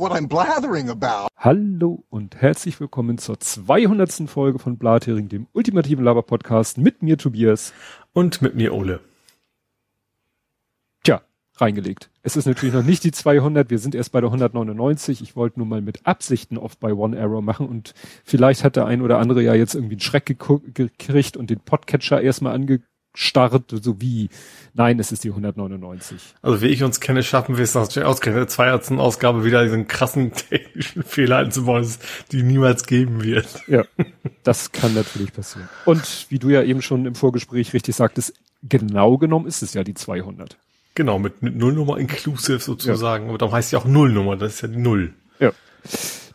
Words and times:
what 0.00 0.12
I'm 0.12 0.28
blathering 0.28 0.88
about. 0.88 1.28
Hallo 1.36 2.04
und 2.08 2.40
herzlich 2.40 2.80
willkommen 2.80 3.18
zur 3.18 3.38
200. 3.38 4.30
Folge 4.30 4.58
von 4.58 4.78
Blathering, 4.78 5.28
dem 5.28 5.46
ultimativen 5.52 6.02
Laber-Podcast 6.02 6.78
mit 6.78 7.02
mir 7.02 7.18
Tobias. 7.18 7.74
Und 8.14 8.40
mit 8.40 8.54
mir 8.54 8.72
Ole. 8.72 9.00
Tja, 11.04 11.20
reingelegt. 11.58 12.10
Es 12.22 12.34
ist 12.36 12.46
natürlich 12.46 12.74
noch 12.74 12.82
nicht 12.82 13.04
die 13.04 13.12
200, 13.12 13.68
wir 13.68 13.78
sind 13.78 13.94
erst 13.94 14.10
bei 14.12 14.22
der 14.22 14.28
199. 14.28 15.20
Ich 15.20 15.36
wollte 15.36 15.60
nur 15.60 15.66
mal 15.66 15.82
mit 15.82 16.06
Absichten 16.06 16.56
oft 16.56 16.80
bei 16.80 16.94
One 16.94 17.20
Arrow 17.20 17.42
machen 17.42 17.68
und 17.68 17.92
vielleicht 18.24 18.64
hat 18.64 18.76
der 18.76 18.86
ein 18.86 19.02
oder 19.02 19.18
andere 19.18 19.42
ja 19.42 19.54
jetzt 19.54 19.74
irgendwie 19.74 19.96
einen 19.96 20.00
Schreck 20.00 20.24
gekriegt 20.24 21.36
und 21.36 21.50
den 21.50 21.60
Podcatcher 21.60 22.22
erstmal 22.22 22.54
ange 22.54 22.80
starrt, 23.20 23.64
so 23.82 24.00
wie, 24.00 24.30
nein, 24.72 24.98
es 24.98 25.12
ist 25.12 25.24
die 25.24 25.28
199. 25.28 26.18
Also 26.40 26.62
wie 26.62 26.68
ich 26.68 26.82
uns 26.82 27.00
kenne, 27.00 27.22
schaffen 27.22 27.56
wir 27.58 27.64
es 27.64 27.74
natürlich 27.74 28.06
ausgerechnet, 28.06 28.42
der 28.42 28.48
200. 28.48 28.98
Ausgabe 28.98 29.44
wieder 29.44 29.62
diesen 29.62 29.86
krassen 29.86 30.32
technischen 30.50 31.02
Fehler 31.02 31.36
einzubauen, 31.36 31.86
die 32.32 32.42
niemals 32.42 32.86
geben 32.86 33.22
wird. 33.22 33.46
Ja, 33.66 33.84
das 34.42 34.72
kann 34.72 34.94
natürlich 34.94 35.32
passieren. 35.32 35.68
Und 35.84 36.26
wie 36.30 36.38
du 36.38 36.48
ja 36.48 36.62
eben 36.62 36.80
schon 36.80 37.04
im 37.04 37.14
Vorgespräch 37.14 37.74
richtig 37.74 37.94
sagtest, 37.94 38.32
genau 38.62 39.18
genommen 39.18 39.46
ist 39.46 39.62
es 39.62 39.74
ja 39.74 39.84
die 39.84 39.94
200. 39.94 40.56
Genau, 40.94 41.18
mit, 41.18 41.42
mit 41.42 41.56
Nullnummer 41.56 41.98
inclusive 41.98 42.60
sozusagen. 42.60 43.24
Ja. 43.24 43.28
Aber 43.28 43.38
darum 43.38 43.54
heißt 43.54 43.70
ja 43.72 43.78
auch 43.78 43.84
Nullnummer, 43.84 44.36
das 44.36 44.54
ist 44.54 44.60
ja 44.62 44.68
die 44.68 44.78
Null. 44.78 45.12
Ja. 45.38 45.52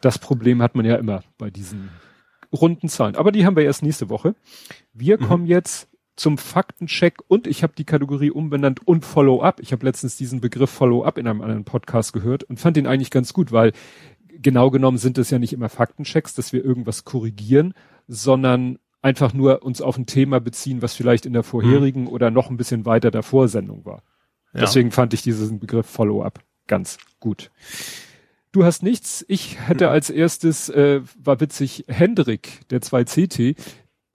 Das 0.02 0.20
Problem 0.20 0.62
hat 0.62 0.76
man 0.76 0.86
ja 0.86 0.96
immer 0.96 1.24
bei 1.40 1.50
diesen 1.50 1.90
runden 2.54 2.90
Zahlen. 2.90 3.16
Aber 3.16 3.32
die 3.32 3.46
haben 3.46 3.56
wir 3.56 3.64
erst 3.64 3.82
nächste 3.82 4.10
Woche. 4.10 4.36
Wir 4.94 5.20
mhm. 5.20 5.26
kommen 5.26 5.46
jetzt 5.48 5.88
zum 6.16 6.38
Faktencheck 6.38 7.18
und 7.28 7.48
ich 7.48 7.64
habe 7.64 7.74
die 7.78 7.84
Kategorie 7.84 8.32
umbenannt 8.32 8.88
und 8.88 9.06
Follow-up. 9.06 9.60
Ich 9.60 9.72
habe 9.72 9.86
letztens 9.86 10.16
diesen 10.16 10.42
Begriff 10.42 10.70
Follow-up 10.70 11.18
in 11.18 11.28
einem 11.28 11.42
anderen 11.42 11.66
Podcast 11.66 12.14
gehört 12.14 12.44
und 12.44 12.60
fand 12.60 12.78
den 12.78 12.88
eigentlich 12.88 13.12
ganz 13.12 13.34
gut, 13.34 13.52
weil 13.52 13.74
genau 14.42 14.70
genommen 14.72 14.98
sind 14.98 15.18
es 15.18 15.30
ja 15.30 15.40
nicht 15.40 15.54
immer 15.54 15.70
Faktenchecks, 15.70 16.34
dass 16.34 16.54
wir 16.54 16.64
irgendwas 16.64 17.04
korrigieren, 17.04 17.74
sondern 18.08 18.80
einfach 19.02 19.34
nur 19.34 19.64
uns 19.64 19.82
auf 19.82 19.98
ein 19.98 20.06
Thema 20.06 20.40
beziehen, 20.40 20.82
was 20.82 20.94
vielleicht 20.94 21.26
in 21.26 21.34
der 21.34 21.44
vorherigen 21.44 22.04
mhm. 22.04 22.08
oder 22.08 22.32
noch 22.32 22.50
ein 22.50 22.58
bisschen 22.58 22.86
weiter 22.86 23.12
davor 23.12 23.48
Sendung 23.48 23.86
war. 23.86 24.02
Ja. 24.54 24.62
Deswegen 24.62 24.92
fand 24.92 25.14
ich 25.14 25.22
diesen 25.22 25.60
Begriff 25.60 25.86
Follow-up 25.86 26.40
ganz 26.68 26.98
gut. 27.20 27.52
Du 28.52 28.64
hast 28.64 28.84
nichts. 28.84 29.26
Ich 29.28 29.60
hätte 29.68 29.90
als 29.90 30.10
erstes, 30.10 30.70
äh, 30.70 31.02
war 31.22 31.42
witzig, 31.42 31.84
Hendrik, 31.88 32.62
der 32.70 32.82
2CT, 32.82 33.58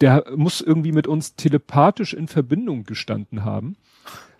der 0.00 0.24
muss 0.34 0.60
irgendwie 0.60 0.92
mit 0.92 1.06
uns 1.06 1.34
telepathisch 1.34 2.14
in 2.14 2.28
Verbindung 2.28 2.84
gestanden 2.84 3.44
haben, 3.44 3.76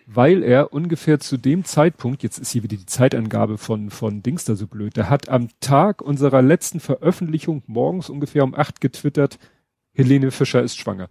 weil 0.07 0.43
er 0.43 0.73
ungefähr 0.73 1.19
zu 1.19 1.37
dem 1.37 1.63
Zeitpunkt, 1.63 2.23
jetzt 2.23 2.39
ist 2.39 2.51
hier 2.51 2.63
wieder 2.63 2.77
die 2.77 2.85
Zeitangabe 2.85 3.57
von, 3.57 3.89
von 3.89 4.23
Dings 4.23 4.45
da 4.45 4.55
so 4.55 4.67
blöd, 4.67 4.97
der 4.97 5.09
hat 5.09 5.29
am 5.29 5.49
Tag 5.59 6.01
unserer 6.01 6.41
letzten 6.41 6.79
Veröffentlichung 6.79 7.63
morgens 7.67 8.09
ungefähr 8.09 8.43
um 8.43 8.55
acht 8.55 8.81
getwittert, 8.81 9.37
Helene 9.93 10.31
Fischer 10.31 10.61
ist 10.61 10.77
schwanger. 10.77 11.09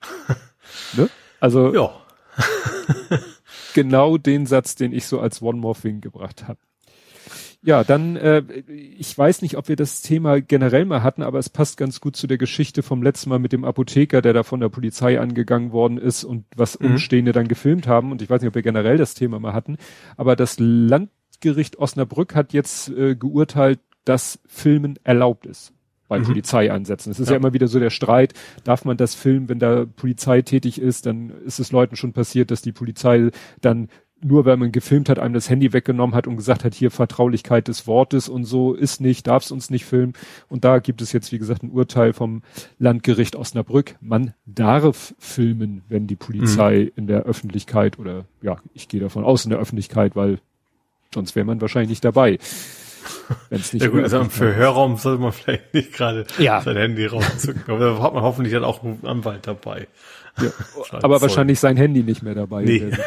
ne? 0.96 1.08
Also, 1.40 1.74
ja. 1.74 1.90
genau 3.74 4.18
den 4.18 4.46
Satz, 4.46 4.74
den 4.74 4.92
ich 4.92 5.06
so 5.06 5.20
als 5.20 5.42
One 5.42 5.58
More 5.58 5.78
Thing 5.78 6.00
gebracht 6.00 6.46
habe. 6.48 6.58
Ja, 7.64 7.84
dann, 7.84 8.16
äh, 8.16 8.42
ich 8.98 9.16
weiß 9.16 9.40
nicht, 9.42 9.56
ob 9.56 9.68
wir 9.68 9.76
das 9.76 10.02
Thema 10.02 10.40
generell 10.40 10.84
mal 10.84 11.04
hatten, 11.04 11.22
aber 11.22 11.38
es 11.38 11.48
passt 11.48 11.76
ganz 11.76 12.00
gut 12.00 12.16
zu 12.16 12.26
der 12.26 12.36
Geschichte 12.38 12.82
vom 12.82 13.04
letzten 13.04 13.30
Mal 13.30 13.38
mit 13.38 13.52
dem 13.52 13.64
Apotheker, 13.64 14.20
der 14.20 14.32
da 14.32 14.42
von 14.42 14.58
der 14.58 14.68
Polizei 14.68 15.20
angegangen 15.20 15.70
worden 15.70 15.96
ist 15.96 16.24
und 16.24 16.44
was 16.56 16.78
mhm. 16.80 16.92
Umstehende 16.92 17.30
dann 17.30 17.46
gefilmt 17.46 17.86
haben. 17.86 18.10
Und 18.10 18.20
ich 18.20 18.28
weiß 18.28 18.42
nicht, 18.42 18.48
ob 18.48 18.56
wir 18.56 18.62
generell 18.62 18.96
das 18.96 19.14
Thema 19.14 19.38
mal 19.38 19.52
hatten, 19.52 19.76
aber 20.16 20.34
das 20.34 20.56
Landgericht 20.58 21.78
Osnabrück 21.78 22.34
hat 22.34 22.52
jetzt 22.52 22.88
äh, 22.90 23.14
geurteilt, 23.14 23.78
dass 24.04 24.40
Filmen 24.46 24.98
erlaubt 25.04 25.46
ist 25.46 25.72
bei 26.08 26.18
mhm. 26.18 26.24
Polizeieinsätzen. 26.24 27.10
Es 27.12 27.20
ist 27.20 27.28
ja. 27.28 27.34
ja. 27.34 27.38
immer 27.38 27.54
wieder 27.54 27.68
so 27.68 27.78
der 27.78 27.88
Streit, 27.90 28.34
darf 28.64 28.84
man 28.84 28.98
das 28.98 29.14
filmen, 29.14 29.48
wenn 29.48 29.58
da 29.58 29.86
Polizei 29.86 30.42
tätig 30.42 30.78
ist, 30.78 31.06
dann 31.06 31.30
ist 31.46 31.58
es 31.58 31.72
Leuten 31.72 31.96
schon 31.96 32.12
passiert, 32.12 32.50
dass 32.50 32.60
die 32.60 32.72
Polizei 32.72 33.30
dann 33.62 33.88
nur 34.24 34.44
weil 34.44 34.56
man 34.56 34.72
gefilmt 34.72 35.08
hat, 35.08 35.18
einem 35.18 35.34
das 35.34 35.50
Handy 35.50 35.72
weggenommen 35.72 36.14
hat 36.14 36.26
und 36.26 36.36
gesagt 36.36 36.64
hat, 36.64 36.74
hier 36.74 36.90
Vertraulichkeit 36.90 37.68
des 37.68 37.86
Wortes 37.86 38.28
und 38.28 38.44
so 38.44 38.74
ist 38.74 39.00
nicht, 39.00 39.26
darfst 39.26 39.52
uns 39.52 39.70
nicht 39.70 39.84
filmen. 39.84 40.14
Und 40.48 40.64
da 40.64 40.78
gibt 40.78 41.02
es 41.02 41.12
jetzt, 41.12 41.32
wie 41.32 41.38
gesagt, 41.38 41.62
ein 41.62 41.70
Urteil 41.70 42.12
vom 42.12 42.42
Landgericht 42.78 43.36
Osnabrück. 43.36 43.96
Man 44.00 44.34
darf 44.46 45.14
filmen, 45.18 45.82
wenn 45.88 46.06
die 46.06 46.16
Polizei 46.16 46.84
mhm. 46.84 46.90
in 46.96 47.06
der 47.06 47.22
Öffentlichkeit 47.22 47.98
oder 47.98 48.24
ja, 48.40 48.56
ich 48.74 48.88
gehe 48.88 49.00
davon 49.00 49.24
aus 49.24 49.44
in 49.44 49.50
der 49.50 49.58
Öffentlichkeit, 49.58 50.16
weil 50.16 50.38
sonst 51.12 51.34
wäre 51.34 51.46
man 51.46 51.60
wahrscheinlich 51.60 51.90
nicht 51.90 52.04
dabei. 52.04 52.38
Wenn's 53.50 53.72
nicht 53.72 53.82
ja 53.82 53.88
gut, 53.88 54.02
also 54.02 54.20
im 54.20 54.30
Verhörraum 54.30 54.96
sollte 54.96 55.22
man 55.22 55.32
vielleicht 55.32 55.74
nicht 55.74 55.92
gerade 55.92 56.24
ja. 56.38 56.60
sein 56.60 56.76
Handy 56.76 57.06
rauszücken, 57.06 57.64
aber 57.66 57.78
da 57.78 58.02
hat 58.02 58.14
man 58.14 58.22
hoffentlich 58.22 58.54
dann 58.54 58.64
auch 58.64 58.84
einen 58.84 59.04
Anwalt 59.04 59.46
dabei. 59.46 59.88
Ja, 60.40 60.50
aber 61.02 61.20
wahrscheinlich 61.20 61.60
sein 61.60 61.76
Handy 61.76 62.02
nicht 62.02 62.22
mehr 62.22 62.34
dabei. 62.34 62.62
Nee. 62.62 62.90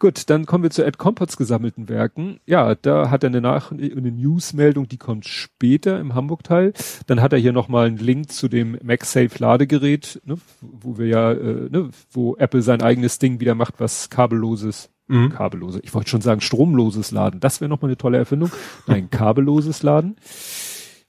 Gut, 0.00 0.30
dann 0.30 0.46
kommen 0.46 0.62
wir 0.62 0.70
zu 0.70 0.84
Ed 0.84 0.96
Compots 0.98 1.36
gesammelten 1.36 1.88
Werken. 1.88 2.38
Ja, 2.46 2.76
da 2.76 3.10
hat 3.10 3.24
er 3.24 3.30
eine 3.30 3.40
Nach 3.40 3.72
eine 3.72 4.12
Newsmeldung, 4.12 4.88
die 4.88 4.96
kommt 4.96 5.26
später 5.26 5.98
im 5.98 6.14
Hamburg-Teil. 6.14 6.72
Dann 7.08 7.20
hat 7.20 7.32
er 7.32 7.38
hier 7.40 7.52
nochmal 7.52 7.88
einen 7.88 7.96
Link 7.96 8.30
zu 8.30 8.46
dem 8.46 8.78
MagSafe 8.82 9.38
Ladegerät, 9.38 10.20
ne, 10.24 10.36
wo 10.60 10.98
wir 10.98 11.06
ja, 11.06 11.32
äh, 11.32 11.68
ne, 11.68 11.90
wo 12.12 12.36
Apple 12.36 12.62
sein 12.62 12.80
eigenes 12.80 13.18
Ding 13.18 13.40
wieder 13.40 13.56
macht, 13.56 13.80
was 13.80 14.08
kabelloses, 14.08 14.88
mhm. 15.08 15.30
kabellose, 15.30 15.80
ich 15.82 15.92
wollte 15.94 16.10
schon 16.10 16.20
sagen 16.20 16.42
stromloses 16.42 17.10
Laden. 17.10 17.40
Das 17.40 17.60
wäre 17.60 17.68
nochmal 17.68 17.88
eine 17.88 17.98
tolle 17.98 18.18
Erfindung. 18.18 18.52
Nein, 18.86 19.10
kabelloses 19.10 19.82
Laden. 19.82 20.14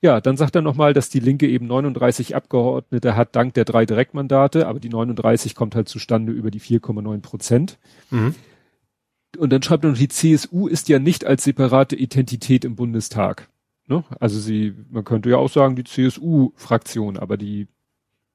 Ja, 0.02 0.20
dann 0.22 0.38
sagt 0.38 0.56
er 0.56 0.62
nochmal, 0.62 0.94
dass 0.94 1.10
die 1.10 1.20
Linke 1.20 1.48
eben 1.48 1.68
39 1.68 2.36
Abgeordnete 2.36 3.16
hat, 3.16 3.36
dank 3.36 3.54
der 3.54 3.66
drei 3.66 3.86
Direktmandate, 3.86 4.66
aber 4.66 4.80
die 4.80 4.90
39 4.90 5.54
kommt 5.54 5.76
halt 5.76 5.90
zustande 5.90 6.32
über 6.32 6.50
die 6.50 6.62
4,9 6.62 7.22
Prozent. 7.22 7.78
Mhm. 8.10 8.34
Und 9.38 9.52
dann 9.52 9.62
schreibt 9.62 9.84
er 9.84 9.92
noch, 9.92 9.98
die 9.98 10.08
CSU 10.08 10.68
ist 10.68 10.90
ja 10.90 11.00
nicht 11.00 11.26
als 11.26 11.44
separate 11.44 11.96
Identität 11.96 12.66
im 12.66 12.76
Bundestag. 12.76 13.50
Ne? 13.88 14.04
Also 14.20 14.40
sie, 14.40 14.76
man 14.90 15.04
könnte 15.04 15.30
ja 15.30 15.38
auch 15.38 15.50
sagen, 15.50 15.76
die 15.76 15.84
CSU-Fraktion, 15.84 17.18
aber 17.18 17.38
die 17.38 17.68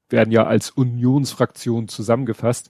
werden 0.09 0.31
ja 0.31 0.45
als 0.45 0.69
Unionsfraktion 0.69 1.87
zusammengefasst. 1.87 2.69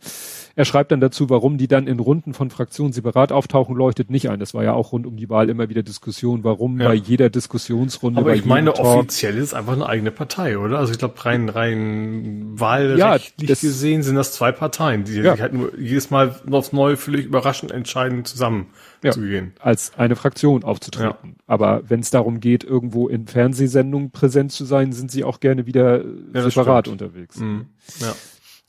Er 0.56 0.64
schreibt 0.64 0.92
dann 0.92 1.02
dazu, 1.02 1.30
warum 1.30 1.58
die 1.58 1.68
dann 1.68 1.88
in 1.88 2.00
Runden 2.00 2.34
von 2.34 2.50
Fraktionen 2.50 2.94
separat 2.94 3.32
auftauchen, 3.32 3.76
leuchtet 3.76 4.10
nicht 4.10 4.30
ein. 4.30 4.40
Das 4.40 4.54
war 4.54 4.64
ja 4.64 4.74
auch 4.74 4.94
rund 4.94 5.06
um 5.06 5.18
die 5.18 5.30
Wahl 5.30 5.50
immer 5.50 5.68
wieder 5.70 5.84
Diskussion, 5.84 6.44
warum 6.44 6.80
ja. 6.80 6.88
bei 6.88 6.94
jeder 6.94 7.30
Diskussionsrunde. 7.30 8.22
Aber 8.22 8.36
ich 8.36 8.46
meine, 8.46 8.74
Talk, 8.74 8.86
offiziell 8.86 9.38
ist 9.38 9.44
es 9.44 9.54
einfach 9.54 9.74
eine 9.74 9.86
eigene 9.86 10.12
Partei, 10.12 10.58
oder? 10.58 10.80
Also 10.80 10.94
ich 10.94 11.00
glaube, 11.00 11.24
rein, 11.26 11.50
rein 11.50 12.52
wahlrechtlich 12.54 13.50
ja, 13.50 13.56
gesehen 13.56 14.02
sind 14.04 14.16
das 14.16 14.32
zwei 14.32 14.52
Parteien, 14.54 15.04
die 15.04 15.16
ja. 15.16 15.34
sich 15.34 15.42
halt 15.42 15.54
nur 15.54 15.78
jedes 15.78 16.10
Mal 16.10 16.36
aufs 16.50 16.72
Neue 16.72 16.96
völlig 16.96 17.26
überraschend 17.26 17.72
entscheiden, 17.72 18.24
zusammen 18.24 18.68
ja, 19.06 19.12
zu 19.12 19.22
gehen. 19.22 19.54
Als 19.60 19.94
eine 19.98 20.16
Fraktion 20.16 20.64
aufzutreten. 20.64 21.30
Ja. 21.30 21.44
Aber 21.48 21.90
wenn 21.90 22.00
es 22.00 22.10
darum 22.10 22.40
geht, 22.40 22.64
irgendwo 22.64 23.08
in 23.08 23.28
Fernsehsendungen 23.28 24.12
präsent 24.12 24.52
zu 24.52 24.66
sein, 24.66 24.92
sind 24.94 25.12
sie 25.12 25.24
auch 25.24 25.40
gerne 25.40 25.66
wieder 25.66 26.04
ja, 26.34 26.50
separat 26.50 26.88
unterwegs. 26.88 27.38
Mhm. 27.38 27.68
Ja. 28.00 28.16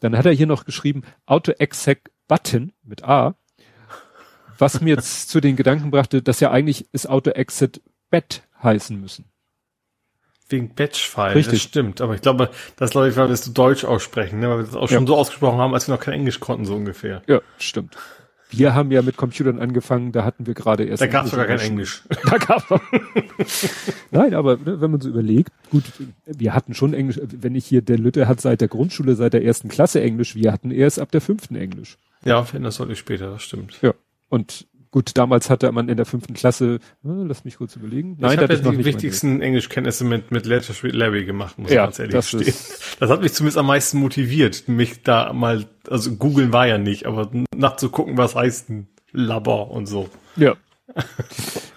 Dann 0.00 0.16
hat 0.16 0.26
er 0.26 0.32
hier 0.32 0.46
noch 0.46 0.64
geschrieben, 0.64 1.02
Auto-Exec 1.24 2.10
Button 2.28 2.72
mit 2.82 3.04
A, 3.04 3.36
was 4.58 4.80
mir 4.80 4.94
jetzt 4.94 5.28
zu 5.30 5.40
den 5.40 5.56
Gedanken 5.56 5.90
brachte, 5.90 6.22
dass 6.22 6.40
ja 6.40 6.50
eigentlich 6.50 6.86
ist 6.92 7.08
Auto-Exit 7.08 7.82
Bet 8.10 8.42
heißen 8.62 9.00
müssen. 9.00 9.24
Wegen 10.48 10.74
Batch-File, 10.74 11.34
Richtig. 11.34 11.58
das 11.58 11.62
stimmt. 11.62 12.00
Aber 12.00 12.14
ich 12.14 12.20
glaube, 12.20 12.50
das 12.76 12.90
glaube 12.90 13.08
ich, 13.08 13.16
weil 13.16 13.26
wir 13.26 13.34
es 13.34 13.52
Deutsch 13.52 13.84
aussprechen, 13.84 14.38
ne? 14.38 14.48
weil 14.48 14.58
wir 14.58 14.64
das 14.64 14.76
auch 14.76 14.88
schon 14.88 15.02
ja. 15.02 15.06
so 15.06 15.16
ausgesprochen 15.16 15.58
haben, 15.58 15.74
als 15.74 15.88
wir 15.88 15.94
noch 15.94 16.00
kein 16.00 16.14
Englisch 16.14 16.38
konnten, 16.38 16.64
so 16.64 16.76
ungefähr. 16.76 17.22
Ja, 17.26 17.40
stimmt. 17.58 17.96
Wir 18.50 18.74
haben 18.74 18.90
ja 18.92 19.02
mit 19.02 19.16
Computern 19.16 19.58
angefangen, 19.58 20.12
da 20.12 20.24
hatten 20.24 20.46
wir 20.46 20.54
gerade 20.54 20.84
erst. 20.84 21.02
Da 21.02 21.06
gab 21.06 21.24
es 21.24 21.32
sogar 21.32 21.46
kein 21.46 21.58
Englisch. 21.58 22.04
Da 22.30 22.38
gab's 22.38 22.64
Nein, 24.10 24.34
aber 24.34 24.56
ne, 24.56 24.80
wenn 24.80 24.90
man 24.90 25.00
so 25.00 25.08
überlegt, 25.08 25.52
gut, 25.70 25.84
wir 26.26 26.54
hatten 26.54 26.74
schon 26.74 26.94
Englisch, 26.94 27.20
wenn 27.22 27.54
ich 27.54 27.66
hier, 27.66 27.82
der 27.82 27.98
Lütte 27.98 28.28
hat 28.28 28.40
seit 28.40 28.60
der 28.60 28.68
Grundschule, 28.68 29.16
seit 29.16 29.32
der 29.32 29.44
ersten 29.44 29.68
Klasse 29.68 30.00
Englisch, 30.00 30.34
wir 30.34 30.52
hatten 30.52 30.70
erst 30.70 31.00
ab 31.00 31.10
der 31.10 31.20
fünften 31.20 31.56
Englisch. 31.56 31.98
Ja, 32.24 32.46
wenn 32.52 32.62
das 32.62 32.76
deutlich 32.76 32.98
später, 32.98 33.30
das 33.30 33.42
stimmt. 33.42 33.78
Ja. 33.82 33.94
Und 34.28 34.66
Gut, 34.96 35.10
damals 35.12 35.50
hatte 35.50 35.70
man 35.72 35.90
in 35.90 35.98
der 35.98 36.06
fünften 36.06 36.32
Klasse, 36.32 36.76
äh, 36.76 36.78
lass 37.02 37.44
mich 37.44 37.58
kurz 37.58 37.76
überlegen. 37.76 38.16
Nein, 38.18 38.32
ich 38.32 38.38
habe 38.38 38.54
ja 38.54 38.70
die 38.70 38.82
wichtigsten 38.86 39.42
Englischkenntnisse 39.42 40.04
mit, 40.04 40.30
mit 40.30 40.46
Letter 40.46 40.72
Street 40.72 40.94
Larry 40.94 41.26
gemacht, 41.26 41.58
muss 41.58 41.70
ja, 41.70 41.82
ich 41.82 41.86
ganz 41.88 41.98
ehrlich 41.98 42.14
das 42.14 42.28
stehen. 42.30 42.54
Das 42.98 43.10
hat 43.10 43.20
mich 43.20 43.34
zumindest 43.34 43.58
am 43.58 43.66
meisten 43.66 43.98
motiviert, 43.98 44.68
mich 44.68 45.02
da 45.02 45.34
mal, 45.34 45.66
also 45.86 46.16
googeln 46.16 46.50
war 46.54 46.66
ja 46.66 46.78
nicht, 46.78 47.04
aber 47.04 47.30
nachzugucken, 47.54 48.16
was 48.16 48.34
heißt 48.34 48.70
ein 48.70 48.88
Labor 49.12 49.70
und 49.70 49.84
so. 49.84 50.08
Ja. 50.34 50.54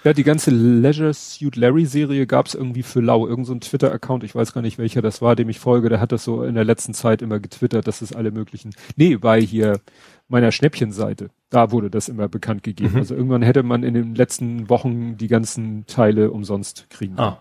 ja, 0.05 0.13
die 0.13 0.23
ganze 0.23 0.51
Leisure 0.51 1.13
Suit 1.13 1.57
Larry 1.57 1.87
Serie 1.87 2.25
gab's 2.25 2.53
irgendwie 2.53 2.83
für 2.83 3.01
lau. 3.01 3.27
Irgend 3.27 3.47
so 3.47 3.53
ein 3.53 3.59
Twitter-Account, 3.59 4.23
ich 4.23 4.33
weiß 4.33 4.53
gar 4.53 4.61
nicht 4.61 4.77
welcher 4.77 5.01
das 5.01 5.21
war, 5.21 5.35
dem 5.35 5.49
ich 5.49 5.59
folge, 5.59 5.89
der 5.89 5.99
hat 5.99 6.13
das 6.13 6.23
so 6.23 6.43
in 6.43 6.55
der 6.55 6.63
letzten 6.63 6.93
Zeit 6.93 7.21
immer 7.21 7.41
getwittert, 7.41 7.85
dass 7.85 8.01
es 8.01 8.13
alle 8.13 8.31
möglichen. 8.31 8.73
Nee, 8.95 9.17
bei 9.17 9.41
hier 9.41 9.81
meiner 10.29 10.53
Schnäppchenseite 10.53 11.31
Da 11.49 11.71
wurde 11.71 11.89
das 11.89 12.09
immer 12.09 12.27
bekannt 12.27 12.63
gegeben. 12.63 12.93
Mhm. 12.93 12.99
Also 12.99 13.15
irgendwann 13.15 13.41
hätte 13.41 13.63
man 13.63 13.83
in 13.83 13.93
den 13.93 14.15
letzten 14.15 14.69
Wochen 14.69 15.17
die 15.17 15.27
ganzen 15.27 15.85
Teile 15.87 16.31
umsonst 16.31 16.89
kriegen. 16.89 17.17
Ah. 17.17 17.39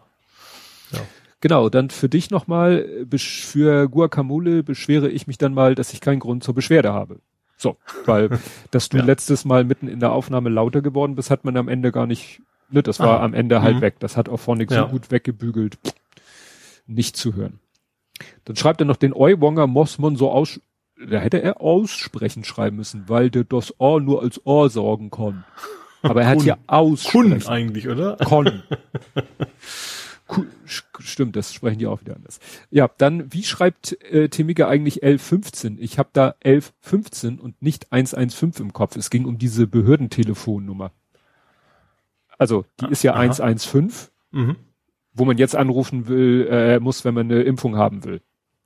Ja. 0.93 1.01
Genau, 1.41 1.69
dann 1.69 1.91
für 1.91 2.09
dich 2.09 2.31
nochmal, 2.31 3.07
für 3.17 3.89
Guacamole 3.89 4.63
beschwere 4.63 5.09
ich 5.09 5.27
mich 5.27 5.39
dann 5.39 5.55
mal, 5.55 5.75
dass 5.75 5.93
ich 5.93 6.01
keinen 6.01 6.19
Grund 6.19 6.43
zur 6.43 6.55
Beschwerde 6.55 6.93
habe. 6.93 7.21
So, 7.57 7.77
weil, 8.07 8.31
dass 8.71 8.89
du 8.89 8.97
ja. 8.97 9.05
letztes 9.05 9.45
Mal 9.45 9.65
mitten 9.65 9.89
in 9.89 10.01
der 10.01 10.13
Aufnahme 10.13 10.49
lauter 10.49 10.83
geworden 10.83 11.15
bist, 11.15 11.31
hat 11.31 11.45
man 11.45 11.57
am 11.57 11.69
Ende 11.69 11.93
gar 11.93 12.07
nicht, 12.07 12.41
ne, 12.71 12.83
das 12.83 12.99
war 12.99 13.19
Aha. 13.19 13.25
am 13.25 13.35
Ende 13.35 13.63
halt 13.63 13.77
mhm. 13.77 13.81
weg. 13.83 13.97
Das 14.01 14.17
hat 14.17 14.29
auch 14.29 14.39
vorne 14.39 14.67
ja. 14.69 14.83
so 14.83 14.89
gut 14.89 15.11
weggebügelt, 15.11 15.79
nicht 16.87 17.17
zu 17.17 17.35
hören. 17.35 17.61
Dann 18.45 18.57
schreibt 18.57 18.81
er 18.81 18.87
noch 18.87 18.97
den 18.97 19.13
Euwonger 19.13 19.67
Mossmon 19.69 20.17
so 20.17 20.31
aus, 20.31 20.61
da 21.07 21.19
hätte 21.19 21.43
er 21.43 21.61
aussprechen 21.61 22.45
schreiben 22.45 22.77
müssen, 22.77 23.09
weil 23.09 23.31
der 23.31 23.45
das 23.45 23.75
O 23.79 24.01
nur 24.01 24.23
als 24.23 24.45
O 24.45 24.69
sorgen 24.69 25.11
kann. 25.11 25.45
Aber 26.03 26.23
er 26.23 26.29
hat 26.29 26.43
hier 26.43 26.59
aussprechen. 26.67 27.41
Kun 27.41 27.49
eigentlich, 27.49 27.89
oder? 27.89 28.17
Kon. 28.17 28.63
Stimmt, 30.99 31.37
das 31.37 31.55
sprechen 31.55 31.79
die 31.79 31.87
auch 31.87 32.01
wieder 32.03 32.15
anders. 32.15 32.39
Ja, 32.71 32.91
dann, 32.99 33.33
wie 33.33 33.43
schreibt 33.45 34.01
äh, 34.05 34.29
Timiga 34.29 34.69
eigentlich 34.69 35.03
1115? 35.03 35.79
Ich 35.81 35.99
habe 35.99 36.11
da 36.13 36.35
1115 36.45 37.39
und 37.39 37.63
nicht 37.63 37.91
115 37.93 38.67
im 38.67 38.73
Kopf. 38.73 38.97
Es 38.97 39.11
ging 39.11 39.25
um 39.25 39.39
diese 39.39 39.67
Behördentelefonnummer. 39.67 40.93
Also, 42.37 42.67
die 42.81 42.87
ah, 42.87 42.89
ist 42.89 43.03
ja 43.03 43.15
aha. 43.15 43.21
115, 43.21 43.91
mhm. 44.33 44.57
wo 45.15 45.25
man 45.25 45.39
jetzt 45.39 45.57
anrufen 45.57 46.09
will, 46.09 46.47
äh, 46.51 46.79
muss, 46.79 47.05
wenn 47.05 47.15
man 47.15 47.31
eine 47.31 47.43
Impfung 47.43 47.77
haben 47.77 48.05
will. 48.05 48.21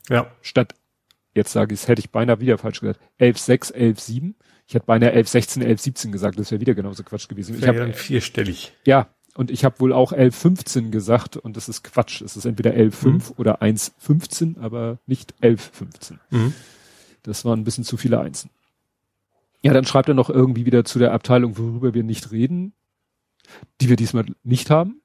Ja. 0.09 0.27
Statt, 0.43 0.75
jetzt 1.35 1.53
sage 1.53 1.75
ich 1.75 1.81
es, 1.81 1.89
hätte 1.89 2.01
ich 2.01 2.11
beinahe 2.11 2.41
wieder 2.41 2.59
falsch 2.59 2.81
gesagt, 2.81 3.01
116, 3.19 3.75
117. 3.75 4.35
Ich 4.67 4.75
hätte 4.75 4.87
beinahe 4.87 5.11
1116, 5.11 5.63
1117 5.63 6.13
gesagt, 6.13 6.39
das 6.39 6.51
wäre 6.51 6.61
wieder 6.61 6.75
genauso 6.75 7.03
Quatsch 7.03 7.29
gewesen. 7.29 7.57
Ich 7.59 7.67
habe 7.67 7.93
vierstellig. 7.93 8.73
Ja, 8.87 9.09
und 9.35 9.51
ich 9.51 9.65
habe 9.65 9.81
wohl 9.81 9.93
auch 9.93 10.13
L15 10.13 10.91
gesagt 10.91 11.37
und 11.37 11.57
das 11.57 11.69
ist 11.69 11.83
Quatsch. 11.83 12.21
Es 12.23 12.37
ist 12.37 12.45
entweder 12.45 12.73
L5 12.73 13.07
mhm. 13.07 13.23
oder 13.37 13.63
115, 13.63 14.59
aber 14.59 14.99
nicht 15.07 15.35
1115. 15.41 16.21
Mhm. 16.31 16.55
Das 17.23 17.45
waren 17.45 17.61
ein 17.61 17.65
bisschen 17.65 17.85
zu 17.85 17.97
viele 17.97 18.21
Einsen. 18.21 18.51
Ja, 19.63 19.73
dann 19.73 19.85
schreibt 19.85 20.09
er 20.09 20.15
noch 20.15 20.29
irgendwie 20.29 20.67
wieder 20.67 20.85
zu 20.85 20.99
der 20.99 21.13
Abteilung, 21.13 21.57
worüber 21.57 21.95
wir 21.95 22.03
nicht 22.03 22.33
reden, 22.33 22.73
die 23.81 23.89
wir 23.89 23.97
diesmal 23.97 24.27
nicht 24.43 24.71
haben. 24.71 25.01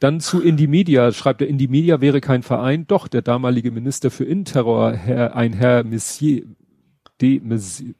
Dann 0.00 0.20
zu 0.20 0.40
Indie 0.40 0.66
Media 0.66 1.12
schreibt 1.12 1.40
er, 1.42 1.48
Indie 1.48 1.68
Media 1.68 2.00
wäre 2.00 2.20
kein 2.20 2.42
Verein. 2.42 2.86
Doch, 2.86 3.08
der 3.08 3.22
damalige 3.22 3.70
Minister 3.70 4.10
für 4.10 4.24
Interror, 4.24 4.92
Herr, 4.92 5.36
ein 5.36 5.52
Herr 5.52 5.84
Messier, 5.84 6.44
de 7.20 7.40
Messier, 7.40 7.94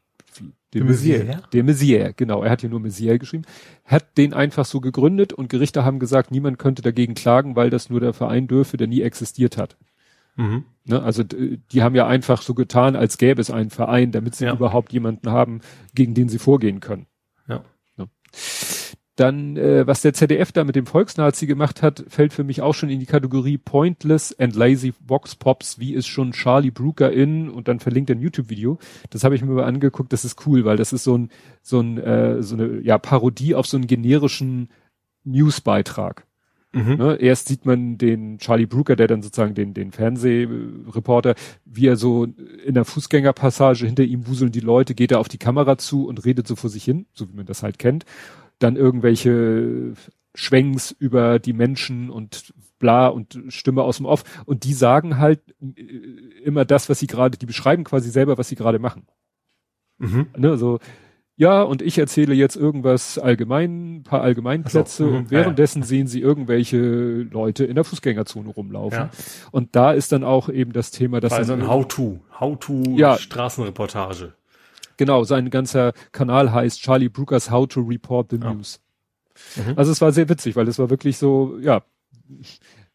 De 0.74 0.82
Maizière. 0.82 1.40
De 1.52 1.62
Maizière, 1.62 2.12
genau. 2.14 2.42
Er 2.42 2.50
hat 2.50 2.60
hier 2.60 2.70
nur 2.70 2.80
Maizière 2.80 3.18
geschrieben. 3.18 3.44
Hat 3.84 4.18
den 4.18 4.34
einfach 4.34 4.64
so 4.64 4.80
gegründet 4.80 5.32
und 5.32 5.48
Gerichte 5.48 5.84
haben 5.84 6.00
gesagt, 6.00 6.32
niemand 6.32 6.58
könnte 6.58 6.82
dagegen 6.82 7.14
klagen, 7.14 7.54
weil 7.54 7.70
das 7.70 7.90
nur 7.90 8.00
der 8.00 8.12
Verein 8.12 8.48
dürfe, 8.48 8.76
der 8.76 8.88
nie 8.88 9.02
existiert 9.02 9.56
hat. 9.56 9.76
Mhm. 10.36 10.64
Ne, 10.84 11.00
also 11.00 11.22
die 11.22 11.82
haben 11.82 11.94
ja 11.94 12.08
einfach 12.08 12.42
so 12.42 12.54
getan, 12.54 12.96
als 12.96 13.18
gäbe 13.18 13.40
es 13.40 13.52
einen 13.52 13.70
Verein, 13.70 14.10
damit 14.10 14.34
sie 14.34 14.46
ja. 14.46 14.52
überhaupt 14.52 14.92
jemanden 14.92 15.30
haben, 15.30 15.60
gegen 15.94 16.14
den 16.14 16.28
sie 16.28 16.38
vorgehen 16.38 16.80
können. 16.80 17.06
Ja. 17.46 17.62
Ne. 17.96 18.08
Dann, 19.16 19.56
äh, 19.56 19.86
was 19.86 20.02
der 20.02 20.12
ZDF 20.12 20.50
da 20.50 20.64
mit 20.64 20.74
dem 20.74 20.86
Volksnazi 20.86 21.46
gemacht 21.46 21.82
hat, 21.82 22.04
fällt 22.08 22.32
für 22.32 22.42
mich 22.42 22.62
auch 22.62 22.74
schon 22.74 22.90
in 22.90 22.98
die 22.98 23.06
Kategorie 23.06 23.58
Pointless 23.58 24.36
and 24.40 24.56
Lazy 24.56 24.92
Vox 25.06 25.36
Pops, 25.36 25.78
wie 25.78 25.94
es 25.94 26.04
schon 26.06 26.32
Charlie 26.32 26.72
Brooker 26.72 27.12
in 27.12 27.48
und 27.48 27.68
dann 27.68 27.78
verlinkt 27.78 28.10
ein 28.10 28.20
YouTube-Video. 28.20 28.78
Das 29.10 29.22
habe 29.22 29.36
ich 29.36 29.42
mir 29.42 29.52
mal 29.52 29.64
angeguckt, 29.64 30.12
das 30.12 30.24
ist 30.24 30.44
cool, 30.46 30.64
weil 30.64 30.76
das 30.76 30.92
ist 30.92 31.04
so 31.04 31.16
ein, 31.16 31.30
so 31.62 31.80
ein, 31.80 31.98
äh, 31.98 32.42
so 32.42 32.56
eine 32.56 32.80
ja, 32.80 32.98
Parodie 32.98 33.54
auf 33.54 33.68
so 33.68 33.76
einen 33.76 33.86
generischen 33.86 34.68
Newsbeitrag. 35.22 36.26
Mhm. 36.72 36.96
Ne, 36.96 37.14
erst 37.20 37.46
sieht 37.46 37.66
man 37.66 37.98
den 37.98 38.38
Charlie 38.38 38.66
Brooker, 38.66 38.96
der 38.96 39.06
dann 39.06 39.22
sozusagen 39.22 39.54
den, 39.54 39.74
den 39.74 39.92
Fernsehreporter, 39.92 41.36
wie 41.64 41.86
er 41.86 41.94
so 41.94 42.24
in 42.24 42.74
der 42.74 42.84
Fußgängerpassage 42.84 43.86
hinter 43.86 44.02
ihm 44.02 44.26
wuseln 44.26 44.50
die 44.50 44.58
Leute, 44.58 44.96
geht 44.96 45.12
er 45.12 45.20
auf 45.20 45.28
die 45.28 45.38
Kamera 45.38 45.78
zu 45.78 46.08
und 46.08 46.24
redet 46.24 46.48
so 46.48 46.56
vor 46.56 46.70
sich 46.70 46.82
hin, 46.82 47.06
so 47.12 47.28
wie 47.28 47.36
man 47.36 47.46
das 47.46 47.62
halt 47.62 47.78
kennt 47.78 48.04
dann 48.58 48.76
irgendwelche 48.76 49.94
Schwenks 50.34 50.90
über 50.90 51.38
die 51.38 51.52
Menschen 51.52 52.10
und 52.10 52.52
bla 52.78 53.06
und 53.06 53.38
Stimme 53.48 53.82
aus 53.82 53.98
dem 53.98 54.06
Off. 54.06 54.24
Und 54.46 54.64
die 54.64 54.74
sagen 54.74 55.18
halt 55.18 55.40
äh, 55.60 55.82
immer 56.44 56.64
das, 56.64 56.88
was 56.88 56.98
sie 56.98 57.06
gerade, 57.06 57.38
die 57.38 57.46
beschreiben 57.46 57.84
quasi 57.84 58.10
selber, 58.10 58.36
was 58.36 58.48
sie 58.48 58.56
gerade 58.56 58.78
machen. 58.78 59.06
Mhm. 59.98 60.26
Ne, 60.36 60.50
also, 60.50 60.80
ja, 61.36 61.62
und 61.62 61.82
ich 61.82 61.98
erzähle 61.98 62.34
jetzt 62.34 62.56
irgendwas 62.56 63.18
allgemein, 63.18 64.02
paar 64.04 64.22
Allgemeinplätze 64.22 65.04
so, 65.04 65.10
mhm. 65.10 65.16
und 65.16 65.30
währenddessen 65.30 65.80
ja, 65.80 65.84
ja. 65.84 65.88
sehen 65.88 66.06
sie 66.06 66.20
irgendwelche 66.20 66.78
Leute 66.78 67.64
in 67.64 67.74
der 67.74 67.84
Fußgängerzone 67.84 68.50
rumlaufen. 68.50 68.98
Ja. 68.98 69.10
Und 69.50 69.74
da 69.74 69.92
ist 69.92 70.12
dann 70.12 70.22
auch 70.22 70.48
eben 70.48 70.72
das 70.72 70.90
Thema, 70.90 71.20
dass 71.20 71.32
also 71.32 71.52
ein 71.54 71.66
How-to, 71.66 72.20
How-to 72.38 73.16
Straßenreportage. 73.18 74.34
Genau, 74.96 75.24
sein 75.24 75.50
ganzer 75.50 75.92
Kanal 76.12 76.52
heißt 76.52 76.80
Charlie 76.80 77.08
Brookers 77.08 77.50
How 77.50 77.66
to 77.66 77.80
Report 77.80 78.30
the 78.30 78.38
News. 78.38 78.80
Mhm. 79.56 79.74
Also 79.76 79.92
es 79.92 80.00
war 80.00 80.12
sehr 80.12 80.28
witzig, 80.28 80.56
weil 80.56 80.68
es 80.68 80.78
war 80.78 80.90
wirklich 80.90 81.18
so, 81.18 81.58
ja, 81.60 81.82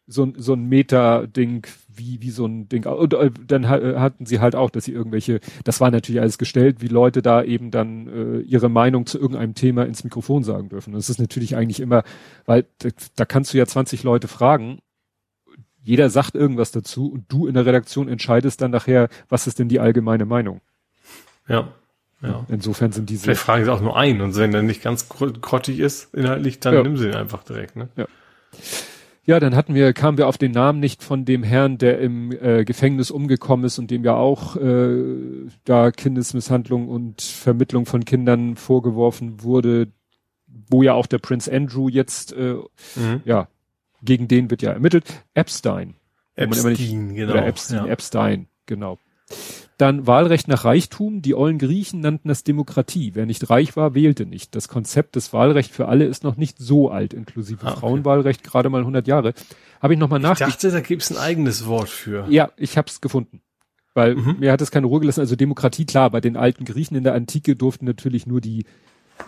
so, 0.06 0.32
so 0.36 0.54
ein 0.54 0.68
Meta-Ding, 0.68 1.66
wie, 1.88 2.20
wie 2.20 2.30
so 2.30 2.46
ein 2.46 2.68
Ding. 2.68 2.86
Und 2.86 3.14
äh, 3.14 3.30
dann 3.46 3.68
hatten 3.68 4.26
sie 4.26 4.40
halt 4.40 4.56
auch, 4.56 4.70
dass 4.70 4.84
sie 4.84 4.92
irgendwelche, 4.92 5.40
das 5.64 5.80
war 5.80 5.90
natürlich 5.90 6.20
alles 6.20 6.38
gestellt, 6.38 6.80
wie 6.80 6.88
Leute 6.88 7.22
da 7.22 7.42
eben 7.42 7.70
dann 7.70 8.08
äh, 8.08 8.40
ihre 8.40 8.68
Meinung 8.68 9.06
zu 9.06 9.18
irgendeinem 9.18 9.54
Thema 9.54 9.86
ins 9.86 10.02
Mikrofon 10.02 10.42
sagen 10.42 10.68
dürfen. 10.68 10.92
das 10.94 11.08
ist 11.10 11.20
natürlich 11.20 11.56
eigentlich 11.56 11.80
immer, 11.80 12.02
weil 12.44 12.66
da, 12.78 12.88
da 13.16 13.24
kannst 13.24 13.54
du 13.54 13.58
ja 13.58 13.66
20 13.66 14.02
Leute 14.02 14.28
fragen, 14.28 14.80
jeder 15.82 16.10
sagt 16.10 16.34
irgendwas 16.34 16.72
dazu 16.72 17.10
und 17.10 17.24
du 17.28 17.46
in 17.46 17.54
der 17.54 17.66
Redaktion 17.66 18.08
entscheidest 18.08 18.60
dann 18.60 18.70
nachher, 18.70 19.08
was 19.28 19.46
ist 19.46 19.58
denn 19.58 19.68
die 19.68 19.80
allgemeine 19.80 20.26
Meinung. 20.26 20.60
Ja. 21.48 21.72
Ja. 22.22 22.44
Insofern 22.48 22.92
sind 22.92 23.08
diese. 23.08 23.24
Vielleicht 23.24 23.40
fragen 23.40 23.64
sie 23.64 23.72
auch 23.72 23.80
nur 23.80 23.96
ein 23.96 24.20
und 24.20 24.36
wenn 24.36 24.52
er 24.52 24.62
nicht 24.62 24.82
ganz 24.82 25.08
grottig 25.08 25.78
ist, 25.78 26.12
inhaltlich, 26.14 26.60
dann 26.60 26.74
ja. 26.74 26.82
nimm 26.82 26.96
sie 26.96 27.08
ihn 27.08 27.14
einfach 27.14 27.42
direkt, 27.44 27.76
ne? 27.76 27.88
Ja. 27.96 28.06
Ja, 29.24 29.38
dann 29.38 29.54
hatten 29.54 29.74
wir, 29.74 29.92
kamen 29.92 30.18
wir 30.18 30.26
auf 30.26 30.38
den 30.38 30.50
Namen 30.50 30.80
nicht 30.80 31.04
von 31.04 31.24
dem 31.24 31.42
Herrn, 31.42 31.78
der 31.78 32.00
im 32.00 32.32
äh, 32.32 32.64
Gefängnis 32.64 33.10
umgekommen 33.10 33.64
ist 33.64 33.78
und 33.78 33.90
dem 33.90 34.02
ja 34.02 34.14
auch 34.14 34.56
äh, 34.56 35.46
da 35.64 35.92
Kindesmisshandlung 35.92 36.88
und 36.88 37.22
Vermittlung 37.22 37.86
von 37.86 38.04
Kindern 38.04 38.56
vorgeworfen 38.56 39.42
wurde, 39.42 39.88
wo 40.68 40.82
ja 40.82 40.94
auch 40.94 41.06
der 41.06 41.18
Prince 41.18 41.52
Andrew 41.52 41.88
jetzt, 41.88 42.32
äh, 42.32 42.54
mhm. 42.96 43.20
ja, 43.24 43.46
gegen 44.02 44.26
den 44.26 44.50
wird 44.50 44.62
ja 44.62 44.72
ermittelt. 44.72 45.22
Epstein. 45.34 45.94
Epstein, 46.34 46.72
nicht, 46.72 47.16
genau. 47.16 47.32
Oder 47.32 47.46
Epstein, 47.46 47.86
ja. 47.86 47.92
Epstein, 47.92 48.46
genau. 48.66 48.98
Dann 49.80 50.06
Wahlrecht 50.06 50.46
nach 50.46 50.66
Reichtum. 50.66 51.22
Die 51.22 51.34
ollen 51.34 51.56
Griechen 51.56 52.00
nannten 52.00 52.28
das 52.28 52.44
Demokratie. 52.44 53.12
Wer 53.14 53.24
nicht 53.24 53.48
reich 53.48 53.76
war, 53.76 53.94
wählte 53.94 54.26
nicht. 54.26 54.54
Das 54.54 54.68
Konzept 54.68 55.16
des 55.16 55.32
Wahlrechts 55.32 55.74
für 55.74 55.88
alle 55.88 56.04
ist 56.04 56.22
noch 56.22 56.36
nicht 56.36 56.58
so 56.58 56.90
alt, 56.90 57.14
inklusive 57.14 57.64
ah, 57.64 57.70
okay. 57.70 57.80
Frauenwahlrecht, 57.80 58.44
gerade 58.44 58.68
mal 58.68 58.80
100 58.80 59.08
Jahre. 59.08 59.32
Habe 59.80 59.94
ich 59.94 59.98
nochmal 59.98 60.20
nach. 60.20 60.38
Ich 60.38 60.46
dachte, 60.46 60.70
da 60.70 60.80
gibt's 60.80 61.10
ein 61.10 61.16
eigenes 61.16 61.64
Wort 61.64 61.88
für. 61.88 62.26
Ja, 62.28 62.50
ich 62.58 62.76
habe 62.76 62.88
es 62.88 63.00
gefunden. 63.00 63.40
Weil 63.94 64.16
mhm. 64.16 64.36
mir 64.40 64.52
hat 64.52 64.60
es 64.60 64.70
keine 64.70 64.86
Ruhe 64.86 65.00
gelassen. 65.00 65.20
Also 65.20 65.34
Demokratie, 65.34 65.86
klar, 65.86 66.10
bei 66.10 66.20
den 66.20 66.36
alten 66.36 66.66
Griechen 66.66 66.94
in 66.94 67.04
der 67.04 67.14
Antike 67.14 67.56
durften 67.56 67.86
natürlich 67.86 68.26
nur 68.26 68.42
die, 68.42 68.66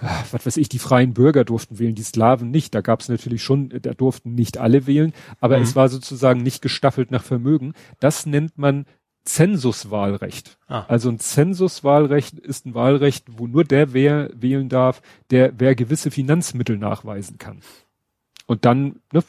ah, 0.03 0.23
was 0.33 0.45
weiß 0.45 0.59
ich, 0.59 0.69
die 0.69 0.79
freien 0.79 1.15
Bürger 1.15 1.47
durften 1.47 1.79
wählen, 1.79 1.95
die 1.95 2.03
Sklaven 2.03 2.51
nicht. 2.51 2.75
Da 2.75 2.83
gab 2.83 3.01
es 3.01 3.09
natürlich 3.09 3.43
schon, 3.43 3.71
da 3.71 3.95
durften 3.95 4.35
nicht 4.35 4.59
alle 4.59 4.87
wählen, 4.87 5.15
aber 5.41 5.57
mhm. 5.57 5.63
es 5.63 5.77
war 5.77 5.89
sozusagen 5.89 6.43
nicht 6.43 6.61
gestaffelt 6.61 7.11
nach 7.11 7.25
Vermögen. 7.25 7.73
Das 8.01 8.27
nennt 8.27 8.59
man 8.59 8.85
Zensuswahlrecht. 9.25 10.59
Ah. 10.67 10.85
Also 10.89 11.09
ein 11.09 11.19
Zensuswahlrecht 11.19 12.39
ist 12.39 12.67
ein 12.67 12.75
Wahlrecht, 12.75 13.27
wo 13.39 13.47
nur 13.47 13.65
der 13.65 13.93
wer 13.93 14.31
wählen 14.35 14.69
darf, 14.69 15.03
der 15.31 15.53
wer 15.59 15.75
gewisse 15.75 16.11
Finanzmittel 16.11 16.77
nachweisen 16.77 17.39
kann. 17.39 17.61
Und 18.47 18.65
dann 18.65 19.01
ne, 19.13 19.23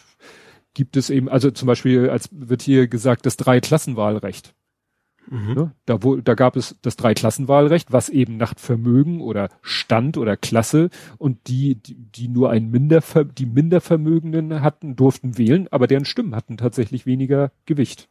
gibt 0.74 0.98
es 0.98 1.10
eben, 1.10 1.30
also 1.30 1.52
zum 1.52 1.68
Beispiel, 1.68 2.10
als 2.10 2.30
wird 2.32 2.62
hier 2.62 2.88
gesagt, 2.88 3.26
das 3.26 3.38
Dreiklassenwahlrecht. 3.38 4.56
Mhm. 5.30 5.54
Ne, 5.54 5.72
da, 5.86 6.04
wo, 6.04 6.18
da 6.18 6.34
gab 6.34 6.56
es 6.56 6.76
das 6.82 6.96
Dreiklassenwahlrecht, 6.96 7.92
was 7.92 8.10
eben 8.10 8.38
nach 8.38 8.56
Vermögen 8.58 9.22
oder 9.22 9.50
Stand 9.62 10.18
oder 10.18 10.36
Klasse 10.36 10.90
und 11.18 11.48
die, 11.48 11.76
die, 11.76 11.96
die 11.96 12.28
nur 12.28 12.50
ein 12.50 12.70
Minderver, 12.70 13.24
die 13.24 13.46
Mindervermögenden 13.46 14.62
hatten, 14.62 14.96
durften 14.96 15.38
wählen, 15.38 15.68
aber 15.72 15.88
deren 15.88 16.06
Stimmen 16.06 16.36
hatten 16.36 16.58
tatsächlich 16.58 17.06
weniger 17.06 17.52
Gewicht. 17.66 18.10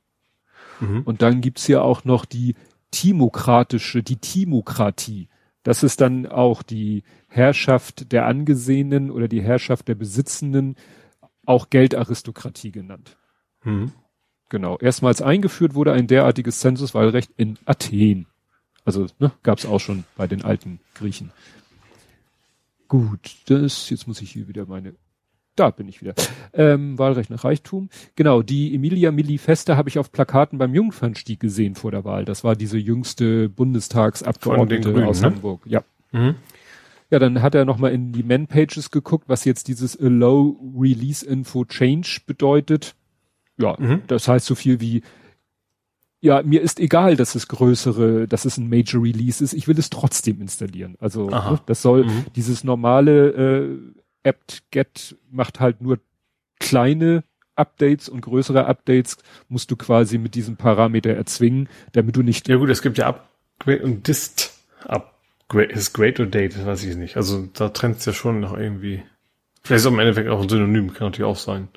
Mhm. 0.83 1.03
Und 1.03 1.23
dann 1.23 1.41
gibt's 1.41 1.67
hier 1.67 1.83
auch 1.83 2.05
noch 2.05 2.25
die 2.25 2.55
timokratische, 2.91 4.03
die 4.03 4.17
Timokratie. 4.17 5.29
Das 5.63 5.83
ist 5.83 6.01
dann 6.01 6.27
auch 6.27 6.63
die 6.63 7.05
Herrschaft 7.29 8.13
der 8.13 8.27
Angesehenen 8.27 9.11
oder 9.11 9.29
die 9.29 9.43
Herrschaft 9.43 9.89
der 9.89 9.95
Besitzenden, 9.95 10.77
auch 11.47 11.71
Geldaristokratie 11.71 12.73
genannt. 12.73 13.17
Mhm. 13.65 13.93
Genau. 14.49 14.77
Erstmals 14.79 15.23
eingeführt 15.23 15.75
wurde 15.75 15.93
ein 15.93 16.07
derartiges 16.07 16.61
Zensuswahlrecht 16.61 17.31
in 17.37 17.59
Athen. 17.65 18.27
Also 18.85 19.07
ne, 19.19 19.33
gab 19.43 19.59
es 19.59 19.67
auch 19.67 19.79
schon 19.79 20.05
bei 20.17 20.27
den 20.27 20.43
alten 20.43 20.81
Griechen. 20.95 21.31
Gut, 22.89 23.37
das, 23.47 23.89
jetzt 23.89 24.07
muss 24.07 24.21
ich 24.21 24.31
hier 24.31 24.49
wieder 24.49 24.67
meine, 24.67 24.95
da 25.57 25.71
bin 25.71 25.89
ich 25.89 26.01
wieder. 26.01 26.15
Ähm, 26.55 26.99
Wahlrecht 26.99 27.31
nach 27.31 27.45
Reichtum. 27.45 27.89
Genau, 28.17 28.43
die 28.43 28.75
Emilia 28.75 29.11
Millifeste 29.11 29.77
habe 29.77 29.89
ich 29.89 29.99
auf 29.99 30.13
Plakaten 30.13 30.59
beim 30.59 30.75
Jungfernstieg 30.75 31.41
gesehen 31.41 31.75
vor 31.75 31.91
der 31.91 32.05
Wahl. 32.05 32.25
Das 32.25 32.45
war 32.45 32.57
diese 32.57 32.79
jüngste 32.79 33.49
Bundestagsabgeordnete 33.49 34.93
Grünen, 34.93 35.07
aus 35.07 35.21
ne? 35.21 35.29
Hamburg. 35.29 35.63
Ja. 35.67 35.83
Mhm. 36.13 36.37
Ja, 37.11 37.19
dann 37.19 37.43
hat 37.43 37.55
er 37.55 37.67
nochmal 37.67 37.93
in 37.93 38.13
die 38.13 38.23
Man-Pages 38.23 38.91
geguckt, 38.91 39.29
was 39.29 39.45
jetzt 39.45 39.69
dieses 39.69 40.01
Allow 40.01 40.59
Release 40.79 41.25
Info 41.27 41.67
Change 41.67 42.21
bedeutet. 42.27 42.95
Ja, 43.59 43.77
mhm. 43.79 44.03
das 44.07 44.29
heißt 44.29 44.47
so 44.47 44.55
viel 44.55 44.81
wie, 44.81 45.03
ja, 46.23 46.41
mir 46.43 46.63
ist 46.63 46.81
egal, 46.81 47.17
dass 47.17 47.35
es 47.35 47.49
größere, 47.49 48.27
dass 48.29 48.47
es 48.47 48.57
ein 48.57 48.71
Major 48.71 49.03
Release 49.03 49.45
ist, 49.45 49.53
ich 49.53 49.69
will 49.69 49.79
es 49.79 49.91
trotzdem 49.91 50.41
installieren. 50.41 50.97
Also 51.01 51.29
ne, 51.29 51.61
das 51.67 51.83
soll 51.83 52.05
mhm. 52.05 52.25
dieses 52.37 52.65
normale 52.65 53.29
äh, 53.31 53.79
apt-get 54.25 55.17
macht 55.31 55.61
halt 55.61 55.81
nur 55.81 55.99
kleine 56.59 57.25
Updates 57.55 58.09
und 58.09 58.23
größere 58.23 58.67
Updates 58.67 59.19
musst 59.49 59.71
du 59.71 59.77
quasi 59.77 60.19
mit 60.19 60.35
diesem 60.35 60.57
Parameter 60.57 61.11
erzwingen, 61.11 61.69
damit 61.93 62.17
du 62.17 62.23
nicht. 62.23 62.49
Ja 62.49 62.57
gut, 62.57 62.71
es 62.71 62.83
gibt 62.83 62.99
ja 62.99 63.09
Upgrade 63.09 63.83
und 63.83 64.07
Dist 64.09 64.59
Up 64.87 65.13
ist 65.55 65.93
Great 65.93 66.19
or 66.19 66.27
Date, 66.27 66.65
weiß 66.65 66.83
ich 66.85 66.97
nicht. 66.97 67.17
Also 67.19 67.47
da 67.53 67.69
trennt 67.69 67.99
es 67.99 68.07
ja 68.07 68.15
schon 68.15 68.41
noch 68.41 68.57
irgendwie. 68.57 69.03
Vielleicht 69.63 69.81
ist 69.81 69.87
es 69.87 69.93
im 69.93 69.99
Endeffekt 69.99 70.31
auch 70.31 70.41
ein 70.41 70.49
Synonym, 70.49 70.95
kann 70.95 71.09
natürlich 71.09 71.29
auch 71.29 71.37
sein. 71.37 71.69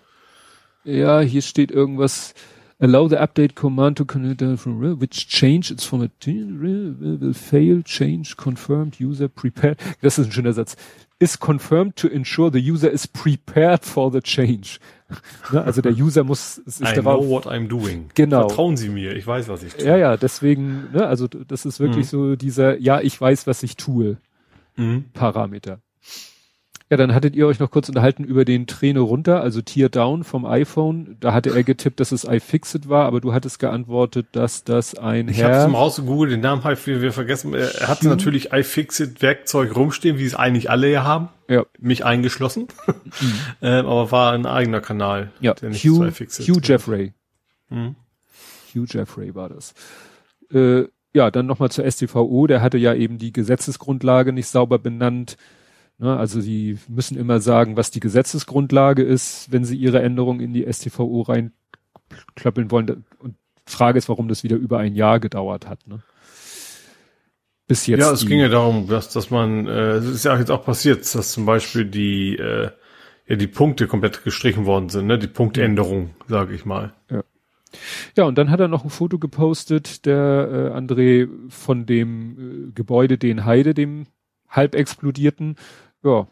Ja, 0.86 1.20
hier 1.20 1.42
steht 1.42 1.72
irgendwas. 1.72 2.36
Allow 2.80 3.08
the 3.08 3.16
update 3.18 3.56
command 3.56 3.96
to 3.98 4.06
connect 4.06 4.42
from 4.60 5.00
which 5.00 5.30
change 5.30 5.72
its 5.72 5.86
format 5.86 6.12
will 6.26 7.34
fail, 7.34 7.82
change, 7.84 8.36
confirmed, 8.36 9.00
user 9.00 9.30
prepared. 9.30 9.78
Das 10.02 10.20
ist 10.20 10.26
ein 10.28 10.32
schöner 10.34 10.52
Satz. 10.52 10.76
Is 11.18 11.40
confirmed 11.40 11.96
to 11.96 12.10
ensure 12.10 12.52
the 12.52 12.60
user 12.60 12.92
is 12.92 13.08
prepared 13.08 13.86
for 13.86 14.12
the 14.12 14.20
change. 14.20 14.80
ne? 15.54 15.64
Also 15.64 15.82
der 15.82 15.94
User 15.98 16.26
muss 16.26 16.56
sich 16.66 16.90
I 16.90 16.96
darauf. 16.96 17.22
know 17.22 17.30
what 17.30 17.46
I'm 17.46 17.70
doing. 17.70 18.10
Genau. 18.14 18.50
Vertrauen 18.50 18.76
Sie 18.76 18.90
mir, 18.90 19.16
ich 19.16 19.26
weiß, 19.26 19.48
was 19.48 19.64
ich 19.64 19.76
tue. 19.76 19.86
Ja, 19.86 19.96
ja, 19.96 20.18
deswegen, 20.18 20.90
ne, 20.92 21.08
also 21.08 21.28
das 21.28 21.66
ist 21.66 21.80
wirklich 21.80 22.08
mhm. 22.08 22.10
so 22.10 22.36
dieser, 22.36 22.78
ja, 22.80 23.00
ich 23.00 23.20
weiß, 23.20 23.48
was 23.48 23.64
ich 23.64 23.78
tue. 23.78 24.18
Mhm. 24.76 25.06
Parameter. 25.14 25.80
Ja, 26.92 26.98
dann 26.98 27.16
hattet 27.16 27.36
ihr 27.36 27.48
euch 27.48 27.60
noch 27.60 27.72
kurz 27.72 27.90
unterhalten 27.90 28.24
über 28.24 28.46
den 28.46 28.68
Träne 28.68 29.00
runter, 29.00 29.42
also 29.42 29.60
Tear 29.60 29.90
Down 29.90 30.24
vom 30.24 30.46
iPhone. 30.46 31.18
Da 31.20 31.34
hatte 31.34 31.50
er 31.50 31.64
getippt, 31.64 32.00
dass 32.00 32.12
es 32.12 32.26
iFixit 32.26 32.88
war, 32.88 33.08
aber 33.08 33.22
du 33.22 33.34
hattest 33.34 33.58
geantwortet, 33.58 34.28
dass 34.34 34.64
das 34.64 34.96
ein 34.96 35.28
ich 35.28 35.40
Herr... 35.40 35.50
Ich 35.50 35.56
habe 35.56 35.66
zum 35.72 35.78
Haus 35.78 35.96
gegoogelt, 35.96 36.32
den 36.34 36.42
Namen 36.42 36.64
habe 36.64 36.78
wir, 36.86 37.02
wir 37.02 37.12
vergessen. 37.12 37.56
Er 37.56 37.88
hatte 37.88 38.08
natürlich 38.08 38.54
iFixit 38.54 39.24
Werkzeug 39.24 39.76
rumstehen, 39.76 40.20
wie 40.20 40.26
es 40.26 40.36
eigentlich 40.36 40.70
alle 40.70 40.92
ja 40.92 41.04
haben. 41.04 41.30
Ja. 41.48 41.66
Mich 41.80 42.06
eingeschlossen. 42.06 42.68
Mhm. 43.20 43.34
ähm, 43.64 43.86
aber 43.88 44.12
war 44.12 44.34
ein 44.34 44.46
eigener 44.46 44.82
Kanal. 44.82 45.32
Ja, 45.40 45.56
der 45.56 45.70
nicht 45.70 45.84
Hugh, 45.84 46.08
Hugh 46.08 46.60
Jeffrey. 46.62 47.14
Mhm. 47.70 47.96
Hugh 48.76 48.86
Jeffrey 48.88 49.34
war 49.34 49.50
das. 49.50 49.74
Äh, 50.54 50.84
ja, 51.16 51.32
dann 51.32 51.48
nochmal 51.48 51.72
zur 51.72 51.90
STVO. 51.90 52.46
Der 52.46 52.62
hatte 52.62 52.78
ja 52.78 52.94
eben 52.94 53.18
die 53.18 53.34
Gesetzesgrundlage 53.34 54.34
nicht 54.34 54.48
sauber 54.48 54.78
benannt. 54.78 55.38
Ne, 55.98 56.18
also 56.18 56.42
die 56.42 56.78
müssen 56.90 57.18
immer 57.18 57.40
sagen, 57.40 57.78
was 57.78 57.90
die 57.90 58.02
Gesetzesgrundlage 58.02 59.02
ist, 59.02 59.52
wenn 59.52 59.64
sie 59.64 59.78
ihre 59.78 60.02
Änderung 60.02 60.42
in 60.42 60.54
die 60.54 60.66
STVO 60.72 61.22
reinklöppeln 61.22 62.70
wollen. 62.70 63.06
Und 63.18 63.36
Frage 63.66 63.98
ist, 63.98 64.10
warum 64.10 64.28
das 64.28 64.44
wieder 64.44 64.58
über 64.58 64.80
ein 64.80 64.96
Jahr 64.96 65.20
gedauert 65.20 65.68
hat. 65.68 65.88
Ne? 65.88 66.02
Bis 67.68 67.88
jetzt. 67.88 68.02
Ja, 68.02 68.12
es 68.12 68.28
ging 68.28 68.40
ja 68.40 68.50
darum, 68.50 68.88
dass, 68.88 69.10
dass 69.10 69.32
man, 69.32 69.68
äh, 69.68 69.96
es 69.96 70.06
ist 70.06 70.26
ja 70.26 70.38
jetzt 70.38 70.52
auch 70.52 70.66
passiert, 70.66 71.00
dass 71.16 71.32
zum 71.32 71.46
Beispiel 71.46 71.86
die, 71.86 72.36
äh, 72.36 72.70
ja, 73.28 73.36
die 73.38 73.48
Punkte 73.48 73.88
komplett 73.88 74.24
gestrichen 74.24 74.66
worden 74.66 74.90
sind, 74.90 75.08
ne? 75.08 75.18
Die 75.18 75.28
Punktänderung, 75.28 76.12
sage 76.28 76.54
ich 76.54 76.66
mal. 76.66 76.94
Ja. 77.10 77.24
Ja, 78.16 78.24
und 78.26 78.38
dann 78.38 78.52
hat 78.52 78.60
er 78.60 78.68
noch 78.68 78.84
ein 78.84 78.90
Foto 78.90 79.20
gepostet, 79.20 80.06
der 80.06 80.72
äh, 80.74 80.78
André 80.78 81.28
von 81.50 81.86
dem 81.86 82.70
äh, 82.70 82.72
Gebäude 82.72 83.18
den 83.18 83.46
Heide, 83.46 83.74
dem 83.74 84.06
halb 84.48 84.76
explodierten, 84.76 85.56
ja, 86.06 86.28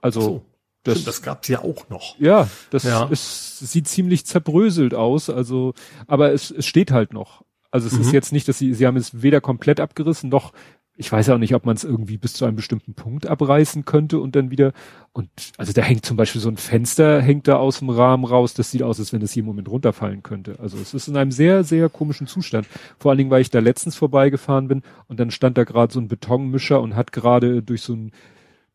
also 0.00 0.20
so. 0.20 0.44
das, 0.84 1.04
das 1.04 1.22
gab's 1.22 1.48
ja 1.48 1.62
auch 1.62 1.88
noch. 1.88 2.18
Ja, 2.18 2.48
das 2.70 2.84
ja. 2.84 3.04
Ist, 3.06 3.58
sieht 3.58 3.88
ziemlich 3.88 4.24
zerbröselt 4.24 4.94
aus, 4.94 5.28
also, 5.28 5.74
aber 6.06 6.32
es, 6.32 6.50
es 6.50 6.66
steht 6.66 6.90
halt 6.92 7.12
noch. 7.12 7.44
Also 7.70 7.86
es 7.86 7.94
mhm. 7.94 8.00
ist 8.00 8.12
jetzt 8.12 8.32
nicht, 8.32 8.48
dass 8.48 8.58
sie, 8.58 8.74
sie 8.74 8.86
haben 8.86 8.96
es 8.96 9.22
weder 9.22 9.40
komplett 9.40 9.80
abgerissen, 9.80 10.30
noch, 10.30 10.52
ich 11.00 11.10
weiß 11.10 11.30
auch 11.30 11.38
nicht, 11.38 11.54
ob 11.54 11.64
man 11.64 11.76
es 11.76 11.84
irgendwie 11.84 12.18
bis 12.18 12.34
zu 12.34 12.44
einem 12.44 12.56
bestimmten 12.56 12.92
Punkt 12.92 13.26
abreißen 13.26 13.86
könnte 13.86 14.18
und 14.18 14.36
dann 14.36 14.50
wieder, 14.50 14.72
und 15.12 15.30
also 15.56 15.72
da 15.72 15.80
hängt 15.80 16.04
zum 16.04 16.18
Beispiel 16.18 16.42
so 16.42 16.50
ein 16.50 16.58
Fenster, 16.58 17.22
hängt 17.22 17.48
da 17.48 17.56
aus 17.56 17.78
dem 17.78 17.88
Rahmen 17.88 18.24
raus, 18.24 18.52
das 18.52 18.70
sieht 18.70 18.82
aus, 18.82 19.00
als 19.00 19.12
wenn 19.12 19.22
es 19.22 19.34
jeden 19.34 19.46
Moment 19.46 19.70
runterfallen 19.70 20.22
könnte. 20.22 20.58
Also 20.60 20.76
es 20.76 20.92
ist 20.92 21.08
in 21.08 21.16
einem 21.16 21.32
sehr, 21.32 21.64
sehr 21.64 21.88
komischen 21.88 22.26
Zustand. 22.26 22.66
Vor 22.98 23.10
allen 23.10 23.18
Dingen, 23.18 23.30
weil 23.30 23.40
ich 23.40 23.48
da 23.48 23.60
letztens 23.60 23.96
vorbeigefahren 23.96 24.68
bin 24.68 24.82
und 25.08 25.18
dann 25.18 25.30
stand 25.30 25.56
da 25.56 25.64
gerade 25.64 25.90
so 25.90 26.00
ein 26.00 26.08
Betonmischer 26.08 26.82
und 26.82 26.96
hat 26.96 27.12
gerade 27.12 27.62
durch 27.62 27.80
so 27.80 27.94
ein 27.94 28.12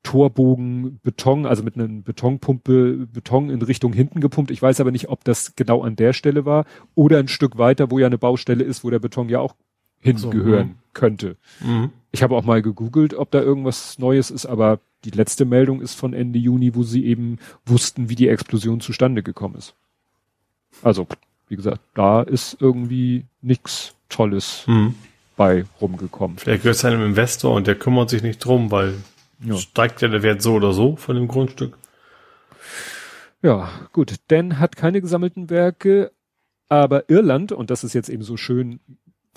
Torbogen 0.06 1.00
Beton, 1.04 1.48
also 1.48 1.64
mit 1.64 1.76
einer 1.76 1.88
Betonpumpe 1.88 3.08
Beton 3.12 3.50
in 3.50 3.62
Richtung 3.64 3.92
hinten 3.92 4.22
gepumpt. 4.22 4.52
Ich 4.52 4.62
weiß 4.62 4.80
aber 4.80 4.92
nicht, 4.92 5.10
ob 5.10 5.24
das 5.24 5.56
genau 5.56 5.82
an 5.82 5.96
der 5.96 6.14
Stelle 6.14 6.46
war 6.46 6.66
oder 6.94 7.18
ein 7.18 7.28
Stück 7.28 7.58
weiter, 7.58 7.90
wo 7.90 7.98
ja 7.98 8.06
eine 8.06 8.20
Baustelle 8.20 8.64
ist, 8.64 8.84
wo 8.84 8.92
der 8.92 9.00
Beton 9.00 9.30
ja 9.30 9.40
auch 9.40 9.56
hingehören 10.00 10.76
so, 10.78 10.90
könnte. 10.94 11.38
Mhm. 11.60 11.90
Ich 12.12 12.22
habe 12.22 12.36
auch 12.36 12.46
mal 12.46 12.62
gegoogelt, 12.62 13.16
ob 13.16 13.32
da 13.32 13.42
irgendwas 13.42 13.98
Neues 13.98 14.30
ist, 14.30 14.46
aber 14.46 14.80
die 15.06 15.10
letzte 15.10 15.44
Meldung 15.44 15.82
ist 15.82 15.96
von 15.96 16.14
Ende 16.14 16.38
Juni, 16.38 16.76
wo 16.76 16.84
sie 16.84 17.04
eben 17.06 17.40
wussten, 17.66 18.08
wie 18.08 18.16
die 18.16 18.30
Explosion 18.30 18.82
zustande 18.82 19.24
gekommen 19.24 19.56
ist. 19.56 19.74
Also, 20.84 21.08
wie 21.48 21.56
gesagt, 21.56 21.82
da 21.96 22.22
ist 22.22 22.58
irgendwie 22.60 23.26
nichts 23.42 23.96
Tolles 24.10 24.66
mhm. 24.68 24.94
bei 25.36 25.66
rumgekommen. 25.82 26.38
Vielleicht 26.38 26.62
gehört 26.62 26.78
es 26.78 26.86
einem 26.86 27.04
Investor 27.04 27.56
und 27.56 27.66
der 27.66 27.76
kümmert 27.76 28.12
sich 28.12 28.22
nicht 28.22 28.38
drum, 28.46 28.70
weil 28.70 28.94
ja. 29.44 29.56
Steigt 29.56 30.02
ja 30.02 30.08
der 30.08 30.24
Wert 30.24 30.42
so 30.42 30.54
oder 30.54 30.74
so 30.74 30.96
von 30.96 31.16
dem 31.16 31.28
Grundstück? 31.28 31.78
Ja, 33.42 33.70
gut. 33.92 34.16
Dan 34.28 34.60
hat 34.60 34.76
keine 34.76 35.02
gesammelten 35.02 35.50
Werke, 35.50 36.12
aber 36.68 37.10
Irland, 37.10 37.52
und 37.52 37.70
das 37.70 37.84
ist 37.84 37.94
jetzt 37.94 38.10
eben 38.10 38.24
so 38.24 38.38
schön 38.38 38.80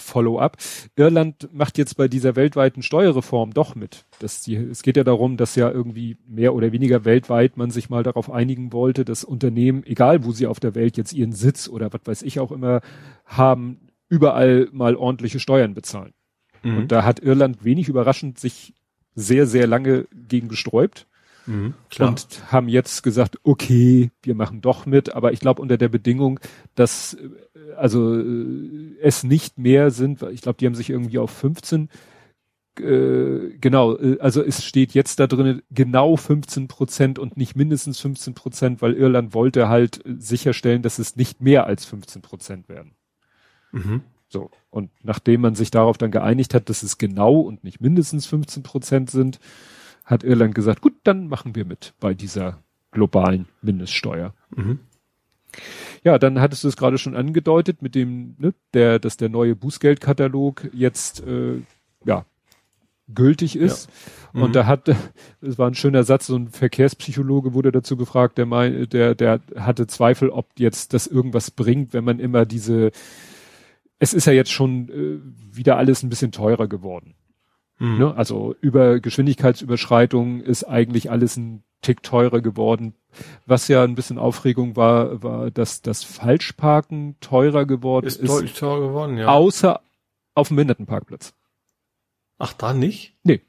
Follow-up, 0.00 0.57
Irland 0.97 1.49
macht 1.52 1.76
jetzt 1.76 1.97
bei 1.97 2.09
dieser 2.09 2.37
weltweiten 2.37 2.83
Steuerreform 2.83 3.52
doch 3.52 3.75
mit. 3.75 4.07
Das, 4.21 4.43
die, 4.43 4.55
es 4.55 4.83
geht 4.83 4.97
ja 4.97 5.05
darum, 5.05 5.37
dass 5.37 5.57
ja 5.57 5.71
irgendwie 5.71 6.17
mehr 6.26 6.55
oder 6.55 6.73
weniger 6.73 7.05
weltweit 7.05 7.57
man 7.57 7.71
sich 7.71 7.90
mal 7.90 8.02
darauf 8.02 8.31
einigen 8.31 8.73
wollte, 8.73 9.05
dass 9.05 9.25
Unternehmen, 9.25 9.85
egal 9.85 10.25
wo 10.25 10.33
sie 10.33 10.47
auf 10.47 10.61
der 10.61 10.75
Welt 10.75 10.97
jetzt 10.97 11.12
ihren 11.12 11.33
Sitz 11.33 11.69
oder 11.69 11.93
was 11.93 12.00
weiß 12.05 12.23
ich 12.23 12.40
auch 12.40 12.52
immer 12.52 12.81
haben, 13.25 13.88
überall 14.09 14.69
mal 14.73 14.97
ordentliche 14.97 15.40
Steuern 15.40 15.75
bezahlen. 15.75 16.14
Mhm. 16.62 16.78
Und 16.78 16.93
da 16.93 17.05
hat 17.05 17.21
Irland 17.21 17.64
wenig 17.64 17.88
überraschend 17.88 18.38
sich 18.38 18.75
sehr, 19.18 19.46
sehr 19.46 19.66
lange 19.66 20.06
gegen 20.28 20.48
gesträubt. 20.48 21.06
Mhm, 21.46 21.72
und 21.98 22.52
haben 22.52 22.68
jetzt 22.68 23.02
gesagt, 23.02 23.38
okay, 23.42 24.10
wir 24.22 24.34
machen 24.34 24.60
doch 24.60 24.84
mit, 24.84 25.14
aber 25.14 25.32
ich 25.32 25.40
glaube 25.40 25.62
unter 25.62 25.78
der 25.78 25.88
Bedingung, 25.88 26.40
dass 26.75 27.14
äh, 27.14 27.72
also 27.75 28.18
äh, 28.18 28.96
es 29.00 29.25
nicht 29.25 29.56
mehr 29.56 29.90
sind, 29.90 30.22
ich 30.22 30.42
glaube, 30.42 30.58
die 30.58 30.66
haben 30.66 30.75
sich 30.75 30.90
irgendwie 30.90 31.18
auf 31.18 31.30
15 31.30 31.88
äh, 32.80 33.56
genau, 33.60 33.96
also 34.18 34.42
es 34.42 34.64
steht 34.64 34.92
jetzt 34.92 35.18
da 35.20 35.26
drin 35.26 35.62
genau 35.70 36.16
15 36.16 36.68
Prozent 36.68 37.18
und 37.18 37.37
nicht 37.37 37.56
mindestens 37.56 37.98
15 38.00 38.34
Prozent, 38.34 38.82
weil 38.82 38.94
Irland 38.94 39.34
wollte 39.34 39.68
halt 39.68 40.02
sicherstellen, 40.04 40.82
dass 40.82 40.98
es 40.98 41.16
nicht 41.16 41.40
mehr 41.40 41.66
als 41.66 41.84
15 41.87 42.22
Prozent 42.22 42.68
werden. 42.68 42.92
Mhm. 43.72 44.02
So. 44.28 44.50
Und 44.70 44.90
nachdem 45.02 45.40
man 45.40 45.54
sich 45.54 45.70
darauf 45.70 45.99
dann 45.99 46.11
geeinigt 46.11 46.54
hat, 46.54 46.68
dass 46.68 46.82
es 46.82 46.99
genau 46.99 47.40
und 47.40 47.64
nicht 47.64 47.80
mindestens 47.80 48.26
15 48.26 48.62
Prozent 48.62 49.11
sind, 49.11 49.40
hat 50.04 50.25
Irland 50.25 50.54
gesagt, 50.54 50.80
gut, 50.80 50.94
dann 51.04 51.28
machen 51.28 51.54
wir 51.54 51.64
mit 51.64 51.94
bei 52.00 52.14
dieser 52.14 52.62
globalen 52.90 53.47
Mindeststeuer. 53.62 54.35
Mhm. 54.54 54.80
Ja, 56.04 56.18
dann 56.18 56.40
hattest 56.40 56.64
du 56.64 56.68
es 56.68 56.76
gerade 56.76 56.99
schon 56.99 57.16
angedeutet 57.16 57.82
mit 57.82 57.94
dem, 57.94 58.37
ne, 58.38 58.54
der, 58.75 58.99
dass 58.99 59.16
der 59.16 59.28
neue 59.28 59.56
Bußgeldkatalog 59.56 60.70
jetzt 60.73 61.26
äh, 61.26 61.62
ja 62.04 62.25
gültig 63.12 63.56
ist. 63.56 63.88
Ja. 63.88 64.38
Mhm. 64.38 64.42
Und 64.42 64.56
da 64.56 64.66
hat, 64.66 64.88
es 65.40 65.58
war 65.58 65.68
ein 65.68 65.75
schöner 65.75 66.04
Satz, 66.04 66.26
so 66.26 66.37
ein 66.37 66.49
Verkehrspsychologe 66.49 67.54
wurde 67.54 67.73
dazu 67.73 67.97
gefragt, 67.97 68.38
der 68.38 68.47
mein, 68.47 68.88
der, 68.90 69.14
der 69.14 69.40
hatte 69.56 69.87
Zweifel, 69.87 70.30
ob 70.30 70.49
jetzt 70.58 70.94
das 70.94 71.06
irgendwas 71.06 71.50
bringt, 71.50 71.92
wenn 71.92 72.04
man 72.04 72.20
immer 72.20 72.44
diese 72.47 72.92
es 73.99 74.14
ist 74.14 74.26
ja 74.26 74.33
jetzt 74.33 74.52
schon 74.52 74.88
äh, 74.88 75.57
wieder 75.57 75.76
alles 75.76 76.02
ein 76.02 76.09
bisschen 76.09 76.33
teurer 76.33 76.69
geworden. 76.69 77.14
Mhm. 77.78 77.99
Ne? 77.99 78.14
Also 78.17 78.55
über 78.61 79.00
Geschwindigkeitsüberschreitung 79.00 80.40
ist 80.40 80.64
eigentlich 80.64 81.11
alles 81.11 81.37
ein 81.37 81.62
Tick 81.81 82.02
teurer 82.02 82.40
geworden. 82.40 82.95
Was 83.47 83.69
ja 83.69 83.85
ein 83.85 83.95
bisschen 83.95 84.19
Aufregung 84.19 84.76
war, 84.76 85.23
war, 85.23 85.50
dass 85.50 85.83
das 85.83 86.05
Falschparken 86.05 87.17
teurer 87.21 87.67
geworden 87.67 88.07
ist. 88.07 88.21
Ist 88.21 88.28
deutlich 88.28 88.55
teurer 88.55 88.88
geworden, 88.88 89.17
ja. 89.17 89.28
Außer 89.28 89.81
auf 90.35 90.49
dem 90.49 90.57
Behindertenparkplatz. 90.57 91.35
Ach, 92.38 92.52
da 92.52 92.73
nicht? 92.73 93.17
Nee. 93.23 93.40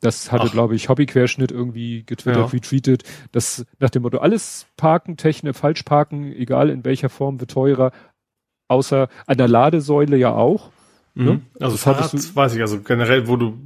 Das 0.00 0.30
hatte, 0.30 0.50
glaube 0.50 0.74
ich, 0.74 0.90
Hobbyquerschnitt 0.90 1.50
irgendwie 1.50 2.04
getwittert, 2.04 2.52
ja. 2.52 2.58
retweetet, 2.58 3.04
dass 3.32 3.64
nach 3.78 3.88
dem 3.88 4.02
Motto, 4.02 4.18
alles 4.18 4.66
parken, 4.76 5.16
Technik, 5.16 5.56
falsch 5.56 5.82
parken, 5.82 6.30
egal 6.30 6.68
in 6.68 6.84
welcher 6.84 7.08
Form, 7.08 7.40
wird 7.40 7.52
teurer, 7.52 7.90
außer 8.68 9.08
an 9.26 9.38
der 9.38 9.48
Ladesäule 9.48 10.16
ja 10.16 10.32
auch. 10.32 10.70
Mhm. 11.14 11.24
Ne? 11.24 11.40
Also 11.60 11.76
das 11.76 11.82
Fahrrad, 11.82 12.12
du, 12.12 12.18
weiß 12.18 12.54
ich, 12.54 12.60
also 12.60 12.80
generell, 12.80 13.28
wo 13.28 13.36
du, 13.36 13.56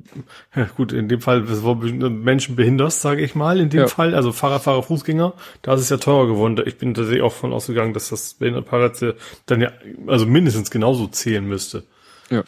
ja 0.55 0.69
gut, 0.76 0.93
in 0.93 1.09
dem 1.09 1.23
Fall, 1.23 1.45
wo 1.62 1.75
du 1.75 2.11
Menschen 2.11 2.57
behinderst, 2.57 3.00
sage 3.00 3.23
ich 3.23 3.35
mal, 3.35 3.59
in 3.59 3.71
dem 3.71 3.81
ja. 3.81 3.87
Fall, 3.87 4.14
also 4.14 4.33
Fahrradfahrer, 4.33 4.83
Fußgänger, 4.83 5.33
da 5.62 5.75
ist 5.75 5.81
es 5.81 5.88
ja 5.88 5.97
teurer 5.97 6.26
geworden. 6.26 6.62
Ich 6.67 6.76
bin 6.76 6.93
tatsächlich 6.93 7.23
auch 7.23 7.33
von 7.33 7.52
ausgegangen, 7.52 7.95
dass 7.95 8.11
das 8.11 8.35
Behindertenfahrrad 8.35 9.17
dann 9.47 9.61
ja, 9.62 9.73
also 10.07 10.26
mindestens 10.26 10.71
genauso 10.71 11.07
zählen 11.07 11.47
müsste. 11.47 11.85
Ja. 12.28 12.45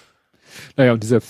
Naja, 0.76 0.92
und 0.92 1.02
dieser 1.02 1.20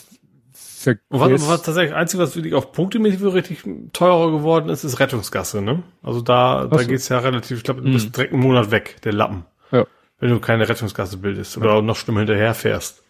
und 0.87 1.21
was, 1.21 1.47
was 1.47 1.63
tatsächlich 1.63 1.95
einzige, 1.95 2.23
was 2.23 2.37
wirklich 2.37 2.55
auf 2.55 2.73
punktemäßig 2.73 3.23
richtig 3.23 3.65
teurer 3.93 4.31
geworden 4.33 4.71
ist, 4.71 4.83
ist 4.83 4.99
Rettungsgasse, 4.99 5.61
ne? 5.61 5.83
Also 6.03 6.23
da, 6.23 6.67
da 6.67 6.83
geht's 6.85 7.11
ja 7.11 7.19
relativ, 7.19 7.59
ich 7.59 7.65
glaube, 7.65 7.83
du 7.83 7.93
bist 7.93 8.07
mhm. 8.07 8.13
direkt 8.13 8.33
einen 8.33 8.43
Monat 8.43 8.71
weg, 8.71 8.97
der 9.05 9.13
Lappen. 9.13 9.45
Ja. 9.71 9.85
Wenn 10.21 10.31
du 10.31 10.39
keine 10.39 10.69
Rettungsgasse 10.69 11.17
bildest 11.17 11.57
oder 11.57 11.77
ja. 11.77 11.83
noch 11.83 11.97
schlimmer 11.97 12.21
hinterher 12.21 12.55
fährst. 12.55 13.03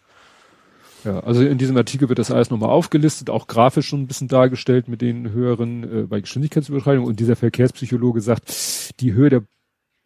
Ja, 1.03 1.19
also 1.21 1.43
in 1.43 1.57
diesem 1.57 1.75
Artikel 1.77 2.09
wird 2.09 2.19
das 2.19 2.31
alles 2.31 2.51
nochmal 2.51 2.69
aufgelistet, 2.69 3.29
auch 3.29 3.47
grafisch 3.47 3.87
schon 3.87 4.01
ein 4.01 4.07
bisschen 4.07 4.27
dargestellt 4.27 4.87
mit 4.87 5.01
den 5.01 5.31
höheren 5.31 5.83
äh, 5.83 6.03
bei 6.03 6.21
Geschwindigkeitsüberschreitung. 6.21 7.05
Und 7.05 7.19
dieser 7.19 7.35
Verkehrspsychologe 7.35 8.21
sagt, 8.21 8.99
die 8.99 9.13
Höhe 9.13 9.29
der 9.29 9.43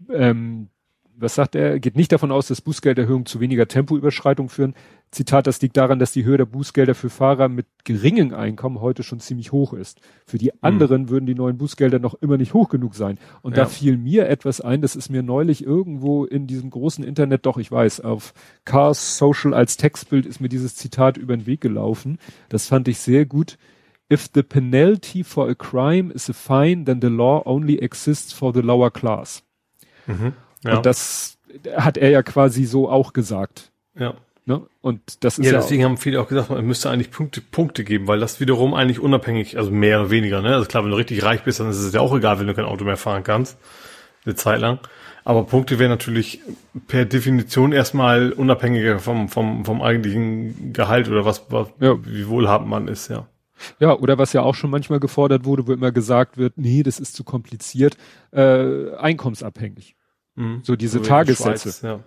ähm, 0.10 0.70
was 1.18 1.36
sagt 1.36 1.56
er, 1.56 1.80
geht 1.80 1.96
nicht 1.96 2.12
davon 2.12 2.32
aus, 2.32 2.48
dass 2.48 2.62
Bußgelderhöhungen 2.62 3.26
zu 3.26 3.40
weniger 3.40 3.68
Tempoüberschreitung 3.68 4.50
führen. 4.50 4.76
Zitat, 5.12 5.48
das 5.48 5.62
liegt 5.62 5.78
daran, 5.78 5.98
dass 5.98 6.12
die 6.12 6.26
Höhe 6.26 6.38
der 6.38 6.46
Bußgelder 6.46 6.94
für 6.94 7.10
Fahrer 7.10 7.48
mit 7.48 7.68
geringem 7.86 8.34
Einkommen 8.34 8.82
heute 8.82 9.02
schon 9.04 9.20
ziemlich 9.20 9.52
hoch 9.52 9.74
ist. 9.74 10.02
Für 10.26 10.38
die 10.38 10.50
hm. 10.50 10.58
anderen 10.62 11.02
mhm. 11.04 11.10
würden 11.10 11.26
die 11.26 11.36
neuen 11.36 11.58
Bußgelder 11.58 12.00
noch 12.00 12.16
immer 12.16 12.38
nicht 12.38 12.54
hoch 12.54 12.70
genug 12.70 12.96
sein. 12.96 13.18
Und 13.42 13.56
ja. 13.56 13.64
da 13.64 13.70
fiel 13.70 13.98
mir 13.98 14.28
etwas 14.28 14.60
ein, 14.62 14.82
das 14.82 14.96
ist 14.96 15.10
mir 15.10 15.24
neulich 15.24 15.66
irgendwo 15.66 16.26
in 16.26 16.48
diesem 16.48 16.70
großen 16.70 17.04
Internet, 17.04 17.46
doch 17.46 17.58
ich 17.58 17.72
weiß, 17.72 18.02
auf 18.02 18.34
Cars 18.66 19.18
Social 19.18 19.54
als 19.54 19.78
Textbild 19.78 20.26
ist 20.26 20.42
mir 20.42 20.50
dieses 20.50 20.76
Zitat 20.76 21.18
über 21.18 21.36
den 21.36 21.46
Weg 21.46 21.62
gelaufen. 21.62 22.20
Das 22.50 22.68
fand 22.68 22.88
ich 22.88 23.00
sehr 23.00 23.26
gut. 23.26 23.58
If 24.12 24.30
the 24.34 24.44
penalty 24.44 25.24
for 25.24 25.50
a 25.50 25.56
crime 25.56 26.12
is 26.14 26.30
a 26.30 26.34
fine, 26.34 26.86
then 26.86 27.02
the 27.02 27.08
law 27.08 27.42
only 27.46 27.80
exists 27.80 28.34
for 28.34 28.54
the 28.54 28.62
lower 28.62 28.92
class. 28.92 29.44
Mhm. 30.06 30.34
Ja. 30.64 30.78
Und 30.78 30.86
das 30.86 31.38
hat 31.76 31.98
er 31.98 32.10
ja 32.10 32.22
quasi 32.24 32.66
so 32.66 32.90
auch 32.90 33.14
gesagt. 33.14 33.72
Ja. 33.98 34.16
Ne? 34.48 34.62
Und 34.82 35.24
das 35.24 35.40
ist 35.40 35.46
ja, 35.46 35.54
ja 35.54 35.58
deswegen 35.60 35.84
haben 35.84 35.98
viele 35.98 36.22
auch 36.22 36.28
gesagt, 36.28 36.52
man 36.52 36.66
müsste 36.66 36.92
eigentlich 36.92 37.10
Punkte, 37.10 37.42
Punkte 37.42 37.84
geben, 37.84 38.08
weil 38.08 38.20
das 38.20 38.40
wiederum 38.40 38.76
eigentlich 38.76 39.00
unabhängig, 39.00 39.58
also 39.58 39.72
mehr 39.72 40.02
oder 40.02 40.12
weniger, 40.12 40.42
ne? 40.42 40.54
Also 40.54 40.68
klar, 40.68 40.84
wenn 40.84 40.92
du 40.92 40.98
richtig 40.98 41.24
reich 41.24 41.44
bist, 41.44 41.60
dann 41.60 41.70
ist 41.70 41.80
es 41.80 41.94
ja 41.94 42.00
auch 42.00 42.16
egal, 42.16 42.40
wenn 42.40 42.46
du 42.46 42.54
kein 42.54 42.66
Auto 42.66 42.86
mehr 42.86 42.98
fahren 42.98 43.24
kannst. 43.24 43.58
Eine 44.24 44.36
Zeit 44.36 44.60
lang. 44.62 44.80
Aber 45.24 45.46
Punkte 45.46 45.80
wären 45.80 45.90
natürlich 45.90 46.42
per 46.88 47.06
Definition 47.06 47.72
erstmal 47.72 48.32
unabhängiger 48.32 49.00
vom, 49.00 49.30
vom, 49.30 49.66
vom 49.66 49.82
eigentlichen 49.82 50.74
Gehalt 50.74 51.10
oder 51.10 51.26
was, 51.26 51.46
was 51.50 51.70
ja. 51.80 51.96
wie 52.06 52.28
wohlhabend 52.28 52.70
man 52.70 52.88
ist, 52.88 53.08
ja. 53.08 53.28
Ja, 53.80 53.98
oder 53.98 54.20
was 54.20 54.34
ja 54.34 54.44
auch 54.44 54.54
schon 54.54 54.70
manchmal 54.70 55.00
gefordert 55.00 55.46
wurde, 55.46 55.66
wo 55.66 55.74
immer 55.74 55.92
gesagt 55.92 56.38
wird, 56.38 56.58
nee, 56.58 56.84
das 56.84 57.00
ist 57.00 57.16
zu 57.16 57.24
kompliziert, 57.24 57.98
äh, 58.32 58.94
einkommensabhängig. 58.96 59.96
Mhm. 60.36 60.60
So 60.62 60.76
diese 60.76 61.00
so 61.00 61.04
Tagessätze. 61.04 61.70
Schweiz, 61.70 61.82
ja. 61.82 62.00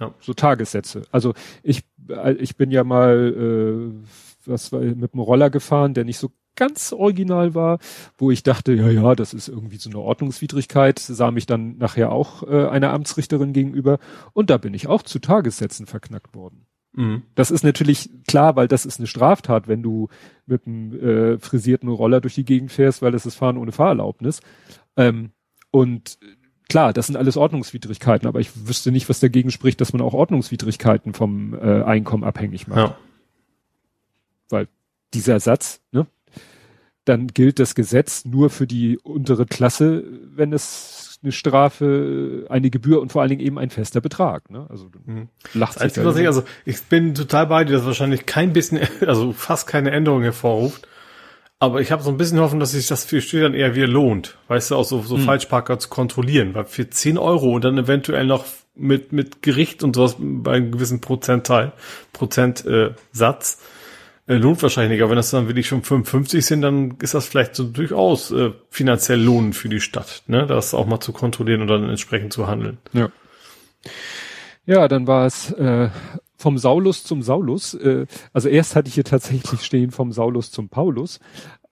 Ja. 0.00 0.14
So 0.20 0.34
Tagessätze. 0.34 1.02
Also 1.12 1.34
ich, 1.62 1.84
äh, 2.08 2.32
ich 2.34 2.56
bin 2.56 2.70
ja 2.70 2.84
mal 2.84 3.92
äh, 3.96 4.06
was 4.46 4.72
war, 4.72 4.80
mit 4.80 5.12
dem 5.12 5.20
Roller 5.20 5.50
gefahren, 5.50 5.94
der 5.94 6.04
nicht 6.04 6.18
so 6.18 6.32
ganz 6.56 6.92
original 6.92 7.54
war, 7.54 7.78
wo 8.18 8.30
ich 8.30 8.42
dachte, 8.42 8.72
ja, 8.74 8.88
ja, 8.88 9.14
das 9.14 9.32
ist 9.32 9.48
irgendwie 9.48 9.76
so 9.76 9.88
eine 9.88 9.98
Ordnungswidrigkeit, 9.98 10.98
sah 10.98 11.30
mich 11.30 11.46
dann 11.46 11.78
nachher 11.78 12.12
auch 12.12 12.42
äh, 12.42 12.66
einer 12.68 12.92
Amtsrichterin 12.92 13.52
gegenüber 13.52 13.98
und 14.32 14.50
da 14.50 14.58
bin 14.58 14.74
ich 14.74 14.86
auch 14.86 15.02
zu 15.02 15.20
Tagessätzen 15.20 15.86
verknackt 15.86 16.34
worden. 16.34 16.66
Mhm. 16.92 17.22
Das 17.34 17.50
ist 17.50 17.62
natürlich 17.62 18.10
klar, 18.26 18.56
weil 18.56 18.68
das 18.68 18.84
ist 18.84 18.98
eine 18.98 19.06
Straftat, 19.06 19.68
wenn 19.68 19.82
du 19.82 20.08
mit 20.46 20.66
einem 20.66 20.92
äh, 20.92 21.38
frisierten 21.38 21.88
Roller 21.88 22.20
durch 22.20 22.34
die 22.34 22.44
Gegend 22.44 22.72
fährst, 22.72 23.00
weil 23.00 23.12
das 23.12 23.26
ist 23.26 23.36
Fahren 23.36 23.56
ohne 23.56 23.72
Fahrerlaubnis. 23.72 24.40
Ähm, 24.96 25.30
und 25.70 26.18
klar, 26.70 26.94
das 26.94 27.06
sind 27.08 27.16
alles 27.16 27.36
Ordnungswidrigkeiten, 27.36 28.26
aber 28.26 28.40
ich 28.40 28.66
wüsste 28.66 28.90
nicht, 28.90 29.08
was 29.10 29.20
dagegen 29.20 29.50
spricht, 29.50 29.80
dass 29.80 29.92
man 29.92 30.00
auch 30.00 30.14
Ordnungswidrigkeiten 30.14 31.12
vom 31.12 31.52
äh, 31.54 31.82
Einkommen 31.82 32.24
abhängig 32.24 32.66
macht. 32.66 32.78
Ja. 32.78 32.96
Weil 34.48 34.68
dieser 35.12 35.38
Satz, 35.40 35.80
ne, 35.92 36.06
dann 37.04 37.26
gilt 37.26 37.58
das 37.58 37.74
Gesetz 37.74 38.24
nur 38.24 38.48
für 38.50 38.66
die 38.66 38.98
untere 38.98 39.44
Klasse, 39.44 40.04
wenn 40.34 40.52
es 40.52 41.18
eine 41.22 41.32
Strafe, 41.32 42.46
eine 42.48 42.70
Gebühr 42.70 43.00
und 43.02 43.12
vor 43.12 43.20
allen 43.20 43.28
Dingen 43.28 43.42
eben 43.42 43.58
ein 43.58 43.70
fester 43.70 44.00
Betrag. 44.00 44.48
Ne? 44.50 44.66
Also 44.70 44.90
mhm. 45.04 45.28
lacht 45.52 45.76
das 45.76 45.82
Einzige, 45.82 46.06
was 46.06 46.16
ich, 46.16 46.26
also 46.26 46.44
ich 46.64 46.82
bin 46.84 47.14
total 47.14 47.46
bei 47.46 47.64
dir, 47.64 47.72
dass 47.72 47.84
wahrscheinlich 47.84 48.26
kein 48.26 48.52
bisschen, 48.52 48.80
also 49.06 49.32
fast 49.32 49.66
keine 49.66 49.90
Änderung 49.90 50.22
hervorruft. 50.22 50.88
Aber 51.62 51.82
ich 51.82 51.92
habe 51.92 52.02
so 52.02 52.10
ein 52.10 52.16
bisschen 52.16 52.40
hoffen, 52.40 52.58
dass 52.58 52.72
sich 52.72 52.86
das 52.86 53.04
für 53.04 53.20
Stühlern 53.20 53.52
eher 53.52 53.74
wieder 53.74 53.86
lohnt. 53.86 54.38
Weißt 54.48 54.70
du, 54.70 54.76
auch 54.76 54.84
so, 54.84 55.02
so 55.02 55.16
hm. 55.16 55.24
Falschparker 55.24 55.78
zu 55.78 55.90
kontrollieren. 55.90 56.54
Weil 56.54 56.64
für 56.64 56.88
10 56.88 57.18
Euro 57.18 57.54
und 57.54 57.64
dann 57.64 57.76
eventuell 57.76 58.24
noch 58.24 58.46
mit, 58.74 59.12
mit 59.12 59.42
Gericht 59.42 59.82
und 59.84 59.94
sowas 59.94 60.16
bei 60.18 60.52
einem 60.52 60.72
gewissen 60.72 61.02
Prozentteil, 61.02 61.72
Prozentsatz, 62.14 63.58
äh, 64.26 64.32
äh, 64.32 64.36
lohnt 64.36 64.62
wahrscheinlich 64.62 64.92
nicht. 64.92 65.02
Aber 65.02 65.10
wenn 65.10 65.16
das 65.16 65.30
dann 65.30 65.48
wirklich 65.48 65.68
schon 65.68 65.82
55 65.82 66.46
sind, 66.46 66.62
dann 66.62 66.96
ist 67.02 67.12
das 67.12 67.26
vielleicht 67.26 67.54
so 67.54 67.64
durchaus 67.64 68.30
äh, 68.30 68.52
finanziell 68.70 69.20
lohnend 69.20 69.54
für 69.54 69.68
die 69.68 69.80
Stadt, 69.80 70.22
ne? 70.28 70.46
Das 70.46 70.72
auch 70.72 70.86
mal 70.86 71.00
zu 71.00 71.12
kontrollieren 71.12 71.60
und 71.60 71.68
dann 71.68 71.90
entsprechend 71.90 72.32
zu 72.32 72.46
handeln. 72.46 72.78
Ja. 72.94 73.10
Ja, 74.64 74.88
dann 74.88 75.06
war 75.06 75.26
es 75.26 75.50
äh, 75.52 75.90
vom 76.40 76.58
Saulus 76.58 77.04
zum 77.04 77.22
Saulus. 77.22 77.74
Äh, 77.74 78.06
also 78.32 78.48
erst 78.48 78.74
hatte 78.74 78.88
ich 78.88 78.94
hier 78.94 79.04
tatsächlich 79.04 79.62
stehen 79.62 79.90
vom 79.90 80.10
Saulus 80.12 80.50
zum 80.50 80.68
Paulus, 80.68 81.20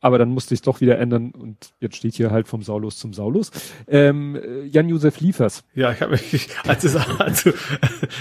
aber 0.00 0.18
dann 0.18 0.28
musste 0.28 0.54
ich 0.54 0.58
es 0.60 0.62
doch 0.62 0.80
wieder 0.80 0.98
ändern 0.98 1.30
und 1.30 1.56
jetzt 1.80 1.96
steht 1.96 2.14
hier 2.14 2.30
halt 2.30 2.46
vom 2.46 2.62
Saulus 2.62 2.98
zum 2.98 3.14
Saulus. 3.14 3.50
Ähm, 3.88 4.38
Jan-Josef 4.70 5.20
Liefers. 5.20 5.64
Ja, 5.74 5.90
ich 5.90 6.02
habe 6.02 6.12
mich, 6.12 6.48
als, 6.66 6.84
es, 6.84 6.96
als 6.96 7.44
du 7.44 7.52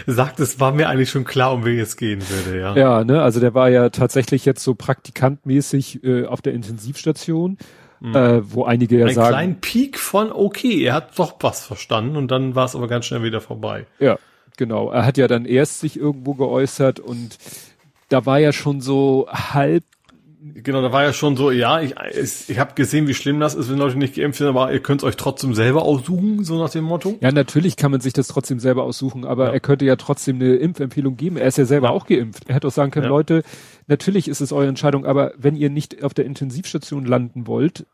sagtest, 0.08 0.60
war 0.60 0.72
mir 0.72 0.90
eigentlich 0.90 1.10
schon 1.10 1.26
klar, 1.26 1.54
um 1.54 1.66
wen 1.66 1.80
es 1.80 1.98
gehen 1.98 2.22
würde, 2.30 2.60
ja. 2.60 2.76
Ja, 2.76 3.04
ne, 3.04 3.22
also 3.22 3.40
der 3.40 3.54
war 3.54 3.70
ja 3.70 3.90
tatsächlich 3.90 4.46
jetzt 4.46 4.64
so 4.64 4.74
praktikantmäßig 4.74 6.04
äh, 6.04 6.26
auf 6.26 6.42
der 6.42 6.54
Intensivstation. 6.54 7.58
Mhm. 8.00 8.16
Äh, 8.16 8.54
wo 8.54 8.64
einige 8.64 9.00
ja 9.00 9.08
Ein 9.08 9.16
sagen. 9.16 9.26
Ein 9.26 9.32
kleinen 9.32 9.60
Peak 9.60 9.98
von 9.98 10.32
okay, 10.32 10.84
er 10.84 10.94
hat 10.94 11.18
doch 11.18 11.38
was 11.40 11.66
verstanden 11.66 12.16
und 12.16 12.30
dann 12.30 12.54
war 12.54 12.66
es 12.66 12.76
aber 12.76 12.88
ganz 12.88 13.08
schnell 13.08 13.24
wieder 13.24 13.42
vorbei. 13.42 13.88
Ja, 13.98 14.20
Genau, 14.58 14.92
er 14.92 15.06
hat 15.06 15.18
ja 15.18 15.28
dann 15.28 15.46
erst 15.46 15.80
sich 15.80 15.98
irgendwo 15.98 16.34
geäußert 16.34 17.00
und 17.00 17.38
da 18.10 18.26
war 18.26 18.40
ja 18.40 18.52
schon 18.52 18.82
so 18.82 19.28
halb 19.32 19.84
Genau, 20.54 20.82
da 20.82 20.92
war 20.92 21.04
ja 21.04 21.14
schon 21.14 21.36
so, 21.36 21.52
ja, 21.52 21.82
ich, 21.82 21.96
ich, 22.14 22.50
ich 22.50 22.60
habe 22.60 22.74
gesehen, 22.74 23.08
wie 23.08 23.14
schlimm 23.14 23.40
das 23.40 23.54
ist, 23.56 23.70
wenn 23.70 23.80
Leute 23.80 23.98
nicht 23.98 24.16
geimpft 24.16 24.38
sind, 24.38 24.48
aber 24.48 24.72
ihr 24.72 24.82
könnt 24.82 25.02
es 25.02 25.08
euch 25.08 25.18
trotzdem 25.18 25.54
selber 25.54 25.82
aussuchen, 25.82 26.44
so 26.44 26.58
nach 26.58 26.70
dem 26.70 26.86
Motto. 26.86 27.18
Ja, 27.22 27.32
natürlich 27.32 27.76
kann 27.76 27.92
man 27.92 28.02
sich 28.02 28.14
das 28.14 28.28
trotzdem 28.28 28.60
selber 28.60 28.84
aussuchen, 28.84 29.26
aber 29.26 29.48
ja. 29.48 29.54
er 29.54 29.60
könnte 29.60 29.86
ja 29.86 29.96
trotzdem 29.96 30.38
eine 30.38 30.56
Impfempfehlung 30.56 31.18
geben. 31.18 31.38
Er 31.38 31.48
ist 31.48 31.58
ja 31.58 31.66
selber 31.66 31.88
ja. 31.88 31.94
auch 31.94 32.06
geimpft. 32.06 32.44
Er 32.48 32.56
hätte 32.56 32.68
auch 32.68 32.72
sagen 32.72 32.92
können, 32.92 33.06
ja. 33.06 33.10
Leute, 33.10 33.44
natürlich 33.88 34.28
ist 34.28 34.40
es 34.40 34.52
eure 34.52 34.68
Entscheidung, 34.68 35.06
aber 35.06 35.34
wenn 35.38 35.56
ihr 35.56 35.70
nicht 35.70 36.04
auf 36.04 36.14
der 36.14 36.26
Intensivstation 36.26 37.06
landen 37.06 37.48
wollt, 37.48 37.86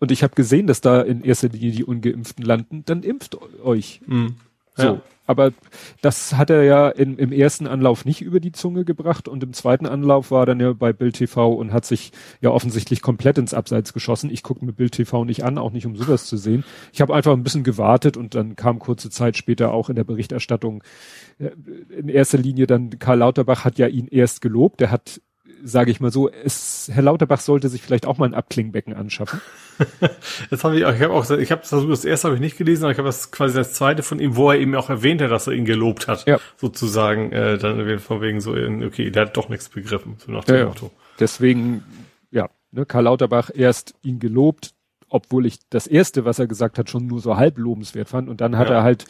und 0.00 0.10
ich 0.10 0.22
habe 0.22 0.34
gesehen, 0.34 0.66
dass 0.66 0.80
da 0.80 1.02
in 1.02 1.22
erster 1.22 1.50
Linie 1.50 1.72
die 1.72 1.84
Ungeimpften 1.84 2.44
landen, 2.44 2.82
dann 2.86 3.02
impft 3.02 3.36
euch. 3.62 4.00
Mhm. 4.06 4.36
So. 4.80 5.00
Aber 5.30 5.52
das 6.00 6.34
hat 6.34 6.50
er 6.50 6.64
ja 6.64 6.88
in, 6.88 7.16
im 7.16 7.30
ersten 7.30 7.68
Anlauf 7.68 8.04
nicht 8.04 8.20
über 8.20 8.40
die 8.40 8.50
Zunge 8.50 8.84
gebracht 8.84 9.28
und 9.28 9.44
im 9.44 9.52
zweiten 9.52 9.86
Anlauf 9.86 10.32
war 10.32 10.44
dann 10.44 10.58
ja 10.58 10.72
bei 10.72 10.92
Bild 10.92 11.18
TV 11.18 11.52
und 11.52 11.72
hat 11.72 11.84
sich 11.84 12.10
ja 12.40 12.50
offensichtlich 12.50 13.00
komplett 13.00 13.38
ins 13.38 13.54
Abseits 13.54 13.92
geschossen. 13.92 14.28
Ich 14.28 14.42
gucke 14.42 14.64
mir 14.64 14.72
Bild 14.72 14.90
TV 14.90 15.24
nicht 15.24 15.44
an, 15.44 15.56
auch 15.56 15.70
nicht 15.70 15.86
um 15.86 15.94
sowas 15.94 16.26
zu 16.26 16.36
sehen. 16.36 16.64
Ich 16.92 17.00
habe 17.00 17.14
einfach 17.14 17.32
ein 17.32 17.44
bisschen 17.44 17.62
gewartet 17.62 18.16
und 18.16 18.34
dann 18.34 18.56
kam 18.56 18.80
kurze 18.80 19.08
Zeit 19.08 19.36
später 19.36 19.72
auch 19.72 19.88
in 19.88 19.94
der 19.94 20.02
Berichterstattung 20.02 20.82
äh, 21.38 21.50
in 21.96 22.08
erster 22.08 22.38
Linie 22.38 22.66
dann 22.66 22.98
Karl 22.98 23.18
Lauterbach 23.18 23.64
hat 23.64 23.78
ja 23.78 23.86
ihn 23.86 24.08
erst 24.08 24.40
gelobt. 24.40 24.80
Der 24.80 24.90
hat 24.90 25.20
sage 25.62 25.90
ich 25.90 26.00
mal 26.00 26.10
so, 26.10 26.30
es, 26.30 26.90
Herr 26.92 27.02
Lauterbach 27.02 27.40
sollte 27.40 27.68
sich 27.68 27.82
vielleicht 27.82 28.06
auch 28.06 28.18
mal 28.18 28.26
ein 28.26 28.34
Abklingbecken 28.34 28.94
anschaffen. 28.94 29.40
das 30.50 30.64
habe 30.64 30.78
ich 30.78 30.84
auch, 30.84 30.94
ich 30.94 31.02
habe 31.02 31.12
auch, 31.12 31.28
ich 31.30 31.50
habe 31.50 31.62
das, 31.62 31.70
das 31.70 32.04
erste 32.04 32.28
habe 32.28 32.36
ich 32.36 32.40
nicht 32.40 32.58
gelesen, 32.58 32.84
aber 32.84 32.92
ich 32.92 32.98
habe 32.98 33.08
das 33.08 33.30
quasi 33.30 33.54
das 33.54 33.72
zweite 33.72 34.02
von 34.02 34.20
ihm, 34.20 34.36
wo 34.36 34.50
er 34.50 34.58
eben 34.58 34.74
auch 34.74 34.90
erwähnt 34.90 35.22
hat, 35.22 35.30
dass 35.30 35.46
er 35.46 35.54
ihn 35.54 35.64
gelobt 35.64 36.08
hat, 36.08 36.26
ja. 36.26 36.38
sozusagen, 36.56 37.32
äh, 37.32 37.58
dann 37.58 37.98
von 37.98 38.20
wegen 38.20 38.40
so, 38.40 38.52
okay, 38.52 39.10
der 39.10 39.26
hat 39.26 39.36
doch 39.36 39.48
nichts 39.48 39.68
begriffen, 39.68 40.16
so 40.18 40.32
nach 40.32 40.44
dem 40.44 40.56
ja, 40.56 40.64
Motto. 40.66 40.90
Deswegen, 41.18 41.84
ja, 42.30 42.48
ne, 42.70 42.86
Karl 42.86 43.04
Lauterbach 43.04 43.50
erst 43.54 43.94
ihn 44.02 44.18
gelobt, 44.18 44.74
obwohl 45.08 45.46
ich 45.46 45.58
das 45.70 45.86
erste, 45.86 46.24
was 46.24 46.38
er 46.38 46.46
gesagt 46.46 46.78
hat, 46.78 46.88
schon 46.88 47.06
nur 47.06 47.20
so 47.20 47.36
halb 47.36 47.58
lobenswert 47.58 48.08
fand 48.08 48.28
und 48.28 48.40
dann 48.40 48.56
hat 48.56 48.68
ja. 48.68 48.76
er 48.76 48.82
halt 48.82 49.06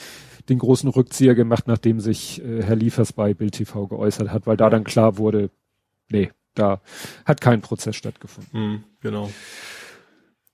den 0.49 0.59
großen 0.59 0.89
Rückzieher 0.89 1.35
gemacht, 1.35 1.69
nachdem 1.69 2.01
sich 2.01 2.43
äh, 2.43 2.63
Herr 2.63 2.77
Liefers 2.77 3.13
bei 3.13 3.35
Bild 3.35 3.55
TV 3.55 3.87
geäußert 3.87 4.31
hat, 4.31 4.47
weil 4.47 4.57
da 4.57 4.71
dann 4.71 4.85
klar 4.85 5.19
wurde, 5.19 5.51
nee, 6.09 6.31
da 6.55 6.81
hat 7.25 7.41
kein 7.41 7.61
Prozess 7.61 7.97
stattgefunden. 7.97 8.61
Mhm, 8.61 8.85
genau. 9.01 9.31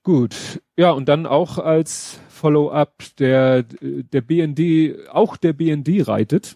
Gut, 0.03 0.35
ja, 0.77 0.91
und 0.91 1.09
dann 1.09 1.25
auch 1.25 1.57
als 1.57 2.19
Follow-up 2.29 3.03
der, 3.19 3.63
der 3.63 4.21
BND, 4.21 5.09
auch 5.09 5.35
der 5.35 5.53
BND 5.53 6.07
reitet. 6.07 6.55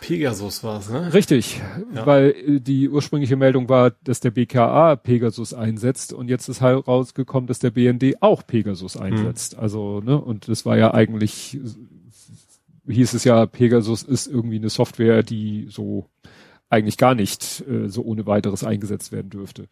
Pegasus 0.00 0.64
war 0.64 0.80
es, 0.80 0.88
ne? 0.88 1.12
Richtig, 1.12 1.60
ja. 1.94 2.04
weil 2.06 2.30
äh, 2.30 2.60
die 2.60 2.88
ursprüngliche 2.88 3.36
Meldung 3.36 3.68
war, 3.68 3.92
dass 4.02 4.20
der 4.20 4.30
BKA 4.30 4.96
Pegasus 4.96 5.54
einsetzt 5.54 6.12
und 6.12 6.28
jetzt 6.28 6.48
ist 6.48 6.60
halt 6.60 6.88
rausgekommen, 6.88 7.46
dass 7.46 7.58
der 7.58 7.70
BND 7.70 8.22
auch 8.22 8.46
Pegasus 8.46 8.94
hm. 8.94 9.02
einsetzt. 9.02 9.56
Mhm. 9.56 9.62
Also, 9.62 10.00
ne, 10.00 10.20
und 10.20 10.48
das 10.48 10.66
war 10.66 10.76
ja 10.76 10.92
eigentlich, 10.94 11.60
hieß 12.88 13.14
es 13.14 13.24
ja, 13.24 13.46
Pegasus 13.46 14.02
ist 14.02 14.26
irgendwie 14.26 14.56
eine 14.56 14.70
Software, 14.70 15.22
die 15.22 15.66
so 15.68 16.06
eigentlich 16.70 16.96
gar 16.96 17.14
nicht 17.14 17.62
äh, 17.68 17.88
so 17.88 18.02
ohne 18.02 18.26
weiteres 18.26 18.64
eingesetzt 18.64 19.12
werden 19.12 19.28
dürfte. 19.28 19.68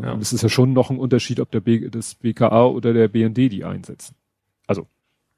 Ja. 0.00 0.12
Und 0.12 0.20
es 0.20 0.32
ist 0.32 0.42
ja 0.42 0.48
schon 0.48 0.72
noch 0.72 0.90
ein 0.90 0.98
Unterschied, 0.98 1.40
ob 1.40 1.50
der 1.50 1.60
B, 1.60 1.88
das 1.88 2.14
BKA 2.14 2.66
oder 2.66 2.92
der 2.92 3.08
BND 3.08 3.36
die 3.36 3.64
einsetzen. 3.64 4.14
Also, 4.66 4.86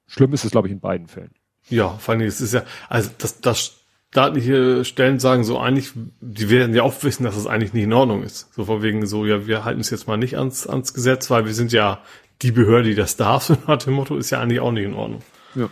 schlimm 0.07 0.33
ist 0.33 0.44
es, 0.44 0.50
glaube 0.50 0.68
ich, 0.68 0.72
in 0.72 0.81
beiden 0.81 1.09
Fällen. 1.09 1.35
Ja, 1.68 1.90
vor 1.98 2.14
allem, 2.14 2.26
es 2.26 2.40
ist 2.40 2.55
ja, 2.55 2.64
also 2.88 3.11
das, 3.18 3.40
das 3.40 3.81
staatliche 4.11 4.85
Stellen 4.85 5.18
sagen 5.18 5.44
so 5.44 5.59
eigentlich, 5.59 5.92
die 6.20 6.48
werden 6.48 6.74
ja 6.74 6.83
auch 6.83 7.02
wissen, 7.02 7.24
dass 7.24 7.35
das 7.35 7.46
eigentlich 7.46 7.74
nicht 7.74 7.85
in 7.85 7.92
Ordnung 7.92 8.22
ist. 8.22 8.52
So 8.55 8.64
vor 8.64 8.83
wegen 8.83 9.07
so, 9.07 9.26
ja, 9.26 9.46
wir 9.46 9.64
halten 9.64 9.81
es 9.81 9.90
jetzt 9.90 10.07
mal 10.07 10.16
nicht 10.16 10.38
ans, 10.38 10.66
ans 10.66 10.94
Gesetz, 10.94 11.29
weil 11.29 11.44
wir 11.44 11.55
sind 11.55 11.72
ja 11.72 12.00
die 12.42 12.52
Behörde, 12.52 12.88
die 12.88 12.94
das 12.94 13.16
darf, 13.16 13.42
so 13.44 13.57
nach 13.66 13.79
dem 13.79 13.94
Motto, 13.94 14.16
ist 14.16 14.31
ja 14.31 14.40
eigentlich 14.40 14.61
auch 14.61 14.72
nicht 14.72 14.85
in 14.85 14.94
Ordnung. 14.94 15.22
Ja. 15.55 15.68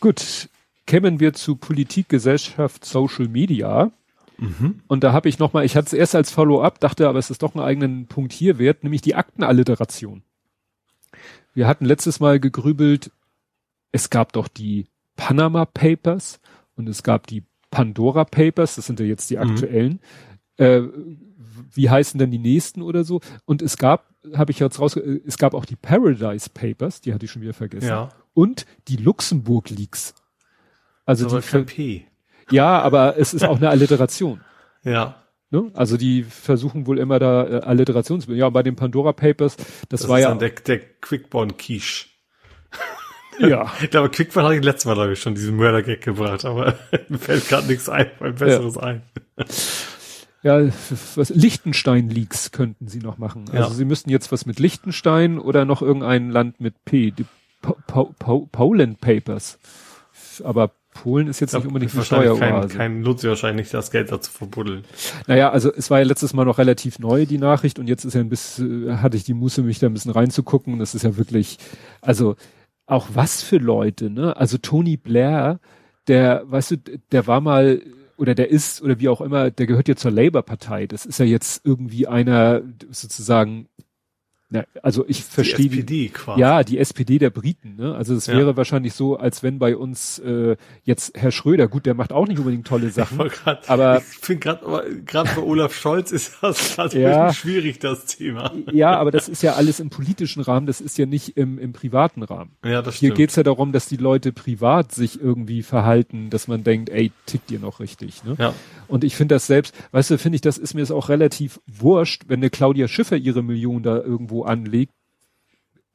Gut, 0.00 0.48
kämen 0.88 1.20
wir 1.20 1.34
zu 1.34 1.54
Politik, 1.54 2.08
Gesellschaft, 2.08 2.84
Social 2.84 3.28
Media. 3.28 3.92
Mhm. 4.38 4.80
Und 4.88 5.04
da 5.04 5.12
habe 5.12 5.28
ich 5.28 5.38
nochmal, 5.38 5.64
ich 5.64 5.76
hatte 5.76 5.86
es 5.86 5.92
erst 5.92 6.14
als 6.14 6.32
Follow-up, 6.32 6.80
dachte 6.80 7.08
aber, 7.08 7.18
es 7.18 7.30
ist 7.30 7.42
doch 7.42 7.54
einen 7.54 7.62
eigenen 7.62 8.06
Punkt 8.06 8.32
hier 8.32 8.58
wert, 8.58 8.82
nämlich 8.82 9.02
die 9.02 9.14
Aktenalliteration. 9.14 10.22
Wir 11.52 11.66
hatten 11.66 11.84
letztes 11.84 12.20
Mal 12.20 12.40
gegrübelt, 12.40 13.10
es 13.92 14.10
gab 14.10 14.32
doch 14.32 14.48
die 14.48 14.86
Panama 15.16 15.66
Papers 15.66 16.40
und 16.74 16.88
es 16.88 17.02
gab 17.02 17.26
die 17.26 17.44
Pandora 17.70 18.24
Papers, 18.24 18.76
das 18.76 18.86
sind 18.86 18.98
ja 18.98 19.06
jetzt 19.06 19.28
die 19.28 19.36
mhm. 19.36 19.42
aktuellen. 19.42 20.00
Mhm. 20.56 20.64
Äh, 20.64 20.82
wie 21.74 21.90
heißen 21.90 22.18
denn 22.18 22.30
die 22.30 22.38
nächsten 22.38 22.80
oder 22.80 23.04
so? 23.04 23.20
Und 23.44 23.60
es 23.60 23.76
gab, 23.76 24.06
habe 24.34 24.52
ich 24.52 24.58
jetzt 24.58 24.80
raus, 24.80 24.96
es 24.96 25.36
gab 25.36 25.52
auch 25.52 25.66
die 25.66 25.76
Paradise 25.76 26.48
Papers, 26.48 27.02
die 27.02 27.12
hatte 27.12 27.26
ich 27.26 27.30
schon 27.30 27.42
wieder 27.42 27.52
vergessen. 27.52 27.88
Ja. 27.88 28.08
Und 28.32 28.64
die 28.86 28.96
Luxemburg 28.96 29.68
Leaks. 29.68 30.14
Also 31.08 31.26
aber 31.26 31.40
die 31.40 31.64
P. 31.64 32.04
Ja, 32.50 32.80
aber 32.82 33.16
es 33.16 33.32
ist 33.32 33.42
auch 33.42 33.56
eine 33.56 33.70
Alliteration. 33.70 34.40
Ja. 34.84 35.16
Ne? 35.50 35.72
Also 35.74 35.96
die 35.96 36.22
versuchen 36.22 36.86
wohl 36.86 37.00
immer 37.00 37.18
da 37.18 37.44
äh, 37.44 37.60
Alliteration 37.62 38.20
zu 38.20 38.32
Ja, 38.32 38.48
bei 38.48 38.62
den 38.62 38.76
Pandora 38.76 39.12
Papers, 39.12 39.56
das, 39.56 39.66
das 39.88 40.08
war 40.08 40.20
ja. 40.20 40.32
Der, 40.34 40.50
der 40.50 40.78
Quickborn 40.78 41.56
Quiche. 41.56 42.06
Ja. 43.40 43.72
ich 43.82 43.90
glaube, 43.90 44.08
Quickborn 44.08 44.46
hatte 44.46 44.56
ich 44.56 44.64
letztes 44.64 44.84
Mal, 44.86 44.94
glaube 44.94 45.12
ich, 45.12 45.20
schon 45.20 45.34
diesen 45.34 45.56
Mörder-Gag 45.56 46.00
gebracht, 46.00 46.44
aber 46.44 46.78
mir 47.08 47.18
fällt 47.18 47.48
gerade 47.48 47.66
nichts 47.66 47.88
ein, 47.88 48.06
ein 48.20 48.34
besseres 48.34 48.76
ja. 48.76 48.82
ein. 48.82 49.02
Ja, 50.42 50.68
was 51.14 51.30
Liechtenstein-Leaks 51.30 52.52
könnten 52.52 52.88
sie 52.88 53.00
noch 53.00 53.18
machen. 53.18 53.44
Also 53.50 53.70
ja. 53.70 53.70
sie 53.70 53.84
müssten 53.84 54.10
jetzt 54.10 54.30
was 54.32 54.46
mit 54.46 54.58
Liechtenstein 54.60 55.38
oder 55.38 55.64
noch 55.64 55.82
irgendein 55.82 56.30
Land 56.30 56.60
mit 56.60 56.84
P. 56.84 57.10
Die 57.10 57.26
pa 57.60 57.74
pa 57.86 58.04
pa 58.18 58.40
Poland 58.50 59.00
Papers. 59.00 59.58
Aber 60.44 60.72
Polen 61.02 61.28
ist 61.28 61.40
jetzt 61.40 61.54
nicht 61.54 61.66
unbedingt 61.66 61.94
eine 61.94 62.04
Steueroase. 62.04 62.68
Kein, 62.68 62.78
kein 62.78 63.00
Nutze 63.00 63.28
wahrscheinlich, 63.28 63.70
das 63.70 63.90
Geld 63.90 64.10
dazu 64.10 64.30
verbuddeln. 64.30 64.84
Naja, 65.26 65.50
also 65.50 65.72
es 65.72 65.90
war 65.90 65.98
ja 65.98 66.04
letztes 66.04 66.34
Mal 66.34 66.44
noch 66.44 66.58
relativ 66.58 66.98
neu, 66.98 67.26
die 67.26 67.38
Nachricht, 67.38 67.78
und 67.78 67.86
jetzt 67.86 68.04
ist 68.04 68.14
ja 68.14 68.20
ein 68.20 68.28
bisschen, 68.28 68.88
äh, 68.88 68.96
hatte 68.96 69.16
ich 69.16 69.24
die 69.24 69.34
Muße, 69.34 69.62
mich 69.62 69.78
da 69.78 69.86
ein 69.86 69.92
bisschen 69.92 70.10
reinzugucken. 70.10 70.78
Das 70.78 70.94
ist 70.94 71.02
ja 71.02 71.16
wirklich, 71.16 71.58
also 72.00 72.34
auch 72.86 73.08
was 73.14 73.42
für 73.42 73.58
Leute, 73.58 74.10
ne? 74.10 74.36
Also 74.36 74.58
Tony 74.58 74.96
Blair, 74.96 75.60
der, 76.08 76.42
weißt 76.46 76.70
du, 76.72 76.76
der 77.12 77.26
war 77.26 77.40
mal 77.40 77.82
oder 78.16 78.34
der 78.34 78.50
ist 78.50 78.82
oder 78.82 78.98
wie 78.98 79.08
auch 79.08 79.20
immer, 79.20 79.50
der 79.50 79.66
gehört 79.66 79.88
ja 79.88 79.94
zur 79.94 80.10
Labour-Partei. 80.10 80.86
Das 80.88 81.06
ist 81.06 81.20
ja 81.20 81.24
jetzt 81.24 81.64
irgendwie 81.64 82.08
einer 82.08 82.62
sozusagen 82.90 83.68
na, 84.50 84.64
also 84.82 85.04
ich 85.06 85.24
verstehe 85.24 85.68
die 85.68 85.80
SPD 85.80 86.08
quasi. 86.08 86.40
Ja, 86.40 86.64
die 86.64 86.78
SPD 86.78 87.18
der 87.18 87.28
Briten. 87.28 87.76
Ne? 87.76 87.94
Also 87.94 88.14
es 88.14 88.26
ja. 88.26 88.34
wäre 88.34 88.56
wahrscheinlich 88.56 88.94
so, 88.94 89.18
als 89.18 89.42
wenn 89.42 89.58
bei 89.58 89.76
uns 89.76 90.18
äh, 90.20 90.56
jetzt 90.84 91.18
Herr 91.18 91.32
Schröder, 91.32 91.68
gut, 91.68 91.84
der 91.84 91.92
macht 91.92 92.14
auch 92.14 92.26
nicht 92.26 92.38
unbedingt 92.38 92.66
tolle 92.66 92.88
Sachen, 92.88 93.18
grad, 93.18 93.68
aber 93.68 93.98
ich 93.98 94.04
finde 94.04 94.40
gerade 94.40 95.02
gerade 95.04 95.30
bei 95.36 95.42
Olaf 95.42 95.74
Scholz 95.74 96.12
ist 96.12 96.38
das 96.40 96.74
gerade 96.76 96.98
ja, 96.98 97.32
schwierig 97.34 97.78
das 97.78 98.06
Thema. 98.06 98.52
Ja, 98.72 98.96
aber 98.96 99.10
das 99.10 99.28
ist 99.28 99.42
ja 99.42 99.52
alles 99.52 99.80
im 99.80 99.90
politischen 99.90 100.40
Rahmen, 100.40 100.66
das 100.66 100.80
ist 100.80 100.96
ja 100.96 101.04
nicht 101.04 101.36
im, 101.36 101.58
im 101.58 101.74
privaten 101.74 102.22
Rahmen. 102.22 102.52
Ja, 102.64 102.80
das 102.80 102.94
Hier 102.94 103.10
geht's 103.10 103.36
ja 103.36 103.42
darum, 103.42 103.72
dass 103.72 103.86
die 103.86 103.98
Leute 103.98 104.32
privat 104.32 104.92
sich 104.92 105.20
irgendwie 105.20 105.62
verhalten, 105.62 106.30
dass 106.30 106.48
man 106.48 106.64
denkt, 106.64 106.88
ey, 106.88 107.12
tickt 107.26 107.50
ihr 107.50 107.58
noch 107.58 107.80
richtig. 107.80 108.24
Ne? 108.24 108.34
Ja. 108.38 108.54
Und 108.86 109.04
ich 109.04 109.14
finde 109.14 109.34
das 109.34 109.46
selbst, 109.46 109.74
weißt 109.92 110.12
du, 110.12 110.18
finde 110.18 110.36
ich, 110.36 110.40
das 110.40 110.56
ist 110.56 110.72
mir 110.72 110.80
jetzt 110.80 110.90
auch 110.90 111.10
relativ 111.10 111.60
wurscht, 111.66 112.22
wenn 112.28 112.40
eine 112.40 112.48
Claudia 112.48 112.88
Schiffer 112.88 113.16
ihre 113.16 113.42
Million 113.42 113.82
da 113.82 113.96
irgendwo 113.96 114.37
anlegt. 114.44 114.92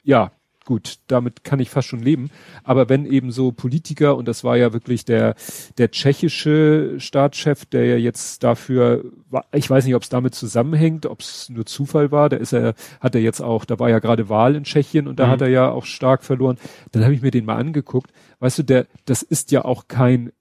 Ja, 0.04 0.32
gut, 0.66 1.00
damit 1.08 1.44
kann 1.44 1.60
ich 1.60 1.70
fast 1.70 1.88
schon 1.88 2.02
leben. 2.02 2.30
Aber 2.64 2.90
wenn 2.90 3.06
eben 3.06 3.32
so 3.32 3.52
Politiker, 3.52 4.16
und 4.16 4.28
das 4.28 4.44
war 4.44 4.58
ja 4.58 4.74
wirklich 4.74 5.06
der, 5.06 5.36
der 5.78 5.92
tschechische 5.92 6.96
Staatschef, 7.00 7.66
der 7.66 7.86
ja 7.86 7.98
jetzt 7.98 8.44
dafür, 8.44 9.04
ich 9.54 9.70
weiß 9.70 9.86
nicht, 9.86 9.96
ob 9.96 10.04
es 10.04 10.10
damit 10.10 10.36
zusammenhängt, 10.36 11.06
ob 11.06 11.22
es 11.22 11.50
nur 11.50 11.66
Zufall 11.66 12.12
war, 12.12 12.30
da 12.30 12.38
ist 12.38 12.54
er, 12.54 12.76
hat 13.00 13.16
er 13.16 13.22
jetzt 13.22 13.42
auch, 13.42 13.66
da 13.66 13.80
war 13.80 13.90
ja 13.90 14.00
gerade 14.00 14.30
Wahl 14.30 14.56
in 14.56 14.64
Tschechien 14.64 15.08
und 15.08 15.20
da 15.20 15.28
mhm. 15.28 15.32
hat 15.32 15.42
er 15.42 15.50
ja 15.50 15.70
auch 15.70 15.86
stark 15.86 16.24
verloren. 16.24 16.58
Dann 16.92 17.04
habe 17.04 17.14
ich 17.14 17.22
mir 17.22 17.32
den 17.32 17.46
mal 17.46 17.58
angeguckt. 17.58 18.12
Weißt 18.40 18.60
du, 18.60 18.64
der, 18.64 18.88
das 19.06 19.22
ist 19.22 19.52
ja 19.52 19.66
auch 19.66 19.88
kein 19.88 20.32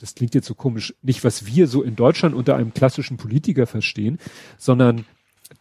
das 0.00 0.14
klingt 0.14 0.34
jetzt 0.34 0.46
so 0.46 0.54
komisch, 0.54 0.94
nicht 1.02 1.24
was 1.24 1.46
wir 1.46 1.66
so 1.66 1.82
in 1.82 1.96
Deutschland 1.96 2.34
unter 2.34 2.56
einem 2.56 2.74
klassischen 2.74 3.16
Politiker 3.16 3.66
verstehen, 3.66 4.18
sondern 4.58 5.06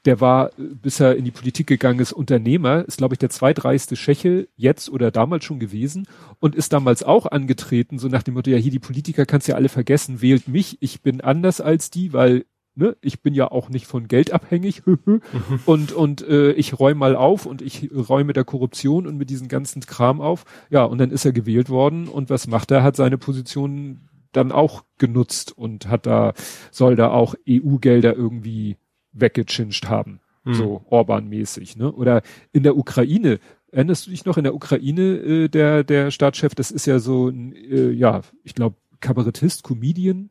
der 0.05 0.21
war, 0.21 0.51
bis 0.57 0.99
er 0.99 1.15
in 1.15 1.25
die 1.25 1.31
Politik 1.31 1.67
gegangen 1.67 1.99
ist, 1.99 2.13
Unternehmer, 2.13 2.85
ist, 2.87 2.97
glaube 2.97 3.15
ich, 3.15 3.19
der 3.19 3.29
zweitreichste 3.29 3.95
Tscheche 3.95 4.47
jetzt 4.55 4.89
oder 4.89 5.11
damals 5.11 5.45
schon 5.45 5.59
gewesen 5.59 6.07
und 6.39 6.55
ist 6.55 6.73
damals 6.73 7.03
auch 7.03 7.25
angetreten, 7.25 7.97
so 7.97 8.07
nach 8.07 8.23
dem 8.23 8.35
Motto, 8.35 8.51
ja, 8.51 8.57
hier 8.57 8.71
die 8.71 8.79
Politiker 8.79 9.25
kannst 9.25 9.47
ja 9.47 9.55
alle 9.55 9.69
vergessen, 9.69 10.21
wählt 10.21 10.47
mich, 10.47 10.77
ich 10.81 11.01
bin 11.01 11.21
anders 11.21 11.59
als 11.59 11.89
die, 11.89 12.13
weil 12.13 12.45
ne, 12.75 12.95
ich 13.01 13.21
bin 13.21 13.33
ja 13.33 13.49
auch 13.49 13.69
nicht 13.69 13.87
von 13.87 14.07
Geld 14.07 14.31
abhängig 14.31 14.83
und 15.65 15.91
und 15.91 16.27
äh, 16.27 16.51
ich 16.51 16.79
räume 16.79 16.99
mal 16.99 17.15
auf 17.15 17.45
und 17.45 17.61
ich 17.61 17.89
räume 17.93 18.33
der 18.33 18.43
Korruption 18.43 19.07
und 19.07 19.17
mit 19.17 19.29
diesem 19.29 19.47
ganzen 19.47 19.81
Kram 19.81 20.21
auf. 20.21 20.45
Ja, 20.69 20.83
und 20.83 20.99
dann 20.99 21.11
ist 21.11 21.25
er 21.25 21.31
gewählt 21.31 21.69
worden 21.69 22.07
und 22.07 22.29
was 22.29 22.47
macht 22.47 22.71
er? 22.71 22.83
Hat 22.83 22.95
seine 22.95 23.17
Position 23.17 24.09
dann 24.33 24.51
auch 24.51 24.83
genutzt 24.97 25.57
und 25.57 25.87
hat 25.87 26.05
da 26.05 26.33
soll 26.71 26.95
da 26.95 27.09
auch 27.09 27.35
EU-Gelder 27.47 28.15
irgendwie 28.15 28.77
weggechinscht 29.15 29.87
haben, 29.87 30.19
mhm. 30.43 30.53
so 30.53 30.85
Orban-mäßig, 30.89 31.77
ne? 31.77 31.91
Oder 31.91 32.21
in 32.51 32.63
der 32.63 32.77
Ukraine 32.77 33.39
Erinnerst 33.75 34.07
du 34.07 34.11
dich 34.11 34.23
noch 34.23 34.37
in 34.37 34.45
der 34.45 34.55
Ukraine, 34.55 35.01
äh, 35.01 35.47
der, 35.49 35.83
der 35.83 36.09
Staatschef, 36.09 36.55
das 36.55 36.71
ist 36.71 36.85
ja 36.85 36.99
so 36.99 37.27
ein, 37.27 37.53
äh, 37.53 37.89
ja, 37.89 38.21
ich 38.45 38.55
glaube, 38.55 38.77
Kabarettist, 39.01 39.63
Comedian, 39.63 40.29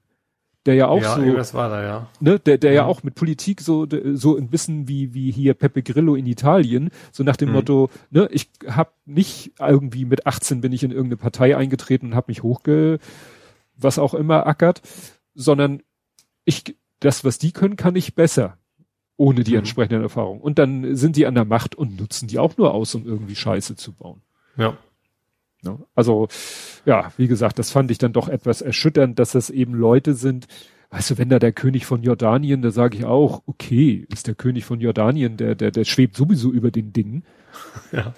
der 0.64 0.76
ja 0.76 0.88
auch 0.88 1.02
ja, 1.02 1.14
so, 1.14 1.34
das 1.34 1.52
war 1.52 1.68
da, 1.68 1.82
ja. 1.82 2.08
ne, 2.20 2.38
der, 2.38 2.56
der 2.56 2.72
ja. 2.72 2.82
ja 2.82 2.86
auch 2.86 3.02
mit 3.02 3.14
Politik 3.14 3.60
so, 3.60 3.86
so 4.14 4.38
ein 4.38 4.48
bisschen 4.48 4.88
wie, 4.88 5.12
wie 5.12 5.30
hier 5.30 5.52
Pepe 5.52 5.82
Grillo 5.82 6.14
in 6.14 6.26
Italien, 6.26 6.88
so 7.12 7.22
nach 7.22 7.36
dem 7.36 7.50
mhm. 7.50 7.56
Motto, 7.56 7.90
ne, 8.10 8.28
ich 8.32 8.48
hab 8.66 8.94
nicht 9.04 9.52
irgendwie 9.60 10.06
mit 10.06 10.26
18 10.26 10.62
bin 10.62 10.72
ich 10.72 10.82
in 10.82 10.90
irgendeine 10.90 11.18
Partei 11.18 11.54
eingetreten 11.54 12.06
und 12.06 12.14
hab 12.14 12.28
mich 12.28 12.42
hochge, 12.42 12.98
was 13.76 13.98
auch 13.98 14.14
immer 14.14 14.46
ackert, 14.46 14.80
sondern 15.34 15.82
ich, 16.46 16.78
das, 17.00 17.24
was 17.24 17.36
die 17.36 17.52
können, 17.52 17.76
kann 17.76 17.94
ich 17.94 18.14
besser. 18.14 18.56
Ohne 19.16 19.44
die 19.44 19.52
mhm. 19.52 19.58
entsprechenden 19.58 20.02
Erfahrungen. 20.02 20.40
Und 20.40 20.58
dann 20.58 20.96
sind 20.96 21.16
die 21.16 21.26
an 21.26 21.34
der 21.34 21.44
Macht 21.44 21.74
und 21.74 21.98
nutzen 22.00 22.26
die 22.28 22.38
auch 22.38 22.56
nur 22.56 22.74
aus, 22.74 22.94
um 22.94 23.06
irgendwie 23.06 23.36
Scheiße 23.36 23.76
zu 23.76 23.92
bauen. 23.92 24.22
Ja. 24.56 24.76
Ne? 25.62 25.78
Also, 25.94 26.28
ja, 26.84 27.12
wie 27.16 27.28
gesagt, 27.28 27.58
das 27.58 27.70
fand 27.70 27.90
ich 27.90 27.98
dann 27.98 28.12
doch 28.12 28.28
etwas 28.28 28.60
erschütternd, 28.60 29.18
dass 29.18 29.32
das 29.32 29.50
eben 29.50 29.74
Leute 29.74 30.14
sind, 30.14 30.46
weißt 30.90 31.10
du, 31.10 31.18
wenn 31.18 31.28
da 31.28 31.38
der 31.38 31.52
König 31.52 31.86
von 31.86 32.02
Jordanien, 32.02 32.62
da 32.62 32.70
sage 32.70 32.98
ich 32.98 33.04
auch, 33.04 33.42
okay, 33.46 34.06
ist 34.12 34.26
der 34.26 34.34
König 34.34 34.64
von 34.64 34.80
Jordanien, 34.80 35.36
der, 35.36 35.54
der, 35.54 35.70
der 35.70 35.84
schwebt 35.84 36.16
sowieso 36.16 36.52
über 36.52 36.70
den 36.70 36.92
Dingen. 36.92 37.24
Ja. 37.92 38.14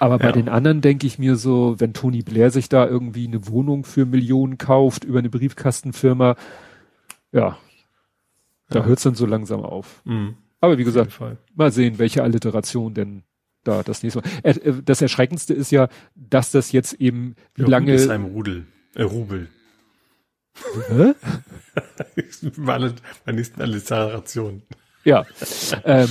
Aber 0.00 0.18
bei 0.18 0.26
ja. 0.26 0.32
den 0.32 0.48
anderen 0.48 0.80
denke 0.80 1.06
ich 1.06 1.20
mir 1.20 1.36
so, 1.36 1.76
wenn 1.78 1.94
Tony 1.94 2.22
Blair 2.22 2.50
sich 2.50 2.68
da 2.68 2.88
irgendwie 2.88 3.28
eine 3.28 3.46
Wohnung 3.46 3.84
für 3.84 4.04
Millionen 4.04 4.58
kauft 4.58 5.04
über 5.04 5.20
eine 5.20 5.30
Briefkastenfirma, 5.30 6.34
ja, 7.30 7.56
da 8.72 8.80
ja. 8.80 8.86
hört's 8.86 9.02
dann 9.02 9.14
so 9.14 9.26
langsam 9.26 9.60
auf. 9.60 10.02
Mhm. 10.04 10.36
Aber 10.60 10.78
wie 10.78 10.84
gesagt, 10.84 11.18
mal 11.54 11.72
sehen, 11.72 11.98
welche 11.98 12.22
Alliteration 12.22 12.94
denn 12.94 13.24
da 13.64 13.82
das 13.82 14.02
nächste 14.02 14.20
Mal. 14.20 14.28
Äh, 14.42 14.82
das 14.84 15.02
Erschreckendste 15.02 15.54
ist 15.54 15.70
ja, 15.70 15.88
dass 16.14 16.50
das 16.50 16.72
jetzt 16.72 16.94
eben 16.94 17.34
wie 17.54 17.62
ja, 17.62 17.68
lange. 17.68 17.94
Ist 17.94 18.10
ein 18.10 18.24
Rudel, 18.24 18.66
äh, 18.94 19.02
Rubel. 19.02 19.48
Hä? 20.88 21.14
meine 22.56 22.94
nächsten 23.26 23.62
Alliterationen. 23.62 24.62
Ja. 25.04 25.24
ähm, 25.84 26.08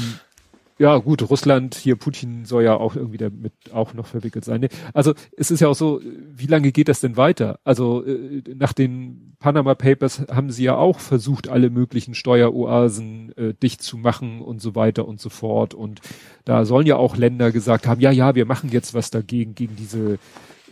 ja, 0.82 0.98
gut, 0.98 1.30
Russland, 1.30 1.76
hier 1.76 1.96
Putin 1.96 2.46
soll 2.46 2.63
ja 2.63 2.74
auch 2.74 2.96
irgendwie 2.96 3.20
damit 3.20 3.54
auch 3.72 3.94
noch 3.94 4.08
verwickelt 4.08 4.44
sein. 4.44 4.67
Also 4.96 5.13
es 5.38 5.52
ist 5.52 5.60
ja 5.60 5.67
auch 5.67 5.76
so, 5.76 6.02
wie 6.04 6.48
lange 6.48 6.72
geht 6.72 6.88
das 6.88 7.02
denn 7.02 7.17
weiter? 7.17 7.60
Also 7.63 8.04
äh, 8.04 8.41
nach 8.56 8.74
den 8.74 9.36
Panama 9.38 9.76
Papers 9.76 10.24
haben 10.32 10.50
sie 10.50 10.63
ja 10.63 10.76
auch 10.76 11.00
versucht, 11.00 11.50
alle 11.50 11.70
möglichen 11.70 12.15
Steueroasen 12.15 13.32
äh, 13.38 13.54
dicht 13.54 13.84
zu 13.84 13.96
machen 13.96 14.41
und 14.41 14.60
so 14.60 14.74
weiter 14.74 15.08
und 15.08 15.22
so 15.22 15.30
fort. 15.30 15.76
Und 15.76 16.02
da 16.46 16.65
sollen 16.65 16.88
ja 16.88 16.96
auch 16.96 17.15
Länder 17.15 17.52
gesagt 17.52 17.86
haben, 17.86 18.02
ja, 18.02 18.10
ja, 18.10 18.34
wir 18.34 18.48
machen 18.48 18.72
jetzt 18.72 18.96
was 18.96 19.12
dagegen, 19.12 19.54
gegen 19.54 19.76
diese 19.76 20.17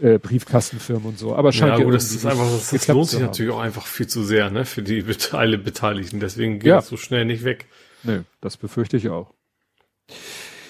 äh, 0.02 0.18
Briefkastenfirmen 0.18 1.06
und 1.06 1.20
so. 1.20 1.36
Aber 1.36 1.52
scheint 1.52 1.78
ja, 1.78 1.84
gut, 1.84 1.94
das 1.94 2.12
ist 2.12 2.26
einfach, 2.26 2.50
das, 2.50 2.72
das 2.72 2.88
lohnt 2.88 3.10
sich 3.10 3.20
natürlich 3.20 3.54
auch 3.54 3.60
einfach 3.60 3.86
viel 3.86 4.08
zu 4.08 4.24
sehr, 4.24 4.50
ne, 4.50 4.66
für 4.66 4.82
die 4.82 5.06
alle 5.34 5.60
Beteiligten. 5.60 6.20
Deswegen 6.20 6.54
geht 6.54 6.70
ja. 6.70 6.78
das 6.78 6.88
so 6.88 6.98
schnell 6.98 7.26
nicht 7.26 7.44
weg. 7.44 7.68
Nö, 8.02 8.24
das 8.42 8.58
befürchte 8.58 8.98
ich 8.98 9.10
auch. 9.10 9.36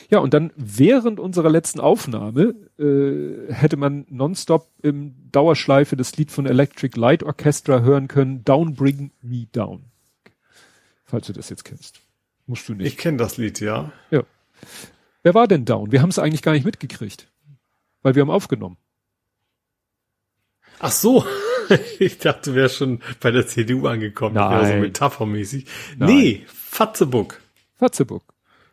Ja, 0.10 0.19
und 0.19 0.34
dann 0.34 0.52
während 0.56 1.19
unserer 1.19 1.49
letzten 1.49 1.80
Aufnahme 1.80 2.56
äh, 2.80 3.54
hätte 3.54 3.78
man 3.78 4.06
nonstop 4.10 4.67
im 4.82 5.15
Dauerschleife 5.32 5.95
das 5.95 6.17
Lied 6.17 6.32
von 6.32 6.47
Electric 6.47 6.99
Light 6.99 7.21
Orchestra 7.21 7.82
hören 7.82 8.08
können, 8.08 8.43
Down 8.43 8.73
Bring 8.73 9.12
Me 9.21 9.47
Down. 9.52 9.84
Falls 11.06 11.28
du 11.28 11.34
das 11.34 11.49
jetzt 11.49 11.63
kennst. 11.63 12.02
Musst 12.47 12.67
du 12.67 12.73
nicht. 12.73 12.88
Ich 12.88 12.97
kenne 12.97 13.17
das 13.17 13.38
Lied, 13.38 13.60
ja. 13.60 13.91
Ja. 14.10 14.23
Wer 15.21 15.34
war 15.36 15.47
denn 15.47 15.65
down? 15.65 15.91
Wir 15.91 16.02
haben 16.02 16.10
es 16.10 16.17
eigentlich 16.17 16.41
gar 16.41 16.54
nicht 16.54 16.65
mitgekriegt. 16.65 17.28
Weil 18.02 18.15
wir 18.15 18.21
haben 18.21 18.32
aufgenommen. 18.32 18.78
Ach 20.80 20.91
so. 20.91 21.25
Ich 21.99 22.17
dachte, 22.17 22.49
du 22.49 22.56
wärst 22.56 22.78
schon 22.78 22.99
bei 23.19 23.30
der 23.30 23.45
CDU 23.45 23.86
angekommen. 23.86 24.34
Nein. 24.34 24.65
so 24.65 24.73
metaphermäßig. 24.80 25.67
Nein. 25.97 26.10
Nee, 26.10 26.45
Fatzebuck. 26.47 27.39
Fatzebuck. 27.75 28.23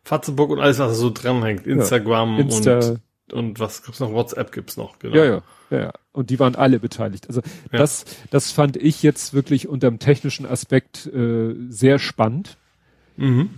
Facebook 0.06 0.50
und 0.50 0.60
alles, 0.60 0.78
was 0.78 0.98
so 0.98 1.10
dranhängt. 1.10 1.66
Instagram 1.66 2.34
ja. 2.34 2.40
Insta. 2.40 2.78
und, 2.78 3.00
und 3.32 3.60
was 3.60 3.82
gibt's 3.82 4.00
noch? 4.00 4.12
WhatsApp 4.12 4.52
gibt's 4.52 4.76
noch, 4.76 4.98
genau. 4.98 5.16
Ja, 5.16 5.24
ja, 5.24 5.42
ja, 5.70 5.78
ja. 5.78 5.92
Und 6.12 6.30
die 6.30 6.38
waren 6.38 6.54
alle 6.54 6.78
beteiligt. 6.78 7.28
Also 7.28 7.42
ja. 7.72 7.78
das, 7.78 8.04
das 8.30 8.52
fand 8.52 8.76
ich 8.76 9.02
jetzt 9.02 9.34
wirklich 9.34 9.66
unter 9.66 9.90
dem 9.90 9.98
technischen 9.98 10.46
Aspekt 10.46 11.06
äh, 11.06 11.54
sehr 11.68 11.98
spannend. 11.98 12.56
Mhm 13.16 13.50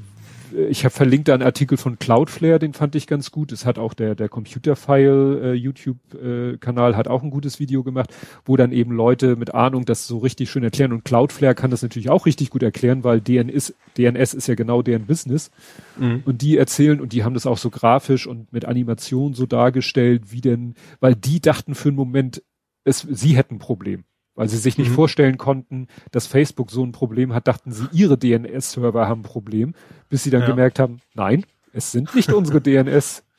ich 0.69 0.85
habe 0.85 0.95
verlinkt 0.95 1.29
da 1.29 1.35
einen 1.35 1.43
Artikel 1.43 1.79
von 1.79 1.99
Cloudflare, 1.99 2.59
den 2.59 2.73
fand 2.73 2.95
ich 2.95 3.07
ganz 3.07 3.31
gut. 3.31 3.53
Es 3.53 3.67
hat 3.67 3.79
auch 3.79 3.95
der 3.95 4.15
der 4.15 4.29
Computerfile 4.29 5.53
äh, 5.53 5.55
YouTube 5.55 5.99
äh, 6.15 6.57
Kanal 6.59 6.97
hat 6.97 7.09
auch 7.09 7.23
ein 7.23 7.31
gutes 7.31 7.59
Video 7.61 7.83
gemacht, 7.83 8.15
wo 8.45 8.57
dann 8.57 8.73
eben 8.73 8.93
Leute 8.93 9.37
mit 9.37 9.55
Ahnung 9.55 9.85
das 9.85 10.07
so 10.07 10.19
richtig 10.19 10.51
schön 10.51 10.65
erklären 10.65 10.93
und 10.93 11.05
Cloudflare 11.05 11.55
kann 11.55 11.71
das 11.71 11.83
natürlich 11.83 12.11
auch 12.11 12.27
richtig 12.27 12.51
gut 12.51 12.63
erklären, 12.63 13.05
weil 13.05 13.21
DNS 13.21 13.75
DNS 13.97 14.35
ist 14.35 14.47
ja 14.47 14.55
genau 14.55 14.83
deren 14.83 15.07
Business. 15.07 15.51
Mhm. 15.99 16.23
Und 16.25 16.43
die 16.43 16.57
erzählen 16.57 17.01
und 17.01 17.13
die 17.13 17.25
haben 17.25 17.35
das 17.35 17.47
auch 17.47 17.59
so 17.59 17.71
grafisch 17.71 18.27
und 18.27 18.53
mit 18.53 18.65
Animation 18.65 19.35
so 19.35 19.47
dargestellt, 19.47 20.33
wie 20.33 20.41
denn, 20.41 20.75
weil 21.01 21.15
die 21.15 21.41
dachten 21.41 21.75
für 21.75 21.89
einen 21.89 21.97
Moment, 21.97 22.43
es, 22.85 23.01
sie 23.01 23.37
hätten 23.37 23.57
ein 23.57 23.61
Problem 23.61 24.05
weil 24.39 24.49
sie 24.49 24.57
sich 24.57 24.79
nicht 24.79 24.91
mhm. 24.91 24.95
vorstellen 24.95 25.37
konnten, 25.37 25.89
dass 26.13 26.29
Facebook 26.29 26.71
so 26.71 26.85
ein 26.85 26.93
Problem 26.93 27.35
hat, 27.35 27.49
dachten 27.49 27.73
sie, 27.73 27.89
ihre 27.91 28.17
DNS-Server 28.17 29.09
haben 29.09 29.23
ein 29.23 29.25
Problem, 29.25 29.75
bis 30.09 30.25
sie 30.25 30.31
dann 30.31 30.42
ja. 30.42 30.47
gemerkt 30.47 30.79
haben, 30.79 31.01
nein, 31.14 31.44
es 31.73 31.92
sind 31.92 32.14
nicht 32.14 32.33
unsere 32.33 32.61
DNS. 32.61 33.25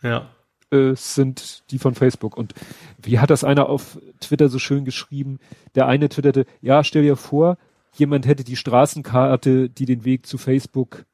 Ja. 0.00 0.30
Äh, 0.70 0.90
es 0.90 1.16
sind 1.16 1.64
die 1.72 1.80
von 1.80 1.96
Facebook. 1.96 2.36
Und 2.36 2.54
wie 3.02 3.18
hat 3.18 3.30
das 3.30 3.42
einer 3.42 3.68
auf 3.68 3.98
Twitter 4.20 4.48
so 4.48 4.60
schön 4.60 4.84
geschrieben? 4.84 5.40
Der 5.74 5.88
eine 5.88 6.08
twitterte, 6.08 6.46
ja, 6.60 6.84
stell 6.84 7.02
dir 7.02 7.16
vor, 7.16 7.58
jemand 7.94 8.24
hätte 8.28 8.44
die 8.44 8.54
Straßenkarte, 8.54 9.68
die 9.68 9.86
den 9.86 10.04
Weg 10.04 10.24
zu 10.24 10.38
Facebook 10.38 11.04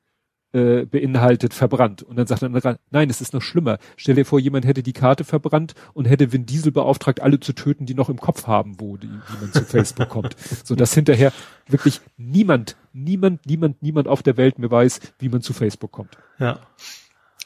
äh, 0.55 0.87
beinhaltet, 0.87 1.53
verbrannt. 1.53 2.03
Und 2.03 2.17
dann 2.17 2.27
sagt 2.29 2.43
er, 2.43 2.79
nein, 2.90 3.11
es 3.11 3.21
ist 3.21 3.35
noch 3.35 3.43
schlimmer. 3.43 3.79
Stell 3.97 4.14
dir 4.14 4.25
vor, 4.25 4.38
jemand 4.38 4.64
hätte 4.64 4.85
die 4.85 4.93
Karte 4.93 5.25
verbrannt 5.25 5.75
und 5.95 6.05
hätte 6.05 6.33
Vin 6.33 6.47
Diesel 6.47 6.71
beauftragt, 6.71 7.21
alle 7.21 7.40
zu 7.40 7.53
töten, 7.53 7.87
die 7.87 7.95
noch 7.95 8.09
im 8.09 8.21
Kopf 8.21 8.47
haben, 8.47 8.79
wo 8.79 8.97
die, 8.97 9.09
wie 9.09 9.40
man 9.40 9.53
zu 9.53 9.64
Facebook 9.64 10.09
kommt. 10.09 10.37
So 10.64 10.77
dass 10.77 10.95
hinterher 10.95 11.33
wirklich 11.67 12.01
niemand, 12.17 12.77
niemand, 12.93 13.45
niemand, 13.47 13.83
niemand 13.83 14.07
auf 14.07 14.23
der 14.23 14.37
Welt 14.37 14.59
mehr 14.61 14.71
weiß, 14.71 15.01
wie 15.19 15.29
man 15.29 15.43
zu 15.43 15.53
Facebook 15.53 15.90
kommt. 15.90 16.17
Ja. 16.38 16.61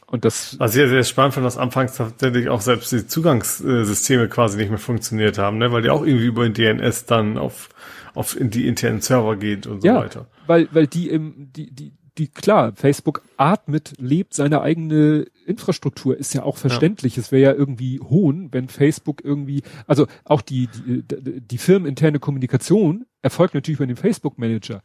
Und 0.06 0.24
das 0.24 0.58
war 0.58 0.68
sehr, 0.68 0.88
sehr 0.88 1.04
spannend, 1.04 1.34
von 1.34 1.42
dass 1.42 1.56
anfangs 1.56 1.96
tatsächlich 1.96 2.48
auch 2.48 2.60
selbst 2.60 2.92
die 2.92 3.06
Zugangssysteme 3.06 4.28
quasi 4.28 4.58
nicht 4.58 4.70
mehr 4.70 4.78
funktioniert 4.78 5.38
haben, 5.38 5.58
ne? 5.58 5.72
weil 5.72 5.82
die 5.82 5.90
auch 5.90 6.04
irgendwie 6.04 6.26
über 6.26 6.48
den 6.48 6.54
DNS 6.54 7.06
dann 7.06 7.38
auf, 7.38 7.70
auf 8.14 8.38
in 8.38 8.50
die 8.50 8.66
internen 8.66 9.00
Server 9.00 9.36
geht 9.36 9.66
und 9.66 9.82
so 9.82 9.88
ja, 9.88 9.96
weiter. 9.96 10.26
Weil, 10.46 10.68
weil 10.72 10.86
die 10.86 11.10
im, 11.10 11.50
die, 11.54 11.70
die, 11.74 11.92
die, 12.18 12.28
klar, 12.28 12.72
Facebook 12.74 13.22
atmet, 13.36 13.94
lebt 13.98 14.34
seine 14.34 14.60
eigene 14.60 15.26
Infrastruktur, 15.46 16.16
ist 16.16 16.34
ja 16.34 16.42
auch 16.42 16.56
verständlich. 16.56 17.16
Ja. 17.16 17.22
Es 17.22 17.32
wäre 17.32 17.52
ja 17.52 17.58
irgendwie 17.58 18.00
Hohn, 18.00 18.48
wenn 18.52 18.68
Facebook 18.68 19.24
irgendwie, 19.24 19.62
also 19.86 20.06
auch 20.24 20.42
die, 20.42 20.68
die, 20.68 21.04
die 21.40 21.58
firmeninterne 21.58 22.18
Kommunikation 22.18 23.06
erfolgt 23.22 23.54
natürlich 23.54 23.78
über 23.78 23.86
den 23.86 23.96
Facebook-Manager. 23.96 24.82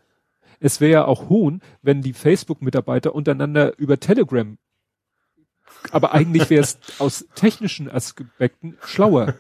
Es 0.60 0.80
wäre 0.80 0.92
ja 0.92 1.06
auch 1.06 1.30
Hohn, 1.30 1.62
wenn 1.82 2.02
die 2.02 2.14
Facebook-Mitarbeiter 2.14 3.16
untereinander 3.16 3.78
über 3.78 4.00
Telegram, 4.00 4.58
aber 5.92 6.14
eigentlich 6.14 6.50
wäre 6.50 6.64
es 6.64 6.78
aus 7.00 7.26
technischen 7.36 7.90
Aspekten 7.90 8.78
schlauer. 8.86 9.36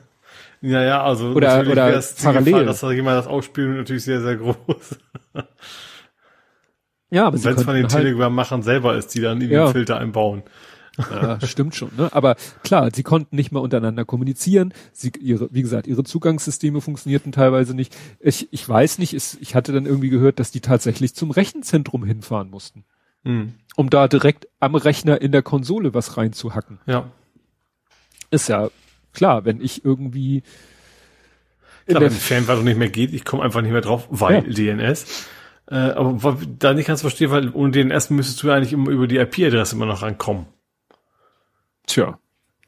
Ja, 0.62 0.82
ja, 0.82 1.04
also 1.04 1.32
oder, 1.32 1.60
oder 1.62 2.02
parallel. 2.22 2.54
Gefahr, 2.54 2.64
dass 2.64 2.80
da 2.80 2.92
jemand 2.92 3.18
das 3.18 3.28
ausspielt, 3.28 3.78
natürlich 3.78 4.04
sehr, 4.04 4.22
sehr 4.22 4.38
groß. 4.38 4.56
Ja, 7.14 7.28
aber 7.28 7.44
wenn 7.44 7.56
es 7.56 7.64
von 7.64 7.76
den 7.76 7.84
halt 7.84 7.92
Telegram-Machern 7.92 8.64
selber 8.64 8.98
ist, 8.98 9.10
die 9.10 9.22
dann 9.22 9.40
irgendwie 9.40 9.54
ja. 9.54 9.68
Filter 9.72 10.00
einbauen. 10.00 10.42
Ja, 10.98 11.40
stimmt 11.46 11.76
schon, 11.76 11.92
ne? 11.96 12.10
Aber 12.12 12.36
klar, 12.64 12.90
sie 12.92 13.04
konnten 13.04 13.36
nicht 13.36 13.52
mal 13.52 13.60
untereinander 13.60 14.04
kommunizieren. 14.04 14.74
Sie, 14.94 15.12
ihre, 15.20 15.48
wie 15.52 15.62
gesagt, 15.62 15.86
ihre 15.86 16.04
Zugangssysteme 16.04 16.82
funktionierten 16.82 17.32
teilweise 17.32 17.76
nicht. 17.76 17.96
Ich, 18.20 18.48
ich 18.52 18.68
weiß 18.68 18.98
nicht, 18.98 19.14
es, 19.14 19.38
ich 19.42 19.54
hatte 19.54 19.72
dann 19.74 19.86
irgendwie 19.86 20.10
gehört, 20.10 20.40
dass 20.40 20.50
die 20.50 20.62
tatsächlich 20.62 21.14
zum 21.14 21.30
Rechenzentrum 21.30 22.04
hinfahren 22.04 22.50
mussten. 22.50 22.84
Hm. 23.26 23.54
Um 23.76 23.92
da 23.92 24.08
direkt 24.08 24.48
am 24.60 24.74
Rechner 24.74 25.22
in 25.22 25.32
der 25.32 25.44
Konsole 25.44 25.94
was 25.94 26.18
reinzuhacken. 26.18 26.80
Ja. 26.88 27.12
Ist 28.32 28.50
ja 28.50 28.70
klar, 29.14 29.46
wenn 29.46 29.62
ich 29.62 29.86
irgendwie 29.86 30.42
Klar, 31.86 32.02
wenn 32.02 32.12
Fernwartung 32.12 32.64
nicht 32.66 32.80
mehr 32.80 32.90
geht, 32.90 33.14
ich 33.14 33.24
komme 33.24 33.44
einfach 33.44 33.62
nicht 33.62 33.72
mehr 33.72 33.82
drauf, 33.82 34.08
weil 34.10 34.44
ja. 34.48 34.76
DNS. 34.76 35.28
Äh, 35.68 35.76
aber 35.76 36.38
da 36.60 36.74
nicht 36.74 36.88
ganz 36.88 37.02
verstehe, 37.02 37.32
weil 37.32 37.50
ohne 37.54 37.72
DNS 37.72 38.10
müsstest 38.10 38.44
du 38.44 38.48
ja 38.48 38.56
eigentlich 38.56 38.74
immer 38.74 38.90
über 38.90 39.08
die 39.08 39.18
IP-Adresse 39.18 39.76
immer 39.76 39.86
noch 39.86 40.02
rankommen. 40.02 40.46
Tja, 41.88 42.20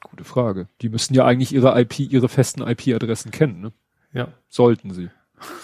gute 0.02 0.24
Frage. 0.24 0.68
Die 0.80 0.88
müssten 0.88 1.14
ja 1.14 1.24
eigentlich 1.24 1.52
ihre 1.52 1.78
IP, 1.80 2.00
ihre 2.00 2.28
festen 2.28 2.62
IP-Adressen 2.62 3.30
kennen, 3.30 3.60
ne? 3.60 3.72
Ja. 4.12 4.28
Sollten 4.48 4.92
sie. 4.92 5.10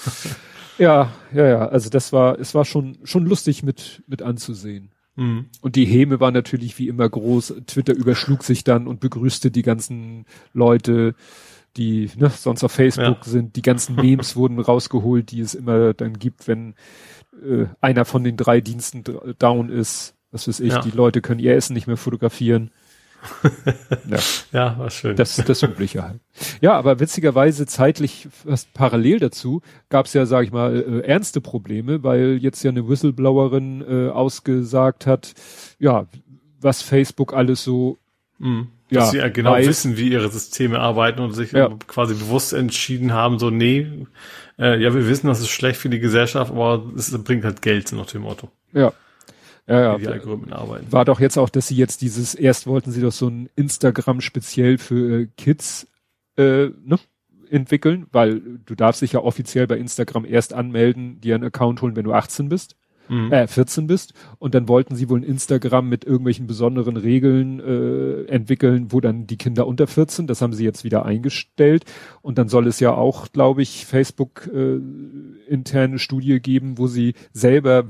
ja, 0.79 1.12
ja, 1.33 1.47
ja. 1.47 1.66
Also 1.68 1.88
das 1.88 2.12
war, 2.12 2.38
es 2.38 2.55
war 2.55 2.64
schon, 2.64 2.99
schon 3.05 3.25
lustig 3.25 3.62
mit, 3.62 4.03
mit 4.07 4.21
anzusehen. 4.21 4.92
Mhm. 5.16 5.47
Und 5.61 5.77
die 5.77 5.85
Häme 5.85 6.21
war 6.21 6.31
natürlich 6.31 6.79
wie 6.79 6.88
immer 6.88 7.09
groß. 7.09 7.55
Twitter 7.66 7.95
überschlug 7.95 8.42
sich 8.42 8.64
dann 8.64 8.87
und 8.87 9.01
begrüßte 9.01 9.51
die 9.51 9.62
ganzen 9.62 10.27
Leute, 10.53 11.14
die 11.77 12.11
ne, 12.16 12.31
sonst 12.31 12.64
auf 12.64 12.73
Facebook 12.73 13.25
ja. 13.25 13.31
sind. 13.31 13.57
Die 13.57 13.62
ganzen 13.62 13.97
Memes 13.97 14.37
wurden 14.37 14.59
rausgeholt, 14.59 15.31
die 15.31 15.40
es 15.40 15.55
immer 15.55 15.95
dann 15.95 16.18
gibt, 16.18 16.49
wenn 16.49 16.75
äh, 17.33 17.66
einer 17.81 18.05
von 18.05 18.25
den 18.25 18.37
drei 18.37 18.61
Diensten 18.61 19.05
down 19.38 19.68
ist, 19.68 20.14
was 20.31 20.49
weiß 20.49 20.61
ich, 20.61 20.73
ja. 20.73 20.81
die 20.81 20.90
Leute 20.90 21.21
können 21.21 21.40
ihr 21.40 21.55
Essen 21.55 21.75
nicht 21.75 21.87
mehr 21.87 21.97
fotografieren. 21.97 22.71
ja. 24.09 24.18
ja, 24.53 24.79
war 24.79 24.90
schön. 24.90 25.14
Das 25.16 25.38
ist 25.38 25.49
das 25.49 25.62
Übliche 25.62 26.03
halt. 26.03 26.21
Ja, 26.61 26.73
aber 26.73 26.99
witzigerweise 26.99 27.66
zeitlich 27.66 28.29
fast 28.31 28.73
parallel 28.75 29.21
dazu 29.21 29.62
gab 29.90 30.07
es 30.07 30.12
ja, 30.12 30.27
sag 30.27 30.45
ich 30.45 30.53
mal, 30.53 30.75
äh, 30.75 31.01
ernste 31.07 31.40
Probleme, 31.40 32.03
weil 32.03 32.38
jetzt 32.40 32.62
ja 32.64 32.71
eine 32.71 32.88
Whistleblowerin 32.88 33.85
äh, 33.88 34.11
ausgesagt 34.11 35.07
hat, 35.07 35.35
ja, 35.79 36.07
was 36.61 36.83
Facebook 36.83 37.33
alles 37.33 37.62
so 37.62 37.99
mhm. 38.38 38.68
Dass 39.01 39.11
sie 39.11 39.19
ja 39.19 39.29
genau 39.29 39.53
weiß. 39.53 39.67
wissen, 39.67 39.97
wie 39.97 40.09
ihre 40.11 40.31
Systeme 40.31 40.81
arbeiten 40.81 41.21
und 41.21 41.33
sich 41.33 41.53
ja. 41.53 41.71
quasi 41.87 42.15
bewusst 42.15 42.53
entschieden 42.53 43.13
haben, 43.13 43.39
so, 43.39 43.51
nee, 43.51 44.07
äh, 44.59 44.81
ja, 44.81 44.95
wir 44.95 45.09
wissen, 45.09 45.27
das 45.27 45.41
ist 45.41 45.51
schlecht 45.51 45.79
für 45.79 45.89
die 45.89 45.99
Gesellschaft, 45.99 46.51
aber 46.51 46.85
es 46.97 47.11
bringt 47.25 47.45
halt 47.45 47.63
Geld, 47.63 47.89
so 47.89 47.97
nach 47.97 48.07
dem 48.07 48.23
Motto. 48.23 48.51
Ja. 48.73 48.93
Ja, 49.69 49.81
ja. 49.81 49.99
Die 49.99 50.09
Algorithmen 50.09 50.53
arbeiten. 50.53 50.91
War 50.91 51.05
doch 51.05 51.21
jetzt 51.21 51.39
auch, 51.39 51.49
dass 51.49 51.69
sie 51.69 51.77
jetzt 51.77 52.01
dieses, 52.03 52.35
erst 52.35 52.67
wollten 52.67 52.91
sie 52.91 53.01
doch 53.01 53.13
so 53.13 53.29
ein 53.29 53.49
Instagram 53.55 54.21
speziell 54.21 54.77
für 54.77 55.21
äh, 55.21 55.29
Kids 55.37 55.87
äh, 56.37 56.71
ne, 56.85 56.99
entwickeln, 57.49 58.07
weil 58.11 58.41
du 58.41 58.75
darfst 58.75 59.03
dich 59.03 59.13
ja 59.13 59.21
offiziell 59.21 59.67
bei 59.67 59.79
Instagram 59.79 60.25
erst 60.25 60.53
anmelden, 60.53 61.21
dir 61.21 61.37
einen 61.37 61.45
Account 61.45 61.81
holen, 61.81 61.95
wenn 61.95 62.05
du 62.05 62.13
18 62.13 62.49
bist 62.49 62.77
mhm. 63.09 63.33
äh, 63.33 63.47
14 63.47 63.87
bist. 63.87 64.15
Und 64.38 64.55
dann 64.55 64.69
wollten 64.69 64.95
sie 64.95 65.09
wohl 65.09 65.21
ein 65.21 65.25
Instagram 65.25 65.88
mit 65.88 66.05
irgendwelchen 66.05 66.47
besonderen 66.47 66.97
Regeln 66.97 67.61
äh, 67.61 68.25
entwickeln, 68.25 68.87
wo 68.91 69.01
dann 69.01 69.27
die 69.27 69.37
Kinder 69.37 69.67
unter 69.67 69.87
14, 69.87 70.27
das 70.27 70.43
haben 70.43 70.53
sie 70.53 70.65
jetzt 70.65 70.85
wieder 70.85 71.05
eingestellt. 71.05 71.85
Und 72.23 72.38
dann 72.38 72.49
soll 72.49 72.67
es 72.67 72.81
ja 72.81 72.93
auch, 72.95 73.33
glaube 73.33 73.62
ich, 73.62 73.87
Facebook 73.87 74.49
äh, 74.53 74.79
interne 75.49 75.99
Studie 75.99 76.41
geben, 76.41 76.79
wo 76.79 76.87
sie 76.87 77.15
selber, 77.33 77.85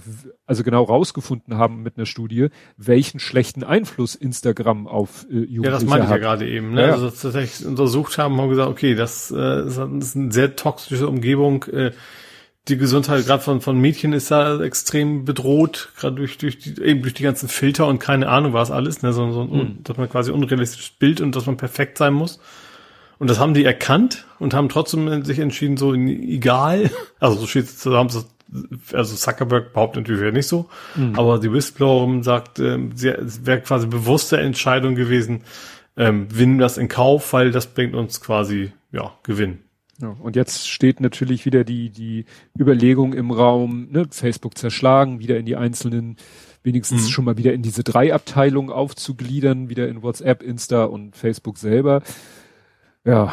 also 0.46 0.62
genau 0.64 0.82
rausgefunden 0.82 1.56
haben 1.56 1.82
mit 1.82 1.96
einer 1.96 2.06
Studie, 2.06 2.48
welchen 2.76 3.20
schlechten 3.20 3.64
Einfluss 3.64 4.14
Instagram 4.14 4.86
auf 4.86 5.26
äh, 5.30 5.34
Jugendliche 5.34 5.58
hat. 5.58 5.64
Ja, 5.64 5.70
das 5.70 5.84
meinte 5.84 6.04
ich 6.06 6.10
ja 6.10 6.18
gerade 6.18 6.48
eben. 6.48 6.74
Ne? 6.74 6.82
Ja. 6.86 6.92
Also 6.92 7.10
tatsächlich 7.10 7.66
untersucht 7.66 8.18
haben 8.18 8.38
und 8.38 8.48
gesagt, 8.48 8.70
okay, 8.70 8.94
das, 8.94 9.30
äh, 9.30 9.66
ist 9.66 9.78
eine 9.78 10.32
sehr 10.32 10.56
toxische 10.56 11.08
Umgebung. 11.08 11.64
Äh, 11.64 11.92
die 12.68 12.76
Gesundheit 12.76 13.26
gerade 13.26 13.42
von, 13.42 13.60
von 13.60 13.80
Mädchen 13.80 14.12
ist 14.12 14.30
da 14.30 14.60
extrem 14.60 15.24
bedroht, 15.24 15.90
gerade 15.96 16.16
durch, 16.16 16.38
durch 16.38 16.58
die, 16.58 16.80
eben 16.80 17.02
durch 17.02 17.14
die 17.14 17.24
ganzen 17.24 17.48
Filter 17.48 17.88
und 17.88 17.98
keine 17.98 18.28
Ahnung 18.28 18.52
was 18.52 18.70
alles, 18.70 19.02
ne, 19.02 19.12
so, 19.12 19.32
so 19.32 19.44
mhm. 19.44 19.78
dass 19.82 19.96
man 19.96 20.08
quasi 20.08 20.30
unrealistisches 20.30 20.90
Bild 20.90 21.20
und 21.20 21.34
dass 21.34 21.46
man 21.46 21.56
perfekt 21.56 21.98
sein 21.98 22.14
muss. 22.14 22.40
Und 23.18 23.30
das 23.30 23.38
haben 23.38 23.54
die 23.54 23.64
erkannt 23.64 24.26
und 24.38 24.54
haben 24.54 24.68
trotzdem 24.68 25.24
sich 25.24 25.38
entschieden, 25.38 25.76
so 25.76 25.94
egal, 25.94 26.90
also 27.20 27.38
so 27.38 27.46
steht 27.46 27.64
es, 27.64 27.84
haben 27.84 28.10
sie, 28.10 28.24
also 28.92 29.16
Zuckerberg 29.16 29.72
behauptet 29.72 30.08
natürlich 30.08 30.32
nicht 30.32 30.48
so, 30.48 30.68
mhm. 30.94 31.18
aber 31.18 31.40
die 31.40 31.52
Whistleblowerin 31.52 32.22
sagt, 32.22 32.60
äh, 32.60 32.78
es 32.78 33.44
wäre 33.44 33.60
quasi 33.60 33.88
bewusste 33.88 34.38
Entscheidung 34.38 34.94
gewesen, 34.94 35.42
ähm, 35.96 36.28
wir 36.30 36.46
nehmen 36.46 36.58
das 36.60 36.78
in 36.78 36.88
Kauf, 36.88 37.32
weil 37.32 37.50
das 37.50 37.66
bringt 37.66 37.94
uns 37.94 38.20
quasi, 38.20 38.72
ja, 38.92 39.12
Gewinn. 39.24 39.58
Ja, 40.00 40.16
und 40.20 40.36
jetzt 40.36 40.68
steht 40.68 41.00
natürlich 41.00 41.44
wieder 41.44 41.64
die, 41.64 41.90
die 41.90 42.24
Überlegung 42.58 43.12
im 43.12 43.30
Raum, 43.30 43.88
ne, 43.90 44.06
Facebook 44.10 44.56
zerschlagen, 44.56 45.20
wieder 45.20 45.38
in 45.38 45.46
die 45.46 45.56
einzelnen, 45.56 46.16
wenigstens 46.62 47.04
mhm. 47.04 47.08
schon 47.08 47.24
mal 47.24 47.36
wieder 47.36 47.52
in 47.52 47.62
diese 47.62 47.84
drei 47.84 48.12
Abteilungen 48.14 48.70
aufzugliedern, 48.70 49.68
wieder 49.68 49.88
in 49.88 50.02
WhatsApp, 50.02 50.42
Insta 50.42 50.84
und 50.84 51.14
Facebook 51.14 51.58
selber. 51.58 52.02
Ja. 53.04 53.32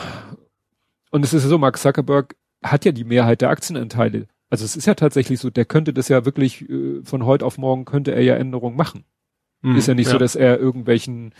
Und 1.12 1.24
es 1.24 1.34
ist 1.34 1.44
ja 1.44 1.50
so, 1.50 1.58
Mark 1.58 1.78
Zuckerberg 1.78 2.36
hat 2.62 2.86
ja 2.86 2.92
die 2.92 3.06
Mehrheit 3.06 3.42
der 3.42 3.50
Aktienanteile. 3.50 4.28
Also 4.50 4.66
es 4.66 4.76
ist 4.76 4.86
ja 4.86 4.96
tatsächlich 4.96 5.40
so, 5.40 5.50
der 5.50 5.66
könnte 5.66 5.94
das 5.94 6.10
ja 6.10 6.26
wirklich 6.26 6.70
äh, 6.70 7.02
von 7.04 7.26
heute 7.26 7.46
auf 7.46 7.58
morgen 7.58 7.86
könnte 7.86 8.14
er 8.14 8.22
ja 8.22 8.36
Änderungen 8.36 8.76
machen. 8.76 9.06
Mhm, 9.62 9.76
ist 9.76 9.88
ja 9.88 9.94
nicht 9.94 10.08
ja. 10.08 10.14
so, 10.14 10.18
dass 10.18 10.36
er 10.36 10.60
irgendwelchen 10.60 11.34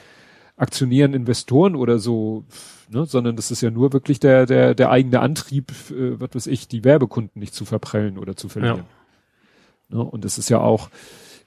Aktionären, 0.56 1.14
Investoren 1.14 1.76
oder 1.76 2.00
so, 2.00 2.46
ne, 2.90 3.06
sondern 3.06 3.36
das 3.36 3.52
ist 3.52 3.62
ja 3.62 3.72
nur 3.72 3.94
wirklich 3.94 4.20
der, 4.20 4.46
der, 4.46 4.76
der 4.76 4.92
eigene 4.92 5.20
Antrieb, 5.20 5.72
äh, 5.92 6.20
was 6.20 6.30
weiß 6.34 6.48
ich, 6.48 6.68
die 6.68 6.84
Werbekunden 6.84 7.40
nicht 7.40 7.54
zu 7.54 7.66
verprellen 7.66 8.18
oder 8.18 8.36
zu 8.36 8.50
verlieren. 8.50 8.86
Ja. 9.90 9.98
Ne, 9.98 10.04
und 10.04 10.26
das 10.26 10.38
ist 10.38 10.50
ja 10.50 10.60
auch, 10.60 10.90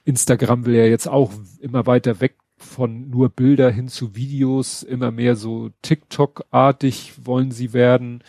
Instagram 0.05 0.65
will 0.65 0.75
ja 0.75 0.85
jetzt 0.85 1.07
auch 1.07 1.31
immer 1.59 1.85
weiter 1.85 2.19
weg 2.19 2.35
von 2.57 3.09
nur 3.09 3.29
Bilder 3.29 3.69
hin 3.69 3.87
zu 3.89 4.15
Videos, 4.15 4.83
immer 4.83 5.11
mehr 5.11 5.35
so 5.35 5.71
TikTok-artig 5.81 7.13
wollen 7.25 7.51
sie 7.51 7.73
werden. 7.73 8.23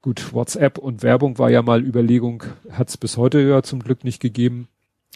Gut, 0.00 0.32
WhatsApp 0.32 0.78
und 0.78 1.02
Werbung 1.02 1.38
war 1.38 1.50
ja 1.50 1.62
mal 1.62 1.84
Überlegung, 1.84 2.44
hat 2.70 2.88
es 2.88 2.96
bis 2.96 3.16
heute 3.16 3.40
ja 3.40 3.62
zum 3.62 3.80
Glück 3.80 4.04
nicht 4.04 4.20
gegeben. 4.20 4.68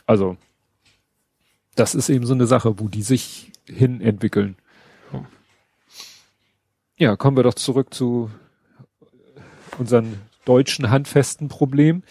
Also, 0.07 0.37
das 1.75 1.95
ist 1.95 2.11
eben 2.11 2.27
so 2.27 2.35
eine 2.35 2.47
Sache, 2.47 2.79
wo 2.79 2.89
die 2.89 3.03
sich 3.03 3.53
hin 3.67 4.01
entwickeln. 4.01 4.57
Ja, 6.99 7.17
kommen 7.17 7.37
wir 7.37 7.43
doch 7.43 7.55
zurück 7.55 7.93
zu 7.95 8.31
unseren 9.79 10.21
deutschen 10.45 10.91
handfesten 10.91 11.49
Problem. 11.49 12.03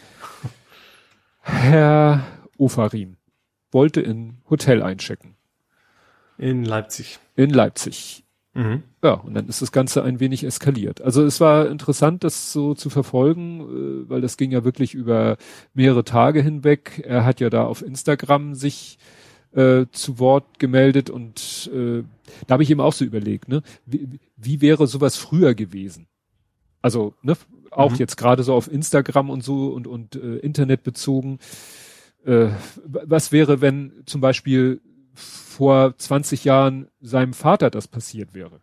Herr 1.41 2.25
Ofarim 2.57 3.17
wollte 3.71 4.01
in 4.01 4.37
Hotel 4.49 4.81
einchecken. 4.83 5.35
In 6.37 6.65
Leipzig. 6.65 7.19
In 7.35 7.51
Leipzig. 7.51 8.23
Mhm. 8.53 8.83
Ja, 9.01 9.13
und 9.13 9.33
dann 9.33 9.47
ist 9.47 9.61
das 9.61 9.71
Ganze 9.71 10.03
ein 10.03 10.19
wenig 10.19 10.43
eskaliert. 10.43 11.01
Also 11.01 11.23
es 11.23 11.39
war 11.39 11.69
interessant, 11.69 12.23
das 12.23 12.51
so 12.51 12.73
zu 12.73 12.89
verfolgen, 12.89 13.61
äh, 13.61 14.09
weil 14.09 14.21
das 14.21 14.35
ging 14.35 14.51
ja 14.51 14.63
wirklich 14.63 14.93
über 14.93 15.37
mehrere 15.73 16.03
Tage 16.03 16.41
hinweg. 16.41 17.01
Er 17.05 17.23
hat 17.23 17.39
ja 17.39 17.49
da 17.49 17.63
auf 17.63 17.81
Instagram 17.81 18.55
sich 18.55 18.97
äh, 19.53 19.85
zu 19.91 20.19
Wort 20.19 20.59
gemeldet 20.59 21.09
und 21.09 21.69
äh, 21.73 22.03
da 22.47 22.53
habe 22.53 22.63
ich 22.63 22.69
eben 22.69 22.81
auch 22.81 22.93
so 22.93 23.05
überlegt, 23.05 23.47
ne, 23.47 23.61
wie, 23.85 24.19
wie 24.35 24.61
wäre 24.61 24.87
sowas 24.87 25.17
früher 25.17 25.55
gewesen? 25.55 26.07
Also, 26.81 27.13
ne, 27.21 27.35
auch 27.71 27.91
mhm. 27.91 27.97
jetzt 27.97 28.17
gerade 28.17 28.43
so 28.43 28.53
auf 28.53 28.71
Instagram 28.71 29.29
und 29.29 29.43
so 29.43 29.69
und, 29.69 29.87
und 29.87 30.15
äh, 30.15 30.37
Internet 30.37 30.83
bezogen. 30.83 31.39
Äh, 32.25 32.49
was 32.85 33.31
wäre, 33.31 33.61
wenn 33.61 34.03
zum 34.05 34.21
Beispiel 34.21 34.81
vor 35.13 35.97
20 35.97 36.45
Jahren 36.45 36.87
seinem 36.99 37.33
Vater 37.33 37.69
das 37.69 37.87
passiert 37.87 38.33
wäre? 38.33 38.61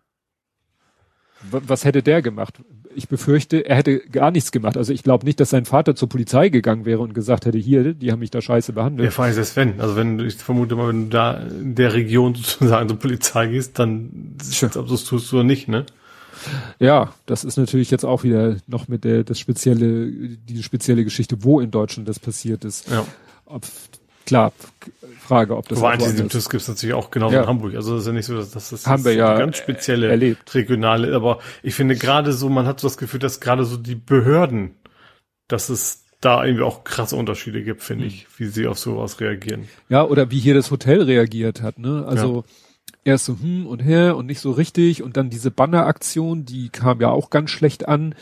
Was 1.50 1.84
hätte 1.84 2.02
der 2.02 2.22
gemacht? 2.22 2.60
Ich 2.94 3.08
befürchte, 3.08 3.64
er 3.64 3.76
hätte 3.76 4.00
gar 4.00 4.30
nichts 4.30 4.50
gemacht. 4.50 4.76
Also 4.76 4.92
ich 4.92 5.02
glaube 5.02 5.24
nicht, 5.24 5.38
dass 5.38 5.50
sein 5.50 5.64
Vater 5.64 5.94
zur 5.94 6.08
Polizei 6.08 6.48
gegangen 6.48 6.84
wäre 6.84 7.00
und 7.00 7.14
gesagt 7.14 7.46
hätte, 7.46 7.58
hier, 7.58 7.94
die 7.94 8.10
haben 8.10 8.18
mich 8.18 8.30
da 8.30 8.40
scheiße 8.40 8.72
behandelt. 8.72 9.04
Ja, 9.04 9.10
vor 9.10 9.24
allem 9.24 9.34
selbst 9.34 9.56
wenn. 9.56 9.80
Also 9.80 9.94
wenn, 9.94 10.18
ich 10.20 10.34
vermute 10.34 10.74
mal, 10.74 10.88
wenn 10.88 11.04
du 11.04 11.10
da 11.10 11.34
in 11.34 11.74
der 11.74 11.94
Region 11.94 12.34
sozusagen 12.36 12.88
zur 12.88 12.98
Polizei 12.98 13.46
gehst, 13.46 13.78
dann 13.78 14.34
ist 14.40 14.62
es, 14.62 14.76
ob 14.76 14.88
das 14.88 15.04
tust 15.04 15.30
du 15.30 15.36
oder 15.36 15.44
nicht, 15.44 15.68
ne? 15.68 15.86
Ja, 16.78 17.12
das 17.26 17.44
ist 17.44 17.56
natürlich 17.56 17.90
jetzt 17.90 18.04
auch 18.04 18.22
wieder 18.22 18.56
noch 18.66 18.88
mit 18.88 19.04
der, 19.04 19.24
das 19.24 19.38
spezielle, 19.38 20.10
die 20.10 20.62
spezielle 20.62 21.04
Geschichte, 21.04 21.42
wo 21.42 21.60
in 21.60 21.70
Deutschland 21.70 22.08
das 22.08 22.20
passiert 22.20 22.64
ist. 22.64 22.88
Ja. 22.90 23.04
Ob 23.44 23.64
klar, 24.28 24.52
Frage, 25.18 25.56
ob 25.56 25.68
das. 25.68 25.78
Aber 25.78 25.90
Antisemitismus 25.90 26.48
gibt 26.48 26.62
es 26.62 26.68
natürlich 26.68 26.94
auch 26.94 27.10
genau 27.10 27.30
ja. 27.30 27.42
in 27.42 27.46
Hamburg. 27.46 27.74
Also 27.74 27.92
das 27.92 28.02
ist 28.02 28.06
ja 28.06 28.12
nicht 28.12 28.26
so, 28.26 28.36
dass 28.36 28.50
das 28.50 28.86
Haben 28.86 29.04
wir 29.04 29.12
ja 29.12 29.36
ganz 29.36 29.58
spezielle 29.58 30.08
erlebt. 30.08 30.54
regionale. 30.54 31.14
Aber 31.14 31.38
ich 31.62 31.74
finde 31.74 31.96
gerade 31.96 32.32
so, 32.32 32.48
man 32.48 32.66
hat 32.66 32.80
so 32.80 32.88
das 32.88 32.96
Gefühl, 32.96 33.20
dass 33.20 33.40
gerade 33.40 33.64
so 33.64 33.76
die 33.76 33.94
Behörden, 33.94 34.74
dass 35.46 35.68
es 35.68 36.04
da 36.20 36.44
irgendwie 36.44 36.64
auch 36.64 36.82
krasse 36.82 37.14
Unterschiede 37.16 37.62
gibt, 37.62 37.82
finde 37.82 38.04
mhm. 38.04 38.10
ich, 38.10 38.26
wie 38.38 38.46
sie 38.46 38.66
auf 38.66 38.78
sowas 38.78 39.20
reagieren. 39.20 39.68
Ja, 39.88 40.04
oder 40.04 40.30
wie 40.30 40.40
hier 40.40 40.54
das 40.54 40.70
Hotel 40.70 41.02
reagiert 41.02 41.62
hat, 41.62 41.78
ne? 41.78 42.04
Also 42.08 42.44
ja. 42.46 43.12
erst 43.12 43.26
so 43.26 43.38
hm 43.38 43.66
und 43.66 43.80
her 43.80 44.16
und 44.16 44.26
nicht 44.26 44.40
so 44.40 44.50
richtig 44.50 45.02
und 45.02 45.16
dann 45.16 45.30
diese 45.30 45.50
Banneraktion, 45.50 46.44
die 46.44 46.70
kam 46.70 47.00
ja 47.00 47.10
auch 47.10 47.30
ganz 47.30 47.50
schlecht 47.50 47.86
an. 47.86 48.14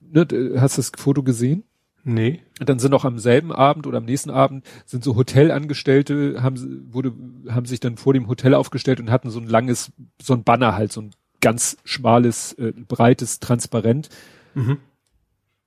Ne, 0.00 0.26
hast 0.56 0.78
du 0.78 0.82
das 0.82 0.92
Foto 0.96 1.22
gesehen? 1.22 1.64
Nee. 2.08 2.40
Dann 2.60 2.78
sind 2.78 2.94
auch 2.94 3.04
am 3.04 3.18
selben 3.18 3.50
Abend 3.50 3.84
oder 3.88 3.98
am 3.98 4.04
nächsten 4.04 4.30
Abend 4.30 4.64
sind 4.84 5.02
so 5.02 5.16
Hotelangestellte, 5.16 6.40
haben, 6.40 6.86
wurde, 6.92 7.12
haben 7.48 7.66
sich 7.66 7.80
dann 7.80 7.96
vor 7.96 8.12
dem 8.14 8.28
Hotel 8.28 8.54
aufgestellt 8.54 9.00
und 9.00 9.10
hatten 9.10 9.28
so 9.28 9.40
ein 9.40 9.48
langes, 9.48 9.90
so 10.22 10.32
ein 10.34 10.44
Banner 10.44 10.76
halt, 10.76 10.92
so 10.92 11.00
ein 11.00 11.10
ganz 11.40 11.78
schmales, 11.84 12.52
äh, 12.52 12.72
breites 12.86 13.40
Transparent, 13.40 14.08
mhm. 14.54 14.78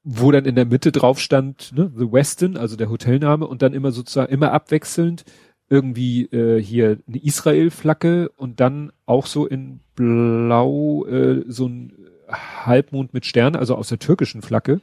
wo 0.05 0.31
dann 0.31 0.45
in 0.45 0.55
der 0.55 0.63
Mitte 0.63 0.93
drauf 0.93 1.19
stand, 1.19 1.73
ne, 1.75 1.91
The 1.93 2.09
Westin, 2.09 2.55
also 2.55 2.77
der 2.77 2.89
Hotelname, 2.89 3.45
und 3.45 3.61
dann 3.61 3.73
immer 3.73 3.91
sozusagen, 3.91 4.31
immer 4.31 4.53
abwechselnd 4.53 5.25
irgendwie 5.69 6.23
äh, 6.27 6.63
hier 6.63 6.99
eine 7.05 7.21
Israel-Flagge 7.21 8.29
und 8.37 8.61
dann 8.61 8.93
auch 9.05 9.25
so 9.25 9.45
in 9.45 9.81
Blau 9.93 11.05
äh, 11.05 11.43
so 11.49 11.67
ein 11.67 11.97
Halbmond 12.29 13.13
mit 13.13 13.25
Stern, 13.25 13.57
also 13.57 13.75
aus 13.75 13.89
der 13.89 13.99
türkischen 13.99 14.41
Flagge 14.41 14.79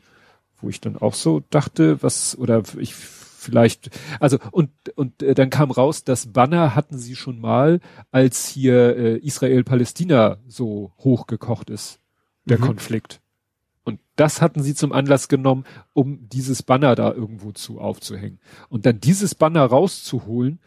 wo 0.61 0.69
ich 0.69 0.81
dann 0.81 0.97
auch 0.97 1.15
so 1.15 1.43
dachte, 1.51 2.03
was, 2.03 2.37
oder 2.39 2.63
ich 2.79 2.95
vielleicht, 2.95 3.91
also 4.21 4.39
und, 4.51 4.71
und 4.97 5.23
äh, 5.23 5.35
dann 5.35 5.51
kam 5.51 5.71
raus, 5.71 6.05
das 6.05 6.33
Banner 6.33 6.75
hatten 6.75 6.99
sie 6.99 7.17
schon 7.17 7.41
mal, 7.41 7.81
als 8.11 8.47
hier 8.47 8.97
äh, 8.97 9.17
Israel-Palästina 9.19 10.39
so 10.47 10.93
hochgekocht 10.99 11.71
ist, 11.71 12.01
der 12.45 12.59
mhm. 12.59 12.63
Konflikt. 12.63 13.21
Und 13.85 14.01
das 14.17 14.43
hatten 14.43 14.63
sie 14.63 14.75
zum 14.75 14.93
Anlass 14.93 15.29
genommen, 15.29 15.65
um 15.93 16.29
dieses 16.29 16.65
Banner 16.65 16.97
da 16.97 17.13
irgendwo 17.13 17.53
zu 17.53 17.81
aufzuhängen. 17.81 18.41
Und 18.69 18.85
dann 18.85 18.99
dieses 18.99 19.37
Banner 19.37 19.65
rauszuholen 19.65 20.59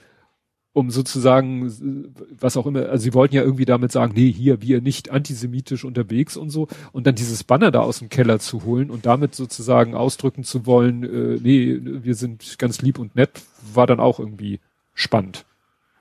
um 0.74 0.92
sozusagen, 0.92 2.14
was 2.40 2.56
auch 2.56 2.66
immer, 2.66 2.90
also 2.90 3.04
sie 3.04 3.14
wollten 3.14 3.36
ja 3.36 3.42
irgendwie 3.42 3.66
damit 3.66 3.92
sagen, 3.92 4.14
nee, 4.16 4.32
hier, 4.32 4.62
wir 4.62 4.82
nicht 4.82 5.10
antisemitisch 5.10 5.84
unterwegs 5.84 6.38
und 6.38 6.52
so, 6.52 6.68
und 6.92 7.08
dann 7.08 7.16
dieses 7.16 7.44
Banner 7.44 7.72
da 7.72 7.82
aus 7.82 8.00
dem 8.00 8.10
Keller 8.10 8.40
zu 8.40 8.64
holen 8.64 8.92
und 8.92 9.06
damit 9.06 9.36
sozusagen 9.36 9.96
ausdrücken 9.96 10.44
zu 10.44 10.66
wollen, 10.66 11.04
äh, 11.04 11.40
nee, 11.42 11.80
wir 11.82 12.16
sind 12.16 12.60
ganz 12.60 12.82
lieb 12.82 13.00
und 13.00 13.16
nett, 13.16 13.42
war 13.74 13.88
dann 13.88 14.00
auch 14.00 14.20
irgendwie 14.20 14.60
spannend. 14.94 15.46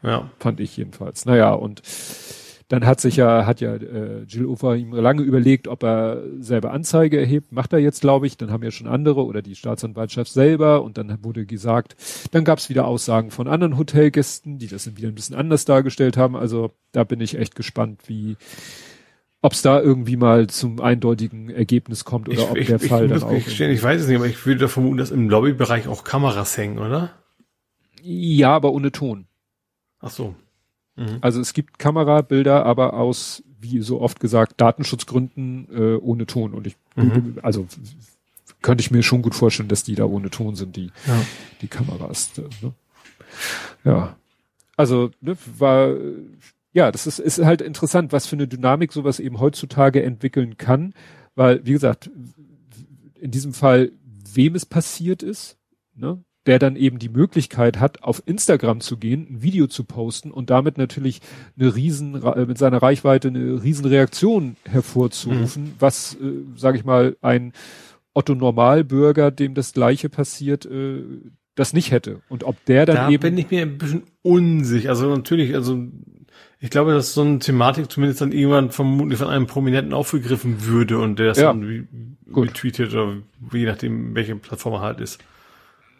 Ja. 0.03 0.31
Fand 0.39 0.61
ich 0.61 0.77
jedenfalls. 0.77 1.25
Naja, 1.25 1.53
und 1.53 1.83
dann 2.69 2.85
hat 2.85 3.01
sich 3.01 3.17
ja, 3.17 3.47
hat 3.47 3.63
ja 3.63 3.75
äh, 3.77 4.25
Jill 4.25 4.45
Ufer 4.45 4.77
ihm 4.77 4.93
lange 4.93 5.23
überlegt, 5.23 5.69
ob 5.69 5.83
er 5.83 6.23
selber 6.39 6.71
Anzeige 6.73 7.19
erhebt. 7.19 7.51
Macht 7.51 7.73
er 7.73 7.79
jetzt, 7.79 8.03
glaube 8.03 8.27
ich. 8.27 8.37
Dann 8.37 8.51
haben 8.51 8.63
ja 8.63 8.71
schon 8.71 8.87
andere 8.87 9.25
oder 9.25 9.41
die 9.41 9.55
Staatsanwaltschaft 9.55 10.31
selber. 10.31 10.83
Und 10.83 10.99
dann 10.99 11.25
wurde 11.25 11.47
gesagt, 11.47 11.97
dann 12.31 12.45
gab 12.45 12.59
es 12.59 12.69
wieder 12.69 12.87
Aussagen 12.87 13.31
von 13.31 13.49
anderen 13.49 13.79
Hotelgästen, 13.79 14.59
die 14.59 14.67
das 14.67 14.85
dann 14.85 14.99
wieder 14.99 15.09
ein 15.09 15.15
bisschen 15.15 15.35
anders 15.35 15.65
dargestellt 15.65 16.19
haben. 16.19 16.37
Also 16.37 16.73
da 16.93 17.05
bin 17.05 17.23
ich 17.23 17.39
echt 17.39 17.57
gespannt, 17.57 18.03
wie 18.07 18.37
ob 19.41 19.53
es 19.53 19.63
da 19.63 19.81
irgendwie 19.81 20.17
mal 20.17 20.49
zum 20.49 20.81
eindeutigen 20.81 21.49
Ergebnis 21.49 22.05
kommt 22.05 22.29
oder 22.29 22.43
ich, 22.43 22.51
ob 22.51 22.57
ich, 22.59 22.67
der 22.67 22.81
Fall 22.81 23.09
dann 23.09 23.23
auch. 23.23 23.33
Ich, 23.33 23.61
ich 23.61 23.83
weiß 23.83 24.03
es 24.03 24.09
nicht, 24.09 24.17
aber 24.17 24.27
ich 24.27 24.45
würde 24.45 24.61
da 24.63 24.69
vermuten, 24.69 24.99
dass 24.99 25.11
im 25.11 25.31
Lobbybereich 25.31 25.89
auch 25.89 26.05
Kameras 26.05 26.59
hängen, 26.59 26.79
oder? 26.79 27.13
Ja, 28.03 28.55
aber 28.55 28.73
ohne 28.73 28.93
Ton. 28.93 29.27
Ach 30.01 30.11
so. 30.11 30.35
Mhm. 30.99 31.19
Also 31.21 31.41
es 31.41 31.53
gibt 31.53 31.79
Kamerabilder, 31.79 32.67
aber 32.67 32.95
aus, 32.95 33.43
wie 33.61 33.81
so 33.81 34.01
oft 34.01 34.21
gesagt, 34.21 34.61
Datenschutzgründen 34.61 35.69
äh, 35.73 35.97
ohne 35.97 36.27
Ton. 36.27 36.53
Und 36.53 36.67
ich, 36.67 36.77
mhm. 36.97 37.39
also 37.43 37.67
könnte 38.61 38.83
ich 38.83 38.91
mir 38.91 39.03
schon 39.03 39.23
gut 39.23 39.35
vorstellen, 39.35 39.69
dass 39.69 39.85
die 39.85 39.95
da 39.95 40.05
ohne 40.05 40.31
Ton 40.31 40.57
sind, 40.57 40.77
die, 40.77 40.91
ja. 41.07 41.25
die 41.63 41.69
Kameras. 41.69 42.33
Ne? 42.61 42.73
Ja. 43.85 44.17
Also, 44.77 45.11
ne, 45.21 45.37
war, 45.59 45.95
ja, 46.73 46.91
das 46.91 47.07
ist, 47.07 47.19
ist 47.19 47.45
halt 47.45 47.61
interessant, 47.61 48.13
was 48.13 48.27
für 48.27 48.37
eine 48.37 48.49
Dynamik 48.49 48.93
sowas 48.93 49.21
eben 49.21 49.41
heutzutage 49.41 50.03
entwickeln 50.03 50.57
kann, 50.57 50.95
weil, 51.35 51.65
wie 51.65 51.73
gesagt, 51.73 52.11
in 53.21 53.31
diesem 53.31 53.53
Fall, 53.55 53.93
wem 54.33 54.55
es 54.55 54.67
passiert 54.67 55.23
ist, 55.23 55.57
ne, 55.95 56.23
der 56.49 56.59
dann 56.59 56.77
eben 56.77 56.99
die 56.99 57.11
Möglichkeit 57.11 57.79
hat, 57.79 58.03
auf 58.03 58.23
Instagram 58.25 58.81
zu 58.81 58.97
gehen, 58.97 59.27
ein 59.31 59.43
Video 59.43 59.67
zu 59.67 59.85
posten 59.85 60.31
und 60.31 60.49
damit 60.49 60.79
natürlich 60.79 61.21
eine 61.59 61.77
riesen, 61.77 62.23
äh, 62.23 62.47
mit 62.47 62.57
seiner 62.57 62.83
Reichweite 62.83 63.29
eine 63.29 63.63
riesen 63.63 63.85
Reaktion 63.85 64.57
hervorzurufen, 64.65 65.65
mhm. 65.65 65.73
was, 65.79 66.15
äh, 66.15 66.33
sage 66.57 66.79
ich 66.79 66.87
mal, 66.87 67.19
ein 67.21 67.53
Otto 68.15 68.35
Normalbürger, 68.35 69.31
dem 69.31 69.53
das 69.53 69.75
Gleiche 69.75 70.09
passiert, 70.09 70.65
äh, 70.65 71.03
das 71.55 71.75
nicht 71.75 71.91
hätte. 71.91 72.23
Und 72.31 72.45
ob 72.45 72.65
der 72.65 72.87
dann 72.87 72.97
da 72.97 73.11
eben. 73.11 73.21
bin 73.21 73.37
ich 73.37 73.51
mir 73.51 73.63
ein 73.63 73.77
bisschen 73.77 74.05
unsicher. 74.23 74.89
Also 74.89 75.15
natürlich, 75.15 75.55
also 75.55 75.77
ich 76.61 76.71
glaube, 76.71 76.95
dass 76.95 77.13
so 77.13 77.21
eine 77.21 77.41
Thematik 77.41 77.93
zumindest 77.93 78.23
dann 78.23 78.33
irgendwann 78.33 78.71
vermutlich 78.71 79.19
von 79.19 79.29
einem 79.29 79.47
Prominenten 79.47 79.93
aufgegriffen 79.93 80.65
würde 80.65 80.99
und 80.99 81.19
der 81.19 81.27
das 81.27 81.39
ja. 81.39 81.53
dann 81.53 82.17
retweetet 82.35 82.95
oder 82.95 83.19
je 83.53 83.67
nachdem, 83.67 84.15
welche 84.15 84.35
Plattform 84.37 84.73
er 84.75 84.81
halt 84.81 85.01
ist. 85.01 85.23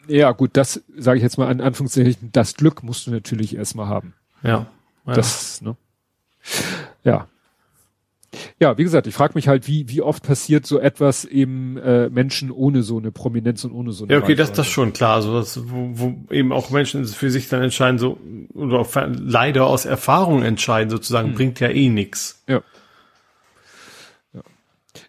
Ja, 0.09 0.31
gut, 0.31 0.51
das 0.53 0.83
sage 0.97 1.17
ich 1.17 1.23
jetzt 1.23 1.37
mal 1.37 1.47
an 1.47 1.61
Anführungszeichen, 1.61 2.31
das 2.31 2.55
Glück 2.55 2.83
musst 2.83 3.07
du 3.07 3.11
natürlich 3.11 3.55
erstmal 3.55 3.87
haben. 3.87 4.13
Ja. 4.43 4.67
ja. 5.05 5.13
Das, 5.13 5.61
ne? 5.61 5.75
Ja. 7.03 7.27
Ja, 8.59 8.77
wie 8.77 8.83
gesagt, 8.83 9.07
ich 9.07 9.15
frage 9.15 9.33
mich 9.35 9.47
halt, 9.47 9.67
wie, 9.67 9.89
wie 9.89 10.01
oft 10.01 10.21
passiert 10.23 10.65
so 10.65 10.79
etwas 10.79 11.25
eben 11.25 11.77
äh, 11.77 12.09
Menschen 12.09 12.51
ohne 12.51 12.83
so 12.83 12.97
eine 12.97 13.11
Prominenz 13.11 13.63
und 13.63 13.71
ohne 13.71 13.91
so 13.91 14.03
eine 14.03 14.13
Ja, 14.13 14.19
okay, 14.19 14.35
das, 14.35 14.51
das 14.51 14.67
schon 14.67 14.93
klar. 14.93 15.15
Also 15.15 15.33
das, 15.33 15.69
wo, 15.69 15.91
wo 15.93 16.33
eben 16.33 16.51
auch 16.51 16.69
Menschen 16.69 17.05
für 17.05 17.31
sich 17.31 17.49
dann 17.49 17.63
entscheiden, 17.63 17.97
so 17.97 18.19
oder 18.53 18.85
leider 19.17 19.65
aus 19.65 19.85
Erfahrung 19.85 20.43
entscheiden, 20.43 20.89
sozusagen, 20.89 21.29
hm. 21.29 21.35
bringt 21.35 21.59
ja 21.59 21.69
eh 21.69 21.89
nix. 21.89 22.43
Ja. 22.47 22.61
Ja, 24.33 24.41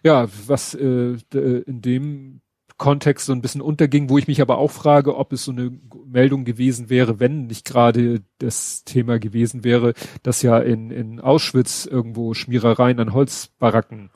ja 0.03 0.27
was 0.47 0.73
äh, 0.73 1.17
in 1.33 1.81
dem 1.81 2.40
Kontext 2.81 3.27
so 3.27 3.31
ein 3.31 3.43
bisschen 3.43 3.61
unterging, 3.61 4.09
wo 4.09 4.17
ich 4.17 4.27
mich 4.27 4.41
aber 4.41 4.57
auch 4.57 4.71
frage, 4.71 5.15
ob 5.15 5.33
es 5.33 5.45
so 5.45 5.51
eine 5.51 5.71
Meldung 6.07 6.45
gewesen 6.45 6.89
wäre, 6.89 7.19
wenn 7.19 7.45
nicht 7.45 7.63
gerade 7.63 8.23
das 8.39 8.83
Thema 8.85 9.19
gewesen 9.19 9.63
wäre, 9.63 9.93
dass 10.23 10.41
ja 10.41 10.57
in, 10.57 10.89
in 10.89 11.19
Auschwitz 11.19 11.85
irgendwo 11.85 12.33
Schmierereien 12.33 12.99
an 12.99 13.13
Holzbaracken, 13.13 14.09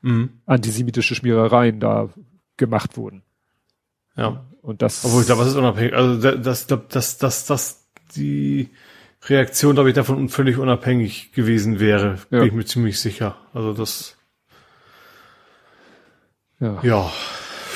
mhm. 0.00 0.30
antisemitische 0.46 1.14
Schmierereien 1.14 1.80
da 1.80 2.08
gemacht 2.56 2.96
wurden. 2.96 3.24
Ja. 4.16 4.42
Und 4.62 4.80
das. 4.80 5.04
Obwohl 5.04 5.20
ich 5.20 5.26
glaube, 5.26 5.42
das 5.42 5.50
ist 5.50 5.58
unabhängig. 5.58 5.92
Also 5.92 6.34
das, 6.38 6.66
das, 6.66 6.88
das, 6.88 7.18
das, 7.18 7.44
das, 7.44 7.88
die 8.16 8.70
Reaktion, 9.26 9.74
glaube 9.74 9.90
ich, 9.90 9.94
davon 9.94 10.30
völlig 10.30 10.56
unabhängig 10.56 11.32
gewesen 11.32 11.78
wäre, 11.78 12.18
ja. 12.30 12.38
bin 12.38 12.48
ich 12.48 12.54
mir 12.54 12.64
ziemlich 12.64 12.98
sicher. 12.98 13.36
Also 13.52 13.74
das. 13.74 14.16
Ja. 16.58 16.80
Ja 16.82 17.12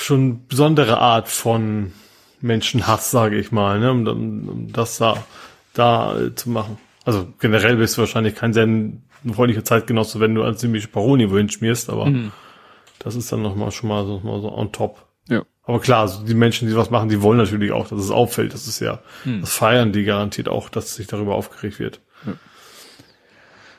schon 0.02 0.46
besondere 0.46 0.98
Art 0.98 1.28
von 1.28 1.92
Menschenhass, 2.40 3.10
sage 3.10 3.38
ich 3.38 3.52
mal, 3.52 3.78
ne, 3.78 3.90
um, 3.90 4.06
um, 4.06 4.48
um 4.48 4.72
das 4.72 4.98
da, 4.98 5.22
da 5.74 6.18
äh, 6.18 6.34
zu 6.34 6.50
machen. 6.50 6.78
Also 7.04 7.28
generell 7.40 7.76
bist 7.76 7.96
du 7.96 8.00
wahrscheinlich 8.00 8.34
kein 8.34 8.52
sehr 8.52 8.68
freundlicher 9.32 9.64
Zeitgenosse, 9.64 10.20
wenn 10.20 10.34
du 10.34 10.42
als 10.42 10.60
ziemliche 10.60 10.88
Paroni 10.88 11.30
wohin 11.30 11.48
schmierst, 11.48 11.90
aber 11.90 12.06
mhm. 12.06 12.32
das 12.98 13.14
ist 13.14 13.32
dann 13.32 13.42
nochmal 13.42 13.70
schon 13.70 13.88
mal 13.88 14.04
so, 14.04 14.20
mal 14.20 14.40
so 14.40 14.52
on 14.52 14.72
top. 14.72 15.06
Ja. 15.28 15.42
Aber 15.64 15.80
klar, 15.80 16.00
also 16.00 16.24
die 16.24 16.34
Menschen, 16.34 16.68
die 16.68 16.76
was 16.76 16.90
machen, 16.90 17.08
die 17.08 17.22
wollen 17.22 17.38
natürlich 17.38 17.70
auch, 17.70 17.88
dass 17.88 18.00
es 18.00 18.10
auffällt. 18.10 18.52
Das 18.52 18.66
ist 18.66 18.80
ja, 18.80 19.00
mhm. 19.24 19.40
das 19.40 19.54
feiern 19.54 19.92
die 19.92 20.04
garantiert 20.04 20.48
auch, 20.48 20.68
dass 20.68 20.94
sich 20.96 21.06
darüber 21.06 21.36
aufgeregt 21.36 21.78
wird. 21.78 22.00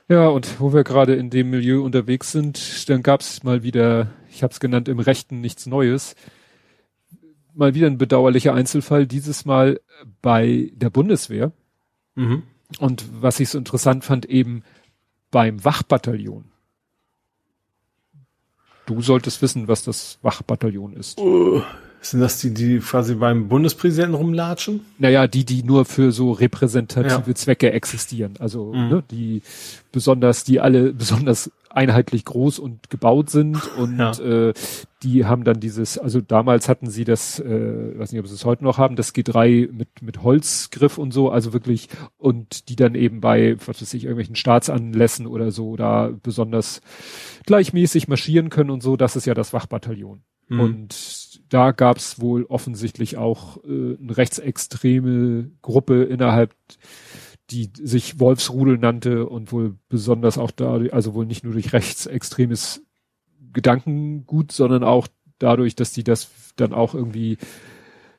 Ja. 0.09 0.27
Und 0.27 0.59
wo 0.59 0.73
wir 0.73 0.83
gerade 0.83 1.15
in 1.15 1.29
dem 1.29 1.49
Milieu 1.49 1.81
unterwegs 1.81 2.31
sind, 2.31 2.89
dann 2.89 3.03
gab's 3.03 3.43
mal 3.43 3.63
wieder 3.63 4.09
ich 4.33 4.41
habe 4.41 4.51
es 4.51 4.59
genannt, 4.59 4.87
im 4.87 4.99
Rechten 4.99 5.41
nichts 5.41 5.67
Neues. 5.67 6.15
Mal 7.53 7.75
wieder 7.75 7.87
ein 7.87 7.99
bedauerlicher 7.99 8.53
Einzelfall, 8.53 9.05
dieses 9.05 9.45
Mal 9.45 9.79
bei 10.21 10.71
der 10.73 10.89
Bundeswehr. 10.89 11.51
Mhm. 12.15 12.43
Und 12.79 13.05
was 13.21 13.39
ich 13.39 13.49
so 13.49 13.59
interessant 13.59 14.03
fand, 14.03 14.25
eben 14.25 14.63
beim 15.29 15.63
Wachbataillon. 15.63 16.45
Du 18.87 19.01
solltest 19.01 19.41
wissen, 19.41 19.67
was 19.67 19.83
das 19.83 20.17
Wachbataillon 20.23 20.93
ist. 20.93 21.19
Uh, 21.19 21.61
sind 22.11 22.19
das 22.19 22.39
die, 22.39 22.53
die 22.53 22.79
quasi 22.79 23.15
beim 23.15 23.47
Bundespräsidenten 23.47 24.15
rumlatschen? 24.15 24.81
Naja, 24.97 25.27
die, 25.27 25.45
die 25.45 25.63
nur 25.63 25.85
für 25.85 26.11
so 26.11 26.31
repräsentative 26.31 27.23
ja. 27.27 27.35
Zwecke 27.35 27.71
existieren. 27.71 28.35
Also, 28.39 28.73
mhm. 28.73 28.89
ne, 28.89 29.03
die 29.09 29.41
besonders, 29.91 30.43
die 30.43 30.59
alle 30.59 30.93
besonders 30.93 31.51
einheitlich 31.69 32.23
groß 32.25 32.59
und 32.59 32.89
gebaut 32.89 33.29
sind 33.31 33.59
und 33.77 33.97
ja. 33.97 34.11
äh, 34.19 34.53
die 35.01 35.25
haben 35.25 35.43
dann 35.43 35.59
dieses, 35.59 35.97
also 35.97 36.21
damals 36.21 36.69
hatten 36.69 36.89
sie 36.89 37.03
das, 37.03 37.39
äh, 37.39 37.97
weiß 37.97 38.11
nicht, 38.11 38.21
ob 38.21 38.27
sie 38.27 38.35
es 38.35 38.45
heute 38.45 38.63
noch 38.63 38.77
haben, 38.77 38.95
das 38.95 39.13
G3 39.13 39.71
mit 39.71 39.89
mit 40.01 40.21
Holzgriff 40.21 40.99
und 40.99 41.11
so, 41.11 41.31
also 41.31 41.51
wirklich 41.51 41.89
und 42.17 42.69
die 42.69 42.75
dann 42.75 42.93
eben 42.93 43.21
bei, 43.21 43.57
was 43.65 43.81
weiß 43.81 43.93
ich, 43.95 44.03
irgendwelchen 44.03 44.35
Staatsanlässen 44.35 45.25
oder 45.25 45.51
so 45.51 45.75
da 45.75 46.11
besonders 46.21 46.81
gleichmäßig 47.45 48.07
marschieren 48.07 48.51
können 48.51 48.69
und 48.69 48.83
so, 48.83 48.95
das 48.95 49.15
ist 49.15 49.25
ja 49.25 49.33
das 49.33 49.51
Wachbataillon. 49.51 50.21
Mhm. 50.49 50.59
Und 50.59 50.93
da 51.53 51.71
gab 51.71 51.97
es 51.97 52.19
wohl 52.19 52.45
offensichtlich 52.45 53.17
auch 53.17 53.57
äh, 53.63 53.97
eine 54.01 54.17
rechtsextreme 54.17 55.51
Gruppe 55.61 56.03
innerhalb 56.03 56.55
die 57.49 57.69
sich 57.75 58.19
Wolfsrudel 58.19 58.77
nannte 58.77 59.27
und 59.27 59.51
wohl 59.51 59.75
besonders 59.89 60.37
auch 60.37 60.51
da, 60.51 60.79
also 60.91 61.13
wohl 61.13 61.25
nicht 61.25 61.43
nur 61.43 61.53
durch 61.53 61.73
rechtsextremes 61.73 62.81
Gedankengut, 63.51 64.51
sondern 64.51 64.83
auch 64.83 65.07
dadurch, 65.39 65.75
dass 65.75 65.91
die 65.91 66.03
das 66.03 66.31
dann 66.55 66.73
auch 66.73 66.95
irgendwie 66.95 67.37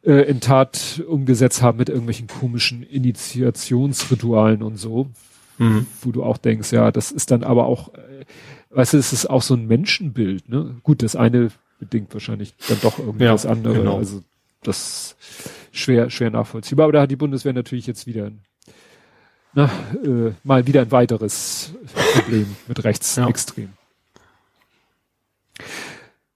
äh, 0.02 0.22
in 0.28 0.40
Tat 0.40 1.02
umgesetzt 1.08 1.62
haben 1.62 1.78
mit 1.78 1.88
irgendwelchen 1.88 2.28
komischen 2.28 2.82
Initiationsritualen 2.82 4.62
und 4.62 4.76
so, 4.76 5.08
mhm. 5.58 5.86
wo 6.02 6.12
du 6.12 6.22
auch 6.22 6.36
denkst, 6.36 6.72
ja, 6.72 6.92
das 6.92 7.10
ist 7.10 7.30
dann 7.30 7.42
aber 7.42 7.66
auch, 7.66 7.94
äh, 7.94 8.24
weißt 8.70 8.92
du, 8.92 8.98
es 8.98 9.12
ist 9.12 9.26
auch 9.26 9.42
so 9.42 9.54
ein 9.54 9.66
Menschenbild, 9.66 10.48
ne? 10.48 10.76
Gut, 10.82 11.02
das 11.02 11.16
eine 11.16 11.50
bedingt 11.84 12.12
wahrscheinlich 12.12 12.54
dann 12.68 12.80
doch 12.82 12.98
irgendwas 12.98 13.44
ja, 13.44 13.50
andere, 13.50 13.74
genau. 13.74 13.98
also 13.98 14.22
das 14.62 15.16
schwer, 15.72 16.10
schwer 16.10 16.30
nachvollziehbar, 16.30 16.84
aber 16.84 16.92
da 16.92 17.02
hat 17.02 17.10
die 17.10 17.16
Bundeswehr 17.16 17.52
natürlich 17.52 17.86
jetzt 17.86 18.06
wieder 18.06 18.30
na, 19.54 19.70
äh, 20.04 20.32
mal 20.42 20.66
wieder 20.66 20.82
ein 20.82 20.90
weiteres 20.90 21.72
Problem 22.14 22.56
mit 22.66 22.82
Rechtsextrem. 22.82 23.72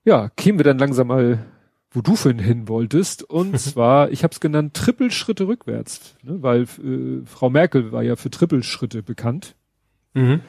Ja. 0.04 0.22
ja, 0.22 0.28
kämen 0.36 0.58
wir 0.58 0.64
dann 0.64 0.78
langsam 0.78 1.08
mal, 1.08 1.44
wo 1.90 2.00
du 2.00 2.14
vorhin 2.14 2.40
hin 2.40 2.68
wolltest. 2.68 3.24
Und 3.24 3.58
zwar, 3.60 4.10
ich 4.12 4.22
habe 4.22 4.32
es 4.32 4.40
genannt, 4.40 4.74
Trippelschritte 4.74 5.48
rückwärts. 5.48 6.14
Ne, 6.22 6.42
weil 6.42 6.62
äh, 6.62 7.26
Frau 7.26 7.50
Merkel 7.50 7.90
war 7.90 8.02
ja 8.02 8.14
für 8.14 8.30
Trippelschritte 8.30 9.02
bekannt. 9.02 9.56
Mhm. 10.14 10.40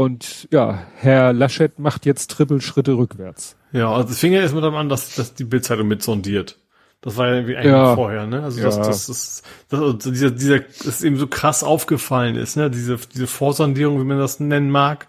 Und 0.00 0.48
ja, 0.50 0.86
Herr 0.96 1.34
Laschet 1.34 1.78
macht 1.78 2.06
jetzt 2.06 2.30
Trippelschritte 2.30 2.94
rückwärts. 2.94 3.56
Ja, 3.70 3.92
also 3.92 4.08
es 4.08 4.18
fing 4.18 4.32
ja 4.32 4.40
erstmal 4.40 4.64
an, 4.74 4.88
dass, 4.88 5.14
dass 5.14 5.34
die 5.34 5.44
Bildzeitung 5.44 5.88
mit 5.88 6.02
sondiert. 6.02 6.56
Das 7.02 7.18
war 7.18 7.26
ja 7.28 7.34
irgendwie 7.34 7.56
eigentlich 7.56 7.72
ja. 7.72 7.94
vorher, 7.94 8.26
ne? 8.26 8.42
Also 8.42 8.60
ja. 8.60 8.64
das, 8.64 8.78
das, 8.78 9.06
das, 9.08 9.42
das, 9.68 9.78
also 9.78 10.10
dieser, 10.10 10.30
dieser, 10.30 10.60
das 10.60 11.02
eben 11.02 11.18
so 11.18 11.26
krass 11.26 11.62
aufgefallen 11.62 12.36
ist, 12.36 12.56
ne? 12.56 12.70
Diese, 12.70 12.96
diese 13.12 13.26
Vorsondierung, 13.26 14.00
wie 14.00 14.04
man 14.04 14.16
das 14.16 14.40
nennen 14.40 14.70
mag, 14.70 15.06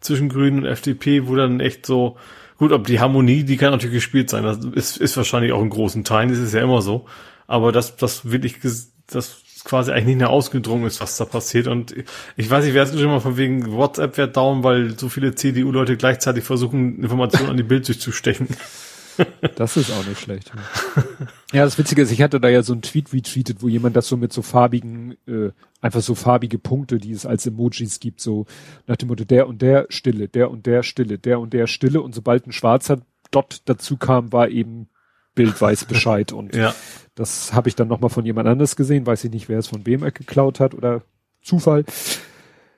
zwischen 0.00 0.28
Grünen 0.28 0.58
und 0.58 0.66
FDP, 0.66 1.26
wo 1.26 1.34
dann 1.34 1.60
echt 1.60 1.86
so, 1.86 2.18
gut, 2.58 2.72
ob 2.72 2.86
die 2.86 3.00
Harmonie, 3.00 3.44
die 3.44 3.56
kann 3.56 3.70
natürlich 3.70 3.94
gespielt 3.94 4.28
sein, 4.28 4.42
das 4.42 4.58
ist, 4.58 4.98
ist 4.98 5.16
wahrscheinlich 5.16 5.52
auch 5.52 5.62
in 5.62 5.70
großen 5.70 6.04
Teilen, 6.04 6.28
das 6.28 6.38
ist 6.38 6.52
ja 6.52 6.60
immer 6.60 6.82
so. 6.82 7.06
Aber 7.46 7.72
das, 7.72 7.96
das 7.96 8.30
wirklich, 8.30 8.58
das 9.06 9.40
quasi 9.68 9.92
eigentlich 9.92 10.06
nicht 10.06 10.18
mehr 10.18 10.30
ausgedrungen 10.30 10.86
ist, 10.86 11.00
was 11.00 11.16
da 11.16 11.24
passiert. 11.24 11.66
Und 11.66 11.94
ich 12.36 12.50
weiß 12.50 12.64
nicht, 12.64 12.74
wer 12.74 12.82
es 12.84 12.98
schon 12.98 13.10
mal 13.10 13.20
von 13.20 13.36
wegen 13.36 13.70
WhatsApp 13.72 14.16
wird 14.16 14.36
down, 14.36 14.64
weil 14.64 14.98
so 14.98 15.08
viele 15.08 15.34
CDU-Leute 15.34 15.96
gleichzeitig 15.96 16.44
versuchen, 16.44 17.02
Informationen 17.02 17.50
an 17.50 17.56
die 17.56 17.62
Bild 17.62 17.86
durchzustechen. 17.86 18.48
Das 19.56 19.76
ist 19.76 19.90
auch 19.90 20.06
nicht 20.06 20.20
schlecht. 20.20 20.52
Ja, 21.52 21.64
das 21.64 21.76
Witzige 21.76 22.02
ist, 22.02 22.12
ich 22.12 22.22
hatte 22.22 22.40
da 22.40 22.48
ja 22.48 22.62
so 22.62 22.72
ein 22.72 22.82
Tweet 22.82 23.12
retweetet, 23.12 23.62
wo 23.62 23.68
jemand 23.68 23.96
das 23.96 24.06
so 24.06 24.16
mit 24.16 24.32
so 24.32 24.42
farbigen, 24.42 25.16
äh, 25.26 25.50
einfach 25.80 26.02
so 26.02 26.14
farbige 26.14 26.58
Punkte, 26.58 26.98
die 26.98 27.10
es 27.10 27.26
als 27.26 27.46
Emojis 27.46 28.00
gibt, 28.00 28.20
so 28.20 28.46
nach 28.86 28.96
dem 28.96 29.08
Motto, 29.08 29.24
der 29.24 29.48
und 29.48 29.60
der 29.60 29.86
Stille, 29.88 30.28
der 30.28 30.50
und 30.50 30.66
der 30.66 30.82
Stille, 30.82 31.18
der 31.18 31.40
und 31.40 31.52
der 31.52 31.66
Stille 31.66 32.00
und 32.00 32.14
sobald 32.14 32.46
ein 32.46 32.52
schwarzer 32.52 33.00
Dot 33.30 33.62
dazu 33.64 33.96
kam, 33.96 34.32
war 34.32 34.50
eben 34.50 34.88
bildweiß 35.38 35.84
Bescheid 35.84 36.32
und 36.32 36.56
ja. 36.56 36.74
das 37.14 37.52
habe 37.52 37.68
ich 37.68 37.76
dann 37.76 37.86
nochmal 37.86 38.10
von 38.10 38.26
jemand 38.26 38.48
anders 38.48 38.74
gesehen, 38.74 39.06
weiß 39.06 39.22
ich 39.22 39.30
nicht, 39.30 39.48
wer 39.48 39.60
es 39.60 39.68
von 39.68 39.86
wem 39.86 40.00
geklaut 40.00 40.58
hat 40.58 40.74
oder 40.74 41.02
Zufall. 41.40 41.84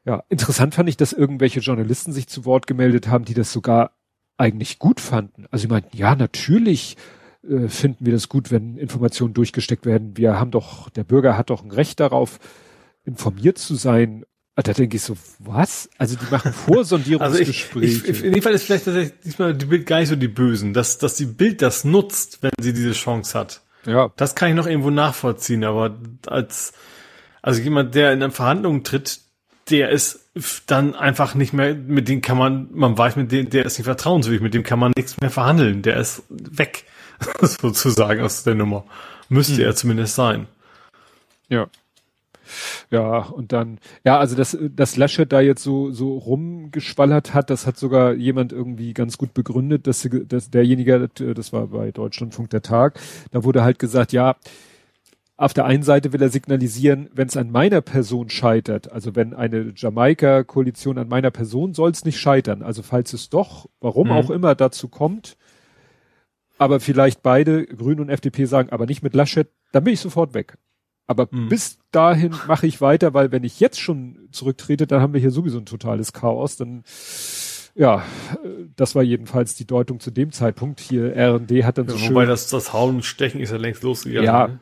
Ja, 0.04 0.24
interessant 0.28 0.74
fand 0.74 0.88
ich, 0.90 0.98
dass 0.98 1.14
irgendwelche 1.14 1.60
Journalisten 1.60 2.12
sich 2.12 2.26
zu 2.26 2.44
Wort 2.44 2.66
gemeldet 2.66 3.08
haben, 3.08 3.24
die 3.24 3.32
das 3.32 3.50
sogar 3.50 3.92
eigentlich 4.36 4.78
gut 4.78 5.00
fanden. 5.00 5.46
Also 5.50 5.62
sie 5.62 5.68
meinten, 5.68 5.96
ja, 5.96 6.14
natürlich 6.14 6.98
äh, 7.48 7.68
finden 7.68 8.04
wir 8.04 8.12
das 8.12 8.28
gut, 8.28 8.50
wenn 8.50 8.76
Informationen 8.76 9.32
durchgesteckt 9.32 9.86
werden. 9.86 10.18
Wir 10.18 10.38
haben 10.38 10.50
doch, 10.50 10.90
der 10.90 11.04
Bürger 11.04 11.38
hat 11.38 11.48
doch 11.48 11.64
ein 11.64 11.70
Recht 11.70 11.98
darauf, 11.98 12.38
informiert 13.04 13.56
zu 13.56 13.74
sein. 13.74 14.24
Ah, 14.56 14.62
da 14.62 14.72
denke 14.72 14.96
ich 14.96 15.02
so, 15.02 15.16
was? 15.38 15.88
Also 15.96 16.16
die 16.16 16.30
machen 16.30 16.52
Vorsondierungsgespräche. 16.52 17.94
Also 18.00 18.08
ich, 18.08 18.18
ich, 18.18 18.24
in 18.24 18.32
dem 18.32 18.42
Fall 18.42 18.52
ist 18.52 18.64
vielleicht 18.64 18.84
tatsächlich 18.84 19.14
diesmal 19.24 19.54
die 19.54 19.66
Bild 19.66 19.86
gar 19.86 20.00
nicht 20.00 20.08
so 20.08 20.16
die 20.16 20.28
Bösen, 20.28 20.74
dass, 20.74 20.98
dass 20.98 21.14
die 21.14 21.26
Bild 21.26 21.62
das 21.62 21.84
nutzt, 21.84 22.42
wenn 22.42 22.50
sie 22.60 22.72
diese 22.72 22.92
Chance 22.92 23.38
hat. 23.38 23.62
Ja. 23.86 24.10
Das 24.16 24.34
kann 24.34 24.50
ich 24.50 24.54
noch 24.54 24.66
irgendwo 24.66 24.90
nachvollziehen, 24.90 25.64
aber 25.64 25.96
als, 26.26 26.72
also 27.42 27.62
jemand, 27.62 27.94
der 27.94 28.12
in 28.12 28.22
eine 28.22 28.32
Verhandlung 28.32 28.82
tritt, 28.82 29.20
der 29.70 29.90
ist 29.90 30.28
dann 30.66 30.94
einfach 30.94 31.34
nicht 31.34 31.52
mehr, 31.52 31.74
mit 31.74 32.08
dem 32.08 32.20
kann 32.20 32.36
man, 32.36 32.68
man 32.72 32.98
weiß, 32.98 33.16
mit 33.16 33.32
dem, 33.32 33.50
der 33.50 33.64
ist 33.64 33.78
nicht 33.78 33.86
vertrauenswürdig, 33.86 34.42
mit 34.42 34.54
dem 34.54 34.62
kann 34.62 34.78
man 34.78 34.92
nichts 34.96 35.20
mehr 35.20 35.30
verhandeln, 35.30 35.82
der 35.82 35.96
ist 35.96 36.22
weg, 36.28 36.84
sozusagen 37.40 38.20
aus 38.20 38.42
der 38.42 38.54
Nummer. 38.54 38.84
Müsste 39.28 39.58
hm. 39.58 39.64
er 39.64 39.76
zumindest 39.76 40.14
sein. 40.14 40.48
Ja. 41.48 41.68
Ja, 42.90 43.18
und 43.18 43.52
dann, 43.52 43.78
ja, 44.04 44.18
also 44.18 44.36
dass, 44.36 44.56
dass 44.60 44.96
Laschet 44.96 45.30
da 45.30 45.40
jetzt 45.40 45.62
so, 45.62 45.90
so 45.90 46.16
rumgeschwallert 46.18 47.34
hat, 47.34 47.50
das 47.50 47.66
hat 47.66 47.76
sogar 47.76 48.14
jemand 48.14 48.52
irgendwie 48.52 48.92
ganz 48.94 49.18
gut 49.18 49.34
begründet, 49.34 49.86
dass, 49.86 50.08
dass 50.26 50.50
derjenige, 50.50 51.08
das 51.08 51.52
war 51.52 51.68
bei 51.68 51.90
Deutschlandfunk 51.90 52.50
der 52.50 52.62
Tag, 52.62 52.98
da 53.30 53.44
wurde 53.44 53.62
halt 53.62 53.78
gesagt, 53.78 54.12
ja, 54.12 54.36
auf 55.40 55.54
der 55.54 55.64
einen 55.64 55.82
Seite 55.82 56.12
will 56.12 56.20
er 56.20 56.28
signalisieren, 56.28 57.08
wenn 57.14 57.28
es 57.28 57.36
an 57.38 57.50
meiner 57.50 57.80
Person 57.80 58.28
scheitert, 58.28 58.92
also 58.92 59.16
wenn 59.16 59.32
eine 59.32 59.72
Jamaika-Koalition 59.74 60.98
an 60.98 61.08
meiner 61.08 61.30
Person 61.30 61.72
soll 61.72 61.92
es 61.92 62.04
nicht 62.04 62.20
scheitern. 62.20 62.62
Also 62.62 62.82
falls 62.82 63.14
es 63.14 63.30
doch, 63.30 63.66
warum 63.80 64.08
mhm. 64.08 64.12
auch 64.12 64.28
immer 64.28 64.54
dazu 64.54 64.88
kommt, 64.88 65.38
aber 66.58 66.78
vielleicht 66.78 67.22
beide, 67.22 67.64
Grüne 67.64 68.02
und 68.02 68.10
FDP 68.10 68.44
sagen, 68.44 68.68
aber 68.68 68.84
nicht 68.84 69.02
mit 69.02 69.14
Laschet, 69.14 69.48
dann 69.72 69.84
bin 69.84 69.94
ich 69.94 70.00
sofort 70.00 70.34
weg. 70.34 70.58
Aber 71.10 71.26
mhm. 71.28 71.48
bis 71.48 71.78
dahin 71.90 72.36
mache 72.46 72.68
ich 72.68 72.80
weiter, 72.80 73.14
weil 73.14 73.32
wenn 73.32 73.42
ich 73.42 73.58
jetzt 73.58 73.80
schon 73.80 74.28
zurücktrete, 74.30 74.86
dann 74.86 75.02
haben 75.02 75.12
wir 75.12 75.20
hier 75.20 75.32
sowieso 75.32 75.58
ein 75.58 75.66
totales 75.66 76.12
Chaos. 76.12 76.56
Dann 76.56 76.84
ja, 77.74 78.04
das 78.76 78.94
war 78.94 79.02
jedenfalls 79.02 79.56
die 79.56 79.66
Deutung 79.66 79.98
zu 79.98 80.12
dem 80.12 80.30
Zeitpunkt. 80.30 80.78
Hier 80.78 81.12
R&D 81.12 81.64
hat 81.64 81.78
dann 81.78 81.86
ja, 81.86 81.92
so 81.94 81.98
schön. 81.98 82.10
Wobei 82.10 82.26
das, 82.26 82.46
das 82.46 82.72
Hauen 82.72 82.94
und 82.94 83.04
Stechen 83.04 83.40
ist 83.40 83.50
ja 83.50 83.56
längst 83.56 83.82
losgegangen. 83.82 84.24
Ja, 84.24 84.46
ne? 84.46 84.60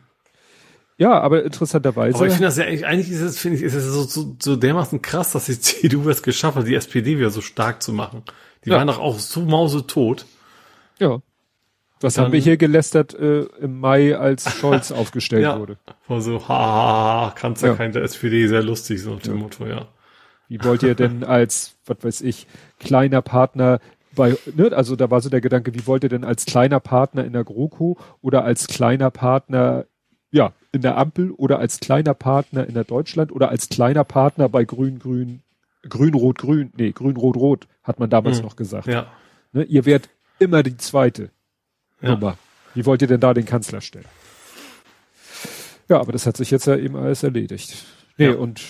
Ja, 0.96 1.20
aber 1.20 1.44
interessanterweise. 1.44 2.16
Aber 2.16 2.26
ich 2.26 2.32
finde 2.32 2.46
das 2.46 2.56
ja 2.56 2.64
eigentlich, 2.64 2.86
eigentlich 2.86 3.10
ist 3.10 3.20
es, 3.20 3.38
finde 3.38 3.58
ich, 3.58 3.62
ist 3.62 3.74
es 3.74 3.84
so, 3.84 4.04
so, 4.04 4.34
so 4.40 4.56
dermaßen 4.56 5.02
krass, 5.02 5.32
dass 5.32 5.44
die 5.44 5.60
CDU 5.60 6.08
es 6.08 6.22
geschafft 6.22 6.56
hat, 6.56 6.66
die 6.66 6.74
SPD 6.74 7.18
wieder 7.18 7.28
so 7.28 7.42
stark 7.42 7.82
zu 7.82 7.92
machen. 7.92 8.22
Die 8.64 8.70
ja. 8.70 8.76
waren 8.76 8.86
doch 8.86 9.00
auch 9.00 9.18
so 9.18 9.42
mausetot. 9.42 10.24
Ja. 10.98 11.18
Was 12.00 12.14
Dann, 12.14 12.26
haben 12.26 12.32
wir 12.32 12.40
hier 12.40 12.56
gelästert 12.56 13.14
äh, 13.14 13.42
im 13.60 13.80
Mai, 13.80 14.16
als 14.16 14.50
Scholz 14.58 14.92
aufgestellt 14.92 15.42
ja, 15.42 15.58
wurde? 15.58 15.78
War 16.06 16.20
so, 16.20 16.48
ha, 16.48 17.32
kannst 17.34 17.62
ja, 17.62 17.70
ja 17.70 17.74
kein 17.74 17.92
der 17.92 18.02
SPD 18.02 18.46
sehr 18.46 18.62
lustig, 18.62 19.02
so 19.02 19.14
nach 19.14 19.22
dem 19.22 19.34
ja. 19.34 19.40
Motto, 19.40 19.66
ja. 19.66 19.88
Wie 20.48 20.62
wollt 20.64 20.82
ihr 20.82 20.94
denn 20.94 21.24
als, 21.24 21.76
was 21.84 21.98
weiß 22.00 22.20
ich, 22.22 22.46
kleiner 22.78 23.20
Partner 23.20 23.80
bei, 24.14 24.36
ne, 24.54 24.72
also 24.72 24.96
da 24.96 25.10
war 25.10 25.20
so 25.20 25.28
der 25.28 25.40
Gedanke, 25.40 25.74
wie 25.74 25.86
wollt 25.86 26.02
ihr 26.02 26.08
denn 26.08 26.24
als 26.24 26.46
kleiner 26.46 26.80
Partner 26.80 27.24
in 27.24 27.32
der 27.32 27.44
GroKo 27.44 27.98
oder 28.22 28.44
als 28.44 28.66
kleiner 28.66 29.10
Partner 29.10 29.84
ja, 30.30 30.52
in 30.72 30.82
der 30.82 30.96
Ampel 30.96 31.30
oder 31.32 31.58
als 31.58 31.80
kleiner 31.80 32.14
Partner 32.14 32.66
in 32.66 32.74
der 32.74 32.84
Deutschland 32.84 33.32
oder 33.32 33.48
als 33.50 33.68
kleiner 33.68 34.04
Partner 34.04 34.48
bei 34.48 34.64
Grün, 34.64 34.98
Grün, 34.98 35.42
Grün, 35.88 36.14
Rot, 36.14 36.38
Grün, 36.38 36.72
nee, 36.76 36.92
Grün, 36.92 37.16
Rot, 37.16 37.36
Rot, 37.36 37.68
hat 37.82 37.98
man 37.98 38.10
damals 38.10 38.38
mhm. 38.38 38.44
noch 38.44 38.56
gesagt. 38.56 38.86
Ja. 38.86 39.06
Ne, 39.52 39.64
ihr 39.64 39.86
werdet 39.86 40.10
immer 40.38 40.62
die 40.62 40.76
zweite 40.76 41.30
ja. 42.00 42.10
Nummer. 42.10 42.36
Wie 42.74 42.86
wollt 42.86 43.02
ihr 43.02 43.08
denn 43.08 43.20
da 43.20 43.34
den 43.34 43.46
Kanzler 43.46 43.80
stellen? 43.80 44.06
Ja, 45.88 46.00
aber 46.00 46.12
das 46.12 46.26
hat 46.26 46.36
sich 46.36 46.50
jetzt 46.50 46.66
ja 46.66 46.76
eben 46.76 46.96
alles 46.96 47.22
erledigt. 47.22 47.86
Nee, 48.18 48.26
ja. 48.26 48.34
und 48.34 48.62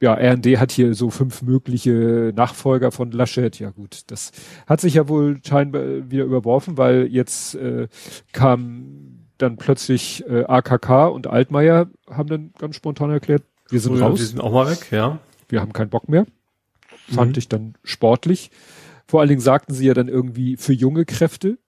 ja, 0.00 0.12
RND 0.14 0.58
hat 0.58 0.72
hier 0.72 0.94
so 0.94 1.10
fünf 1.10 1.42
mögliche 1.42 2.32
Nachfolger 2.36 2.92
von 2.92 3.12
Laschet. 3.12 3.58
Ja 3.58 3.70
gut, 3.70 4.02
das 4.08 4.32
hat 4.66 4.80
sich 4.80 4.94
ja 4.94 5.08
wohl 5.08 5.38
scheinbar 5.46 6.10
wieder 6.10 6.24
überworfen, 6.24 6.76
weil 6.76 7.06
jetzt 7.06 7.54
äh, 7.54 7.88
kam 8.32 9.26
dann 9.38 9.56
plötzlich 9.56 10.24
äh, 10.28 10.44
AKK 10.44 11.08
und 11.08 11.26
Altmaier 11.26 11.88
haben 12.10 12.28
dann 12.28 12.52
ganz 12.58 12.76
spontan 12.76 13.10
erklärt, 13.10 13.42
wir 13.68 13.80
sind 13.80 13.92
oh 13.92 13.96
ja, 13.96 14.06
raus. 14.06 14.18
Wir 14.18 14.26
sind 14.26 14.40
auch 14.40 14.52
mal 14.52 14.70
weg, 14.70 14.88
ja. 14.90 15.18
Wir 15.48 15.60
haben 15.60 15.72
keinen 15.72 15.90
Bock 15.90 16.08
mehr. 16.08 16.26
Fand 17.08 17.32
mhm. 17.32 17.38
ich 17.38 17.48
dann 17.48 17.74
sportlich. 17.84 18.50
Vor 19.06 19.20
allen 19.20 19.28
Dingen 19.28 19.40
sagten 19.40 19.74
sie 19.74 19.86
ja 19.86 19.94
dann 19.94 20.08
irgendwie 20.08 20.56
für 20.56 20.72
junge 20.72 21.04
Kräfte. 21.04 21.58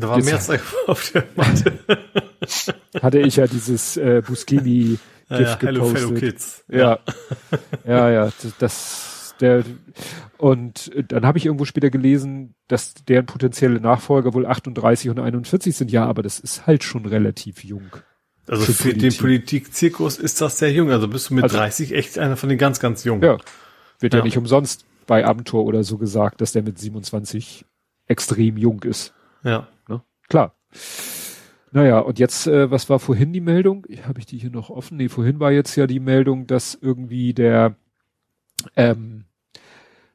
Da 0.00 0.08
war 0.08 0.22
mehr 0.22 0.40
Zeit 0.40 0.60
auf 0.86 1.10
der 1.12 1.24
Matte. 1.36 1.78
hatte 3.02 3.18
ich 3.18 3.36
ja 3.36 3.46
dieses 3.46 3.96
äh, 3.96 4.22
Buscemi 4.26 4.98
GIF 5.28 5.38
ja, 5.38 5.40
ja, 5.40 5.58
Hello 5.60 5.84
Fellow 5.86 6.12
Kids. 6.14 6.64
Ja. 6.68 6.98
ja, 7.86 8.10
ja, 8.10 8.30
das 8.58 9.34
der, 9.40 9.64
und 10.36 10.90
dann 11.08 11.24
habe 11.24 11.38
ich 11.38 11.46
irgendwo 11.46 11.64
später 11.64 11.90
gelesen, 11.90 12.54
dass 12.68 12.94
deren 12.94 13.26
potenzielle 13.26 13.80
Nachfolger 13.80 14.34
wohl 14.34 14.46
38 14.46 15.10
und 15.10 15.18
41 15.18 15.74
sind. 15.74 15.90
Ja, 15.90 16.04
aber 16.04 16.22
das 16.22 16.40
ist 16.40 16.66
halt 16.66 16.84
schon 16.84 17.06
relativ 17.06 17.64
jung. 17.64 17.90
Also 18.46 18.64
für, 18.64 18.72
für 18.72 18.94
den 18.94 19.16
Politikzirkus 19.16 20.18
ist 20.18 20.40
das 20.40 20.58
sehr 20.58 20.72
jung. 20.72 20.90
Also 20.90 21.08
bist 21.08 21.30
du 21.30 21.34
mit 21.34 21.44
also, 21.44 21.56
30 21.56 21.92
echt 21.94 22.18
einer 22.18 22.36
von 22.36 22.48
den 22.48 22.58
ganz, 22.58 22.80
ganz 22.80 23.04
jungen. 23.04 23.22
Ja. 23.22 23.38
Wird 23.98 24.12
ja. 24.12 24.18
ja 24.18 24.24
nicht 24.24 24.36
umsonst 24.36 24.84
bei 25.06 25.24
Abenteuer 25.24 25.64
oder 25.64 25.84
so 25.84 25.98
gesagt, 25.98 26.40
dass 26.40 26.52
der 26.52 26.62
mit 26.62 26.78
27 26.78 27.64
extrem 28.06 28.56
jung 28.56 28.82
ist. 28.82 29.14
Ja. 29.42 29.68
Klar. 30.30 30.54
Naja, 31.72 31.98
und 31.98 32.18
jetzt, 32.18 32.46
äh, 32.46 32.70
was 32.70 32.88
war 32.88 32.98
vorhin 32.98 33.32
die 33.32 33.40
Meldung? 33.40 33.86
Habe 34.06 34.20
ich 34.20 34.26
die 34.26 34.38
hier 34.38 34.50
noch 34.50 34.70
offen? 34.70 34.96
Nee, 34.96 35.08
vorhin 35.08 35.38
war 35.40 35.52
jetzt 35.52 35.76
ja 35.76 35.86
die 35.86 36.00
Meldung, 36.00 36.46
dass 36.46 36.78
irgendwie 36.80 37.34
der 37.34 37.76
ähm, 38.76 39.24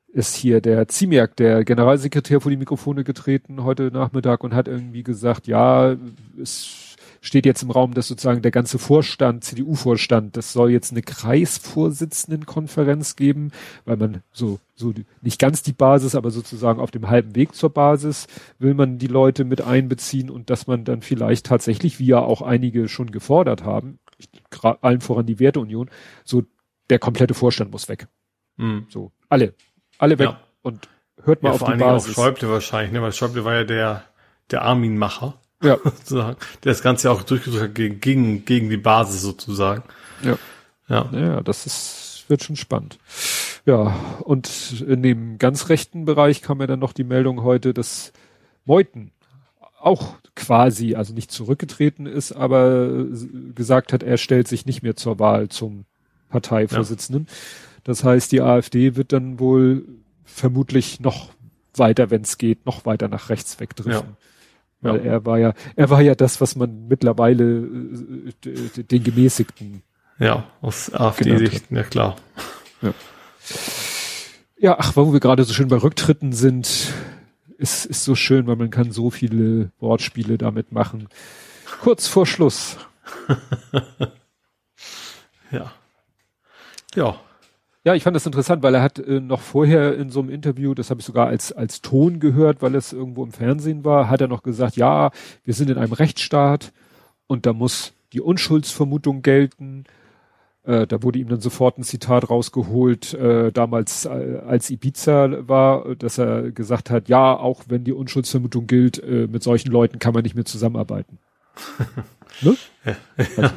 ist 0.08 0.36
hier 0.36 0.62
der 0.62 0.88
Ziemiak, 0.88 1.36
der 1.36 1.66
Generalsekretär, 1.66 2.40
vor 2.40 2.50
die 2.50 2.58
Mikrofone 2.58 3.04
getreten 3.04 3.64
heute 3.64 3.92
Nachmittag 3.92 4.44
und 4.44 4.54
hat 4.54 4.68
irgendwie 4.70 5.04
gesagt, 5.04 5.48
ja, 5.48 5.98
es 6.42 6.85
steht 7.26 7.46
jetzt 7.46 7.64
im 7.64 7.72
Raum, 7.72 7.94
dass 7.94 8.08
sozusagen 8.08 8.42
der 8.42 8.52
ganze 8.52 8.80
Vorstand, 8.80 9.44
CDU-Vorstand, 9.44 10.38
das 10.38 10.54
soll 10.54 10.72
jetzt 10.72 10.92
eine 10.92 11.02
Kreisvorsitzendenkonferenz 11.02 13.16
geben, 13.16 13.52
weil 13.86 13.98
man 13.98 14.22
so, 14.32 14.60
so 14.76 14.94
nicht 15.22 15.40
ganz 15.40 15.64
die 15.64 15.74
Basis, 15.74 16.16
aber 16.16 16.32
sozusagen 16.32 16.80
auf 16.80 16.92
dem 16.92 17.10
halben 17.10 17.36
Weg 17.36 17.54
zur 17.56 17.72
Basis 17.72 18.28
will 18.60 18.74
man 18.74 18.98
die 18.98 19.08
Leute 19.08 19.44
mit 19.44 19.60
einbeziehen 19.62 20.30
und 20.30 20.50
dass 20.50 20.68
man 20.68 20.86
dann 20.86 21.02
vielleicht 21.02 21.46
tatsächlich, 21.46 22.00
wie 22.00 22.08
ja 22.08 22.20
auch 22.20 22.42
einige 22.42 22.88
schon 22.88 23.12
gefordert 23.12 23.64
haben, 23.64 24.00
allen 24.82 25.02
voran 25.02 25.26
die 25.26 25.40
Werteunion, 25.40 25.90
so 26.24 26.44
der 26.90 27.00
komplette 27.00 27.34
Vorstand 27.34 27.72
muss 27.72 27.90
weg. 27.90 28.08
Mhm. 28.58 28.86
So, 28.90 29.12
alle 29.28 29.54
alle 29.98 30.20
weg 30.20 30.30
ja. 30.30 30.40
und 30.62 30.88
hört 31.24 31.44
mal 31.44 31.50
ja, 31.50 31.54
auf 31.54 31.60
vor 31.60 31.74
die 31.74 31.80
Basis. 31.80 32.18
Auch 32.18 32.24
Schäuble 32.24 32.50
wahrscheinlich, 32.50 32.92
ne? 32.92 33.02
weil 33.02 33.12
Schäuble 33.12 33.46
war 33.46 33.56
ja 33.56 33.64
der, 33.64 34.04
der 34.52 34.64
Armin-Macher. 34.64 35.36
Ja. 35.66 35.78
sozusagen, 35.84 36.38
der 36.64 36.72
das 36.72 36.82
Ganze 36.82 37.08
ja 37.08 37.14
auch 37.14 37.24
durchgesucht 37.24 37.64
hat 37.64 37.76
gegen, 37.76 38.46
gegen 38.46 38.70
die 38.70 38.78
Basis 38.78 39.22
sozusagen. 39.22 39.84
Ja. 40.24 40.38
Ja. 40.88 41.10
Ja, 41.12 41.42
das 41.42 41.66
ist, 41.66 42.26
wird 42.28 42.44
schon 42.44 42.56
spannend. 42.56 43.00
Ja, 43.66 43.96
und 44.22 44.84
in 44.88 45.02
dem 45.02 45.40
ganz 45.40 45.70
rechten 45.70 46.06
Bereich 46.06 46.42
kam 46.42 46.62
ja 46.62 46.68
dann 46.68 46.80
noch 46.80 46.94
die 46.94 47.04
Meldung 47.04 47.42
heute, 47.42 47.74
dass 47.74 48.14
Meuthen 48.66 49.12
auch 49.80 50.16
quasi, 50.36 50.96
also 50.96 51.14
nicht 51.14 51.32
zurückgetreten 51.32 52.06
ist, 52.06 52.32
aber 52.32 53.06
gesagt 53.56 53.94
hat, 53.94 54.04
er 54.04 54.18
stellt 54.18 54.48
sich 54.48 54.66
nicht 54.66 54.84
mehr 54.84 54.96
zur 54.96 55.20
Wahl 55.20 55.50
zum 55.50 55.86
Parteivorsitzenden. 56.30 57.28
Ja. 57.28 57.34
Das 57.84 58.04
heißt, 58.04 58.32
die 58.32 58.42
AfD 58.42 58.96
wird 58.96 59.14
dann 59.14 59.40
wohl 59.40 59.86
vermutlich 60.26 61.00
noch 61.00 61.30
weiter, 61.76 62.10
wenn 62.10 62.22
es 62.22 62.38
geht, 62.38 62.66
noch 62.66 62.86
weiter 62.86 63.08
nach 63.08 63.30
rechts 63.30 63.60
wegdriften. 63.60 64.10
Ja. 64.10 64.18
Weil 64.82 64.98
ja. 64.98 65.14
er 65.14 65.26
war 65.26 65.40
ja, 65.40 65.54
er 65.76 65.90
war 65.90 66.02
ja 66.02 66.16
das, 66.16 66.42
was 66.42 66.56
man 66.56 66.88
mittlerweile 66.88 67.68
äh, 68.46 68.84
den 68.84 69.04
gemäßigten. 69.04 69.82
Ja, 70.20 70.46
aus 70.62 70.94
AfD-Sicht, 70.94 71.72
ja 71.72 71.84
klar. 71.84 72.16
Ja. 72.82 72.94
ja, 74.58 74.76
ach, 74.80 74.96
wo 74.96 75.12
wir 75.12 75.20
gerade 75.20 75.44
so 75.44 75.54
schön 75.54 75.68
bei 75.68 75.78
Rücktritten 75.78 76.32
sind, 76.32 76.94
ist, 77.58 77.86
ist 77.86 78.04
so 78.04 78.16
schön, 78.16 78.48
weil 78.48 78.56
man 78.56 78.70
kann 78.70 78.92
so 78.92 79.10
viele 79.10 79.72
Wortspiele 79.80 80.38
damit 80.38 80.72
machen. 80.72 81.10
Kurz 81.82 82.08
vor 82.08 82.26
Schluss. 82.26 82.78
ja. 85.52 85.72
Ja. 86.96 87.20
Ja, 87.86 87.94
ich 87.94 88.02
fand 88.02 88.16
das 88.16 88.26
interessant, 88.26 88.64
weil 88.64 88.74
er 88.74 88.82
hat 88.82 88.98
äh, 88.98 89.20
noch 89.20 89.42
vorher 89.42 89.96
in 89.96 90.10
so 90.10 90.20
einem 90.20 90.32
Interview, 90.32 90.74
das 90.74 90.90
habe 90.90 91.02
ich 91.02 91.06
sogar 91.06 91.28
als, 91.28 91.52
als 91.52 91.82
Ton 91.82 92.20
gehört, 92.20 92.64
weil 92.64 92.74
es 92.74 92.92
irgendwo 92.92 93.24
im 93.24 93.32
Fernsehen 93.32 93.86
war, 93.86 94.10
hat 94.10 94.22
er 94.22 94.28
noch 94.28 94.42
gesagt, 94.42 94.76
ja, 94.76 95.12
wir 95.44 95.54
sind 95.54 95.70
in 95.70 95.78
einem 95.78 95.94
Rechtsstaat 95.94 96.74
und 97.28 97.46
da 97.46 97.54
muss 97.54 97.94
die 98.12 98.22
Unschuldsvermutung 98.22 99.22
gelten. 99.22 99.84
Äh, 100.64 100.88
da 100.88 101.04
wurde 101.04 101.20
ihm 101.20 101.28
dann 101.28 101.42
sofort 101.42 101.78
ein 101.78 101.84
Zitat 101.84 102.28
rausgeholt, 102.28 103.14
äh, 103.14 103.52
damals 103.52 104.06
äh, 104.06 104.42
als 104.48 104.72
Ibiza 104.72 105.48
war, 105.48 105.94
dass 105.94 106.18
er 106.18 106.50
gesagt 106.52 106.90
hat, 106.90 107.08
ja, 107.08 107.38
auch 107.38 107.66
wenn 107.68 107.84
die 107.84 107.94
Unschuldsvermutung 107.94 108.66
gilt, 108.66 108.98
äh, 109.04 109.28
mit 109.28 109.44
solchen 109.44 109.72
Leuten 109.72 110.00
kann 110.00 110.16
man 110.16 110.24
nicht 110.24 110.34
mehr 110.34 110.46
zusammenarbeiten. 110.46 111.20
ne? 112.42 112.58
ja. 112.84 112.96
Also, 113.16 113.54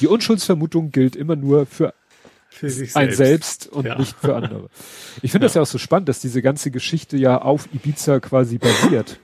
die 0.00 0.06
Unschuldsvermutung 0.06 0.92
gilt 0.92 1.14
immer 1.14 1.36
nur 1.36 1.66
für, 1.66 1.92
für 2.60 2.70
sich 2.70 2.94
ein 2.94 3.12
selbst, 3.12 3.68
und 3.68 3.86
ja. 3.86 3.98
nicht 3.98 4.14
für 4.16 4.36
andere. 4.36 4.68
Ich 5.22 5.32
finde 5.32 5.44
ja. 5.44 5.48
das 5.48 5.54
ja 5.54 5.62
auch 5.62 5.66
so 5.66 5.78
spannend, 5.78 6.10
dass 6.10 6.20
diese 6.20 6.42
ganze 6.42 6.70
Geschichte 6.70 7.16
ja 7.16 7.40
auf 7.40 7.68
Ibiza 7.72 8.20
quasi 8.20 8.58
basiert. 8.58 9.18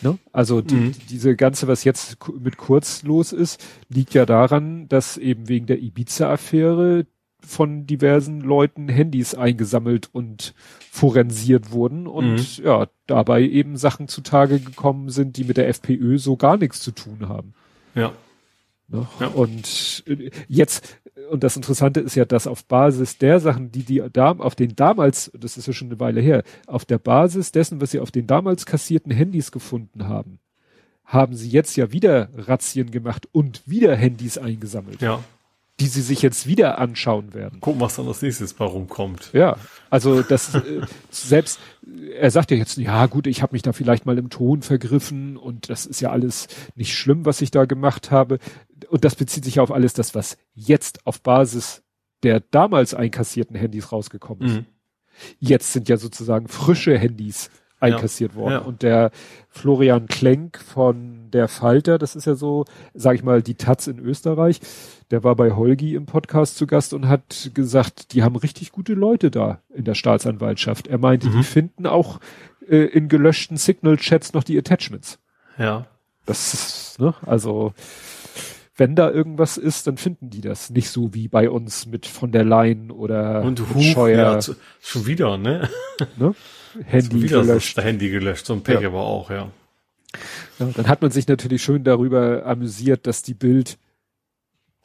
Ne? 0.00 0.18
Also 0.32 0.62
die, 0.62 0.74
mhm. 0.74 0.94
diese 1.10 1.36
ganze, 1.36 1.68
was 1.68 1.84
jetzt 1.84 2.16
mit 2.38 2.56
Kurz 2.56 3.02
los 3.02 3.32
ist, 3.32 3.62
liegt 3.88 4.14
ja 4.14 4.26
daran, 4.26 4.88
dass 4.88 5.16
eben 5.16 5.48
wegen 5.48 5.66
der 5.66 5.80
Ibiza-Affäre 5.80 7.06
von 7.40 7.86
diversen 7.86 8.40
Leuten 8.40 8.88
Handys 8.88 9.34
eingesammelt 9.34 10.08
und 10.12 10.54
forensiert 10.90 11.70
wurden 11.70 12.06
und 12.06 12.58
mhm. 12.58 12.64
ja, 12.64 12.88
dabei 13.06 13.42
eben 13.42 13.76
Sachen 13.76 14.08
zutage 14.08 14.60
gekommen 14.60 15.10
sind, 15.10 15.36
die 15.36 15.44
mit 15.44 15.56
der 15.58 15.68
FPÖ 15.68 16.18
so 16.18 16.36
gar 16.36 16.56
nichts 16.56 16.80
zu 16.80 16.90
tun 16.90 17.28
haben. 17.28 17.54
Ja. 17.94 18.12
Ne? 18.88 19.06
ja. 19.20 19.26
Und 19.28 20.04
äh, 20.06 20.30
jetzt 20.48 20.98
und 21.30 21.42
das 21.42 21.56
Interessante 21.56 22.00
ist 22.00 22.14
ja, 22.14 22.24
dass 22.24 22.46
auf 22.46 22.64
Basis 22.64 23.18
der 23.18 23.40
Sachen, 23.40 23.72
die 23.72 23.82
die 23.82 24.02
da 24.12 24.32
auf 24.32 24.54
den 24.54 24.76
damals, 24.76 25.30
das 25.38 25.56
ist 25.56 25.66
ja 25.66 25.72
schon 25.72 25.88
eine 25.88 26.00
Weile 26.00 26.20
her, 26.20 26.42
auf 26.66 26.84
der 26.84 26.98
Basis 26.98 27.52
dessen, 27.52 27.80
was 27.80 27.90
sie 27.90 28.00
auf 28.00 28.10
den 28.10 28.26
damals 28.26 28.66
kassierten 28.66 29.12
Handys 29.12 29.50
gefunden 29.50 30.08
haben, 30.08 30.38
haben 31.04 31.34
sie 31.34 31.48
jetzt 31.48 31.76
ja 31.76 31.92
wieder 31.92 32.28
Razzien 32.36 32.90
gemacht 32.90 33.28
und 33.32 33.62
wieder 33.66 33.96
Handys 33.96 34.38
eingesammelt. 34.38 35.00
Ja. 35.00 35.20
Die 35.78 35.88
sie 35.88 36.00
sich 36.00 36.22
jetzt 36.22 36.46
wieder 36.46 36.78
anschauen 36.78 37.34
werden. 37.34 37.60
Gucken, 37.60 37.82
was 37.82 37.96
dann 37.96 38.08
als 38.08 38.22
nächstes 38.22 38.54
bei 38.54 38.64
rumkommt. 38.64 39.30
Ja, 39.34 39.58
also 39.90 40.22
das 40.22 40.54
äh, 40.54 40.80
selbst, 41.10 41.60
er 42.18 42.30
sagt 42.30 42.50
ja 42.50 42.56
jetzt, 42.56 42.78
ja 42.78 43.04
gut, 43.06 43.26
ich 43.26 43.42
habe 43.42 43.52
mich 43.52 43.62
da 43.62 43.72
vielleicht 43.72 44.06
mal 44.06 44.16
im 44.16 44.30
Ton 44.30 44.62
vergriffen 44.62 45.36
und 45.36 45.68
das 45.68 45.84
ist 45.84 46.00
ja 46.00 46.10
alles 46.10 46.48
nicht 46.76 46.94
schlimm, 46.94 47.26
was 47.26 47.42
ich 47.42 47.50
da 47.50 47.66
gemacht 47.66 48.10
habe 48.10 48.38
und 48.88 49.04
das 49.04 49.16
bezieht 49.16 49.44
sich 49.44 49.60
auf 49.60 49.70
alles 49.70 49.92
das, 49.92 50.14
was 50.14 50.38
jetzt 50.54 51.06
auf 51.06 51.20
Basis 51.20 51.82
der 52.22 52.40
damals 52.40 52.94
einkassierten 52.94 53.56
Handys 53.56 53.92
rausgekommen 53.92 54.48
ist. 54.48 54.54
Mhm. 54.56 54.66
Jetzt 55.38 55.72
sind 55.72 55.88
ja 55.88 55.96
sozusagen 55.96 56.48
frische 56.48 56.98
Handys 56.98 57.50
einkassiert 57.80 58.32
ja, 58.32 58.38
worden. 58.38 58.52
Ja. 58.52 58.58
Und 58.60 58.82
der 58.82 59.10
Florian 59.48 60.06
Klenk 60.06 60.58
von 60.58 61.30
der 61.30 61.48
Falter, 61.48 61.98
das 61.98 62.16
ist 62.16 62.26
ja 62.26 62.34
so, 62.34 62.64
sag 62.94 63.14
ich 63.14 63.22
mal, 63.22 63.42
die 63.42 63.54
Taz 63.54 63.86
in 63.86 63.98
Österreich, 63.98 64.60
der 65.10 65.24
war 65.24 65.36
bei 65.36 65.52
Holgi 65.52 65.94
im 65.94 66.06
Podcast 66.06 66.56
zu 66.56 66.66
Gast 66.66 66.94
und 66.94 67.08
hat 67.08 67.50
gesagt, 67.54 68.12
die 68.12 68.22
haben 68.22 68.36
richtig 68.36 68.72
gute 68.72 68.94
Leute 68.94 69.30
da 69.30 69.60
in 69.74 69.84
der 69.84 69.94
Staatsanwaltschaft. 69.94 70.86
Er 70.86 70.98
meinte, 70.98 71.28
mhm. 71.28 71.38
die 71.38 71.42
finden 71.42 71.86
auch 71.86 72.20
äh, 72.68 72.76
in 72.76 73.08
gelöschten 73.08 73.56
Signal-Chats 73.56 74.32
noch 74.32 74.44
die 74.44 74.58
Attachments. 74.58 75.18
Ja. 75.58 75.86
Das 76.24 76.54
ist, 76.54 76.98
ne, 76.98 77.14
also 77.24 77.72
wenn 78.76 78.94
da 78.94 79.10
irgendwas 79.10 79.56
ist, 79.56 79.86
dann 79.86 79.96
finden 79.96 80.28
die 80.28 80.40
das. 80.42 80.70
Nicht 80.70 80.90
so 80.90 81.14
wie 81.14 81.28
bei 81.28 81.48
uns 81.48 81.86
mit 81.86 82.04
von 82.04 82.30
der 82.30 82.44
Leyen 82.44 82.90
oder 82.90 83.42
Und 83.42 83.60
Huch, 83.74 83.82
Scheuer. 83.82 84.38
Ja, 84.38 84.54
schon 84.80 85.06
wieder, 85.06 85.38
ne? 85.38 85.68
ne? 86.16 86.34
Handy 86.84 87.22
wieder 87.22 87.42
gelöscht. 87.42 87.76
Handy 87.78 88.10
gelöscht, 88.10 88.46
so 88.46 88.54
ein 88.54 88.62
Pech 88.62 88.80
ja. 88.80 88.88
aber 88.88 89.02
auch, 89.02 89.30
ja. 89.30 89.50
ja. 90.58 90.70
Dann 90.74 90.88
hat 90.88 91.02
man 91.02 91.10
sich 91.10 91.26
natürlich 91.28 91.62
schön 91.62 91.84
darüber 91.84 92.44
amüsiert, 92.46 93.06
dass 93.06 93.22
die 93.22 93.34
Bild 93.34 93.78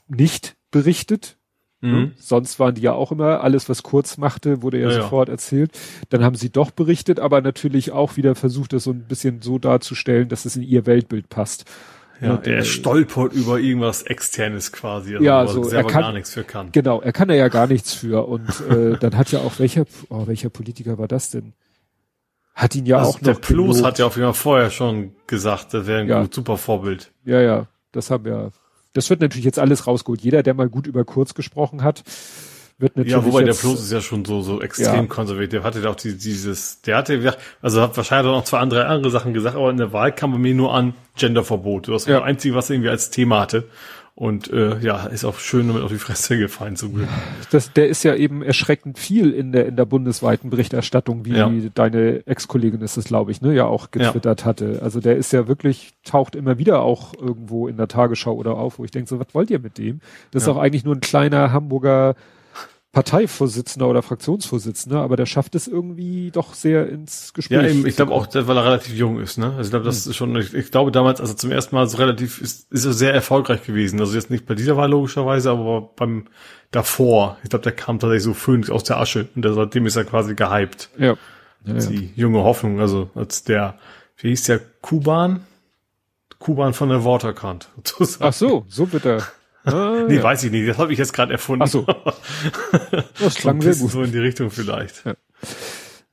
nicht 0.07 0.55
berichtet. 0.71 1.37
Ne? 1.81 1.91
Mhm. 1.91 2.11
Sonst 2.17 2.59
waren 2.59 2.75
die 2.75 2.81
ja 2.81 2.93
auch 2.93 3.11
immer, 3.11 3.41
alles 3.41 3.67
was 3.67 3.81
kurz 3.81 4.17
machte, 4.17 4.61
wurde 4.61 4.79
ja, 4.79 4.89
ja 4.89 5.01
sofort 5.01 5.29
erzählt. 5.29 5.71
Dann 6.09 6.23
haben 6.23 6.35
sie 6.35 6.51
doch 6.51 6.71
berichtet, 6.71 7.19
aber 7.19 7.41
natürlich 7.41 7.91
auch 7.91 8.17
wieder 8.17 8.35
versucht, 8.35 8.73
das 8.73 8.83
so 8.83 8.91
ein 8.91 9.07
bisschen 9.07 9.41
so 9.41 9.57
darzustellen, 9.57 10.29
dass 10.29 10.45
es 10.45 10.55
in 10.55 10.63
ihr 10.63 10.85
Weltbild 10.85 11.29
passt. 11.29 11.65
Ja, 12.21 12.35
und, 12.35 12.45
er 12.45 12.59
äh, 12.59 12.63
stolpert 12.63 13.33
über 13.33 13.59
irgendwas 13.59 14.03
externes 14.03 14.71
quasi, 14.71 15.15
also 15.15 15.25
ja, 15.25 15.47
selber 15.47 15.75
er 15.75 15.83
kann, 15.85 16.01
gar 16.01 16.13
nichts 16.13 16.31
für 16.31 16.43
kann. 16.43 16.71
Genau, 16.71 17.01
er 17.01 17.13
kann 17.13 17.27
da 17.27 17.33
ja 17.33 17.47
gar 17.47 17.65
nichts 17.65 17.95
für 17.95 18.27
und 18.27 18.47
äh, 18.69 18.95
dann 18.99 19.17
hat 19.17 19.31
ja 19.31 19.39
auch 19.39 19.57
welcher, 19.57 19.85
oh, 20.09 20.27
welcher 20.27 20.49
Politiker 20.49 20.99
war 20.99 21.07
das 21.07 21.31
denn? 21.31 21.53
Hat 22.53 22.75
ihn 22.75 22.85
ja 22.85 22.97
also 22.97 23.11
auch 23.11 23.19
der 23.19 23.33
noch. 23.33 23.41
Der 23.41 23.53
Plus 23.53 23.83
hat 23.83 23.99
ja 23.99 24.05
auf 24.05 24.15
jeden 24.15 24.27
Fall 24.27 24.33
vorher 24.33 24.69
schon 24.69 25.15
gesagt, 25.27 25.73
das 25.73 25.87
wäre 25.87 26.01
ein 26.01 26.07
ja. 26.07 26.21
gut, 26.21 26.33
super 26.33 26.57
Vorbild. 26.57 27.11
Ja, 27.23 27.39
ja, 27.41 27.67
das 27.91 28.11
haben 28.11 28.25
ja. 28.25 28.49
Das 28.93 29.09
wird 29.09 29.21
natürlich 29.21 29.45
jetzt 29.45 29.59
alles 29.59 29.87
rausgeholt. 29.87 30.21
Jeder, 30.21 30.43
der 30.43 30.53
mal 30.53 30.67
gut 30.67 30.85
über 30.85 31.05
Kurz 31.05 31.33
gesprochen 31.33 31.81
hat, 31.81 32.03
wird 32.77 32.97
natürlich. 32.97 33.13
Ja, 33.13 33.23
wobei 33.25 33.45
jetzt, 33.45 33.63
der 33.63 33.69
Plus 33.69 33.81
ist 33.81 33.91
ja 33.91 34.01
schon 34.01 34.25
so, 34.25 34.41
so 34.41 34.61
extrem 34.61 34.95
ja. 34.95 35.05
konservativ. 35.05 35.49
Der 35.49 35.63
hatte 35.63 35.89
auch 35.89 35.95
die, 35.95 36.17
dieses, 36.17 36.81
der 36.81 36.97
hatte, 36.97 37.37
also 37.61 37.81
hat 37.81 37.95
wahrscheinlich 37.95 38.29
auch 38.29 38.37
noch 38.37 38.43
zwei 38.43 38.59
andere 38.59 38.85
andere 38.87 39.11
Sachen 39.11 39.33
gesagt, 39.33 39.55
aber 39.55 39.69
in 39.69 39.77
der 39.77 39.93
Wahl 39.93 40.11
kam 40.13 40.33
bei 40.33 40.37
mir 40.37 40.53
nur 40.53 40.73
an 40.73 40.93
Genderverbot. 41.15 41.87
Das 41.87 42.05
war 42.05 42.13
ja. 42.13 42.19
das 42.19 42.27
Einzige, 42.27 42.55
was 42.55 42.69
er 42.69 42.75
irgendwie 42.75 42.89
als 42.89 43.11
Thema 43.11 43.39
hatte. 43.39 43.69
Und 44.13 44.51
äh, 44.51 44.77
ja, 44.79 45.05
ist 45.05 45.23
auch 45.23 45.39
schön 45.39 45.67
damit 45.67 45.83
auf 45.83 45.91
die 45.91 45.97
Fresse 45.97 46.37
gefallen 46.37 46.75
zum 46.75 46.93
Glück. 46.93 47.07
Das, 47.49 47.71
der 47.73 47.87
ist 47.87 48.03
ja 48.03 48.13
eben 48.13 48.43
erschreckend 48.43 48.99
viel 48.99 49.31
in 49.31 49.51
der 49.51 49.65
in 49.65 49.77
der 49.77 49.85
bundesweiten 49.85 50.49
Berichterstattung, 50.49 51.25
wie 51.25 51.37
ja. 51.37 51.49
deine 51.73 52.27
Ex-Kollegin 52.27 52.81
ist 52.81 52.97
es, 52.97 53.05
glaube 53.05 53.31
ich, 53.31 53.41
ne, 53.41 53.53
ja 53.53 53.65
auch 53.65 53.89
getwittert 53.89 54.41
ja. 54.41 54.45
hatte. 54.45 54.79
Also 54.83 54.99
der 54.99 55.15
ist 55.15 55.31
ja 55.31 55.47
wirklich, 55.47 55.93
taucht 56.03 56.35
immer 56.35 56.57
wieder 56.57 56.81
auch 56.81 57.13
irgendwo 57.13 57.67
in 57.67 57.77
der 57.77 57.87
Tagesschau 57.87 58.33
oder 58.33 58.57
auf, 58.57 58.79
wo 58.79 58.83
ich 58.83 58.91
denke, 58.91 59.09
so, 59.09 59.19
was 59.19 59.33
wollt 59.33 59.49
ihr 59.49 59.59
mit 59.59 59.77
dem? 59.77 60.01
Das 60.31 60.45
ja. 60.45 60.51
ist 60.51 60.57
auch 60.57 60.61
eigentlich 60.61 60.83
nur 60.83 60.95
ein 60.95 61.01
kleiner 61.01 61.51
Hamburger 61.53 62.15
Parteivorsitzender 62.91 63.87
oder 63.87 64.01
Fraktionsvorsitzender, 64.01 64.99
aber 64.99 65.15
der 65.15 65.25
schafft 65.25 65.55
es 65.55 65.65
irgendwie 65.65 66.29
doch 66.29 66.53
sehr 66.53 66.89
ins 66.89 67.33
Gespräch. 67.33 67.61
Ja, 67.61 67.67
eben, 67.67 67.87
ich 67.87 67.95
glaube 67.95 68.11
auch, 68.11 68.27
weil 68.33 68.57
er 68.57 68.65
relativ 68.65 68.93
jung 68.93 69.21
ist, 69.21 69.37
ne? 69.37 69.47
Also 69.51 69.61
ich 69.61 69.69
glaube, 69.69 69.85
das 69.85 70.03
hm. 70.03 70.11
ist 70.11 70.17
schon, 70.17 70.35
ich, 70.35 70.53
ich, 70.53 70.71
glaube 70.71 70.91
damals, 70.91 71.21
also 71.21 71.33
zum 71.33 71.51
ersten 71.51 71.73
Mal 71.73 71.87
so 71.87 71.97
relativ, 71.97 72.41
ist, 72.41 72.69
ist 72.69 72.83
er 72.83 72.91
sehr 72.91 73.13
erfolgreich 73.13 73.63
gewesen. 73.63 73.99
Also 74.01 74.13
jetzt 74.15 74.29
nicht 74.29 74.45
bei 74.45 74.55
dieser 74.55 74.75
Wahl 74.75 74.89
logischerweise, 74.89 75.51
aber 75.51 75.89
beim 75.95 76.27
davor. 76.71 77.37
Ich 77.43 77.49
glaube, 77.49 77.63
der 77.63 77.71
kam 77.71 77.99
tatsächlich 77.99 78.23
so 78.23 78.33
Phönix 78.33 78.69
aus 78.69 78.83
der 78.83 78.97
Asche 78.97 79.29
und 79.35 79.43
der, 79.43 79.53
seitdem 79.53 79.85
ist 79.85 79.95
er 79.95 80.03
quasi 80.03 80.35
gehypt. 80.35 80.89
Ja. 80.97 81.15
ja, 81.65 81.73
ja. 81.73 81.85
Die 81.85 82.11
junge 82.17 82.43
Hoffnung, 82.43 82.81
also 82.81 83.09
als 83.15 83.45
der, 83.45 83.77
wie 84.17 84.29
hieß 84.29 84.43
der, 84.43 84.59
Kuban? 84.81 85.45
Kuban 86.39 86.73
von 86.73 86.89
der 86.89 87.05
Waterkant. 87.05 87.69
Sozusagen. 87.77 88.25
Ach 88.25 88.33
so, 88.33 88.65
so 88.67 88.87
er. 89.03 89.21
Ah, 89.63 90.05
nee, 90.07 90.15
ja. 90.15 90.23
weiß 90.23 90.43
ich 90.43 90.51
nicht. 90.51 90.67
Das 90.67 90.77
habe 90.77 90.91
ich 90.91 90.99
jetzt 90.99 91.13
gerade 91.13 91.33
erfunden. 91.33 91.63
Ach 91.63 91.67
so. 91.67 91.85
Das 93.19 93.35
klang 93.35 93.61
sehr 93.61 93.75
gut. 93.75 93.91
So 93.91 94.01
in 94.01 94.11
die 94.11 94.19
Richtung 94.19 94.49
vielleicht. 94.49 95.05
Ja. 95.05 95.15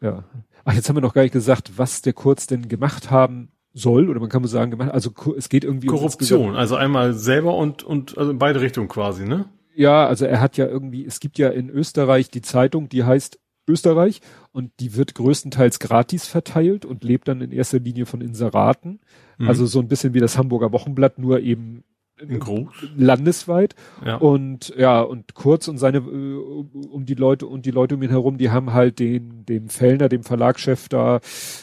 ja. 0.01 0.25
Ach, 0.65 0.75
jetzt 0.75 0.89
haben 0.89 0.97
wir 0.97 1.01
noch 1.01 1.15
gar 1.15 1.23
nicht 1.23 1.33
gesagt, 1.33 1.73
was 1.77 2.03
der 2.03 2.13
Kurz 2.13 2.47
denn 2.47 2.69
gemacht 2.69 3.11
haben 3.11 3.51
soll, 3.73 4.11
oder 4.11 4.21
man 4.21 4.29
kann 4.29 4.43
mal 4.43 4.49
sagen, 4.49 4.71
gemacht, 4.71 4.91
also 4.91 5.13
es 5.37 5.49
geht 5.49 5.65
irgendwie 5.65 5.87
Korruption, 5.87 6.51
um 6.51 6.57
also 6.57 6.77
einmal 6.77 7.15
selber 7.15 7.55
und, 7.55 7.83
und 7.83 8.19
also 8.19 8.31
in 8.31 8.39
beide 8.39 8.61
Richtungen 8.61 8.89
quasi, 8.89 9.25
ne? 9.25 9.47
Ja, 9.75 10.07
also 10.07 10.27
er 10.27 10.41
hat 10.41 10.57
ja 10.57 10.67
irgendwie, 10.67 11.07
es 11.07 11.21
gibt 11.21 11.39
ja 11.39 11.49
in 11.51 11.71
Österreich 11.71 12.31
die 12.31 12.43
Zeitung, 12.43 12.89
die 12.89 13.05
heißt 13.05 13.39
Österreich 13.69 14.21
und 14.51 14.73
die 14.81 14.97
wird 14.97 15.15
größtenteils 15.15 15.79
gratis 15.79 16.27
verteilt 16.27 16.85
und 16.85 17.05
lebt 17.05 17.29
dann 17.29 17.41
in 17.41 17.53
erster 17.53 17.79
Linie 17.79 18.07
von 18.07 18.21
Inseraten. 18.21 19.01
Mhm. 19.37 19.49
Also 19.49 19.67
so 19.67 19.79
ein 19.79 19.89
bisschen 19.89 20.15
wie 20.15 20.21
das 20.21 20.37
Hamburger 20.37 20.73
Wochenblatt, 20.73 21.19
nur 21.19 21.41
eben 21.41 21.85
Groß. 22.27 22.69
landesweit 22.97 23.75
ja. 24.05 24.17
und 24.17 24.75
ja 24.77 25.01
und 25.01 25.35
Kurz 25.35 25.69
und 25.69 25.79
seine 25.79 25.99
äh, 25.99 26.37
um 26.37 27.07
die 27.07 27.15
Leute 27.15 27.47
und 27.47 27.67
die 27.67 27.71
Leute 27.71 27.95
um 27.95 28.03
ihn 28.03 28.11
herum 28.11 28.39
die 28.39 28.51
haben 28.51 28.73
halt 28.73 28.99
den 28.99 29.45
dem 29.47 29.69
Fellner 29.69 30.09
dem 30.09 30.25
Verlagschef 30.25 30.89
da 30.89 31.21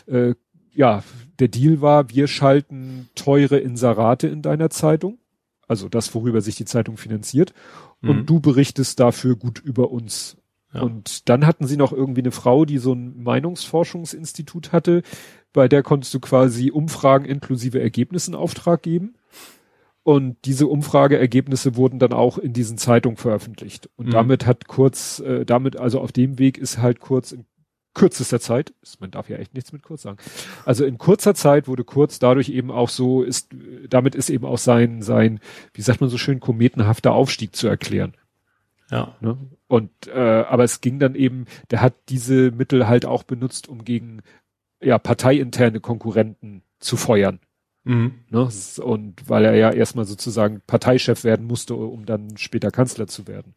äh, 0.07 0.33
ja 0.71 1.03
der 1.39 1.47
Deal 1.47 1.81
war 1.81 2.09
wir 2.09 2.27
schalten 2.27 3.09
teure 3.15 3.57
Inserate 3.57 4.27
in 4.27 4.41
deiner 4.41 4.69
Zeitung 4.69 5.17
also 5.67 5.89
das 5.89 6.13
worüber 6.15 6.41
sich 6.41 6.55
die 6.55 6.65
Zeitung 6.65 6.97
finanziert 6.97 7.53
mhm. 8.01 8.09
und 8.09 8.25
du 8.27 8.39
berichtest 8.39 8.99
dafür 8.99 9.35
gut 9.35 9.59
über 9.59 9.91
uns 9.91 10.37
ja. 10.73 10.81
und 10.81 11.27
dann 11.29 11.45
hatten 11.45 11.67
sie 11.67 11.77
noch 11.77 11.91
irgendwie 11.91 12.21
eine 12.21 12.31
Frau 12.31 12.65
die 12.65 12.77
so 12.77 12.93
ein 12.93 13.21
Meinungsforschungsinstitut 13.23 14.71
hatte 14.71 15.01
bei 15.53 15.67
der 15.67 15.83
konntest 15.83 16.13
du 16.13 16.19
quasi 16.19 16.69
Umfragen 16.71 17.25
inklusive 17.25 17.81
Ergebnissen 17.81 18.35
Auftrag 18.35 18.81
geben 18.83 19.15
und 20.05 20.37
diese 20.45 20.67
Umfrageergebnisse 20.67 21.75
wurden 21.77 21.97
dann 21.97 22.13
auch 22.13 22.37
in 22.37 22.53
diesen 22.53 22.77
Zeitungen 22.77 23.17
veröffentlicht. 23.17 23.89
Und 23.95 24.05
mhm. 24.05 24.11
damit 24.11 24.45
hat 24.45 24.67
Kurz, 24.67 25.19
äh, 25.19 25.45
damit, 25.45 25.77
also 25.77 25.99
auf 25.99 26.11
dem 26.11 26.37
Weg 26.37 26.59
ist 26.59 26.77
halt 26.77 26.99
Kurz 26.99 27.31
in 27.31 27.45
kürzester 27.95 28.39
Zeit, 28.39 28.75
man 28.99 29.09
darf 29.09 29.29
ja 29.29 29.37
echt 29.37 29.55
nichts 29.55 29.73
mit 29.73 29.81
Kurz 29.81 30.03
sagen. 30.03 30.19
Also 30.63 30.85
in 30.85 30.99
kurzer 30.99 31.33
Zeit 31.33 31.67
wurde 31.67 31.83
Kurz 31.83 32.19
dadurch 32.19 32.49
eben 32.49 32.69
auch 32.69 32.89
so, 32.89 33.23
ist, 33.23 33.49
damit 33.89 34.13
ist 34.13 34.29
eben 34.29 34.45
auch 34.45 34.59
sein, 34.59 35.01
sein, 35.01 35.39
wie 35.73 35.81
sagt 35.81 36.01
man 36.01 36.11
so 36.11 36.19
schön, 36.19 36.39
kometenhafter 36.39 37.11
Aufstieg 37.11 37.55
zu 37.55 37.67
erklären. 37.67 38.13
Ja. 38.91 39.15
Ne? 39.21 39.39
Und 39.67 39.89
äh, 40.05 40.19
aber 40.19 40.65
es 40.65 40.81
ging 40.81 40.99
dann 40.99 41.15
eben, 41.15 41.45
der 41.71 41.81
hat 41.81 41.95
diese 42.09 42.51
Mittel 42.51 42.87
halt 42.87 43.07
auch 43.07 43.23
benutzt, 43.23 43.67
um 43.67 43.83
gegen 43.83 44.21
ja 44.83 44.99
parteiinterne 44.99 45.79
Konkurrenten 45.79 46.61
zu 46.77 46.95
feuern. 46.95 47.39
Mhm. 47.85 48.15
Ne? 48.29 48.49
Und 48.83 49.29
weil 49.29 49.45
er 49.45 49.55
ja 49.55 49.71
erstmal 49.71 50.05
sozusagen 50.05 50.61
Parteichef 50.67 51.23
werden 51.23 51.47
musste, 51.47 51.75
um 51.75 52.05
dann 52.05 52.35
später 52.37 52.71
Kanzler 52.71 53.07
zu 53.07 53.27
werden. 53.27 53.55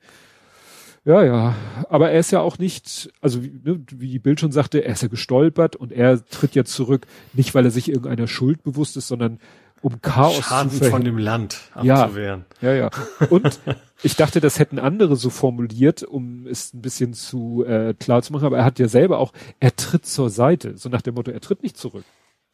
Ja, 1.05 1.25
ja. 1.25 1.55
Aber 1.89 2.11
er 2.11 2.21
ist 2.21 2.31
ja 2.33 2.41
auch 2.41 2.59
nicht, 2.59 3.11
also 3.23 3.43
wie, 3.43 3.59
ne, 3.65 3.81
wie 3.91 4.11
die 4.11 4.19
Bild 4.19 4.41
schon 4.41 4.53
sagte, 4.53 4.85
er 4.85 4.93
ist 4.93 5.03
ja 5.03 5.09
gestolpert 5.09 5.75
und 5.75 5.91
er 5.91 6.23
tritt 6.25 6.55
jetzt 6.55 6.73
zurück, 6.75 7.07
nicht 7.33 7.55
weil 7.55 7.65
er 7.65 7.71
sich 7.71 7.89
irgendeiner 7.89 8.27
Schuld 8.27 8.63
bewusst 8.63 8.97
ist, 8.97 9.09
sondern 9.09 9.39
um 9.81 10.03
Chaos 10.03 10.45
Schaden 10.45 10.71
zu 10.71 10.85
von 10.85 11.05
dem 11.05 11.17
Land 11.17 11.61
abzuwehren. 11.73 12.45
Ja, 12.61 12.73
ja, 12.73 12.91
ja. 12.91 12.91
Und 13.31 13.61
ich 14.03 14.17
dachte, 14.17 14.41
das 14.41 14.59
hätten 14.59 14.79
andere 14.79 15.17
so 15.17 15.31
formuliert, 15.31 16.03
um 16.03 16.47
es 16.47 16.75
ein 16.75 16.83
bisschen 16.83 17.15
zu 17.15 17.65
äh, 17.65 17.95
klar 17.95 18.23
zu 18.23 18.33
machen, 18.33 18.45
aber 18.45 18.59
er 18.59 18.65
hat 18.65 18.79
ja 18.79 18.89
selber 18.89 19.19
auch, 19.19 19.33
er 19.61 19.75
tritt 19.77 20.05
zur 20.05 20.29
Seite, 20.31 20.77
so 20.77 20.89
nach 20.89 21.03
dem 21.03 21.15
Motto, 21.15 21.31
er 21.31 21.41
tritt 21.41 21.63
nicht 21.63 21.79
zurück. 21.79 22.05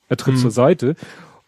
Er 0.09 0.16
tritt 0.16 0.35
hm. 0.35 0.41
zur 0.41 0.51
Seite 0.51 0.97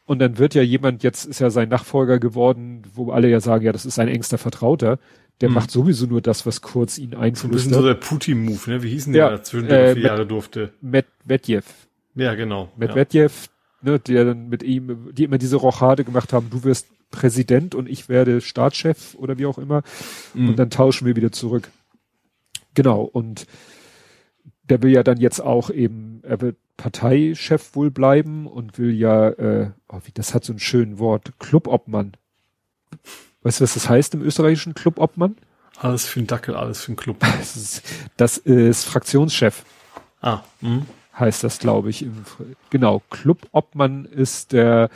und 0.06 0.20
dann 0.20 0.38
wird 0.38 0.54
ja 0.54 0.62
jemand, 0.62 1.02
jetzt 1.02 1.24
ist 1.24 1.40
ja 1.40 1.50
sein 1.50 1.68
Nachfolger 1.68 2.18
geworden, 2.18 2.82
wo 2.94 3.10
alle 3.10 3.28
ja 3.28 3.40
sagen, 3.40 3.64
ja, 3.64 3.72
das 3.72 3.84
ist 3.84 3.96
sein 3.96 4.08
engster 4.08 4.38
Vertrauter. 4.38 4.98
Der 5.40 5.48
hm. 5.48 5.54
macht 5.54 5.70
sowieso 5.70 6.06
nur 6.06 6.22
das, 6.22 6.46
was 6.46 6.62
kurz 6.62 6.96
ihn 6.96 7.14
einflüstert. 7.14 7.54
Das 7.54 7.66
ist 7.66 7.74
so 7.74 7.82
der 7.82 7.94
Putin-Move, 7.94 8.70
ne? 8.70 8.82
Wie 8.82 8.88
hießen 8.88 9.12
der, 9.12 9.24
ja, 9.24 9.30
dazwischen, 9.30 9.68
der 9.68 9.88
äh, 9.88 9.94
vier 9.94 10.02
Jahre 10.04 10.26
durfte? 10.26 10.72
Medvedev. 10.80 11.64
Ja, 12.14 12.34
genau. 12.34 12.70
Medvedev, 12.76 13.48
ja. 13.82 13.90
ne, 13.90 13.98
der 13.98 14.24
dann 14.24 14.48
mit 14.48 14.62
ihm, 14.62 15.12
die 15.12 15.24
immer 15.24 15.38
diese 15.38 15.56
Rochade 15.56 16.04
gemacht 16.04 16.32
haben, 16.32 16.48
du 16.50 16.64
wirst 16.64 16.86
Präsident 17.10 17.74
und 17.74 17.88
ich 17.88 18.08
werde 18.08 18.40
Staatschef 18.40 19.14
oder 19.16 19.38
wie 19.38 19.46
auch 19.46 19.58
immer. 19.58 19.82
Mhm. 20.34 20.50
Und 20.50 20.58
dann 20.58 20.70
tauschen 20.70 21.06
wir 21.06 21.16
wieder 21.16 21.32
zurück. 21.32 21.68
Genau. 22.74 23.02
Und 23.02 23.46
der 24.62 24.82
will 24.82 24.92
ja 24.92 25.02
dann 25.02 25.18
jetzt 25.18 25.40
auch 25.40 25.70
eben, 25.70 26.20
er 26.22 26.40
wird 26.40 26.56
Parteichef 26.76 27.74
wohl 27.74 27.90
bleiben 27.90 28.46
und 28.46 28.78
will 28.78 28.92
ja, 28.92 29.28
äh, 29.30 29.70
oh, 29.88 30.00
wie, 30.04 30.12
das 30.12 30.34
hat 30.34 30.44
so 30.44 30.52
ein 30.52 30.58
schönes 30.58 30.98
Wort, 30.98 31.32
Clubobmann. 31.38 32.12
Weißt 33.42 33.60
du, 33.60 33.64
was 33.64 33.74
das 33.74 33.88
heißt 33.88 34.14
im 34.14 34.22
österreichischen 34.22 34.74
Clubobmann? 34.74 35.36
Alles 35.78 36.06
für 36.06 36.20
den 36.20 36.26
Dackel, 36.26 36.54
alles 36.54 36.82
für 36.82 36.92
den 36.92 36.96
Club. 36.96 37.18
Das 37.38 37.56
ist, 37.56 37.82
das 38.16 38.38
ist 38.38 38.84
Fraktionschef. 38.84 39.64
Ah, 40.20 40.42
mh. 40.60 40.82
heißt 41.18 41.44
das, 41.44 41.58
glaube 41.58 41.90
ich. 41.90 42.02
Im, 42.02 42.24
genau, 42.70 43.02
Clubobmann 43.10 44.04
ist 44.04 44.52
der, 44.52 44.90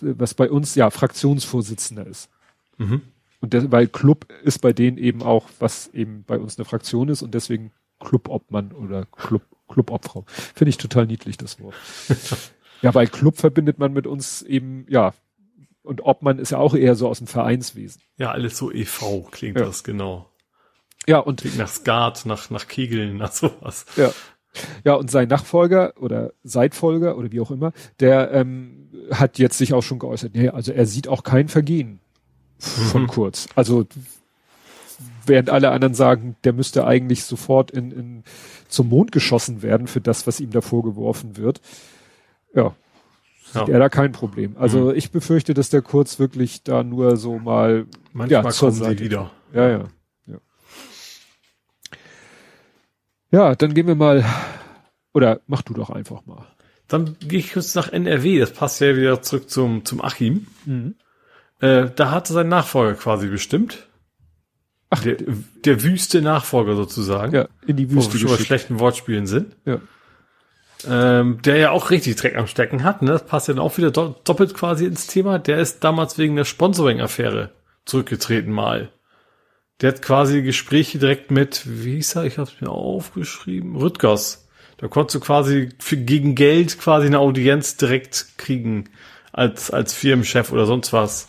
was 0.00 0.34
bei 0.34 0.50
uns 0.50 0.74
ja 0.74 0.90
Fraktionsvorsitzender 0.90 2.06
ist. 2.06 2.30
Mhm. 2.78 3.02
Und 3.40 3.52
der, 3.52 3.70
weil 3.70 3.88
Club 3.88 4.26
ist 4.42 4.60
bei 4.60 4.72
denen 4.72 4.96
eben 4.96 5.22
auch, 5.22 5.48
was 5.58 5.88
eben 5.88 6.24
bei 6.26 6.38
uns 6.38 6.58
eine 6.58 6.64
Fraktion 6.64 7.08
ist 7.08 7.22
und 7.22 7.34
deswegen 7.34 7.72
Clubobmann 8.00 8.72
oder 8.72 9.06
Club 9.06 9.42
Clubobfrau. 9.74 10.24
Finde 10.26 10.70
ich 10.70 10.78
total 10.78 11.06
niedlich, 11.06 11.36
das 11.36 11.60
Wort. 11.60 11.74
ja, 12.82 12.94
weil 12.94 13.08
Club 13.08 13.36
verbindet 13.36 13.78
man 13.78 13.92
mit 13.92 14.06
uns 14.06 14.42
eben, 14.42 14.86
ja, 14.88 15.12
und 15.82 16.02
Obmann 16.02 16.38
ist 16.38 16.50
ja 16.50 16.58
auch 16.58 16.74
eher 16.74 16.94
so 16.94 17.08
aus 17.08 17.18
dem 17.18 17.26
Vereinswesen. 17.26 18.00
Ja, 18.16 18.30
alles 18.30 18.56
so 18.56 18.72
e.V. 18.72 19.28
klingt 19.30 19.58
ja. 19.58 19.66
das, 19.66 19.84
genau. 19.84 20.30
Ja, 21.06 21.18
und. 21.18 21.42
Klingt 21.42 21.58
nach 21.58 21.68
Skat, 21.68 22.24
nach, 22.24 22.48
nach 22.48 22.66
Kegeln, 22.68 23.18
nach 23.18 23.32
sowas. 23.32 23.84
Ja. 23.96 24.12
Ja, 24.84 24.94
und 24.94 25.10
sein 25.10 25.28
Nachfolger 25.28 25.94
oder 25.98 26.32
Seitfolger 26.44 27.18
oder 27.18 27.32
wie 27.32 27.40
auch 27.40 27.50
immer, 27.50 27.72
der 27.98 28.30
ähm, 28.30 28.88
hat 29.10 29.38
jetzt 29.38 29.58
sich 29.58 29.74
auch 29.74 29.82
schon 29.82 29.98
geäußert. 29.98 30.32
Nee, 30.34 30.48
also 30.48 30.72
er 30.72 30.86
sieht 30.86 31.08
auch 31.08 31.24
kein 31.24 31.48
Vergehen 31.48 31.98
von 32.58 33.02
mhm. 33.02 33.06
Kurz. 33.08 33.48
Also 33.56 33.84
während 35.26 35.50
alle 35.50 35.70
anderen 35.70 35.94
sagen, 35.94 36.36
der 36.44 36.52
müsste 36.52 36.86
eigentlich 36.86 37.24
sofort 37.24 37.70
in, 37.70 37.90
in 37.90 38.24
zum 38.68 38.88
Mond 38.88 39.12
geschossen 39.12 39.62
werden 39.62 39.86
für 39.86 40.00
das, 40.00 40.26
was 40.26 40.40
ihm 40.40 40.50
da 40.50 40.60
vorgeworfen 40.60 41.36
wird. 41.36 41.60
Ja, 42.54 42.74
sieht 43.44 43.68
ja. 43.68 43.74
er 43.74 43.78
da 43.78 43.88
kein 43.88 44.12
Problem. 44.12 44.56
Also 44.58 44.90
mhm. 44.90 44.96
ich 44.96 45.10
befürchte, 45.10 45.54
dass 45.54 45.70
der 45.70 45.82
Kurz 45.82 46.18
wirklich 46.18 46.62
da 46.62 46.82
nur 46.82 47.16
so 47.16 47.38
mal 47.38 47.86
manchmal 48.12 48.44
ja, 48.44 48.50
kommen 48.50 48.72
Seite. 48.72 49.04
wieder. 49.04 49.30
Ja, 49.52 49.68
ja, 49.68 49.88
ja. 50.26 50.38
Ja, 53.30 53.54
dann 53.54 53.74
gehen 53.74 53.86
wir 53.86 53.96
mal 53.96 54.24
oder 55.12 55.40
mach 55.46 55.62
du 55.62 55.74
doch 55.74 55.90
einfach 55.90 56.24
mal. 56.26 56.46
Dann 56.86 57.16
gehe 57.20 57.38
ich 57.38 57.52
kurz 57.52 57.74
nach 57.74 57.92
NRW. 57.92 58.38
Das 58.38 58.52
passt 58.52 58.80
ja 58.80 58.96
wieder 58.96 59.22
zurück 59.22 59.48
zum 59.50 59.84
zum 59.84 60.02
Achim. 60.02 60.46
Mhm. 60.66 60.96
Äh, 61.60 61.90
da 61.94 62.10
hatte 62.10 62.32
sein 62.32 62.48
Nachfolger 62.48 62.94
quasi 62.94 63.28
bestimmt. 63.28 63.88
Ach, 64.98 65.02
der, 65.02 65.16
der 65.64 65.82
wüste 65.82 66.22
Nachfolger 66.22 66.76
sozusagen. 66.76 67.34
Ja, 67.34 67.48
in 67.66 67.76
die 67.76 67.90
Wüste. 67.90 68.10
Wo 68.10 68.12
wir 68.14 68.20
schon 68.20 68.30
bei 68.30 68.42
schlechten 68.42 68.78
Wortspielen 68.78 69.26
sind. 69.26 69.56
Ja. 69.64 69.80
Ähm, 70.86 71.40
der 71.42 71.56
ja 71.56 71.70
auch 71.70 71.90
richtig 71.90 72.16
Dreck 72.16 72.36
am 72.36 72.46
Stecken 72.46 72.82
hat. 72.84 73.02
Ne? 73.02 73.12
Das 73.12 73.26
passt 73.26 73.48
ja 73.48 73.54
dann 73.54 73.62
auch 73.62 73.76
wieder 73.78 73.90
do 73.90 74.14
doppelt 74.24 74.54
quasi 74.54 74.84
ins 74.84 75.06
Thema. 75.06 75.38
Der 75.38 75.58
ist 75.58 75.82
damals 75.82 76.18
wegen 76.18 76.36
der 76.36 76.44
Sponsoring-Affäre 76.44 77.52
zurückgetreten 77.84 78.52
mal. 78.52 78.90
Der 79.80 79.92
hat 79.92 80.02
quasi 80.02 80.42
Gespräche 80.42 80.98
direkt 80.98 81.30
mit, 81.30 81.62
wie 81.66 81.96
hieß 81.96 82.16
er, 82.16 82.24
ich 82.24 82.38
habe 82.38 82.48
es 82.48 82.60
mir 82.60 82.70
aufgeschrieben, 82.70 83.76
Rüttgers. 83.76 84.48
Da 84.76 84.88
konntest 84.88 85.16
du 85.16 85.20
quasi 85.20 85.70
für, 85.78 85.96
gegen 85.96 86.34
Geld 86.34 86.78
quasi 86.78 87.06
eine 87.06 87.18
Audienz 87.18 87.76
direkt 87.76 88.38
kriegen 88.38 88.90
als, 89.32 89.70
als 89.70 89.94
Firmenchef 89.94 90.52
oder 90.52 90.66
sonst 90.66 90.92
was. 90.92 91.28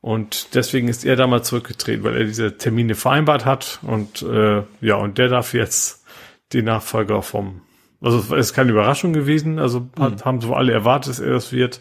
Und 0.00 0.54
deswegen 0.54 0.88
ist 0.88 1.04
er 1.04 1.16
damals 1.16 1.48
zurückgetreten, 1.48 2.04
weil 2.04 2.16
er 2.16 2.24
diese 2.24 2.56
Termine 2.56 2.94
vereinbart 2.94 3.44
hat. 3.44 3.80
Und 3.82 4.22
äh, 4.22 4.62
ja, 4.80 4.94
und 4.94 5.18
der 5.18 5.28
darf 5.28 5.54
jetzt 5.54 6.04
den 6.52 6.66
Nachfolger 6.66 7.22
vom. 7.22 7.62
Also 8.00 8.18
es 8.18 8.30
ist 8.30 8.54
keine 8.54 8.70
Überraschung 8.70 9.12
gewesen. 9.12 9.58
Also 9.58 9.80
mhm. 9.80 10.02
hat, 10.02 10.24
haben 10.24 10.40
so 10.40 10.54
alle 10.54 10.72
erwartet, 10.72 11.10
dass 11.10 11.20
er 11.20 11.32
das 11.32 11.52
wird. 11.52 11.80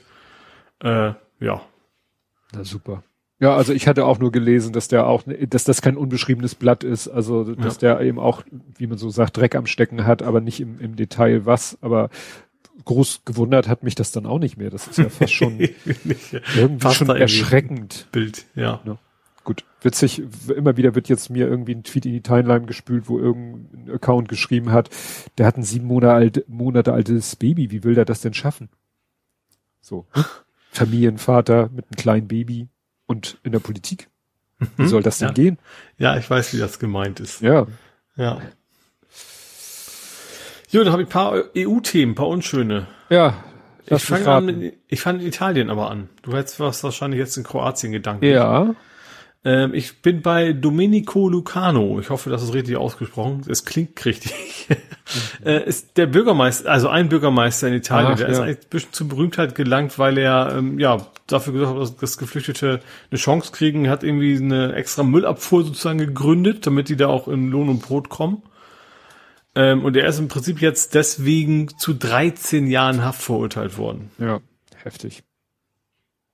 Äh, 0.82 1.14
ja. 1.40 1.62
Na 2.54 2.64
super. 2.64 3.04
Ja, 3.40 3.56
also 3.56 3.72
ich 3.72 3.88
hatte 3.88 4.06
auch 4.06 4.18
nur 4.18 4.32
gelesen, 4.32 4.74
dass 4.74 4.88
der 4.88 5.06
auch, 5.06 5.22
dass 5.26 5.64
das 5.64 5.84
kein 5.84 5.96
unbeschriebenes 5.96 6.56
Blatt 6.56 6.84
ist, 6.84 7.08
also 7.08 7.44
dass 7.54 7.80
ja. 7.82 7.96
der 7.96 8.02
eben 8.02 8.18
auch, 8.18 8.42
wie 8.78 8.88
man 8.88 8.98
so 8.98 9.12
sagt, 9.12 9.38
Dreck 9.38 9.54
am 9.54 9.68
Stecken 9.68 10.08
hat, 10.08 10.24
aber 10.24 10.42
nicht 10.42 10.60
im, 10.60 10.80
im 10.80 10.96
Detail 10.96 11.46
was, 11.46 11.78
aber 11.82 12.10
groß 12.86 13.22
gewundert 13.26 13.68
hat 13.68 13.84
mich 13.84 13.96
das 13.96 14.12
dann 14.12 14.26
auch 14.26 14.40
nicht 14.40 14.58
mehr. 14.58 14.70
Das 14.70 14.88
ist 14.88 14.98
ja 14.98 15.10
fast 15.10 15.34
schon 15.34 15.60
irgendwie 16.56 16.80
fast 16.80 16.98
schon 16.98 17.10
erschreckend. 17.10 18.08
Bild, 18.12 18.46
ja. 18.56 18.82
ja. 18.86 18.98
Gut, 19.44 19.64
witzig, 19.82 20.22
immer 20.54 20.76
wieder 20.76 20.94
wird 20.96 21.08
jetzt 21.08 21.30
mir 21.30 21.48
irgendwie 21.48 21.74
ein 21.74 21.84
Tweet 21.84 22.06
in 22.06 22.12
die 22.12 22.22
Timeline 22.22 22.66
gespült, 22.66 23.08
wo 23.08 23.18
irgendein 23.18 23.94
Account 23.94 24.28
geschrieben 24.28 24.72
hat, 24.72 24.90
der 25.38 25.46
hat 25.46 25.58
ein 25.58 25.64
sieben 25.64 25.88
Monate, 25.88 26.14
alt, 26.14 26.50
Monate 26.50 26.92
altes 26.92 27.36
Baby, 27.38 27.72
wie 27.72 27.84
will 27.84 27.96
der 27.96 28.06
das 28.06 28.22
denn 28.22 28.34
schaffen? 28.34 28.70
So. 29.80 30.06
Familienvater 30.72 31.70
mit 31.74 31.86
einem 31.86 31.96
kleinen 31.96 32.28
Baby 32.28 32.68
und 33.06 33.40
in 33.44 33.54
der 33.54 33.60
Politik. 33.60 34.10
Wie 34.76 34.84
mhm. 34.84 34.88
soll 34.88 35.04
das 35.04 35.20
denn 35.20 35.30
ja. 35.30 35.34
gehen? 35.34 35.58
Ja, 35.98 36.18
ich 36.18 36.30
weiß, 36.30 36.54
wie 36.54 36.58
das 36.58 36.80
gemeint 36.80 37.20
ist. 37.20 37.42
Ja. 37.42 37.68
Ja. 38.16 38.42
Jo, 40.70 40.84
dann 40.84 40.92
habe 40.92 41.04
ich 41.04 41.08
ein 41.08 41.12
paar 41.12 41.44
EU-Themen, 41.56 42.12
ein 42.12 42.16
paar 42.16 42.28
unschöne. 42.28 42.88
Ja. 43.10 43.44
Ich 43.86 44.04
fange 44.04 44.28
an, 44.28 44.46
mit, 44.46 44.74
ich 44.90 45.00
fange 45.00 45.22
in 45.22 45.28
Italien 45.28 45.70
aber 45.70 45.90
an. 45.90 46.10
Du 46.22 46.34
hättest 46.34 46.60
was 46.60 46.84
wahrscheinlich 46.84 47.20
jetzt 47.20 47.38
in 47.38 47.44
Kroatien 47.44 47.94
Gedanken. 47.94 48.26
Ja. 48.26 48.76
Ähm, 49.46 49.74
ich 49.74 50.02
bin 50.02 50.22
bei 50.22 50.52
Domenico 50.52 51.30
Lucano. 51.30 52.02
Ich 52.02 52.10
hoffe, 52.10 52.30
das 52.30 52.44
ist 52.44 52.54
richtig 52.54 52.76
ausgesprochen. 52.76 53.44
Es 53.48 53.64
klingt 53.64 54.04
richtig. 54.04 54.68
äh, 55.46 55.64
ist 55.66 55.96
der 55.96 56.08
Bürgermeister, 56.08 56.70
also 56.70 56.90
ein 56.90 57.08
Bürgermeister 57.08 57.70
in 57.70 57.76
Italien, 57.76 58.12
Ach, 58.14 58.18
der 58.18 58.28
ja. 58.28 58.34
ist 58.34 58.40
eigentlich 58.40 58.58
ein 58.58 58.70
bisschen 58.70 58.92
zu 58.92 59.08
Berühmtheit 59.08 59.56
gelangt, 59.56 59.98
weil 59.98 60.18
er 60.18 60.54
ähm, 60.58 60.80
ja 60.80 60.98
dafür 61.28 61.54
gesagt 61.54 61.72
hat, 61.72 61.82
dass, 61.82 61.96
dass 61.96 62.18
Geflüchtete 62.18 62.82
eine 63.10 63.18
Chance 63.18 63.54
kriegen, 63.54 63.90
hat 63.90 64.04
irgendwie 64.04 64.36
eine 64.36 64.74
extra 64.74 65.04
Müllabfuhr 65.04 65.64
sozusagen 65.64 66.00
gegründet, 66.00 66.68
damit 66.68 66.90
die 66.90 66.98
da 66.98 67.08
auch 67.08 67.30
in 67.30 67.50
Lohn 67.50 67.70
und 67.70 67.82
Brot 67.82 68.10
kommen. 68.10 68.42
Ähm, 69.58 69.84
und 69.84 69.98
er 69.98 70.08
ist 70.08 70.20
im 70.20 70.28
Prinzip 70.28 70.62
jetzt 70.62 70.94
deswegen 70.94 71.68
zu 71.80 71.96
13 71.96 72.68
Jahren 72.68 73.04
Haft 73.04 73.24
verurteilt 73.24 73.80
worden. 73.80 74.12
Ja, 74.20 74.40
heftig. 74.84 75.24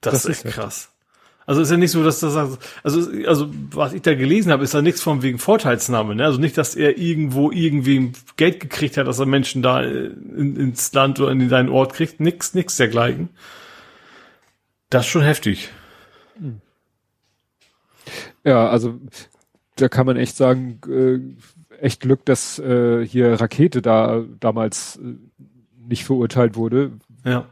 Das, 0.02 0.12
das 0.12 0.26
ist 0.26 0.46
echt 0.46 0.56
krass. 0.56 0.90
Also 1.46 1.62
ist 1.62 1.72
ja 1.72 1.78
nicht 1.78 1.92
so, 1.92 2.04
dass 2.04 2.20
das 2.20 2.36
also 2.36 3.12
also 3.26 3.50
was 3.72 3.94
ich 3.94 4.02
da 4.02 4.14
gelesen 4.14 4.52
habe, 4.52 4.66
ist 4.66 4.74
da 4.74 4.82
nichts 4.82 5.02
von 5.02 5.22
wegen 5.22 5.40
Vorteilsnahme, 5.40 6.16
ne? 6.16 6.26
Also 6.26 6.38
nicht, 6.38 6.58
dass 6.58 6.76
er 6.76 6.98
irgendwo 6.98 7.50
irgendwie 7.50 8.12
Geld 8.36 8.60
gekriegt 8.60 8.98
hat, 8.98 9.08
dass 9.08 9.20
er 9.20 9.26
Menschen 9.26 9.62
da 9.62 9.82
äh, 9.82 10.08
in, 10.08 10.58
ins 10.58 10.92
Land 10.92 11.22
oder 11.22 11.32
in 11.32 11.48
seinen 11.48 11.70
Ort 11.70 11.94
kriegt, 11.94 12.20
nix, 12.20 12.54
nix 12.54 12.76
dergleichen. 12.76 13.30
Das 14.90 15.06
ist 15.06 15.12
schon 15.12 15.24
heftig. 15.24 15.70
Ja, 18.44 18.68
also 18.68 19.00
da 19.78 19.88
kann 19.88 20.06
man 20.06 20.18
echt 20.18 20.36
sagen, 20.36 20.80
äh, 20.90 21.20
echt 21.82 22.02
Glück, 22.02 22.26
dass 22.26 22.60
äh, 22.60 23.06
hier 23.06 23.40
Rakete 23.40 23.82
da 23.82 24.24
damals 24.40 24.98
äh, 24.98 25.16
nicht 25.88 26.06
verurteilt 26.06 26.56
wurde. 26.56 26.92
Ja. 27.26 27.46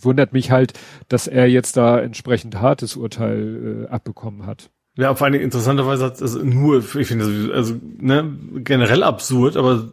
Wundert 0.00 0.32
mich 0.32 0.50
halt, 0.50 0.72
dass 1.08 1.26
er 1.26 1.48
jetzt 1.48 1.76
da 1.76 2.00
entsprechend 2.00 2.60
hartes 2.60 2.96
Urteil 2.96 3.86
äh, 3.86 3.92
abbekommen 3.92 4.46
hat. 4.46 4.70
Ja, 4.96 5.14
vor 5.14 5.24
allen 5.24 5.32
Dingen 5.32 5.44
interessanterweise 5.44 6.04
hat 6.04 6.20
also 6.20 6.40
nur, 6.40 6.78
ich 6.96 7.06
finde, 7.06 7.54
also 7.54 7.76
ne, 7.98 8.36
generell 8.56 9.02
absurd, 9.02 9.56
aber 9.56 9.90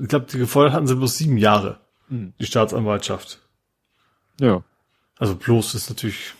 ich 0.00 0.08
glaube, 0.08 0.26
die 0.30 0.38
gefordert 0.38 0.74
hatten 0.74 0.86
sie 0.86 0.96
bloß 0.96 1.16
sieben 1.16 1.38
Jahre, 1.38 1.78
mhm. 2.08 2.34
die 2.38 2.44
Staatsanwaltschaft. 2.44 3.40
Ja. 4.38 4.62
Also 5.18 5.34
bloß 5.36 5.74
ist 5.74 5.88
natürlich 5.88 6.34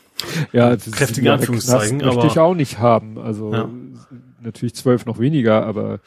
ja, 0.53 0.77
kräftige 0.77 1.33
Anführungszeichen. 1.33 1.99
Knast 1.99 2.17
möchte 2.17 2.31
ich 2.31 2.39
auch 2.39 2.55
nicht 2.55 2.79
haben. 2.79 3.19
Also 3.19 3.53
ja. 3.53 3.69
natürlich 4.43 4.75
zwölf 4.75 5.07
noch 5.07 5.19
weniger, 5.19 5.65
aber 5.65 6.01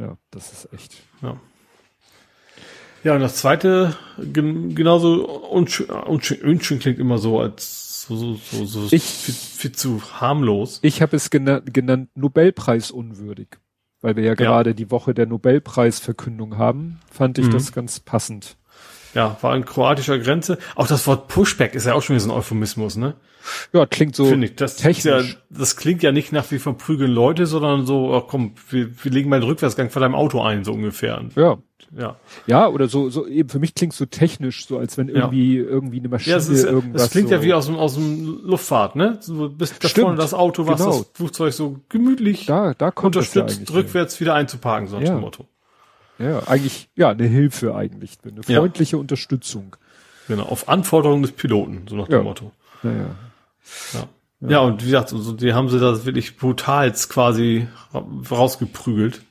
ja, 0.00 0.16
das 0.30 0.52
ist 0.52 0.72
echt. 0.72 1.02
Ja. 1.22 1.38
Ja, 3.02 3.14
und 3.14 3.20
das 3.20 3.36
zweite, 3.36 3.96
genauso 4.18 5.26
unschön, 5.26 5.88
unschön, 5.88 6.42
unschön 6.42 6.78
klingt 6.80 6.98
immer 6.98 7.16
so, 7.16 7.40
als 7.40 8.02
so, 8.02 8.16
so, 8.16 8.34
so, 8.34 8.64
so 8.66 8.88
ich, 8.90 9.04
viel, 9.04 9.34
viel 9.34 9.72
zu 9.72 10.02
harmlos. 10.20 10.80
Ich 10.82 11.00
habe 11.00 11.16
es 11.16 11.30
genannt, 11.30 11.72
genannt 11.72 12.10
Nobelpreis 12.14 12.90
unwürdig. 12.90 13.58
Weil 14.02 14.16
wir 14.16 14.24
ja 14.24 14.34
gerade 14.34 14.70
ja. 14.70 14.74
die 14.74 14.90
Woche 14.90 15.12
der 15.12 15.26
Nobelpreisverkündung 15.26 16.56
haben, 16.56 17.00
fand 17.10 17.38
ich 17.38 17.46
mhm. 17.46 17.52
das 17.52 17.72
ganz 17.72 18.00
passend. 18.00 18.56
Ja, 19.14 19.36
war 19.40 19.52
an 19.52 19.64
kroatischer 19.64 20.18
Grenze. 20.18 20.58
Auch 20.74 20.86
das 20.86 21.06
Wort 21.06 21.28
Pushback 21.28 21.74
ist 21.74 21.86
ja 21.86 21.94
auch 21.94 22.02
schon 22.02 22.16
wieder 22.16 22.24
so 22.24 22.30
ein 22.30 22.36
Euphemismus, 22.36 22.96
ne? 22.96 23.16
Ja, 23.72 23.86
klingt 23.86 24.16
so 24.16 24.26
Finde 24.26 24.48
ich. 24.48 24.56
Das 24.56 24.76
technisch. 24.76 25.32
Ja, 25.32 25.38
das 25.50 25.76
klingt 25.76 26.02
ja 26.02 26.12
nicht 26.12 26.32
nach 26.32 26.50
wie 26.50 26.58
verprügeln 26.58 27.10
Leute, 27.10 27.46
sondern 27.46 27.86
so, 27.86 28.14
ach 28.14 28.28
komm, 28.28 28.54
wir, 28.68 28.90
wir 29.02 29.10
legen 29.10 29.30
mal 29.30 29.40
den 29.40 29.48
Rückwärtsgang 29.48 29.90
von 29.90 30.02
deinem 30.02 30.14
Auto 30.14 30.40
ein, 30.40 30.64
so 30.64 30.72
ungefähr. 30.72 31.22
Ja. 31.36 31.58
Ja. 31.96 32.16
Ja, 32.46 32.68
oder 32.68 32.88
so, 32.88 33.10
so 33.10 33.26
eben 33.26 33.48
für 33.48 33.58
mich 33.58 33.74
klingt 33.74 33.94
so 33.94 34.06
technisch, 34.06 34.66
so 34.66 34.78
als 34.78 34.96
wenn 34.96 35.08
irgendwie, 35.08 35.58
ja. 35.58 35.64
irgendwie 35.64 35.98
eine 35.98 36.08
Maschine 36.08 36.32
ja, 36.32 36.38
es 36.38 36.48
ist, 36.48 36.64
irgendwas. 36.64 37.02
Das 37.02 37.10
klingt 37.10 37.28
so 37.28 37.34
ja 37.34 37.42
wie 37.42 37.52
aus 37.52 37.66
dem, 37.66 37.76
aus 37.76 37.94
dem 37.94 38.40
Luftfahrt, 38.44 38.94
ne? 38.94 39.18
So, 39.20 39.48
bis 39.48 39.76
da 39.78 39.88
vorne 39.88 40.16
das 40.16 40.32
Auto, 40.32 40.66
was 40.66 40.78
genau. 40.78 40.98
das 40.98 41.10
Flugzeug 41.14 41.52
so 41.52 41.80
gemütlich 41.88 42.46
da, 42.46 42.74
da 42.74 42.90
kommt 42.90 43.16
unterstützt, 43.16 43.68
ja 43.68 43.74
rückwärts 43.74 44.16
hin. 44.16 44.26
wieder 44.26 44.34
einzuparken, 44.34 44.88
so 44.88 44.98
ja. 44.98 45.06
dem 45.06 45.20
Motto. 45.20 45.46
Ja, 46.18 46.46
eigentlich, 46.46 46.88
ja, 46.94 47.10
eine 47.10 47.26
Hilfe 47.26 47.74
eigentlich, 47.74 48.18
eine 48.22 48.42
freundliche. 48.42 48.98
Unterstützung. 48.98 49.76
Genau, 50.28 50.44
auf 50.44 50.68
Anforderungen 50.68 51.22
des 51.22 51.32
Piloten, 51.32 51.86
so 51.88 51.96
nach 51.96 52.08
dem 52.08 52.22
Motto. 52.22 52.52
Ja, 52.84 52.90
ja. 53.92 54.00
ja. 54.40 54.50
Ja, 54.50 54.60
und 54.60 54.82
wie 54.82 54.86
gesagt, 54.86 55.12
also 55.12 55.32
die 55.32 55.52
haben 55.54 55.68
sie 55.68 55.80
da 55.80 56.04
wirklich 56.04 56.36
brutal 56.36 56.92
quasi 56.92 57.68
rausgeprügelt. 58.30 59.22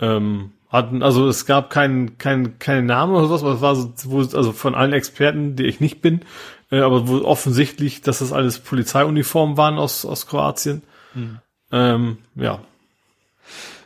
Ähm, 0.00 0.52
hatten, 0.68 1.02
also 1.02 1.28
es 1.28 1.44
gab 1.44 1.70
keinen 1.70 2.16
kein, 2.18 2.58
keinen 2.58 2.86
Namen 2.86 3.14
oder 3.14 3.26
sowas, 3.26 3.42
aber 3.42 3.54
es 3.54 3.60
war 3.60 3.76
so, 3.76 3.92
wo, 4.04 4.18
also 4.20 4.52
von 4.52 4.74
allen 4.74 4.94
Experten, 4.94 5.54
die 5.54 5.64
ich 5.64 5.80
nicht 5.80 6.00
bin, 6.00 6.22
äh, 6.70 6.80
aber 6.80 7.06
wo 7.08 7.18
offensichtlich, 7.22 8.00
dass 8.00 8.20
das 8.20 8.32
alles 8.32 8.58
Polizeiuniformen 8.58 9.58
waren 9.58 9.78
aus, 9.78 10.06
aus 10.06 10.26
Kroatien. 10.26 10.82
Hm. 11.12 11.38
Ähm, 11.70 12.18
ja. 12.34 12.60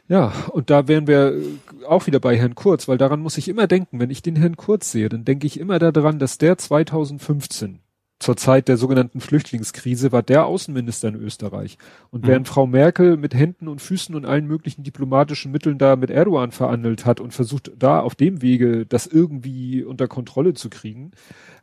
Ja, 0.09 0.33
und 0.51 0.71
da 0.71 0.87
wären 0.87 1.09
wir 1.09 1.35
auch 1.89 2.07
wieder 2.07 2.21
bei 2.21 2.37
Herrn 2.39 2.55
Kurz, 2.55 2.87
weil 2.87 2.99
daran 2.99 3.21
muss 3.21 3.39
ich 3.39 3.49
immer 3.49 3.67
denken, 3.67 3.99
wenn 3.99 4.11
ich 4.11 4.23
den 4.23 4.37
Herrn 4.37 4.57
Kurz 4.57 4.93
sehe, 4.93 5.09
dann 5.09 5.25
denke 5.25 5.49
ich 5.49 5.59
immer 5.59 5.81
daran, 5.81 6.21
dass 6.21 6.39
der 6.39 6.57
2015 6.57 7.81
zur 8.19 8.37
Zeit 8.37 8.69
der 8.69 8.79
sogenannten 8.79 9.21
Flüchtlingskrise 9.21 10.11
war 10.11 10.23
der 10.23 10.47
Außenminister 10.47 11.09
in 11.09 11.17
Österreich. 11.17 11.77
Und 12.11 12.25
mhm. 12.25 12.29
während 12.29 12.49
Frau 12.49 12.67
Merkel 12.67 13.17
mit 13.19 13.35
Händen 13.35 13.69
und 13.69 13.83
Füßen 13.83 14.15
und 14.15 14.25
allen 14.25 14.47
möglichen 14.47 14.83
diplomatischen 14.83 15.53
Mitteln 15.53 15.77
da 15.77 15.97
mit 15.97 16.11
Erdogan 16.11 16.51
verhandelt 16.51 17.05
hat 17.05 17.21
und 17.21 17.35
versucht 17.35 17.73
da 17.79 18.01
auf 18.01 18.15
dem 18.15 18.41
Wege 18.41 18.87
das 18.87 19.07
irgendwie 19.07 19.85
unter 19.85 20.09
Kontrolle 20.09 20.55
zu 20.55 20.71
kriegen, 20.71 21.11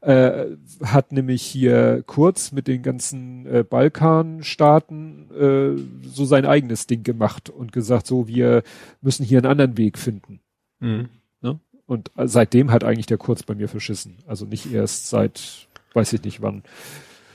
äh, 0.01 0.45
hat 0.83 1.11
nämlich 1.11 1.41
hier 1.41 2.03
Kurz 2.05 2.51
mit 2.51 2.67
den 2.67 2.83
ganzen 2.83 3.47
äh, 3.47 3.63
Balkanstaaten 3.67 5.31
äh, 5.31 6.07
so 6.07 6.25
sein 6.25 6.45
eigenes 6.45 6.85
Ding 6.85 7.01
gemacht 7.01 7.49
und 7.49 7.71
gesagt, 7.71 8.05
so 8.05 8.27
wir 8.27 8.61
müssen 9.01 9.25
hier 9.25 9.39
einen 9.39 9.47
anderen 9.47 9.77
Weg 9.77 9.97
finden. 9.97 10.39
Mhm. 10.79 11.09
Ne? 11.41 11.59
Und 11.87 12.11
seitdem 12.15 12.71
hat 12.71 12.83
eigentlich 12.83 13.07
der 13.07 13.17
Kurz 13.17 13.41
bei 13.41 13.55
mir 13.55 13.69
verschissen. 13.69 14.17
Also 14.27 14.45
nicht 14.45 14.71
erst 14.71 15.09
seit 15.09 15.67
weiß 15.93 16.13
ich 16.13 16.23
nicht 16.23 16.41
wann, 16.41 16.63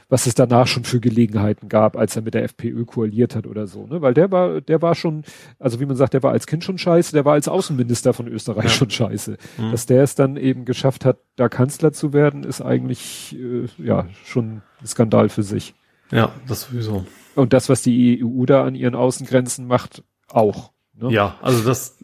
was 0.09 0.27
es 0.27 0.35
danach 0.35 0.67
schon 0.67 0.85
für 0.85 1.01
Gelegenheiten 1.01 1.69
gab, 1.69 1.97
als 1.97 2.17
er 2.17 2.23
mit 2.23 2.35
der 2.35 2.45
FPÖ 2.45 2.85
koaliert 2.87 3.37
hat 3.37 3.47
oder 3.47 3.67
so, 3.67 3.87
ne? 3.87 4.01
Weil 4.01 4.15
der 4.15 4.31
war, 4.31 4.61
der 4.61 4.81
war 4.81 4.95
schon, 4.95 5.23
also 5.59 5.81
wie 5.81 5.87
man 5.87 5.97
sagt, 5.97 6.15
der 6.15 6.23
war 6.23 6.33
als 6.33 6.47
Kind 6.47 6.65
schon 6.65 6.79
scheiße, 6.79 7.13
der 7.13 7.25
war 7.25 7.35
als 7.35 7.49
Außenminister 7.49 8.15
von 8.15 8.27
Österreich 8.27 8.65
ja. 8.65 8.71
schon 8.71 8.91
scheiße. 8.91 9.37
Mhm. 9.59 9.71
Dass 9.71 9.87
der 9.87 10.03
es 10.03 10.15
dann 10.15 10.37
eben 10.37 10.65
geschafft 10.65 11.05
hat, 11.05 11.19
da 11.37 11.49
Kanzler 11.49 11.93
zu 11.93 12.13
werden, 12.13 12.45
ist 12.45 12.63
eigentlich 12.63 13.37
äh, 13.39 13.67
ja 13.83 14.07
schon 14.25 14.63
ein 14.81 14.87
Skandal 14.87 15.29
für 15.29 15.43
sich. 15.43 15.75
Ja, 16.11 16.33
das 16.47 16.63
sowieso. 16.63 17.05
Und 17.35 17.53
das, 17.53 17.69
was 17.69 17.83
die 17.83 18.25
EU 18.25 18.47
da 18.47 18.65
an 18.65 18.75
ihren 18.75 18.95
Außengrenzen 18.95 19.67
macht, 19.67 20.03
auch. 20.29 20.73
Ne? 21.01 21.13
Ja, 21.13 21.37
also 21.43 21.63
das, 21.63 21.97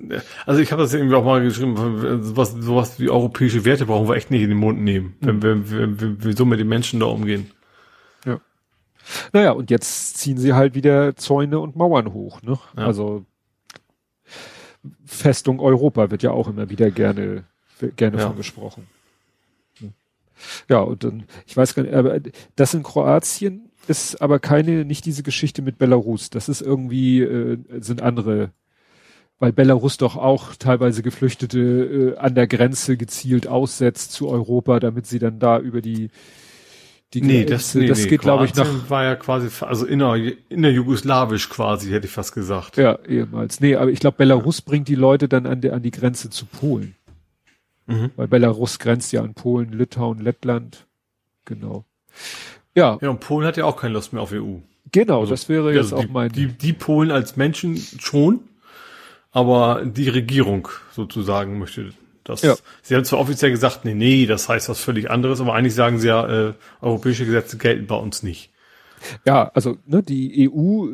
also 0.46 0.60
ich 0.60 0.70
habe 0.70 0.82
das 0.82 0.94
irgendwie 0.94 1.16
auch 1.16 1.24
mal 1.24 1.42
geschrieben, 1.42 2.22
sowas, 2.22 2.52
sowas 2.52 3.00
wie 3.00 3.10
europäische 3.10 3.64
Werte 3.64 3.86
brauchen 3.86 4.08
wir 4.08 4.14
echt 4.14 4.30
nicht 4.30 4.42
in 4.42 4.50
den 4.50 4.58
Mund 4.58 4.80
nehmen, 4.80 5.16
mhm. 5.20 5.42
wenn, 5.42 5.42
wir, 5.42 5.80
wenn, 5.80 6.00
wenn 6.00 6.24
wir 6.24 6.36
so 6.36 6.44
mit 6.44 6.60
den 6.60 6.68
Menschen 6.68 7.00
da 7.00 7.06
umgehen. 7.06 7.50
Ja. 8.24 8.40
Naja, 9.32 9.50
und 9.50 9.70
jetzt 9.70 10.18
ziehen 10.18 10.38
sie 10.38 10.52
halt 10.52 10.76
wieder 10.76 11.16
Zäune 11.16 11.58
und 11.58 11.74
Mauern 11.74 12.12
hoch, 12.12 12.40
ne? 12.42 12.56
Ja. 12.76 12.86
Also 12.86 13.24
Festung 15.04 15.58
Europa 15.58 16.10
wird 16.12 16.22
ja 16.22 16.30
auch 16.30 16.46
immer 16.46 16.70
wieder 16.70 16.90
gerne, 16.92 17.44
gerne 17.96 18.18
ja. 18.18 18.28
von 18.28 18.36
gesprochen. 18.36 18.86
Ja, 20.68 20.80
und 20.80 21.02
dann, 21.02 21.24
ich 21.46 21.56
weiß 21.56 21.74
gar 21.74 21.82
nicht, 21.82 21.94
aber 21.94 22.20
das 22.56 22.74
in 22.74 22.82
Kroatien 22.82 23.70
ist 23.88 24.20
aber 24.20 24.38
keine, 24.38 24.84
nicht 24.84 25.04
diese 25.04 25.22
Geschichte 25.22 25.62
mit 25.62 25.78
Belarus. 25.78 26.30
Das 26.30 26.48
ist 26.48 26.60
irgendwie, 26.60 27.22
äh, 27.22 27.58
sind 27.80 28.02
andere 28.02 28.50
weil 29.38 29.52
Belarus 29.52 29.96
doch 29.96 30.16
auch 30.16 30.54
teilweise 30.56 31.02
Geflüchtete 31.02 32.14
äh, 32.16 32.18
an 32.18 32.34
der 32.34 32.46
Grenze 32.46 32.96
gezielt 32.96 33.46
aussetzt 33.46 34.12
zu 34.12 34.28
Europa, 34.28 34.80
damit 34.80 35.06
sie 35.06 35.18
dann 35.18 35.38
da 35.38 35.58
über 35.58 35.80
die 35.80 36.10
die 37.14 37.20
nee, 37.20 37.44
das, 37.44 37.74
nee, 37.76 37.86
das 37.86 38.02
nee, 38.02 38.08
geht, 38.08 38.22
glaube 38.22 38.44
ich, 38.44 38.54
nach. 38.56 38.90
war 38.90 39.04
ja 39.04 39.14
quasi, 39.14 39.48
also 39.64 39.86
inner, 39.86 40.16
inner 40.48 40.68
jugoslawisch 40.68 41.48
quasi, 41.48 41.90
hätte 41.90 42.06
ich 42.06 42.12
fast 42.12 42.34
gesagt. 42.34 42.76
Ja, 42.76 42.98
ehemals. 43.06 43.60
Nee, 43.60 43.76
aber 43.76 43.92
ich 43.92 44.00
glaube, 44.00 44.16
Belarus 44.16 44.58
ja. 44.58 44.64
bringt 44.66 44.88
die 44.88 44.96
Leute 44.96 45.28
dann 45.28 45.46
an, 45.46 45.60
der, 45.60 45.74
an 45.74 45.82
die 45.82 45.92
Grenze 45.92 46.28
zu 46.30 46.44
Polen. 46.44 46.96
Mhm. 47.86 48.10
Weil 48.16 48.26
Belarus 48.26 48.80
grenzt 48.80 49.12
ja 49.12 49.22
an 49.22 49.34
Polen, 49.34 49.72
Litauen, 49.72 50.18
Lettland. 50.18 50.86
Genau. 51.44 51.84
Ja. 52.74 52.98
Ja, 53.00 53.10
und 53.10 53.20
Polen 53.20 53.46
hat 53.46 53.56
ja 53.56 53.64
auch 53.64 53.76
keine 53.76 53.94
Lust 53.94 54.12
mehr 54.12 54.22
auf 54.22 54.32
EU. 54.32 54.56
Genau, 54.90 55.20
also, 55.20 55.30
das 55.30 55.48
wäre 55.48 55.72
jetzt 55.72 55.92
also 55.92 55.96
auch 55.98 56.08
mein. 56.08 56.32
Die, 56.32 56.46
die 56.46 56.72
Polen 56.72 57.10
als 57.10 57.36
Menschen 57.36 57.76
schon, 57.76 58.40
aber 59.34 59.84
die 59.84 60.08
Regierung 60.08 60.68
sozusagen 60.92 61.58
möchte 61.58 61.92
das. 62.22 62.40
Ja. 62.42 62.54
Sie 62.82 62.94
haben 62.94 63.04
zwar 63.04 63.18
offiziell 63.18 63.50
gesagt, 63.50 63.84
nee, 63.84 63.92
nee, 63.92 64.26
das 64.26 64.48
heißt 64.48 64.68
was 64.68 64.80
völlig 64.80 65.10
anderes, 65.10 65.40
aber 65.40 65.54
eigentlich 65.54 65.74
sagen 65.74 65.98
sie 65.98 66.06
ja, 66.06 66.48
äh, 66.48 66.54
europäische 66.80 67.26
Gesetze 67.26 67.58
gelten 67.58 67.86
bei 67.86 67.96
uns 67.96 68.22
nicht. 68.22 68.50
Ja, 69.26 69.50
also 69.52 69.76
ne, 69.86 70.02
die 70.02 70.48
EU, 70.48 70.86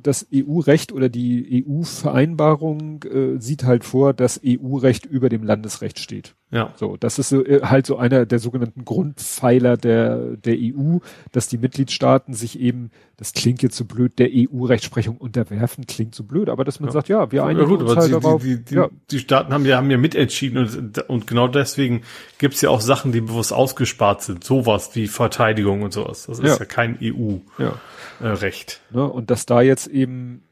das 0.00 0.26
EU-Recht 0.32 0.92
oder 0.92 1.08
die 1.08 1.64
EU-Vereinbarung 1.66 3.02
äh, 3.02 3.40
sieht 3.40 3.64
halt 3.64 3.82
vor, 3.82 4.12
dass 4.12 4.40
EU-Recht 4.44 5.06
über 5.06 5.28
dem 5.28 5.42
Landesrecht 5.42 5.98
steht. 5.98 6.36
Ja. 6.52 6.72
So, 6.76 6.96
das 6.96 7.18
ist 7.18 7.32
äh, 7.32 7.62
halt 7.64 7.86
so 7.86 7.96
einer 7.96 8.24
der 8.24 8.38
sogenannten 8.38 8.84
Grundpfeiler 8.84 9.76
der, 9.76 10.36
der 10.36 10.56
EU, 10.56 10.98
dass 11.32 11.48
die 11.48 11.58
Mitgliedstaaten 11.58 12.34
sich 12.34 12.60
eben, 12.60 12.90
das 13.16 13.32
klingt 13.32 13.62
jetzt 13.62 13.76
so 13.76 13.84
blöd, 13.84 14.18
der 14.20 14.28
EU-Rechtsprechung 14.32 15.16
unterwerfen, 15.16 15.86
klingt 15.86 16.14
so 16.14 16.22
blöd, 16.22 16.48
aber 16.48 16.64
dass 16.64 16.78
man 16.78 16.88
ja. 16.88 16.92
sagt, 16.92 17.08
ja, 17.08 17.32
wir 17.32 17.44
einigen 17.44 17.62
ja, 17.62 17.66
gut, 17.66 17.82
uns 17.82 17.96
halt 17.96 18.08
die, 18.08 18.12
darauf. 18.12 18.42
Die, 18.42 18.64
die, 18.64 18.74
ja. 18.76 18.88
die 19.10 19.18
Staaten 19.18 19.52
haben 19.52 19.66
ja, 19.66 19.76
haben 19.76 19.90
ja 19.90 19.98
mitentschieden 19.98 20.58
und, 20.58 20.98
und 21.08 21.26
genau 21.26 21.48
deswegen 21.48 22.02
gibt's 22.38 22.60
ja 22.60 22.70
auch 22.70 22.80
Sachen, 22.80 23.10
die 23.10 23.22
bewusst 23.22 23.52
ausgespart 23.52 24.22
sind. 24.22 24.44
Sowas 24.44 24.90
wie 24.94 25.08
Verteidigung 25.08 25.82
und 25.82 25.92
sowas. 25.92 26.26
Das 26.26 26.38
ist 26.38 26.46
ja, 26.46 26.56
ja 26.56 26.64
kein 26.64 26.96
EU-Recht. 27.02 28.80
Äh, 28.92 28.96
ne, 28.96 29.04
und 29.04 29.30
dass 29.30 29.46
da 29.46 29.62
jetzt 29.62 29.88
eben 29.88 30.42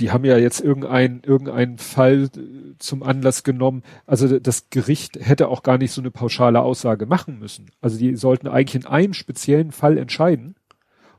die 0.00 0.10
haben 0.10 0.24
ja 0.24 0.38
jetzt 0.38 0.60
irgendein, 0.60 1.22
irgendeinen 1.24 1.78
Fall 1.78 2.24
äh, 2.36 2.74
zum 2.78 3.02
Anlass 3.02 3.44
genommen. 3.44 3.82
Also 4.06 4.38
das 4.38 4.70
Gericht 4.70 5.18
hätte 5.20 5.48
auch 5.48 5.62
gar 5.62 5.78
nicht 5.78 5.92
so 5.92 6.00
eine 6.00 6.10
pauschale 6.10 6.60
Aussage 6.62 7.06
machen 7.06 7.38
müssen. 7.38 7.70
Also 7.80 7.98
die 7.98 8.16
sollten 8.16 8.48
eigentlich 8.48 8.82
in 8.82 8.86
einem 8.86 9.14
speziellen 9.14 9.70
Fall 9.70 9.98
entscheiden 9.98 10.56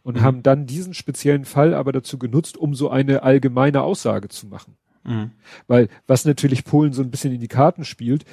und 0.01 0.17
mhm. 0.17 0.21
haben 0.21 0.43
dann 0.43 0.65
diesen 0.65 0.93
speziellen 0.93 1.45
Fall 1.45 1.73
aber 1.73 1.91
dazu 1.91 2.17
genutzt, 2.17 2.57
um 2.57 2.73
so 2.75 2.89
eine 2.89 3.23
allgemeine 3.23 3.83
Aussage 3.83 4.27
zu 4.27 4.47
machen. 4.47 4.75
Mhm. 5.03 5.31
Weil 5.67 5.89
was 6.07 6.25
natürlich 6.25 6.65
Polen 6.65 6.93
so 6.93 7.03
ein 7.03 7.11
bisschen 7.11 7.33
in 7.33 7.41
die 7.41 7.47
Karten 7.47 7.85
spielt, 7.85 8.25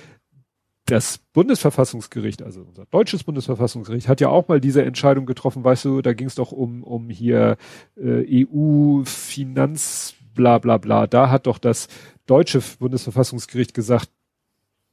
das 0.86 1.18
Bundesverfassungsgericht, 1.18 2.43
also 2.43 2.62
unser 2.62 2.86
deutsches 2.86 3.22
Bundesverfassungsgericht, 3.22 4.09
hat 4.09 4.20
ja 4.20 4.28
auch 4.28 4.49
mal 4.49 4.61
diese 4.61 4.84
Entscheidung 4.84 5.26
getroffen, 5.26 5.62
weißt 5.62 5.84
du, 5.84 6.03
da 6.03 6.14
ging 6.14 6.26
es 6.26 6.34
doch 6.34 6.51
um, 6.51 6.82
um 6.82 7.11
hier 7.11 7.57
äh, 7.97 8.45
EU-Finanz 8.47 10.14
bla 10.41 10.59
bla 10.59 10.78
bla. 10.78 11.07
Da 11.07 11.30
hat 11.30 11.47
doch 11.47 11.59
das 11.59 11.88
deutsche 12.26 12.62
Bundesverfassungsgericht 12.78 13.74
gesagt, 13.74 14.09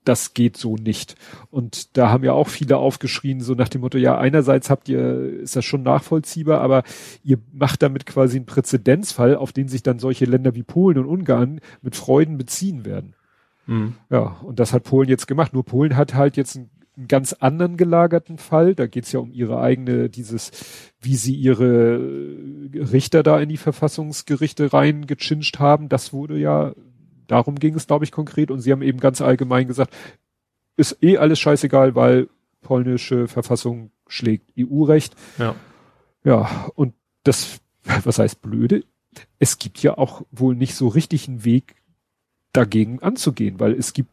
das 0.04 0.34
geht 0.34 0.58
so 0.58 0.76
nicht. 0.76 1.16
Und 1.50 1.98
da 1.98 2.10
haben 2.10 2.24
ja 2.24 2.34
auch 2.34 2.48
viele 2.48 2.78
aufgeschrien, 2.78 3.42
so 3.42 3.54
nach 3.54 3.70
dem 3.70 3.82
Motto, 3.82 3.98
ja, 3.98 4.18
einerseits 4.18 4.70
habt 4.70 4.88
ihr, 4.90 5.42
ist 5.42 5.56
das 5.56 5.66
schon 5.66 5.84
nachvollziehbar, 5.84 6.62
aber 6.62 6.84
ihr 7.24 7.38
macht 7.52 7.82
damit 7.82 8.06
quasi 8.06 8.38
einen 8.38 8.46
Präzedenzfall, 8.46 9.36
auf 9.36 9.52
den 9.52 9.68
sich 9.68 9.84
dann 9.84 10.00
solche 10.00 10.26
Länder 10.26 10.56
wie 10.56 10.64
Polen 10.64 10.98
und 10.98 11.06
Ungarn 11.06 11.60
mit 11.82 11.96
Freuden 11.96 12.38
beziehen 12.38 12.86
werden. 12.86 13.16
Mhm. 13.66 13.96
Ja, 14.10 14.38
und 14.44 14.60
das 14.60 14.74
hat 14.74 14.84
Polen 14.84 15.10
jetzt 15.10 15.28
gemacht. 15.28 15.54
Nur 15.54 15.66
Polen 15.66 15.98
hat 15.98 16.14
halt 16.14 16.38
jetzt 16.38 16.56
ein 16.56 16.70
einen 16.98 17.08
ganz 17.08 17.34
anderen 17.34 17.78
gelagerten 17.78 18.38
Fall. 18.38 18.76
Da 18.76 18.88
geht's 18.88 19.12
ja 19.12 19.20
um 19.20 19.32
ihre 19.32 19.60
eigene, 19.60 20.10
dieses, 20.10 20.52
wie 21.00 21.16
sie 21.16 21.36
ihre 21.36 22.00
Richter 22.74 23.24
da 23.24 23.40
in 23.40 23.50
die 23.50 23.58
Verfassungsgerichte 23.58 24.74
reingechinscht 24.74 25.60
haben. 25.60 25.90
Das 25.90 26.12
wurde 26.12 26.38
ja, 26.38 26.74
darum 27.28 27.56
ging 27.56 27.76
es, 27.76 27.88
glaube 27.88 28.06
ich, 28.06 28.12
konkret. 28.12 28.52
Und 28.52 28.62
sie 28.62 28.72
haben 28.72 28.82
eben 28.82 29.00
ganz 29.00 29.22
allgemein 29.22 29.68
gesagt, 29.68 29.96
ist 30.76 30.98
eh 31.02 31.18
alles 31.18 31.40
scheißegal, 31.40 31.96
weil 31.96 32.28
polnische 32.62 33.28
Verfassung 33.28 33.92
schlägt 34.08 34.52
EU-Recht. 34.58 35.16
Ja. 35.38 35.56
Ja, 36.24 36.70
und 36.76 36.94
das, 37.24 37.60
was 37.84 38.20
heißt 38.20 38.42
blöde? 38.42 38.84
Es 39.40 39.60
gibt 39.60 39.82
ja 39.82 39.98
auch 39.98 40.24
wohl 40.32 40.56
nicht 40.56 40.76
so 40.76 40.88
richtig 40.88 41.28
einen 41.28 41.46
Weg, 41.46 41.76
dagegen 42.58 43.02
anzugehen, 43.04 43.60
weil 43.60 43.74
es 43.74 43.94
gibt 43.94 44.10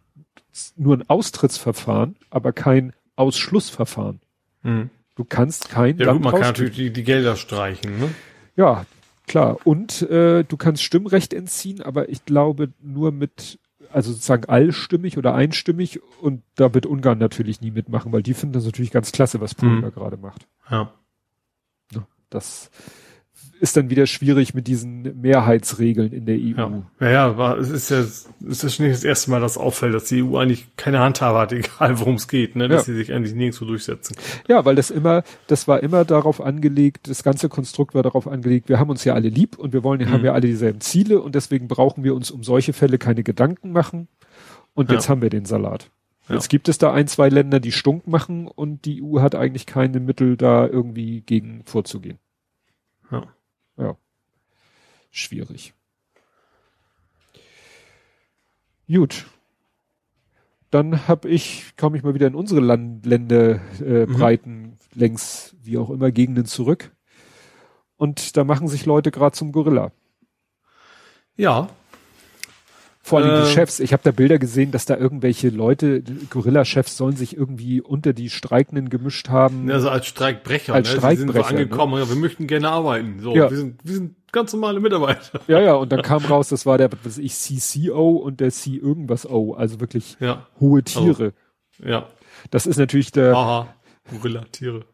nur 0.76 0.96
ein 0.96 1.08
Austrittsverfahren, 1.08 2.16
aber 2.30 2.52
kein 2.52 2.92
Ausschlussverfahren. 3.16 4.20
Mhm. 4.62 4.90
Du 5.14 5.24
kannst 5.24 5.68
kein 5.68 5.98
Ja, 5.98 6.12
gut, 6.12 6.22
man 6.22 6.32
kann 6.32 6.42
natürlich 6.42 6.74
die, 6.74 6.92
die 6.92 7.04
Gelder 7.04 7.36
streichen, 7.36 7.98
ne? 7.98 8.14
Ja, 8.56 8.84
klar. 9.26 9.58
Und 9.64 10.02
äh, 10.02 10.44
du 10.44 10.56
kannst 10.56 10.82
Stimmrecht 10.82 11.32
entziehen, 11.32 11.82
aber 11.82 12.08
ich 12.08 12.24
glaube 12.24 12.72
nur 12.80 13.12
mit, 13.12 13.58
also 13.92 14.12
sozusagen 14.12 14.46
allstimmig 14.46 15.18
oder 15.18 15.34
einstimmig 15.34 16.00
und 16.20 16.42
da 16.56 16.74
wird 16.74 16.86
Ungarn 16.86 17.18
natürlich 17.18 17.60
nie 17.60 17.70
mitmachen, 17.70 18.12
weil 18.12 18.22
die 18.22 18.34
finden 18.34 18.54
das 18.54 18.64
natürlich 18.64 18.90
ganz 18.90 19.12
klasse, 19.12 19.40
was 19.40 19.54
Polen 19.54 19.76
mhm. 19.76 19.82
da 19.82 19.90
gerade 19.90 20.16
macht. 20.16 20.46
Ja. 20.70 20.92
Das 22.34 22.70
ist 23.64 23.78
dann 23.78 23.88
wieder 23.88 24.06
schwierig 24.06 24.52
mit 24.52 24.66
diesen 24.66 25.22
Mehrheitsregeln 25.22 26.12
in 26.12 26.26
der 26.26 26.36
EU. 26.36 26.54
Ja, 26.58 26.82
ja, 27.00 27.10
ja 27.10 27.26
aber 27.28 27.56
es 27.56 27.70
ist 27.70 27.90
ja, 27.90 28.00
es 28.00 28.28
ist 28.62 28.78
nicht 28.78 28.92
das 28.92 29.04
erste 29.04 29.30
Mal, 29.30 29.40
dass 29.40 29.56
auffällt, 29.56 29.94
dass 29.94 30.04
die 30.04 30.22
EU 30.22 30.36
eigentlich 30.36 30.66
keine 30.76 30.98
Handhabe 30.98 31.38
hat, 31.38 31.52
egal 31.54 31.98
worum 31.98 32.16
es 32.16 32.28
geht, 32.28 32.56
ne, 32.56 32.68
dass 32.68 32.86
ja. 32.86 32.92
sie 32.92 32.98
sich 32.98 33.10
eigentlich 33.14 33.34
nirgendwo 33.34 33.64
durchsetzen. 33.64 34.16
Ja, 34.48 34.66
weil 34.66 34.74
das 34.74 34.90
immer, 34.90 35.22
das 35.46 35.66
war 35.66 35.82
immer 35.82 36.04
darauf 36.04 36.42
angelegt, 36.42 37.08
das 37.08 37.22
ganze 37.22 37.48
Konstrukt 37.48 37.94
war 37.94 38.02
darauf 38.02 38.28
angelegt, 38.28 38.68
wir 38.68 38.78
haben 38.78 38.90
uns 38.90 39.02
ja 39.04 39.14
alle 39.14 39.30
lieb 39.30 39.58
und 39.58 39.72
wir 39.72 39.82
wollen, 39.82 40.02
mhm. 40.02 40.10
haben 40.10 40.24
ja 40.26 40.34
alle 40.34 40.46
dieselben 40.46 40.82
Ziele 40.82 41.22
und 41.22 41.34
deswegen 41.34 41.66
brauchen 41.66 42.04
wir 42.04 42.14
uns 42.14 42.30
um 42.30 42.42
solche 42.42 42.74
Fälle 42.74 42.98
keine 42.98 43.22
Gedanken 43.22 43.72
machen. 43.72 44.08
Und 44.74 44.90
jetzt 44.90 45.04
ja. 45.04 45.10
haben 45.10 45.22
wir 45.22 45.30
den 45.30 45.46
Salat. 45.46 45.90
Ja. 46.28 46.34
Jetzt 46.34 46.50
gibt 46.50 46.68
es 46.68 46.76
da 46.76 46.92
ein, 46.92 47.06
zwei 47.06 47.30
Länder, 47.30 47.60
die 47.60 47.72
stunk 47.72 48.06
machen 48.06 48.46
und 48.46 48.84
die 48.84 49.02
EU 49.02 49.20
hat 49.20 49.34
eigentlich 49.34 49.64
keine 49.64 50.00
Mittel, 50.00 50.36
da 50.36 50.66
irgendwie 50.66 51.22
gegen 51.22 51.62
vorzugehen. 51.64 52.18
Ja 53.10 53.22
ja, 53.76 53.96
schwierig. 55.10 55.74
Gut. 58.86 59.26
Dann 60.70 61.06
hab 61.06 61.24
ich, 61.24 61.76
komme 61.76 61.96
ich 61.96 62.02
mal 62.02 62.14
wieder 62.14 62.26
in 62.26 62.34
unsere 62.34 62.60
Land 62.60 63.06
Länder, 63.06 63.60
äh, 63.80 64.06
mhm. 64.06 64.12
Breiten, 64.12 64.78
längs, 64.92 65.54
wie 65.62 65.78
auch 65.78 65.90
immer, 65.90 66.10
Gegenden 66.10 66.46
zurück. 66.46 66.94
Und 67.96 68.36
da 68.36 68.44
machen 68.44 68.68
sich 68.68 68.84
Leute 68.84 69.10
gerade 69.10 69.36
zum 69.36 69.52
Gorilla. 69.52 69.92
Ja, 71.36 71.68
vor 73.04 73.18
allem 73.18 73.42
äh, 73.42 73.44
die 73.44 73.50
Chefs. 73.52 73.80
Ich 73.80 73.92
habe 73.92 74.02
da 74.02 74.12
Bilder 74.12 74.38
gesehen, 74.38 74.70
dass 74.70 74.86
da 74.86 74.96
irgendwelche 74.96 75.50
Leute, 75.50 76.02
Gorilla-Chefs 76.30 76.96
sollen 76.96 77.16
sich 77.16 77.36
irgendwie 77.36 77.82
unter 77.82 78.14
die 78.14 78.30
Streikenden 78.30 78.88
gemischt 78.88 79.28
haben. 79.28 79.70
Also 79.70 79.90
als 79.90 80.06
Streikbrecher. 80.06 80.72
Als 80.72 80.88
ne? 80.88 80.96
Streikbrecher. 80.96 81.26
Sie 81.26 81.32
sind 81.32 81.34
so 81.34 81.54
angekommen, 81.54 81.94
ne? 81.94 82.00
ja, 82.00 82.08
wir 82.08 82.16
möchten 82.16 82.46
gerne 82.46 82.70
arbeiten. 82.70 83.20
So, 83.20 83.36
ja. 83.36 83.50
wir 83.50 83.58
sind, 83.58 83.84
wir 83.84 83.94
sind 83.94 84.16
ganz 84.32 84.54
normale 84.54 84.80
Mitarbeiter. 84.80 85.40
Ja, 85.48 85.60
ja, 85.60 85.74
und 85.74 85.92
dann 85.92 86.00
kam 86.00 86.24
raus, 86.24 86.48
das 86.48 86.64
war 86.64 86.78
der, 86.78 86.88
was 87.02 87.18
ich, 87.18 87.34
CCO 87.34 88.12
und 88.12 88.40
der 88.40 88.50
C 88.50 88.76
irgendwas 88.76 89.28
O, 89.28 89.52
also 89.52 89.80
wirklich 89.80 90.16
ja. 90.20 90.46
hohe 90.58 90.82
Tiere. 90.82 91.34
Also, 91.78 91.90
ja. 91.90 92.08
Das 92.50 92.66
ist 92.66 92.78
natürlich 92.78 93.12
der. 93.12 93.36
Aha. 93.36 93.74
Gorilla-Tiere. 94.10 94.84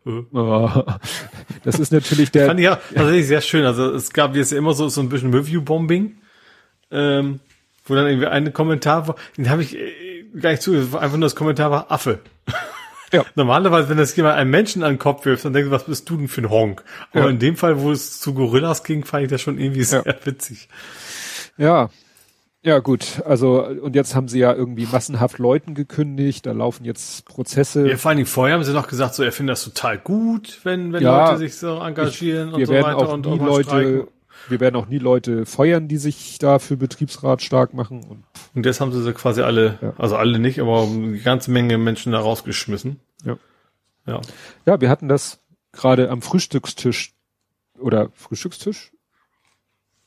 das 1.64 1.78
ist 1.78 1.92
natürlich 1.92 2.32
der. 2.32 2.46
Fand 2.46 2.58
ich 2.58 2.64
ja 2.64 2.76
tatsächlich 2.76 3.26
sehr 3.28 3.40
schön. 3.40 3.64
Also 3.64 3.92
es 3.92 4.12
gab 4.12 4.34
jetzt 4.34 4.52
immer 4.52 4.72
so, 4.72 4.88
so 4.88 5.00
ein 5.00 5.08
bisschen 5.08 5.32
Review-Bombing. 5.32 6.18
Ähm, 6.92 7.40
wo 7.90 7.94
dann 7.94 8.06
irgendwie 8.06 8.28
ein 8.28 8.52
Kommentar 8.52 9.08
war, 9.08 9.16
den 9.36 9.50
habe 9.50 9.62
ich 9.62 9.76
äh, 9.76 10.24
gar 10.40 10.50
nicht 10.50 10.62
zu, 10.62 10.72
einfach 10.72 11.12
nur 11.12 11.20
das 11.26 11.36
Kommentar 11.36 11.70
war 11.70 11.90
Affe. 11.90 12.20
Ja. 13.12 13.24
Normalerweise, 13.34 13.88
wenn 13.88 13.98
das 13.98 14.14
jemand 14.16 14.36
einen 14.36 14.50
Menschen 14.50 14.82
an 14.82 14.94
den 14.94 14.98
Kopf 14.98 15.24
wirft, 15.24 15.44
dann 15.44 15.52
denkt 15.52 15.68
du, 15.68 15.72
was 15.72 15.84
bist 15.84 16.08
du 16.08 16.16
denn 16.16 16.28
für 16.28 16.42
ein 16.42 16.50
Honk? 16.50 16.84
Aber 17.12 17.24
ja. 17.24 17.30
in 17.30 17.38
dem 17.38 17.56
Fall, 17.56 17.80
wo 17.80 17.90
es 17.90 18.20
zu 18.20 18.34
Gorillas 18.34 18.84
ging, 18.84 19.04
fand 19.04 19.24
ich 19.24 19.30
das 19.30 19.42
schon 19.42 19.58
irgendwie 19.58 19.82
sehr 19.82 20.04
ja. 20.06 20.14
witzig. 20.24 20.68
Ja. 21.58 21.90
Ja, 22.62 22.78
gut. 22.80 23.22
Also, 23.24 23.64
und 23.66 23.96
jetzt 23.96 24.14
haben 24.14 24.28
sie 24.28 24.38
ja 24.38 24.52
irgendwie 24.52 24.86
massenhaft 24.92 25.38
Leuten 25.38 25.74
gekündigt, 25.74 26.44
da 26.44 26.52
laufen 26.52 26.84
jetzt 26.84 27.24
Prozesse. 27.24 27.88
Ja, 27.88 27.96
vor 27.96 28.10
allen 28.10 28.18
Dingen 28.18 28.26
vorher 28.26 28.54
haben 28.54 28.64
sie 28.64 28.74
noch 28.74 28.86
gesagt, 28.86 29.14
so, 29.14 29.22
er 29.22 29.32
findet 29.32 29.54
das 29.54 29.64
total 29.64 29.96
gut, 29.96 30.60
wenn, 30.64 30.92
wenn 30.92 31.02
ja, 31.02 31.24
Leute 31.24 31.38
sich 31.38 31.56
so 31.56 31.78
engagieren 31.78 32.48
ich, 32.50 32.54
und 32.54 32.66
so 32.66 32.74
weiter 32.74 32.96
auch 32.98 33.14
und 33.14 33.24
nie 33.24 33.38
Leute 33.38 33.64
streiken 33.64 34.08
wir 34.48 34.60
werden 34.60 34.76
auch 34.76 34.86
nie 34.86 34.98
Leute 34.98 35.46
feuern, 35.46 35.88
die 35.88 35.96
sich 35.96 36.38
da 36.38 36.58
für 36.58 36.76
Betriebsrat 36.76 37.42
stark 37.42 37.74
machen. 37.74 38.04
Und, 38.04 38.24
und 38.54 38.66
jetzt 38.66 38.80
haben 38.80 38.92
sie 38.92 39.02
sie 39.02 39.12
quasi 39.12 39.42
alle, 39.42 39.78
ja. 39.80 39.92
also 39.98 40.16
alle 40.16 40.38
nicht, 40.38 40.60
aber 40.60 40.82
eine 40.82 41.18
ganze 41.18 41.50
Menge 41.50 41.78
Menschen 41.78 42.12
da 42.12 42.20
rausgeschmissen. 42.20 43.00
Ja. 43.24 43.36
Ja, 44.06 44.20
ja 44.66 44.80
wir 44.80 44.88
hatten 44.88 45.08
das 45.08 45.40
gerade 45.72 46.10
am 46.10 46.22
Frühstückstisch 46.22 47.14
oder 47.78 48.10
Frühstückstisch. 48.14 48.92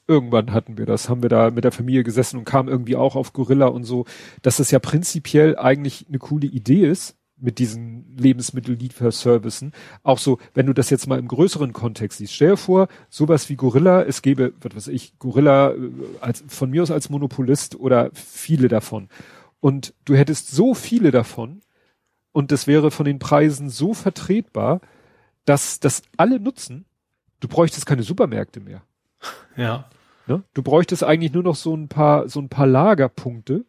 Irgendwann 0.06 0.52
hatten 0.52 0.78
wir 0.78 0.86
das, 0.86 1.08
haben 1.08 1.22
wir 1.22 1.30
da 1.30 1.50
mit 1.50 1.64
der 1.64 1.72
Familie 1.72 2.04
gesessen 2.04 2.38
und 2.38 2.46
kamen 2.46 2.68
irgendwie 2.68 2.98
auch 2.98 3.16
auf 3.16 3.32
Gorilla 3.32 3.68
und 3.68 3.86
so, 3.86 4.06
dass 4.42 4.60
es 4.60 4.70
ja 4.70 4.80
prinzipiell 4.80 5.58
eigentlich 5.58 6.08
eine 6.10 6.20
coole 6.20 6.48
Idee 6.48 6.86
ist, 6.86 7.16
mit 7.44 7.60
diesen 7.60 8.16
Lebensmittellieferservicen. 8.18 9.74
Auch 10.02 10.18
so, 10.18 10.40
wenn 10.54 10.66
du 10.66 10.74
das 10.74 10.90
jetzt 10.90 11.08
mal 11.08 11.20
im 11.20 11.28
größeren 11.28 11.74
Kontext 11.74 12.20
siehst, 12.20 12.34
stell 12.34 12.52
dir 12.52 12.58
vor, 12.58 12.88
sowas 13.10 13.50
wie 13.50 13.56
Gorilla, 13.56 14.02
es 14.02 14.22
gäbe, 14.22 14.54
was 14.62 14.76
weiß 14.76 14.88
ich, 14.88 15.20
Gorilla 15.20 15.72
äh, 15.72 15.92
als, 16.22 16.44
von 16.48 16.70
mir 16.70 16.82
aus 16.82 16.92
als 16.92 17.10
Monopolist 17.10 17.76
oder 17.76 18.10
viele 18.14 18.70
davon. 18.70 19.10
Und 19.60 19.94
du 20.06 20.16
hättest 20.16 20.52
so 20.52 20.74
viele 20.74 21.12
davon 21.12 21.62
und 22.32 22.52
das 22.52 22.66
wäre 22.66 22.92
von 22.92 23.06
den 23.06 23.20
Preisen 23.20 23.70
so 23.70 23.94
vertretbar, 23.94 24.80
dass 25.46 25.82
das 25.82 26.02
alle 26.16 26.40
nutzen. 26.40 26.86
Du 27.42 27.50
bräuchtest 27.50 27.86
keine 27.86 28.04
Supermärkte 28.04 28.62
mehr. 28.62 28.84
Ja. 29.58 29.90
Ne? 30.28 30.44
Du 30.54 30.64
bräuchtest 30.64 31.04
eigentlich 31.04 31.34
nur 31.34 31.44
noch 31.44 31.56
so 31.56 31.76
ein 31.76 31.90
paar, 31.90 32.30
so 32.30 32.40
ein 32.40 32.48
paar 32.48 32.68
Lagerpunkte 32.68 33.66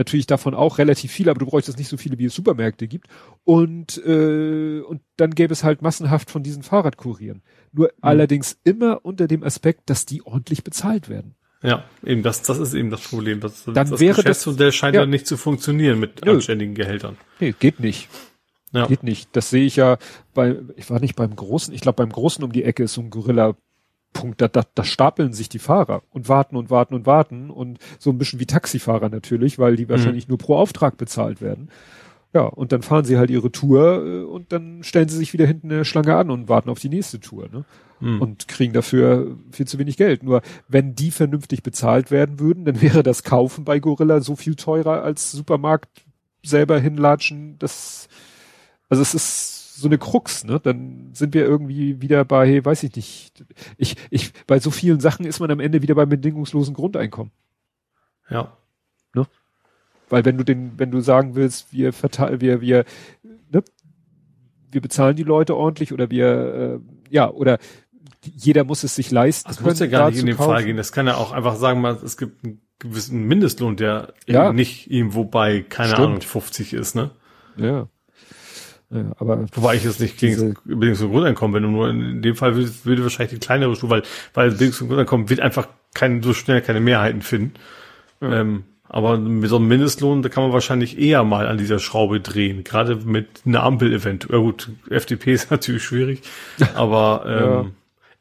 natürlich 0.00 0.26
davon 0.26 0.54
auch 0.54 0.78
relativ 0.78 1.12
viele, 1.12 1.30
aber 1.30 1.38
du 1.40 1.46
bräuchtest 1.46 1.78
nicht 1.78 1.88
so 1.88 1.96
viele, 1.96 2.18
wie 2.18 2.24
es 2.24 2.34
Supermärkte 2.34 2.88
gibt. 2.88 3.06
Und, 3.44 4.02
äh, 4.04 4.80
und 4.80 5.02
dann 5.16 5.30
gäbe 5.34 5.52
es 5.52 5.62
halt 5.62 5.82
massenhaft 5.82 6.30
von 6.30 6.42
diesen 6.42 6.62
Fahrradkurieren. 6.62 7.42
Nur 7.72 7.88
mhm. 7.88 7.98
allerdings 8.00 8.58
immer 8.64 9.04
unter 9.04 9.28
dem 9.28 9.44
Aspekt, 9.44 9.90
dass 9.90 10.06
die 10.06 10.24
ordentlich 10.24 10.64
bezahlt 10.64 11.08
werden. 11.08 11.36
Ja, 11.62 11.84
eben 12.02 12.22
das, 12.22 12.40
das 12.40 12.58
ist 12.58 12.72
eben 12.72 12.88
das 12.88 13.02
Problem. 13.02 13.40
Das, 13.40 13.64
dann 13.64 13.74
das 13.74 14.00
wäre 14.00 14.16
Geschäftsmodell 14.16 14.68
das, 14.68 14.74
scheint 14.74 14.96
ja 14.96 15.04
nicht 15.04 15.26
zu 15.26 15.36
funktionieren 15.36 16.00
mit 16.00 16.24
Nö. 16.24 16.32
anständigen 16.32 16.74
Gehältern. 16.74 17.18
Nee, 17.38 17.54
geht 17.58 17.80
nicht. 17.80 18.08
Ja. 18.72 18.86
Geht 18.86 19.02
nicht. 19.02 19.28
Das 19.36 19.50
sehe 19.50 19.66
ich 19.66 19.76
ja 19.76 19.98
bei, 20.32 20.56
ich 20.76 20.88
war 20.88 21.00
nicht 21.00 21.16
beim 21.16 21.36
Großen, 21.36 21.74
ich 21.74 21.82
glaube 21.82 21.96
beim 21.96 22.12
Großen 22.12 22.42
um 22.42 22.52
die 22.52 22.64
Ecke 22.64 22.84
ist 22.84 22.94
so 22.94 23.02
ein 23.02 23.10
Gorilla 23.10 23.56
Punkt, 24.12 24.40
da, 24.40 24.48
da, 24.48 24.62
da 24.74 24.84
stapeln 24.84 25.32
sich 25.32 25.48
die 25.48 25.58
Fahrer 25.58 26.02
und 26.10 26.28
warten 26.28 26.56
und 26.56 26.70
warten 26.70 26.94
und 26.94 27.06
warten 27.06 27.50
und 27.50 27.78
so 27.98 28.10
ein 28.10 28.18
bisschen 28.18 28.40
wie 28.40 28.46
Taxifahrer 28.46 29.08
natürlich, 29.08 29.58
weil 29.58 29.76
die 29.76 29.84
mhm. 29.84 29.90
wahrscheinlich 29.90 30.26
mhm. 30.26 30.32
nur 30.32 30.38
pro 30.38 30.56
Auftrag 30.56 30.96
bezahlt 30.96 31.40
werden. 31.40 31.70
Ja, 32.32 32.42
und 32.42 32.70
dann 32.70 32.82
fahren 32.82 33.04
sie 33.04 33.18
halt 33.18 33.30
ihre 33.30 33.50
Tour 33.50 34.04
äh, 34.04 34.22
und 34.22 34.52
dann 34.52 34.84
stellen 34.84 35.08
sie 35.08 35.16
sich 35.16 35.32
wieder 35.32 35.46
hinten 35.46 35.70
in 35.70 35.78
der 35.78 35.84
Schlange 35.84 36.14
an 36.14 36.30
und 36.30 36.48
warten 36.48 36.70
auf 36.70 36.78
die 36.78 36.88
nächste 36.88 37.18
Tour, 37.18 37.48
ne? 37.50 37.64
Mhm. 38.00 38.22
Und 38.22 38.48
kriegen 38.48 38.72
dafür 38.72 39.36
viel 39.52 39.66
zu 39.66 39.78
wenig 39.78 39.96
Geld. 39.96 40.22
Nur 40.22 40.40
wenn 40.68 40.94
die 40.94 41.10
vernünftig 41.10 41.62
bezahlt 41.62 42.10
werden 42.10 42.40
würden, 42.40 42.64
dann 42.64 42.80
wäre 42.82 43.02
das 43.02 43.24
Kaufen 43.24 43.64
bei 43.64 43.78
Gorilla 43.78 44.20
so 44.20 44.36
viel 44.36 44.54
teurer 44.54 45.02
als 45.02 45.32
Supermarkt 45.32 45.88
selber 46.42 46.78
hinlatschen. 46.78 47.56
Das, 47.58 48.08
also 48.88 49.02
es 49.02 49.14
ist 49.14 49.59
so 49.80 49.88
eine 49.88 49.98
Krux, 49.98 50.44
ne? 50.44 50.60
Dann 50.60 51.10
sind 51.12 51.34
wir 51.34 51.44
irgendwie 51.44 52.00
wieder 52.00 52.24
bei, 52.24 52.64
weiß 52.64 52.82
ich 52.84 52.94
nicht, 52.96 53.44
ich, 53.76 53.96
ich, 54.10 54.32
bei 54.46 54.58
so 54.60 54.70
vielen 54.70 55.00
Sachen 55.00 55.24
ist 55.24 55.40
man 55.40 55.50
am 55.50 55.60
Ende 55.60 55.82
wieder 55.82 55.94
beim 55.94 56.08
bedingungslosen 56.08 56.74
Grundeinkommen. 56.74 57.32
Ja. 58.28 58.56
Ne? 59.14 59.26
Weil 60.08 60.24
wenn 60.24 60.36
du 60.36 60.44
den, 60.44 60.78
wenn 60.78 60.90
du 60.90 61.00
sagen 61.00 61.34
willst, 61.34 61.72
wir 61.72 61.92
verteilen, 61.92 62.40
wir, 62.40 62.60
wir, 62.60 62.84
ne? 63.50 63.62
wir 64.70 64.80
bezahlen 64.80 65.16
die 65.16 65.22
Leute 65.22 65.56
ordentlich 65.56 65.92
oder 65.92 66.10
wir, 66.10 66.80
äh, 66.80 66.80
ja, 67.08 67.30
oder 67.30 67.58
jeder 68.22 68.64
muss 68.64 68.84
es 68.84 68.94
sich 68.94 69.10
leisten. 69.10 69.48
Das 69.48 69.60
muss 69.60 69.78
ja 69.78 69.86
gar 69.86 70.10
nicht 70.10 70.20
in 70.20 70.26
den 70.26 70.36
kaufen. 70.36 70.50
Fall 70.50 70.64
gehen. 70.64 70.76
Das 70.76 70.92
kann 70.92 71.06
ja 71.06 71.16
auch 71.16 71.32
einfach 71.32 71.56
sagen, 71.56 71.80
mal, 71.80 71.98
es 72.04 72.16
gibt 72.16 72.44
einen 72.44 72.60
gewissen 72.78 73.26
Mindestlohn, 73.26 73.76
der 73.76 74.12
ja. 74.26 74.52
nicht 74.52 74.90
irgendwo 74.90 75.24
bei, 75.24 75.62
keine 75.62 75.92
Stimmt. 75.92 76.06
Ahnung, 76.06 76.20
50 76.20 76.74
ist, 76.74 76.94
ne? 76.94 77.10
Ja. 77.56 77.88
Ja, 78.92 79.12
aber 79.18 79.46
Wobei 79.52 79.76
ich 79.76 79.84
jetzt 79.84 80.00
nicht 80.00 80.18
gegen 80.18 80.54
bedingungsloses 80.64 81.12
Grundeinkommen, 81.12 81.54
wenn 81.54 81.62
du 81.62 81.68
nur 81.68 81.88
in 81.88 82.22
dem 82.22 82.34
Fall 82.34 82.56
würde, 82.56 82.72
würde 82.84 83.02
wahrscheinlich 83.04 83.38
die 83.38 83.46
kleinere 83.46 83.76
Stufe, 83.76 83.90
weil, 83.90 84.02
weil 84.34 84.50
bedingungsloses 84.50 84.88
Grundeinkommen 84.88 85.30
wird 85.30 85.40
einfach 85.40 85.68
kein, 85.94 86.22
so 86.22 86.34
schnell 86.34 86.60
keine 86.60 86.80
Mehrheiten 86.80 87.22
finden. 87.22 87.54
Ja. 88.20 88.40
Ähm, 88.40 88.64
Aber 88.88 89.16
mit 89.18 89.48
so 89.48 89.56
einem 89.56 89.68
Mindestlohn, 89.68 90.22
da 90.22 90.28
kann 90.28 90.42
man 90.42 90.52
wahrscheinlich 90.52 90.98
eher 90.98 91.22
mal 91.22 91.46
an 91.46 91.58
dieser 91.58 91.78
Schraube 91.78 92.20
drehen. 92.20 92.64
Gerade 92.64 92.96
mit 92.96 93.42
einer 93.46 93.62
Ampel 93.62 93.92
eventuell. 93.92 94.40
Ja 94.40 94.42
gut, 94.44 94.70
FDP 94.90 95.32
ist 95.34 95.50
natürlich 95.52 95.84
schwierig, 95.84 96.22
aber 96.74 97.24
ähm, 97.26 97.72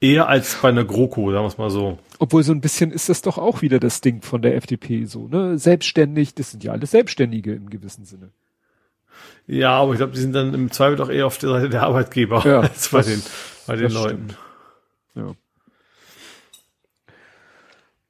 ja. 0.01 0.07
eher 0.07 0.29
als 0.29 0.55
bei 0.61 0.69
einer 0.69 0.85
GroKo, 0.85 1.31
sagen 1.31 1.43
wir 1.43 1.47
es 1.47 1.57
mal 1.57 1.71
so. 1.71 1.97
Obwohl 2.19 2.43
so 2.43 2.51
ein 2.51 2.61
bisschen 2.61 2.91
ist 2.91 3.09
das 3.09 3.23
doch 3.23 3.39
auch 3.39 3.63
wieder 3.63 3.79
das 3.79 4.01
Ding 4.01 4.21
von 4.21 4.43
der 4.43 4.55
FDP 4.55 5.05
so, 5.05 5.27
ne? 5.27 5.57
Selbstständig, 5.57 6.35
das 6.35 6.51
sind 6.51 6.63
ja 6.63 6.73
alles 6.73 6.91
Selbstständige 6.91 7.53
im 7.53 7.71
gewissen 7.71 8.05
Sinne. 8.05 8.29
Ja, 9.47 9.71
aber 9.71 9.93
ich 9.93 9.97
glaube, 9.97 10.13
die 10.13 10.19
sind 10.19 10.33
dann 10.33 10.53
im 10.53 10.71
Zweifel 10.71 10.95
doch 10.95 11.09
eher 11.09 11.25
auf 11.25 11.37
der 11.37 11.49
Seite 11.49 11.69
der 11.69 11.83
Arbeitgeber 11.83 12.45
ja, 12.45 12.59
als 12.61 12.89
bei 12.89 13.01
den, 13.01 13.21
bei 13.65 13.75
den 13.75 13.91
Leuten. 13.91 14.29
Stimmt. 14.29 14.37
Ja. 15.15 15.35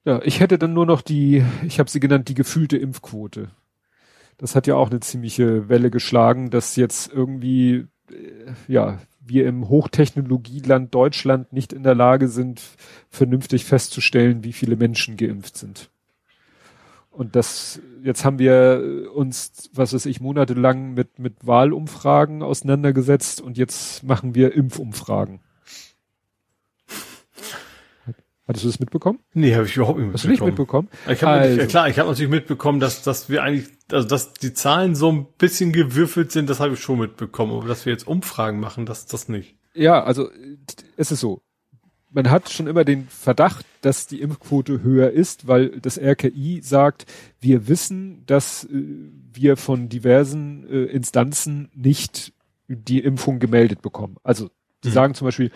Ja, 0.05 0.21
ich 0.23 0.39
hätte 0.39 0.57
dann 0.57 0.73
nur 0.73 0.85
noch 0.85 1.01
die, 1.01 1.43
ich 1.63 1.79
habe 1.79 1.89
sie 1.89 1.99
genannt, 1.99 2.29
die 2.29 2.33
gefühlte 2.33 2.77
Impfquote. 2.77 3.51
Das 4.37 4.55
hat 4.55 4.67
ja 4.67 4.75
auch 4.75 4.89
eine 4.89 5.01
ziemliche 5.01 5.69
Welle 5.69 5.91
geschlagen, 5.91 6.49
dass 6.49 6.75
jetzt 6.77 7.11
irgendwie, 7.13 7.85
äh, 8.09 8.53
ja, 8.67 8.99
wir 9.19 9.45
im 9.45 9.69
Hochtechnologieland 9.69 10.95
Deutschland 10.95 11.53
nicht 11.53 11.73
in 11.73 11.83
der 11.83 11.95
Lage 11.95 12.27
sind, 12.27 12.61
vernünftig 13.09 13.65
festzustellen, 13.65 14.43
wie 14.43 14.53
viele 14.53 14.75
Menschen 14.75 15.17
geimpft 15.17 15.57
sind. 15.57 15.89
Und 17.19 17.35
das, 17.35 17.81
jetzt 18.01 18.23
haben 18.23 18.39
wir 18.39 19.11
uns, 19.13 19.69
was 19.73 19.93
weiß 19.93 20.05
ich, 20.05 20.21
monatelang 20.21 20.93
mit, 20.93 21.19
mit 21.19 21.45
Wahlumfragen 21.45 22.41
auseinandergesetzt 22.41 23.41
und 23.41 23.57
jetzt 23.57 24.05
machen 24.05 24.35
wir 24.35 24.53
Impfumfragen. 24.53 25.41
Hattest 28.47 28.63
du 28.63 28.69
das 28.69 28.79
mitbekommen? 28.79 29.19
Nee, 29.33 29.53
habe 29.53 29.65
ich 29.65 29.75
überhaupt 29.75 29.99
nicht 29.99 30.05
mitbekommen. 30.05 30.13
Hast 30.13 30.23
du 30.23 30.29
nicht 30.29 30.45
mitbekommen? 30.45 30.87
Ich 31.09 31.21
hab 31.21 31.29
also. 31.29 31.65
klar, 31.67 31.89
ich 31.89 31.99
habe 31.99 32.07
natürlich 32.07 32.31
mitbekommen, 32.31 32.79
dass, 32.79 33.01
dass 33.01 33.29
wir 33.29 33.43
eigentlich, 33.43 33.67
also 33.91 34.07
dass 34.07 34.31
die 34.35 34.53
Zahlen 34.53 34.95
so 34.95 35.11
ein 35.11 35.27
bisschen 35.37 35.73
gewürfelt 35.73 36.31
sind, 36.31 36.49
das 36.49 36.61
habe 36.61 36.75
ich 36.75 36.79
schon 36.79 36.99
mitbekommen. 36.99 37.51
Aber 37.51 37.67
dass 37.67 37.85
wir 37.85 37.91
jetzt 37.91 38.07
Umfragen 38.07 38.61
machen, 38.61 38.85
das, 38.85 39.07
das 39.07 39.27
nicht. 39.27 39.57
Ja, 39.73 40.01
also 40.05 40.29
es 40.95 41.11
ist 41.11 41.19
so. 41.19 41.41
Man 42.11 42.31
hat 42.31 42.49
schon 42.49 42.67
immer 42.67 42.83
den 42.83 43.07
Verdacht, 43.07 43.65
dass 43.81 44.07
die 44.07 44.21
Impfquote 44.21 44.81
höher 44.81 45.11
ist, 45.11 45.47
weil 45.47 45.79
das 45.79 45.99
RKI 45.99 46.61
sagt, 46.63 47.05
wir 47.39 47.67
wissen, 47.67 48.23
dass 48.25 48.63
äh, 48.63 48.83
wir 49.31 49.57
von 49.57 49.89
diversen 49.89 50.67
äh, 50.67 50.85
Instanzen 50.85 51.69
nicht 51.75 52.33
die 52.67 52.99
Impfung 52.99 53.39
gemeldet 53.39 53.81
bekommen. 53.81 54.17
Also 54.23 54.49
die 54.83 54.89
hm. 54.89 54.93
sagen 54.93 55.13
zum 55.13 55.25
Beispiel, 55.25 55.51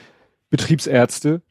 Betriebsärzte 0.49 1.41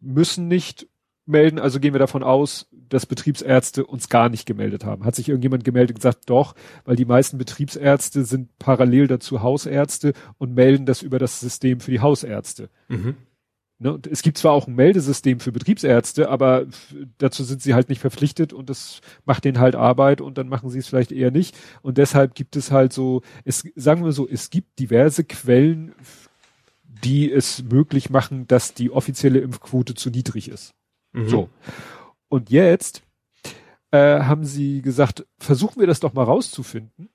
müssen 0.00 0.48
nicht 0.48 0.86
melden, 1.26 1.58
also 1.58 1.80
gehen 1.80 1.94
wir 1.94 1.98
davon 1.98 2.22
aus, 2.22 2.68
dass 2.70 3.06
Betriebsärzte 3.06 3.86
uns 3.86 4.08
gar 4.08 4.28
nicht 4.28 4.46
gemeldet 4.46 4.84
haben. 4.84 5.04
Hat 5.04 5.14
sich 5.14 5.28
irgendjemand 5.28 5.64
gemeldet 5.64 5.96
und 5.96 6.00
gesagt, 6.00 6.28
doch, 6.28 6.54
weil 6.84 6.96
die 6.96 7.06
meisten 7.06 7.38
Betriebsärzte 7.38 8.24
sind 8.24 8.58
parallel 8.58 9.06
dazu 9.06 9.42
Hausärzte 9.42 10.12
und 10.38 10.54
melden 10.54 10.86
das 10.86 11.02
über 11.02 11.18
das 11.18 11.40
System 11.40 11.80
für 11.80 11.90
die 11.90 12.00
Hausärzte. 12.00 12.68
Mhm. 12.88 13.16
Ne, 13.78 13.98
es 14.08 14.22
gibt 14.22 14.38
zwar 14.38 14.52
auch 14.52 14.68
ein 14.68 14.74
Meldesystem 14.76 15.40
für 15.40 15.50
Betriebsärzte, 15.50 16.28
aber 16.28 16.66
dazu 17.18 17.42
sind 17.42 17.60
sie 17.60 17.74
halt 17.74 17.88
nicht 17.88 18.00
verpflichtet 18.00 18.52
und 18.52 18.70
das 18.70 19.00
macht 19.24 19.44
denen 19.44 19.58
halt 19.58 19.74
Arbeit 19.74 20.20
und 20.20 20.38
dann 20.38 20.48
machen 20.48 20.70
sie 20.70 20.78
es 20.78 20.86
vielleicht 20.86 21.10
eher 21.10 21.32
nicht. 21.32 21.56
Und 21.82 21.98
deshalb 21.98 22.36
gibt 22.36 22.54
es 22.54 22.70
halt 22.70 22.92
so, 22.92 23.22
es, 23.44 23.64
sagen 23.74 24.04
wir 24.04 24.12
so, 24.12 24.28
es 24.28 24.50
gibt 24.50 24.78
diverse 24.78 25.24
Quellen 25.24 25.92
die 27.04 27.30
es 27.30 27.62
möglich 27.62 28.10
machen, 28.10 28.46
dass 28.46 28.74
die 28.74 28.90
offizielle 28.90 29.40
Impfquote 29.40 29.94
zu 29.94 30.10
niedrig 30.10 30.48
ist. 30.48 30.74
Mhm. 31.12 31.28
So. 31.28 31.48
Und 32.28 32.50
jetzt 32.50 33.02
äh, 33.90 34.20
haben 34.20 34.44
sie 34.44 34.82
gesagt, 34.82 35.26
versuchen 35.38 35.80
wir 35.80 35.86
das 35.86 36.00
doch 36.00 36.14
mal 36.14 36.24
rauszufinden. 36.24 37.10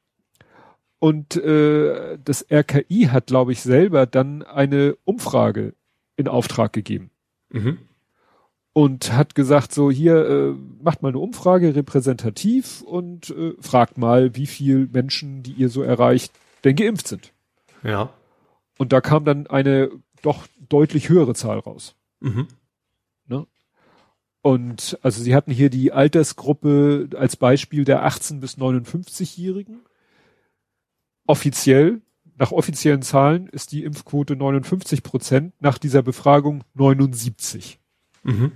Und 0.99 1.37
äh, 1.37 2.17
das 2.23 2.45
RKI 2.51 3.07
hat, 3.11 3.27
glaube 3.27 3.51
ich, 3.51 3.61
selber 3.61 4.05
dann 4.05 4.43
eine 4.43 4.97
Umfrage 5.05 5.73
in 6.19 6.27
Auftrag 6.27 6.73
gegeben. 6.73 7.11
Mhm. 7.49 7.79
Und 8.73 9.13
hat 9.13 9.35
gesagt, 9.35 9.73
so 9.73 9.89
hier, 9.89 10.25
äh, 10.27 10.53
macht 10.83 11.01
mal 11.01 11.09
eine 11.09 11.19
Umfrage 11.19 11.75
repräsentativ 11.75 12.81
und 12.81 13.29
äh, 13.29 13.53
fragt 13.61 13.97
mal, 13.97 14.35
wie 14.35 14.45
viel 14.45 14.89
Menschen, 14.91 15.43
die 15.43 15.53
ihr 15.53 15.69
so 15.69 15.81
erreicht, 15.81 16.33
denn 16.65 16.75
geimpft 16.75 17.07
sind. 17.07 17.31
Ja. 17.83 18.13
Und 18.77 18.91
da 18.91 18.99
kam 18.99 19.23
dann 19.23 19.47
eine 19.47 19.89
doch 20.21 20.45
deutlich 20.67 21.07
höhere 21.07 21.33
Zahl 21.33 21.59
raus. 21.59 21.95
Mhm. 22.19 22.47
Ne? 23.25 23.47
Und 24.41 24.99
also 25.01 25.23
sie 25.23 25.33
hatten 25.33 25.51
hier 25.51 25.69
die 25.69 25.93
Altersgruppe 25.93 27.09
als 27.15 27.37
Beispiel 27.37 27.85
der 27.85 28.03
18 28.03 28.41
bis 28.41 28.57
59-Jährigen. 28.57 29.79
Offiziell, 31.25 32.01
nach 32.39 32.53
offiziellen 32.53 33.01
Zahlen 33.01 33.47
ist 33.47 33.73
die 33.73 33.83
Impfquote 33.83 34.37
59 34.37 35.03
Prozent, 35.03 35.53
nach 35.59 35.77
dieser 35.77 36.01
Befragung 36.01 36.63
79. 36.73 37.79
Mhm. 38.23 38.53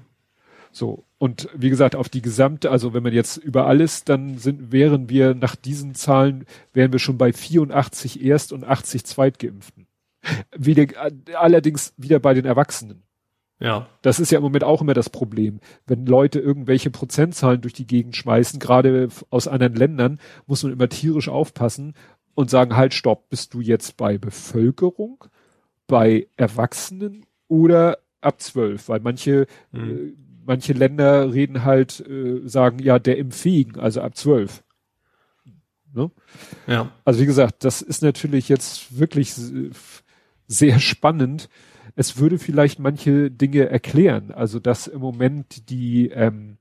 So. 0.71 1.03
Und 1.17 1.49
wie 1.53 1.69
gesagt, 1.69 1.95
auf 1.95 2.09
die 2.09 2.21
gesamte, 2.21 2.71
also 2.71 2.93
wenn 2.93 3.03
man 3.03 3.13
jetzt 3.13 3.37
über 3.37 3.67
alles, 3.67 4.05
dann 4.05 4.37
sind, 4.37 4.71
wären 4.71 5.09
wir 5.09 5.35
nach 5.35 5.55
diesen 5.55 5.95
Zahlen, 5.95 6.45
wären 6.73 6.93
wir 6.93 6.99
schon 6.99 7.17
bei 7.17 7.33
84 7.33 8.23
Erst- 8.23 8.53
und 8.53 8.63
80 8.63 9.05
Zweitgeimpften. 9.05 9.87
Wieder, 10.57 10.87
allerdings 11.37 11.93
wieder 11.97 12.19
bei 12.19 12.33
den 12.33 12.45
Erwachsenen. 12.45 13.03
Ja. 13.59 13.87
Das 14.01 14.19
ist 14.19 14.31
ja 14.31 14.39
im 14.39 14.43
Moment 14.43 14.65
auch 14.65 14.81
immer 14.81 14.93
das 14.93 15.09
Problem. 15.09 15.61
Wenn 15.85 16.05
Leute 16.05 16.39
irgendwelche 16.39 16.89
Prozentzahlen 16.89 17.61
durch 17.61 17.73
die 17.73 17.87
Gegend 17.87 18.17
schmeißen, 18.17 18.59
gerade 18.59 19.07
aus 19.29 19.47
anderen 19.47 19.75
Ländern, 19.75 20.19
muss 20.47 20.63
man 20.63 20.73
immer 20.73 20.89
tierisch 20.89 21.29
aufpassen 21.29 21.93
und 22.35 22.49
sagen, 22.49 22.75
halt, 22.75 22.93
stopp, 22.93 23.29
bist 23.29 23.53
du 23.53 23.61
jetzt 23.61 23.97
bei 23.97 24.17
Bevölkerung, 24.17 25.25
bei 25.87 26.27
Erwachsenen 26.35 27.25
oder 27.47 27.99
ab 28.21 28.41
zwölf? 28.41 28.89
Weil 28.89 28.99
manche, 29.01 29.47
mhm. 29.71 29.89
äh, 29.89 30.13
manche 30.45 30.73
Länder 30.73 31.33
reden 31.33 31.63
halt, 31.63 31.99
äh, 32.07 32.41
sagen, 32.47 32.79
ja, 32.79 32.99
der 32.99 33.17
Impfähigen, 33.17 33.79
also 33.79 34.01
ab 34.01 34.17
zwölf. 34.17 34.63
Ne? 35.93 36.09
Ja. 36.67 36.91
Also 37.05 37.21
wie 37.21 37.25
gesagt, 37.25 37.63
das 37.63 37.81
ist 37.81 38.01
natürlich 38.01 38.49
jetzt 38.49 38.97
wirklich 38.97 39.33
sehr 40.47 40.79
spannend. 40.79 41.49
Es 41.95 42.17
würde 42.17 42.39
vielleicht 42.39 42.79
manche 42.79 43.29
Dinge 43.29 43.69
erklären. 43.69 44.31
Also 44.31 44.59
dass 44.59 44.87
im 44.87 45.01
Moment 45.01 45.69
die, 45.69 46.09
ähm, 46.09 46.57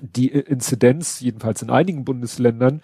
die 0.00 0.30
Inzidenz, 0.30 1.20
jedenfalls 1.20 1.62
in 1.62 1.70
einigen 1.70 2.04
Bundesländern, 2.04 2.80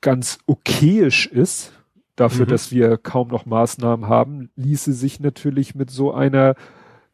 ganz 0.00 0.38
okayisch 0.46 1.26
ist, 1.26 1.72
dafür, 2.16 2.46
mhm. 2.46 2.50
dass 2.50 2.72
wir 2.72 2.96
kaum 2.96 3.28
noch 3.28 3.46
Maßnahmen 3.46 4.08
haben, 4.08 4.50
ließe 4.56 4.92
sich 4.92 5.20
natürlich 5.20 5.74
mit 5.74 5.90
so 5.90 6.12
einer, 6.12 6.54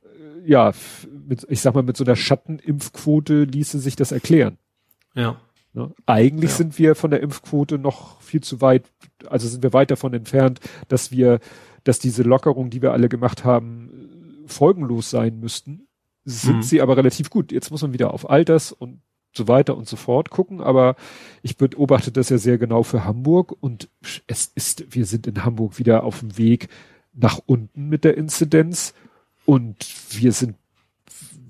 äh, 0.02 0.50
ja, 0.50 0.72
mit, 1.26 1.46
ich 1.48 1.60
sag 1.60 1.74
mal, 1.74 1.82
mit 1.82 1.96
so 1.96 2.04
einer 2.04 2.16
Schattenimpfquote 2.16 3.44
ließe 3.44 3.78
sich 3.78 3.96
das 3.96 4.12
erklären. 4.12 4.58
Ja. 5.14 5.36
Ne? 5.72 5.92
Eigentlich 6.06 6.50
ja. 6.52 6.56
sind 6.56 6.78
wir 6.78 6.94
von 6.94 7.10
der 7.10 7.20
Impfquote 7.20 7.78
noch 7.78 8.20
viel 8.20 8.42
zu 8.42 8.60
weit, 8.60 8.84
also 9.26 9.48
sind 9.48 9.62
wir 9.62 9.72
weit 9.72 9.90
davon 9.90 10.14
entfernt, 10.14 10.60
dass 10.88 11.10
wir 11.10 11.40
dass 11.84 11.98
diese 11.98 12.22
Lockerung, 12.22 12.70
die 12.70 12.82
wir 12.82 12.92
alle 12.92 13.08
gemacht 13.08 13.44
haben, 13.44 14.44
folgenlos 14.46 15.10
sein 15.10 15.38
müssten. 15.38 15.86
Sind 16.24 16.56
mhm. 16.56 16.62
sie 16.62 16.80
aber 16.80 16.96
relativ 16.96 17.28
gut. 17.28 17.52
Jetzt 17.52 17.70
muss 17.70 17.82
man 17.82 17.92
wieder 17.92 18.12
auf 18.12 18.28
Alters 18.28 18.72
und 18.72 19.02
so 19.36 19.48
weiter 19.48 19.76
und 19.76 19.88
so 19.88 19.96
fort 19.96 20.30
gucken, 20.30 20.60
aber 20.60 20.96
ich 21.42 21.56
beobachte 21.56 22.12
das 22.12 22.28
ja 22.28 22.38
sehr 22.38 22.58
genau 22.58 22.82
für 22.82 23.04
Hamburg 23.04 23.54
und 23.60 23.88
es 24.26 24.52
ist, 24.54 24.94
wir 24.94 25.06
sind 25.06 25.26
in 25.26 25.44
Hamburg 25.44 25.78
wieder 25.78 26.04
auf 26.04 26.20
dem 26.20 26.38
Weg 26.38 26.68
nach 27.12 27.40
unten 27.46 27.88
mit 27.88 28.04
der 28.04 28.16
Inzidenz 28.16 28.94
und 29.44 29.86
wir 30.10 30.32
sind, 30.32 30.56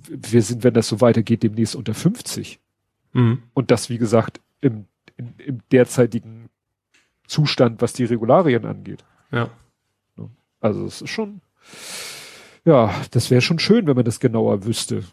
wir 0.08 0.42
sind, 0.42 0.64
wenn 0.64 0.74
das 0.74 0.88
so 0.88 1.00
weitergeht, 1.00 1.42
demnächst 1.42 1.76
unter 1.76 1.94
50. 1.94 2.58
Mhm. 3.12 3.42
Und 3.54 3.70
das, 3.70 3.88
wie 3.88 3.98
gesagt, 3.98 4.40
im, 4.60 4.86
im, 5.16 5.34
im 5.38 5.60
derzeitigen 5.70 6.48
Zustand, 7.26 7.80
was 7.80 7.92
die 7.92 8.04
Regularien 8.04 8.64
angeht. 8.64 9.04
Ja. 9.30 9.50
Also 10.60 10.86
es 10.86 11.02
ist 11.02 11.10
schon, 11.10 11.42
ja, 12.64 12.94
das 13.10 13.30
wäre 13.30 13.42
schon 13.42 13.58
schön, 13.58 13.86
wenn 13.86 13.96
man 13.96 14.06
das 14.06 14.18
genauer 14.18 14.64
wüsste. 14.64 15.04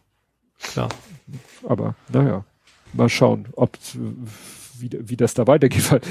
Klar. 0.59 0.87
Aber 1.67 1.95
naja, 2.07 2.45
mal 2.93 3.09
schauen, 3.09 3.47
ob 3.53 3.77
wie, 4.77 4.89
wie 4.91 5.17
das 5.17 5.33
da 5.33 5.47
weitergeht. 5.47 5.91
Weil 5.91 6.01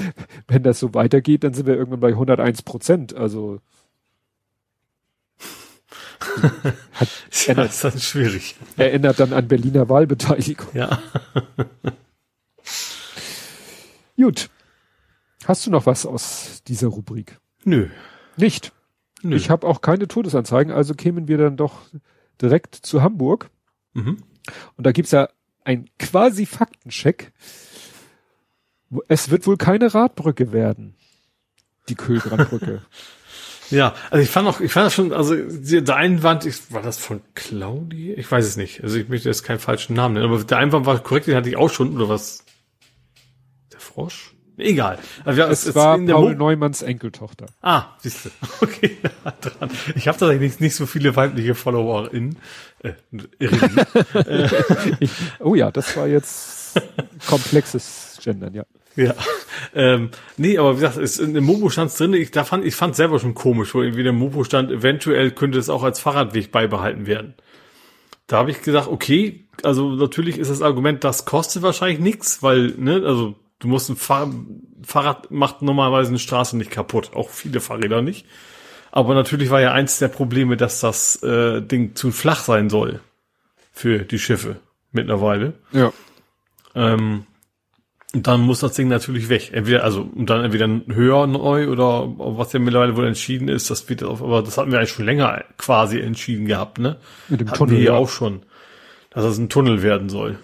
wenn 0.47 0.63
das 0.63 0.79
so 0.79 0.93
weitergeht, 0.93 1.43
dann 1.43 1.53
sind 1.53 1.67
wir 1.67 1.75
irgendwann 1.75 1.99
bei 1.99 2.09
101 2.09 2.61
Prozent. 2.63 3.15
Also 3.15 3.59
hat, 6.93 7.09
ja, 7.31 7.49
ändert, 7.49 7.69
ist 7.69 7.83
dann 7.83 7.99
schwierig. 7.99 8.55
Erinnert 8.77 9.19
dann 9.19 9.33
an 9.33 9.47
Berliner 9.47 9.89
Wahlbeteiligung. 9.89 10.67
Ja. 10.73 11.01
Gut. 14.15 14.49
Hast 15.45 15.65
du 15.65 15.71
noch 15.71 15.87
was 15.87 16.05
aus 16.05 16.61
dieser 16.67 16.87
Rubrik? 16.87 17.39
Nö. 17.63 17.89
Nicht? 18.37 18.71
Nö. 19.23 19.35
Ich 19.35 19.49
habe 19.49 19.67
auch 19.67 19.81
keine 19.81 20.07
Todesanzeigen, 20.07 20.71
also 20.71 20.93
kämen 20.93 21.27
wir 21.27 21.37
dann 21.37 21.57
doch 21.57 21.81
direkt 22.41 22.75
zu 22.75 23.01
Hamburg. 23.01 23.49
Mhm. 23.93 24.17
Und 24.77 24.85
da 24.85 24.91
gibt's 24.91 25.11
ja 25.11 25.29
ein 25.63 25.89
quasi 25.99 26.45
Faktencheck. 26.45 27.31
Es 29.07 29.29
wird 29.29 29.47
wohl 29.47 29.57
keine 29.57 29.93
Radbrücke 29.93 30.51
werden. 30.51 30.95
Die 31.89 31.95
Kühlbrandbrücke. 31.95 32.81
ja, 33.69 33.95
also 34.09 34.23
ich 34.23 34.29
fand 34.29 34.47
auch, 34.47 34.59
ich 34.59 34.71
fand 34.71 34.87
das 34.87 34.93
schon, 34.93 35.13
also 35.13 35.35
der 35.35 35.95
Einwand, 35.95 36.45
ich, 36.45 36.71
war 36.71 36.81
das 36.81 36.97
von 36.97 37.21
Claudi? 37.35 38.13
Ich 38.13 38.29
weiß 38.29 38.45
es 38.45 38.57
nicht. 38.57 38.83
Also 38.83 38.97
ich 38.97 39.07
möchte 39.07 39.29
jetzt 39.29 39.43
keinen 39.43 39.59
falschen 39.59 39.95
Namen 39.95 40.15
nennen, 40.15 40.25
aber 40.25 40.43
der 40.43 40.57
Einwand 40.57 40.85
war 40.85 40.99
korrekt, 40.99 41.27
den 41.27 41.35
hatte 41.35 41.49
ich 41.49 41.57
auch 41.57 41.69
schon, 41.69 41.95
oder 41.95 42.09
was? 42.09 42.43
Der 43.71 43.79
Frosch? 43.79 44.35
Egal. 44.61 44.99
Also, 45.25 45.41
es, 45.43 45.65
es 45.65 45.75
war 45.75 45.97
Paul 45.97 46.35
Neumanns 46.35 46.81
Enkeltochter. 46.81 47.47
Ah, 47.61 47.85
siehst 47.99 48.25
du. 48.25 48.29
Okay, 48.61 48.97
dran. 49.41 49.69
Ich 49.95 50.07
habe 50.07 50.17
tatsächlich 50.17 50.59
nicht, 50.59 50.75
so 50.75 50.85
viele 50.85 51.15
weibliche 51.15 51.55
FollowerInnen. 51.55 52.37
Äh, 52.83 52.93
ich, 54.99 55.11
oh 55.39 55.55
ja, 55.55 55.71
das 55.71 55.97
war 55.97 56.07
jetzt 56.07 56.79
komplexes 57.27 58.19
Gendern, 58.23 58.53
ja. 58.53 58.63
Ja, 58.95 59.13
ähm, 59.73 60.09
nee, 60.35 60.57
aber 60.57 60.73
wie 60.75 60.81
gesagt, 60.81 60.97
ist 60.97 61.19
in 61.19 61.33
dem 61.33 61.45
Mobo 61.45 61.69
stand 61.69 61.97
drin. 61.97 62.13
Ich 62.13 62.31
da 62.31 62.43
fand, 62.43 62.65
ich 62.65 62.75
fand 62.75 62.95
selber 62.95 63.19
schon 63.19 63.33
komisch, 63.33 63.73
wo 63.73 63.81
irgendwie 63.81 64.03
der 64.03 64.11
Mobo 64.11 64.43
stand. 64.43 64.69
Eventuell 64.69 65.31
könnte 65.31 65.59
es 65.59 65.69
auch 65.69 65.83
als 65.83 66.01
Fahrradweg 66.01 66.51
beibehalten 66.51 67.07
werden. 67.07 67.35
Da 68.27 68.37
habe 68.37 68.51
ich 68.51 68.61
gesagt, 68.61 68.87
okay, 68.87 69.45
also 69.63 69.89
natürlich 69.91 70.37
ist 70.37 70.51
das 70.51 70.61
Argument, 70.61 71.03
das 71.03 71.25
kostet 71.25 71.63
wahrscheinlich 71.63 71.99
nichts, 71.99 72.43
weil 72.43 72.73
ne, 72.77 73.01
also 73.05 73.35
Du 73.61 73.67
musst 73.67 73.89
ein 73.89 73.95
Fahr 73.95 74.29
Fahrrad 74.83 75.29
macht 75.29 75.61
normalerweise 75.61 76.09
eine 76.09 76.19
Straße 76.19 76.57
nicht 76.57 76.71
kaputt, 76.71 77.11
auch 77.13 77.29
viele 77.29 77.61
Fahrräder 77.61 78.01
nicht. 78.01 78.25
Aber 78.91 79.13
natürlich 79.13 79.51
war 79.51 79.61
ja 79.61 79.71
eins 79.71 79.99
der 79.99 80.09
Probleme, 80.09 80.57
dass 80.57 80.81
das 80.81 81.21
äh, 81.23 81.61
Ding 81.61 81.95
zu 81.95 82.11
flach 82.11 82.41
sein 82.41 82.69
soll 82.69 82.99
für 83.71 83.99
die 83.99 84.19
Schiffe 84.19 84.57
mittlerweile. 84.91 85.53
Ja. 85.71 85.93
Ähm, 86.75 87.25
und 88.13 88.27
dann 88.27 88.41
muss 88.41 88.59
das 88.59 88.73
Ding 88.73 88.89
natürlich 88.89 89.29
weg. 89.29 89.51
Entweder, 89.53 89.83
also, 89.83 90.01
und 90.01 90.29
dann 90.29 90.43
entweder 90.43 90.67
höher 90.93 91.27
neu 91.27 91.69
oder 91.69 92.11
was 92.17 92.51
ja 92.51 92.59
mittlerweile 92.59 92.97
wohl 92.97 93.07
entschieden 93.07 93.47
ist, 93.47 93.69
das 93.69 93.87
wird 93.87 94.03
auf, 94.03 94.21
aber 94.21 94.41
das 94.41 94.57
hatten 94.57 94.71
wir 94.71 94.79
eigentlich 94.79 94.91
schon 94.91 95.05
länger 95.05 95.45
quasi 95.57 95.99
entschieden 95.99 96.45
gehabt, 96.45 96.79
ne? 96.79 96.97
Mit 97.29 97.39
dem 97.39 97.47
hatten 97.47 97.57
Tunnel. 97.57 97.77
Wir 97.77 97.83
ja 97.83 97.93
auch 97.93 98.09
schon, 98.09 98.41
dass 99.11 99.23
das 99.23 99.37
ein 99.37 99.47
Tunnel 99.47 99.81
werden 99.83 100.09
soll. 100.09 100.39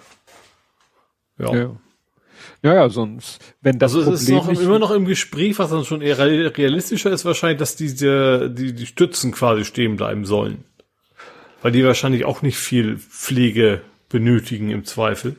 Ja. 1.38 1.54
ja. 1.54 1.76
Ja, 2.64 2.74
ja, 2.74 2.90
sonst, 2.90 3.40
wenn 3.62 3.78
das 3.78 3.96
also 3.96 4.12
es 4.12 4.24
ist 4.24 4.30
noch, 4.30 4.50
immer 4.50 4.80
noch 4.80 4.92
im 4.92 5.06
Gespräch, 5.06 5.60
was 5.60 5.70
dann 5.70 5.86
schon 5.86 6.02
eher 6.02 6.18
realistischer 6.18 7.12
ist, 7.12 7.24
wahrscheinlich, 7.24 7.60
dass 7.60 7.76
diese, 7.76 8.50
die, 8.50 8.74
die 8.74 8.86
Stützen 8.86 9.32
quasi 9.32 9.64
stehen 9.64 9.96
bleiben 9.96 10.26
sollen. 10.26 10.64
Weil 11.62 11.72
die 11.72 11.86
wahrscheinlich 11.86 12.26
auch 12.26 12.42
nicht 12.42 12.58
viel 12.58 12.98
Pflege 12.98 13.82
benötigen 14.10 14.70
im 14.70 14.86
Zweifel. 14.86 15.36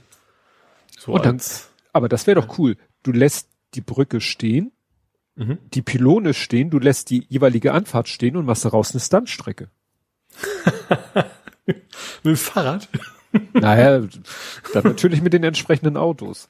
So 0.99 1.13
Und 1.13 1.27
dann, 1.27 1.41
aber 1.93 2.09
das 2.09 2.27
wäre 2.27 2.41
doch 2.41 2.59
cool. 2.59 2.77
Du 3.03 3.13
lässt 3.13 3.49
die 3.75 3.81
Brücke 3.81 4.21
stehen, 4.21 4.73
mhm. 5.37 5.59
die 5.75 5.83
Pylone 5.83 6.35
stehen, 6.35 6.71
du 6.71 6.79
lässt 6.79 7.11
die 7.11 7.25
jeweilige 7.29 7.73
Anfahrt 7.73 8.09
stehen 8.09 8.37
und 8.37 8.47
machst 8.47 8.65
daraus 8.65 8.93
eine 8.93 9.01
Stuntstrecke. 9.01 9.69
Mit 11.67 11.85
dem 12.25 12.37
Fahrrad? 12.37 12.89
Naja, 13.53 14.07
dann 14.73 14.85
natürlich 14.85 15.23
mit 15.23 15.33
den 15.33 15.45
entsprechenden 15.45 15.97
Autos. 15.97 16.49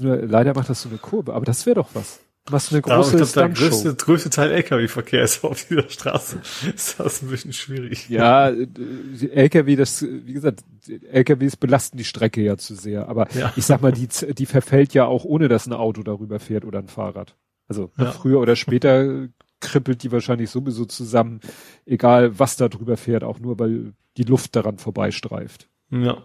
Nur, 0.00 0.16
leider 0.16 0.54
macht 0.54 0.70
das 0.70 0.82
so 0.82 0.88
eine 0.88 0.98
Kurve, 0.98 1.34
aber 1.34 1.44
das 1.44 1.66
wäre 1.66 1.76
doch 1.76 1.90
was. 1.94 2.20
Was 2.50 2.72
eine 2.72 2.80
große 2.80 3.16
glaub, 3.16 3.32
Der 3.32 3.48
größte, 3.50 3.94
größte 3.94 4.30
Teil 4.30 4.50
LKW-Verkehr 4.52 5.22
ist 5.22 5.44
auf 5.44 5.66
dieser 5.66 5.88
Straße. 5.88 6.40
Ist 6.74 6.98
das 6.98 7.22
ein 7.22 7.28
bisschen 7.28 7.52
schwierig. 7.52 8.08
Ja, 8.08 8.48
LKW, 8.48 9.76
das, 9.76 10.02
wie 10.02 10.32
gesagt, 10.32 10.64
LKWs 11.10 11.56
belasten 11.56 11.98
die 11.98 12.04
Strecke 12.04 12.40
ja 12.40 12.56
zu 12.56 12.74
sehr. 12.74 13.08
Aber 13.08 13.28
ja. 13.34 13.52
ich 13.56 13.66
sag 13.66 13.82
mal, 13.82 13.92
die, 13.92 14.08
die 14.08 14.46
verfällt 14.46 14.94
ja 14.94 15.04
auch 15.04 15.24
ohne, 15.24 15.48
dass 15.48 15.66
ein 15.66 15.74
Auto 15.74 16.02
darüber 16.02 16.40
fährt 16.40 16.64
oder 16.64 16.78
ein 16.78 16.88
Fahrrad. 16.88 17.36
Also 17.68 17.90
ja. 17.98 18.12
früher 18.12 18.40
oder 18.40 18.56
später 18.56 19.28
kribbelt 19.60 20.02
die 20.02 20.12
wahrscheinlich 20.12 20.50
sowieso 20.50 20.84
zusammen, 20.84 21.40
egal 21.84 22.38
was 22.38 22.56
da 22.56 22.68
drüber 22.68 22.96
fährt, 22.96 23.24
auch 23.24 23.40
nur 23.40 23.58
weil 23.58 23.92
die 24.16 24.22
Luft 24.22 24.56
daran 24.56 24.78
vorbeistreift. 24.78 25.68
Ja. 25.90 26.22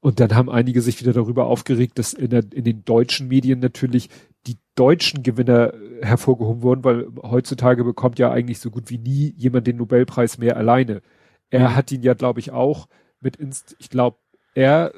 Und 0.00 0.18
dann 0.18 0.34
haben 0.34 0.48
einige 0.48 0.80
sich 0.80 0.98
wieder 1.00 1.12
darüber 1.12 1.46
aufgeregt, 1.46 1.98
dass 1.98 2.14
in, 2.14 2.30
der, 2.30 2.44
in 2.54 2.64
den 2.64 2.84
deutschen 2.86 3.28
Medien 3.28 3.60
natürlich 3.60 4.08
die 4.46 4.56
deutschen 4.74 5.22
Gewinner 5.22 5.74
äh, 5.74 6.06
hervorgehoben 6.06 6.62
wurden, 6.62 6.84
weil 6.84 7.08
heutzutage 7.22 7.84
bekommt 7.84 8.18
ja 8.18 8.30
eigentlich 8.30 8.60
so 8.60 8.70
gut 8.70 8.88
wie 8.88 8.98
nie 8.98 9.34
jemand 9.36 9.66
den 9.66 9.76
Nobelpreis 9.76 10.38
mehr 10.38 10.56
alleine. 10.56 11.02
Er 11.50 11.70
mhm. 11.70 11.76
hat 11.76 11.92
ihn 11.92 12.02
ja, 12.02 12.14
glaube 12.14 12.40
ich, 12.40 12.50
auch 12.50 12.88
mit, 13.20 13.36
Inst 13.36 13.76
ich 13.78 13.90
glaube, 13.90 14.16
er 14.54 14.92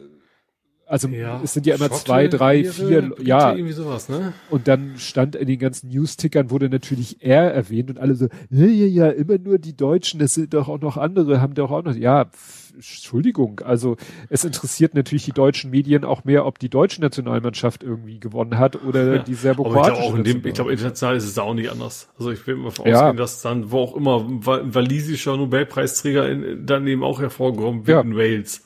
also 0.92 1.08
ja, 1.08 1.40
es 1.42 1.54
sind 1.54 1.64
ja 1.64 1.76
immer 1.76 1.88
Schotte, 1.88 2.04
zwei, 2.04 2.28
drei, 2.28 2.60
Biere, 2.60 2.72
vier, 2.74 3.14
ja. 3.22 3.54
Irgendwie 3.54 3.72
sowas, 3.72 4.10
ne? 4.10 4.34
Und 4.50 4.68
dann 4.68 4.98
stand 4.98 5.34
in 5.36 5.46
den 5.46 5.58
ganzen 5.58 5.88
News-Tickern 5.88 6.50
wurde 6.50 6.68
natürlich 6.68 7.16
er 7.20 7.50
erwähnt 7.50 7.88
und 7.88 7.98
alle 7.98 8.14
so, 8.14 8.28
ja, 8.50 8.66
ja, 8.66 8.86
ja, 8.86 9.08
immer 9.08 9.38
nur 9.38 9.56
die 9.56 9.74
Deutschen, 9.74 10.20
das 10.20 10.34
sind 10.34 10.52
doch 10.52 10.68
auch 10.68 10.82
noch 10.82 10.98
andere, 10.98 11.40
haben 11.40 11.54
doch 11.54 11.70
auch 11.70 11.82
noch, 11.82 11.94
ja, 11.94 12.26
pff, 12.26 12.74
Entschuldigung, 12.74 13.60
also 13.64 13.96
es 14.28 14.44
interessiert 14.44 14.94
natürlich 14.94 15.24
die 15.24 15.32
deutschen 15.32 15.70
Medien 15.70 16.04
auch 16.04 16.24
mehr, 16.24 16.44
ob 16.44 16.58
die 16.58 16.68
deutsche 16.68 17.00
Nationalmannschaft 17.00 17.82
irgendwie 17.82 18.20
gewonnen 18.20 18.58
hat 18.58 18.84
oder 18.84 19.16
ja, 19.16 19.22
die 19.22 19.34
serbokroatische. 19.34 20.18
Ich 20.18 20.24
glaube, 20.24 20.52
glaub, 20.52 20.68
international 20.68 21.16
ist 21.16 21.24
es 21.24 21.38
auch 21.38 21.54
nicht 21.54 21.70
anders. 21.70 22.10
Also 22.18 22.32
ich 22.32 22.46
will 22.46 22.56
mal 22.56 22.68
ausgehen, 22.68 22.92
ja. 22.92 23.12
dass 23.14 23.40
dann, 23.40 23.70
wo 23.70 23.78
auch 23.78 23.96
immer, 23.96 24.26
ein 24.26 24.74
walisischer 24.74 25.38
Nobelpreisträger 25.38 26.28
in, 26.28 26.66
dann 26.66 26.86
eben 26.86 27.02
auch 27.02 27.18
hervorgehoben 27.18 27.86
wird 27.86 27.96
ja. 27.96 28.00
in 28.02 28.14
Wales. 28.14 28.62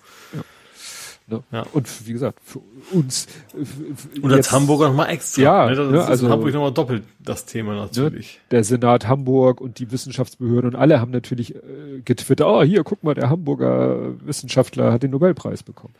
Ne? 1.28 1.42
Ja. 1.50 1.66
Und 1.72 2.06
wie 2.06 2.12
gesagt, 2.12 2.38
für 2.44 2.60
uns. 2.92 3.26
Für 3.52 4.20
und 4.20 4.32
als 4.32 4.52
Hamburger 4.52 4.88
nochmal 4.88 5.10
extra. 5.10 5.42
Ja, 5.42 5.66
ne? 5.68 5.74
das 5.74 5.90
ne, 5.90 6.04
also 6.04 6.28
Hamburg 6.28 6.54
nochmal 6.54 6.72
doppelt 6.72 7.02
das 7.18 7.46
Thema 7.46 7.74
natürlich. 7.74 8.36
Ne, 8.36 8.40
der 8.52 8.64
Senat 8.64 9.08
Hamburg 9.08 9.60
und 9.60 9.80
die 9.80 9.90
Wissenschaftsbehörden 9.90 10.70
und 10.70 10.76
alle 10.76 11.00
haben 11.00 11.10
natürlich 11.10 11.56
äh, 11.56 12.00
getwittert, 12.04 12.46
oh, 12.46 12.62
hier, 12.62 12.84
guck 12.84 13.02
mal, 13.02 13.14
der 13.14 13.28
Hamburger 13.28 14.14
Wissenschaftler 14.24 14.92
hat 14.92 15.02
den 15.02 15.10
Nobelpreis 15.10 15.64
bekommen. 15.64 15.94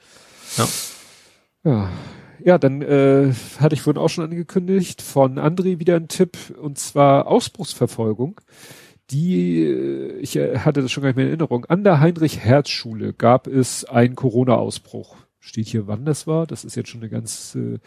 Ja. 0.57 0.69
Ja. 1.65 1.91
Ja, 2.45 2.59
dann 2.59 2.83
äh, 2.83 3.33
hatte 3.59 3.75
ich 3.75 3.83
vorhin 3.83 4.01
auch 4.01 4.09
schon 4.09 4.25
angekündigt, 4.25 5.03
von 5.03 5.39
André 5.39 5.81
wieder 5.81 5.97
ein 5.97 6.07
Tipp, 6.07 6.37
und 6.61 6.79
zwar 6.79 7.27
Ausbruchsverfolgung 7.27 8.41
die, 9.11 9.63
äh, 9.63 10.19
ich 10.19 10.37
äh, 10.37 10.59
hatte 10.59 10.83
das 10.83 10.91
schon 10.91 11.03
gar 11.03 11.11
nicht 11.11 11.17
mehr 11.17 11.27
in 11.27 11.31
Erinnerung, 11.33 11.65
an 11.67 11.85
der 11.85 12.01
Heinrich-Herz-Schule 12.01 13.13
gab 13.13 13.47
es 13.47 13.85
einen 13.85 14.17
Corona-Ausbruch. 14.17 15.17
Steht 15.39 15.69
hier, 15.69 15.87
wann 15.87 16.05
das 16.05 16.27
war? 16.27 16.47
Das 16.47 16.65
ist 16.65 16.75
jetzt 16.75 16.89
schon 16.89 17.01
eine 17.01 17.11
ganze 17.11 17.81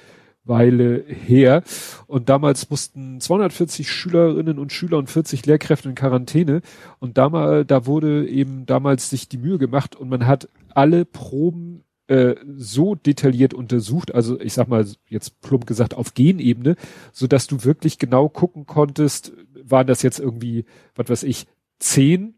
Weile 0.45 1.03
her. 1.07 1.63
Und 2.07 2.29
damals 2.29 2.69
mussten 2.69 3.19
240 3.19 3.91
Schülerinnen 3.91 4.59
und 4.59 4.71
Schüler 4.71 4.97
und 4.97 5.09
40 5.09 5.45
Lehrkräfte 5.45 5.89
in 5.89 5.95
Quarantäne. 5.95 6.61
Und 6.99 7.17
damals, 7.17 7.67
da 7.67 7.85
wurde 7.85 8.27
eben 8.27 8.65
damals 8.65 9.09
sich 9.09 9.27
die 9.27 9.37
Mühe 9.37 9.57
gemacht 9.57 9.95
und 9.95 10.09
man 10.09 10.25
hat 10.25 10.49
alle 10.73 11.05
Proben 11.05 11.83
äh, 12.10 12.36
so 12.57 12.95
detailliert 12.95 13.53
untersucht, 13.53 14.15
also 14.15 14.40
ich 14.40 14.53
sag 14.53 14.68
mal 14.68 14.84
jetzt 15.07 15.41
plump 15.41 15.68
gesagt 15.68 15.94
auf 15.94 16.15
Genebene, 16.15 16.76
so 17.11 17.27
dass 17.27 17.45
du 17.45 17.64
wirklich 17.64 17.99
genau 17.99 18.30
gucken 18.30 18.65
konntest, 18.65 19.31
waren 19.64 19.86
das 19.86 20.02
jetzt 20.02 20.19
irgendwie, 20.19 20.65
was 20.95 21.07
weiß 21.07 21.23
ich, 21.23 21.45
zehn 21.77 22.34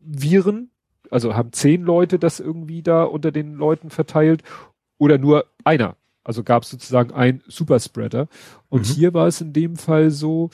Viren, 0.00 0.70
also 1.10 1.34
haben 1.36 1.52
zehn 1.52 1.82
Leute 1.82 2.18
das 2.18 2.40
irgendwie 2.40 2.82
da 2.82 3.04
unter 3.04 3.32
den 3.32 3.52
Leuten 3.52 3.90
verteilt 3.90 4.42
oder 4.96 5.18
nur 5.18 5.44
einer. 5.62 5.96
Also 6.24 6.42
gab 6.42 6.62
es 6.62 6.70
sozusagen 6.70 7.12
ein 7.12 7.42
Superspreader. 7.46 8.28
Und 8.70 8.88
mhm. 8.88 8.92
hier 8.94 9.12
war 9.12 9.26
es 9.26 9.42
in 9.42 9.52
dem 9.52 9.76
Fall 9.76 10.10
so, 10.10 10.48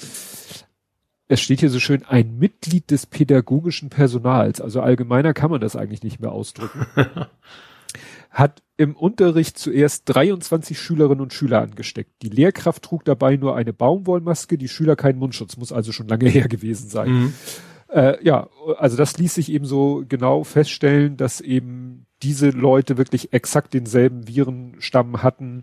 es 1.28 1.40
steht 1.40 1.60
hier 1.60 1.70
so 1.70 1.78
schön, 1.78 2.04
ein 2.04 2.38
Mitglied 2.38 2.90
des 2.90 3.06
pädagogischen 3.06 3.88
Personals. 3.88 4.60
Also 4.60 4.80
allgemeiner 4.80 5.32
kann 5.32 5.52
man 5.52 5.60
das 5.60 5.76
eigentlich 5.76 6.02
nicht 6.02 6.18
mehr 6.18 6.32
ausdrücken. 6.32 6.86
hat 8.30 8.62
im 8.76 8.94
Unterricht 8.94 9.58
zuerst 9.58 10.02
23 10.06 10.78
Schülerinnen 10.78 11.20
und 11.20 11.32
Schüler 11.32 11.62
angesteckt. 11.62 12.10
Die 12.22 12.28
Lehrkraft 12.28 12.82
trug 12.82 13.04
dabei 13.04 13.36
nur 13.36 13.56
eine 13.56 13.72
Baumwollmaske, 13.72 14.56
die 14.56 14.68
Schüler 14.68 14.96
keinen 14.96 15.18
Mundschutz, 15.18 15.56
muss 15.56 15.72
also 15.72 15.92
schon 15.92 16.08
lange 16.08 16.28
her 16.28 16.48
gewesen 16.48 16.88
sein. 16.88 17.10
Mhm. 17.10 17.34
Äh, 17.88 18.24
ja, 18.24 18.48
also 18.76 18.96
das 18.96 19.18
ließ 19.18 19.34
sich 19.34 19.50
eben 19.50 19.64
so 19.64 20.04
genau 20.08 20.44
feststellen, 20.44 21.16
dass 21.16 21.40
eben 21.40 22.06
diese 22.22 22.50
Leute 22.50 22.98
wirklich 22.98 23.32
exakt 23.32 23.74
denselben 23.74 24.28
Virenstamm 24.28 25.22
hatten. 25.22 25.62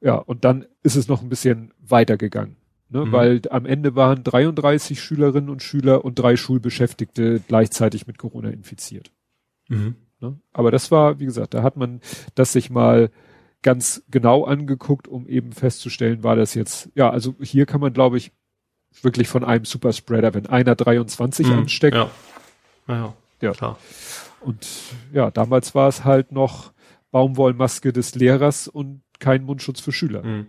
Ja, 0.00 0.14
und 0.14 0.44
dann 0.44 0.64
ist 0.82 0.96
es 0.96 1.08
noch 1.08 1.22
ein 1.22 1.28
bisschen 1.28 1.72
weitergegangen. 1.80 2.56
Ne, 2.90 3.04
mhm. 3.04 3.12
Weil 3.12 3.42
am 3.50 3.66
Ende 3.66 3.94
waren 3.96 4.24
33 4.24 5.00
Schülerinnen 5.00 5.50
und 5.50 5.62
Schüler 5.62 6.04
und 6.04 6.18
drei 6.18 6.36
Schulbeschäftigte 6.36 7.40
gleichzeitig 7.46 8.06
mit 8.06 8.16
Corona 8.16 8.48
infiziert. 8.48 9.12
Mhm. 9.68 9.96
Ne? 10.20 10.38
Aber 10.52 10.70
das 10.70 10.90
war, 10.90 11.20
wie 11.20 11.24
gesagt, 11.24 11.54
da 11.54 11.62
hat 11.62 11.76
man 11.76 12.00
das 12.34 12.52
sich 12.52 12.70
mal 12.70 13.10
ganz 13.62 14.04
genau 14.10 14.44
angeguckt, 14.44 15.08
um 15.08 15.26
eben 15.26 15.52
festzustellen, 15.52 16.22
war 16.22 16.36
das 16.36 16.54
jetzt, 16.54 16.90
ja, 16.94 17.10
also 17.10 17.34
hier 17.40 17.66
kann 17.66 17.80
man, 17.80 17.92
glaube 17.92 18.16
ich, 18.16 18.32
wirklich 19.02 19.28
von 19.28 19.44
einem 19.44 19.64
Superspreader, 19.64 20.34
wenn 20.34 20.46
einer 20.46 20.74
23 20.74 21.46
mhm, 21.46 21.52
ansteckt. 21.52 21.96
Ja. 21.96 22.10
ja. 22.88 23.14
Ja, 23.40 23.52
klar. 23.52 23.78
Und 24.40 24.66
ja, 25.12 25.30
damals 25.30 25.74
war 25.74 25.88
es 25.88 26.04
halt 26.04 26.32
noch 26.32 26.72
Baumwollmaske 27.10 27.92
des 27.92 28.14
Lehrers 28.14 28.68
und 28.68 29.02
kein 29.18 29.44
Mundschutz 29.44 29.80
für 29.80 29.92
Schüler. 29.92 30.22
Mhm. 30.22 30.46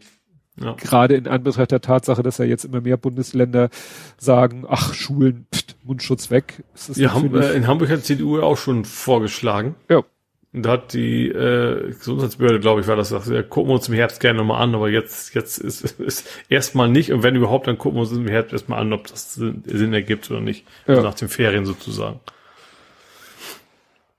Ja. 0.62 0.74
Gerade 0.74 1.16
in 1.16 1.28
Anbetracht 1.28 1.72
der 1.72 1.82
Tatsache, 1.82 2.24
dass 2.24 2.38
ja 2.38 2.46
jetzt 2.46 2.66
immer 2.66 2.82
mehr 2.82 2.98
Bundesländer 2.98 3.70
sagen, 4.18 4.66
ach, 4.68 4.94
Schulen, 4.94 5.46
pst, 5.52 5.78
Mundschutz 5.84 6.30
weg. 6.30 6.64
ja, 6.96 7.16
äh, 7.18 7.56
in 7.56 7.68
Hamburg 7.68 7.90
hat 7.90 8.00
die 8.00 8.04
CDU 8.04 8.42
auch 8.42 8.58
schon 8.58 8.86
vorgeschlagen. 8.86 9.76
Ja. 9.90 10.04
Und 10.52 10.66
da 10.66 10.72
hat 10.72 10.94
die 10.94 11.28
äh, 11.28 11.90
Gesundheitsbehörde, 11.90 12.60
glaube 12.60 12.82
ich, 12.82 12.88
war 12.88 12.96
das, 12.96 13.12
ja, 13.12 13.44
gucken 13.44 13.70
wir 13.70 13.76
uns 13.76 13.88
im 13.88 13.94
Herbst 13.94 14.20
gerne 14.20 14.40
nochmal 14.40 14.64
an, 14.64 14.74
aber 14.74 14.90
jetzt, 14.90 15.36
jetzt 15.36 15.60
ist, 15.60 15.84
ist 16.00 16.28
erstmal 16.50 16.90
nicht. 16.90 17.12
Und 17.12 17.22
wenn 17.22 17.36
überhaupt, 17.36 17.68
dann 17.68 17.78
gucken 17.78 17.98
wir 17.98 18.02
uns 18.02 18.12
im 18.12 18.28
Herbst 18.28 18.54
erstmal 18.54 18.80
an, 18.80 18.92
ob 18.92 19.08
das 19.08 19.36
Sinn 19.36 19.94
ergibt 19.94 20.30
oder 20.32 20.42
nicht. 20.42 20.66
Ja. 20.88 20.96
Also 20.96 21.08
nach 21.08 21.14
den 21.14 21.30
Ferien 21.30 21.66
sozusagen. 21.66 22.20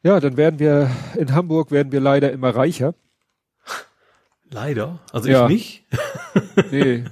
Ja, 0.02 0.18
dann 0.20 0.36
werden 0.36 0.60
wir, 0.60 0.90
in 1.18 1.34
Hamburg 1.34 1.72
werden 1.72 1.92
wir 1.92 2.00
leider 2.00 2.32
immer 2.32 2.50
reicher. 2.50 2.94
Leider? 4.50 4.98
Also 5.12 5.28
ja. 5.28 5.48
ich 5.48 5.50
nicht? 5.50 5.84
nee. 6.70 7.04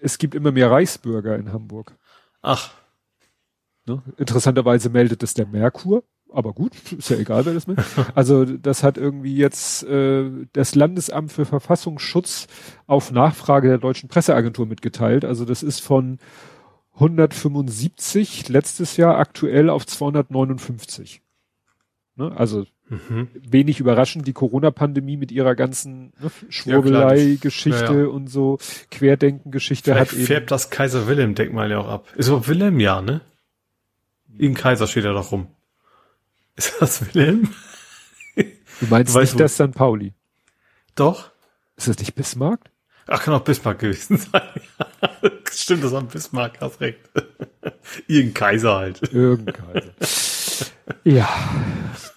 Es 0.00 0.18
gibt 0.18 0.34
immer 0.34 0.52
mehr 0.52 0.70
Reichsbürger 0.70 1.36
in 1.36 1.52
Hamburg. 1.52 1.96
Ach. 2.42 2.72
Ne? 3.86 4.02
Interessanterweise 4.16 4.88
meldet 4.88 5.22
es 5.22 5.34
der 5.34 5.46
Merkur, 5.46 6.04
aber 6.32 6.52
gut, 6.52 6.72
ist 6.92 7.10
ja 7.10 7.18
egal, 7.18 7.44
wer 7.44 7.54
das 7.54 7.66
meldet. 7.66 7.84
Also 8.14 8.44
das 8.44 8.82
hat 8.82 8.96
irgendwie 8.96 9.36
jetzt 9.36 9.84
äh, 9.84 10.30
das 10.52 10.74
Landesamt 10.74 11.32
für 11.32 11.44
Verfassungsschutz 11.44 12.48
auf 12.86 13.10
Nachfrage 13.10 13.68
der 13.68 13.78
deutschen 13.78 14.08
Presseagentur 14.08 14.66
mitgeteilt. 14.66 15.24
Also 15.24 15.44
das 15.44 15.62
ist 15.62 15.80
von 15.80 16.18
175 16.94 18.48
letztes 18.48 18.96
Jahr 18.96 19.18
aktuell 19.18 19.68
auf 19.68 19.86
259. 19.86 21.22
Ne? 22.16 22.32
Also 22.36 22.64
mhm. 22.88 23.28
wenig 23.34 23.80
überraschend, 23.80 24.26
die 24.26 24.32
Corona-Pandemie 24.32 25.16
mit 25.16 25.32
ihrer 25.32 25.54
ganzen 25.54 26.12
ne, 26.20 26.30
Schwurbelei-Geschichte 26.48 27.92
ja, 27.92 28.00
ja. 28.00 28.06
und 28.06 28.28
so 28.28 28.58
Querdenken-Geschichte 28.90 29.94
hat 29.94 30.12
eben. 30.12 30.26
färbt 30.26 30.50
das 30.50 30.70
Kaiser 30.70 31.06
Wilhelm-Denkmal 31.06 31.70
ja 31.70 31.78
auch 31.78 31.88
ab. 31.88 32.08
Ist 32.16 32.28
aber 32.28 32.46
Wilhelm 32.46 32.80
ja, 32.80 33.02
ne? 33.02 33.20
Irgendein 34.36 34.62
Kaiser 34.62 34.86
steht 34.86 35.04
da 35.04 35.12
doch 35.12 35.32
rum. 35.32 35.48
Ist 36.56 36.74
das 36.80 37.14
Wilhelm? 37.14 37.50
Du 38.80 38.86
meinst 38.88 39.14
du 39.14 39.20
nicht 39.20 39.38
das 39.38 39.54
St. 39.54 39.72
Pauli? 39.72 40.12
Doch. 40.94 41.30
Ist 41.76 41.88
das 41.88 41.98
nicht 41.98 42.14
Bismarck? 42.14 42.70
Ach, 43.06 43.22
kann 43.22 43.34
auch 43.34 43.40
Bismarck 43.40 43.80
gewesen 43.80 44.16
sein. 44.32 44.42
Stimmt, 45.52 45.84
das 45.84 45.92
war 45.92 46.02
Bismarck, 46.02 46.60
hast 46.60 46.80
recht. 46.80 46.98
Irgendein 48.06 48.34
Kaiser 48.34 48.76
halt. 48.76 49.02
Irgendein 49.12 49.54
Kaiser. 49.54 49.90
Ja, 51.04 51.28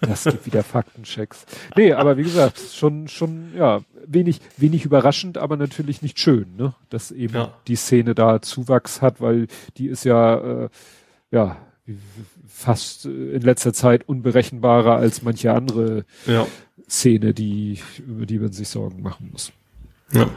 das 0.01 0.23
gibt 0.25 0.45
wieder 0.45 0.63
Faktenchecks. 0.63 1.45
Nee, 1.75 1.93
aber 1.93 2.17
wie 2.17 2.23
gesagt, 2.23 2.59
schon, 2.59 3.07
schon, 3.07 3.53
ja, 3.55 3.81
wenig, 4.05 4.39
wenig 4.57 4.85
überraschend, 4.85 5.37
aber 5.37 5.57
natürlich 5.57 6.01
nicht 6.01 6.19
schön, 6.19 6.55
ne? 6.55 6.73
Dass 6.89 7.11
eben 7.11 7.35
ja. 7.35 7.53
die 7.67 7.75
Szene 7.75 8.15
da 8.15 8.41
Zuwachs 8.41 9.01
hat, 9.01 9.21
weil 9.21 9.47
die 9.77 9.87
ist 9.87 10.03
ja, 10.03 10.63
äh, 10.65 10.69
ja, 11.31 11.57
fast 12.47 13.05
in 13.05 13.41
letzter 13.41 13.73
Zeit 13.73 14.07
unberechenbarer 14.07 14.95
als 14.95 15.21
manche 15.21 15.53
andere 15.53 16.05
ja. 16.25 16.47
Szene, 16.89 17.33
die, 17.33 17.79
über 18.05 18.25
die 18.25 18.39
man 18.39 18.51
sich 18.51 18.67
Sorgen 18.67 19.01
machen 19.01 19.29
muss. 19.31 19.51
Ja. 20.11 20.29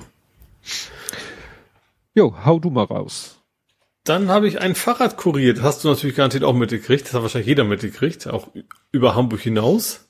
Jo, 2.14 2.34
hau 2.44 2.58
du 2.58 2.70
mal 2.70 2.84
raus. 2.84 3.39
Dann 4.10 4.28
habe 4.28 4.48
ich 4.48 4.60
ein 4.60 4.74
Fahrrad 4.74 5.16
kuriert. 5.16 5.62
Hast 5.62 5.84
du 5.84 5.88
natürlich 5.88 6.16
garantiert 6.16 6.42
auch 6.42 6.52
mitgekriegt. 6.52 7.06
Das 7.06 7.14
hat 7.14 7.22
wahrscheinlich 7.22 7.46
jeder 7.46 7.62
mitgekriegt, 7.62 8.26
auch 8.26 8.48
über 8.90 9.14
Hamburg 9.14 9.38
hinaus. 9.38 10.08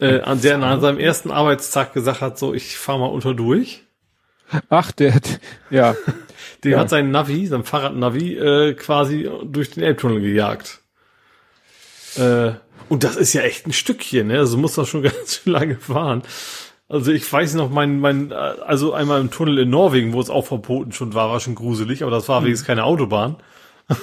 Äh, 0.00 0.22
an 0.22 0.40
der 0.40 0.60
an 0.60 0.80
seinem 0.80 0.98
ersten 0.98 1.30
Arbeitstag 1.30 1.92
gesagt 1.92 2.20
hat, 2.20 2.36
so, 2.36 2.52
ich 2.52 2.76
fahr 2.76 2.98
mal 2.98 3.06
unter 3.06 3.34
durch. 3.34 3.84
Ach, 4.70 4.90
der 4.90 5.14
hat, 5.14 5.38
ja. 5.70 5.94
der 6.64 6.72
ja. 6.72 6.78
hat 6.80 6.90
sein 6.90 7.12
Navi, 7.12 7.46
sein 7.46 7.62
Fahrradnavi, 7.62 8.34
äh, 8.34 8.74
quasi 8.74 9.30
durch 9.44 9.70
den 9.70 9.84
Elbtunnel 9.84 10.20
gejagt. 10.20 10.80
Äh, 12.16 12.54
und 12.88 13.04
das 13.04 13.14
ist 13.14 13.34
ja 13.34 13.42
echt 13.42 13.68
ein 13.68 13.72
Stückchen, 13.72 14.26
ne? 14.26 14.40
Also 14.40 14.58
muss 14.58 14.74
das 14.74 14.88
schon 14.88 15.02
ganz 15.04 15.42
schön 15.44 15.52
lange 15.52 15.76
fahren. 15.76 16.24
Also 16.88 17.12
ich 17.12 17.30
weiß 17.30 17.54
noch, 17.54 17.70
mein, 17.70 18.00
mein, 18.00 18.32
also 18.32 18.94
einmal 18.94 19.20
im 19.20 19.30
Tunnel 19.30 19.58
in 19.58 19.70
Norwegen, 19.70 20.14
wo 20.14 20.20
es 20.20 20.30
auch 20.30 20.46
verboten 20.46 20.92
schon 20.92 21.12
war, 21.12 21.30
war 21.30 21.40
schon 21.40 21.54
gruselig, 21.54 22.02
aber 22.02 22.10
das 22.10 22.28
war 22.28 22.40
mhm. 22.40 22.46
wenigstens 22.46 22.66
keine 22.66 22.84
Autobahn. 22.84 23.36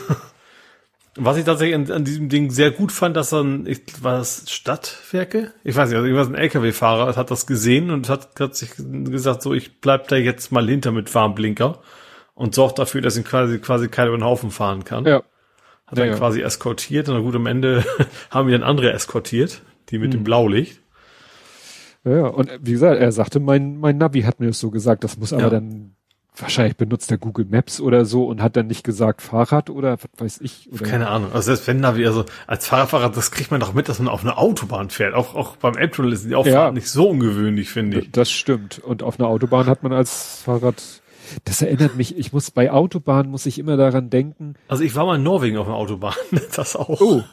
Was 1.17 1.37
ich 1.37 1.45
tatsächlich 1.45 1.75
an, 1.75 1.89
an, 1.89 2.03
diesem 2.03 2.27
Ding 2.27 2.51
sehr 2.51 2.71
gut 2.71 2.91
fand, 2.91 3.15
dass 3.15 3.29
dann, 3.29 3.65
ich, 3.65 4.03
war 4.03 4.17
das 4.17 4.51
Stadtwerke? 4.51 5.53
Ich 5.63 5.73
weiß 5.73 5.87
nicht, 5.87 5.95
also 5.95 6.05
irgendwas 6.05 6.27
ein 6.27 6.35
LKW-Fahrer 6.35 7.15
hat 7.15 7.31
das 7.31 7.47
gesehen 7.47 7.89
und 7.89 8.09
hat, 8.09 8.37
hat 8.37 8.55
sich 8.55 8.71
gesagt, 8.75 9.41
so, 9.41 9.53
ich 9.53 9.79
bleib 9.79 10.09
da 10.09 10.17
jetzt 10.17 10.51
mal 10.51 10.67
hinter 10.67 10.91
mit 10.91 11.15
Warnblinker 11.15 11.79
und 12.33 12.53
sorgt 12.53 12.79
dafür, 12.79 12.99
dass 12.99 13.15
ihn 13.15 13.23
quasi, 13.23 13.59
quasi 13.59 13.87
keiner 13.87 14.09
über 14.09 14.17
den 14.17 14.25
Haufen 14.25 14.51
fahren 14.51 14.83
kann. 14.83 15.05
Ja. 15.05 15.23
Hat 15.87 15.97
ja, 15.97 16.03
dann 16.03 16.07
ja. 16.09 16.17
quasi 16.17 16.41
eskortiert 16.41 17.07
und 17.07 17.23
gut, 17.23 17.35
am 17.35 17.45
Ende 17.45 17.85
haben 18.29 18.49
wir 18.49 18.57
dann 18.57 18.67
andere 18.67 18.91
eskortiert, 18.91 19.61
die 19.89 19.99
mit 19.99 20.09
mhm. 20.09 20.17
dem 20.17 20.23
Blaulicht. 20.25 20.81
Ja, 22.05 22.27
und 22.27 22.51
wie 22.61 22.73
gesagt, 22.73 23.01
er 23.01 23.11
sagte, 23.11 23.39
mein, 23.39 23.77
mein 23.77 23.97
Navi 23.97 24.21
hat 24.21 24.39
mir 24.39 24.47
das 24.47 24.59
so 24.59 24.69
gesagt, 24.69 25.03
das 25.03 25.17
muss 25.17 25.33
aber 25.33 25.43
ja. 25.43 25.49
dann 25.49 25.95
wahrscheinlich 26.39 26.77
benutzt 26.77 27.11
er 27.11 27.17
Google 27.17 27.45
Maps 27.49 27.79
oder 27.79 28.05
so 28.05 28.25
und 28.25 28.41
hat 28.41 28.55
dann 28.55 28.67
nicht 28.67 28.83
gesagt 28.83 29.21
Fahrrad 29.21 29.69
oder 29.69 29.97
was 29.97 30.09
weiß 30.17 30.41
ich. 30.41 30.69
Oder 30.71 30.85
Keine 30.85 31.07
Ahnung. 31.07 31.31
Also 31.33 31.47
selbst 31.47 31.67
wenn 31.67 31.79
Navi, 31.79 32.05
also 32.05 32.25
als 32.47 32.67
Fahrradfahrer, 32.67 33.09
das 33.09 33.31
kriegt 33.31 33.51
man 33.51 33.59
doch 33.59 33.73
mit, 33.73 33.89
dass 33.89 33.99
man 33.99 34.07
auf 34.07 34.23
einer 34.23 34.37
Autobahn 34.37 34.89
fährt. 34.89 35.13
Auch, 35.13 35.35
auch 35.35 35.55
beim 35.57 35.75
Elbtunnel 35.75 36.13
ist 36.13 36.25
die 36.25 36.35
Auffahrt 36.35 36.53
ja, 36.53 36.71
nicht 36.71 36.89
so 36.89 37.09
ungewöhnlich, 37.09 37.69
finde 37.69 37.99
ich. 37.99 38.11
Das 38.11 38.31
stimmt. 38.31 38.79
Und 38.79 39.03
auf 39.03 39.19
einer 39.19 39.29
Autobahn 39.29 39.67
hat 39.67 39.83
man 39.83 39.93
als 39.93 40.41
Fahrrad, 40.43 40.81
das 41.43 41.61
erinnert 41.61 41.95
mich, 41.95 42.17
ich 42.17 42.33
muss 42.33 42.51
bei 42.51 42.71
Autobahnen 42.71 43.31
muss 43.31 43.45
ich 43.45 43.59
immer 43.59 43.77
daran 43.77 44.09
denken. 44.09 44.55
Also 44.67 44.83
ich 44.83 44.95
war 44.95 45.05
mal 45.05 45.15
in 45.15 45.23
Norwegen 45.23 45.57
auf 45.57 45.67
einer 45.67 45.75
Autobahn, 45.77 46.15
das 46.55 46.75
auch. 46.75 47.01
Oh. 47.01 47.23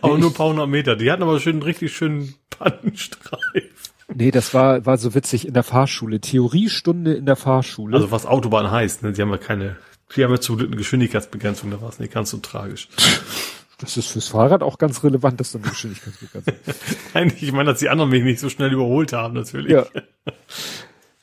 Aber 0.00 0.18
nur 0.18 0.30
ein 0.30 0.34
paar 0.34 0.48
hundert 0.48 0.68
Meter. 0.68 0.96
Die 0.96 1.10
hatten 1.10 1.22
aber 1.22 1.40
schön, 1.40 1.62
richtig 1.62 1.94
schönen 1.94 2.34
Pannenstreifen. 2.50 3.70
Nee, 4.14 4.30
das 4.30 4.54
war, 4.54 4.86
war 4.86 4.98
so 4.98 5.14
witzig 5.14 5.48
in 5.48 5.54
der 5.54 5.62
Fahrschule. 5.62 6.20
Theoriestunde 6.20 7.14
in 7.14 7.26
der 7.26 7.36
Fahrschule. 7.36 7.96
Also 7.96 8.10
was 8.10 8.24
Autobahn 8.24 8.70
heißt, 8.70 9.02
ne? 9.02 9.12
Die 9.12 9.20
haben 9.20 9.30
ja 9.30 9.38
keine, 9.38 9.76
die 10.14 10.22
haben 10.22 10.30
ja 10.30 10.40
zu 10.40 10.56
eine 10.56 10.68
Geschwindigkeitsbegrenzung, 10.68 11.70
da 11.70 11.80
war 11.80 11.88
es 11.88 11.98
nicht 11.98 12.12
ganz 12.12 12.30
so 12.30 12.38
tragisch. 12.38 12.88
Das 13.78 13.96
ist 13.96 14.10
fürs 14.12 14.28
Fahrrad 14.28 14.62
auch 14.62 14.78
ganz 14.78 15.02
relevant, 15.04 15.40
dass 15.40 15.52
da 15.52 15.58
eine 15.58 15.68
Geschwindigkeitsbegrenzung 15.68 16.54
Nein, 17.14 17.32
ich 17.38 17.52
meine, 17.52 17.70
dass 17.70 17.80
die 17.80 17.88
anderen 17.88 18.10
mich 18.10 18.22
nicht 18.22 18.40
so 18.40 18.48
schnell 18.48 18.72
überholt 18.72 19.12
haben, 19.12 19.34
natürlich. 19.34 19.72
Ja. 19.72 19.86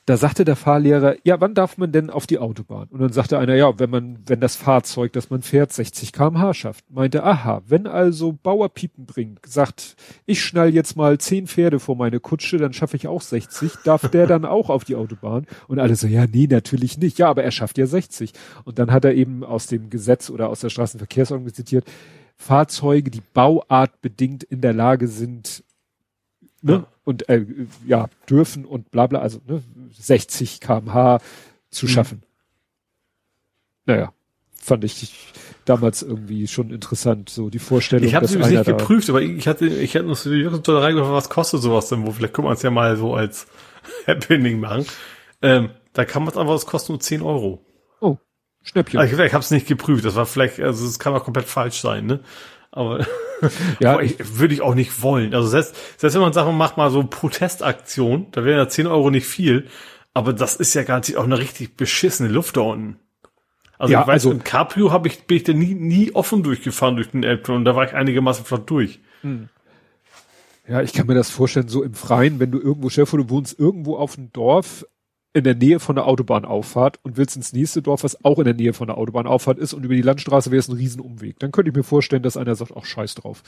da 0.05 0.17
sagte 0.17 0.43
der 0.43 0.57
Fahrlehrer, 0.57 1.15
ja, 1.23 1.39
wann 1.39 1.53
darf 1.53 1.77
man 1.77 1.93
denn 1.93 2.09
auf 2.09 2.27
die 2.27 2.37
Autobahn? 2.37 2.89
Und 2.89 2.99
dann 2.99 3.13
sagte 3.13 3.39
einer, 3.39 3.55
ja, 3.55 3.79
wenn 3.79 3.89
man, 3.89 4.19
wenn 4.25 4.41
das 4.41 4.57
Fahrzeug, 4.57 5.13
das 5.13 5.29
man 5.29 5.41
fährt, 5.41 5.71
60 5.71 6.11
kmh 6.11 6.53
schafft. 6.53 6.91
Meinte, 6.91 7.23
aha, 7.23 7.61
wenn 7.67 7.87
also 7.87 8.33
Bauer 8.33 8.67
Piepen 8.67 9.05
bringt, 9.05 9.39
sagt, 9.45 9.95
ich 10.25 10.43
schnall 10.43 10.73
jetzt 10.73 10.97
mal 10.97 11.17
10 11.17 11.47
Pferde 11.47 11.79
vor 11.79 11.95
meine 11.95 12.19
Kutsche, 12.19 12.57
dann 12.57 12.73
schaffe 12.73 12.97
ich 12.97 13.07
auch 13.07 13.21
60. 13.21 13.71
Darf 13.85 14.09
der 14.09 14.27
dann 14.27 14.43
auch 14.43 14.69
auf 14.69 14.83
die 14.83 14.97
Autobahn? 14.97 15.47
Und 15.69 15.79
alle 15.79 15.95
so, 15.95 16.07
ja, 16.07 16.25
nee, 16.27 16.47
natürlich 16.47 16.97
nicht. 16.97 17.17
Ja, 17.17 17.29
aber 17.29 17.45
er 17.45 17.51
schafft 17.51 17.77
ja 17.77 17.85
60. 17.85 18.33
Und 18.65 18.79
dann 18.79 18.91
hat 18.91 19.05
er 19.05 19.13
eben 19.13 19.45
aus 19.45 19.67
dem 19.67 19.89
Gesetz 19.89 20.29
oder 20.29 20.49
aus 20.49 20.59
der 20.59 20.69
Straßenverkehrsordnung 20.69 21.53
zitiert, 21.53 21.85
Fahrzeuge, 22.35 23.09
die 23.09 23.21
bauartbedingt 23.33 24.43
in 24.43 24.59
der 24.59 24.73
Lage 24.73 25.07
sind, 25.07 25.63
ne, 26.61 26.73
ja. 26.73 26.87
Und 27.03 27.27
äh, 27.29 27.45
ja, 27.85 28.09
dürfen 28.29 28.65
und 28.65 28.91
bla 28.91 29.07
bla, 29.07 29.19
also 29.19 29.39
ne, 29.47 29.63
60 29.97 30.59
kmh 30.59 31.19
zu 31.69 31.85
mhm. 31.85 31.89
schaffen. 31.89 32.23
Naja, 33.85 34.13
fand 34.53 34.83
ich 34.83 35.33
damals 35.65 36.01
irgendwie 36.01 36.47
schon 36.47 36.71
interessant, 36.71 37.29
so 37.29 37.49
die 37.49 37.59
Vorstellung. 37.59 38.07
Ich 38.07 38.15
habe 38.15 38.25
es 38.25 38.35
nicht 38.35 38.65
geprüft, 38.65 39.09
aber 39.09 39.21
ich 39.21 39.47
hatte, 39.47 39.67
ich 39.67 39.95
hatte 39.95 40.05
noch 40.05 40.15
so 40.15 40.29
die 40.29 40.43
Reingebracht, 40.43 41.11
was 41.11 41.29
kostet 41.29 41.61
sowas 41.61 41.89
denn, 41.89 42.05
wo 42.05 42.11
vielleicht 42.11 42.33
kann 42.33 42.45
man 42.45 42.53
es 42.53 42.61
ja 42.61 42.71
mal 42.71 42.95
so 42.97 43.13
als 43.13 43.47
Happening 44.07 44.59
machen. 44.59 44.85
Ähm, 45.41 45.71
da 45.93 46.05
kann 46.05 46.23
man 46.23 46.31
es 46.31 46.37
einfach, 46.37 46.55
es 46.55 46.65
kostet 46.65 46.89
nur 46.89 46.99
10 46.99 47.21
Euro. 47.21 47.65
Oh, 47.99 48.17
Schnäppchen. 48.63 48.99
Also 48.99 49.13
ich, 49.17 49.19
ich 49.19 49.33
habe 49.33 49.43
es 49.43 49.51
nicht 49.51 49.67
geprüft, 49.67 50.05
das 50.05 50.15
war 50.15 50.25
vielleicht, 50.25 50.59
also 50.59 50.85
es 50.85 50.99
kann 50.99 51.13
auch 51.13 51.23
komplett 51.23 51.45
falsch 51.45 51.81
sein, 51.81 52.05
ne? 52.05 52.19
Aber 52.71 53.05
ja, 53.79 53.99
ich, 53.99 54.37
würde 54.37 54.53
ich 54.53 54.61
auch 54.61 54.75
nicht 54.75 55.01
wollen. 55.01 55.33
Also 55.33 55.47
selbst, 55.47 55.75
selbst 55.97 56.15
wenn 56.15 56.21
man 56.21 56.33
sagt, 56.33 56.47
man 56.47 56.57
macht 56.57 56.77
mal 56.77 56.89
so 56.89 57.03
Protestaktion, 57.03 58.27
da 58.31 58.43
wären 58.45 58.57
ja 58.57 58.67
10 58.67 58.87
Euro 58.87 59.09
nicht 59.09 59.25
viel, 59.25 59.67
aber 60.13 60.33
das 60.33 60.55
ist 60.55 60.73
ja 60.73 60.83
garantiert 60.83 61.17
auch 61.17 61.23
eine 61.23 61.37
richtig 61.37 61.75
beschissene 61.75 62.29
Luft 62.29 62.57
da 62.57 62.61
unten. 62.61 62.99
Also 63.77 63.93
ja, 63.93 64.01
ich 64.01 64.07
weiß, 64.07 64.13
also, 64.13 64.31
in 64.31 64.43
Caprio 64.43 64.91
habe 64.91 65.07
ich, 65.07 65.25
bin 65.25 65.37
ich 65.37 65.43
da 65.43 65.53
nie, 65.53 65.73
nie 65.73 66.13
offen 66.13 66.43
durchgefahren 66.43 66.95
durch 66.95 67.11
den 67.11 67.23
Elbtunnel 67.23 67.59
und 67.59 67.65
da 67.65 67.75
war 67.75 67.85
ich 67.85 67.93
einigermaßen 67.93 68.45
flott 68.45 68.69
durch. 68.69 69.01
Hm. 69.21 69.49
Ja, 70.67 70.81
ich 70.81 70.93
kann 70.93 71.07
mir 71.07 71.15
das 71.15 71.29
vorstellen, 71.29 71.67
so 71.67 71.83
im 71.83 71.93
Freien, 71.93 72.39
wenn 72.39 72.51
du 72.51 72.59
irgendwo, 72.59 72.89
stell 72.89 73.05
du 73.05 73.29
wohnst 73.29 73.59
irgendwo 73.59 73.97
auf 73.97 74.15
dem 74.15 74.31
Dorf, 74.31 74.85
in 75.33 75.43
der 75.43 75.55
Nähe 75.55 75.79
von 75.79 75.95
der 75.95 76.05
Autobahnauffahrt 76.05 76.99
und 77.01 77.17
willst 77.17 77.35
ins 77.35 77.53
nächste 77.53 77.81
Dorf, 77.81 78.03
was 78.03 78.23
auch 78.23 78.37
in 78.37 78.45
der 78.45 78.53
Nähe 78.53 78.73
von 78.73 78.87
der 78.87 78.97
Autobahnauffahrt 78.97 79.57
ist 79.57 79.73
und 79.73 79.83
über 79.83 79.95
die 79.95 80.03
Landstraße 80.03 80.51
wäre 80.51 80.59
es 80.59 80.67
ein 80.67 80.75
Riesenumweg. 80.75 81.39
Dann 81.39 81.51
könnte 81.51 81.71
ich 81.71 81.75
mir 81.75 81.83
vorstellen, 81.83 82.21
dass 82.21 82.37
einer 82.37 82.55
sagt, 82.55 82.73
ach 82.75 82.85
scheiß 82.85 83.15
drauf, 83.15 83.41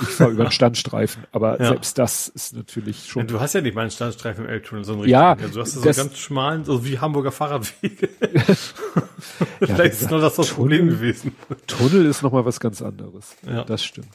ich 0.00 0.08
fahre 0.08 0.30
über 0.30 0.44
den 0.44 0.52
Standstreifen. 0.52 1.24
Aber 1.32 1.60
ja. 1.60 1.70
selbst 1.70 1.98
das 1.98 2.28
ist 2.28 2.54
natürlich 2.54 3.06
schon. 3.06 3.22
Ja, 3.22 3.26
du 3.26 3.40
hast 3.40 3.54
ja 3.54 3.60
nicht 3.60 3.74
mal 3.74 3.82
einen 3.82 3.90
Standstreifen 3.90 4.44
im 4.44 4.50
Elbtunnel, 4.50 4.84
so 4.84 4.92
einen 4.92 5.02
richtigen. 5.02 5.20
Ja, 5.20 5.32
also 5.32 5.54
du 5.54 5.60
hast 5.60 5.72
so 5.72 5.82
einen 5.82 5.96
ganz 5.96 6.18
schmalen, 6.18 6.64
so 6.64 6.84
wie 6.84 7.00
Hamburger 7.00 7.32
Fahrradwege. 7.32 8.08
Vielleicht 9.58 9.78
ja, 9.78 9.84
ist 9.84 10.10
nur 10.10 10.20
das 10.20 10.36
das 10.36 10.50
Problem 10.50 10.88
gewesen. 10.88 11.34
Tunnel 11.66 12.06
ist 12.06 12.22
nochmal 12.22 12.44
was 12.44 12.60
ganz 12.60 12.80
anderes. 12.80 13.36
Ja. 13.44 13.64
Das 13.64 13.82
stimmt. 13.82 14.08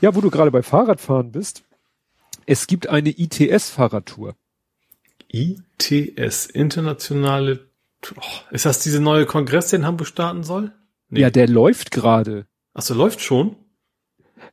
Ja, 0.00 0.14
wo 0.14 0.20
du 0.20 0.30
gerade 0.30 0.50
bei 0.50 0.62
Fahrradfahren 0.62 1.32
bist, 1.32 1.62
es 2.44 2.66
gibt 2.66 2.88
eine 2.88 3.10
ITS-Fahrradtour. 3.10 4.34
ITS, 5.32 6.46
internationale, 6.46 7.70
oh, 8.16 8.22
ist 8.50 8.66
das 8.66 8.82
diese 8.82 9.00
neue 9.00 9.26
Kongress, 9.26 9.70
der 9.70 9.80
in 9.80 9.86
Hamburg 9.86 10.08
starten 10.08 10.42
soll? 10.42 10.72
Nee. 11.08 11.20
Ja, 11.20 11.30
der 11.30 11.48
läuft 11.48 11.90
gerade. 11.90 12.46
Ach 12.74 12.82
so, 12.82 12.94
läuft 12.94 13.20
schon? 13.20 13.56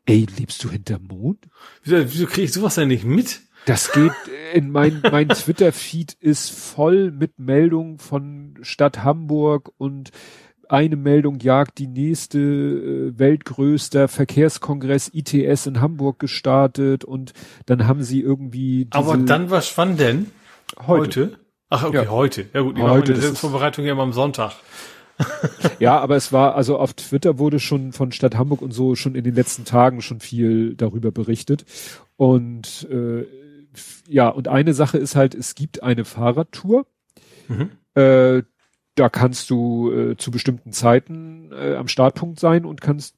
Ey, 0.06 0.26
lebst 0.38 0.64
du 0.64 0.70
hinterm 0.70 1.04
Mond? 1.04 1.48
Wieso, 1.84 1.98
wieso 2.12 2.26
kriege 2.26 2.44
ich 2.44 2.54
sowas 2.54 2.76
denn 2.76 2.88
nicht 2.88 3.04
mit? 3.04 3.42
Das 3.66 3.92
geht 3.92 4.14
in 4.54 4.72
mein, 4.72 5.02
mein 5.12 5.30
Twitter-Feed 5.30 6.14
ist 6.14 6.52
voll 6.52 7.12
mit 7.12 7.40
Meldungen 7.40 8.00
von 8.00 8.58
Stadt 8.62 9.04
Hamburg 9.04 9.72
und 9.78 10.12
eine 10.70 10.96
Meldung 10.96 11.40
jagt 11.40 11.78
die 11.78 11.88
nächste 11.88 12.40
äh, 12.40 13.20
weltgrößter 13.20 14.08
Verkehrskongress 14.08 15.12
ITS 15.14 15.66
in 15.66 15.82
Hamburg 15.82 16.20
gestartet 16.20 17.06
und 17.06 17.34
dann 17.66 17.88
haben 17.88 18.04
sie 18.04 18.22
irgendwie. 18.22 18.88
Aber 18.92 19.18
dann 19.18 19.50
was 19.50 19.78
wann 19.78 19.98
denn? 19.98 20.32
Heute? 20.86 20.88
heute? 20.88 21.40
Ach, 21.70 21.84
okay, 21.84 22.04
ja. 22.04 22.10
heute. 22.10 22.46
Ja 22.54 22.62
gut, 22.62 22.78
die 22.78 22.82
heute 22.82 23.14
machen 23.14 23.30
die 23.32 23.36
Vorbereitung 23.36 23.86
ja 23.86 23.94
immer 23.94 24.04
am 24.04 24.14
Sonntag. 24.14 24.54
ja, 25.80 26.00
aber 26.00 26.16
es 26.16 26.32
war, 26.32 26.56
also 26.56 26.78
auf 26.78 26.94
Twitter 26.94 27.40
wurde 27.40 27.60
schon 27.60 27.92
von 27.92 28.12
Stadt 28.12 28.36
Hamburg 28.36 28.62
und 28.62 28.72
so 28.72 28.96
schon 28.96 29.16
in 29.16 29.24
den 29.24 29.34
letzten 29.34 29.66
Tagen 29.66 30.02
schon 30.02 30.20
viel 30.20 30.76
darüber 30.76 31.12
berichtet. 31.12 31.66
Und 32.16 32.88
äh, 32.92 33.26
ja, 34.08 34.30
und 34.30 34.48
eine 34.48 34.74
Sache 34.74 34.98
ist 34.98 35.16
halt, 35.16 35.36
es 35.36 35.56
gibt 35.56 35.84
eine 35.84 36.06
Fahrradtour. 36.06 36.86
Mhm. 37.48 37.72
Äh, 37.96 38.44
da 38.96 39.10
kannst 39.10 39.50
du 39.50 39.92
äh, 39.92 40.18
zu 40.18 40.32
bestimmten 40.32 40.72
Zeiten 40.72 41.52
äh, 41.52 41.76
am 41.76 41.88
Startpunkt 41.88 42.40
sein 42.40 42.66
und 42.66 42.82
kannst 42.82 43.16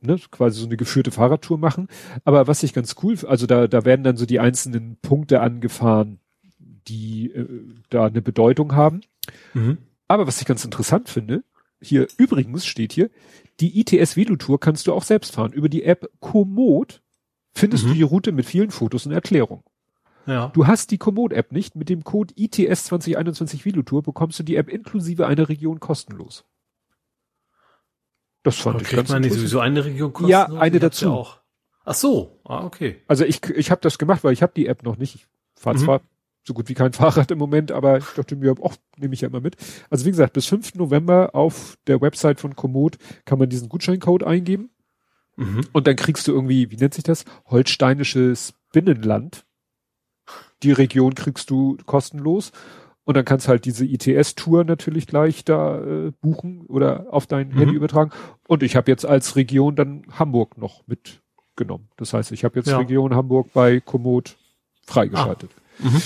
ne, 0.00 0.18
quasi 0.30 0.60
so 0.60 0.66
eine 0.66 0.76
geführte 0.76 1.10
Fahrradtour 1.10 1.58
machen. 1.58 1.88
Aber 2.24 2.46
was 2.46 2.62
ich 2.62 2.72
ganz 2.72 2.96
cool, 3.02 3.16
also 3.26 3.46
da, 3.46 3.66
da 3.66 3.84
werden 3.84 4.04
dann 4.04 4.16
so 4.16 4.26
die 4.26 4.40
einzelnen 4.40 4.96
Punkte 5.02 5.40
angefahren 5.40 6.20
die 6.88 7.30
äh, 7.30 7.46
da 7.90 8.06
eine 8.06 8.22
Bedeutung 8.22 8.74
haben. 8.74 9.02
Mhm. 9.54 9.78
Aber 10.08 10.26
was 10.26 10.40
ich 10.40 10.46
ganz 10.46 10.64
interessant 10.64 11.08
finde, 11.08 11.44
hier 11.80 12.08
übrigens 12.16 12.66
steht 12.66 12.92
hier, 12.92 13.10
die 13.60 13.80
ITS 13.80 14.16
Velotour 14.16 14.60
kannst 14.60 14.86
du 14.86 14.92
auch 14.92 15.02
selbst 15.02 15.34
fahren. 15.34 15.52
Über 15.52 15.68
die 15.68 15.84
App 15.84 16.10
Komoot 16.20 17.02
findest 17.54 17.84
mhm. 17.84 17.88
du 17.88 17.94
die 17.94 18.02
Route 18.02 18.32
mit 18.32 18.46
vielen 18.46 18.70
Fotos 18.70 19.06
und 19.06 19.12
Erklärungen. 19.12 19.62
Ja. 20.26 20.48
Du 20.54 20.66
hast 20.66 20.90
die 20.90 20.98
Komoot-App 20.98 21.52
nicht. 21.52 21.76
Mit 21.76 21.88
dem 21.88 22.02
Code 22.02 22.32
ITS 22.36 22.84
2021 22.84 23.64
Velotour 23.64 24.02
bekommst 24.02 24.38
du 24.38 24.42
die 24.42 24.56
App 24.56 24.68
inklusive 24.68 25.26
einer 25.26 25.48
Region 25.48 25.80
kostenlos. 25.80 26.44
Das 28.42 28.56
fand 28.56 28.76
Aber 28.76 28.84
ich 28.84 28.90
ganz 28.90 29.08
man 29.10 29.22
nicht 29.22 29.34
sowieso 29.34 29.60
eine 29.60 29.84
Region 29.84 30.12
kostenlos? 30.12 30.30
Ja, 30.30 30.60
eine 30.60 30.78
dazu. 30.78 31.10
auch. 31.10 31.40
Ach 31.84 31.94
so, 31.94 32.40
ah, 32.44 32.64
okay. 32.64 33.02
Also 33.06 33.24
ich, 33.24 33.44
ich 33.50 33.70
habe 33.70 33.82
das 33.82 33.98
gemacht, 33.98 34.24
weil 34.24 34.32
ich 34.32 34.42
habe 34.42 34.54
die 34.56 34.66
App 34.66 34.82
noch 34.82 34.96
nicht. 34.96 35.14
Ich 35.16 35.26
fahre 35.54 35.76
mhm. 35.76 35.80
zwar 35.80 36.00
so 36.46 36.54
gut 36.54 36.68
wie 36.68 36.74
kein 36.74 36.92
Fahrrad 36.94 37.30
im 37.30 37.38
Moment, 37.38 37.72
aber 37.72 37.98
ich 37.98 38.06
dachte 38.16 38.36
mir, 38.36 38.54
oh, 38.58 38.72
nehme 38.96 39.14
ich 39.14 39.22
ja 39.22 39.28
immer 39.28 39.40
mit. 39.40 39.56
Also 39.90 40.04
wie 40.04 40.10
gesagt, 40.10 40.32
bis 40.32 40.46
5. 40.46 40.74
November 40.76 41.34
auf 41.34 41.76
der 41.86 42.00
Website 42.00 42.40
von 42.40 42.54
Komoot 42.54 42.98
kann 43.24 43.38
man 43.38 43.48
diesen 43.48 43.68
Gutscheincode 43.68 44.24
eingeben. 44.24 44.70
Mhm. 45.36 45.66
Und 45.72 45.86
dann 45.86 45.96
kriegst 45.96 46.28
du 46.28 46.32
irgendwie, 46.32 46.70
wie 46.70 46.76
nennt 46.76 46.94
sich 46.94 47.04
das? 47.04 47.24
Holsteinisches 47.46 48.54
Binnenland. 48.72 49.44
Die 50.62 50.72
Region 50.72 51.14
kriegst 51.14 51.50
du 51.50 51.76
kostenlos. 51.86 52.52
Und 53.06 53.18
dann 53.18 53.26
kannst 53.26 53.48
halt 53.48 53.66
diese 53.66 53.84
ITS-Tour 53.84 54.64
natürlich 54.64 55.06
gleich 55.06 55.44
da 55.44 55.78
äh, 55.78 56.12
buchen 56.22 56.64
oder 56.68 57.06
auf 57.10 57.26
dein 57.26 57.48
mhm. 57.48 57.58
Handy 57.58 57.74
übertragen. 57.74 58.12
Und 58.48 58.62
ich 58.62 58.76
habe 58.76 58.90
jetzt 58.90 59.04
als 59.04 59.36
Region 59.36 59.76
dann 59.76 60.06
Hamburg 60.18 60.56
noch 60.56 60.82
mitgenommen. 60.86 61.88
Das 61.98 62.14
heißt, 62.14 62.32
ich 62.32 62.44
habe 62.44 62.58
jetzt 62.58 62.68
ja. 62.68 62.78
Region 62.78 63.14
Hamburg 63.14 63.52
bei 63.52 63.80
Komoot 63.80 64.36
freigeschaltet. 64.86 65.50
Ah. 65.54 65.88
Mhm. 65.88 66.02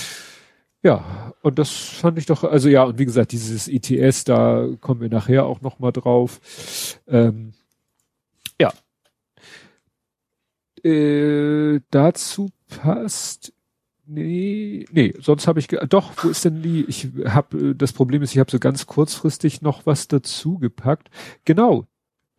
Ja, 0.81 1.33
und 1.41 1.59
das 1.59 1.71
fand 1.71 2.17
ich 2.17 2.25
doch, 2.25 2.43
also 2.43 2.69
ja, 2.69 2.83
und 2.83 2.99
wie 2.99 3.05
gesagt, 3.05 3.33
dieses 3.33 3.67
ETS, 3.67 4.23
da 4.23 4.67
kommen 4.79 5.01
wir 5.01 5.09
nachher 5.09 5.45
auch 5.45 5.61
noch 5.61 5.79
mal 5.79 5.91
drauf. 5.91 6.39
Ähm, 7.07 7.53
ja. 8.59 8.71
Äh, 10.83 11.81
dazu 11.91 12.49
passt 12.67 13.53
Nee, 14.11 14.87
nee, 14.91 15.13
sonst 15.19 15.47
habe 15.47 15.59
ich 15.59 15.67
doch, 15.67 16.13
wo 16.17 16.29
ist 16.29 16.43
denn 16.43 16.63
die? 16.63 16.83
Ich 16.85 17.09
habe 17.25 17.75
das 17.75 17.93
Problem 17.93 18.23
ist, 18.23 18.31
ich 18.31 18.39
habe 18.39 18.49
so 18.49 18.57
ganz 18.57 18.87
kurzfristig 18.87 19.61
noch 19.61 19.85
was 19.85 20.07
dazu 20.07 20.57
gepackt. 20.57 21.11
Genau. 21.45 21.85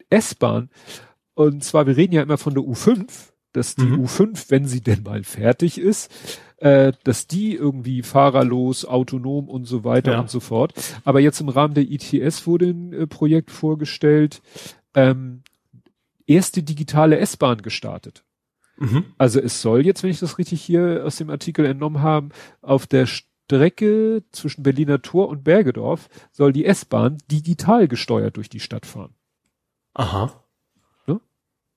S-Bahn. 0.08 0.68
Und 1.34 1.62
zwar 1.62 1.86
wir 1.86 1.96
reden 1.96 2.12
ja 2.12 2.22
immer 2.22 2.38
von 2.38 2.54
der 2.54 2.64
U5, 2.64 3.30
dass 3.52 3.74
die 3.74 3.82
mhm. 3.82 4.04
U5, 4.04 4.50
wenn 4.50 4.66
sie 4.66 4.80
denn 4.80 5.02
mal 5.02 5.24
fertig 5.24 5.78
ist, 5.78 6.10
äh, 6.58 6.92
dass 7.04 7.26
die 7.26 7.54
irgendwie 7.54 8.02
fahrerlos, 8.02 8.84
autonom 8.84 9.48
und 9.48 9.64
so 9.64 9.84
weiter 9.84 10.12
ja. 10.12 10.20
und 10.20 10.30
so 10.30 10.40
fort. 10.40 10.74
Aber 11.04 11.20
jetzt 11.20 11.40
im 11.40 11.48
Rahmen 11.48 11.74
der 11.74 11.90
ITS 11.90 12.46
wurde 12.46 12.66
ein 12.66 12.92
äh, 12.92 13.06
Projekt 13.06 13.50
vorgestellt, 13.50 14.42
ähm, 14.94 15.42
erste 16.26 16.62
digitale 16.62 17.18
S-Bahn 17.18 17.62
gestartet. 17.62 18.24
Mhm. 18.76 19.04
Also 19.18 19.40
es 19.40 19.60
soll 19.60 19.84
jetzt, 19.84 20.02
wenn 20.02 20.10
ich 20.10 20.20
das 20.20 20.38
richtig 20.38 20.62
hier 20.62 21.02
aus 21.04 21.16
dem 21.16 21.30
Artikel 21.30 21.66
entnommen 21.66 22.02
habe, 22.02 22.28
auf 22.62 22.86
der 22.86 23.06
Strecke 23.06 24.22
zwischen 24.30 24.62
Berliner 24.62 25.02
Tor 25.02 25.28
und 25.28 25.42
Bergedorf 25.44 26.08
soll 26.30 26.52
die 26.52 26.64
S-Bahn 26.64 27.18
digital 27.30 27.88
gesteuert 27.88 28.36
durch 28.36 28.48
die 28.48 28.60
Stadt 28.60 28.86
fahren. 28.86 29.14
Aha 29.94 30.44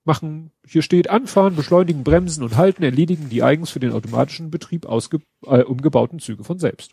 machen, 0.04 0.50
hier 0.66 0.82
steht 0.82 1.10
anfahren, 1.10 1.56
beschleunigen, 1.56 2.04
bremsen 2.04 2.42
und 2.42 2.56
halten, 2.56 2.82
erledigen 2.82 3.28
die 3.28 3.42
eigens 3.42 3.70
für 3.70 3.80
den 3.80 3.92
automatischen 3.92 4.50
Betrieb 4.50 4.86
ausge, 4.86 5.20
äh, 5.46 5.62
umgebauten 5.62 6.18
Züge 6.18 6.44
von 6.44 6.58
selbst. 6.58 6.92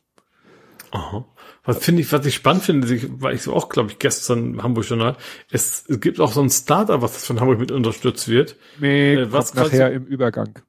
Aha. 0.92 1.26
Was 1.64 1.84
finde 1.84 2.02
ich, 2.02 2.12
was 2.12 2.26
ich 2.26 2.36
spannend 2.36 2.64
finde, 2.64 3.22
weil 3.22 3.36
ich 3.36 3.44
so 3.44 3.54
auch, 3.54 3.70
glaube 3.70 3.92
ich, 3.92 4.00
gestern 4.00 4.56
im 4.56 4.64
Hamburg 4.64 4.90
Journal, 4.90 5.16
es, 5.50 5.86
es 5.88 6.00
gibt 6.00 6.20
auch 6.20 6.34
so 6.34 6.42
ein 6.42 6.50
Startup, 6.50 7.02
was 7.02 7.26
von 7.26 7.40
Hamburg 7.40 7.60
mit 7.60 7.72
unterstützt 7.72 8.28
wird. 8.28 8.58
Nee, 8.80 9.14
äh, 9.14 9.32
was 9.32 9.54
nachher 9.54 9.92
im 9.92 10.06
Übergang. 10.06 10.60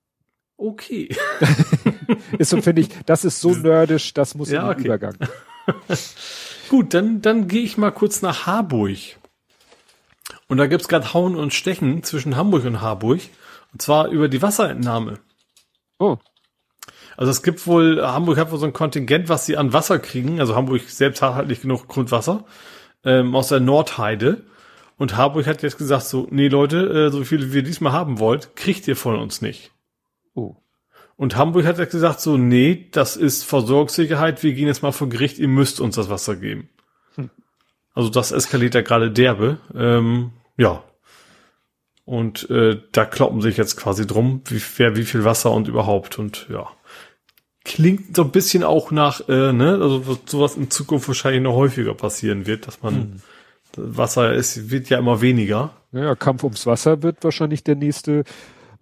Okay. 0.57 1.09
ist 2.39 2.51
so, 2.51 2.63
finde 2.63 2.83
ich, 2.83 2.89
das 3.05 3.25
ist 3.25 3.41
so 3.41 3.51
nerdisch, 3.51 4.15
das 4.15 4.35
muss 4.37 4.51
ja, 4.51 4.63
den 4.63 4.71
okay. 4.71 4.85
Übergang. 4.85 5.17
Gut, 6.69 6.95
dann, 6.95 7.21
dann 7.21 7.49
gehe 7.49 7.63
ich 7.63 7.77
mal 7.77 7.91
kurz 7.91 8.23
nach 8.23 8.47
Harburg. 8.47 8.99
Und 10.53 10.59
da 10.59 10.67
gibt's 10.67 10.87
gerade 10.87 11.15
Hauen 11.15 11.35
und 11.35 11.55
Stechen 11.55 12.03
zwischen 12.03 12.37
Hamburg 12.37 12.67
und 12.67 12.83
Harburg. 12.83 13.21
Und 13.73 13.81
zwar 13.81 14.09
über 14.09 14.29
die 14.29 14.43
Wasserentnahme. 14.43 15.19
Oh. 15.99 16.19
Also 17.17 17.31
es 17.31 17.43
gibt 17.43 17.67
wohl, 17.67 18.07
Hamburg 18.07 18.37
hat 18.37 18.53
wohl 18.53 18.59
so 18.59 18.67
ein 18.67 18.75
Kontingent, 18.75 19.31
was 19.31 19.47
sie 19.47 19.57
an 19.57 19.73
Wasser 19.73 19.99
kriegen. 19.99 20.41
Also 20.41 20.55
Hamburg 20.55 20.83
selbst 20.83 21.23
hat 21.23 21.37
halt 21.37 21.49
nicht 21.49 21.63
genug 21.63 21.89
Grundwasser 21.89 22.45
ähm, 23.03 23.35
aus 23.35 23.49
der 23.49 23.61
Nordheide. 23.61 24.45
Und 24.99 25.17
Harburg 25.17 25.47
hat 25.47 25.63
jetzt 25.63 25.79
gesagt 25.79 26.05
so, 26.05 26.29
nee 26.31 26.49
Leute, 26.49 27.07
äh, 27.07 27.11
so 27.11 27.25
viel 27.25 27.55
wie 27.55 27.57
ihr 27.57 27.63
diesmal 27.63 27.95
haben 27.95 28.19
wollt, 28.19 28.55
kriegt 28.55 28.87
ihr 28.89 28.97
von 28.97 29.19
uns 29.19 29.41
nicht. 29.41 29.71
Oh. 30.35 30.57
Und 31.17 31.35
Hamburg 31.35 31.65
hat 31.65 31.79
jetzt 31.79 31.93
gesagt 31.93 32.21
so, 32.21 32.37
nee, 32.37 32.89
das 32.93 33.17
ist 33.17 33.45
Versorgungssicherheit, 33.45 34.43
wir 34.43 34.53
gehen 34.53 34.67
jetzt 34.67 34.83
mal 34.83 34.93
vor 34.93 35.09
Gericht, 35.09 35.39
ihr 35.39 35.49
müsst 35.49 35.81
uns 35.81 35.97
das 35.97 36.11
Wasser 36.11 36.37
geben. 36.37 36.69
Hm. 37.15 37.31
Also 37.95 38.11
das 38.11 38.33
eskaliert 38.33 38.75
ja 38.75 38.83
gerade 38.83 39.11
derbe. 39.11 39.57
Ähm, 39.75 40.33
ja. 40.57 40.83
Und 42.05 42.51
äh, 42.51 42.81
da 42.93 43.05
kloppen 43.05 43.41
sich 43.41 43.57
jetzt 43.57 43.77
quasi 43.77 44.07
drum, 44.07 44.43
wie, 44.47 44.61
wer 44.77 44.97
wie 44.97 45.05
viel 45.05 45.25
Wasser 45.25 45.53
und 45.53 45.69
überhaupt. 45.69 46.19
Und 46.19 46.47
ja. 46.51 46.69
Klingt 47.65 48.17
so 48.17 48.23
ein 48.23 48.33
bisschen 48.33 48.65
auch 48.65 48.91
nach, 48.91 49.29
äh, 49.29 49.53
ne, 49.53 49.79
also 49.81 50.19
sowas 50.27 50.57
in 50.57 50.69
Zukunft 50.71 51.07
wahrscheinlich 51.07 51.43
noch 51.43 51.55
häufiger 51.55 51.95
passieren 51.95 52.47
wird, 52.47 52.67
dass 52.67 52.83
man 52.83 52.95
hm. 52.95 53.23
Wasser 53.77 54.35
ist, 54.35 54.71
wird 54.71 54.91
ja 54.91 54.99
immer 54.99 55.21
weniger. 55.21 55.71
Naja, 55.93 56.15
Kampf 56.15 56.43
ums 56.43 56.67
Wasser 56.67 57.03
wird 57.03 57.23
wahrscheinlich 57.23 57.63
der 57.63 57.77
nächste 57.77 58.25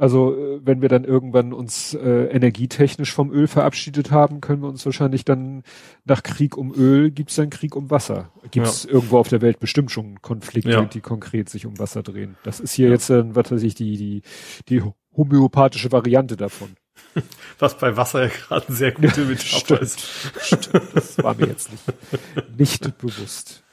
also 0.00 0.34
äh, 0.34 0.60
wenn 0.64 0.80
wir 0.80 0.88
dann 0.88 1.04
irgendwann 1.04 1.52
uns 1.52 1.92
äh, 1.92 2.24
energietechnisch 2.30 3.12
vom 3.12 3.30
Öl 3.30 3.46
verabschiedet 3.46 4.10
haben, 4.10 4.40
können 4.40 4.62
wir 4.62 4.68
uns 4.68 4.86
wahrscheinlich 4.86 5.26
dann 5.26 5.62
nach 6.06 6.22
Krieg 6.22 6.56
um 6.56 6.74
Öl 6.74 7.10
gibt's 7.10 7.34
dann 7.34 7.50
Krieg 7.50 7.76
um 7.76 7.90
Wasser. 7.90 8.32
Gibt's 8.50 8.84
ja. 8.84 8.92
irgendwo 8.92 9.18
auf 9.18 9.28
der 9.28 9.42
Welt 9.42 9.60
bestimmt 9.60 9.90
schon 9.90 10.22
Konflikte, 10.22 10.70
ja. 10.70 10.82
die 10.86 11.02
konkret 11.02 11.50
sich 11.50 11.66
um 11.66 11.78
Wasser 11.78 12.02
drehen. 12.02 12.38
Das 12.44 12.60
ist 12.60 12.72
hier 12.72 12.86
ja. 12.86 12.94
jetzt, 12.94 13.10
äh, 13.10 13.34
was 13.34 13.52
weiß 13.52 13.62
ich, 13.62 13.74
die 13.74 13.98
die 13.98 14.22
die 14.70 14.82
homöopathische 15.14 15.92
Variante 15.92 16.38
davon. 16.38 16.70
Was 17.58 17.76
bei 17.76 17.96
Wasser 17.96 18.24
ja 18.24 18.28
gerade 18.28 18.68
eine 18.68 18.76
sehr 18.76 18.92
gute 18.92 19.24
Metapher 19.26 19.82
ist. 19.82 20.00
Stimmt, 20.40 20.70
das 20.94 21.22
war 21.22 21.34
mir 21.34 21.46
jetzt 21.46 21.70
nicht, 21.70 22.58
nicht 22.58 22.98
bewusst. 22.98 23.64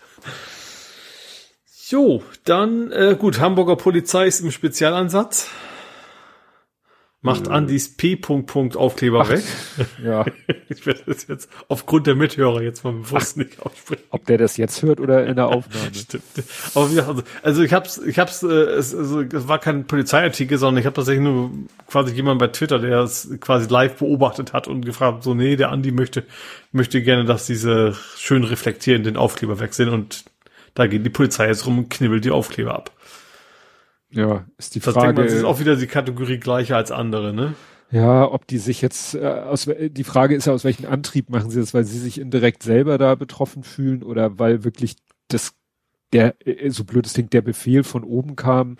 Jo, 1.87 2.21
dann 2.43 2.91
äh, 2.91 3.15
gut, 3.17 3.39
Hamburger 3.39 3.77
Polizei 3.77 4.27
ist 4.27 4.41
im 4.41 4.51
Spezialansatz. 4.51 5.49
Macht 7.27 7.49
Andys 7.49 7.95
P. 7.95 8.15
-Punkt 8.15 8.77
Aufkleber 8.77 9.21
Ach, 9.21 9.29
weg. 9.29 9.43
Ja. 10.03 10.25
Ich 10.69 10.85
werde 10.85 11.01
das 11.05 11.27
jetzt 11.27 11.49
aufgrund 11.69 12.07
der 12.07 12.15
Mithörer 12.15 12.61
jetzt 12.61 12.83
mal 12.83 12.91
bewusst 12.93 13.33
Ach, 13.33 13.37
nicht 13.37 13.61
aussprechen. 13.61 14.03
Ob 14.09 14.25
der 14.25 14.37
das 14.37 14.57
jetzt 14.57 14.81
hört 14.81 14.99
oder 14.99 15.25
in 15.25 15.35
der 15.35 15.47
Aufnahme. 15.47 15.89
Stimmt. 15.93 16.23
Aber 16.73 16.91
wie 16.91 16.99
also, 16.99 17.23
also 17.41 17.63
ich 17.63 17.73
hab's, 17.73 17.97
ich 17.97 18.19
hab's, 18.19 18.43
äh, 18.43 18.47
es, 18.47 18.93
also, 18.93 19.21
es 19.21 19.47
war 19.47 19.59
kein 19.59 19.85
Polizeiartikel, 19.85 20.57
sondern 20.57 20.81
ich 20.81 20.85
habe 20.85 20.95
tatsächlich 20.95 21.23
nur 21.23 21.51
quasi 21.87 22.13
jemand 22.13 22.39
bei 22.39 22.47
Twitter, 22.47 22.79
der 22.79 22.99
es 22.99 23.29
quasi 23.39 23.67
live 23.69 23.95
beobachtet 23.95 24.53
hat 24.53 24.67
und 24.67 24.85
gefragt, 24.85 25.23
so, 25.23 25.33
nee, 25.33 25.55
der 25.55 25.69
Andi 25.69 25.91
möchte, 25.91 26.23
möchte 26.71 27.01
gerne, 27.01 27.25
dass 27.25 27.45
diese 27.45 27.95
schön 28.17 28.43
reflektierenden 28.43 29.17
Aufkleber 29.17 29.59
weg 29.59 29.73
sind 29.73 29.89
und 29.89 30.25
da 30.73 30.85
geht 30.85 31.05
die 31.05 31.09
Polizei 31.09 31.47
jetzt 31.47 31.65
rum 31.65 31.79
und 31.79 31.89
knibbelt 31.89 32.23
die 32.23 32.31
Aufkleber 32.31 32.75
ab. 32.75 32.91
Ja, 34.09 34.45
ist 34.57 34.75
die 34.75 34.79
das 34.79 34.93
Frage. 34.93 35.23
Das 35.23 35.33
ist 35.33 35.43
auch 35.43 35.59
wieder 35.59 35.75
die 35.75 35.87
Kategorie 35.87 36.37
gleicher 36.37 36.77
als 36.77 36.91
andere, 36.91 37.33
ne? 37.33 37.55
Ja, 37.89 38.29
ob 38.29 38.47
die 38.47 38.57
sich 38.57 38.81
jetzt, 38.81 39.15
äh, 39.15 39.25
aus, 39.25 39.69
die 39.77 40.03
Frage 40.03 40.35
ist 40.35 40.45
ja, 40.45 40.53
aus 40.53 40.65
welchem 40.65 40.85
Antrieb 40.85 41.29
machen 41.29 41.49
sie 41.49 41.59
das, 41.59 41.73
weil 41.73 41.85
sie 41.85 41.99
sich 41.99 42.19
indirekt 42.19 42.63
selber 42.63 42.97
da 42.97 43.15
betroffen 43.15 43.63
fühlen 43.63 44.03
oder 44.03 44.39
weil 44.39 44.65
wirklich 44.65 44.97
das, 45.29 45.53
der, 46.11 46.35
äh, 46.45 46.69
so 46.69 46.83
blöd 46.83 47.05
es 47.05 47.13
klingt, 47.13 47.31
der 47.31 47.41
Befehl 47.41 47.83
von 47.83 48.03
oben 48.03 48.35
kam. 48.35 48.77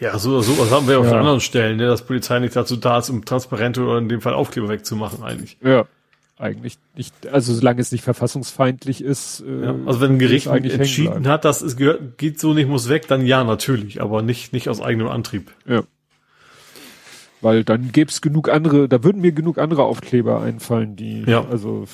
Ja, 0.00 0.18
so, 0.18 0.40
so 0.40 0.58
was 0.58 0.72
haben 0.72 0.88
wir 0.88 0.94
ja. 0.94 1.00
auf 1.00 1.12
anderen 1.12 1.40
Stellen, 1.40 1.76
ne, 1.76 1.86
dass 1.86 2.04
Polizei 2.04 2.40
nicht 2.40 2.56
dazu 2.56 2.76
da 2.76 2.98
ist, 2.98 3.10
um 3.10 3.24
transparente 3.24 3.82
oder 3.82 3.98
in 3.98 4.08
dem 4.08 4.20
Fall 4.20 4.34
Aufkleber 4.34 4.68
wegzumachen 4.68 5.22
eigentlich. 5.22 5.56
Ja 5.62 5.86
eigentlich 6.38 6.78
nicht, 6.96 7.28
also 7.28 7.54
solange 7.54 7.80
es 7.80 7.92
nicht 7.92 8.02
verfassungsfeindlich 8.02 9.02
ist. 9.02 9.40
Äh, 9.40 9.64
ja, 9.64 9.74
also 9.86 10.00
wenn 10.00 10.12
ein 10.12 10.18
Gericht 10.18 10.46
entschieden 10.46 11.28
hat, 11.28 11.44
dass 11.44 11.62
es 11.62 11.76
gehört, 11.76 12.18
geht 12.18 12.40
so 12.40 12.54
nicht, 12.54 12.68
muss 12.68 12.88
weg, 12.88 13.06
dann 13.08 13.24
ja, 13.24 13.44
natürlich, 13.44 14.02
aber 14.02 14.22
nicht, 14.22 14.52
nicht 14.52 14.68
aus 14.68 14.80
eigenem 14.80 15.08
Antrieb. 15.08 15.52
Ja. 15.66 15.84
Weil 17.40 17.62
dann 17.62 17.92
gäbe 17.92 18.10
es 18.10 18.20
genug 18.20 18.48
andere, 18.48 18.88
da 18.88 19.04
würden 19.04 19.20
mir 19.20 19.32
genug 19.32 19.58
andere 19.58 19.84
Aufkleber 19.84 20.40
einfallen, 20.40 20.96
die, 20.96 21.22
ja. 21.22 21.46
also, 21.46 21.84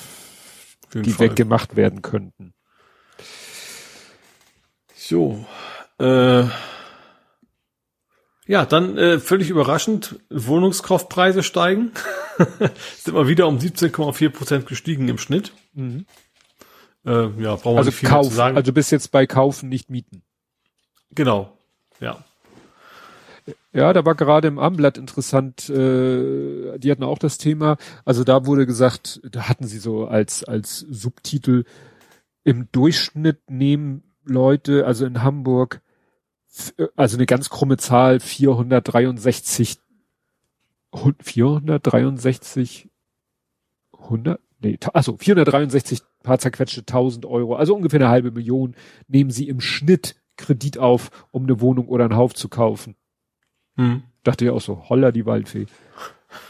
die 0.93 1.11
Fall. 1.11 1.29
weggemacht 1.29 1.75
werden 1.75 2.01
könnten. 2.01 2.53
So, 4.95 5.45
äh, 5.99 6.45
ja, 8.51 8.65
dann 8.65 8.97
äh, 8.97 9.17
völlig 9.17 9.49
überraschend, 9.49 10.19
Wohnungskaufpreise 10.29 11.41
steigen. 11.41 11.93
Sind 12.97 13.13
mal 13.13 13.29
wieder 13.29 13.47
um 13.47 13.59
17,4 13.59 14.29
Prozent 14.29 14.65
gestiegen 14.65 15.07
im 15.07 15.17
Schnitt. 15.17 15.53
Mhm. 15.73 16.05
Äh, 17.05 17.29
ja, 17.41 17.55
brauchen 17.55 17.75
wir 17.75 17.77
also 17.77 17.91
nicht 17.91 17.99
viel 17.99 18.09
Kauf, 18.09 18.27
zu 18.27 18.33
sagen. 18.33 18.57
Also 18.57 18.73
bis 18.73 18.91
jetzt 18.91 19.13
bei 19.13 19.25
Kaufen, 19.25 19.69
nicht 19.69 19.89
Mieten. 19.89 20.21
Genau, 21.15 21.57
ja. 22.01 22.25
Ja, 23.71 23.93
da 23.93 24.03
war 24.03 24.15
gerade 24.15 24.49
im 24.49 24.59
Amblatt 24.59 24.97
interessant, 24.97 25.69
äh, 25.69 26.77
die 26.77 26.91
hatten 26.91 27.03
auch 27.03 27.19
das 27.19 27.37
Thema, 27.37 27.77
also 28.03 28.25
da 28.25 28.45
wurde 28.45 28.65
gesagt, 28.65 29.21
da 29.31 29.47
hatten 29.47 29.65
sie 29.65 29.79
so 29.79 30.07
als, 30.07 30.43
als 30.43 30.79
Subtitel, 30.79 31.63
im 32.43 32.67
Durchschnitt 32.73 33.49
nehmen 33.49 34.03
Leute, 34.25 34.85
also 34.85 35.05
in 35.05 35.23
Hamburg, 35.23 35.81
also 36.95 37.17
eine 37.17 37.25
ganz 37.25 37.49
krumme 37.49 37.77
Zahl, 37.77 38.19
463, 38.19 39.79
463, 40.93 42.89
100, 43.93 44.39
nee, 44.59 44.77
also 44.93 45.17
463 45.17 46.01
paar 46.23 46.39
zerquetschte 46.39 46.81
1000 46.81 47.25
Euro, 47.25 47.55
also 47.55 47.75
ungefähr 47.75 47.99
eine 47.99 48.09
halbe 48.09 48.31
Million, 48.31 48.75
nehmen 49.07 49.31
sie 49.31 49.47
im 49.47 49.61
Schnitt 49.61 50.15
Kredit 50.37 50.77
auf, 50.77 51.27
um 51.31 51.43
eine 51.43 51.61
Wohnung 51.61 51.87
oder 51.87 52.05
einen 52.05 52.15
Haus 52.15 52.33
zu 52.33 52.49
kaufen. 52.49 52.95
Hm. 53.75 54.03
Dachte 54.23 54.45
ja 54.45 54.51
auch 54.51 54.61
so, 54.61 54.89
holla 54.89 55.11
die 55.11 55.25
Waldfee. 55.25 55.65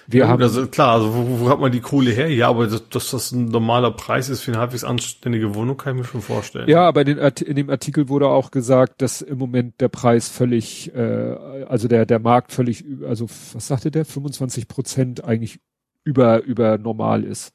Wir 0.07 0.21
ja, 0.21 0.27
haben 0.27 0.41
also 0.41 0.67
klar, 0.67 0.93
also 0.93 1.13
wo, 1.13 1.39
wo 1.39 1.49
hat 1.49 1.59
man 1.59 1.71
die 1.71 1.79
Kohle 1.79 2.11
her? 2.11 2.29
Ja, 2.29 2.49
aber 2.49 2.67
dass, 2.67 2.89
dass 2.89 3.11
das 3.11 3.31
ein 3.31 3.45
normaler 3.45 3.91
Preis 3.91 4.29
ist 4.29 4.41
für 4.41 4.51
eine 4.51 4.59
halbwegs 4.59 4.83
anständige 4.83 5.55
Wohnung, 5.55 5.77
kann 5.77 5.95
ich 5.95 6.01
mir 6.01 6.07
schon 6.07 6.21
vorstellen. 6.21 6.69
Ja, 6.69 6.87
aber 6.87 7.01
in, 7.01 7.17
in 7.17 7.55
dem 7.55 7.69
Artikel 7.69 8.09
wurde 8.09 8.27
auch 8.27 8.51
gesagt, 8.51 9.01
dass 9.01 9.21
im 9.21 9.37
Moment 9.37 9.79
der 9.81 9.89
Preis 9.89 10.29
völlig, 10.29 10.93
äh, 10.93 11.35
also 11.67 11.87
der 11.87 12.05
der 12.05 12.19
Markt 12.19 12.51
völlig, 12.51 12.85
also 13.07 13.27
was 13.53 13.67
sagte 13.67 13.91
der, 13.91 14.05
25 14.05 14.67
Prozent 14.67 15.23
eigentlich 15.23 15.59
über 16.03 16.43
über 16.43 16.77
normal 16.77 17.23
ist. 17.23 17.53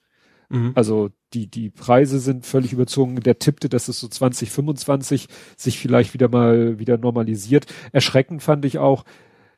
Mhm. 0.48 0.72
Also 0.74 1.10
die 1.34 1.50
die 1.50 1.70
Preise 1.70 2.18
sind 2.20 2.46
völlig 2.46 2.72
überzogen. 2.72 3.20
Der 3.20 3.38
tippte, 3.38 3.68
dass 3.68 3.88
es 3.88 4.00
so 4.00 4.08
2025 4.08 5.28
sich 5.56 5.78
vielleicht 5.78 6.14
wieder 6.14 6.28
mal 6.28 6.78
wieder 6.78 6.98
normalisiert. 6.98 7.66
Erschreckend 7.92 8.42
fand 8.42 8.64
ich 8.64 8.78
auch, 8.78 9.04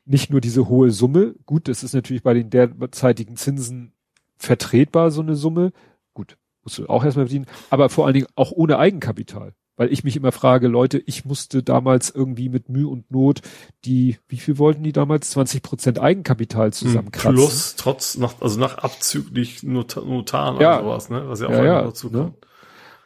nicht 0.09 0.31
nur 0.31 0.41
diese 0.41 0.67
hohe 0.67 0.91
Summe, 0.91 1.35
gut, 1.45 1.67
das 1.67 1.83
ist 1.83 1.93
natürlich 1.93 2.23
bei 2.23 2.33
den 2.33 2.49
derzeitigen 2.49 3.35
Zinsen 3.35 3.93
vertretbar, 4.37 5.11
so 5.11 5.21
eine 5.21 5.35
Summe, 5.35 5.71
gut, 6.13 6.37
musst 6.63 6.79
du 6.79 6.87
auch 6.87 7.05
erstmal 7.05 7.27
verdienen, 7.27 7.45
aber 7.69 7.89
vor 7.89 8.05
allen 8.05 8.15
Dingen 8.15 8.27
auch 8.35 8.51
ohne 8.51 8.79
Eigenkapital. 8.79 9.53
Weil 9.75 9.93
ich 9.93 10.03
mich 10.03 10.17
immer 10.17 10.33
frage, 10.33 10.67
Leute, 10.67 11.01
ich 11.05 11.23
musste 11.23 11.63
damals 11.63 12.09
irgendwie 12.09 12.49
mit 12.49 12.67
Mühe 12.67 12.89
und 12.89 13.09
Not 13.11 13.41
die, 13.85 14.17
wie 14.27 14.35
viel 14.35 14.57
wollten 14.57 14.83
die 14.83 14.91
damals? 14.91 15.29
20 15.29 15.63
Prozent 15.63 15.99
Eigenkapital 15.99 16.65
hm, 16.65 16.73
zusammenkratzen. 16.73 17.35
Plus, 17.35 17.75
trotz, 17.77 18.17
nach, 18.17 18.33
also 18.41 18.59
nach 18.59 18.79
abzüglich 18.79 19.63
Not 19.63 19.95
Notaren 19.95 20.59
ja. 20.59 20.81
oder 20.81 20.83
sowas, 20.83 21.09
ne? 21.09 21.29
Was 21.29 21.39
ja 21.39 21.47
auch 21.47 21.51
ja, 21.51 21.63
ja, 21.63 21.81
dazu 21.83 22.09
ne? 22.09 22.17
kommt. 22.23 22.47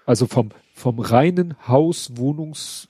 Also 0.08 0.26
vom, 0.26 0.50
vom 0.74 0.98
reinen 0.98 1.56
Haus, 1.68 2.18
Wohnungs, 2.18 2.88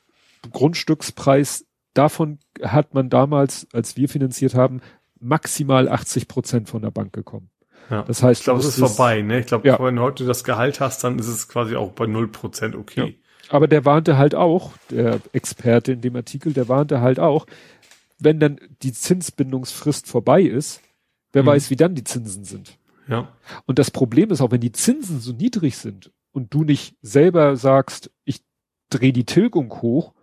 Grundstückspreis 0.49 1.65
davon 1.93 2.39
hat 2.61 2.93
man 2.93 3.09
damals, 3.09 3.67
als 3.73 3.97
wir 3.97 4.09
finanziert 4.09 4.55
haben, 4.55 4.81
maximal 5.19 5.87
80 5.87 6.27
Prozent 6.27 6.69
von 6.69 6.81
der 6.81 6.91
Bank 6.91 7.13
gekommen. 7.13 7.49
Ja. 7.89 8.03
Das 8.03 8.23
heißt, 8.23 8.41
ich 8.41 8.45
glaube, 8.45 8.59
es 8.59 8.65
ist 8.65 8.79
vorbei. 8.79 9.21
Ne? 9.21 9.39
Ich 9.39 9.47
glaube, 9.47 9.67
ja. 9.67 9.79
wenn 9.79 9.95
du 9.95 10.01
heute 10.01 10.25
das 10.25 10.43
Gehalt 10.43 10.79
hast, 10.79 11.03
dann 11.03 11.19
ist 11.19 11.27
es 11.27 11.47
quasi 11.47 11.75
auch 11.75 11.91
bei 11.91 12.05
null 12.05 12.27
Prozent 12.27 12.75
okay. 12.75 12.99
Ja. 13.01 13.13
Aber 13.49 13.67
der 13.67 13.85
warnte 13.85 14.17
halt 14.17 14.35
auch, 14.35 14.71
der 14.89 15.19
Experte 15.33 15.91
in 15.91 16.01
dem 16.01 16.15
Artikel, 16.15 16.53
der 16.53 16.69
warnte 16.69 17.01
halt 17.01 17.19
auch, 17.19 17.45
wenn 18.19 18.39
dann 18.39 18.59
die 18.81 18.93
Zinsbindungsfrist 18.93 20.07
vorbei 20.07 20.41
ist, 20.41 20.81
wer 21.33 21.43
mhm. 21.43 21.47
weiß, 21.47 21.69
wie 21.69 21.75
dann 21.75 21.95
die 21.95 22.03
Zinsen 22.03 22.45
sind. 22.45 22.77
Ja. 23.07 23.27
Und 23.65 23.79
das 23.79 23.91
Problem 23.91 24.31
ist 24.31 24.41
auch, 24.41 24.51
wenn 24.51 24.61
die 24.61 24.71
Zinsen 24.71 25.19
so 25.19 25.33
niedrig 25.33 25.77
sind 25.77 26.11
und 26.31 26.53
du 26.53 26.63
nicht 26.63 26.95
selber 27.01 27.57
sagst, 27.57 28.11
ich 28.23 28.41
drehe 28.89 29.13
die 29.13 29.25
Tilgung 29.25 29.81
hoch, 29.81 30.13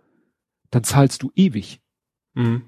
dann 0.71 0.83
zahlst 0.83 1.21
du 1.21 1.31
ewig. 1.35 1.81
Mhm. 2.33 2.63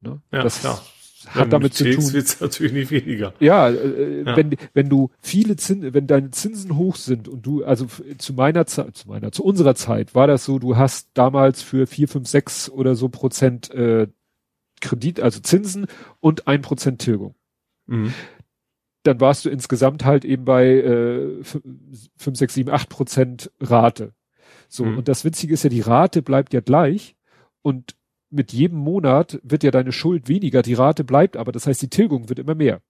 Ne? 0.00 0.20
Ja, 0.30 0.42
das 0.42 0.60
klar. 0.60 0.82
hat 1.28 1.52
damit 1.52 1.74
zu 1.74 1.90
tun. 1.90 2.12
wird's 2.12 2.40
natürlich 2.40 2.72
nicht 2.72 2.90
weniger. 2.90 3.34
Ja, 3.40 3.68
äh, 3.70 4.22
ja, 4.24 4.36
wenn 4.36 4.56
wenn 4.74 4.88
du 4.88 5.10
viele 5.20 5.56
Zinsen, 5.56 5.94
wenn 5.94 6.06
deine 6.06 6.30
Zinsen 6.30 6.76
hoch 6.76 6.96
sind 6.96 7.28
und 7.28 7.44
du 7.44 7.64
also 7.64 7.86
zu 8.18 8.34
meiner 8.34 8.66
Zeit, 8.66 8.96
zu 8.96 9.08
meiner, 9.08 9.32
zu 9.32 9.42
unserer 9.42 9.74
Zeit 9.74 10.14
war 10.14 10.26
das 10.26 10.44
so, 10.44 10.58
du 10.58 10.76
hast 10.76 11.08
damals 11.14 11.62
für 11.62 11.86
vier, 11.86 12.08
fünf, 12.08 12.28
sechs 12.28 12.70
oder 12.70 12.94
so 12.94 13.08
Prozent 13.08 13.70
äh, 13.70 14.06
Kredit, 14.80 15.20
also 15.20 15.40
Zinsen 15.40 15.86
und 16.20 16.46
ein 16.46 16.60
Prozent 16.60 17.00
Tilgung. 17.00 17.34
Mhm. 17.86 18.12
Dann 19.02 19.20
warst 19.20 19.44
du 19.44 19.50
insgesamt 19.50 20.04
halt 20.04 20.24
eben 20.24 20.44
bei 20.44 20.66
äh, 20.66 21.42
fünf, 21.42 22.36
sechs, 22.36 22.54
sieben, 22.54 22.70
acht 22.70 22.90
Prozent 22.90 23.50
Rate. 23.60 24.12
So 24.68 24.84
mhm. 24.84 24.98
und 24.98 25.08
das 25.08 25.24
Witzige 25.24 25.54
ist 25.54 25.62
ja, 25.62 25.70
die 25.70 25.80
Rate 25.80 26.22
bleibt 26.22 26.52
ja 26.52 26.60
gleich 26.60 27.15
und 27.66 27.96
mit 28.30 28.52
jedem 28.52 28.78
Monat 28.78 29.40
wird 29.42 29.64
ja 29.64 29.72
deine 29.72 29.90
Schuld 29.90 30.28
weniger, 30.28 30.62
die 30.62 30.74
Rate 30.74 31.02
bleibt 31.02 31.36
aber, 31.36 31.50
das 31.50 31.66
heißt, 31.66 31.82
die 31.82 31.90
Tilgung 31.90 32.28
wird 32.28 32.38
immer 32.38 32.54
mehr. 32.54 32.80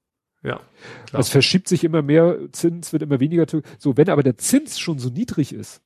Ja. 0.42 0.60
Klar. 1.06 1.20
Es 1.20 1.30
verschiebt 1.30 1.66
sich 1.66 1.82
immer 1.82 2.02
mehr, 2.02 2.36
Zins 2.52 2.92
wird 2.92 3.02
immer 3.02 3.18
weniger. 3.18 3.46
So, 3.78 3.96
wenn 3.96 4.10
aber 4.10 4.22
der 4.22 4.36
Zins 4.36 4.78
schon 4.78 4.98
so 4.98 5.08
niedrig 5.08 5.54
ist, 5.54 5.80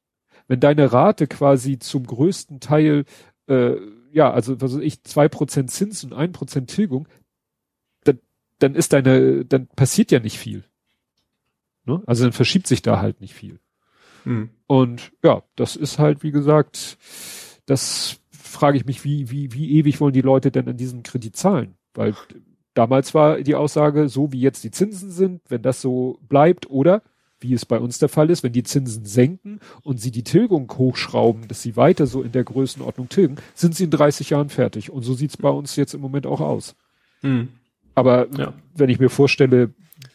wenn 0.48 0.58
deine 0.58 0.92
Rate 0.92 1.28
quasi 1.28 1.78
zum 1.78 2.04
größten 2.04 2.58
Teil, 2.58 3.04
äh, 3.46 3.76
ja, 4.10 4.32
also 4.32 4.60
was 4.60 4.74
weiß 4.74 4.82
ich, 4.82 5.04
zwei 5.04 5.28
Prozent 5.28 5.70
Zins 5.70 6.02
und 6.02 6.12
ein 6.12 6.32
Prozent 6.32 6.68
Tilgung, 6.68 7.06
dann, 8.02 8.18
dann 8.58 8.74
ist 8.74 8.92
deine, 8.92 9.44
dann 9.44 9.68
passiert 9.68 10.10
ja 10.10 10.18
nicht 10.18 10.36
viel. 10.36 10.64
Ne? 11.84 12.02
Also 12.06 12.24
dann 12.24 12.32
verschiebt 12.32 12.66
sich 12.66 12.82
da 12.82 13.00
halt 13.00 13.20
nicht 13.20 13.34
viel. 13.34 13.60
Hm. 14.24 14.50
Und 14.66 15.12
ja, 15.22 15.44
das 15.54 15.76
ist 15.76 16.00
halt, 16.00 16.24
wie 16.24 16.32
gesagt, 16.32 16.98
das 17.66 18.20
frage 18.50 18.76
ich 18.76 18.86
mich, 18.86 19.04
wie, 19.04 19.30
wie, 19.30 19.52
wie 19.52 19.78
ewig 19.78 20.00
wollen 20.00 20.12
die 20.12 20.20
Leute 20.20 20.50
denn 20.50 20.68
an 20.68 20.76
diesem 20.76 21.02
Kredit 21.02 21.36
zahlen? 21.36 21.74
Weil 21.94 22.14
damals 22.74 23.14
war 23.14 23.40
die 23.40 23.54
Aussage, 23.54 24.08
so 24.08 24.32
wie 24.32 24.40
jetzt 24.40 24.64
die 24.64 24.70
Zinsen 24.70 25.10
sind, 25.10 25.40
wenn 25.48 25.62
das 25.62 25.80
so 25.80 26.18
bleibt 26.28 26.70
oder 26.70 27.02
wie 27.40 27.54
es 27.54 27.64
bei 27.64 27.78
uns 27.78 27.98
der 27.98 28.10
Fall 28.10 28.28
ist, 28.30 28.42
wenn 28.42 28.52
die 28.52 28.62
Zinsen 28.62 29.06
senken 29.06 29.60
und 29.82 30.00
sie 30.00 30.10
die 30.10 30.24
Tilgung 30.24 30.70
hochschrauben, 30.76 31.48
dass 31.48 31.62
sie 31.62 31.76
weiter 31.76 32.06
so 32.06 32.22
in 32.22 32.32
der 32.32 32.44
Größenordnung 32.44 33.08
tilgen, 33.08 33.36
sind 33.54 33.74
sie 33.74 33.84
in 33.84 33.90
30 33.90 34.30
Jahren 34.30 34.50
fertig. 34.50 34.90
Und 34.90 35.02
so 35.02 35.14
sieht's 35.14 35.38
bei 35.38 35.48
uns 35.48 35.76
jetzt 35.76 35.94
im 35.94 36.02
Moment 36.02 36.26
auch 36.26 36.40
aus. 36.40 36.76
Hm. 37.22 37.48
Aber 37.94 38.28
ja. 38.36 38.52
wenn 38.74 38.90
ich 38.90 39.00
mir 39.00 39.08
vorstelle, 39.08 39.72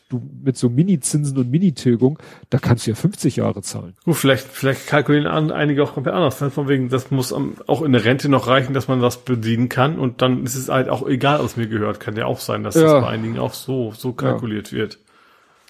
du 0.10 0.22
mit 0.44 0.58
so 0.58 0.70
Mini-Zinsen 0.70 1.38
und 1.38 1.50
Mini-Tilgung, 1.50 2.20
da 2.50 2.58
kannst 2.60 2.86
du 2.86 2.92
ja 2.92 2.96
50 2.96 3.38
Jahre 3.38 3.62
zahlen. 3.62 3.94
Gut, 4.04 4.16
vielleicht, 4.16 4.48
vielleicht 4.48 4.88
kalkulieren 4.88 5.28
an, 5.28 5.52
einige 5.52 5.84
auch 5.84 5.94
komplett 5.94 6.16
anders. 6.16 6.40
Ne? 6.42 6.52
Von 6.52 6.68
wegen, 6.68 6.90
das 6.90 7.12
muss 7.12 7.34
auch 7.34 7.82
in 7.82 7.92
der 7.92 8.06
Rente 8.06 8.30
noch 8.30 8.48
reichen, 8.48 8.74
dass 8.74 8.88
man 8.88 9.02
das 9.02 9.24
bedienen 9.24 9.70
kann 9.70 9.98
und 9.98 10.22
dann 10.22 10.44
ist 10.44 10.56
es 10.56 10.70
halt 10.70 10.90
auch 10.90 11.08
egal, 11.08 11.44
was 11.44 11.58
mir 11.58 11.68
gehört. 11.68 12.00
Kann 12.00 12.16
ja 12.16 12.26
auch 12.26 12.40
sein, 12.40 12.64
dass 12.64 12.76
ja. 12.76 12.84
das 12.84 13.02
bei 13.02 13.08
einigen 13.08 13.40
auch 13.40 13.54
so, 13.54 13.94
so 13.94 14.14
kalkuliert 14.14 14.72
ja. 14.72 14.78
wird. 14.78 15.00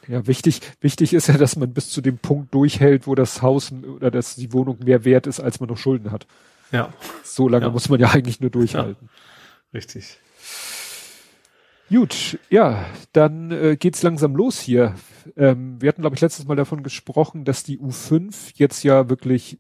Ja, 0.07 0.27
wichtig, 0.27 0.61
wichtig 0.81 1.13
ist 1.13 1.27
ja, 1.27 1.37
dass 1.37 1.55
man 1.55 1.73
bis 1.73 1.89
zu 1.89 2.01
dem 2.01 2.17
Punkt 2.19 2.53
durchhält, 2.53 3.07
wo 3.07 3.15
das 3.15 3.41
Haus 3.41 3.71
oder 3.71 4.11
dass 4.11 4.35
die 4.35 4.53
Wohnung 4.53 4.77
mehr 4.83 5.03
wert 5.03 5.25
ist, 5.25 5.39
als 5.39 5.59
man 5.59 5.69
noch 5.69 5.77
Schulden 5.77 6.11
hat. 6.11 6.27
Ja. 6.71 6.93
So 7.23 7.47
lange 7.47 7.65
ja. 7.65 7.71
muss 7.71 7.89
man 7.89 7.99
ja 7.99 8.09
eigentlich 8.09 8.39
nur 8.39 8.51
durchhalten. 8.51 9.09
Richtig. 9.73 10.19
Gut, 11.89 12.39
ja, 12.49 12.85
dann 13.13 13.51
äh, 13.51 13.77
geht's 13.77 14.01
langsam 14.01 14.35
los 14.35 14.59
hier. 14.59 14.95
Ähm, 15.37 15.81
wir 15.81 15.89
hatten, 15.89 16.01
glaube 16.01 16.15
ich, 16.15 16.21
letztes 16.21 16.45
Mal 16.45 16.55
davon 16.55 16.83
gesprochen, 16.83 17.45
dass 17.45 17.63
die 17.63 17.79
U5 17.79 18.53
jetzt 18.55 18.83
ja 18.83 19.09
wirklich, 19.09 19.59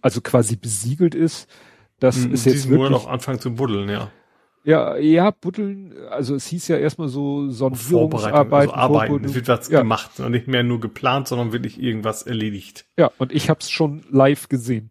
also 0.00 0.20
quasi 0.20 0.56
besiegelt 0.56 1.14
ist. 1.14 1.48
Das 1.98 2.18
mhm, 2.18 2.32
ist 2.32 2.46
jetzt 2.46 2.68
wirklich 2.68 2.90
noch 2.90 3.08
anfangen 3.08 3.40
zu 3.40 3.54
buddeln, 3.54 3.88
ja. 3.88 4.10
Ja, 4.62 4.96
ja, 4.98 5.30
buddeln, 5.30 5.94
also 6.10 6.34
es 6.34 6.46
hieß 6.46 6.68
ja 6.68 6.76
erstmal 6.76 7.08
so 7.08 7.48
Sondierungsarbeiten. 7.48 8.70
Also 8.70 8.74
Arbeiten, 8.74 9.24
es 9.24 9.34
wird 9.34 9.48
was 9.48 9.70
ja. 9.70 9.80
gemacht 9.80 10.20
und 10.20 10.32
nicht 10.32 10.48
mehr 10.48 10.62
nur 10.62 10.80
geplant, 10.80 11.28
sondern 11.28 11.52
wirklich 11.52 11.80
irgendwas 11.80 12.22
erledigt. 12.22 12.86
Ja, 12.98 13.10
und 13.16 13.32
ich 13.32 13.48
habe 13.48 13.60
es 13.60 13.70
schon 13.70 14.04
live 14.10 14.48
gesehen. 14.48 14.90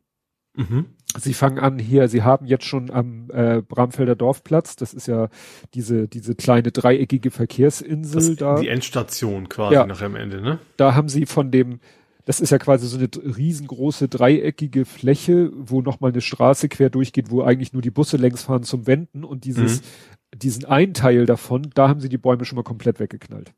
Mhm. 0.56 0.86
Sie 1.18 1.34
fangen 1.34 1.58
an 1.58 1.80
hier, 1.80 2.08
sie 2.08 2.22
haben 2.22 2.46
jetzt 2.46 2.66
schon 2.66 2.92
am 2.92 3.32
äh, 3.32 3.64
Bramfelder 3.64 4.16
Dorfplatz, 4.16 4.76
das 4.76 4.94
ist 4.94 5.08
ja 5.08 5.30
diese, 5.74 6.08
diese 6.08 6.36
kleine 6.36 6.72
dreieckige 6.72 7.32
Verkehrsinsel 7.32 8.36
das, 8.36 8.36
da. 8.36 8.60
Die 8.60 8.68
Endstation 8.68 9.50
quasi 9.50 9.74
ja, 9.74 9.88
nachher 9.88 10.06
am 10.06 10.16
Ende, 10.16 10.40
ne? 10.40 10.60
Da 10.78 10.94
haben 10.94 11.10
sie 11.10 11.26
von 11.26 11.50
dem, 11.50 11.80
das 12.26 12.40
ist 12.40 12.52
ja 12.52 12.60
quasi 12.60 12.86
so 12.86 12.98
eine 12.98 13.10
riesengroße 13.38 14.08
dreieckige 14.08 14.86
Fläche, 14.86 15.52
wo 15.56 15.82
nochmal 15.82 16.12
eine 16.12 16.22
Straße 16.22 16.70
quer 16.70 16.92
durchgeht, 16.92 17.32
wo 17.32 17.42
eigentlich 17.42 17.74
nur 17.74 17.82
die 17.82 17.90
Busse 17.90 18.18
längs 18.18 18.44
fahren 18.44 18.62
zum 18.62 18.86
Wenden 18.86 19.24
und 19.24 19.46
dieses, 19.46 19.82
mhm. 19.82 20.40
diesen 20.40 20.66
einen 20.66 20.94
Teil 20.94 21.26
davon, 21.26 21.72
da 21.74 21.90
haben 21.90 22.02
sie 22.02 22.10
die 22.10 22.20
Bäume 22.20 22.46
schon 22.46 22.58
mal 22.58 22.64
komplett 22.64 23.00
weggeknallt. 23.00 23.52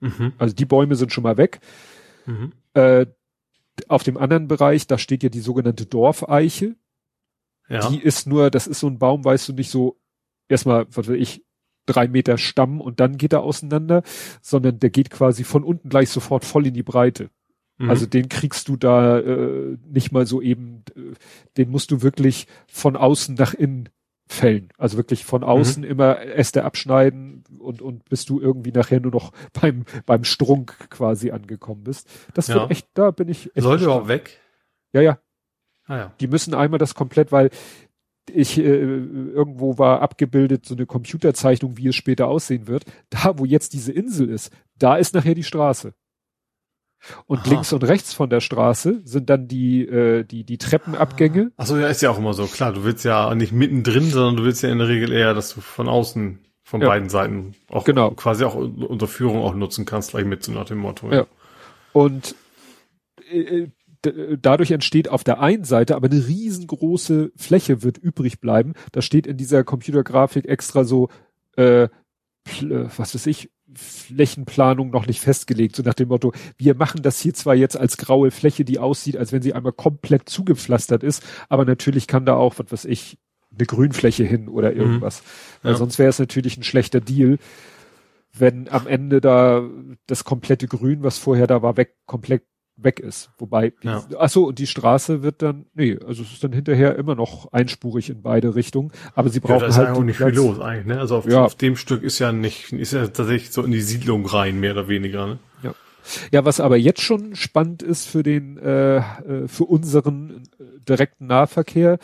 Mhm. 0.00 0.32
Also 0.38 0.54
die 0.54 0.64
Bäume 0.64 0.96
sind 0.96 1.12
schon 1.12 1.24
mal 1.24 1.36
weg. 1.36 1.60
Mhm. 2.24 2.52
Äh, 2.72 3.04
auf 3.86 4.02
dem 4.02 4.16
anderen 4.16 4.48
Bereich, 4.48 4.86
da 4.86 4.96
steht 4.96 5.22
ja 5.22 5.28
die 5.28 5.40
sogenannte 5.40 5.84
Dorfeiche 5.84 6.74
ja. 7.68 7.88
Die 7.88 8.00
ist 8.00 8.26
nur, 8.26 8.50
das 8.50 8.66
ist 8.66 8.80
so 8.80 8.86
ein 8.86 8.98
Baum, 8.98 9.24
weißt 9.24 9.48
du, 9.48 9.52
nicht 9.52 9.70
so 9.70 9.98
erstmal, 10.48 10.86
was 10.90 11.08
weiß 11.08 11.16
ich, 11.16 11.44
drei 11.86 12.08
Meter 12.08 12.38
Stamm 12.38 12.80
und 12.80 13.00
dann 13.00 13.16
geht 13.16 13.32
er 13.32 13.42
auseinander, 13.42 14.02
sondern 14.42 14.78
der 14.78 14.90
geht 14.90 15.10
quasi 15.10 15.44
von 15.44 15.64
unten 15.64 15.88
gleich 15.88 16.10
sofort 16.10 16.44
voll 16.44 16.66
in 16.66 16.74
die 16.74 16.82
Breite. 16.82 17.30
Mhm. 17.78 17.90
Also 17.90 18.06
den 18.06 18.28
kriegst 18.28 18.68
du 18.68 18.76
da 18.76 19.18
äh, 19.18 19.76
nicht 19.86 20.12
mal 20.12 20.26
so 20.26 20.40
eben, 20.40 20.82
äh, 20.96 21.14
den 21.56 21.70
musst 21.70 21.90
du 21.90 22.02
wirklich 22.02 22.46
von 22.66 22.96
außen 22.96 23.34
nach 23.34 23.54
innen 23.54 23.88
fällen. 24.28 24.70
Also 24.76 24.96
wirklich 24.96 25.24
von 25.24 25.44
außen 25.44 25.84
mhm. 25.84 25.88
immer 25.90 26.20
Äste 26.20 26.64
abschneiden 26.64 27.44
und, 27.58 27.80
und 27.82 28.08
bis 28.08 28.24
du 28.24 28.40
irgendwie 28.40 28.72
nachher 28.72 29.00
nur 29.00 29.12
noch 29.12 29.32
beim, 29.60 29.84
beim 30.04 30.24
Strunk 30.24 30.90
quasi 30.90 31.30
angekommen 31.30 31.84
bist. 31.84 32.08
Das 32.34 32.48
ja. 32.48 32.56
wird 32.56 32.70
echt, 32.70 32.88
da 32.94 33.10
bin 33.10 33.28
ich 33.28 33.54
echt. 33.54 33.62
Sollte 33.62 33.90
auch 33.90 34.08
weg? 34.08 34.40
Ja, 34.92 35.00
ja. 35.00 35.18
Ah, 35.86 35.96
ja. 35.96 36.12
Die 36.20 36.28
müssen 36.28 36.54
einmal 36.54 36.78
das 36.78 36.94
komplett, 36.94 37.32
weil 37.32 37.50
ich 38.30 38.58
äh, 38.58 38.62
irgendwo 38.62 39.78
war 39.78 40.02
abgebildet 40.02 40.66
so 40.66 40.74
eine 40.74 40.86
Computerzeichnung, 40.86 41.76
wie 41.76 41.88
es 41.88 41.96
später 41.96 42.26
aussehen 42.28 42.66
wird. 42.66 42.84
Da, 43.10 43.38
wo 43.38 43.44
jetzt 43.44 43.72
diese 43.72 43.92
Insel 43.92 44.28
ist, 44.28 44.52
da 44.78 44.96
ist 44.96 45.14
nachher 45.14 45.34
die 45.34 45.44
Straße. 45.44 45.94
Und 47.26 47.40
Aha. 47.40 47.50
links 47.50 47.72
und 47.72 47.84
rechts 47.84 48.14
von 48.14 48.30
der 48.30 48.40
Straße 48.40 49.02
sind 49.04 49.30
dann 49.30 49.46
die 49.46 49.82
äh, 49.82 50.24
die 50.24 50.44
die 50.44 50.58
Treppenabgänge. 50.58 51.52
Achso, 51.56 51.76
ja, 51.76 51.88
ist 51.88 52.02
ja 52.02 52.10
auch 52.10 52.18
immer 52.18 52.34
so 52.34 52.46
klar. 52.46 52.72
Du 52.72 52.84
willst 52.84 53.04
ja 53.04 53.34
nicht 53.34 53.52
mittendrin, 53.52 54.10
sondern 54.10 54.36
du 54.36 54.44
willst 54.44 54.62
ja 54.62 54.70
in 54.70 54.78
der 54.78 54.88
Regel 54.88 55.12
eher, 55.12 55.34
dass 55.34 55.54
du 55.54 55.60
von 55.60 55.88
außen 55.88 56.40
von 56.64 56.80
ja. 56.80 56.88
beiden 56.88 57.08
Seiten 57.08 57.54
auch 57.68 57.84
genau. 57.84 58.10
quasi 58.10 58.44
auch 58.44 58.56
unter 58.56 59.06
Führung 59.06 59.42
auch 59.42 59.54
nutzen 59.54 59.84
kannst, 59.84 60.10
gleich 60.10 60.24
mit 60.24 60.42
so 60.42 60.50
nach 60.50 60.64
dem 60.64 60.78
Motto. 60.78 61.08
Ja. 61.10 61.18
ja. 61.18 61.26
Und 61.92 62.34
äh, 63.30 63.68
dadurch 64.40 64.70
entsteht 64.70 65.08
auf 65.08 65.24
der 65.24 65.40
einen 65.40 65.64
Seite 65.64 65.96
aber 65.96 66.08
eine 66.08 66.26
riesengroße 66.26 67.32
Fläche 67.36 67.82
wird 67.82 67.98
übrig 67.98 68.40
bleiben. 68.40 68.74
Da 68.92 69.02
steht 69.02 69.26
in 69.26 69.36
dieser 69.36 69.64
Computergrafik 69.64 70.46
extra 70.46 70.84
so, 70.84 71.08
äh, 71.56 71.84
äh, 71.84 71.88
was 72.96 73.14
weiß 73.14 73.26
ich, 73.26 73.50
Flächenplanung 73.74 74.90
noch 74.90 75.06
nicht 75.06 75.20
festgelegt, 75.20 75.76
so 75.76 75.82
nach 75.82 75.94
dem 75.94 76.08
Motto, 76.08 76.32
wir 76.56 76.74
machen 76.74 77.02
das 77.02 77.20
hier 77.20 77.34
zwar 77.34 77.54
jetzt 77.54 77.76
als 77.76 77.96
graue 77.96 78.30
Fläche, 78.30 78.64
die 78.64 78.78
aussieht, 78.78 79.16
als 79.16 79.32
wenn 79.32 79.42
sie 79.42 79.54
einmal 79.54 79.72
komplett 79.72 80.28
zugepflastert 80.28 81.02
ist, 81.02 81.22
aber 81.48 81.64
natürlich 81.64 82.06
kann 82.06 82.24
da 82.24 82.36
auch, 82.36 82.54
was 82.58 82.70
weiß 82.70 82.84
ich, 82.86 83.18
eine 83.52 83.66
Grünfläche 83.66 84.24
hin 84.24 84.48
oder 84.48 84.70
mhm. 84.70 84.80
irgendwas. 84.80 85.22
Mhm. 85.62 85.70
Ja. 85.70 85.76
sonst 85.76 85.98
wäre 85.98 86.10
es 86.10 86.18
natürlich 86.18 86.56
ein 86.56 86.62
schlechter 86.62 87.00
Deal, 87.00 87.38
wenn 88.32 88.68
am 88.68 88.86
Ende 88.86 89.20
da 89.20 89.64
das 90.06 90.24
komplette 90.24 90.68
Grün, 90.68 91.02
was 91.02 91.18
vorher 91.18 91.46
da 91.46 91.62
war, 91.62 91.76
weg, 91.76 91.94
komplett 92.06 92.42
weg 92.76 93.00
ist. 93.00 93.30
Wobei, 93.38 93.72
ja. 93.82 94.04
ach 94.18 94.28
so, 94.28 94.46
und 94.46 94.58
die 94.58 94.66
Straße 94.66 95.22
wird 95.22 95.42
dann, 95.42 95.66
nee, 95.74 95.98
also 96.06 96.22
es 96.22 96.32
ist 96.32 96.44
dann 96.44 96.52
hinterher 96.52 96.96
immer 96.96 97.14
noch 97.14 97.52
einspurig 97.52 98.10
in 98.10 98.22
beide 98.22 98.54
Richtungen, 98.54 98.92
aber 99.14 99.30
sie 99.30 99.40
brauchen 99.40 99.54
ja, 99.54 99.60
da 99.60 99.66
ist 99.66 99.76
halt 99.78 99.96
auch 99.96 100.02
nicht 100.02 100.18
viel 100.18 100.28
los 100.28 100.60
eigentlich, 100.60 100.86
ne? 100.86 101.00
Also 101.00 101.16
auf, 101.16 101.26
ja. 101.26 101.44
auf, 101.44 101.54
dem 101.54 101.76
Stück 101.76 102.02
ist 102.02 102.18
ja 102.18 102.32
nicht, 102.32 102.72
ist 102.72 102.92
ja 102.92 103.06
tatsächlich 103.06 103.50
so 103.50 103.62
in 103.62 103.72
die 103.72 103.80
Siedlung 103.80 104.26
rein, 104.26 104.60
mehr 104.60 104.72
oder 104.72 104.88
weniger, 104.88 105.26
ne? 105.26 105.38
Ja. 105.62 105.74
Ja, 106.30 106.44
was 106.44 106.60
aber 106.60 106.76
jetzt 106.76 107.00
schon 107.00 107.34
spannend 107.34 107.82
ist 107.82 108.06
für 108.06 108.22
den, 108.22 108.58
äh, 108.58 108.98
äh 108.98 109.02
für 109.48 109.64
unseren 109.64 110.42
äh, 110.58 110.64
direkten 110.86 111.26
Nahverkehr, 111.26 111.98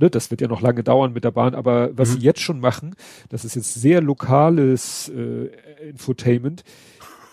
ne, 0.00 0.10
das 0.10 0.30
wird 0.30 0.40
ja 0.40 0.48
noch 0.48 0.60
lange 0.60 0.82
dauern 0.82 1.12
mit 1.12 1.24
der 1.24 1.30
Bahn, 1.30 1.54
aber 1.54 1.90
was 1.96 2.10
mhm. 2.10 2.12
sie 2.14 2.26
jetzt 2.26 2.40
schon 2.40 2.60
machen, 2.60 2.94
das 3.28 3.44
ist 3.44 3.56
jetzt 3.56 3.74
sehr 3.74 4.00
lokales 4.00 5.08
äh, 5.08 5.50
Infotainment. 5.88 6.64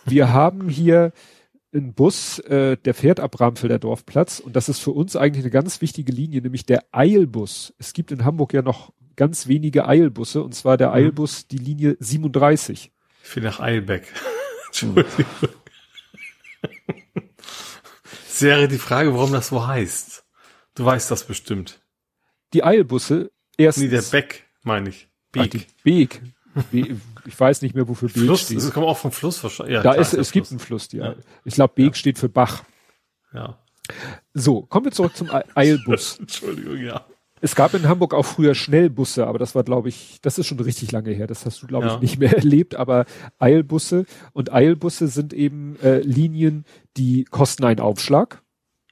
Wir 0.06 0.32
haben 0.32 0.70
hier 0.70 1.12
ein 1.78 1.94
Bus, 1.94 2.40
äh, 2.40 2.78
der 2.78 2.94
fährt 2.94 3.20
ab 3.20 3.32
Bramfelder 3.32 3.80
Dorfplatz 3.80 4.40
und 4.40 4.56
das 4.56 4.70
ist 4.70 4.80
für 4.80 4.92
uns 4.92 5.16
eigentlich 5.16 5.44
eine 5.44 5.52
ganz 5.52 5.82
wichtige 5.82 6.12
Linie, 6.12 6.42
nämlich 6.42 6.66
der 6.66 6.86
Eilbus. 6.92 7.74
Es 7.78 7.94
gibt 7.94 8.12
in 8.12 8.26
Hamburg 8.26 8.54
ja 8.54 8.62
noch 8.62 8.94
ganz 9.16 9.48
wenige 9.48 9.88
Eilbusse 9.88 10.44
und 10.44 10.54
zwar 10.56 10.78
der 10.78 10.90
mhm. 10.90 10.96
Eilbus 10.96 11.48
die 11.48 11.58
Linie 11.58 11.98
37. 12.00 12.92
Ich 13.24 13.36
will 13.36 13.44
nach 13.44 13.60
Eilbeck. 13.60 14.12
Entschuldigung. 14.68 15.26
Wäre 18.40 18.68
die 18.68 18.78
Frage, 18.78 19.14
warum 19.14 19.32
das 19.32 19.48
so 19.48 19.66
heißt. 19.66 20.24
Du 20.76 20.86
weißt 20.86 21.10
das 21.10 21.24
bestimmt. 21.24 21.82
Die 22.54 22.64
Eilbusse 22.64 23.32
erst. 23.58 23.80
Nee, 23.80 23.88
der 23.88 24.04
Beck, 24.04 24.46
meine 24.64 24.90
ich. 24.90 25.10
Beek. 25.32 25.68
Beek. 25.84 26.22
Ich 26.72 27.40
weiß 27.40 27.62
nicht 27.62 27.76
mehr, 27.76 27.88
wofür 27.88 28.10
Beek 28.10 28.24
Fluss, 28.24 28.42
steht. 28.42 28.58
Das 28.58 28.72
kommt 28.72 28.86
auch 28.86 28.98
vom 28.98 29.12
Fluss 29.12 29.44
wahrscheinlich. 29.44 29.76
Ja, 29.76 29.84
da 29.84 29.92
klar, 29.92 30.02
ist, 30.02 30.10
es 30.10 30.14
Fluss. 30.14 30.32
gibt 30.32 30.52
einen 30.52 30.60
Fluss, 30.60 30.92
ja. 30.92 31.06
ja. 31.06 31.16
Ich 31.46 31.56
glaube, 31.56 31.74
Beek 31.76 31.90
ja. 31.90 31.94
steht 31.94 32.18
für 32.18 32.30
Bach. 32.30 32.64
Ja. 33.34 33.58
So, 34.34 34.64
kommen 34.64 34.86
wir 34.86 34.92
zurück 34.92 35.16
zum 35.16 35.30
Eilbus. 35.56 36.20
Entschuldigung, 36.20 36.78
ja. 36.78 37.06
Es 37.40 37.56
gab 37.56 37.74
in 37.74 37.88
Hamburg 37.88 38.14
auch 38.14 38.26
früher 38.26 38.56
Schnellbusse, 38.56 39.28
aber 39.28 39.38
das 39.38 39.54
war, 39.54 39.64
glaube 39.64 39.90
ich, 39.90 40.20
das 40.22 40.40
ist 40.40 40.48
schon 40.48 40.60
richtig 40.60 40.92
lange 40.92 41.12
her. 41.12 41.28
Das 41.28 41.46
hast 41.46 41.62
du, 41.62 41.68
glaube 41.68 41.88
ja. 41.88 41.96
ich, 41.96 42.02
nicht 42.02 42.20
mehr 42.20 42.34
erlebt. 42.36 42.76
Aber 42.76 43.06
Eilbusse 43.38 44.06
und 44.34 44.52
Eilbusse 44.52 45.08
sind 45.08 45.34
eben 45.34 45.80
äh, 45.82 46.00
Linien, 46.00 46.66
die 46.98 47.26
kosten 47.26 47.64
einen 47.64 47.80
Aufschlag. 47.80 48.42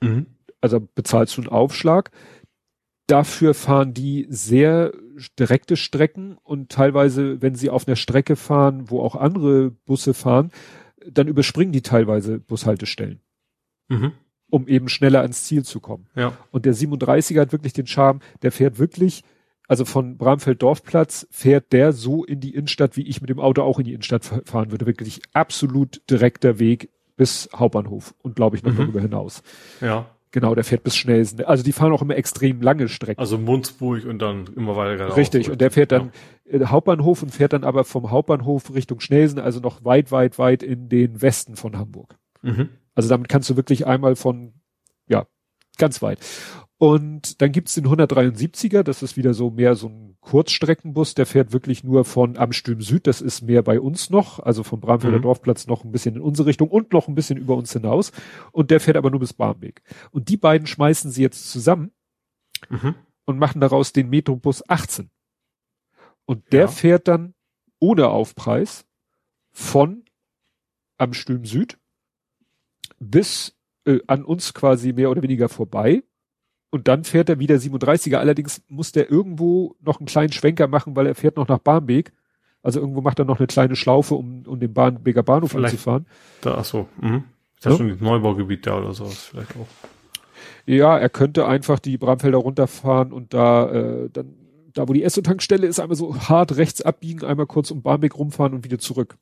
Mhm. 0.01 0.27
Also 0.61 0.79
bezahlst 0.79 1.37
du 1.37 1.41
einen 1.41 1.49
Aufschlag. 1.49 2.11
Dafür 3.07 3.53
fahren 3.53 3.93
die 3.93 4.27
sehr 4.29 4.93
direkte 5.39 5.77
Strecken 5.77 6.37
und 6.43 6.71
teilweise, 6.71 7.41
wenn 7.41 7.55
sie 7.55 7.69
auf 7.69 7.87
einer 7.87 7.95
Strecke 7.95 8.35
fahren, 8.35 8.89
wo 8.89 9.01
auch 9.01 9.15
andere 9.15 9.71
Busse 9.71 10.13
fahren, 10.13 10.51
dann 11.07 11.27
überspringen 11.27 11.71
die 11.71 11.81
teilweise 11.81 12.39
Bushaltestellen. 12.39 13.19
Mhm 13.87 14.13
um 14.49 14.67
eben 14.67 14.89
schneller 14.89 15.21
ans 15.21 15.43
Ziel 15.43 15.63
zu 15.63 15.79
kommen. 15.79 16.07
Ja. 16.15 16.37
Und 16.51 16.65
der 16.65 16.73
37er 16.73 17.41
hat 17.41 17.51
wirklich 17.51 17.73
den 17.73 17.87
Charme, 17.87 18.19
der 18.41 18.51
fährt 18.51 18.79
wirklich, 18.79 19.23
also 19.67 19.85
von 19.85 20.17
Bramfeld 20.17 20.61
Dorfplatz 20.61 21.27
fährt 21.31 21.73
der 21.73 21.91
so 21.91 22.23
in 22.23 22.39
die 22.39 22.53
Innenstadt, 22.53 22.95
wie 22.95 23.07
ich 23.07 23.21
mit 23.21 23.29
dem 23.29 23.39
Auto 23.39 23.63
auch 23.63 23.79
in 23.79 23.85
die 23.85 23.93
Innenstadt 23.93 24.23
fahren 24.45 24.71
würde. 24.71 24.85
Wirklich 24.85 25.21
absolut 25.33 26.01
direkter 26.09 26.59
Weg 26.59 26.89
bis 27.17 27.49
Hauptbahnhof 27.55 28.13
und 28.21 28.35
glaube 28.35 28.57
ich 28.57 28.63
noch 28.63 28.73
mhm. 28.73 28.77
darüber 28.77 29.01
hinaus. 29.01 29.41
Ja. 29.81 30.05
Genau, 30.35 30.53
der 30.53 30.65
fährt 30.65 30.83
bis 30.83 30.97
Schnellsen. 30.97 31.45
Also 31.45 31.63
die 31.63 31.71
fahren 31.71 31.93
auch 31.93 32.01
immer 32.01 32.17
extrem 32.17 32.61
lange 32.61 32.89
Strecken. 32.89 33.21
Also 33.21 33.37
Munzburg 33.37 34.03
und 34.03 34.19
dann 34.19 34.47
immer 34.57 34.75
weiter 34.75 34.97
geradeaus. 34.97 35.15
Richtig, 35.15 35.49
und 35.49 35.61
der 35.61 35.71
fährt 35.71 35.93
dann 35.93 36.11
ja. 36.43 36.71
Hauptbahnhof 36.71 37.23
und 37.23 37.29
fährt 37.29 37.53
dann 37.53 37.63
aber 37.63 37.85
vom 37.85 38.11
Hauptbahnhof 38.11 38.73
Richtung 38.73 38.99
Schnellsen, 38.99 39.39
also 39.39 39.61
noch 39.61 39.85
weit, 39.85 40.11
weit, 40.11 40.37
weit 40.37 40.61
in 40.61 40.89
den 40.89 41.21
Westen 41.21 41.55
von 41.55 41.77
Hamburg. 41.77 42.17
Mhm. 42.41 42.67
Also 42.95 43.07
damit 43.07 43.29
kannst 43.29 43.49
du 43.49 43.55
wirklich 43.55 43.87
einmal 43.87 44.17
von, 44.17 44.55
ja, 45.07 45.25
ganz 45.77 46.01
weit. 46.01 46.19
Und 46.77 47.41
dann 47.41 47.53
gibt's 47.53 47.75
den 47.75 47.87
173er, 47.87 48.83
das 48.83 49.01
ist 49.01 49.15
wieder 49.15 49.33
so 49.33 49.49
mehr 49.49 49.75
so 49.75 49.87
ein 49.87 50.17
Kurzstreckenbus, 50.19 51.15
der 51.15 51.25
fährt 51.25 51.53
wirklich 51.53 51.85
nur 51.85 52.03
von 52.03 52.37
Amsterdam 52.37 52.81
Süd, 52.81 53.07
das 53.07 53.21
ist 53.21 53.43
mehr 53.43 53.61
bei 53.61 53.79
uns 53.79 54.09
noch, 54.09 54.39
also 54.39 54.63
vom 54.63 54.81
Bramfelder 54.81 55.19
mhm. 55.19 55.23
Dorfplatz 55.23 55.67
noch 55.67 55.85
ein 55.85 55.91
bisschen 55.93 56.15
in 56.15 56.21
unsere 56.21 56.49
Richtung 56.49 56.69
und 56.69 56.91
noch 56.91 57.07
ein 57.07 57.15
bisschen 57.15 57.37
über 57.37 57.55
uns 57.55 57.71
hinaus. 57.71 58.11
Und 58.51 58.71
der 58.71 58.81
fährt 58.81 58.97
aber 58.97 59.09
nur 59.09 59.21
bis 59.21 59.33
Barmbek. 59.33 59.83
Und 60.11 60.27
die 60.27 60.35
beiden 60.35 60.67
schmeißen 60.67 61.11
sie 61.11 61.21
jetzt 61.21 61.49
zusammen 61.49 61.91
mhm. 62.69 62.95
und 63.23 63.39
machen 63.39 63.61
daraus 63.61 63.93
den 63.93 64.09
Metrobus 64.09 64.67
18. 64.67 65.09
Und 66.25 66.51
der 66.51 66.61
ja. 66.61 66.67
fährt 66.67 67.07
dann 67.07 67.35
ohne 67.79 68.09
Aufpreis 68.09 68.85
von 69.53 70.03
Amsterdam 70.97 71.45
Süd 71.45 71.77
bis 72.99 73.55
äh, 73.85 73.99
an 74.07 74.25
uns 74.25 74.53
quasi 74.53 74.91
mehr 74.91 75.09
oder 75.09 75.21
weniger 75.21 75.47
vorbei. 75.47 76.03
Und 76.75 76.89
dann 76.89 77.05
fährt 77.05 77.29
er 77.29 77.39
wieder 77.39 77.55
37er. 77.55 78.17
Allerdings 78.17 78.61
muss 78.67 78.91
der 78.91 79.09
irgendwo 79.09 79.77
noch 79.79 80.01
einen 80.01 80.07
kleinen 80.07 80.33
Schwenker 80.33 80.67
machen, 80.67 80.93
weil 80.97 81.07
er 81.07 81.15
fährt 81.15 81.37
noch 81.37 81.47
nach 81.47 81.59
Barmbek. 81.59 82.11
Also 82.61 82.81
irgendwo 82.81 82.99
macht 82.99 83.17
er 83.17 83.23
noch 83.23 83.39
eine 83.39 83.47
kleine 83.47 83.77
Schlaufe, 83.77 84.15
um, 84.15 84.43
um 84.45 84.59
den 84.59 84.73
Bahnbeker 84.73 85.23
Bahnhof 85.23 85.51
vielleicht 85.51 85.75
anzufahren. 85.75 86.05
Da, 86.41 86.55
ach 86.55 86.65
so. 86.65 86.89
Mhm. 86.99 87.23
Ist 87.55 87.65
das 87.65 87.71
ja? 87.71 87.77
schon 87.77 87.91
ein 87.91 87.97
Neubaugebiet 88.01 88.67
da 88.67 88.79
oder 88.79 88.93
sowas 88.93 89.29
vielleicht 89.31 89.51
auch? 89.51 89.67
Ja, 90.65 90.97
er 90.97 91.07
könnte 91.07 91.47
einfach 91.47 91.79
die 91.79 91.97
Bramfelder 91.97 92.39
runterfahren 92.39 93.13
und 93.13 93.33
da 93.33 93.71
äh, 93.71 94.09
dann 94.11 94.33
da 94.73 94.89
wo 94.89 94.91
die 94.91 95.03
Esso-Tankstelle 95.03 95.65
ist, 95.65 95.79
einmal 95.79 95.95
so 95.95 96.13
hart 96.27 96.57
rechts 96.57 96.81
abbiegen, 96.81 97.23
einmal 97.23 97.45
kurz 97.45 97.71
um 97.71 97.83
Barmbek 97.83 98.17
rumfahren 98.17 98.53
und 98.53 98.65
wieder 98.65 98.79
zurück. 98.79 99.15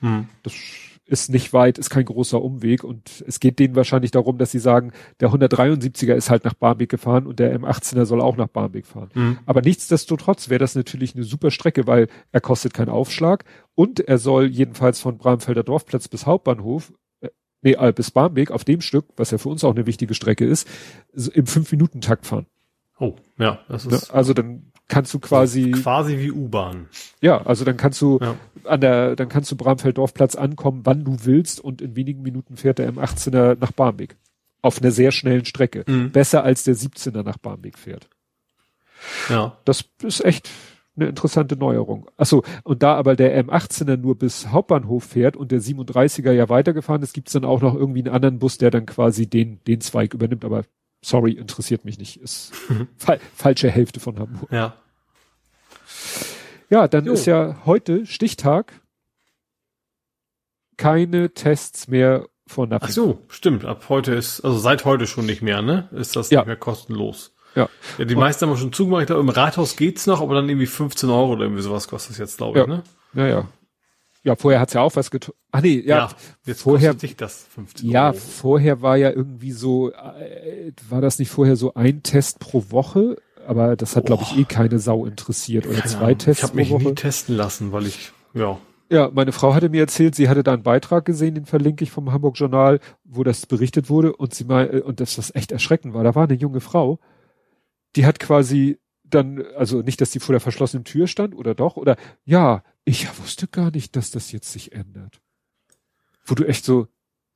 Hm. 0.00 0.26
Das 0.42 0.54
ist 1.10 1.28
nicht 1.28 1.52
weit, 1.52 1.76
ist 1.76 1.90
kein 1.90 2.04
großer 2.04 2.40
Umweg 2.40 2.84
und 2.84 3.24
es 3.26 3.40
geht 3.40 3.58
denen 3.58 3.74
wahrscheinlich 3.74 4.12
darum, 4.12 4.38
dass 4.38 4.52
sie 4.52 4.60
sagen, 4.60 4.92
der 5.18 5.30
173er 5.30 6.14
ist 6.14 6.30
halt 6.30 6.44
nach 6.44 6.54
Barmbek 6.54 6.88
gefahren 6.88 7.26
und 7.26 7.40
der 7.40 7.58
M18er 7.58 8.04
soll 8.04 8.20
auch 8.20 8.36
nach 8.36 8.46
Barmbek 8.46 8.86
fahren. 8.86 9.10
Mhm. 9.14 9.38
Aber 9.44 9.60
nichtsdestotrotz 9.60 10.48
wäre 10.48 10.60
das 10.60 10.76
natürlich 10.76 11.16
eine 11.16 11.24
super 11.24 11.50
Strecke, 11.50 11.88
weil 11.88 12.06
er 12.30 12.40
kostet 12.40 12.74
keinen 12.74 12.90
Aufschlag 12.90 13.44
und 13.74 13.98
er 13.98 14.18
soll 14.18 14.46
jedenfalls 14.46 15.00
von 15.00 15.18
Bramfelder 15.18 15.64
Dorfplatz 15.64 16.06
bis 16.06 16.26
Hauptbahnhof 16.26 16.92
äh, 17.20 17.30
nee, 17.62 17.72
äh, 17.72 17.92
bis 17.92 18.12
Barmbek 18.12 18.52
auf 18.52 18.64
dem 18.64 18.80
Stück, 18.80 19.06
was 19.16 19.32
ja 19.32 19.38
für 19.38 19.48
uns 19.48 19.64
auch 19.64 19.74
eine 19.74 19.86
wichtige 19.86 20.14
Strecke 20.14 20.46
ist, 20.46 20.68
im 21.12 21.46
Fünf-Minuten-Takt 21.46 22.26
fahren. 22.26 22.46
Oh, 23.00 23.16
ja, 23.36 23.58
das 23.68 23.84
ist. 23.86 24.10
Also 24.10 24.32
dann 24.32 24.70
kannst 24.90 25.14
du 25.14 25.18
quasi. 25.18 25.70
Quasi 25.70 26.18
wie 26.18 26.30
U-Bahn. 26.30 26.88
Ja, 27.22 27.40
also 27.46 27.64
dann 27.64 27.78
kannst 27.78 28.02
du 28.02 28.18
ja. 28.20 28.36
an 28.64 28.80
der, 28.82 29.16
dann 29.16 29.30
kannst 29.30 29.50
du 29.50 29.56
Bramfeld-Dorfplatz 29.56 30.34
ankommen, 30.34 30.82
wann 30.84 31.04
du 31.04 31.24
willst 31.24 31.60
und 31.60 31.80
in 31.80 31.96
wenigen 31.96 32.20
Minuten 32.20 32.58
fährt 32.58 32.78
der 32.78 32.92
M18er 32.92 33.56
nach 33.58 33.72
Barmbek. 33.72 34.16
Auf 34.60 34.82
einer 34.82 34.90
sehr 34.90 35.10
schnellen 35.12 35.46
Strecke. 35.46 35.84
Mhm. 35.86 36.10
Besser 36.12 36.44
als 36.44 36.64
der 36.64 36.76
17er 36.76 37.22
nach 37.22 37.38
Barmbek 37.38 37.78
fährt. 37.78 38.10
Ja. 39.30 39.56
Das 39.64 39.84
ist 40.02 40.22
echt 40.22 40.50
eine 40.96 41.08
interessante 41.08 41.56
Neuerung. 41.56 42.10
Achso, 42.18 42.42
und 42.62 42.82
da 42.82 42.96
aber 42.96 43.16
der 43.16 43.42
M18er 43.44 43.96
nur 43.96 44.18
bis 44.18 44.48
Hauptbahnhof 44.48 45.04
fährt 45.04 45.36
und 45.36 45.50
der 45.50 45.60
37er 45.60 46.32
ja 46.32 46.50
weitergefahren 46.50 47.02
ist, 47.02 47.14
gibt's 47.14 47.32
dann 47.32 47.44
auch 47.46 47.62
noch 47.62 47.74
irgendwie 47.74 48.00
einen 48.00 48.14
anderen 48.14 48.38
Bus, 48.38 48.58
der 48.58 48.70
dann 48.70 48.84
quasi 48.84 49.26
den, 49.26 49.60
den 49.66 49.80
Zweig 49.80 50.12
übernimmt, 50.12 50.44
aber 50.44 50.64
sorry, 51.02 51.32
interessiert 51.32 51.84
mich 51.84 51.98
nicht. 51.98 52.20
Ist 52.20 52.52
mhm. 52.68 52.88
fa 52.96 53.16
falsche 53.34 53.70
Hälfte 53.70 54.00
von 54.00 54.18
Hamburg. 54.18 54.50
Ja. 54.50 54.74
Ja, 56.68 56.86
dann 56.86 57.06
jo. 57.06 57.12
ist 57.12 57.26
ja 57.26 57.58
heute 57.66 58.06
Stichtag. 58.06 58.72
Keine 60.76 61.34
Tests 61.34 61.88
mehr 61.88 62.26
von 62.46 62.68
Nothing. 62.70 62.88
Ach 62.88 62.92
so, 62.92 63.22
stimmt. 63.28 63.64
Ab 63.64 63.84
heute 63.88 64.14
ist, 64.14 64.40
also 64.40 64.58
seit 64.58 64.84
heute 64.84 65.06
schon 65.06 65.26
nicht 65.26 65.42
mehr, 65.42 65.62
ne? 65.62 65.88
Ist 65.92 66.16
das 66.16 66.30
ja. 66.30 66.40
nicht 66.40 66.46
mehr 66.46 66.56
kostenlos. 66.56 67.34
Ja. 67.54 67.68
Ja, 67.98 68.04
die 68.04 68.14
Und, 68.14 68.20
meisten 68.20 68.46
haben 68.46 68.56
schon 68.56 68.72
zugemacht. 68.72 69.02
Ich 69.02 69.06
glaube, 69.08 69.22
im 69.22 69.28
Rathaus 69.28 69.76
geht's 69.76 70.06
noch, 70.06 70.22
aber 70.22 70.34
dann 70.34 70.48
irgendwie 70.48 70.66
15 70.66 71.10
Euro 71.10 71.32
oder 71.32 71.42
irgendwie 71.42 71.62
sowas 71.62 71.88
kostet 71.88 72.12
es 72.12 72.18
jetzt, 72.18 72.38
glaube 72.38 72.60
ich, 72.60 72.66
ja. 72.66 72.72
ne? 72.72 72.82
Ja, 73.14 73.26
ja. 74.22 74.32
Ja, 74.32 74.36
vorher 74.36 74.60
hat's 74.60 74.74
ja 74.74 74.82
auch 74.82 74.94
was 74.96 75.10
getan. 75.10 75.34
Ach 75.50 75.62
nee, 75.62 75.80
ja, 75.80 75.96
ja 75.96 76.10
jetzt 76.46 76.62
vorher 76.62 76.94
das 76.94 77.46
15 77.54 77.88
Ja, 77.88 78.08
Euro. 78.08 78.16
vorher 78.18 78.82
war 78.82 78.96
ja 78.96 79.10
irgendwie 79.10 79.52
so, 79.52 79.90
äh, 79.92 80.72
war 80.88 81.00
das 81.00 81.18
nicht 81.18 81.30
vorher 81.30 81.56
so 81.56 81.74
ein 81.74 82.02
Test 82.02 82.38
pro 82.38 82.64
Woche? 82.70 83.16
Aber 83.46 83.74
das 83.76 83.96
hat, 83.96 84.06
glaube 84.06 84.22
ich, 84.24 84.36
eh 84.38 84.44
keine 84.44 84.78
Sau 84.78 85.06
interessiert. 85.06 85.66
Oder 85.66 85.82
zwei 85.84 86.04
Ahnung. 86.04 86.18
Tests 86.18 86.42
ich 86.42 86.48
hab 86.48 86.54
mich 86.54 86.70
Woche. 86.70 86.82
nie 86.84 86.94
testen 86.94 87.36
lassen, 87.36 87.72
weil 87.72 87.86
ich, 87.86 88.12
ja. 88.34 88.58
Ja, 88.90 89.10
meine 89.12 89.32
Frau 89.32 89.54
hatte 89.54 89.68
mir 89.70 89.80
erzählt, 89.82 90.14
sie 90.14 90.28
hatte 90.28 90.42
da 90.42 90.52
einen 90.52 90.62
Beitrag 90.64 91.04
gesehen, 91.04 91.34
den 91.34 91.46
verlinke 91.46 91.82
ich 91.84 91.90
vom 91.90 92.12
Hamburg 92.12 92.36
Journal, 92.38 92.80
wo 93.04 93.24
das 93.24 93.46
berichtet 93.46 93.88
wurde 93.88 94.14
und 94.14 94.34
sie 94.34 94.44
mal, 94.44 94.68
äh, 94.74 94.80
und 94.80 95.00
das 95.00 95.16
das 95.16 95.34
echt 95.34 95.52
erschreckend 95.52 95.94
war. 95.94 96.04
Da 96.04 96.14
war 96.14 96.24
eine 96.24 96.34
junge 96.34 96.60
Frau, 96.60 96.98
die 97.96 98.04
hat 98.04 98.18
quasi 98.20 98.78
dann, 99.04 99.44
also 99.56 99.80
nicht, 99.82 100.00
dass 100.00 100.10
die 100.10 100.20
vor 100.20 100.32
der 100.32 100.40
verschlossenen 100.40 100.84
Tür 100.84 101.06
stand 101.06 101.34
oder 101.34 101.54
doch, 101.54 101.76
oder 101.76 101.96
ja, 102.24 102.62
ich 102.84 103.08
wusste 103.18 103.46
gar 103.46 103.70
nicht, 103.70 103.96
dass 103.96 104.10
das 104.10 104.32
jetzt 104.32 104.52
sich 104.52 104.72
ändert. 104.72 105.20
Wo 106.24 106.34
du 106.34 106.44
echt 106.44 106.64
so. 106.64 106.88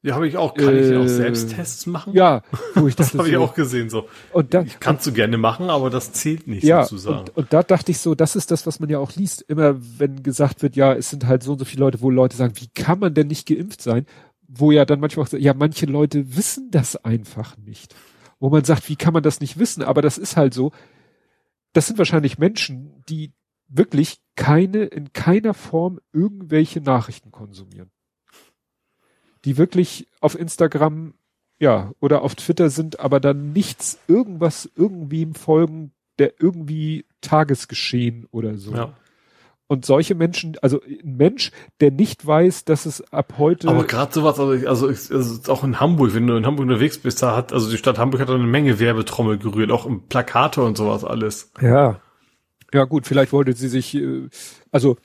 Ja, 0.02 0.16
habe 0.16 0.28
ich 0.28 0.36
auch. 0.36 0.54
Kann 0.54 0.74
äh, 0.74 0.90
ich 0.90 0.96
auch 0.96 1.08
Selbsttests 1.08 1.86
machen? 1.86 2.12
Ja, 2.12 2.42
wo 2.74 2.86
ich 2.86 2.94
das 2.96 3.14
habe 3.14 3.24
so, 3.24 3.30
ich 3.30 3.36
auch 3.38 3.54
gesehen 3.54 3.88
so. 3.88 4.06
Und 4.32 4.52
da, 4.52 4.64
kannst 4.78 5.06
du 5.06 5.12
gerne 5.12 5.38
machen, 5.38 5.70
aber 5.70 5.88
das 5.88 6.12
zählt 6.12 6.46
nicht 6.46 6.62
ja, 6.62 6.82
sozusagen. 6.82 7.20
Und, 7.20 7.36
und 7.36 7.52
da 7.52 7.62
dachte 7.62 7.90
ich 7.90 7.98
so, 7.98 8.14
das 8.14 8.36
ist 8.36 8.50
das, 8.50 8.66
was 8.66 8.80
man 8.80 8.90
ja 8.90 8.98
auch 8.98 9.16
liest. 9.16 9.42
Immer 9.42 9.76
wenn 9.98 10.22
gesagt 10.22 10.62
wird, 10.62 10.76
ja, 10.76 10.92
es 10.92 11.08
sind 11.08 11.26
halt 11.26 11.42
so 11.42 11.52
und 11.52 11.58
so 11.58 11.64
viele 11.64 11.80
Leute, 11.80 12.02
wo 12.02 12.10
Leute 12.10 12.36
sagen, 12.36 12.52
wie 12.56 12.68
kann 12.68 12.98
man 12.98 13.14
denn 13.14 13.28
nicht 13.28 13.46
geimpft 13.46 13.80
sein? 13.80 14.04
Wo 14.46 14.70
ja 14.72 14.84
dann 14.84 15.00
manchmal 15.00 15.26
auch, 15.26 15.32
ja, 15.32 15.54
manche 15.54 15.86
Leute 15.86 16.36
wissen 16.36 16.70
das 16.70 16.96
einfach 16.96 17.56
nicht. 17.56 17.94
Wo 18.40 18.50
man 18.50 18.64
sagt, 18.64 18.90
wie 18.90 18.96
kann 18.96 19.14
man 19.14 19.22
das 19.22 19.40
nicht 19.40 19.58
wissen? 19.58 19.82
Aber 19.82 20.02
das 20.02 20.18
ist 20.18 20.36
halt 20.36 20.52
so. 20.52 20.72
Das 21.72 21.86
sind 21.86 21.96
wahrscheinlich 21.96 22.36
Menschen, 22.38 23.02
die 23.08 23.32
wirklich 23.68 24.18
keine, 24.36 24.84
in 24.84 25.12
keiner 25.12 25.54
Form 25.54 26.00
irgendwelche 26.12 26.80
Nachrichten 26.80 27.30
konsumieren. 27.30 27.90
Die 29.44 29.56
wirklich 29.56 30.08
auf 30.20 30.38
Instagram, 30.38 31.14
ja, 31.58 31.92
oder 32.00 32.22
auf 32.22 32.34
Twitter 32.34 32.70
sind, 32.70 33.00
aber 33.00 33.20
dann 33.20 33.52
nichts, 33.52 33.98
irgendwas, 34.08 34.68
irgendwie 34.74 35.22
im 35.22 35.34
folgen, 35.34 35.92
der 36.18 36.34
irgendwie 36.40 37.06
Tagesgeschehen 37.20 38.26
oder 38.30 38.56
so. 38.56 38.74
Ja. 38.74 38.94
Und 39.66 39.86
solche 39.86 40.14
Menschen, 40.14 40.56
also 40.60 40.80
ein 40.82 41.16
Mensch, 41.16 41.50
der 41.80 41.90
nicht 41.90 42.26
weiß, 42.26 42.66
dass 42.66 42.84
es 42.84 43.00
ab 43.12 43.34
heute. 43.38 43.68
Aber 43.68 43.84
gerade 43.84 44.12
sowas, 44.12 44.38
also, 44.38 44.52
ich, 44.52 44.68
also, 44.68 44.90
ich, 44.90 45.10
also 45.10 45.52
auch 45.52 45.64
in 45.64 45.80
Hamburg, 45.80 46.14
wenn 46.14 46.26
du 46.26 46.36
in 46.36 46.44
Hamburg 46.44 46.66
unterwegs 46.66 46.98
bist, 46.98 47.22
da 47.22 47.34
hat, 47.34 47.52
also 47.52 47.70
die 47.70 47.78
Stadt 47.78 47.98
Hamburg 47.98 48.20
hat 48.20 48.28
eine 48.28 48.44
Menge 48.44 48.78
Werbetrommel 48.78 49.38
gerührt, 49.38 49.70
auch 49.70 49.86
im 49.86 50.02
Plakate 50.02 50.62
und 50.62 50.76
sowas 50.76 51.02
alles. 51.02 51.50
Ja. 51.62 52.00
Ja 52.74 52.84
gut, 52.84 53.06
vielleicht 53.06 53.32
wollte 53.32 53.52
sie 53.52 53.68
sich, 53.68 53.94
äh, 53.94 54.28
also 54.72 54.96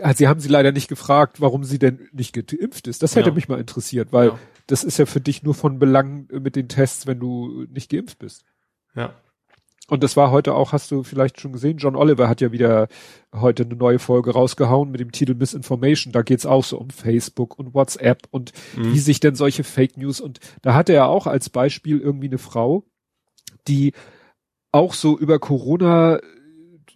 äh, 0.00 0.14
sie 0.14 0.28
haben 0.28 0.40
sie 0.40 0.48
leider 0.48 0.72
nicht 0.72 0.88
gefragt, 0.88 1.42
warum 1.42 1.62
sie 1.62 1.78
denn 1.78 2.08
nicht 2.12 2.32
geimpft 2.32 2.88
ist. 2.88 3.02
Das 3.02 3.16
hätte 3.16 3.28
ja. 3.28 3.34
mich 3.34 3.48
mal 3.48 3.60
interessiert, 3.60 4.12
weil 4.12 4.28
ja. 4.28 4.38
das 4.66 4.82
ist 4.82 4.98
ja 4.98 5.04
für 5.04 5.20
dich 5.20 5.42
nur 5.42 5.54
von 5.54 5.78
Belang 5.78 6.26
mit 6.32 6.56
den 6.56 6.68
Tests, 6.68 7.06
wenn 7.06 7.20
du 7.20 7.66
nicht 7.68 7.90
geimpft 7.90 8.18
bist. 8.18 8.44
Ja. 8.94 9.12
Und 9.88 10.02
das 10.02 10.16
war 10.16 10.30
heute 10.30 10.54
auch, 10.54 10.72
hast 10.72 10.90
du 10.90 11.02
vielleicht 11.02 11.38
schon 11.38 11.52
gesehen, 11.52 11.76
John 11.76 11.96
Oliver 11.96 12.26
hat 12.26 12.40
ja 12.40 12.50
wieder 12.52 12.88
heute 13.34 13.64
eine 13.64 13.76
neue 13.76 13.98
Folge 13.98 14.30
rausgehauen 14.30 14.90
mit 14.90 15.00
dem 15.00 15.12
Titel 15.12 15.34
Misinformation. 15.34 16.14
Da 16.14 16.22
geht's 16.22 16.46
auch 16.46 16.64
so 16.64 16.78
um 16.78 16.88
Facebook 16.88 17.58
und 17.58 17.74
WhatsApp 17.74 18.22
und 18.30 18.52
mhm. 18.74 18.94
wie 18.94 18.98
sich 18.98 19.20
denn 19.20 19.34
solche 19.34 19.64
Fake 19.64 19.98
News 19.98 20.22
und 20.22 20.40
da 20.62 20.72
hatte 20.72 20.94
er 20.94 21.08
auch 21.08 21.26
als 21.26 21.50
Beispiel 21.50 22.00
irgendwie 22.00 22.28
eine 22.28 22.38
Frau, 22.38 22.84
die 23.68 23.92
auch 24.72 24.94
so 24.94 25.18
über 25.18 25.38
Corona 25.38 26.18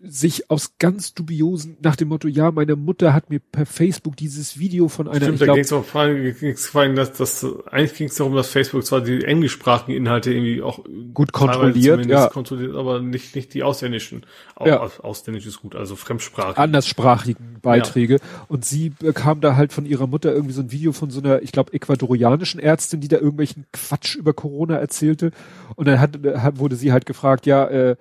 sich 0.00 0.48
aus 0.50 0.74
ganz 0.78 1.12
dubiosen, 1.12 1.76
nach 1.82 1.96
dem 1.96 2.08
Motto, 2.08 2.28
ja, 2.28 2.52
meine 2.52 2.76
Mutter 2.76 3.14
hat 3.14 3.30
mir 3.30 3.40
per 3.40 3.66
Facebook 3.66 4.16
dieses 4.16 4.58
Video 4.58 4.88
von 4.88 5.08
einer, 5.08 5.26
Stimmt, 5.26 5.40
da 5.40 5.46
ging 5.46 5.64
es 5.64 5.72
auch 5.72 5.84
vor 5.84 6.02
allem, 6.02 6.36
ging's 6.38 6.68
vor 6.68 6.82
allem 6.82 6.94
dass, 6.94 7.14
dass, 7.14 7.44
eigentlich 7.66 7.94
ging 7.94 8.08
es 8.08 8.14
darum, 8.14 8.34
dass 8.34 8.48
Facebook 8.48 8.84
zwar 8.84 9.00
die 9.00 9.24
englischsprachigen 9.24 9.96
Inhalte 9.96 10.32
irgendwie 10.32 10.62
auch 10.62 10.84
gut 11.14 11.32
kontrolliert, 11.32 12.06
ja. 12.06 12.28
kontrolliert, 12.28 12.76
aber 12.76 13.00
nicht, 13.00 13.34
nicht 13.34 13.54
die 13.54 13.64
ausländischen. 13.64 14.24
Auch, 14.54 14.66
ja. 14.66 14.80
Ausländisch 14.80 15.46
ist 15.46 15.60
gut, 15.60 15.74
also 15.74 15.96
fremdsprachig. 15.96 16.58
Anderssprachigen 16.58 17.58
Beiträge. 17.60 18.14
Ja. 18.14 18.44
Und 18.46 18.64
sie 18.64 18.90
bekam 18.90 19.40
da 19.40 19.56
halt 19.56 19.72
von 19.72 19.84
ihrer 19.84 20.06
Mutter 20.06 20.32
irgendwie 20.32 20.54
so 20.54 20.62
ein 20.62 20.70
Video 20.70 20.92
von 20.92 21.10
so 21.10 21.20
einer, 21.20 21.42
ich 21.42 21.50
glaube, 21.50 21.72
ecuadorianischen 21.72 22.60
Ärztin, 22.60 23.00
die 23.00 23.08
da 23.08 23.16
irgendwelchen 23.16 23.66
Quatsch 23.72 24.14
über 24.14 24.32
Corona 24.32 24.76
erzählte. 24.76 25.32
Und 25.74 25.88
dann 25.88 26.00
hat, 26.00 26.58
wurde 26.58 26.76
sie 26.76 26.92
halt 26.92 27.04
gefragt, 27.04 27.46
ja, 27.46 27.66
äh, 27.66 27.96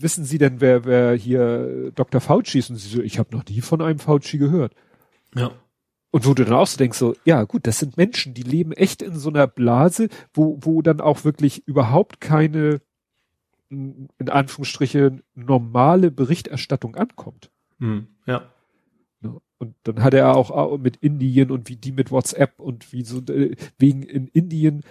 wissen 0.00 0.24
Sie 0.24 0.38
denn, 0.38 0.60
wer, 0.60 0.84
wer 0.84 1.14
hier 1.14 1.92
Dr. 1.94 2.20
Fauci 2.20 2.58
ist? 2.58 2.70
Und 2.70 2.76
sie 2.76 2.88
so, 2.88 3.02
ich 3.02 3.18
habe 3.18 3.34
noch 3.36 3.44
nie 3.46 3.60
von 3.60 3.82
einem 3.82 3.98
Fauci 3.98 4.38
gehört. 4.38 4.74
Ja. 5.34 5.50
Und 6.10 6.26
wo 6.26 6.32
du 6.32 6.44
dann 6.44 6.54
auch 6.54 6.66
so 6.66 6.78
denkst, 6.78 6.98
so, 6.98 7.14
ja 7.24 7.44
gut, 7.44 7.66
das 7.66 7.78
sind 7.78 7.96
Menschen, 7.96 8.32
die 8.32 8.42
leben 8.42 8.72
echt 8.72 9.02
in 9.02 9.16
so 9.16 9.28
einer 9.28 9.46
Blase, 9.46 10.08
wo, 10.32 10.58
wo 10.62 10.80
dann 10.80 11.00
auch 11.00 11.24
wirklich 11.24 11.66
überhaupt 11.68 12.20
keine, 12.20 12.80
in 13.68 14.08
Anführungsstriche, 14.28 15.22
normale 15.34 16.10
Berichterstattung 16.10 16.96
ankommt. 16.96 17.50
Hm, 17.78 18.08
ja. 18.26 18.50
Und 19.58 19.74
dann 19.82 20.04
hat 20.04 20.14
er 20.14 20.36
auch 20.36 20.78
mit 20.78 20.96
Indien 20.98 21.50
und 21.50 21.68
wie 21.68 21.76
die 21.76 21.90
mit 21.90 22.12
WhatsApp 22.12 22.60
und 22.60 22.92
wie 22.92 23.02
so, 23.02 23.18
äh, 23.18 23.56
wegen 23.76 24.04
in 24.04 24.28
Indien 24.28 24.82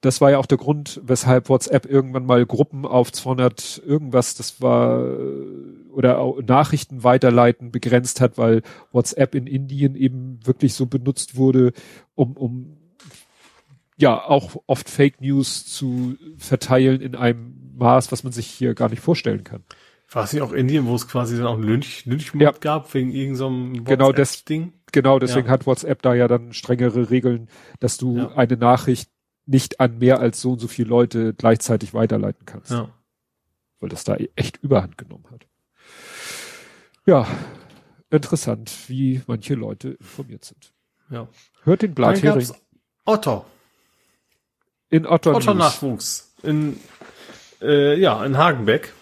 das 0.00 0.20
war 0.20 0.30
ja 0.30 0.38
auch 0.38 0.46
der 0.46 0.58
Grund, 0.58 1.00
weshalb 1.04 1.48
WhatsApp 1.48 1.86
irgendwann 1.86 2.24
mal 2.24 2.46
Gruppen 2.46 2.86
auf 2.86 3.10
200 3.10 3.82
irgendwas, 3.84 4.34
das 4.34 4.62
war, 4.62 5.04
oder 5.92 6.18
auch 6.18 6.40
Nachrichten 6.40 7.02
weiterleiten 7.02 7.72
begrenzt 7.72 8.20
hat, 8.20 8.38
weil 8.38 8.62
WhatsApp 8.92 9.34
in 9.34 9.46
Indien 9.46 9.96
eben 9.96 10.38
wirklich 10.44 10.74
so 10.74 10.86
benutzt 10.86 11.36
wurde, 11.36 11.72
um, 12.14 12.36
um, 12.36 12.76
ja, 13.96 14.22
auch 14.24 14.56
oft 14.66 14.88
Fake 14.88 15.20
News 15.20 15.66
zu 15.66 16.16
verteilen 16.36 17.00
in 17.00 17.16
einem 17.16 17.74
Maß, 17.76 18.12
was 18.12 18.22
man 18.22 18.32
sich 18.32 18.46
hier 18.46 18.74
gar 18.74 18.90
nicht 18.90 19.00
vorstellen 19.00 19.42
kann. 19.42 19.64
War 20.10 20.24
es 20.24 20.32
nicht 20.32 20.42
auch 20.42 20.52
Indien, 20.52 20.86
wo 20.86 20.94
es 20.94 21.08
quasi 21.08 21.36
dann 21.36 21.46
auch 21.46 21.54
einen 21.54 21.64
Lynch, 21.64 22.06
Lynchmord 22.06 22.54
ja. 22.54 22.60
gab, 22.60 22.94
wegen 22.94 23.10
irgendeinem 23.10 23.74
so 23.74 23.82
genau 23.82 24.12
das 24.12 24.44
Ding? 24.44 24.72
Genau, 24.92 25.18
deswegen 25.18 25.48
ja. 25.48 25.52
hat 25.52 25.66
WhatsApp 25.66 26.00
da 26.02 26.14
ja 26.14 26.28
dann 26.28 26.52
strengere 26.52 27.10
Regeln, 27.10 27.48
dass 27.80 27.98
du 27.98 28.16
ja. 28.16 28.28
eine 28.36 28.56
Nachricht 28.56 29.10
nicht 29.48 29.80
an 29.80 29.98
mehr 29.98 30.20
als 30.20 30.40
so 30.40 30.52
und 30.52 30.58
so 30.60 30.68
viele 30.68 30.88
Leute 30.88 31.32
gleichzeitig 31.32 31.94
weiterleiten 31.94 32.44
kannst. 32.44 32.70
Ja. 32.70 32.90
Weil 33.80 33.88
das 33.88 34.04
da 34.04 34.16
echt 34.36 34.58
Überhand 34.58 34.98
genommen 34.98 35.24
hat. 35.30 35.46
Ja, 37.06 37.26
interessant, 38.10 38.70
wie 38.88 39.22
manche 39.26 39.54
Leute 39.54 39.90
informiert 39.90 40.44
sind. 40.44 40.72
Ja. 41.10 41.28
Hört 41.64 41.82
den 41.82 41.94
Blathering. 41.94 42.52
Otto. 43.06 43.46
In 44.90 45.06
Otto. 45.06 45.34
Otto 45.34 45.54
Nachwuchs. 45.54 46.34
In, 46.42 46.78
äh, 47.62 47.98
ja, 47.98 48.24
in 48.24 48.36
Hagenbeck. 48.36 48.92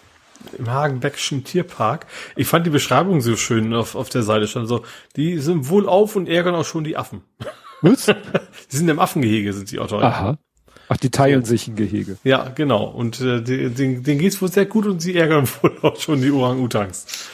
Im 0.57 0.69
Hagenbeckschen 0.69 1.43
Tierpark. 1.43 2.05
Ich 2.37 2.47
fand 2.47 2.65
die 2.65 2.69
Beschreibung 2.69 3.19
so 3.19 3.35
schön 3.35 3.73
auf, 3.73 3.95
auf 3.95 4.07
der 4.07 4.23
Seite 4.23 4.47
schon 4.47 4.65
so. 4.65 4.85
Die 5.17 5.39
sind 5.39 5.67
wohl 5.67 5.89
auf 5.89 6.15
und 6.15 6.29
ärgern 6.29 6.55
auch 6.55 6.65
schon 6.65 6.85
die 6.85 6.95
Affen. 6.95 7.23
Was? 7.81 8.05
die 8.71 8.75
sind 8.75 8.89
im 8.89 8.99
Affengehege, 8.99 9.53
sind 9.53 9.71
die 9.71 9.79
Otter. 9.79 10.01
Aha. 10.01 10.37
Ach, 10.89 10.97
die 10.97 11.11
teilen 11.11 11.43
sich 11.43 11.67
ein 11.67 11.75
Gehege. 11.75 12.17
Ja, 12.23 12.49
genau. 12.49 12.85
Und 12.85 13.19
äh, 13.19 13.41
denen, 13.41 14.03
denen 14.03 14.19
geht's 14.19 14.41
wohl 14.41 14.51
sehr 14.51 14.65
gut 14.65 14.85
und 14.85 15.01
sie 15.01 15.15
ärgern 15.15 15.47
wohl 15.61 15.77
auch 15.81 15.99
schon 15.99 16.21
die 16.21 16.31
Orang-Utans. 16.31 17.29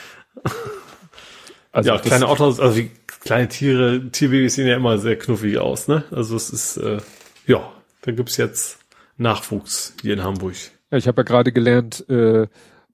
Also 1.71 1.89
ja, 1.89 1.97
kleine 1.99 2.27
Otter, 2.27 2.45
also 2.45 2.75
wie 2.75 2.89
kleine 3.21 3.47
Tiere, 3.47 4.09
Tierbabys 4.11 4.55
sehen 4.55 4.67
ja 4.67 4.75
immer 4.75 4.97
sehr 4.97 5.17
knuffig 5.17 5.57
aus, 5.57 5.87
ne? 5.87 6.03
Also 6.11 6.35
es 6.35 6.49
ist, 6.49 6.77
äh, 6.77 6.97
ja, 7.47 7.71
da 8.01 8.11
gibt's 8.11 8.37
jetzt 8.37 8.79
Nachwuchs 9.17 9.95
hier 10.01 10.13
in 10.13 10.23
Hamburg. 10.23 10.55
Ja, 10.91 10.97
ich 10.97 11.07
habe 11.07 11.21
ja 11.21 11.23
gerade 11.23 11.51
gelernt, 11.51 12.07
äh, 12.09 12.47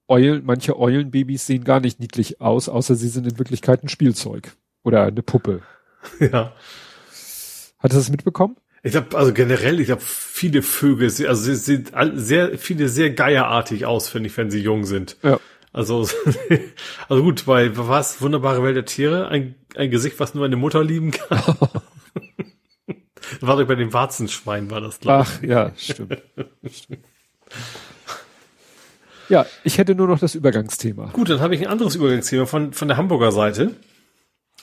Eulen, 0.08 0.44
manche 0.44 0.78
Eulenbabys 0.78 1.46
sehen 1.46 1.64
gar 1.64 1.80
nicht 1.80 2.00
niedlich 2.00 2.42
aus, 2.42 2.68
außer 2.68 2.96
sie 2.96 3.10
sind 3.10 3.28
in 3.28 3.38
Wirklichkeit 3.38 3.84
ein 3.84 3.90
Spielzeug 3.90 4.54
oder 4.84 5.04
eine 5.04 5.22
Puppe. 5.24 5.62
Ja. 6.20 6.54
Hat 7.80 7.92
du 7.92 7.96
das 7.96 8.10
mitbekommen? 8.10 8.58
Ich 8.82 8.92
glaube, 8.92 9.18
also 9.18 9.34
generell, 9.34 9.80
ich 9.80 9.88
glaube, 9.88 10.02
viele 10.02 10.62
Vögel, 10.62 11.06
also 11.28 11.34
sie 11.36 11.56
sehen 11.56 11.90
sehr, 12.14 12.58
viele 12.58 12.88
sehr 12.88 13.10
geierartig 13.10 13.86
aus, 13.86 14.08
finde 14.08 14.28
ich, 14.28 14.38
wenn 14.38 14.50
sie 14.50 14.60
jung 14.60 14.86
sind. 14.86 15.18
Ja. 15.22 15.40
Also, 15.74 16.08
also 17.10 17.24
gut, 17.24 17.46
weil 17.48 17.78
was 17.78 18.22
wunderbare 18.22 18.64
Welt 18.64 18.76
der 18.76 18.86
Tiere, 18.86 19.28
ein, 19.28 19.56
ein 19.76 19.92
Gesicht, 19.92 20.20
was 20.20 20.34
nur 20.34 20.46
eine 20.46 20.56
Mutter 20.56 20.84
lieben 20.84 21.12
kann. 21.12 21.40
war 23.42 23.58
doch 23.58 23.68
bei 23.68 23.76
dem 23.76 23.94
Warzenschwein, 23.94 24.72
war 24.72 24.82
das, 24.82 25.00
glaube 25.00 25.24
ich. 25.24 25.30
Ach, 25.38 25.44
ja, 25.44 25.72
stimmt. 25.76 26.22
stimmt. 26.72 27.04
Ja, 29.28 29.46
ich 29.64 29.78
hätte 29.78 29.94
nur 29.94 30.08
noch 30.08 30.20
das 30.20 30.34
Übergangsthema. 30.36 31.12
Gut, 31.14 31.30
dann 31.30 31.40
habe 31.40 31.54
ich 31.54 31.62
ein 31.62 31.68
anderes 31.68 31.96
Übergangsthema 31.96 32.46
von, 32.48 32.74
von 32.74 32.88
der 32.88 32.98
Hamburger 32.98 33.32
Seite. 33.32 33.76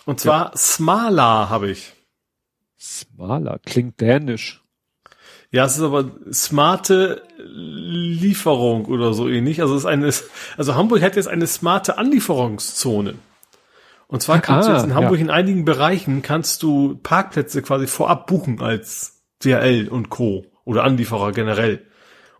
Und 0.06 0.20
zwar 0.20 0.50
ja. 0.50 0.56
Smala 0.56 1.48
habe 1.48 1.70
ich. 1.70 1.92
Smaler, 2.78 3.58
klingt 3.64 4.00
dänisch. 4.00 4.62
Ja, 5.50 5.64
es 5.64 5.76
ist 5.76 5.82
aber 5.82 6.10
smarte 6.32 7.22
Lieferung 7.38 8.86
oder 8.86 9.14
so 9.14 9.28
ähnlich. 9.28 9.60
Also 9.62 9.74
es 9.74 9.82
ist 9.82 9.86
eine, 9.86 10.12
also 10.56 10.74
Hamburg 10.74 11.02
hat 11.02 11.16
jetzt 11.16 11.28
eine 11.28 11.46
smarte 11.46 11.98
Anlieferungszone. 11.98 13.14
Und 14.08 14.22
zwar 14.22 14.40
kannst 14.40 14.68
ah, 14.68 14.72
du 14.72 14.78
jetzt 14.78 14.86
in 14.86 14.94
Hamburg 14.94 15.18
ja. 15.18 15.24
in 15.24 15.30
einigen 15.30 15.64
Bereichen 15.64 16.22
kannst 16.22 16.62
du 16.62 16.96
Parkplätze 17.02 17.62
quasi 17.62 17.86
vorab 17.86 18.26
buchen 18.26 18.60
als 18.60 19.22
DHL 19.44 19.88
und 19.88 20.10
Co. 20.10 20.46
oder 20.64 20.84
Anlieferer 20.84 21.32
generell. 21.32 21.84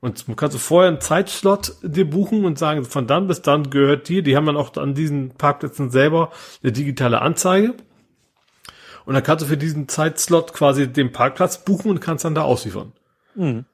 Und 0.00 0.28
du 0.28 0.34
kannst 0.34 0.54
du 0.54 0.58
vorher 0.58 0.88
einen 0.88 1.00
Zeitslot 1.00 1.74
dir 1.82 2.08
buchen 2.08 2.44
und 2.44 2.58
sagen, 2.58 2.84
von 2.84 3.06
dann 3.06 3.26
bis 3.26 3.42
dann 3.42 3.70
gehört 3.70 4.08
dir. 4.08 4.22
Die 4.22 4.36
haben 4.36 4.46
dann 4.46 4.56
auch 4.56 4.76
an 4.76 4.94
diesen 4.94 5.30
Parkplätzen 5.30 5.90
selber 5.90 6.30
eine 6.62 6.72
digitale 6.72 7.22
Anzeige. 7.22 7.74
Und 9.06 9.14
dann 9.14 9.22
kannst 9.22 9.44
du 9.44 9.48
für 9.48 9.56
diesen 9.56 9.88
Zeitslot 9.88 10.52
quasi 10.52 10.88
den 10.88 11.12
Parkplatz 11.12 11.64
buchen 11.64 11.90
und 11.90 12.00
kannst 12.00 12.24
dann 12.24 12.34
da 12.34 12.42
ausliefern. 12.42 12.92
Mhm. 13.36 13.64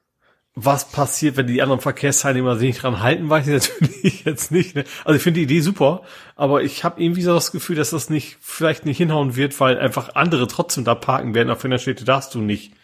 Was 0.55 0.93
passiert, 0.93 1.39
wenn 1.39 1.47
die 1.47 1.63
anderen 1.63 1.81
Verkehrsteilnehmer 1.81 2.57
sich 2.57 2.69
nicht 2.69 2.83
dran 2.83 3.01
halten, 3.01 3.31
weiß 3.31 3.49
ich 3.49 3.55
natürlich 3.81 4.25
jetzt 4.27 4.53
nicht. 4.53 4.77
Ne? 4.77 4.85
Also 5.05 5.17
ich 5.17 5.23
finde 5.23 5.39
die 5.41 5.45
Idee 5.45 5.61
super, 5.61 6.03
aber 6.37 6.63
ich 6.63 6.85
habe 6.85 7.03
irgendwie 7.03 7.23
so 7.23 7.33
das 7.33 7.51
Gefühl, 7.51 7.77
dass 7.77 7.91
das 7.91 8.11
nicht 8.11 8.37
vielleicht 8.43 8.85
nicht 8.85 8.99
hinhauen 8.99 9.35
wird, 9.35 9.59
weil 9.59 9.79
einfach 9.79 10.15
andere 10.15 10.47
trotzdem 10.47 10.85
da 10.85 10.95
parken 10.95 11.35
werden, 11.35 11.51
auf 11.51 11.65
einer 11.65 11.79
Städte 11.79 12.05
darfst 12.05 12.35
du 12.35 12.41
nicht. 12.41 12.75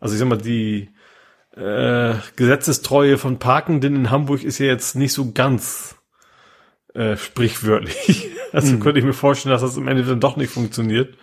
Also 0.00 0.14
ich 0.14 0.18
sag 0.18 0.28
mal, 0.28 0.36
die 0.36 0.90
äh, 1.56 2.14
Gesetzestreue 2.34 3.18
von 3.18 3.38
Parkenden 3.38 3.94
in 3.94 4.10
Hamburg 4.10 4.42
ist 4.42 4.58
ja 4.58 4.66
jetzt 4.66 4.96
nicht 4.96 5.12
so 5.12 5.30
ganz 5.32 5.94
äh, 6.94 7.16
sprichwörtlich. 7.16 8.28
Also 8.54 8.74
mhm. 8.74 8.80
könnte 8.80 8.98
ich 8.98 9.06
mir 9.06 9.14
vorstellen, 9.14 9.50
dass 9.50 9.62
das 9.62 9.78
im 9.78 9.88
Ende 9.88 10.04
dann 10.04 10.20
doch 10.20 10.36
nicht 10.36 10.52
funktioniert. 10.52 11.16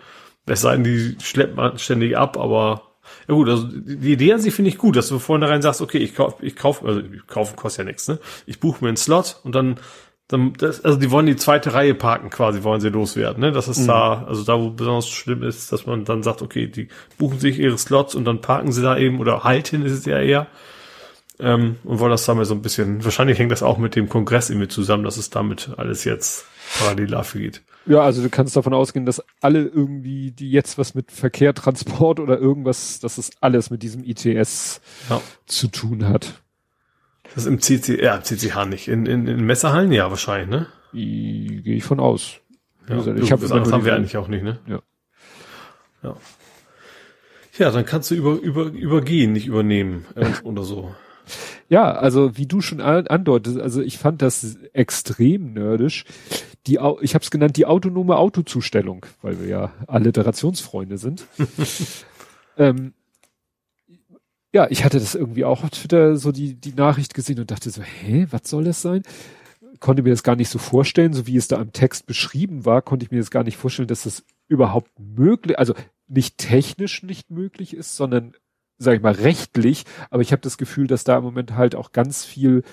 Es 0.46 0.62
sei 0.62 0.72
denn, 0.72 0.84
die 0.84 1.16
schleppt 1.22 1.56
man 1.56 1.78
ständig 1.78 2.16
ab, 2.16 2.36
aber 2.36 2.90
ja 3.28 3.34
gut, 3.34 3.48
also 3.48 3.66
die 3.66 4.12
Idee 4.12 4.32
an 4.32 4.40
sich 4.40 4.54
finde 4.54 4.70
ich 4.70 4.78
gut, 4.78 4.96
dass 4.96 5.08
du 5.08 5.18
vornherein 5.18 5.62
sagst, 5.62 5.80
okay, 5.80 5.98
ich 5.98 6.14
kauf, 6.14 6.42
ich 6.42 6.56
kauf, 6.56 6.84
also 6.84 7.02
kaufen 7.26 7.56
kostet 7.56 7.84
ja 7.84 7.90
nichts, 7.90 8.08
ne? 8.08 8.18
Ich 8.46 8.60
buche 8.60 8.82
mir 8.82 8.88
einen 8.88 8.96
Slot 8.96 9.40
und 9.44 9.54
dann, 9.54 9.76
dann 10.28 10.52
das, 10.54 10.84
also 10.84 10.98
die 10.98 11.10
wollen 11.10 11.26
die 11.26 11.36
zweite 11.36 11.74
Reihe 11.74 11.94
parken 11.94 12.30
quasi, 12.30 12.62
wollen 12.62 12.80
sie 12.80 12.88
loswerden, 12.88 13.40
ne? 13.40 13.52
Das 13.52 13.68
ist 13.68 13.80
mhm. 13.80 13.86
da, 13.88 14.24
also 14.26 14.44
da, 14.44 14.60
wo 14.60 14.70
besonders 14.70 15.08
schlimm 15.08 15.42
ist, 15.42 15.72
dass 15.72 15.86
man 15.86 16.04
dann 16.04 16.22
sagt, 16.22 16.42
okay, 16.42 16.66
die 16.66 16.88
buchen 17.18 17.38
sich 17.38 17.58
ihre 17.58 17.78
Slots 17.78 18.14
und 18.14 18.24
dann 18.24 18.40
parken 18.40 18.72
sie 18.72 18.82
da 18.82 18.96
eben 18.96 19.20
oder 19.20 19.44
halten 19.44 19.84
ist 19.84 19.92
es 19.92 20.04
ja 20.04 20.18
eher. 20.18 20.46
Ähm, 21.40 21.76
und 21.84 21.98
wollen 21.98 22.10
das 22.10 22.24
damit 22.24 22.46
so 22.46 22.54
ein 22.54 22.62
bisschen, 22.62 23.04
wahrscheinlich 23.04 23.38
hängt 23.38 23.52
das 23.52 23.62
auch 23.62 23.78
mit 23.78 23.96
dem 23.96 24.08
Kongress 24.08 24.50
irgendwie 24.50 24.68
zusammen, 24.68 25.04
dass 25.04 25.16
es 25.16 25.30
damit 25.30 25.70
alles 25.76 26.04
jetzt 26.04 26.44
parallel 26.78 27.08
dafür 27.08 27.40
geht. 27.40 27.62
Ja, 27.86 28.02
also 28.02 28.22
du 28.22 28.28
kannst 28.28 28.56
davon 28.56 28.74
ausgehen, 28.74 29.06
dass 29.06 29.22
alle 29.40 29.62
irgendwie, 29.62 30.30
die 30.30 30.50
jetzt 30.50 30.78
was 30.78 30.94
mit 30.94 31.10
Verkehr, 31.10 31.54
Transport 31.54 32.20
oder 32.20 32.38
irgendwas, 32.38 33.00
dass 33.00 33.18
es 33.18 33.30
alles 33.40 33.70
mit 33.70 33.82
diesem 33.82 34.04
ITS 34.04 34.80
ja. 35.08 35.20
zu 35.46 35.68
tun 35.68 36.06
hat. 36.06 36.42
Das 37.34 37.44
ist 37.44 37.46
im 37.46 37.60
CC, 37.60 38.02
ja, 38.02 38.20
CCH 38.22 38.66
nicht. 38.66 38.88
In, 38.88 39.06
in, 39.06 39.26
in 39.26 39.44
Messerhallen 39.44 39.92
ja 39.92 40.10
wahrscheinlich, 40.10 40.48
ne? 40.48 40.66
Gehe 40.92 41.76
ich 41.76 41.84
von 41.84 42.00
aus. 42.00 42.40
Ja, 42.88 42.96
gesagt, 42.96 43.20
ich 43.20 43.32
habe 43.32 43.46
das 43.46 43.72
haben 43.72 43.84
wir 43.84 43.94
eigentlich 43.94 44.16
auch 44.16 44.28
nicht, 44.28 44.42
ne? 44.42 44.58
Ja. 44.66 44.82
Ja. 46.02 46.16
Ja, 47.58 47.70
dann 47.70 47.84
kannst 47.84 48.10
du 48.10 48.14
über, 48.14 48.32
über, 48.32 48.64
übergehen, 48.64 49.32
nicht 49.32 49.46
übernehmen 49.46 50.06
äh, 50.16 50.30
oder 50.44 50.62
so. 50.62 50.94
Ja, 51.68 51.92
also 51.92 52.36
wie 52.36 52.46
du 52.46 52.60
schon 52.60 52.80
andeutest, 52.80 53.58
also 53.58 53.82
ich 53.82 53.98
fand 53.98 54.22
das 54.22 54.56
extrem 54.72 55.52
nerdisch. 55.52 56.04
Die, 56.66 56.78
ich 57.00 57.14
habe 57.14 57.22
es 57.22 57.30
genannt, 57.30 57.56
die 57.56 57.66
autonome 57.66 58.16
Autozustellung, 58.16 59.06
weil 59.22 59.40
wir 59.40 59.48
ja 59.48 59.72
Alliterationsfreunde 59.86 60.98
sind. 60.98 61.26
ähm, 62.58 62.92
ja, 64.52 64.66
ich 64.68 64.84
hatte 64.84 64.98
das 64.98 65.14
irgendwie 65.14 65.44
auch 65.44 65.62
auf 65.62 65.70
Twitter 65.70 66.16
so 66.16 66.32
die, 66.32 66.54
die 66.54 66.74
Nachricht 66.74 67.14
gesehen 67.14 67.38
und 67.38 67.50
dachte 67.50 67.70
so, 67.70 67.82
hä, 67.82 68.26
was 68.30 68.42
soll 68.44 68.64
das 68.64 68.82
sein? 68.82 69.02
Konnte 69.78 70.02
mir 70.02 70.10
das 70.10 70.22
gar 70.22 70.36
nicht 70.36 70.50
so 70.50 70.58
vorstellen, 70.58 71.12
so 71.12 71.26
wie 71.26 71.36
es 71.36 71.48
da 71.48 71.60
im 71.60 71.72
Text 71.72 72.06
beschrieben 72.06 72.64
war, 72.64 72.82
konnte 72.82 73.06
ich 73.06 73.12
mir 73.12 73.18
das 73.18 73.30
gar 73.30 73.44
nicht 73.44 73.56
vorstellen, 73.56 73.88
dass 73.88 74.02
das 74.02 74.24
überhaupt 74.48 74.90
möglich, 74.98 75.58
also 75.58 75.74
nicht 76.08 76.38
technisch 76.38 77.02
nicht 77.02 77.30
möglich 77.30 77.74
ist, 77.74 77.96
sondern 77.96 78.34
sag 78.80 78.96
ich 78.96 79.02
mal, 79.02 79.12
rechtlich, 79.12 79.84
aber 80.10 80.22
ich 80.22 80.32
habe 80.32 80.42
das 80.42 80.58
Gefühl, 80.58 80.86
dass 80.86 81.04
da 81.04 81.18
im 81.18 81.22
Moment 81.22 81.54
halt 81.54 81.74
auch 81.74 81.92
ganz 81.92 82.24
viel 82.24 82.64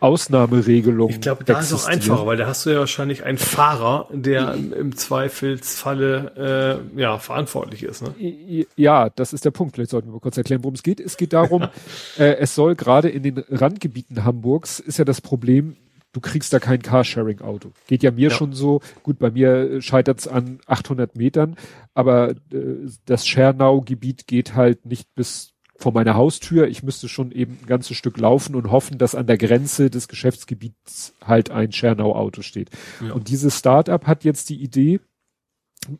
Ausnahmeregelungen. 0.00 1.14
Ich 1.14 1.20
glaube, 1.20 1.44
da 1.44 1.60
ist 1.60 1.70
es 1.70 1.84
auch 1.84 1.88
einfacher, 1.88 2.26
weil 2.26 2.36
da 2.36 2.46
hast 2.46 2.66
du 2.66 2.70
ja 2.70 2.80
wahrscheinlich 2.80 3.22
einen 3.22 3.38
Fahrer, 3.38 4.08
der 4.10 4.54
im, 4.54 4.72
im 4.72 4.96
Zweifelsfalle 4.96 6.80
äh, 6.96 7.00
ja 7.00 7.18
verantwortlich 7.18 7.84
ist. 7.84 8.02
Ne? 8.02 8.66
Ja, 8.74 9.10
das 9.10 9.32
ist 9.32 9.44
der 9.44 9.52
Punkt. 9.52 9.76
Vielleicht 9.76 9.92
sollten 9.92 10.08
wir 10.08 10.14
mal 10.14 10.20
kurz 10.20 10.36
erklären, 10.36 10.64
worum 10.64 10.74
es 10.74 10.82
geht. 10.82 10.98
Es 10.98 11.16
geht 11.16 11.32
darum, 11.32 11.68
äh, 12.18 12.34
es 12.38 12.56
soll 12.56 12.74
gerade 12.74 13.10
in 13.10 13.22
den 13.22 13.44
Randgebieten 13.48 14.24
Hamburgs 14.24 14.80
ist 14.80 14.98
ja 14.98 15.04
das 15.04 15.20
Problem, 15.20 15.76
du 16.12 16.20
kriegst 16.20 16.52
da 16.52 16.58
kein 16.58 16.82
Carsharing-Auto. 16.82 17.72
Geht 17.86 18.02
ja 18.02 18.10
mir 18.10 18.28
ja. 18.28 18.34
schon 18.34 18.52
so. 18.52 18.80
Gut, 19.02 19.18
bei 19.18 19.30
mir 19.30 19.80
scheitert 19.80 20.20
es 20.20 20.28
an 20.28 20.60
800 20.66 21.16
Metern, 21.16 21.56
aber 21.94 22.30
äh, 22.52 22.88
das 23.06 23.26
Schernau-Gebiet 23.26 24.26
geht 24.26 24.54
halt 24.54 24.86
nicht 24.86 25.14
bis 25.14 25.54
vor 25.76 25.92
meiner 25.92 26.14
Haustür. 26.14 26.68
Ich 26.68 26.82
müsste 26.82 27.08
schon 27.08 27.32
eben 27.32 27.58
ein 27.62 27.66
ganzes 27.66 27.96
Stück 27.96 28.18
laufen 28.18 28.54
und 28.54 28.70
hoffen, 28.70 28.98
dass 28.98 29.14
an 29.14 29.26
der 29.26 29.38
Grenze 29.38 29.90
des 29.90 30.06
Geschäftsgebiets 30.06 31.14
halt 31.24 31.50
ein 31.50 31.72
Schernau-Auto 31.72 32.42
steht. 32.42 32.70
Ja. 33.04 33.12
Und 33.14 33.28
dieses 33.28 33.58
Start-up 33.58 34.06
hat 34.06 34.24
jetzt 34.24 34.48
die 34.50 34.62
Idee, 34.62 35.00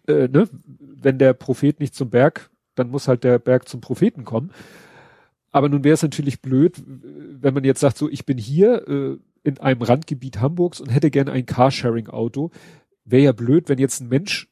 äh, 0.06 0.28
ne, 0.28 0.48
wenn 0.78 1.18
der 1.18 1.32
Prophet 1.32 1.80
nicht 1.80 1.94
zum 1.94 2.10
Berg, 2.10 2.50
dann 2.74 2.90
muss 2.90 3.08
halt 3.08 3.24
der 3.24 3.38
Berg 3.38 3.68
zum 3.68 3.80
Propheten 3.80 4.24
kommen. 4.24 4.52
Aber 5.50 5.68
nun 5.68 5.84
wäre 5.84 5.94
es 5.94 6.02
natürlich 6.02 6.40
blöd, 6.40 6.82
wenn 6.86 7.52
man 7.52 7.64
jetzt 7.64 7.80
sagt, 7.80 7.98
so 7.98 8.08
ich 8.08 8.24
bin 8.24 8.38
hier, 8.38 8.88
äh, 8.88 9.18
in 9.44 9.58
einem 9.58 9.82
Randgebiet 9.82 10.40
Hamburgs 10.40 10.80
und 10.80 10.90
hätte 10.90 11.10
gerne 11.10 11.32
ein 11.32 11.46
Carsharing-Auto. 11.46 12.50
Wäre 13.04 13.22
ja 13.22 13.32
blöd, 13.32 13.68
wenn 13.68 13.78
jetzt 13.78 14.00
ein 14.00 14.08
Mensch 14.08 14.48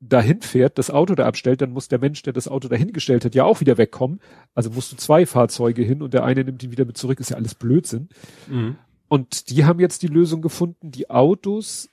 dahin 0.00 0.42
fährt, 0.42 0.78
das 0.78 0.90
Auto 0.90 1.14
da 1.14 1.26
abstellt, 1.26 1.60
dann 1.60 1.72
muss 1.72 1.88
der 1.88 1.98
Mensch, 1.98 2.22
der 2.22 2.32
das 2.32 2.46
Auto 2.46 2.68
dahingestellt 2.68 3.24
hat, 3.24 3.34
ja 3.34 3.44
auch 3.44 3.60
wieder 3.60 3.78
wegkommen. 3.78 4.20
Also 4.54 4.70
musst 4.70 4.92
du 4.92 4.96
zwei 4.96 5.26
Fahrzeuge 5.26 5.82
hin 5.82 6.02
und 6.02 6.14
der 6.14 6.24
eine 6.24 6.44
nimmt 6.44 6.62
ihn 6.62 6.70
wieder 6.70 6.84
mit 6.84 6.96
zurück, 6.96 7.18
ist 7.18 7.30
ja 7.30 7.36
alles 7.36 7.56
Blödsinn. 7.56 8.08
Mhm. 8.46 8.76
Und 9.08 9.50
die 9.50 9.64
haben 9.64 9.80
jetzt 9.80 10.02
die 10.02 10.08
Lösung 10.08 10.40
gefunden, 10.42 10.92
die 10.92 11.10
Autos 11.10 11.90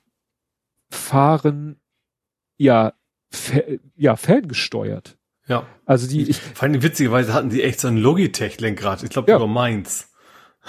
fahren 0.88 1.80
ja, 2.58 2.92
fer 3.30 3.78
ja 3.96 4.16
ferngesteuert. 4.16 5.18
Ja. 5.48 5.66
Also 5.84 6.08
die. 6.08 6.22
Ich, 6.28 6.40
Vor 6.40 6.68
allem 6.68 6.82
witzigerweise 6.82 7.32
hatten 7.32 7.50
die 7.50 7.62
echt 7.62 7.80
so 7.80 7.88
ein 7.88 7.96
Logitech-Lenkrad. 7.96 9.02
Ich 9.02 9.10
glaube, 9.10 9.30
ja. 9.30 9.36
über 9.36 9.46
Mainz. 9.46 10.12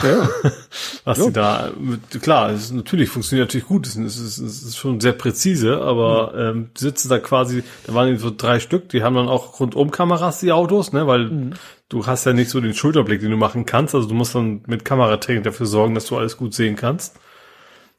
Ja. 0.04 0.30
Was 1.04 1.18
ja. 1.18 1.24
sie 1.24 1.32
da, 1.32 1.72
mit, 1.80 2.22
klar, 2.22 2.52
es 2.52 2.66
ist, 2.66 2.74
natürlich 2.74 3.10
funktioniert 3.10 3.50
natürlich 3.50 3.68
gut, 3.68 3.88
es 3.88 3.96
ist, 3.96 4.38
es 4.38 4.64
ist 4.64 4.78
schon 4.78 5.00
sehr 5.00 5.14
präzise, 5.14 5.82
aber 5.82 6.34
mhm. 6.34 6.60
ähm, 6.60 6.70
sitzen 6.78 7.10
da 7.10 7.20
quasi, 7.20 7.64
da 7.86 7.94
waren 7.94 8.18
so 8.18 8.32
drei 8.36 8.60
Stück, 8.60 8.90
die 8.90 9.04
haben 9.04 9.16
dann 9.16 9.28
auch 9.28 9.60
Rundumkameras, 9.60 10.40
die 10.40 10.52
Autos, 10.52 10.94
ne, 10.94 11.08
weil 11.08 11.30
mhm. 11.30 11.54
du 11.90 12.06
hast 12.06 12.26
ja 12.26 12.34
nicht 12.34 12.50
so 12.50 12.62
den 12.62 12.74
Schulterblick, 12.74 13.22
den 13.22 13.32
du 13.32 13.38
machen 13.38 13.66
kannst, 13.66 13.96
also 13.96 14.08
du 14.08 14.14
musst 14.14 14.36
dann 14.36 14.62
mit 14.68 14.86
Kameratraining 14.86 15.44
dafür 15.44 15.66
sorgen, 15.66 15.96
dass 15.96 16.06
du 16.06 16.18
alles 16.18 16.38
gut 16.38 16.54
sehen 16.54 16.76
kannst. 16.76 17.16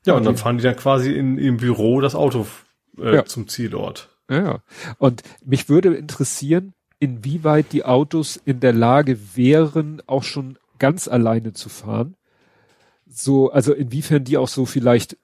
Ja, 0.06 0.12
okay. 0.12 0.18
und 0.18 0.24
dann 0.24 0.36
fahren 0.36 0.58
die 0.58 0.64
dann 0.64 0.76
quasi 0.76 1.12
in, 1.12 1.38
im 1.38 1.56
Büro 1.56 2.00
das 2.00 2.14
Auto 2.14 2.46
äh, 2.98 3.16
ja. 3.16 3.24
zum 3.24 3.48
Zielort. 3.48 4.08
Ja, 4.30 4.60
und 4.98 5.22
mich 5.44 5.68
würde 5.68 5.94
interessieren, 5.94 6.74
inwieweit 7.00 7.72
die 7.72 7.84
Autos 7.84 8.40
in 8.44 8.60
der 8.60 8.72
Lage 8.72 9.18
wären, 9.34 10.02
auch 10.06 10.22
schon 10.22 10.58
ganz 10.78 11.08
alleine 11.08 11.52
zu 11.52 11.68
fahren. 11.68 12.16
So, 13.06 13.50
also 13.50 13.72
inwiefern 13.72 14.24
die 14.24 14.36
auch 14.36 14.48
so 14.48 14.66
vielleicht 14.66 15.16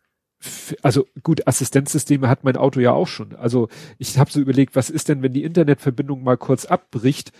also 0.82 1.06
gut, 1.22 1.46
Assistenzsysteme 1.46 2.28
hat 2.28 2.42
mein 2.44 2.56
Auto 2.56 2.80
ja 2.80 2.92
auch 2.92 3.06
schon. 3.06 3.34
Also 3.36 3.68
ich 3.98 4.18
habe 4.18 4.30
so 4.30 4.40
überlegt, 4.40 4.76
was 4.76 4.90
ist 4.90 5.08
denn, 5.08 5.22
wenn 5.22 5.32
die 5.32 5.44
Internetverbindung 5.44 6.22
mal 6.22 6.36
kurz 6.36 6.66
abbricht? 6.66 7.32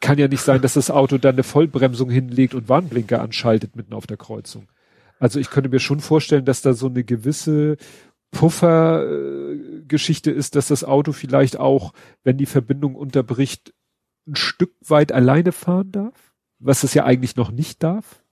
Kann 0.00 0.18
ja 0.18 0.28
nicht 0.28 0.42
sein, 0.42 0.62
dass 0.62 0.74
das 0.74 0.92
Auto 0.92 1.18
dann 1.18 1.34
eine 1.34 1.42
Vollbremsung 1.42 2.08
hinlegt 2.10 2.54
und 2.54 2.68
Warnblinker 2.68 3.20
anschaltet 3.20 3.74
mitten 3.74 3.94
auf 3.94 4.06
der 4.06 4.16
Kreuzung. 4.16 4.68
Also 5.18 5.40
ich 5.40 5.50
könnte 5.50 5.70
mir 5.70 5.80
schon 5.80 5.98
vorstellen, 6.00 6.44
dass 6.44 6.62
da 6.62 6.72
so 6.72 6.86
eine 6.86 7.02
gewisse 7.02 7.78
Puffergeschichte 8.30 10.30
ist, 10.30 10.54
dass 10.54 10.68
das 10.68 10.84
Auto 10.84 11.10
vielleicht 11.12 11.58
auch, 11.58 11.92
wenn 12.22 12.36
die 12.36 12.46
Verbindung 12.46 12.94
unterbricht, 12.94 13.74
ein 14.26 14.36
Stück 14.36 14.74
weit 14.86 15.10
alleine 15.10 15.50
fahren 15.52 15.90
darf 15.90 16.27
was 16.58 16.82
es 16.82 16.94
ja 16.94 17.04
eigentlich 17.04 17.36
noch 17.36 17.50
nicht 17.50 17.82
darf. 17.82 18.22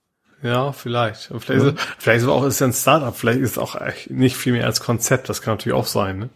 Ja, 0.43 0.71
vielleicht. 0.71 1.31
Vielleicht, 1.39 1.49
ja. 1.49 1.69
Ist, 1.69 1.79
vielleicht 1.97 2.17
ist 2.17 2.23
es 2.23 2.29
auch 2.29 2.45
ist 2.45 2.59
ja 2.59 2.67
ein 2.67 2.73
Startup, 2.73 3.15
vielleicht 3.15 3.39
ist 3.39 3.51
es 3.51 3.57
auch 3.57 3.75
nicht 4.09 4.37
viel 4.37 4.53
mehr 4.53 4.65
als 4.65 4.79
Konzept, 4.79 5.29
das 5.29 5.41
kann 5.41 5.55
natürlich 5.55 5.75
auch 5.75 5.87
sein, 5.87 6.19
ne? 6.19 6.29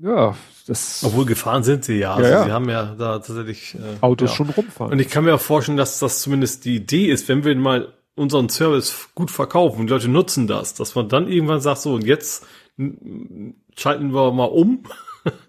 Ja, 0.00 0.36
das. 0.66 1.02
Obwohl 1.04 1.26
gefahren 1.26 1.64
sind 1.64 1.84
sie 1.84 1.98
ja. 1.98 2.14
Also 2.14 2.30
ja, 2.30 2.44
sie 2.44 2.52
haben 2.52 2.68
ja 2.68 2.94
da 2.96 3.18
tatsächlich 3.18 3.74
äh, 3.74 4.00
Autos 4.00 4.32
schon 4.32 4.48
rumfahren. 4.48 4.92
Und 4.92 5.00
ich 5.00 5.10
kann 5.10 5.24
mir 5.24 5.34
auch 5.34 5.40
vorstellen, 5.40 5.76
dass 5.76 5.98
das 5.98 6.20
zumindest 6.20 6.64
die 6.64 6.76
Idee 6.76 7.10
ist, 7.10 7.28
wenn 7.28 7.44
wir 7.44 7.54
mal 7.56 7.92
unseren 8.14 8.48
Service 8.48 9.08
gut 9.14 9.30
verkaufen 9.30 9.80
und 9.80 9.86
die 9.88 9.92
Leute 9.92 10.08
nutzen 10.08 10.46
das, 10.46 10.74
dass 10.74 10.94
man 10.94 11.08
dann 11.08 11.28
irgendwann 11.28 11.60
sagt, 11.60 11.80
so 11.80 11.94
und 11.94 12.04
jetzt 12.04 12.46
schalten 13.76 14.14
wir 14.14 14.32
mal 14.32 14.44
um 14.44 14.84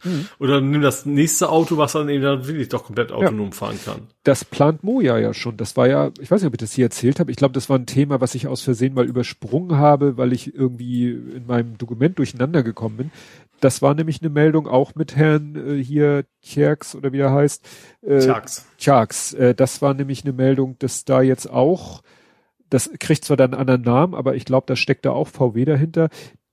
Mhm. 0.03 0.27
Oder 0.39 0.61
nimm 0.61 0.81
das 0.81 1.05
nächste 1.05 1.49
Auto, 1.49 1.77
was 1.77 1.93
dann 1.93 2.09
eben 2.09 2.23
dann 2.23 2.47
wirklich 2.47 2.69
doch 2.69 2.83
komplett 2.83 3.11
autonom 3.11 3.49
ja. 3.49 3.51
fahren 3.51 3.79
kann. 3.83 4.07
Das 4.23 4.45
plant 4.45 4.83
Moja 4.83 5.17
ja 5.17 5.33
schon. 5.33 5.57
Das 5.57 5.77
war 5.77 5.87
ja, 5.87 6.11
ich 6.19 6.29
weiß 6.29 6.41
nicht, 6.41 6.47
ob 6.47 6.53
ich 6.53 6.59
das 6.59 6.73
hier 6.73 6.85
erzählt 6.85 7.19
habe. 7.19 7.31
Ich 7.31 7.37
glaube, 7.37 7.53
das 7.53 7.69
war 7.69 7.77
ein 7.77 7.85
Thema, 7.85 8.21
was 8.21 8.35
ich 8.35 8.47
aus 8.47 8.61
Versehen 8.61 8.93
mal 8.93 9.05
übersprungen 9.05 9.77
habe, 9.77 10.17
weil 10.17 10.33
ich 10.33 10.53
irgendwie 10.53 11.09
in 11.11 11.45
meinem 11.47 11.77
Dokument 11.77 12.17
durcheinander 12.17 12.63
gekommen 12.63 12.97
bin. 12.97 13.11
Das 13.59 13.81
war 13.81 13.93
nämlich 13.93 14.21
eine 14.21 14.29
Meldung 14.29 14.67
auch 14.67 14.95
mit 14.95 15.15
Herrn 15.15 15.55
äh, 15.55 15.83
hier 15.83 16.23
Tjerks 16.41 16.95
oder 16.95 17.11
wie 17.11 17.19
er 17.19 17.33
heißt. 17.33 17.67
Äh, 18.01 18.19
Tjerks. 18.19 18.65
Tjerks. 18.77 19.33
Äh, 19.33 19.53
das 19.53 19.81
war 19.81 19.93
nämlich 19.93 20.23
eine 20.23 20.33
Meldung, 20.33 20.77
dass 20.79 21.03
da 21.03 21.21
jetzt 21.21 21.49
auch 21.49 22.01
das 22.69 22.91
kriegt 22.99 23.25
zwar 23.25 23.37
dann 23.37 23.53
einen 23.53 23.61
anderen 23.61 23.81
Namen, 23.81 24.13
aber 24.13 24.35
ich 24.35 24.45
glaube, 24.45 24.65
da 24.67 24.75
steckt 24.75 25.05
da 25.05 25.11
auch 25.11 25.27
VW 25.27 25.65
dahinter 25.65 26.09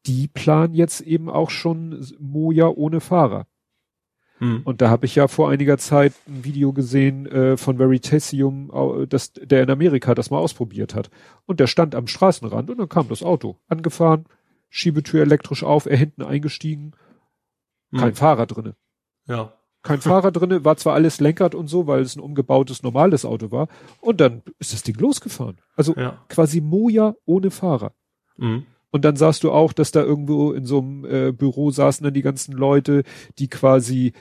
die 0.06 0.28
planen 0.28 0.74
jetzt 0.74 1.00
eben 1.00 1.28
auch 1.28 1.50
schon 1.50 2.06
Moja 2.18 2.68
ohne 2.68 3.00
Fahrer. 3.00 3.46
Hm. 4.38 4.62
Und 4.64 4.82
da 4.82 4.90
habe 4.90 5.06
ich 5.06 5.14
ja 5.14 5.28
vor 5.28 5.50
einiger 5.50 5.78
Zeit 5.78 6.12
ein 6.28 6.44
Video 6.44 6.72
gesehen 6.72 7.26
äh, 7.26 7.56
von 7.56 7.78
Veritasium, 7.78 9.06
das, 9.08 9.32
der 9.32 9.62
in 9.62 9.70
Amerika 9.70 10.14
das 10.14 10.30
mal 10.30 10.38
ausprobiert 10.38 10.94
hat. 10.94 11.10
Und 11.46 11.58
der 11.58 11.66
stand 11.66 11.94
am 11.94 12.06
Straßenrand 12.06 12.70
und 12.70 12.78
dann 12.78 12.88
kam 12.88 13.08
das 13.08 13.22
Auto 13.22 13.56
angefahren, 13.68 14.26
Schiebetür 14.68 15.22
elektrisch 15.22 15.64
auf, 15.64 15.86
er 15.86 15.96
hinten 15.96 16.22
eingestiegen, 16.22 16.92
kein 17.92 18.10
hm. 18.10 18.14
Fahrer 18.16 18.46
drinne. 18.46 18.76
Ja. 19.26 19.54
Kein 19.82 20.00
Fahrer 20.02 20.32
drinne, 20.32 20.64
war 20.64 20.76
zwar 20.76 20.94
alles 20.94 21.18
Lenkrad 21.20 21.54
und 21.54 21.68
so, 21.68 21.86
weil 21.86 22.02
es 22.02 22.14
ein 22.14 22.20
umgebautes 22.20 22.82
normales 22.82 23.24
Auto 23.24 23.50
war. 23.50 23.68
Und 24.00 24.20
dann 24.20 24.42
ist 24.58 24.74
das 24.74 24.82
Ding 24.82 24.98
losgefahren. 24.98 25.60
Also 25.76 25.94
ja. 25.94 26.22
quasi 26.28 26.60
Moja 26.60 27.14
ohne 27.24 27.50
Fahrer. 27.50 27.92
Mhm. 28.36 28.66
Und 28.96 29.04
dann 29.04 29.16
sahst 29.16 29.44
du 29.44 29.52
auch, 29.52 29.74
dass 29.74 29.90
da 29.90 30.02
irgendwo 30.02 30.52
in 30.52 30.64
so 30.64 30.78
einem 30.78 31.04
äh, 31.04 31.30
Büro 31.30 31.70
saßen 31.70 32.02
dann 32.02 32.14
die 32.14 32.22
ganzen 32.22 32.52
Leute, 32.52 33.02
die 33.38 33.48
quasi, 33.48 34.14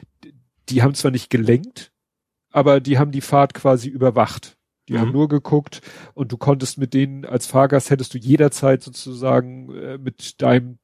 die 0.68 0.84
haben 0.84 0.95
zwar 0.95 1.11
nicht 1.11 1.30
gelenkt, 1.30 1.93
aber 2.52 2.81
die 2.81 2.97
haben 2.97 3.11
die 3.11 3.22
Fahrt 3.22 3.53
quasi 3.53 3.88
überwacht. 3.88 4.57
Die 4.89 4.93
mhm. 4.93 4.97
haben 4.97 5.11
nur 5.14 5.30
geguckt 5.30 5.80
und 6.14 6.34
du 6.34 6.38
konntest 6.38 6.77
mit 6.77 6.93
denen 6.93 7.23
als 7.23 7.47
Fahrgast 7.47 7.89
hättest 7.89 8.14
du 8.15 8.18
jederzeit 8.18 8.84
sozusagen 8.84 9.73
äh, 9.73 9.97
mit 9.97 10.41
deinem 10.41 10.77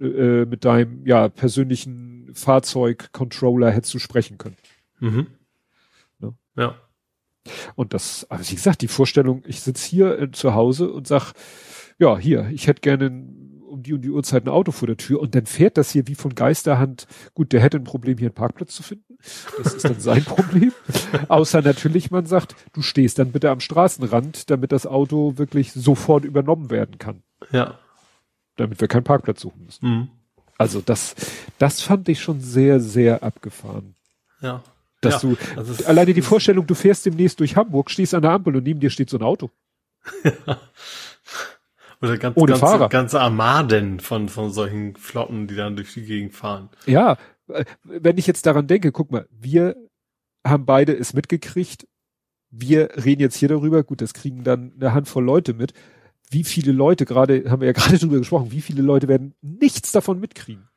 äh, 0.00 0.46
mit 0.46 0.64
deinem 0.64 1.06
ja 1.06 1.28
persönlichen 1.28 2.32
Fahrzeugcontroller 2.34 3.70
hättest 3.70 3.94
du 3.94 4.00
sprechen 4.00 4.36
können. 4.36 4.56
Mhm. 4.98 5.28
Ne? 6.18 6.34
Ja. 6.56 6.74
Und 7.76 7.94
das, 7.94 8.26
also 8.28 8.50
wie 8.50 8.56
gesagt, 8.56 8.82
die 8.82 8.88
Vorstellung, 8.88 9.44
ich 9.46 9.60
sitze 9.60 9.88
hier 9.88 10.18
äh, 10.18 10.30
zu 10.32 10.54
Hause 10.54 10.90
und 10.90 11.06
sag, 11.06 11.34
ja, 12.00 12.18
hier, 12.18 12.48
ich 12.50 12.66
hätte 12.66 12.80
gerne 12.80 13.08
um 13.68 13.82
die 13.82 13.92
und 13.92 14.00
die 14.00 14.10
Uhrzeit 14.10 14.44
ein 14.44 14.48
Auto 14.48 14.72
vor 14.72 14.88
der 14.88 14.96
Tür 14.96 15.20
und 15.20 15.34
dann 15.34 15.46
fährt 15.46 15.76
das 15.76 15.90
hier 15.90 16.08
wie 16.08 16.14
von 16.14 16.34
Geisterhand. 16.34 17.06
Gut, 17.34 17.52
der 17.52 17.60
hätte 17.60 17.76
ein 17.76 17.84
Problem, 17.84 18.18
hier 18.18 18.28
einen 18.28 18.34
Parkplatz 18.34 18.74
zu 18.74 18.82
finden. 18.82 19.18
Das 19.62 19.74
ist 19.74 19.84
dann 19.84 20.00
sein 20.00 20.24
Problem. 20.24 20.72
Außer 21.28 21.62
natürlich, 21.62 22.10
man 22.10 22.26
sagt, 22.26 22.56
du 22.72 22.82
stehst 22.82 23.18
dann 23.18 23.32
bitte 23.32 23.50
am 23.50 23.60
Straßenrand, 23.60 24.50
damit 24.50 24.72
das 24.72 24.86
Auto 24.86 25.36
wirklich 25.36 25.72
sofort 25.72 26.24
übernommen 26.24 26.70
werden 26.70 26.98
kann. 26.98 27.22
Ja. 27.52 27.78
Damit 28.56 28.80
wir 28.80 28.88
keinen 28.88 29.04
Parkplatz 29.04 29.42
suchen 29.42 29.64
müssen. 29.64 29.88
Mhm. 29.88 30.08
Also 30.58 30.80
das, 30.80 31.14
das 31.58 31.82
fand 31.82 32.08
ich 32.08 32.20
schon 32.20 32.40
sehr, 32.40 32.80
sehr 32.80 33.22
abgefahren. 33.22 33.94
Ja. 34.40 34.62
Dass 35.02 35.22
ja, 35.22 35.30
du, 35.30 35.36
also 35.56 35.84
alleine 35.84 36.12
die 36.12 36.22
Vorstellung, 36.22 36.66
du 36.66 36.74
fährst 36.74 37.06
demnächst 37.06 37.40
durch 37.40 37.56
Hamburg, 37.56 37.90
stehst 37.90 38.14
an 38.14 38.22
der 38.22 38.32
Ampel 38.32 38.56
und 38.56 38.64
neben 38.64 38.80
dir 38.80 38.90
steht 38.90 39.10
so 39.10 39.18
ein 39.18 39.22
Auto. 39.22 39.50
Oder 42.02 42.16
ganz, 42.16 42.36
Ohne 42.36 42.52
ganze, 42.52 42.60
Fahrer. 42.66 42.88
ganze 42.88 43.20
Armaden 43.20 44.00
von, 44.00 44.28
von 44.28 44.50
solchen 44.50 44.96
Flotten, 44.96 45.46
die 45.46 45.54
dann 45.56 45.76
durch 45.76 45.92
die 45.92 46.04
Gegend 46.04 46.34
fahren. 46.34 46.70
Ja, 46.86 47.18
äh, 47.48 47.64
wenn 47.82 48.16
ich 48.16 48.26
jetzt 48.26 48.46
daran 48.46 48.66
denke, 48.66 48.90
guck 48.90 49.10
mal, 49.10 49.26
wir 49.30 49.76
haben 50.46 50.64
beide 50.64 50.96
es 50.96 51.12
mitgekriegt. 51.12 51.86
Wir 52.50 52.90
reden 53.04 53.20
jetzt 53.20 53.36
hier 53.36 53.48
darüber. 53.48 53.82
Gut, 53.84 54.00
das 54.00 54.14
kriegen 54.14 54.44
dann 54.44 54.72
eine 54.80 54.94
Handvoll 54.94 55.24
Leute 55.24 55.52
mit. 55.52 55.74
Wie 56.30 56.44
viele 56.44 56.72
Leute, 56.72 57.04
gerade, 57.04 57.50
haben 57.50 57.60
wir 57.60 57.66
ja 57.66 57.72
gerade 57.74 57.98
drüber 57.98 58.18
gesprochen, 58.18 58.50
wie 58.50 58.62
viele 58.62 58.82
Leute 58.82 59.08
werden 59.08 59.34
nichts 59.42 59.92
davon 59.92 60.20
mitkriegen? 60.20 60.68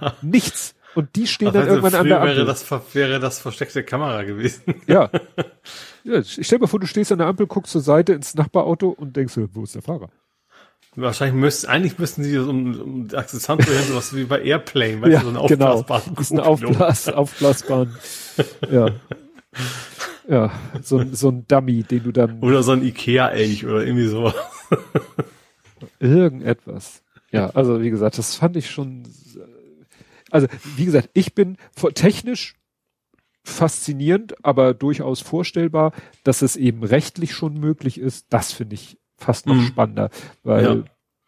Ja. 0.00 0.14
Nichts. 0.22 0.74
Und 0.94 1.14
die 1.16 1.26
stehen 1.26 1.48
Ach, 1.48 1.52
dann 1.52 1.62
also 1.64 1.74
irgendwann 1.76 2.00
an 2.00 2.06
der 2.06 2.20
Ampel. 2.22 2.36
Wäre 2.36 2.46
das, 2.46 2.94
wäre 2.94 3.20
das 3.20 3.38
versteckte 3.38 3.84
Kamera 3.84 4.22
gewesen. 4.22 4.62
Ja. 4.86 5.10
ja. 6.04 6.22
Stell 6.24 6.58
dir 6.58 6.60
mal 6.60 6.66
vor, 6.68 6.80
du 6.80 6.86
stehst 6.86 7.12
an 7.12 7.18
der 7.18 7.26
Ampel, 7.26 7.46
guckst 7.46 7.72
zur 7.72 7.82
Seite 7.82 8.14
ins 8.14 8.34
Nachbarauto 8.34 8.88
und 8.88 9.14
denkst, 9.16 9.34
wo 9.52 9.64
ist 9.64 9.74
der 9.74 9.82
Fahrer? 9.82 10.08
Wahrscheinlich 10.96 11.38
müssten, 11.38 11.66
eigentlich 11.66 11.98
müssten 11.98 12.24
sie 12.24 12.38
um, 12.38 12.80
um 12.80 13.08
Akzessoren 13.14 13.60
so 13.60 13.94
was 13.94 14.16
wie 14.16 14.24
bei 14.24 14.42
Airplane, 14.42 15.02
weil 15.02 15.12
ja, 15.12 15.20
so 15.20 15.28
eine 15.28 15.46
genau. 15.46 15.72
aufblasbaren 15.72 16.04
genau. 16.06 16.20
Ist 16.20 16.32
eine 16.32 16.44
Aufblas, 16.44 17.08
aufblasbaren, 17.08 17.96
ja. 18.70 18.90
Ja, 20.28 20.52
so, 20.82 21.04
so 21.12 21.28
ein 21.28 21.46
Dummy, 21.46 21.82
den 21.82 22.02
du 22.02 22.12
dann. 22.12 22.40
Oder 22.40 22.62
so 22.62 22.72
ein 22.72 22.82
Ikea-Elch 22.82 23.64
oder 23.66 23.84
irgendwie 23.84 24.08
sowas. 24.08 24.34
Irgendetwas. 26.00 27.02
Ja, 27.30 27.50
also 27.50 27.82
wie 27.82 27.90
gesagt, 27.90 28.18
das 28.18 28.34
fand 28.34 28.56
ich 28.56 28.70
schon. 28.70 29.04
Also, 30.30 30.48
wie 30.76 30.84
gesagt, 30.84 31.10
ich 31.12 31.34
bin 31.34 31.56
technisch 31.94 32.56
faszinierend, 33.44 34.44
aber 34.44 34.74
durchaus 34.74 35.20
vorstellbar, 35.20 35.92
dass 36.24 36.42
es 36.42 36.56
eben 36.56 36.82
rechtlich 36.82 37.32
schon 37.32 37.54
möglich 37.60 37.98
ist. 37.98 38.26
Das 38.30 38.52
finde 38.52 38.74
ich 38.74 38.98
fast 39.16 39.46
noch 39.46 39.54
mhm. 39.54 39.66
spannender, 39.66 40.10
weil 40.42 40.64
ja. 40.64 40.76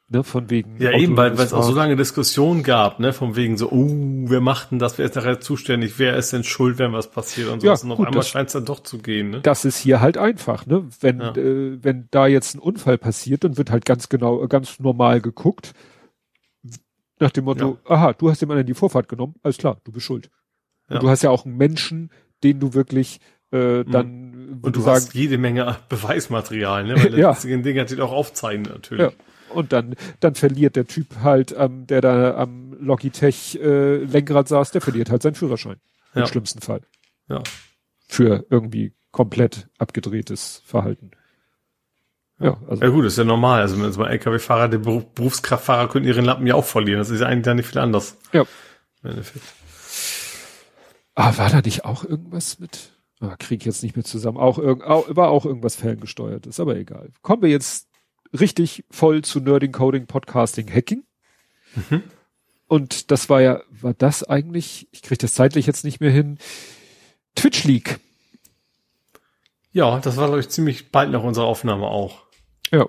ne, 0.09 0.25
von 0.25 0.51
wegen 0.51 0.77
ja 0.79 0.91
Auto 0.91 0.99
eben, 0.99 1.17
weil 1.17 1.33
es 1.33 1.53
auch 1.53 1.63
so 1.63 1.75
lange 1.75 1.97
Diskussionen 1.97 2.63
gab, 2.63 3.01
ne, 3.01 3.13
von 3.13 3.37
wegen 3.37 3.57
so, 3.57 3.71
oh, 3.71 3.87
wer 4.29 4.41
macht 4.41 4.71
denn 4.71 4.79
das, 4.79 4.99
wer 4.99 5.07
ist 5.07 5.17
nachher 5.17 5.41
zuständig, 5.41 5.99
wer 5.99 6.17
ist 6.17 6.33
denn 6.33 6.45
schuld, 6.45 6.79
wenn 6.79 6.93
was 6.93 7.11
passiert 7.11 7.49
und 7.49 7.61
so. 7.61 7.67
Ja, 7.67 7.75
und 7.75 7.93
auf 7.93 8.01
einmal 8.01 8.23
scheint 8.23 8.49
es 8.49 8.53
dann 8.53 8.65
doch 8.65 8.81
zu 8.81 8.99
gehen. 8.99 9.31
Ne? 9.31 9.41
Das 9.41 9.65
ist 9.65 9.79
hier 9.79 10.01
halt 10.01 10.19
einfach, 10.19 10.67
ne, 10.67 10.87
wenn 11.01 11.21
ja. 11.21 11.35
äh, 11.37 11.79
wenn 11.83 12.09
da 12.11 12.27
jetzt 12.27 12.55
ein 12.55 12.59
Unfall 12.59 12.99
passiert, 12.99 13.45
dann 13.45 13.57
wird 13.57 13.71
halt 13.71 13.85
ganz 13.85 14.09
genau, 14.09 14.47
ganz 14.49 14.81
normal 14.81 15.21
geguckt 15.21 15.73
nach 17.21 17.31
dem 17.31 17.45
Motto, 17.45 17.79
ja. 17.85 17.91
aha, 17.91 18.13
du 18.13 18.31
hast 18.31 18.43
dem 18.43 18.51
anderen 18.51 18.67
die 18.67 18.75
Vorfahrt 18.75 19.09
genommen, 19.09 19.35
alles 19.43 19.59
klar, 19.59 19.81
du 19.85 19.93
bist 19.93 20.07
schuld. 20.07 20.31
Und 20.89 21.03
du 21.03 21.11
hast 21.11 21.23
ja 21.23 21.31
auch 21.31 21.45
einen 21.45 21.57
Menschen, 21.57 22.11
den 22.43 22.61
du 22.61 22.73
wirklich 22.73 23.21
äh, 23.53 23.79
mhm. 23.79 23.91
dann 23.91 24.61
und 24.63 24.77
du 24.77 24.81
sagen, 24.81 24.97
hast 24.97 25.15
jede 25.15 25.39
Menge 25.39 25.77
Beweismaterial, 25.89 26.85
ne? 26.85 26.97
Weil 26.97 27.19
ja. 27.19 27.29
das 27.29 27.43
Ding 27.43 27.79
hat 27.79 28.01
auch 28.01 28.13
aufzeichnen 28.13 28.73
natürlich. 28.73 29.13
Ja. 29.13 29.13
Und 29.55 29.73
dann, 29.73 29.95
dann 30.21 30.35
verliert 30.35 30.77
der 30.77 30.87
Typ 30.87 31.07
halt, 31.23 31.55
ähm, 31.57 31.87
der 31.87 32.01
da 32.01 32.37
am 32.37 32.75
Logitech 32.79 33.59
äh, 33.63 33.97
Lenkrad 33.97 34.49
saß, 34.49 34.73
der 34.73 34.81
verliert 34.81 35.11
halt 35.11 35.23
seinen 35.23 35.35
Führerschein. 35.35 35.77
Im 36.15 36.27
schlimmsten 36.27 36.61
Fall. 36.61 36.83
Ja. 37.29 37.43
Für 38.09 38.45
irgendwie 38.51 38.95
komplett 39.13 39.69
abgedrehtes 39.79 40.63
Verhalten. 40.65 41.13
Ja, 42.41 42.57
also. 42.69 42.83
Ja 42.83 42.89
gut, 42.91 43.05
ist 43.05 43.19
ja 43.19 43.25
normal. 43.25 43.61
Also 43.61 43.81
wenn 43.81 43.91
mal 43.93 44.11
LKW-Fahrer, 44.11 44.69
die 44.69 44.79
Berufskraftfahrer 44.79 45.89
können 45.89 46.07
ihren 46.07 46.25
Lappen 46.25 46.47
ja 46.47 46.55
auch 46.55 46.65
verlieren. 46.65 46.99
Das 46.99 47.11
ist 47.11 47.21
ja 47.21 47.27
eigentlich 47.27 47.45
dann 47.45 47.57
nicht 47.57 47.69
viel 47.69 47.79
anders. 47.79 48.17
Ja. 48.33 48.45
Im 49.03 49.11
Endeffekt. 49.11 49.45
Ah, 51.15 51.37
war 51.37 51.51
da 51.51 51.61
nicht 51.61 51.85
auch 51.85 52.05
irgendwas 52.05 52.59
mit? 52.59 52.93
Ah, 53.21 53.37
krieg 53.37 53.61
ich 53.61 53.67
jetzt 53.67 53.83
nicht 53.83 53.97
mehr 53.97 54.05
zusammen. 54.05 54.39
Auch, 54.39 54.59
irg 54.59 54.83
auch 54.85 55.05
war 55.17 55.31
auch 55.31 55.45
irgendwas 55.45 55.77
ferngesteuertes, 55.77 56.61
aber 56.61 56.77
egal. 56.77 57.11
Kommen 57.23 57.43
wir 57.43 57.51
jetzt 57.51 57.89
richtig 58.39 58.85
voll 58.91 59.23
zu 59.23 59.41
Nerding, 59.41 59.73
Coding, 59.73 60.07
Podcasting, 60.07 60.73
Hacking. 60.73 61.05
Mhm. 61.75 62.03
Und 62.69 63.11
das 63.11 63.29
war 63.29 63.41
ja, 63.41 63.63
war 63.71 63.95
das 63.95 64.23
eigentlich, 64.23 64.89
ich 64.93 65.03
krieg 65.03 65.19
das 65.19 65.35
zeitlich 65.35 65.67
jetzt 65.67 65.85
nicht 65.85 66.01
mehr 66.01 66.11
hin, 66.11 66.39
Twitch 67.35 67.65
League. 67.65 67.99
Ja, 69.73 69.99
das 70.01 70.17
war, 70.17 70.27
glaube 70.27 70.41
ich, 70.41 70.49
ziemlich 70.49 70.91
bald 70.93 71.11
nach 71.11 71.23
unserer 71.23 71.47
Aufnahme 71.47 71.87
auch. 71.87 72.25
Ja. 72.71 72.89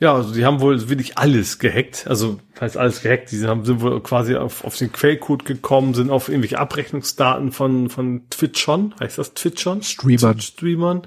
Ja, 0.00 0.14
also 0.14 0.32
die 0.32 0.46
haben 0.46 0.60
wohl 0.60 0.88
wirklich 0.88 1.18
alles 1.18 1.58
gehackt. 1.58 2.06
Also 2.06 2.40
heißt 2.58 2.78
alles 2.78 3.02
gehackt. 3.02 3.30
Die 3.30 3.46
haben, 3.46 3.66
sind 3.66 3.82
wohl 3.82 4.02
quasi 4.02 4.34
auf, 4.34 4.64
auf 4.64 4.76
den 4.76 4.90
Quellcode 4.90 5.44
gekommen, 5.44 5.92
sind 5.92 6.10
auf 6.10 6.28
irgendwelche 6.28 6.58
Abrechnungsdaten 6.58 7.52
von, 7.52 7.90
von 7.90 8.22
Twitchon, 8.30 8.94
heißt 8.98 9.18
das 9.18 9.34
Twitchon? 9.34 9.82
Streamern. 9.82 10.40
Streamern 10.40 11.02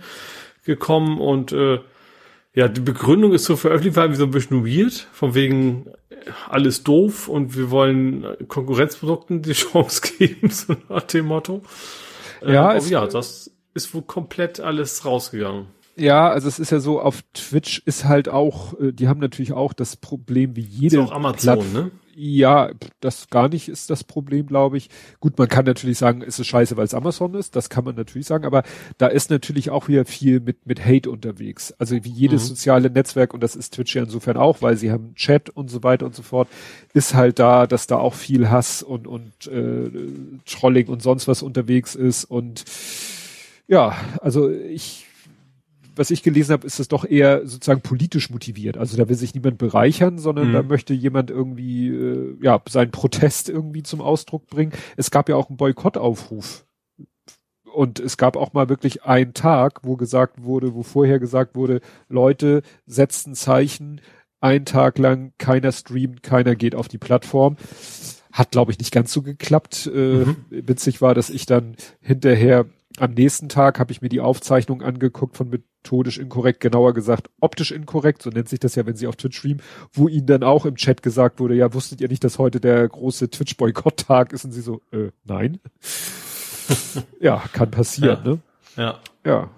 gekommen 0.63 1.19
und 1.19 1.51
äh, 1.51 1.79
ja, 2.53 2.67
die 2.67 2.81
Begründung 2.81 3.33
ist 3.33 3.45
so 3.45 3.55
veröffentlicht, 3.55 3.97
war 3.97 4.11
wie 4.11 4.15
so 4.15 4.25
ein 4.25 4.31
bisschen 4.31 4.65
weird, 4.65 5.07
von 5.11 5.33
wegen 5.33 5.87
äh, 6.09 6.29
alles 6.47 6.83
doof 6.83 7.27
und 7.27 7.57
wir 7.57 7.71
wollen 7.71 8.25
Konkurrenzprodukten 8.47 9.41
die 9.41 9.53
Chance 9.53 10.01
geben, 10.17 10.49
so 10.49 10.75
nach 10.87 11.01
dem 11.01 11.25
Motto. 11.25 11.63
Ja, 12.45 12.75
äh, 12.75 12.81
ja, 12.83 13.07
das 13.07 13.51
ist 13.73 13.93
wohl 13.95 14.03
komplett 14.03 14.59
alles 14.59 15.03
rausgegangen. 15.03 15.67
Ja, 15.95 16.29
also 16.29 16.47
es 16.47 16.59
ist 16.59 16.71
ja 16.71 16.79
so, 16.79 16.99
auf 16.99 17.23
Twitch 17.33 17.83
ist 17.85 18.05
halt 18.05 18.27
auch, 18.27 18.79
äh, 18.79 18.91
die 18.91 19.07
haben 19.07 19.19
natürlich 19.19 19.53
auch 19.53 19.73
das 19.73 19.95
Problem 19.95 20.55
wie 20.55 20.61
jede. 20.61 20.97
Ist 20.97 21.03
auch 21.03 21.11
Amazon, 21.11 21.59
Platt 21.59 21.73
ne? 21.73 21.91
Ja, 22.15 22.69
das 22.99 23.29
gar 23.29 23.49
nicht 23.49 23.69
ist 23.69 23.89
das 23.89 24.03
Problem, 24.03 24.45
glaube 24.45 24.77
ich. 24.77 24.89
Gut, 25.19 25.37
man 25.37 25.47
kann 25.47 25.65
natürlich 25.65 25.97
sagen, 25.97 26.21
ist 26.21 26.39
es 26.39 26.45
scheiße, 26.45 26.77
weil 26.77 26.85
es 26.85 26.93
Amazon 26.93 27.33
ist, 27.33 27.55
das 27.55 27.69
kann 27.69 27.83
man 27.85 27.95
natürlich 27.95 28.27
sagen, 28.27 28.45
aber 28.45 28.61
da 28.99 29.07
ist 29.07 29.31
natürlich 29.31 29.71
auch 29.71 29.87
wieder 29.87 30.05
viel 30.05 30.39
mit, 30.39 30.67
mit 30.67 30.85
Hate 30.85 31.09
unterwegs. 31.09 31.73
Also 31.79 31.95
wie 32.03 32.09
jedes 32.09 32.43
mhm. 32.43 32.47
soziale 32.49 32.89
Netzwerk, 32.91 33.33
und 33.33 33.41
das 33.41 33.55
ist 33.55 33.73
Twitch 33.73 33.95
ja 33.95 34.03
insofern 34.03 34.37
auch, 34.37 34.61
weil 34.61 34.77
sie 34.77 34.91
haben 34.91 35.15
Chat 35.15 35.49
und 35.49 35.69
so 35.71 35.81
weiter 35.81 36.05
und 36.05 36.13
so 36.13 36.21
fort, 36.21 36.47
ist 36.93 37.15
halt 37.15 37.39
da, 37.39 37.65
dass 37.65 37.87
da 37.87 37.97
auch 37.97 38.13
viel 38.13 38.49
Hass 38.49 38.83
und, 38.83 39.07
und 39.07 39.47
äh, 39.47 39.89
Trolling 40.45 40.89
und 40.89 41.01
sonst 41.01 41.27
was 41.27 41.41
unterwegs 41.41 41.95
ist. 41.95 42.25
Und 42.25 42.63
ja, 43.67 43.95
also 44.21 44.51
ich 44.51 45.07
was 45.95 46.11
ich 46.11 46.23
gelesen 46.23 46.53
habe, 46.53 46.65
ist 46.65 46.79
es 46.79 46.87
doch 46.87 47.05
eher 47.05 47.45
sozusagen 47.45 47.81
politisch 47.81 48.29
motiviert. 48.29 48.77
Also 48.77 48.97
da 48.97 49.07
will 49.09 49.15
sich 49.15 49.33
niemand 49.33 49.57
bereichern, 49.57 50.17
sondern 50.17 50.49
mhm. 50.49 50.53
da 50.53 50.63
möchte 50.63 50.93
jemand 50.93 51.29
irgendwie 51.29 51.89
äh, 51.89 52.37
ja 52.41 52.61
seinen 52.67 52.91
Protest 52.91 53.49
irgendwie 53.49 53.83
zum 53.83 54.01
Ausdruck 54.01 54.47
bringen. 54.47 54.73
Es 54.97 55.11
gab 55.11 55.29
ja 55.29 55.35
auch 55.35 55.49
einen 55.49 55.57
Boykottaufruf. 55.57 56.65
Und 57.73 57.99
es 57.99 58.17
gab 58.17 58.37
auch 58.37 58.53
mal 58.53 58.69
wirklich 58.69 59.03
einen 59.03 59.33
Tag, 59.33 59.79
wo 59.81 59.95
gesagt 59.95 60.43
wurde, 60.43 60.75
wo 60.75 60.83
vorher 60.83 61.17
gesagt 61.19 61.55
wurde, 61.55 61.81
Leute 62.07 62.61
setzen 62.85 63.33
Zeichen, 63.33 63.99
einen 64.39 64.65
Tag 64.65 64.99
lang 64.99 65.33
keiner 65.39 65.71
streamt, 65.71 66.21
keiner 66.21 66.55
geht 66.55 66.75
auf 66.75 66.87
die 66.87 66.99
Plattform. 66.99 67.57
Hat, 68.31 68.51
glaube 68.51 68.71
ich, 68.71 68.79
nicht 68.79 68.91
ganz 68.91 69.11
so 69.11 69.21
geklappt. 69.21 69.89
Äh, 69.93 70.25
mhm. 70.25 70.35
Witzig 70.49 71.01
war, 71.01 71.15
dass 71.15 71.29
ich 71.29 71.45
dann 71.45 71.75
hinterher 72.01 72.65
am 72.99 73.11
nächsten 73.13 73.49
Tag 73.49 73.79
habe 73.79 73.91
ich 73.91 74.01
mir 74.01 74.09
die 74.09 74.21
Aufzeichnung 74.21 74.81
angeguckt 74.81 75.35
von 75.35 75.49
methodisch 75.49 76.17
inkorrekt, 76.17 76.59
genauer 76.59 76.93
gesagt 76.93 77.29
optisch 77.39 77.71
inkorrekt, 77.71 78.21
so 78.21 78.29
nennt 78.29 78.49
sich 78.49 78.59
das 78.59 78.75
ja, 78.75 78.85
wenn 78.85 78.95
sie 78.95 79.07
auf 79.07 79.15
Twitch 79.15 79.37
streamen, 79.37 79.61
wo 79.91 80.07
ihnen 80.07 80.27
dann 80.27 80.43
auch 80.43 80.65
im 80.65 80.75
Chat 80.75 81.01
gesagt 81.01 81.39
wurde, 81.39 81.55
ja, 81.55 81.73
wusstet 81.73 82.01
ihr 82.01 82.09
nicht, 82.09 82.23
dass 82.23 82.39
heute 82.39 82.59
der 82.59 82.87
große 82.87 83.29
Twitch-Boykott-Tag 83.29 84.33
ist? 84.33 84.45
Und 84.45 84.51
sie 84.51 84.61
so, 84.61 84.81
äh, 84.91 85.09
nein. 85.23 85.59
ja, 87.19 87.43
kann 87.51 87.71
passieren, 87.71 88.19
ja. 88.23 88.31
ne? 88.31 88.39
Ja. 88.75 88.99
Ja. 89.25 89.49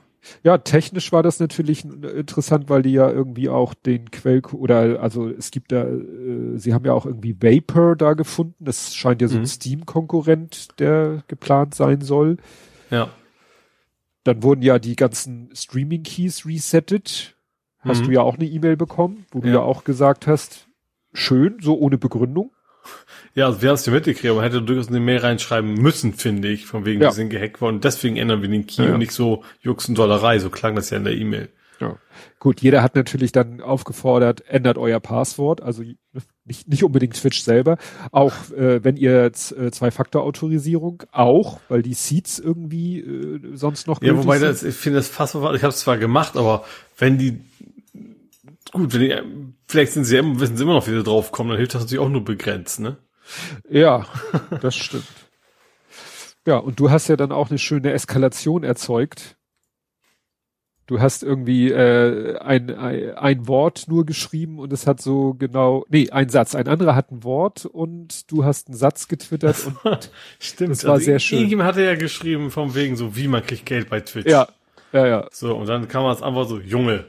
Ja, 0.44 0.57
technisch 0.57 1.12
war 1.12 1.22
das 1.22 1.40
natürlich 1.40 1.86
interessant, 1.86 2.68
weil 2.68 2.82
die 2.82 2.94
ja 2.94 3.12
irgendwie 3.12 3.48
auch 3.48 3.76
den 3.76 4.10
Quell 4.10 4.41
oder 4.53 4.99
also 4.99 5.30
es 5.30 5.52
gibt 5.52 5.72
da, 5.72 5.84
äh, 5.84 6.57
sie 6.57 6.74
haben 6.74 6.84
ja 6.84 6.94
auch 6.94 7.06
irgendwie 7.06 7.36
Vapor 7.40 7.95
da 7.95 8.14
gefunden. 8.14 8.66
Das 8.66 8.95
scheint 8.95 9.22
ja 9.22 9.28
so 9.28 9.36
ein 9.36 9.41
mhm. 9.41 9.48
Steam-Konkurrent, 9.48 10.80
der 10.80 11.24
geplant 11.28 11.76
sein 11.76 12.02
soll. 12.02 12.38
Ja. 12.90 13.10
Dann 14.26 14.43
wurden 14.43 14.64
ja 14.64 14.80
die 14.80 14.95
ganzen 14.95 15.49
Streaming-Keys 15.53 16.45
resettet. 16.45 17.35
Hast 17.80 18.02
mhm. 18.02 18.06
du 18.07 18.11
ja 18.11 18.22
auch 18.22 18.35
eine 18.35 18.45
E-Mail 18.45 18.76
bekommen, 18.76 19.26
wo 19.31 19.39
du 19.39 19.47
ja. 19.47 19.56
ja 19.56 19.60
auch 19.61 19.84
gesagt 19.84 20.27
hast, 20.27 20.68
schön, 21.14 21.57
so 21.61 21.77
ohne 21.77 21.97
Begründung. 21.97 22.52
Ja, 23.35 23.45
also 23.45 23.61
wir 23.61 23.69
haben 23.69 23.76
es 23.76 23.85
ja 23.85 23.93
mitgekriegt, 23.93 24.26
aber 24.26 24.41
man 24.41 24.43
hätte 24.43 24.61
durchaus 24.61 24.88
eine 24.88 24.99
Mail 24.99 25.19
reinschreiben 25.19 25.73
müssen, 25.76 26.14
finde 26.14 26.47
ich, 26.47 26.65
von 26.65 26.85
wegen, 26.85 27.02
ja. 27.02 27.10
wir 27.10 27.14
sind 27.14 27.30
gehackt 27.30 27.61
worden. 27.61 27.81
Deswegen 27.81 28.18
ändern 28.18 28.41
wir 28.41 28.49
den 28.49 28.65
Key 28.65 28.84
ja. 28.84 28.93
und 28.93 28.99
nicht 28.99 29.11
so 29.11 29.43
Jux 29.61 29.88
und 29.88 29.97
Dollerei, 29.97 30.39
so 30.39 30.49
klang 30.49 30.76
das 30.76 30.89
ja 30.89 30.97
in 30.97 31.03
der 31.03 31.14
E-Mail. 31.14 31.49
Ja. 31.80 31.97
Gut, 32.39 32.61
jeder 32.61 32.81
hat 32.81 32.95
natürlich 32.95 33.31
dann 33.31 33.61
aufgefordert, 33.61 34.47
ändert 34.47 34.77
euer 34.77 34.99
Passwort, 34.99 35.61
also 35.61 35.84
nicht, 36.45 36.68
nicht 36.68 36.84
unbedingt 36.84 37.15
Twitch 37.15 37.41
selber, 37.41 37.77
auch 38.11 38.34
äh, 38.52 38.84
wenn 38.84 38.95
ihr 38.95 39.26
äh, 39.26 39.31
Zwei-Faktor-Autorisierung 39.31 41.03
auch, 41.11 41.60
weil 41.68 41.81
die 41.81 41.93
Seeds 41.93 42.39
irgendwie 42.39 42.99
äh, 42.99 43.56
sonst 43.56 43.88
noch 43.88 44.02
Ja, 44.02 44.15
wobei 44.15 44.39
das, 44.39 44.64
ich 44.64 44.76
finde 44.76 44.99
das 44.99 45.10
Passwort, 45.10 45.56
ich 45.56 45.64
habe 45.64 45.73
es 45.73 45.80
zwar 45.80 45.97
gemacht, 45.97 46.38
aber 46.38 46.64
wenn 46.97 47.18
die 47.18 47.41
gut, 48.72 48.93
wenn 48.93 49.02
die, 49.02 49.53
vielleicht 49.68 49.93
sind 49.93 50.06
sie 50.06 50.22
wissen 50.39 50.57
sie 50.57 50.64
immer 50.64 50.73
noch, 50.73 50.88
wie 50.88 50.91
sie 50.91 51.03
draufkommen, 51.03 51.49
dann 51.49 51.57
hilft 51.57 51.76
das 51.76 51.84
natürlich 51.84 52.03
auch 52.03 52.10
nur 52.10 52.23
begrenzt, 52.23 52.80
ne? 52.80 52.97
Ja, 53.69 54.06
das 54.61 54.76
stimmt. 54.76 55.07
Ja, 56.45 56.57
und 56.57 56.80
du 56.80 56.91
hast 56.91 57.07
ja 57.07 57.15
dann 57.15 57.31
auch 57.31 57.49
eine 57.49 57.57
schöne 57.57 57.91
Eskalation 57.91 58.64
erzeugt. 58.64 59.35
Du 60.88 60.99
hast 60.99 61.24
irgendwie 61.24 61.72
äh, 61.72 62.38
ein, 62.38 62.70
ein, 62.70 63.16
ein 63.16 63.48
Wort 63.48 63.86
nur 63.88 64.06
geschrieben 64.06 64.60
und 64.60 64.72
es 64.72 64.86
hat 64.86 65.02
so 65.02 65.34
genau, 65.34 65.84
nee, 65.90 66.12
ein 66.12 66.30
Satz. 66.30 66.53
Ein 66.53 66.68
anderer 66.68 66.95
hat 66.95 67.12
ein 67.12 67.24
Wort 67.24 67.66
und 67.66 68.32
du 68.32 68.45
hast 68.45 68.68
einen 68.68 68.78
Satz 68.78 69.07
getwittert 69.07 69.57
und 69.84 70.12
Stimmt, 70.40 70.72
das 70.72 70.84
war 70.84 70.94
also 70.94 71.06
sehr 71.06 71.20
schön. 71.20 71.40
Irgendjemand 71.40 71.70
hatte 71.70 71.84
ja 71.84 71.95
geschrieben 71.95 72.52
vom 72.52 72.76
wegen 72.76 72.95
so, 72.95 73.16
wie 73.16 73.28
man 73.28 73.44
kriegt 73.44 73.66
Geld 73.66 73.90
bei 73.90 73.99
Twitch. 73.99 74.30
Ja, 74.30 74.48
ja, 74.94 75.07
ja. 75.07 75.28
So, 75.32 75.56
und 75.56 75.68
dann 75.68 75.88
kam 75.88 76.03
man 76.03 76.14
es 76.14 76.22
einfach 76.22 76.48
so, 76.48 76.60
Junge. 76.60 77.06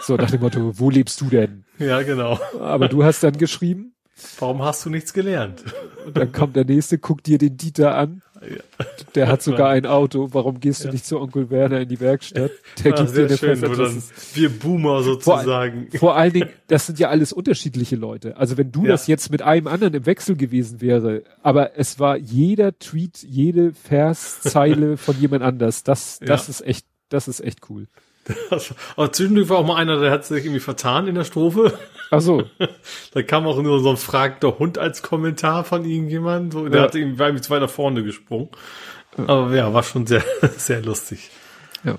So 0.00 0.16
nach 0.16 0.30
dem 0.30 0.40
Motto, 0.40 0.78
wo 0.78 0.88
lebst 0.88 1.20
du 1.20 1.26
denn? 1.26 1.64
Ja, 1.78 2.00
genau. 2.02 2.40
Aber 2.58 2.88
du 2.88 3.04
hast 3.04 3.22
dann 3.22 3.36
geschrieben. 3.36 3.94
Warum 4.38 4.62
hast 4.62 4.84
du 4.84 4.90
nichts 4.90 5.12
gelernt? 5.12 5.62
Und 6.06 6.16
dann 6.16 6.32
kommt 6.32 6.56
der 6.56 6.64
nächste, 6.64 6.98
guckt 6.98 7.26
dir 7.26 7.38
den 7.38 7.56
Dieter 7.56 7.94
an. 7.94 8.22
Ja. 8.40 8.86
Der 9.14 9.28
hat 9.28 9.42
sogar 9.42 9.70
ein 9.70 9.86
Auto. 9.86 10.28
Warum 10.32 10.60
gehst 10.60 10.84
du 10.84 10.88
ja. 10.88 10.92
nicht 10.92 11.04
zu 11.06 11.20
Onkel 11.20 11.50
Werner 11.50 11.80
in 11.80 11.88
die 11.88 11.98
Werkstatt? 12.00 12.52
Der 12.84 12.92
ja, 12.92 13.02
gibt 13.02 13.16
dir 13.16 13.26
eine 13.26 13.36
schön, 13.36 13.60
dann 13.60 14.02
Wir 14.34 14.48
Boomer 14.50 15.02
sozusagen. 15.02 15.88
Vor, 15.90 16.00
vor, 16.00 16.16
allen 16.16 16.32
Dingen, 16.32 16.48
das 16.68 16.86
sind 16.86 16.98
ja 16.98 17.08
alles 17.08 17.32
unterschiedliche 17.32 17.96
Leute. 17.96 18.36
Also 18.36 18.56
wenn 18.56 18.70
du 18.70 18.84
ja. 18.84 18.90
das 18.90 19.06
jetzt 19.06 19.30
mit 19.30 19.42
einem 19.42 19.66
anderen 19.66 19.94
im 19.94 20.06
Wechsel 20.06 20.36
gewesen 20.36 20.80
wäre, 20.80 21.22
aber 21.42 21.76
es 21.76 21.98
war 21.98 22.16
jeder 22.16 22.78
Tweet, 22.78 23.22
jede 23.22 23.72
Verszeile 23.72 24.96
von 24.96 25.18
jemand 25.20 25.42
anders. 25.42 25.82
Das, 25.82 26.20
das 26.20 26.48
ist 26.48 26.60
echt, 26.64 26.86
das 27.08 27.28
ist 27.28 27.40
echt 27.40 27.68
cool. 27.70 27.86
Das, 28.50 28.74
aber 28.96 29.12
zwischendurch 29.12 29.48
war 29.48 29.58
auch 29.58 29.66
mal 29.66 29.76
einer, 29.76 29.98
der 30.00 30.10
hat 30.10 30.24
sich 30.24 30.44
irgendwie 30.44 30.60
vertan 30.60 31.06
in 31.06 31.14
der 31.14 31.24
Strophe. 31.24 31.78
Ach 32.10 32.20
so. 32.20 32.44
da 33.14 33.22
kam 33.22 33.46
auch 33.46 33.60
nur 33.62 33.80
so 33.80 33.90
ein 33.90 33.96
fragter 33.96 34.58
Hund 34.58 34.78
als 34.78 35.02
Kommentar 35.02 35.64
von 35.64 35.84
irgendjemand. 35.84 36.52
So, 36.52 36.68
der 36.68 36.80
ja. 36.80 36.86
hat 36.86 36.94
irgendwie, 36.94 37.18
war 37.18 37.28
irgendwie 37.28 37.44
zwei 37.44 37.58
nach 37.58 37.70
vorne 37.70 38.02
gesprungen. 38.02 38.48
Aber 39.16 39.54
ja, 39.54 39.72
war 39.72 39.82
schon 39.82 40.06
sehr, 40.06 40.22
sehr 40.56 40.82
lustig. 40.82 41.30
Ja. 41.84 41.96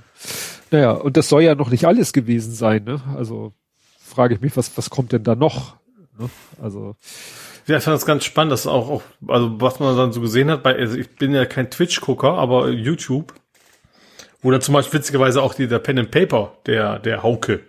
Naja, 0.71 0.91
und 0.91 1.17
das 1.17 1.29
soll 1.29 1.41
ja 1.41 1.55
noch 1.55 1.69
nicht 1.69 1.85
alles 1.85 2.13
gewesen 2.13 2.53
sein, 2.53 2.83
ne? 2.83 3.01
Also 3.15 3.53
frage 3.99 4.35
ich 4.35 4.41
mich, 4.41 4.55
was, 4.55 4.77
was 4.77 4.89
kommt 4.89 5.11
denn 5.11 5.23
da 5.23 5.35
noch? 5.35 5.77
Ne? 6.17 6.29
Also. 6.61 6.95
Ja, 7.67 7.77
ich 7.77 7.83
fand 7.83 7.95
das 7.95 8.05
ganz 8.05 8.25
spannend, 8.25 8.51
dass 8.51 8.67
auch, 8.67 8.89
auch, 8.89 9.03
also 9.27 9.61
was 9.61 9.79
man 9.79 9.95
dann 9.95 10.11
so 10.11 10.21
gesehen 10.21 10.49
hat, 10.49 10.63
bei, 10.63 10.75
also 10.75 10.97
ich 10.97 11.15
bin 11.15 11.33
ja 11.33 11.45
kein 11.45 11.69
Twitch-Gucker, 11.69 12.33
aber 12.33 12.69
YouTube, 12.69 13.33
wo 14.41 14.51
dann 14.51 14.61
zum 14.61 14.73
Beispiel 14.73 14.99
witzigerweise 14.99 15.41
auch 15.41 15.53
die, 15.53 15.67
der 15.67 15.79
Pen 15.79 15.99
and 15.99 16.11
Paper, 16.11 16.53
der, 16.65 16.99
der 16.99 17.23
Hauke, 17.23 17.61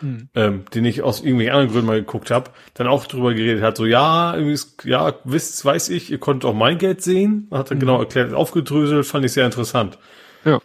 mhm. 0.00 0.28
ähm, 0.34 0.64
den 0.74 0.84
ich 0.84 1.02
aus 1.02 1.22
irgendwie 1.22 1.50
anderen 1.50 1.70
Gründen 1.70 1.86
mal 1.86 2.00
geguckt 2.00 2.30
habe, 2.30 2.50
dann 2.74 2.86
auch 2.86 3.06
drüber 3.06 3.34
geredet 3.34 3.62
hat, 3.62 3.76
so 3.76 3.86
ja, 3.86 4.34
irgendwie, 4.36 4.58
ja, 4.88 5.14
wisst, 5.24 5.64
weiß 5.64 5.88
ich, 5.90 6.10
ihr 6.10 6.18
konntet 6.18 6.48
auch 6.48 6.54
mein 6.54 6.78
Geld 6.78 7.02
sehen, 7.02 7.48
hat 7.50 7.70
er 7.70 7.76
mhm. 7.76 7.80
genau 7.80 8.00
erklärt, 8.00 8.34
aufgedröselt, 8.34 9.06
fand 9.06 9.24
ich 9.24 9.32
sehr 9.32 9.46
interessant. 9.46 9.98
Ja. 10.44 10.60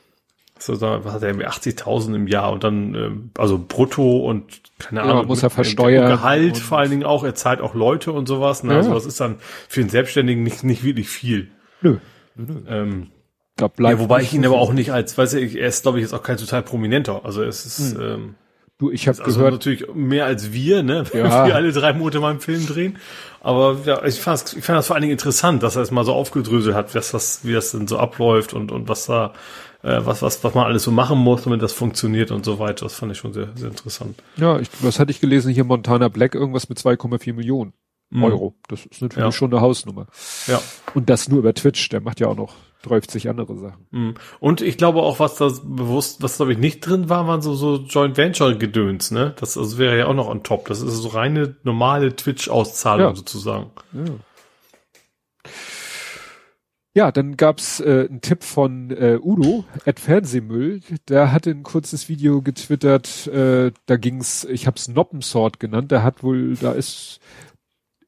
So, 0.57 0.75
da 0.75 1.03
hat 1.05 1.23
er 1.23 1.29
irgendwie 1.29 1.47
80.000 1.47 2.15
im 2.15 2.27
Jahr 2.27 2.51
und 2.51 2.63
dann, 2.63 2.93
ähm, 2.93 3.31
also 3.37 3.63
brutto 3.67 4.19
und 4.19 4.61
keine 4.77 5.01
Ahnung. 5.01 5.17
Ja, 5.17 5.23
muss 5.23 5.43
er 5.43 5.49
versteuern. 5.49 6.07
Gehalt 6.07 6.57
vor 6.57 6.79
allen 6.79 6.91
Dingen 6.91 7.03
auch, 7.03 7.23
er 7.23 7.35
zahlt 7.35 7.61
auch 7.61 7.73
Leute 7.73 8.11
und 8.11 8.27
sowas. 8.27 8.63
Ne? 8.63 8.73
Ja. 8.73 8.77
Also 8.77 8.93
das 8.93 9.05
ist 9.05 9.19
dann 9.19 9.37
für 9.67 9.81
einen 9.81 9.89
Selbstständigen 9.89 10.43
nicht, 10.43 10.63
nicht 10.63 10.83
wirklich 10.83 11.09
viel. 11.09 11.49
Nö. 11.81 11.97
Nö. 12.35 12.61
Ähm, 12.67 13.07
glaub, 13.69 13.79
ja, 13.91 13.99
wobei 13.99 14.21
ich 14.21 14.33
ihn 14.33 14.45
aber 14.45 14.59
auch 14.59 14.73
nicht 14.73 14.91
als, 14.91 15.17
weiß 15.17 15.33
ich, 15.35 15.57
er 15.57 15.67
ist, 15.67 15.83
glaube 15.83 15.99
ich, 15.99 16.03
jetzt 16.03 16.13
auch 16.13 16.23
kein 16.23 16.37
total 16.37 16.63
prominenter. 16.63 17.21
Also 17.23 17.43
es 17.43 17.65
ist, 17.65 17.95
hm. 17.95 18.01
ähm, 18.01 18.35
Du, 18.81 18.89
ich 18.89 19.07
habe 19.07 19.23
also 19.23 19.37
gehört 19.37 19.53
natürlich 19.53 19.85
mehr 19.93 20.25
als 20.25 20.53
wir, 20.53 20.81
ne? 20.81 21.03
Ja. 21.13 21.45
wir 21.45 21.53
alle 21.53 21.71
drei 21.71 21.93
Monate 21.93 22.19
mal 22.19 22.31
einen 22.31 22.39
Film 22.39 22.65
drehen. 22.65 22.97
Aber 23.39 23.77
ja, 23.85 24.03
ich 24.03 24.19
fand 24.19 24.55
ich 24.57 24.63
fand 24.63 24.75
das 24.75 24.87
vor 24.87 24.95
allen 24.95 25.01
Dingen 25.01 25.11
interessant, 25.11 25.61
dass 25.61 25.75
er 25.75 25.83
es 25.83 25.91
mal 25.91 26.03
so 26.03 26.13
aufgedröselt 26.13 26.73
hat, 26.73 26.95
was 26.95 27.11
das, 27.11 27.41
wie 27.43 27.53
das 27.53 27.71
denn 27.71 27.87
so 27.87 27.99
abläuft 27.99 28.55
und 28.55 28.71
und 28.71 28.89
was 28.89 29.05
da, 29.05 29.33
äh, 29.83 29.99
was 30.03 30.23
was 30.23 30.43
was 30.43 30.55
man 30.55 30.65
alles 30.65 30.81
so 30.81 30.89
machen 30.89 31.19
muss, 31.19 31.43
damit 31.43 31.61
das 31.61 31.73
funktioniert 31.73 32.31
und 32.31 32.43
so 32.43 32.57
weiter. 32.57 32.85
Das 32.85 32.95
fand 32.95 33.11
ich 33.11 33.19
schon 33.19 33.33
sehr 33.33 33.49
sehr 33.53 33.69
interessant. 33.69 34.15
Ja, 34.37 34.59
ich, 34.59 34.69
was 34.79 34.99
hatte 34.99 35.11
ich 35.11 35.21
gelesen 35.21 35.53
hier 35.53 35.63
Montana 35.63 36.07
Black 36.07 36.33
irgendwas 36.33 36.67
mit 36.67 36.79
2,4 36.79 37.33
Millionen 37.33 37.73
mhm. 38.09 38.23
Euro. 38.23 38.55
Das 38.67 38.87
ist 38.87 39.03
natürlich 39.03 39.25
ja. 39.25 39.31
schon 39.31 39.51
eine 39.51 39.61
Hausnummer. 39.61 40.07
Ja. 40.47 40.59
Und 40.95 41.07
das 41.11 41.29
nur 41.29 41.37
über 41.37 41.53
Twitch. 41.53 41.87
Der 41.89 42.01
macht 42.01 42.19
ja 42.19 42.25
auch 42.25 42.35
noch 42.35 42.55
30 42.83 43.29
andere 43.29 43.57
Sachen. 43.57 43.87
Mhm. 43.91 44.13
Und 44.39 44.61
ich 44.61 44.77
glaube 44.77 45.01
auch, 45.01 45.19
was 45.19 45.35
da 45.35 45.49
bewusst, 45.63 46.21
was 46.21 46.37
glaube 46.37 46.53
ich 46.53 46.57
nicht 46.57 46.81
drin 46.81 47.09
war, 47.09 47.27
waren 47.27 47.41
so, 47.41 47.53
so 47.55 47.77
Joint 47.77 48.17
Venture 48.17 48.55
Gedöns, 48.55 49.11
ne? 49.11 49.33
Das 49.39 49.57
also 49.57 49.77
wäre 49.77 49.97
ja 49.97 50.07
auch 50.07 50.13
noch 50.13 50.27
on 50.27 50.43
top. 50.43 50.67
Das 50.67 50.81
ist 50.81 50.95
so 50.95 51.09
reine 51.09 51.55
normale 51.63 52.15
Twitch-Auszahlung 52.15 53.09
ja. 53.09 53.15
sozusagen. 53.15 53.71
Ja. 53.93 54.13
Ja, 56.93 57.09
dann 57.13 57.37
gab's 57.37 57.79
äh, 57.79 58.07
einen 58.09 58.19
Tipp 58.19 58.43
von 58.43 58.91
äh, 58.91 59.17
Udo, 59.21 59.63
at 59.85 60.01
Fernsehmüll. 60.01 60.81
Der 61.07 61.31
hatte 61.31 61.49
ein 61.49 61.63
kurzes 61.63 62.09
Video 62.09 62.41
getwittert, 62.41 63.27
äh, 63.27 63.71
da 63.85 63.95
ging's, 63.95 64.43
ich 64.43 64.67
hab's 64.67 64.89
Noppensort 64.89 65.61
genannt, 65.61 65.91
der 65.91 66.03
hat 66.03 66.21
wohl, 66.21 66.55
da 66.55 66.73
ist 66.73 67.21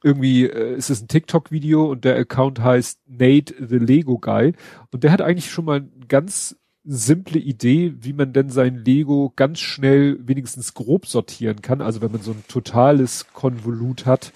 irgendwie 0.04 0.46
äh, 0.46 0.76
ist 0.76 0.90
es 0.90 1.02
ein 1.02 1.08
TikTok-Video 1.08 1.90
und 1.90 2.06
der 2.06 2.18
Account 2.18 2.60
heißt 2.60 3.00
Nate 3.08 3.56
the 3.60 3.78
Lego 3.78 4.20
Guy 4.20 4.54
und 4.92 5.04
der 5.04 5.12
hat 5.12 5.22
eigentlich 5.22 5.50
schon 5.50 5.66
mal 5.66 5.78
eine 5.78 6.08
ganz 6.08 6.58
simple 6.84 7.40
Idee, 7.40 7.94
wie 8.00 8.14
man 8.14 8.34
denn 8.34 8.50
sein 8.50 8.76
Lego 8.76 9.32
ganz 9.36 9.60
schnell 9.60 10.18
wenigstens 10.22 10.74
grob 10.74 11.06
sortieren 11.06 11.62
kann. 11.62 11.82
Also 11.82 12.02
wenn 12.02 12.12
man 12.12 12.22
so 12.22 12.32
ein 12.32 12.44
totales 12.48 13.28
Konvolut 13.34 14.06
hat. 14.06 14.34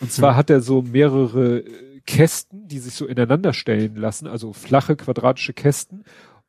Und 0.00 0.10
zwar 0.12 0.32
mhm. 0.32 0.36
hat 0.36 0.50
er 0.50 0.60
so 0.60 0.82
mehrere 0.82 1.60
äh, 1.60 2.00
Kästen, 2.06 2.68
die 2.68 2.78
sich 2.78 2.94
so 2.94 3.06
ineinander 3.06 3.52
stellen 3.52 3.96
lassen, 3.96 4.26
also 4.26 4.52
flache 4.52 4.96
quadratische 4.96 5.52
Kästen. 5.52 6.04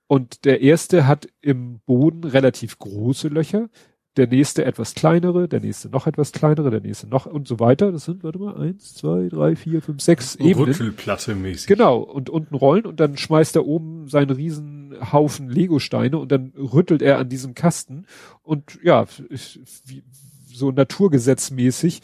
Und 0.07 0.45
der 0.45 0.61
erste 0.61 1.05
hat 1.05 1.27
im 1.41 1.79
Boden 1.85 2.23
relativ 2.23 2.79
große 2.79 3.27
Löcher, 3.27 3.69
der 4.17 4.27
nächste 4.27 4.65
etwas 4.65 4.95
kleinere, 4.95 5.47
der 5.47 5.59
nächste 5.59 5.89
noch 5.89 6.07
etwas 6.07 6.31
kleinere, 6.31 6.71
der 6.71 6.81
nächste 6.81 7.07
noch 7.07 7.25
und 7.25 7.47
so 7.47 7.59
weiter. 7.59 7.91
Das 7.91 8.05
sind, 8.05 8.23
warte 8.23 8.39
mal, 8.39 8.57
eins, 8.57 8.95
zwei, 8.95 9.29
drei, 9.29 9.55
vier, 9.55 9.81
fünf, 9.81 10.01
sechs 10.01 10.35
Ebenen. 10.35 10.69
Rüttelplatte 10.69 11.35
mäßig. 11.35 11.67
Genau, 11.67 11.99
und 11.99 12.29
unten 12.29 12.55
rollen 12.55 12.85
und 12.85 12.99
dann 12.99 13.17
schmeißt 13.17 13.55
er 13.55 13.65
oben 13.65 14.07
seinen 14.09 14.31
riesen 14.31 14.95
Haufen 15.11 15.49
Lego-Steine 15.49 16.17
und 16.17 16.31
dann 16.31 16.51
rüttelt 16.57 17.01
er 17.01 17.19
an 17.19 17.29
diesem 17.29 17.53
Kasten 17.53 18.05
und 18.43 18.79
ja, 18.83 19.05
wie, 19.85 20.03
so 20.51 20.71
naturgesetzmäßig 20.71 22.01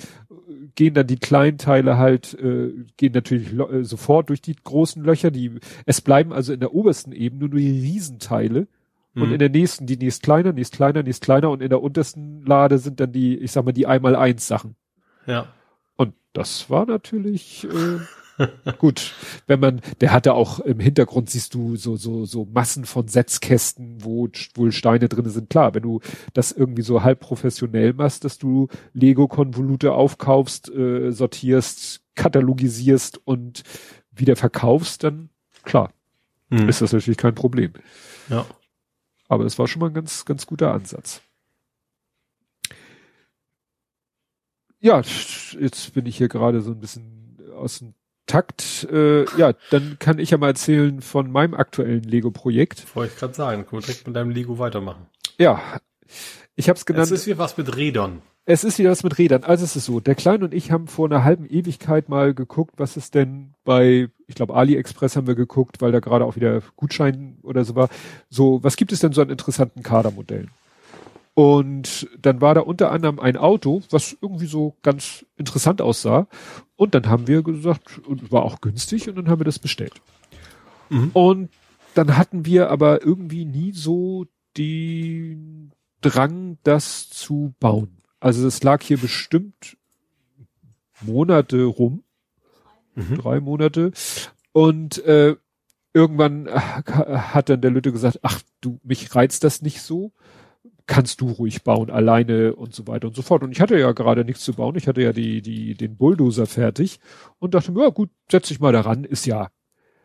gehen 0.76 0.94
dann 0.94 1.08
die 1.08 1.18
kleinen 1.18 1.58
Teile 1.58 1.98
halt, 1.98 2.34
äh, 2.36 2.72
gehen 2.98 3.14
natürlich 3.14 3.54
äh, 3.54 3.84
sofort 3.84 4.30
durch 4.30 4.42
die 4.42 4.56
großen 4.56 5.04
Löcher. 5.04 5.32
Die, 5.32 5.52
es 5.86 6.02
bleiben 6.02 6.32
also 6.32 6.54
in 6.54 6.60
der 6.60 6.74
obersten 6.74 7.12
Ebene 7.12 7.50
nur 7.50 7.60
die 7.60 7.82
Riesenteile 7.82 8.68
und 9.16 9.28
mhm. 9.28 9.34
in 9.34 9.40
der 9.40 9.50
nächsten, 9.50 9.86
die 9.86 9.98
nächst 9.98 10.24
kleiner, 10.24 10.54
nächst 10.54 10.74
kleiner, 10.74 11.04
nächst 11.04 11.24
kleiner 11.24 11.52
und 11.52 11.62
in 11.62 11.70
der 11.70 11.82
untersten 11.82 12.44
Lade 12.46 12.80
sind 12.80 13.00
dann 13.00 13.12
die, 13.12 13.38
ich 13.38 13.52
sag 13.52 13.64
mal, 13.64 13.72
die 13.72 13.86
einmal 13.86 14.16
eins 14.16 14.48
Sachen. 14.48 14.76
Ja. 15.28 15.48
Und 15.96 16.14
das 16.34 16.70
war 16.70 16.86
natürlich 16.86 17.66
äh, 17.66 18.00
gut, 18.80 19.14
wenn 19.46 19.60
man, 19.60 19.82
der 20.02 20.12
hatte 20.12 20.34
auch 20.34 20.60
im 20.60 20.80
Hintergrund 20.80 21.30
siehst 21.30 21.54
du 21.54 21.76
so 21.76 21.96
so 21.96 22.26
so 22.26 22.46
Massen 22.46 22.86
von 22.86 23.08
Setzkästen, 23.08 24.04
wo 24.04 24.28
wohl 24.56 24.72
Steine 24.72 25.10
drin 25.10 25.30
sind. 25.30 25.50
Klar, 25.50 25.76
wenn 25.76 25.84
du 25.84 26.00
das 26.34 26.52
irgendwie 26.52 26.82
so 26.82 27.04
halb 27.04 27.20
professionell 27.20 27.94
machst, 27.94 28.26
dass 28.26 28.40
du 28.40 28.68
Lego-Konvolute 28.94 29.94
aufkaufst, 29.94 30.70
äh, 30.74 31.12
sortierst, 31.12 32.02
katalogisierst 32.16 33.22
und 33.26 33.64
wieder 34.12 34.36
verkaufst, 34.36 35.04
dann 35.04 35.30
klar, 35.64 35.92
mhm. 36.50 36.68
ist 36.68 36.82
das 36.82 36.94
natürlich 36.94 37.18
kein 37.18 37.36
Problem. 37.36 37.74
Ja. 38.30 38.46
Aber 39.34 39.46
es 39.46 39.58
war 39.58 39.68
schon 39.68 39.80
mal 39.80 39.88
ein 39.88 39.96
ganz, 39.96 40.26
ganz 40.26 40.46
guter 40.46 40.72
Ansatz. 40.72 41.22
Ja, 44.80 45.02
jetzt 45.60 45.94
bin 45.96 46.06
ich 46.06 46.18
hier 46.18 46.28
gerade 46.28 46.62
so 46.62 46.70
ein 46.70 46.80
bisschen 46.80 47.40
aus 47.56 47.80
dem 47.80 47.96
Takt. 48.28 48.88
Äh, 48.92 49.26
ja, 49.38 49.54
dann 49.72 49.98
kann 49.98 50.20
ich 50.20 50.30
ja 50.30 50.38
mal 50.38 50.50
erzählen 50.50 51.02
von 51.02 51.32
meinem 51.32 51.56
aktuellen 51.56 52.04
Lego-Projekt. 52.04 52.96
Wollte 52.96 53.14
ich 53.14 53.20
gerade 53.20 53.34
sagen, 53.34 53.66
können 53.66 53.82
wir 53.82 53.86
direkt 53.88 54.06
mit 54.06 54.16
deinem 54.16 54.30
Lego 54.30 54.60
weitermachen. 54.60 55.08
Ja, 55.40 55.80
ich 56.56 56.70
habe 56.70 56.78
es 56.78 56.86
genannt. 56.86 57.08
Es 57.08 57.12
ist 57.12 57.28
wie 57.28 57.40
was 57.40 57.58
mit 57.58 57.76
Rädern. 57.76 58.22
Es 58.46 58.66
ist 58.66 58.78
wieder 58.78 58.92
was 58.92 59.04
mit 59.04 59.18
Rädern. 59.18 59.44
Also 59.44 59.64
es 59.64 59.76
ist 59.76 59.86
so, 59.86 60.02
der 60.02 60.16
Kleine 60.16 60.44
und 60.44 60.54
ich 60.54 60.72
haben 60.72 60.88
vor 60.88 61.06
einer 61.06 61.24
halben 61.24 61.46
Ewigkeit 61.46 62.10
mal 62.10 62.34
geguckt, 62.34 62.74
was 62.78 62.98
ist 62.98 63.16
denn 63.16 63.54
bei, 63.64 64.10
ich 64.28 64.36
glaube 64.36 64.54
AliExpress 64.56 65.16
haben 65.16 65.28
wir 65.28 65.36
geguckt, 65.36 65.82
weil 65.82 65.94
da 65.94 66.00
gerade 66.00 66.26
auch 66.26 66.36
wieder 66.36 66.62
Gutschein 66.76 67.38
oder 67.44 67.64
so 67.64 67.76
war. 67.76 67.88
So, 68.30 68.62
was 68.62 68.76
gibt 68.76 68.92
es 68.92 69.00
denn 69.00 69.14
so 69.14 69.22
an 69.22 69.30
interessanten 69.30 69.82
Kadermodellen? 69.82 70.52
Und 71.36 72.08
dann 72.22 72.42
war 72.42 72.54
da 72.54 72.62
unter 72.62 72.92
anderem 72.92 73.20
ein 73.20 73.38
Auto, 73.38 73.82
was 73.90 74.16
irgendwie 74.22 74.46
so 74.46 74.76
ganz 74.84 75.26
interessant 75.36 75.82
aussah. 75.82 76.28
Und 76.76 76.94
dann 76.94 77.08
haben 77.08 77.28
wir 77.28 77.42
gesagt, 77.44 78.00
und 78.06 78.32
war 78.32 78.44
auch 78.44 78.62
günstig, 78.62 79.10
und 79.10 79.16
dann 79.16 79.30
haben 79.30 79.40
wir 79.40 79.46
das 79.46 79.58
bestellt. 79.58 79.94
Mhm. 80.90 81.12
Und 81.14 81.50
dann 81.96 82.18
hatten 82.18 82.46
wir 82.46 82.70
aber 82.70 83.04
irgendwie 83.04 83.46
nie 83.46 83.72
so 83.72 84.26
die 84.58 85.70
Drang, 86.02 86.58
das 86.64 87.10
zu 87.10 87.56
bauen. 87.60 88.03
Also 88.24 88.48
es 88.48 88.64
lag 88.64 88.82
hier 88.82 88.98
bestimmt 88.98 89.76
Monate 91.02 91.66
rum, 91.66 92.06
mhm. 92.96 93.18
drei 93.18 93.42
Monate. 93.42 93.92
Und 94.54 95.04
äh, 95.04 95.36
irgendwann 95.94 96.48
äh, 96.48 96.52
hat 96.54 97.50
dann 97.50 97.60
der 97.60 97.72
Lütte 97.72 97.92
gesagt, 97.92 98.22
ach 98.22 98.42
du, 98.62 98.80
mich 98.82 99.14
reizt 99.14 99.44
das 99.44 99.62
nicht 99.62 99.82
so, 99.82 100.14
kannst 100.86 101.20
du 101.20 101.32
ruhig 101.32 101.64
bauen, 101.64 101.90
alleine 101.90 102.56
und 102.56 102.74
so 102.74 102.88
weiter 102.88 103.08
und 103.08 103.16
so 103.18 103.24
fort. 103.24 103.44
Und 103.44 103.52
ich 103.52 103.60
hatte 103.60 103.78
ja 103.78 103.92
gerade 103.92 104.24
nichts 104.24 104.46
zu 104.46 104.54
bauen, 104.54 104.78
ich 104.78 104.88
hatte 104.88 105.02
ja 105.02 105.12
die, 105.12 105.42
die, 105.42 105.76
den 105.76 105.98
Bulldozer 105.98 106.46
fertig 106.46 107.02
und 107.40 107.54
dachte 107.54 107.74
mir, 107.74 107.84
ja 107.84 107.90
gut, 107.90 108.10
setz 108.32 108.48
dich 108.48 108.62
mal 108.62 108.72
daran, 108.72 109.04
ist 109.04 109.26
ja 109.26 109.50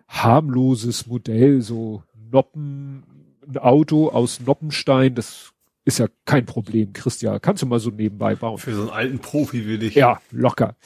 harmloses 0.08 1.06
Modell, 1.06 1.62
so 1.62 2.02
Noppen, 2.32 3.04
ein 3.46 3.58
Auto 3.58 4.08
aus 4.08 4.40
Noppenstein, 4.40 5.14
das 5.14 5.52
ist 5.88 5.98
ja 5.98 6.06
kein 6.26 6.44
Problem, 6.44 6.92
Christian, 6.92 7.40
kannst 7.40 7.62
du 7.62 7.66
mal 7.66 7.80
so 7.80 7.88
nebenbei 7.88 8.34
bauen. 8.34 8.58
Für 8.58 8.74
so 8.74 8.82
einen 8.82 8.90
alten 8.90 9.18
Profi 9.20 9.66
wie 9.66 9.78
dich. 9.78 9.94
Ja, 9.94 10.20
locker. 10.30 10.76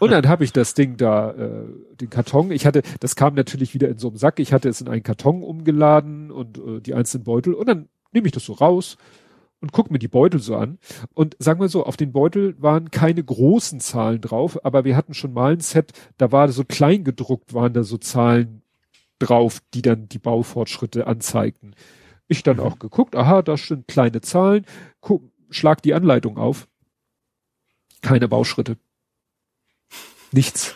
Und 0.00 0.12
dann 0.12 0.28
habe 0.28 0.44
ich 0.44 0.52
das 0.52 0.74
Ding 0.74 0.98
da, 0.98 1.30
äh, 1.30 1.64
den 1.98 2.10
Karton. 2.10 2.50
Ich 2.50 2.66
hatte, 2.66 2.82
das 3.00 3.16
kam 3.16 3.34
natürlich 3.34 3.72
wieder 3.72 3.88
in 3.88 3.96
so 3.96 4.08
einem 4.08 4.18
Sack. 4.18 4.38
Ich 4.40 4.52
hatte 4.52 4.68
es 4.68 4.82
in 4.82 4.88
einen 4.88 5.02
Karton 5.02 5.42
umgeladen 5.42 6.30
und 6.30 6.58
äh, 6.58 6.80
die 6.82 6.92
einzelnen 6.92 7.24
Beutel. 7.24 7.54
Und 7.54 7.66
dann 7.70 7.88
nehme 8.12 8.26
ich 8.26 8.32
das 8.32 8.44
so 8.44 8.52
raus 8.52 8.98
und 9.62 9.72
guck 9.72 9.90
mir 9.90 9.98
die 9.98 10.08
Beutel 10.08 10.40
so 10.40 10.56
an. 10.56 10.78
Und 11.14 11.36
sagen 11.38 11.60
wir 11.60 11.70
so, 11.70 11.86
auf 11.86 11.96
den 11.96 12.12
Beutel 12.12 12.54
waren 12.58 12.90
keine 12.90 13.24
großen 13.24 13.80
Zahlen 13.80 14.20
drauf, 14.20 14.62
aber 14.62 14.84
wir 14.84 14.94
hatten 14.94 15.14
schon 15.14 15.32
mal 15.32 15.54
ein 15.54 15.60
Set, 15.60 15.92
da 16.18 16.32
war 16.32 16.50
so 16.50 16.64
klein 16.64 17.02
gedruckt, 17.02 17.54
waren 17.54 17.72
da 17.72 17.82
so 17.82 17.96
Zahlen 17.96 18.60
drauf, 19.18 19.60
die 19.72 19.80
dann 19.80 20.06
die 20.10 20.18
Baufortschritte 20.18 21.06
anzeigten. 21.06 21.74
Ich 22.28 22.42
dann 22.42 22.56
mhm. 22.56 22.62
auch 22.62 22.78
geguckt, 22.78 23.16
aha, 23.16 23.42
da 23.42 23.56
sind 23.56 23.88
kleine 23.88 24.20
Zahlen, 24.20 24.64
guck, 25.00 25.22
schlag 25.50 25.82
die 25.82 25.94
Anleitung 25.94 26.38
auf. 26.38 26.68
Keine 28.02 28.28
Bauschritte. 28.28 28.76
Nichts. 30.32 30.74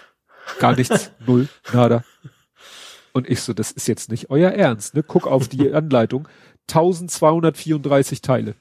Gar 0.61 0.77
nichts. 0.77 1.13
Null. 1.27 1.49
Nada. 1.73 2.05
Und 3.13 3.29
ich 3.29 3.41
so, 3.41 3.53
das 3.53 3.73
ist 3.73 3.89
jetzt 3.89 4.11
nicht 4.11 4.31
euer 4.31 4.51
Ernst, 4.51 4.95
ne? 4.95 5.03
Guck 5.03 5.27
auf 5.27 5.49
die 5.49 5.73
Anleitung. 5.73 6.29
1234 6.69 8.23
Teile. 8.23 8.55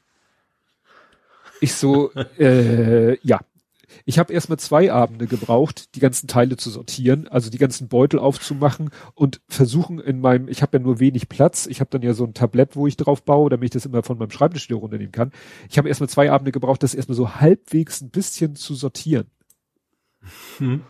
Ich 1.60 1.76
so, 1.76 2.12
äh, 2.40 3.18
ja. 3.26 3.40
Ich 4.06 4.20
habe 4.20 4.34
erstmal 4.34 4.60
zwei 4.60 4.92
Abende 4.92 5.28
gebraucht, 5.28 5.96
die 5.96 6.00
ganzen 6.00 6.28
Teile 6.28 6.58
zu 6.58 6.70
sortieren, 6.70 7.28
also 7.28 7.50
die 7.50 7.58
ganzen 7.58 7.88
Beutel 7.88 8.20
aufzumachen 8.20 8.90
und 9.14 9.42
versuchen 9.48 10.00
in 10.00 10.20
meinem, 10.20 10.48
ich 10.48 10.62
habe 10.62 10.78
ja 10.78 10.84
nur 10.84 11.00
wenig 11.00 11.30
Platz, 11.30 11.68
ich 11.68 11.80
habe 11.80 11.90
dann 11.90 12.02
ja 12.02 12.14
so 12.14 12.26
ein 12.26 12.34
Tablett, 12.34 12.76
wo 12.76 12.88
ich 12.88 12.98
drauf 12.98 13.24
baue, 13.24 13.50
damit 13.50 13.66
ich 13.66 13.72
das 13.72 13.86
immer 13.86 14.04
von 14.04 14.18
meinem 14.18 14.32
Schreibtisch 14.32 14.70
wieder 14.70 14.80
runternehmen 14.80 15.12
kann. 15.12 15.32
Ich 15.70 15.78
habe 15.78 15.88
erstmal 15.88 16.10
zwei 16.10 16.32
Abende 16.32 16.52
gebraucht, 16.52 16.84
das 16.84 16.94
erstmal 16.94 17.16
so 17.16 17.36
halbwegs 17.36 18.02
ein 18.02 18.10
bisschen 18.10 18.56
zu 18.56 18.76
sortieren. 18.76 19.28
Hm. 20.58 20.82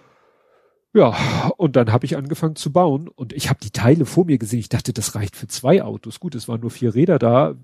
Ja, 0.94 1.52
und 1.58 1.76
dann 1.76 1.92
habe 1.92 2.06
ich 2.06 2.18
angefangen 2.18 2.56
zu 2.56 2.72
bauen 2.72 3.08
und 3.08 3.32
ich 3.34 3.50
habe 3.50 3.60
die 3.62 3.70
Teile 3.70 4.06
vor 4.06 4.26
mir 4.26 4.40
gesehen. 4.40 4.60
Ich 4.60 4.70
dachte, 4.70 4.94
das 4.94 5.14
reicht 5.14 5.36
für 5.36 5.48
zwei 5.48 5.84
Autos. 5.84 6.20
Gut, 6.20 6.34
es 6.34 6.48
waren 6.48 6.62
nur 6.62 6.72
vier 6.72 6.96
Räder 6.96 7.20
da, 7.20 7.56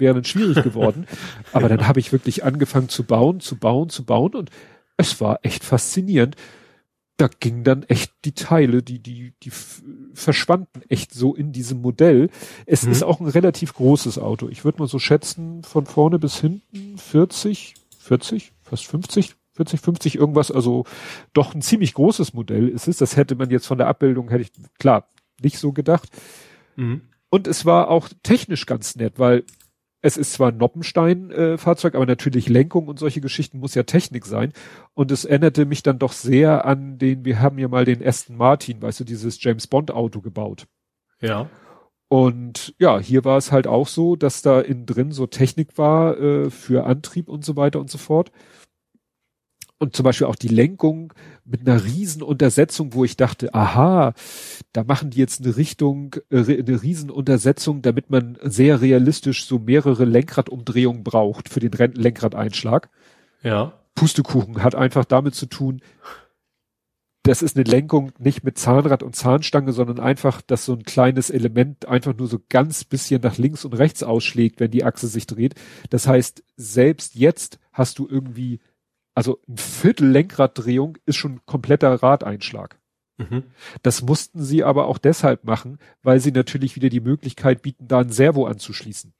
wäre 0.00 0.14
dann 0.14 0.24
schwierig 0.24 0.62
geworden. 0.64 1.06
Aber 1.52 1.68
dann 1.68 1.86
habe 1.86 2.00
ich 2.00 2.12
wirklich 2.12 2.44
angefangen 2.44 2.88
zu 2.88 3.04
bauen, 3.04 3.40
zu 3.40 3.56
bauen, 3.56 3.88
zu 3.88 4.04
bauen 4.04 4.34
und 4.34 4.50
es 4.96 5.20
war 5.20 5.40
echt 5.42 5.64
faszinierend. 5.64 6.36
Da 7.16 7.28
gingen 7.28 7.64
dann 7.64 7.82
echt 7.84 8.12
die 8.24 8.32
Teile, 8.32 8.82
die, 8.82 8.98
die, 8.98 9.34
die 9.42 9.52
verschwanden 10.14 10.82
echt 10.88 11.12
so 11.12 11.34
in 11.34 11.52
diesem 11.52 11.82
Modell. 11.82 12.30
Es 12.64 12.86
mhm. 12.86 12.92
ist 12.92 13.02
auch 13.02 13.20
ein 13.20 13.28
relativ 13.28 13.74
großes 13.74 14.18
Auto. 14.18 14.48
Ich 14.48 14.64
würde 14.64 14.78
mal 14.78 14.88
so 14.88 14.98
schätzen, 14.98 15.62
von 15.62 15.84
vorne 15.84 16.18
bis 16.18 16.40
hinten 16.40 16.96
40, 16.96 17.74
40, 17.98 18.52
fast 18.62 18.86
50 18.86 19.36
40, 19.60 19.80
50 19.80 20.14
irgendwas, 20.16 20.50
also 20.50 20.86
doch 21.34 21.54
ein 21.54 21.60
ziemlich 21.60 21.92
großes 21.92 22.32
Modell 22.32 22.68
ist 22.68 22.88
es. 22.88 22.96
Das 22.96 23.16
hätte 23.16 23.34
man 23.34 23.50
jetzt 23.50 23.66
von 23.66 23.76
der 23.76 23.88
Abbildung, 23.88 24.30
hätte 24.30 24.42
ich 24.42 24.52
klar 24.78 25.08
nicht 25.42 25.58
so 25.58 25.72
gedacht. 25.72 26.08
Mhm. 26.76 27.02
Und 27.28 27.46
es 27.46 27.66
war 27.66 27.88
auch 27.88 28.08
technisch 28.22 28.64
ganz 28.64 28.96
nett, 28.96 29.18
weil 29.18 29.44
es 30.02 30.16
ist 30.16 30.32
zwar 30.32 30.48
ein 30.50 30.56
Noppenstein-Fahrzeug, 30.56 31.94
äh, 31.94 31.96
aber 31.96 32.06
natürlich 32.06 32.48
Lenkung 32.48 32.88
und 32.88 32.98
solche 32.98 33.20
Geschichten 33.20 33.58
muss 33.58 33.74
ja 33.74 33.82
Technik 33.82 34.24
sein. 34.24 34.52
Und 34.94 35.10
es 35.10 35.24
erinnerte 35.24 35.66
mich 35.66 35.82
dann 35.82 35.98
doch 35.98 36.12
sehr 36.12 36.64
an 36.64 36.98
den, 36.98 37.24
wir 37.24 37.40
haben 37.40 37.58
ja 37.58 37.68
mal 37.68 37.84
den 37.84 38.06
Aston 38.06 38.36
Martin, 38.36 38.80
weißt 38.80 39.00
du, 39.00 39.04
dieses 39.04 39.42
James 39.42 39.66
Bond 39.66 39.90
Auto 39.90 40.20
gebaut. 40.20 40.66
Ja. 41.20 41.50
Und 42.08 42.74
ja, 42.78 42.98
hier 42.98 43.24
war 43.24 43.36
es 43.36 43.52
halt 43.52 43.66
auch 43.66 43.86
so, 43.86 44.16
dass 44.16 44.42
da 44.42 44.60
innen 44.60 44.86
drin 44.86 45.12
so 45.12 45.26
Technik 45.26 45.78
war 45.78 46.18
äh, 46.18 46.50
für 46.50 46.84
Antrieb 46.84 47.28
und 47.28 47.44
so 47.44 47.56
weiter 47.56 47.78
und 47.78 47.90
so 47.90 47.98
fort 47.98 48.32
und 49.80 49.96
zum 49.96 50.04
Beispiel 50.04 50.26
auch 50.26 50.36
die 50.36 50.48
Lenkung 50.48 51.12
mit 51.44 51.66
einer 51.66 51.82
riesen 51.82 52.22
Untersetzung, 52.22 52.92
wo 52.92 53.04
ich 53.04 53.16
dachte, 53.16 53.54
aha, 53.54 54.12
da 54.74 54.84
machen 54.84 55.10
die 55.10 55.18
jetzt 55.18 55.42
eine 55.42 55.56
Richtung, 55.56 56.16
äh, 56.30 56.58
eine 56.58 56.82
riesen 56.82 57.10
Untersetzung, 57.10 57.80
damit 57.80 58.10
man 58.10 58.38
sehr 58.42 58.82
realistisch 58.82 59.46
so 59.46 59.58
mehrere 59.58 60.04
Lenkradumdrehungen 60.04 61.02
braucht 61.02 61.48
für 61.48 61.60
den 61.60 61.72
Lenkradeinschlag. 61.94 62.90
Ja. 63.42 63.72
Pustekuchen 63.94 64.62
hat 64.62 64.74
einfach 64.74 65.06
damit 65.06 65.34
zu 65.34 65.46
tun, 65.46 65.80
das 67.22 67.42
ist 67.42 67.56
eine 67.56 67.64
Lenkung 67.64 68.12
nicht 68.18 68.44
mit 68.44 68.58
Zahnrad 68.58 69.02
und 69.02 69.16
Zahnstange, 69.16 69.72
sondern 69.72 69.98
einfach, 69.98 70.40
dass 70.42 70.64
so 70.64 70.72
ein 70.72 70.84
kleines 70.84 71.30
Element 71.30 71.86
einfach 71.86 72.16
nur 72.16 72.28
so 72.28 72.38
ganz 72.48 72.84
bisschen 72.84 73.20
nach 73.22 73.36
links 73.38 73.64
und 73.64 73.74
rechts 73.74 74.02
ausschlägt, 74.02 74.58
wenn 74.60 74.70
die 74.70 74.84
Achse 74.84 75.06
sich 75.06 75.26
dreht. 75.26 75.54
Das 75.90 76.06
heißt, 76.06 76.42
selbst 76.56 77.14
jetzt 77.14 77.58
hast 77.72 77.98
du 77.98 78.08
irgendwie 78.08 78.60
also 79.20 79.38
ein 79.46 79.58
Viertel 79.58 80.08
Lenkraddrehung 80.08 80.96
ist 81.04 81.16
schon 81.16 81.44
kompletter 81.44 81.92
Radeinschlag. 82.02 82.80
Mhm. 83.18 83.42
Das 83.82 84.00
mussten 84.00 84.42
sie 84.42 84.64
aber 84.64 84.86
auch 84.86 84.96
deshalb 84.96 85.44
machen, 85.44 85.76
weil 86.02 86.20
sie 86.20 86.32
natürlich 86.32 86.74
wieder 86.74 86.88
die 86.88 87.02
Möglichkeit 87.02 87.60
bieten, 87.60 87.86
da 87.86 87.98
ein 87.98 88.08
Servo 88.08 88.46
anzuschließen. 88.46 89.12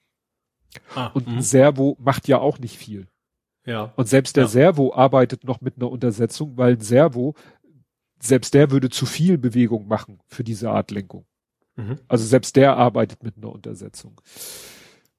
Ah, 0.95 1.09
und 1.09 1.29
ein 1.29 1.35
mhm. 1.35 1.41
Servo 1.43 1.99
macht 2.01 2.29
ja 2.29 2.39
auch 2.39 2.59
nicht 2.59 2.79
viel. 2.79 3.09
Ja. 3.67 3.93
Und 3.97 4.09
selbst 4.09 4.37
der 4.39 4.45
ja. 4.45 4.49
Servo 4.49 4.95
arbeitet 4.95 5.45
noch 5.45 5.61
mit 5.61 5.77
einer 5.77 5.91
Untersetzung, 5.91 6.57
weil 6.57 6.77
ein 6.77 6.81
Servo, 6.81 7.35
selbst 8.21 8.55
der 8.55 8.71
würde 8.71 8.89
zu 8.89 9.05
viel 9.05 9.37
Bewegung 9.37 9.87
machen 9.87 10.21
für 10.29 10.45
diese 10.45 10.71
Art 10.71 10.91
Lenkung. 10.93 11.27
Mhm. 11.77 11.99
Also 12.09 12.25
selbst 12.25 12.57
der 12.57 12.79
arbeitet 12.79 13.23
mit 13.23 13.37
einer 13.37 13.53
Untersetzung. 13.53 14.19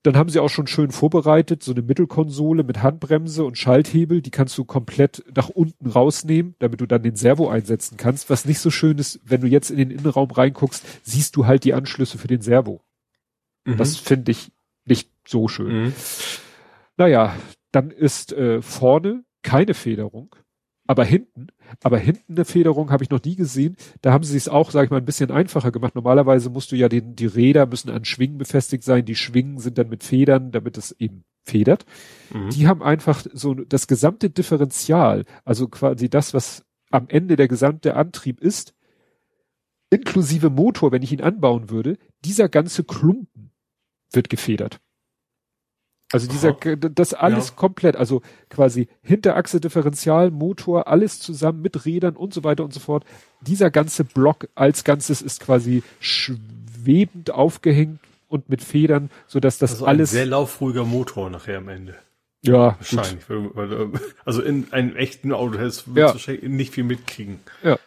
Dann 0.04 0.18
haben 0.18 0.30
sie 0.30 0.40
auch 0.40 0.50
schon 0.50 0.66
schön 0.66 0.90
vorbereitet, 0.90 1.62
so 1.62 1.72
eine 1.74 1.84
Mittelkonsole 1.84 2.64
mit 2.64 2.82
Handbremse 2.82 3.44
und 3.44 3.58
Schalthebel, 3.58 4.22
die 4.22 4.32
kannst 4.32 4.58
du 4.58 4.66
komplett 4.66 5.24
nach 5.36 5.50
unten 5.50 5.88
rausnehmen, 5.88 6.56
damit 6.58 6.82
du 6.82 6.88
dann 6.88 7.04
den 7.04 7.16
Servo 7.16 7.50
einsetzen 7.50 7.98
kannst. 7.98 8.30
Was 8.32 8.46
nicht 8.46 8.60
so 8.60 8.72
schön 8.72 8.98
ist, 8.98 9.20
wenn 9.24 9.42
du 9.42 9.48
jetzt 9.48 9.70
in 9.70 9.78
den 9.78 9.92
Innenraum 9.92 10.32
reinguckst, 10.32 10.84
siehst 11.04 11.36
du 11.36 11.46
halt 11.46 11.64
die 11.66 11.76
Anschlüsse 11.76 12.18
für 12.18 12.28
den 12.28 12.42
Servo. 12.42 12.82
Mhm. 13.66 13.78
Das 13.78 13.98
finde 13.98 14.32
ich 14.32 14.52
nicht 14.86 15.12
so 15.28 15.48
schön. 15.48 15.84
Mhm. 15.84 15.94
Naja, 16.98 17.36
dann 17.72 17.92
ist 17.92 18.34
äh, 18.34 18.62
vorne 18.62 19.24
keine 19.44 19.76
Federung. 19.76 20.36
Aber 20.92 21.06
hinten, 21.06 21.48
aber 21.82 21.98
hinten 22.00 22.34
eine 22.34 22.44
Federung 22.44 22.92
habe 22.92 23.02
ich 23.02 23.10
noch 23.10 23.24
nie 23.24 23.38
gesehen. 23.38 23.78
Da 24.02 24.12
haben 24.12 24.26
sie 24.26 24.36
es 24.36 24.50
auch, 24.50 24.72
sage 24.72 24.84
ich 24.84 24.92
mal, 24.92 24.98
ein 24.98 25.06
bisschen 25.06 25.32
einfacher 25.32 25.72
gemacht. 25.72 25.96
Normalerweise 25.96 26.50
musst 26.50 26.74
du 26.74 26.76
ja 26.76 26.90
den, 26.90 27.16
die 27.16 27.28
Räder 27.28 27.66
müssen 27.66 27.90
an 27.90 28.04
Schwingen 28.04 28.38
befestigt 28.38 28.84
sein. 28.84 29.06
Die 29.06 29.16
Schwingen 29.16 29.58
sind 29.58 29.78
dann 29.78 29.88
mit 29.88 30.04
Federn, 30.04 30.52
damit 30.52 30.78
es 30.78 30.92
eben 31.00 31.24
federt. 31.44 31.86
Mhm. 32.34 32.50
Die 32.50 32.68
haben 32.68 32.84
einfach 32.84 33.24
so 33.32 33.54
das 33.54 33.88
gesamte 33.88 34.30
Differential, 34.30 35.24
also 35.46 35.70
quasi 35.70 36.10
das, 36.10 36.34
was 36.34 36.66
am 36.90 37.08
Ende 37.08 37.38
der 37.38 37.48
gesamte 37.48 37.96
Antrieb 37.96 38.42
ist, 38.42 38.74
inklusive 39.92 40.50
Motor, 40.50 40.92
wenn 40.92 41.04
ich 41.04 41.14
ihn 41.14 41.22
anbauen 41.22 41.70
würde, 41.70 42.00
dieser 42.26 42.50
ganze 42.50 42.84
Klumpen 42.84 43.52
wird 44.12 44.30
gefedert. 44.30 44.82
Also 46.12 46.28
dieser, 46.28 46.54
das 46.54 47.14
alles 47.14 47.50
ja. 47.50 47.56
komplett, 47.56 47.96
also 47.96 48.22
quasi 48.50 48.88
Hinterachse, 49.02 49.62
Differential, 49.62 50.30
Motor, 50.30 50.88
alles 50.88 51.20
zusammen 51.20 51.62
mit 51.62 51.86
Rädern 51.86 52.16
und 52.16 52.34
so 52.34 52.44
weiter 52.44 52.64
und 52.64 52.74
so 52.74 52.80
fort. 52.80 53.06
Dieser 53.42 53.72
ganze 53.72 54.04
Block 54.04 54.50
als 54.56 54.84
Ganzes 54.84 55.22
ist 55.22 55.40
quasi 55.40 55.84
schwebend 56.00 57.32
aufgehängt 57.32 58.00
und 58.28 58.50
mit 58.50 58.62
Federn, 58.64 59.10
so 59.28 59.40
dass 59.40 59.58
das 59.58 59.74
also 59.74 59.86
alles. 59.86 60.12
Ein 60.12 60.16
sehr 60.16 60.26
laufruhiger 60.26 60.84
Motor 60.84 61.30
nachher 61.30 61.60
am 61.60 61.70
Ende. 61.70 61.96
Ja, 62.44 62.76
wahrscheinlich. 62.78 63.30
Weil, 63.30 63.56
weil, 63.56 63.92
also 64.26 64.42
in 64.42 64.72
einem 64.74 64.96
echten 64.96 65.32
Auto 65.32 65.60
hättest 65.60 65.88
du 65.88 66.00
ja. 66.00 66.08
wahrscheinlich 66.08 66.50
nicht 66.50 66.74
viel 66.74 66.84
mitkriegen. 66.84 67.40
Ja, 67.64 67.78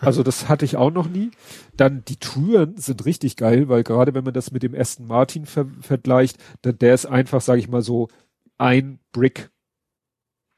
also 0.00 0.22
das 0.22 0.48
hatte 0.48 0.64
ich 0.64 0.76
auch 0.76 0.90
noch 0.90 1.08
nie. 1.08 1.30
Dann 1.76 2.04
die 2.06 2.16
Türen 2.16 2.76
sind 2.78 3.04
richtig 3.04 3.36
geil, 3.36 3.68
weil 3.68 3.84
gerade 3.84 4.14
wenn 4.14 4.24
man 4.24 4.32
das 4.32 4.50
mit 4.50 4.62
dem 4.62 4.74
Aston 4.74 5.06
Martin 5.06 5.44
ver 5.44 5.66
vergleicht, 5.80 6.38
dann 6.62 6.78
der 6.78 6.94
ist 6.94 7.06
einfach, 7.06 7.40
sage 7.42 7.60
ich 7.60 7.68
mal 7.68 7.82
so, 7.82 8.08
ein 8.56 8.98
Brick. 9.12 9.50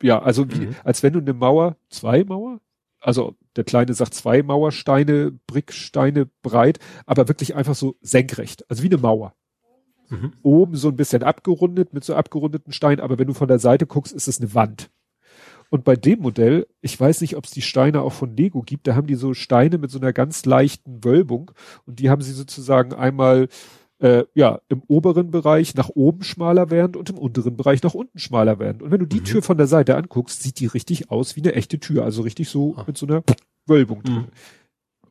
Ja, 0.03 0.23
also 0.23 0.51
wie, 0.51 0.67
mhm. 0.67 0.77
als 0.85 1.03
wenn 1.03 1.13
du 1.13 1.19
eine 1.19 1.35
Mauer, 1.35 1.77
zwei 1.91 2.25
Mauer, 2.25 2.61
also 3.01 3.37
der 3.57 3.65
Kleine 3.65 3.95
sagt 3.95 4.15
zwei 4.15 4.43
Mauersteine, 4.43 5.33
Bricksteine 5.47 6.27
breit, 6.43 6.79
aber 7.05 7.29
wirklich 7.29 7.55
einfach 7.55 7.75
so 7.75 7.97
senkrecht, 8.01 8.65
also 8.71 8.83
wie 8.83 8.89
eine 8.89 8.99
Mauer. 8.99 9.35
Mhm. 10.11 10.33
Oben 10.43 10.77
so 10.77 10.89
ein 10.89 10.97
bisschen 10.97 11.23
abgerundet 11.23 11.95
mit 11.95 12.05
so 12.05 12.15
abgerundeten 12.15 12.73
Steinen, 12.73 13.01
aber 13.01 13.19
wenn 13.19 13.29
du 13.29 13.35
von 13.35 13.49
der 13.49 13.59
Seite 13.59 13.87
guckst, 13.87 14.13
ist 14.13 14.29
es 14.29 14.41
eine 14.41 14.55
Wand. 14.55 14.91
Und 15.71 15.85
bei 15.85 15.95
dem 15.95 16.21
Modell, 16.21 16.67
ich 16.81 16.99
weiß 16.99 17.21
nicht, 17.21 17.37
ob 17.37 17.45
es 17.45 17.53
die 17.53 17.63
Steine 17.63 18.03
auch 18.03 18.13
von 18.13 18.37
Lego 18.37 18.63
gibt, 18.63 18.89
da 18.89 18.97
haben 18.97 19.07
die 19.07 19.15
so 19.15 19.35
Steine 19.35 19.79
mit 19.79 19.91
so 19.91 20.01
einer 20.01 20.13
ganz 20.13 20.45
leichten 20.45 21.05
Wölbung 21.05 21.53
und 21.87 22.01
die 22.01 22.11
haben 22.11 22.23
sie 22.23 22.33
sozusagen 22.33 22.93
einmal 22.93 23.49
äh, 24.01 24.25
ja 24.35 24.61
im 24.69 24.83
oberen 24.89 25.31
Bereich 25.31 25.75
nach 25.75 25.91
oben 25.91 26.25
schmaler 26.25 26.71
werden 26.71 26.97
und 26.97 27.09
im 27.11 27.19
unteren 27.19 27.57
Bereich 27.57 27.83
nach 27.83 27.95
unten 27.95 28.19
schmaler 28.19 28.59
werden. 28.59 28.83
Und 28.83 28.91
wenn 28.91 28.99
du 28.99 29.07
die 29.07 29.21
mhm. 29.21 29.25
Tür 29.25 29.43
von 29.43 29.59
der 29.59 29.69
Seite 29.69 29.97
anguckst, 29.97 30.43
sieht 30.43 30.59
die 30.59 30.67
richtig 30.67 31.11
aus 31.11 31.37
wie 31.37 31.43
eine 31.43 31.55
echte 31.55 31.79
Tür, 31.79 32.05
also 32.05 32.23
richtig 32.23 32.49
so 32.49 32.75
ah. 32.77 32.85
mit 32.87 32.99
so 32.99 33.07
einer 33.07 33.23
Wölbung 33.67 34.03
drin. 34.03 34.15
Mhm. 34.15 34.29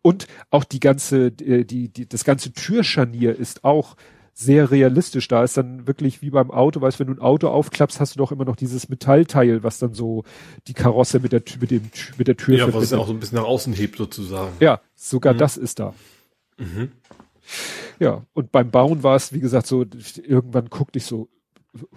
Und 0.01 0.27
auch 0.49 0.63
die 0.63 0.79
ganze, 0.79 1.27
äh, 1.27 1.63
die, 1.63 1.89
die, 1.89 2.07
das 2.07 2.25
ganze 2.25 2.51
Türscharnier 2.51 3.35
ist 3.35 3.63
auch 3.63 3.95
sehr 4.33 4.71
realistisch. 4.71 5.27
Da 5.27 5.43
ist 5.43 5.57
dann 5.57 5.87
wirklich 5.87 6.21
wie 6.21 6.29
beim 6.29 6.51
Auto, 6.51 6.81
weißt, 6.81 6.99
wenn 6.99 7.07
du 7.07 7.13
ein 7.13 7.19
Auto 7.19 7.47
aufklappst, 7.49 7.99
hast 7.99 8.15
du 8.15 8.19
doch 8.19 8.31
immer 8.31 8.45
noch 8.45 8.55
dieses 8.55 8.89
Metallteil, 8.89 9.63
was 9.63 9.79
dann 9.79 9.93
so 9.93 10.23
die 10.67 10.73
Karosse 10.73 11.19
mit 11.19 11.31
der, 11.31 11.43
mit 11.59 11.71
dem, 11.71 11.89
mit 12.17 12.27
der 12.27 12.37
Tür 12.37 12.57
Ja, 12.57 12.73
was 12.73 12.83
es 12.83 12.93
auch 12.93 13.07
so 13.07 13.13
ein 13.13 13.19
bisschen 13.19 13.37
nach 13.37 13.45
außen 13.45 13.73
hebt 13.73 13.97
sozusagen. 13.97 14.53
Ja, 14.59 14.81
sogar 14.95 15.33
mhm. 15.33 15.37
das 15.39 15.57
ist 15.57 15.79
da. 15.79 15.93
Mhm. 16.57 16.91
Ja, 17.99 18.23
und 18.33 18.51
beim 18.51 18.71
Bauen 18.71 19.03
war 19.03 19.15
es, 19.15 19.33
wie 19.33 19.39
gesagt, 19.39 19.67
so, 19.67 19.85
irgendwann 20.23 20.69
guckte 20.69 20.99
ich 20.99 21.05
so, 21.05 21.29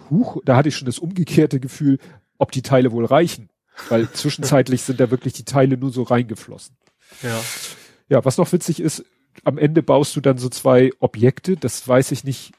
huch, 0.09 0.41
da 0.45 0.55
hatte 0.55 0.69
ich 0.69 0.75
schon 0.75 0.85
das 0.85 0.99
umgekehrte 0.99 1.59
Gefühl, 1.59 1.99
ob 2.37 2.51
die 2.51 2.61
Teile 2.61 2.91
wohl 2.91 3.05
reichen. 3.05 3.49
Weil 3.89 4.09
zwischenzeitlich 4.13 4.81
sind 4.81 4.99
da 4.99 5.11
wirklich 5.11 5.33
die 5.33 5.45
Teile 5.45 5.77
nur 5.77 5.91
so 5.91 6.03
reingeflossen. 6.03 6.75
Ja. 7.21 7.41
Ja, 8.09 8.25
was 8.25 8.37
noch 8.37 8.51
witzig 8.51 8.79
ist, 8.79 9.05
am 9.43 9.57
Ende 9.57 9.83
baust 9.83 10.15
du 10.15 10.21
dann 10.21 10.37
so 10.37 10.49
zwei 10.49 10.91
Objekte, 10.99 11.57
das 11.57 11.87
weiß 11.87 12.11
ich 12.11 12.23
nicht, 12.23 12.53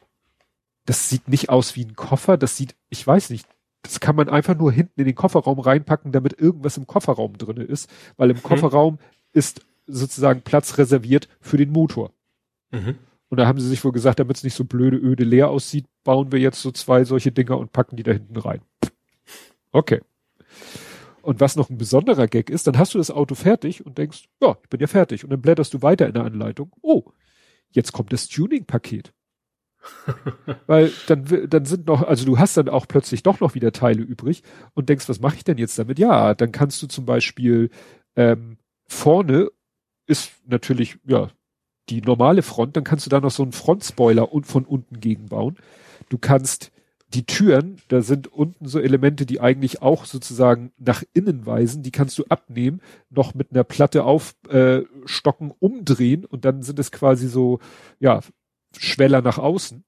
das 0.87 1.09
sieht 1.09 1.29
nicht 1.29 1.49
aus 1.49 1.77
wie 1.77 1.85
ein 1.85 1.97
Koffer, 1.97 2.37
das 2.37 2.57
sieht, 2.57 2.75
ich 2.91 3.07
weiß 3.07 3.31
nicht, 3.31 3.47
das 3.83 4.01
kann 4.01 4.17
man 4.17 4.29
einfach 4.29 4.57
nur 4.57 4.73
hinten 4.73 5.01
in 5.01 5.07
den 5.07 5.15
Kofferraum 5.15 5.59
reinpacken, 5.59 6.13
damit 6.13 6.39
irgendwas 6.39 6.77
im 6.77 6.87
Kofferraum 6.87 7.37
drinne 7.37 7.65
ist, 7.65 7.91
weil 8.17 8.31
im 8.31 8.37
mhm. 8.37 8.43
Kofferraum 8.43 8.99
ist 9.33 9.63
sozusagen 9.87 10.41
Platz 10.43 10.79
reserviert 10.79 11.29
für 11.41 11.57
den 11.57 11.71
Motor. 11.71 12.13
Mhm. 12.71 12.97
Und 13.29 13.39
da 13.39 13.47
haben 13.47 13.61
sie 13.61 13.69
sich 13.69 13.85
wohl 13.85 13.93
gesagt, 13.93 14.21
damit 14.21 14.37
es 14.37 14.45
nicht 14.45 14.55
so 14.55 14.65
blöde, 14.65 14.97
öde 14.97 15.25
leer 15.25 15.51
aussieht, 15.51 15.87
bauen 16.03 16.33
wir 16.33 16.39
jetzt 16.39 16.63
so 16.63 16.71
zwei 16.71 17.05
solche 17.05 17.33
Dinger 17.33 17.59
und 17.59 17.73
packen 17.73 17.97
die 17.97 18.03
da 18.03 18.13
hinten 18.13 18.37
rein. 18.37 18.61
Okay. 19.73 20.01
Und 21.25 21.41
was 21.41 21.57
noch 21.57 21.71
ein 21.71 21.79
besonderer 21.79 22.27
Gag 22.27 22.51
ist, 22.51 22.67
dann 22.67 22.79
hast 22.79 22.95
du 22.95 22.99
das 22.99 23.11
Auto 23.11 23.35
fertig 23.35 23.85
und 23.85 23.97
denkst, 23.97 24.25
ja, 24.43 24.57
ich 24.63 24.69
bin 24.69 24.81
ja 24.81 24.87
fertig. 24.87 25.25
Und 25.25 25.31
dann 25.31 25.41
blätterst 25.41 25.73
du 25.73 25.83
weiter 25.83 26.07
in 26.07 26.13
der 26.13 26.25
Anleitung. 26.25 26.71
Oh, 26.83 27.05
jetzt 27.71 27.93
kommt 27.93 28.13
das 28.13 28.29
Tuning-Paket. 28.29 29.13
Weil 30.67 30.93
dann, 31.07 31.49
dann 31.49 31.65
sind 31.65 31.87
noch, 31.87 32.03
also 32.03 32.25
du 32.25 32.39
hast 32.39 32.57
dann 32.57 32.69
auch 32.69 32.87
plötzlich 32.87 33.23
doch 33.23 33.41
noch 33.41 33.55
wieder 33.55 33.73
Teile 33.73 34.03
übrig 34.03 34.43
und 34.75 34.89
denkst, 34.89 35.09
was 35.09 35.21
mache 35.21 35.37
ich 35.37 35.45
denn 35.45 35.59
jetzt 35.59 35.79
damit? 35.79 35.99
Ja, 35.99 36.35
dann 36.35 36.53
kannst 36.53 36.83
du 36.83 36.87
zum 36.87 37.07
Beispiel 37.07 37.71
ähm, 38.17 38.59
vorne 38.87 39.51
ist 40.07 40.33
natürlich, 40.47 40.99
ja, 41.07 41.31
die 41.89 42.01
normale 42.01 42.43
Front, 42.43 42.77
dann 42.77 42.85
kannst 42.85 43.07
du 43.07 43.11
da 43.11 43.21
noch 43.21 43.31
so 43.31 43.43
einen 43.43 43.53
Frontspoiler 43.53 44.33
und 44.33 44.47
von 44.47 44.65
unten 44.65 45.01
gegenbauen. 45.01 45.57
Du 46.09 46.19
kannst 46.19 46.71
die 47.15 47.27
Türen, 47.27 47.79
da 47.89 48.03
sind 48.03 48.27
unten 48.27 48.67
so 48.67 48.81
Elemente, 48.81 49.25
die 49.25 49.41
eigentlich 49.41 49.83
auch 49.83 50.05
sozusagen 50.05 50.73
nach 50.79 51.05
innen 51.13 51.47
weisen, 51.47 51.83
die 51.83 51.93
kannst 51.93 52.19
du 52.19 52.25
abnehmen, 52.29 52.81
noch 53.09 53.35
mit 53.35 53.53
einer 53.53 53.65
Platte 53.65 54.05
aufstocken, 54.05 55.51
äh, 55.51 55.55
umdrehen 55.61 56.25
und 56.25 56.45
dann 56.45 56.63
sind 56.63 56.79
es 56.79 56.91
quasi 56.91 57.29
so, 57.29 57.61
ja, 58.01 58.21
Schweller 58.77 59.23
nach 59.23 59.39
außen. 59.39 59.85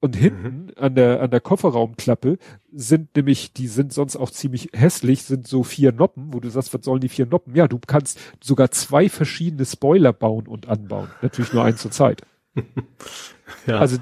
Und 0.00 0.14
mhm. 0.14 0.20
hinten 0.20 0.64
mhm. 0.66 0.72
an 0.76 0.94
der, 0.94 1.20
an 1.20 1.30
der 1.30 1.40
Kofferraumklappe 1.40 2.38
sind 2.72 3.14
nämlich, 3.16 3.52
die 3.52 3.66
sind 3.66 3.92
sonst 3.92 4.16
auch 4.16 4.30
ziemlich 4.30 4.70
hässlich, 4.72 5.24
sind 5.24 5.46
so 5.46 5.64
vier 5.64 5.92
Noppen, 5.92 6.32
wo 6.32 6.40
du 6.40 6.48
sagst, 6.48 6.72
was 6.72 6.84
sollen 6.84 7.00
die 7.00 7.08
vier 7.08 7.26
Noppen? 7.26 7.54
Ja, 7.56 7.68
du 7.68 7.78
kannst 7.84 8.20
sogar 8.40 8.70
zwei 8.70 9.08
verschiedene 9.08 9.66
Spoiler 9.66 10.12
bauen 10.12 10.46
und 10.46 10.68
anbauen. 10.68 11.10
Natürlich 11.20 11.52
nur 11.52 11.64
eins 11.64 11.82
zur 11.82 11.90
Zeit. 11.90 12.22
ja. 13.66 13.78
Also, 13.78 13.98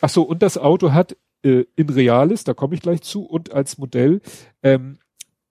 ach 0.00 0.10
so, 0.10 0.22
und 0.22 0.42
das 0.42 0.58
Auto 0.58 0.92
hat 0.92 1.16
äh, 1.42 1.64
in 1.76 1.88
Realis, 1.88 2.44
da 2.44 2.52
komme 2.54 2.74
ich 2.74 2.82
gleich 2.82 3.02
zu, 3.02 3.24
und 3.24 3.52
als 3.52 3.78
Modell, 3.78 4.20
ähm, 4.62 4.98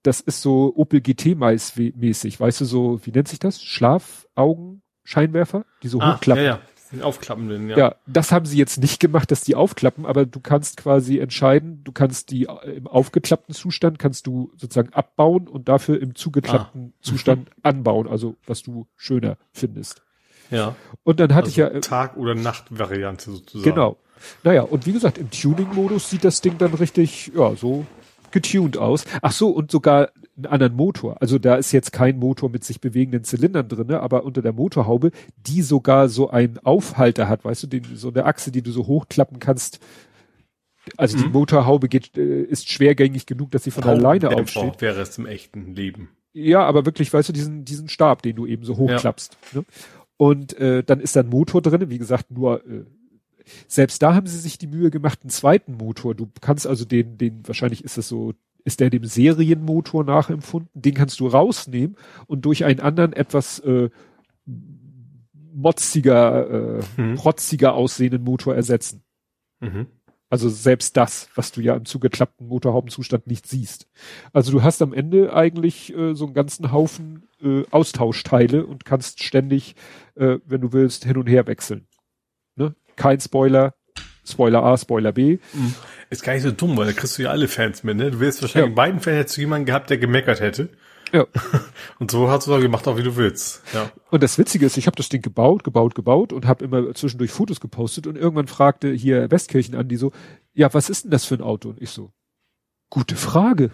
das 0.02 0.20
ist 0.20 0.42
so 0.42 0.72
Opel 0.76 1.00
GT 1.00 1.36
mäßig, 1.36 2.40
weißt 2.40 2.62
du, 2.62 2.64
so, 2.64 3.00
wie 3.04 3.10
nennt 3.10 3.28
sich 3.28 3.38
das? 3.38 3.62
Schlafaugen-Scheinwerfer, 3.62 5.64
die 5.82 5.88
so 5.88 6.00
ah, 6.00 6.14
hochklappen. 6.14 6.44
Ja, 6.44 6.50
ja. 6.50 6.60
Den 6.92 7.02
aufklappenden, 7.02 7.68
ja. 7.68 7.78
Ja, 7.78 7.94
das 8.06 8.32
haben 8.32 8.46
sie 8.46 8.58
jetzt 8.58 8.78
nicht 8.78 8.98
gemacht, 8.98 9.30
dass 9.30 9.42
die 9.42 9.54
aufklappen, 9.54 10.06
aber 10.06 10.26
du 10.26 10.40
kannst 10.40 10.76
quasi 10.76 11.18
entscheiden, 11.18 11.84
du 11.84 11.92
kannst 11.92 12.32
die 12.32 12.46
äh, 12.46 12.72
im 12.72 12.88
aufgeklappten 12.88 13.54
Zustand 13.54 14.00
kannst 14.00 14.26
du 14.26 14.50
sozusagen 14.56 14.92
abbauen 14.92 15.46
und 15.46 15.68
dafür 15.68 16.02
im 16.02 16.16
zugeklappten 16.16 16.92
ah. 16.92 16.98
Zustand 17.00 17.48
anbauen, 17.62 18.08
also 18.08 18.34
was 18.44 18.62
du 18.62 18.88
schöner 18.96 19.36
findest. 19.52 20.02
Ja. 20.50 20.74
Und 21.04 21.20
dann 21.20 21.32
hatte 21.32 21.46
also 21.46 21.50
ich 21.50 21.56
ja 21.58 21.68
äh, 21.68 21.80
Tag 21.80 22.16
oder 22.16 22.34
Nacht 22.34 22.76
Variante 22.76 23.30
sozusagen. 23.30 23.70
Genau. 23.70 23.96
Naja, 24.44 24.62
und 24.62 24.86
wie 24.86 24.92
gesagt, 24.92 25.18
im 25.18 25.30
Tuning-Modus 25.30 26.10
sieht 26.10 26.24
das 26.24 26.40
Ding 26.40 26.58
dann 26.58 26.74
richtig, 26.74 27.32
ja, 27.34 27.54
so 27.56 27.86
getuned 28.30 28.76
aus. 28.76 29.04
Ach 29.22 29.32
so, 29.32 29.50
und 29.50 29.70
sogar 29.70 30.10
einen 30.36 30.46
anderen 30.46 30.74
Motor. 30.74 31.20
Also 31.20 31.38
da 31.38 31.56
ist 31.56 31.72
jetzt 31.72 31.92
kein 31.92 32.18
Motor 32.18 32.50
mit 32.50 32.64
sich 32.64 32.80
bewegenden 32.80 33.24
Zylindern 33.24 33.68
drinne, 33.68 34.00
aber 34.00 34.24
unter 34.24 34.42
der 34.42 34.52
Motorhaube, 34.52 35.10
die 35.36 35.62
sogar 35.62 36.08
so 36.08 36.30
einen 36.30 36.58
Aufhalter 36.58 37.28
hat, 37.28 37.44
weißt 37.44 37.64
du, 37.64 37.66
den, 37.66 37.84
so 37.94 38.08
eine 38.08 38.24
Achse, 38.24 38.50
die 38.50 38.62
du 38.62 38.70
so 38.70 38.86
hochklappen 38.86 39.38
kannst. 39.38 39.80
Also 40.96 41.18
mhm. 41.18 41.22
die 41.22 41.28
Motorhaube 41.28 41.88
geht, 41.88 42.16
äh, 42.16 42.42
ist 42.42 42.70
schwergängig 42.70 43.26
genug, 43.26 43.50
dass 43.50 43.64
sie 43.64 43.70
von 43.70 43.84
alleine 43.84 44.30
aufsteht. 44.30 44.80
wäre 44.80 45.00
es 45.00 45.18
im 45.18 45.26
echten 45.26 45.74
Leben. 45.74 46.08
Ja, 46.32 46.62
aber 46.62 46.86
wirklich, 46.86 47.12
weißt 47.12 47.28
du, 47.28 47.32
diesen, 47.32 47.64
diesen 47.64 47.88
Stab, 47.88 48.22
den 48.22 48.36
du 48.36 48.46
eben 48.46 48.64
so 48.64 48.76
hochklappst. 48.76 49.36
Ja. 49.52 49.60
Ne? 49.60 49.66
Und 50.16 50.56
äh, 50.58 50.84
dann 50.84 51.00
ist 51.00 51.16
da 51.16 51.20
ein 51.20 51.28
Motor 51.28 51.62
drin, 51.62 51.88
wie 51.88 51.98
gesagt, 51.98 52.30
nur 52.30 52.64
äh, 52.66 52.84
selbst 53.68 54.02
da 54.02 54.14
haben 54.14 54.26
sie 54.26 54.38
sich 54.38 54.58
die 54.58 54.66
Mühe 54.66 54.90
gemacht, 54.90 55.20
einen 55.22 55.30
zweiten 55.30 55.76
Motor. 55.76 56.14
Du 56.14 56.28
kannst 56.40 56.66
also 56.66 56.84
den, 56.84 57.18
den, 57.18 57.46
wahrscheinlich 57.46 57.84
ist 57.84 57.98
das 57.98 58.08
so, 58.08 58.34
ist 58.64 58.80
der 58.80 58.90
dem 58.90 59.04
Serienmotor 59.04 60.04
nachempfunden, 60.04 60.70
den 60.74 60.94
kannst 60.94 61.20
du 61.20 61.26
rausnehmen 61.26 61.96
und 62.26 62.44
durch 62.44 62.64
einen 62.64 62.80
anderen 62.80 63.12
etwas 63.12 63.58
äh, 63.60 63.90
motziger, 65.52 66.78
äh, 66.78 67.00
mhm. 67.00 67.14
protziger 67.14 67.74
aussehenden 67.74 68.22
Motor 68.22 68.54
ersetzen. 68.54 69.02
Mhm. 69.60 69.86
Also 70.30 70.48
selbst 70.48 70.96
das, 70.96 71.28
was 71.34 71.50
du 71.50 71.60
ja 71.60 71.74
im 71.74 71.84
zugeklappten 71.84 72.46
Motorhaubenzustand 72.46 73.26
nicht 73.26 73.48
siehst. 73.48 73.88
Also 74.32 74.52
du 74.52 74.62
hast 74.62 74.80
am 74.80 74.92
Ende 74.92 75.34
eigentlich 75.34 75.92
äh, 75.92 76.14
so 76.14 76.24
einen 76.24 76.34
ganzen 76.34 76.70
Haufen 76.70 77.24
äh, 77.42 77.64
Austauschteile 77.72 78.64
und 78.64 78.84
kannst 78.84 79.24
ständig, 79.24 79.74
äh, 80.14 80.38
wenn 80.46 80.60
du 80.60 80.72
willst, 80.72 81.04
hin 81.04 81.16
und 81.16 81.26
her 81.26 81.48
wechseln. 81.48 81.88
Ne? 82.54 82.76
Kein 83.00 83.18
Spoiler, 83.18 83.74
Spoiler 84.26 84.62
A, 84.62 84.76
Spoiler 84.76 85.12
B. 85.12 85.38
Ist 86.10 86.22
gar 86.22 86.34
nicht 86.34 86.42
so 86.42 86.50
dumm, 86.50 86.76
weil 86.76 86.84
da 86.84 86.92
kriegst 86.92 87.16
du 87.16 87.22
ja 87.22 87.30
alle 87.30 87.48
Fans 87.48 87.82
mit, 87.82 87.96
ne? 87.96 88.10
Du 88.10 88.20
wirst 88.20 88.42
wahrscheinlich 88.42 88.66
ja. 88.66 88.68
in 88.68 88.74
beiden 88.74 89.00
Fällen 89.00 89.16
hättest 89.16 89.38
du 89.38 89.40
jemanden 89.40 89.64
gehabt, 89.64 89.88
der 89.88 89.96
gemeckert 89.96 90.40
hätte. 90.40 90.68
Ja. 91.10 91.26
Und 91.98 92.10
so 92.10 92.28
hast 92.28 92.46
du 92.46 92.50
dann 92.50 92.60
gemacht, 92.60 92.86
auch 92.86 92.98
wie 92.98 93.02
du 93.02 93.16
willst. 93.16 93.62
Ja. 93.72 93.90
Und 94.10 94.22
das 94.22 94.36
Witzige 94.36 94.66
ist, 94.66 94.76
ich 94.76 94.86
habe 94.86 94.96
das 94.96 95.08
Ding 95.08 95.22
gebaut, 95.22 95.64
gebaut, 95.64 95.94
gebaut 95.94 96.34
und 96.34 96.46
habe 96.46 96.62
immer 96.62 96.94
zwischendurch 96.94 97.30
Fotos 97.30 97.58
gepostet 97.58 98.06
und 98.06 98.16
irgendwann 98.16 98.48
fragte 98.48 98.92
hier 98.92 99.30
Westkirchen 99.30 99.74
an, 99.74 99.88
die 99.88 99.96
so, 99.96 100.12
ja, 100.52 100.72
was 100.74 100.90
ist 100.90 101.04
denn 101.04 101.10
das 101.10 101.24
für 101.24 101.36
ein 101.36 101.40
Auto? 101.40 101.70
Und 101.70 101.80
ich 101.80 101.90
so, 101.90 102.12
gute 102.90 103.16
Frage. 103.16 103.72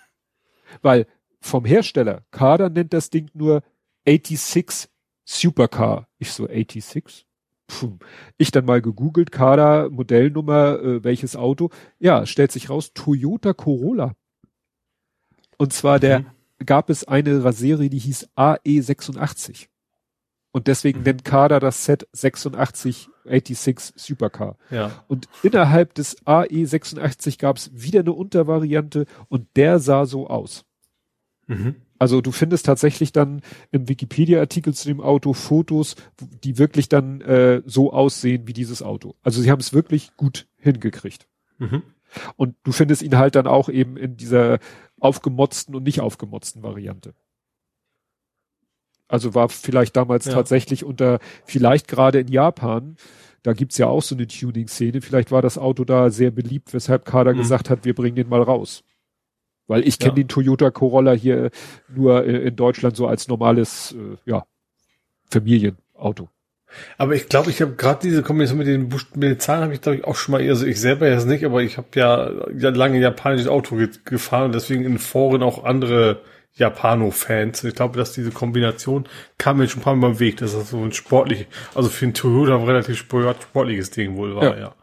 Weil 0.82 1.06
vom 1.40 1.66
Hersteller, 1.66 2.22
Kader 2.30 2.70
nennt 2.70 2.94
das 2.94 3.10
Ding 3.10 3.30
nur 3.34 3.62
86 4.06 4.90
Supercar. 5.26 6.08
Ich 6.18 6.32
so, 6.32 6.46
86? 6.46 7.27
Puh. 7.68 7.98
Ich 8.38 8.50
dann 8.50 8.64
mal 8.64 8.82
gegoogelt, 8.82 9.30
Kader, 9.30 9.90
Modellnummer, 9.90 10.80
äh, 10.80 11.04
welches 11.04 11.36
Auto. 11.36 11.70
Ja, 11.98 12.26
stellt 12.26 12.50
sich 12.50 12.70
raus, 12.70 12.92
Toyota 12.94 13.52
Corolla. 13.52 14.14
Und 15.58 15.72
zwar 15.72 16.00
der, 16.00 16.20
mhm. 16.20 16.26
gab 16.66 16.90
es 16.90 17.04
eine 17.04 17.52
Serie, 17.52 17.90
die 17.90 17.98
hieß 17.98 18.30
AE86. 18.36 19.68
Und 20.50 20.66
deswegen 20.66 21.00
mhm. 21.00 21.04
nennt 21.04 21.24
Kader 21.24 21.60
das 21.60 21.84
Set 21.84 22.08
86 22.12 23.10
86 23.24 23.94
Supercar. 23.96 24.56
Ja. 24.70 25.04
Und 25.06 25.28
innerhalb 25.42 25.94
des 25.94 26.24
AE86 26.26 27.38
gab 27.38 27.58
es 27.58 27.70
wieder 27.74 28.00
eine 28.00 28.12
Untervariante 28.12 29.04
und 29.28 29.46
der 29.56 29.78
sah 29.78 30.06
so 30.06 30.26
aus. 30.26 30.64
Mhm. 31.46 31.76
Also 31.98 32.20
du 32.20 32.30
findest 32.30 32.66
tatsächlich 32.66 33.12
dann 33.12 33.42
im 33.72 33.88
Wikipedia-Artikel 33.88 34.72
zu 34.74 34.88
dem 34.88 35.00
Auto 35.00 35.32
Fotos, 35.32 35.96
die 36.20 36.58
wirklich 36.58 36.88
dann 36.88 37.20
äh, 37.20 37.62
so 37.66 37.92
aussehen 37.92 38.46
wie 38.46 38.52
dieses 38.52 38.82
Auto. 38.82 39.16
Also 39.22 39.42
sie 39.42 39.50
haben 39.50 39.60
es 39.60 39.72
wirklich 39.72 40.16
gut 40.16 40.46
hingekriegt. 40.58 41.26
Mhm. 41.58 41.82
Und 42.36 42.56
du 42.62 42.72
findest 42.72 43.02
ihn 43.02 43.18
halt 43.18 43.34
dann 43.34 43.46
auch 43.46 43.68
eben 43.68 43.96
in 43.96 44.16
dieser 44.16 44.58
aufgemotzten 45.00 45.74
und 45.74 45.82
nicht 45.82 46.00
aufgemotzten 46.00 46.62
Variante. 46.62 47.14
Also 49.08 49.34
war 49.34 49.48
vielleicht 49.48 49.96
damals 49.96 50.26
ja. 50.26 50.32
tatsächlich 50.32 50.84
unter, 50.84 51.18
vielleicht 51.44 51.88
gerade 51.88 52.20
in 52.20 52.28
Japan, 52.28 52.96
da 53.42 53.54
gibt's 53.54 53.78
ja 53.78 53.86
auch 53.86 54.02
so 54.02 54.14
eine 54.14 54.26
Tuning-Szene, 54.26 55.00
vielleicht 55.00 55.30
war 55.30 55.40
das 55.40 55.56
Auto 55.56 55.84
da 55.84 56.10
sehr 56.10 56.30
beliebt, 56.30 56.74
weshalb 56.74 57.04
Kader 57.04 57.32
mhm. 57.32 57.38
gesagt 57.38 57.70
hat, 57.70 57.84
wir 57.84 57.94
bringen 57.94 58.16
den 58.16 58.28
mal 58.28 58.42
raus. 58.42 58.84
Weil 59.68 59.86
ich 59.86 59.98
kenne 59.98 60.12
ja. 60.12 60.16
den 60.16 60.28
Toyota 60.28 60.70
Corolla 60.70 61.12
hier 61.12 61.50
nur 61.94 62.24
äh, 62.24 62.48
in 62.48 62.56
Deutschland 62.56 62.96
so 62.96 63.06
als 63.06 63.28
normales, 63.28 63.94
äh, 63.94 64.16
ja, 64.28 64.44
Familienauto. 65.30 66.28
Aber 66.96 67.14
ich 67.14 67.28
glaube, 67.28 67.50
ich 67.50 67.62
habe 67.62 67.72
gerade 67.72 68.00
diese 68.02 68.22
Kombination 68.22 68.58
mit 68.58 68.66
den, 68.66 68.88
mit 69.14 69.30
den 69.30 69.40
Zahlen 69.40 69.62
habe 69.62 69.74
ich 69.74 69.80
glaube 69.80 69.98
ich 69.98 70.04
auch 70.04 70.16
schon 70.16 70.32
mal, 70.32 70.46
also 70.46 70.66
ich 70.66 70.80
selber 70.80 71.08
jetzt 71.08 71.26
nicht, 71.26 71.44
aber 71.44 71.62
ich 71.62 71.78
habe 71.78 71.88
ja, 71.94 72.30
ja 72.56 72.70
lange 72.70 72.98
japanisches 72.98 73.48
Auto 73.48 73.76
ge 73.76 73.88
gefahren 74.04 74.46
und 74.46 74.54
deswegen 74.54 74.84
in 74.84 74.98
Foren 74.98 75.42
auch 75.42 75.64
andere 75.64 76.22
Japano-Fans. 76.54 77.64
Ich 77.64 77.74
glaube, 77.74 77.96
dass 77.96 78.12
diese 78.12 78.32
Kombination 78.32 79.06
kam 79.38 79.58
mir 79.58 79.68
schon 79.68 79.80
ein 79.80 79.84
paar 79.84 79.96
Mal 79.96 80.10
im 80.10 80.20
Weg, 80.20 80.38
dass 80.38 80.52
das 80.52 80.70
so 80.70 80.82
ein 80.82 80.92
sportlich, 80.92 81.46
also 81.74 81.88
für 81.88 82.06
ein 82.06 82.14
Toyota 82.14 82.56
ein 82.56 82.64
relativ 82.64 82.98
sportliches 82.98 83.90
Ding 83.90 84.16
wohl 84.16 84.34
war, 84.34 84.44
ja. 84.44 84.58
ja. 84.58 84.74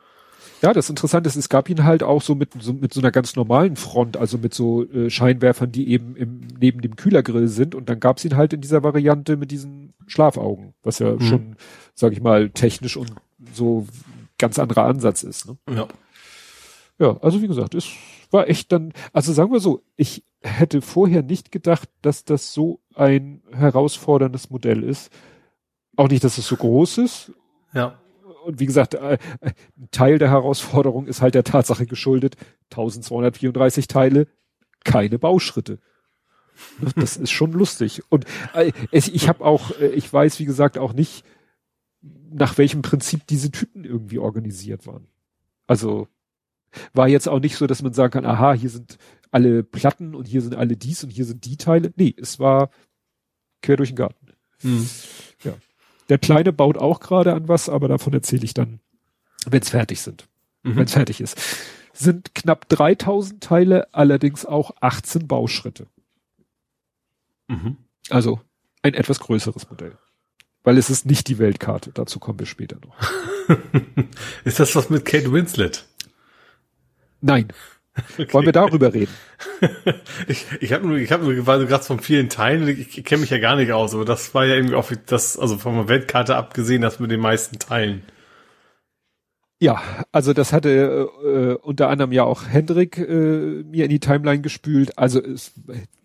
Ja, 0.61 0.73
das 0.73 0.89
Interessante 0.89 1.27
ist, 1.27 1.35
es 1.35 1.49
gab 1.49 1.69
ihn 1.69 1.83
halt 1.83 2.03
auch 2.03 2.21
so 2.21 2.33
mit 2.35 2.51
so, 2.59 2.73
mit 2.73 2.93
so 2.93 3.01
einer 3.01 3.11
ganz 3.11 3.35
normalen 3.35 3.75
Front, 3.75 4.17
also 4.17 4.37
mit 4.37 4.53
so 4.53 4.83
äh, 4.89 5.09
Scheinwerfern, 5.09 5.71
die 5.71 5.89
eben 5.89 6.15
im, 6.15 6.41
neben 6.59 6.81
dem 6.81 6.95
Kühlergrill 6.95 7.47
sind. 7.47 7.75
Und 7.75 7.89
dann 7.89 7.99
gab 7.99 8.17
es 8.17 8.25
ihn 8.25 8.35
halt 8.35 8.53
in 8.53 8.61
dieser 8.61 8.83
Variante 8.83 9.37
mit 9.37 9.51
diesen 9.51 9.93
Schlafaugen, 10.07 10.73
was 10.83 10.99
ja 10.99 11.13
mhm. 11.13 11.21
schon, 11.21 11.55
sag 11.93 12.13
ich 12.13 12.21
mal, 12.21 12.49
technisch 12.49 12.97
und 12.97 13.13
so 13.53 13.87
ganz 14.37 14.59
anderer 14.59 14.85
Ansatz 14.85 15.23
ist. 15.23 15.47
Ne? 15.47 15.57
Ja. 15.69 15.87
Ja, 16.97 17.17
also 17.21 17.41
wie 17.41 17.47
gesagt, 17.47 17.75
es 17.75 17.89
war 18.31 18.47
echt 18.47 18.71
dann, 18.71 18.93
also 19.11 19.33
sagen 19.33 19.51
wir 19.51 19.59
so, 19.59 19.83
ich 19.97 20.23
hätte 20.41 20.81
vorher 20.81 21.23
nicht 21.23 21.51
gedacht, 21.51 21.89
dass 22.01 22.23
das 22.23 22.53
so 22.53 22.79
ein 22.95 23.41
herausforderndes 23.51 24.49
Modell 24.49 24.81
ist. 24.81 25.11
Auch 25.97 26.07
nicht, 26.07 26.23
dass 26.23 26.37
es 26.37 26.47
so 26.47 26.55
groß 26.55 26.99
ist. 26.99 27.33
Ja 27.73 27.97
und 28.45 28.59
wie 28.59 28.65
gesagt, 28.65 28.93
äh, 28.93 29.17
ein 29.41 29.53
Teil 29.91 30.17
der 30.19 30.29
Herausforderung 30.29 31.07
ist 31.07 31.21
halt 31.21 31.35
der 31.35 31.43
Tatsache 31.43 31.85
geschuldet, 31.85 32.35
1234 32.71 33.87
Teile, 33.87 34.27
keine 34.83 35.19
Bauschritte. 35.19 35.79
Das 36.95 37.17
ist 37.17 37.31
schon 37.31 37.51
lustig. 37.51 38.01
Und 38.09 38.25
äh, 38.53 38.71
ich 38.91 39.27
habe 39.27 39.43
auch, 39.43 39.71
äh, 39.79 39.87
ich 39.87 40.11
weiß, 40.11 40.39
wie 40.39 40.45
gesagt, 40.45 40.77
auch 40.77 40.93
nicht, 40.93 41.25
nach 42.01 42.57
welchem 42.57 42.81
Prinzip 42.81 43.27
diese 43.27 43.51
Typen 43.51 43.83
irgendwie 43.83 44.19
organisiert 44.19 44.87
waren. 44.87 45.07
Also 45.67 46.07
war 46.93 47.07
jetzt 47.07 47.27
auch 47.27 47.39
nicht 47.39 47.55
so, 47.55 47.67
dass 47.67 47.81
man 47.81 47.93
sagen 47.93 48.11
kann, 48.11 48.25
aha, 48.25 48.53
hier 48.53 48.69
sind 48.69 48.97
alle 49.31 49.63
Platten 49.63 50.15
und 50.15 50.27
hier 50.27 50.41
sind 50.41 50.55
alle 50.55 50.77
dies 50.77 51.03
und 51.03 51.09
hier 51.09 51.25
sind 51.25 51.45
die 51.45 51.57
Teile. 51.57 51.93
Nee, 51.95 52.13
es 52.17 52.39
war 52.39 52.69
quer 53.61 53.77
durch 53.77 53.89
den 53.89 53.97
Garten. 53.97 54.27
Mhm. 54.61 54.89
Der 56.09 56.17
Kleine 56.17 56.53
baut 56.53 56.77
auch 56.77 56.99
gerade 56.99 57.33
an 57.33 57.47
was, 57.47 57.69
aber 57.69 57.87
davon 57.87 58.13
erzähle 58.13 58.43
ich 58.43 58.53
dann, 58.53 58.79
wenn 59.45 59.61
es 59.61 59.69
fertig 59.69 60.01
sind. 60.01 60.27
Mhm. 60.63 60.75
Wenn 60.75 60.85
es 60.85 60.93
fertig 60.93 61.21
ist. 61.21 61.37
Sind 61.93 62.35
knapp 62.35 62.67
3000 62.69 63.41
Teile, 63.41 63.93
allerdings 63.93 64.45
auch 64.45 64.71
18 64.81 65.27
Bauschritte. 65.27 65.87
Mhm. 67.47 67.77
Also 68.09 68.41
ein 68.81 68.93
etwas 68.93 69.19
größeres 69.19 69.69
Modell. 69.69 69.97
Weil 70.63 70.77
es 70.77 70.89
ist 70.89 71.05
nicht 71.05 71.27
die 71.27 71.37
Weltkarte. 71.37 71.91
Dazu 71.93 72.19
kommen 72.19 72.39
wir 72.39 72.47
später 72.47 72.77
noch. 72.85 72.95
ist 74.43 74.59
das 74.59 74.75
was 74.75 74.89
mit 74.89 75.05
Kate 75.05 75.31
Winslet? 75.31 75.85
Nein. 77.21 77.47
Okay. 78.17 78.33
Wollen 78.33 78.45
wir 78.45 78.51
darüber 78.51 78.93
reden? 78.93 79.13
ich 80.27 80.45
ich 80.59 80.73
habe 80.73 80.85
nur, 80.85 80.97
ich 80.97 81.11
habe 81.11 81.23
nur 81.23 81.47
weil 81.47 81.59
du 81.59 81.67
gerade 81.67 81.83
von 81.83 81.99
vielen 81.99 82.29
Teilen, 82.29 82.67
ich, 82.67 82.97
ich 82.97 83.05
kenne 83.05 83.21
mich 83.21 83.29
ja 83.29 83.37
gar 83.37 83.55
nicht 83.55 83.71
aus, 83.71 83.93
aber 83.93 84.05
das 84.05 84.33
war 84.33 84.45
ja 84.45 84.55
irgendwie 84.55 84.75
auch 84.75 84.91
das, 85.05 85.39
also 85.39 85.57
von 85.57 85.75
der 85.75 85.87
Weltkarte 85.87 86.35
abgesehen, 86.35 86.81
das 86.81 86.99
mit 86.99 87.11
den 87.11 87.21
meisten 87.21 87.57
Teilen. 87.59 88.03
Ja, 89.61 89.81
also 90.11 90.33
das 90.33 90.51
hatte 90.51 91.09
äh, 91.23 91.53
unter 91.65 91.89
anderem 91.89 92.11
ja 92.11 92.23
auch 92.23 92.45
Hendrik 92.47 92.97
äh, 92.97 93.63
mir 93.63 93.85
in 93.85 93.89
die 93.89 93.99
Timeline 93.99 94.41
gespült. 94.41 94.97
Also 94.97 95.21
es 95.21 95.53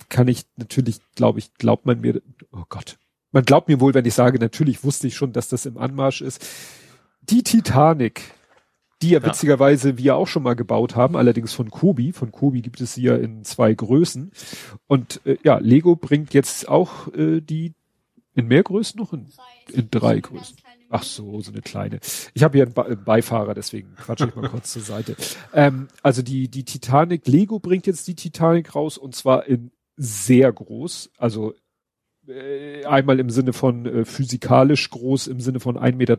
kann 0.08 0.28
ich 0.28 0.44
natürlich, 0.56 1.00
glaube 1.16 1.40
ich, 1.40 1.54
glaubt 1.54 1.86
man 1.86 2.00
mir, 2.00 2.22
oh 2.52 2.64
Gott, 2.68 2.98
man 3.32 3.44
glaubt 3.44 3.68
mir 3.68 3.80
wohl, 3.80 3.94
wenn 3.94 4.04
ich 4.04 4.14
sage, 4.14 4.38
natürlich 4.38 4.84
wusste 4.84 5.08
ich 5.08 5.16
schon, 5.16 5.32
dass 5.32 5.48
das 5.48 5.66
im 5.66 5.78
Anmarsch 5.78 6.20
ist. 6.20 6.46
Die 7.22 7.42
Titanic 7.42 8.22
die 9.02 9.10
ja, 9.10 9.20
ja 9.20 9.26
witzigerweise 9.26 9.98
wir 9.98 10.16
auch 10.16 10.26
schon 10.26 10.42
mal 10.42 10.54
gebaut 10.54 10.96
haben, 10.96 11.16
allerdings 11.16 11.52
von 11.52 11.70
Kobi. 11.70 12.12
Von 12.12 12.32
Kobi 12.32 12.62
gibt 12.62 12.80
es 12.80 12.94
sie 12.94 13.02
ja 13.02 13.16
in 13.16 13.44
zwei 13.44 13.74
Größen. 13.74 14.32
Und 14.86 15.20
äh, 15.24 15.36
ja, 15.42 15.58
Lego 15.58 15.96
bringt 15.96 16.34
jetzt 16.34 16.68
auch 16.68 17.12
äh, 17.14 17.40
die 17.40 17.74
in 18.34 18.46
mehr 18.46 18.62
Größen 18.62 18.98
noch 18.98 19.12
in, 19.12 19.26
in 19.72 19.90
drei 19.90 20.20
Größen. 20.20 20.56
Ach 20.88 21.04
so, 21.04 21.40
so 21.40 21.52
eine 21.52 21.62
kleine. 21.62 22.00
Ich 22.34 22.42
habe 22.42 22.58
hier 22.58 22.66
einen 22.66 23.04
Beifahrer, 23.04 23.54
deswegen 23.54 23.94
quatsche 23.94 24.26
ich 24.26 24.34
mal 24.34 24.48
kurz 24.48 24.72
zur 24.72 24.82
Seite. 24.82 25.16
Ähm, 25.52 25.88
also 26.02 26.22
die, 26.22 26.48
die 26.48 26.64
Titanic, 26.64 27.26
Lego 27.26 27.58
bringt 27.58 27.86
jetzt 27.86 28.06
die 28.06 28.14
Titanic 28.14 28.74
raus 28.74 28.98
und 28.98 29.16
zwar 29.16 29.46
in 29.46 29.72
sehr 29.96 30.52
groß. 30.52 31.10
Also 31.18 31.54
äh, 32.28 32.84
einmal 32.84 33.18
im 33.18 33.30
Sinne 33.30 33.52
von 33.52 33.84
äh, 33.86 34.04
physikalisch 34.04 34.88
groß, 34.90 35.26
im 35.26 35.40
Sinne 35.40 35.58
von 35.58 35.76
1,30 35.76 35.96
Meter 35.96 36.14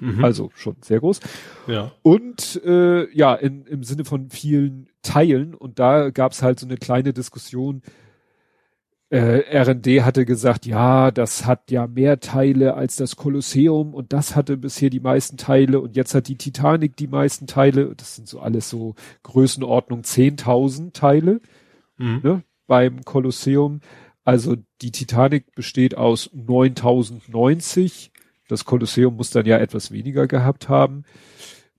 Mhm. 0.00 0.24
Also 0.24 0.50
schon 0.54 0.76
sehr 0.82 1.00
groß. 1.00 1.20
Ja. 1.66 1.92
Und 2.02 2.60
äh, 2.64 3.10
ja, 3.14 3.34
in, 3.34 3.66
im 3.66 3.84
Sinne 3.84 4.04
von 4.04 4.30
vielen 4.30 4.88
Teilen. 5.02 5.54
Und 5.54 5.78
da 5.78 6.10
gab 6.10 6.32
es 6.32 6.42
halt 6.42 6.58
so 6.60 6.66
eine 6.66 6.76
kleine 6.76 7.12
Diskussion. 7.12 7.82
Äh, 9.10 9.44
RD 9.56 10.02
hatte 10.02 10.24
gesagt, 10.24 10.66
ja, 10.66 11.10
das 11.10 11.46
hat 11.46 11.70
ja 11.70 11.86
mehr 11.86 12.18
Teile 12.20 12.74
als 12.74 12.96
das 12.96 13.16
Kolosseum 13.16 13.94
und 13.94 14.12
das 14.12 14.34
hatte 14.34 14.56
bisher 14.56 14.90
die 14.90 14.98
meisten 14.98 15.36
Teile 15.36 15.78
und 15.78 15.94
jetzt 15.94 16.14
hat 16.14 16.26
die 16.26 16.36
Titanic 16.36 16.96
die 16.96 17.06
meisten 17.06 17.46
Teile. 17.46 17.94
Das 17.96 18.16
sind 18.16 18.26
so 18.26 18.40
alles 18.40 18.68
so 18.70 18.94
Größenordnung 19.22 20.00
10.000 20.00 20.94
Teile 20.94 21.40
mhm. 21.98 22.20
ne, 22.22 22.42
beim 22.66 23.04
Kolosseum. 23.04 23.80
Also 24.24 24.56
die 24.80 24.90
Titanic 24.90 25.54
besteht 25.54 25.96
aus 25.96 26.30
9090 26.32 28.10
das 28.48 28.64
Kolosseum 28.64 29.16
muss 29.16 29.30
dann 29.30 29.46
ja 29.46 29.58
etwas 29.58 29.90
weniger 29.90 30.26
gehabt 30.26 30.68
haben. 30.68 31.04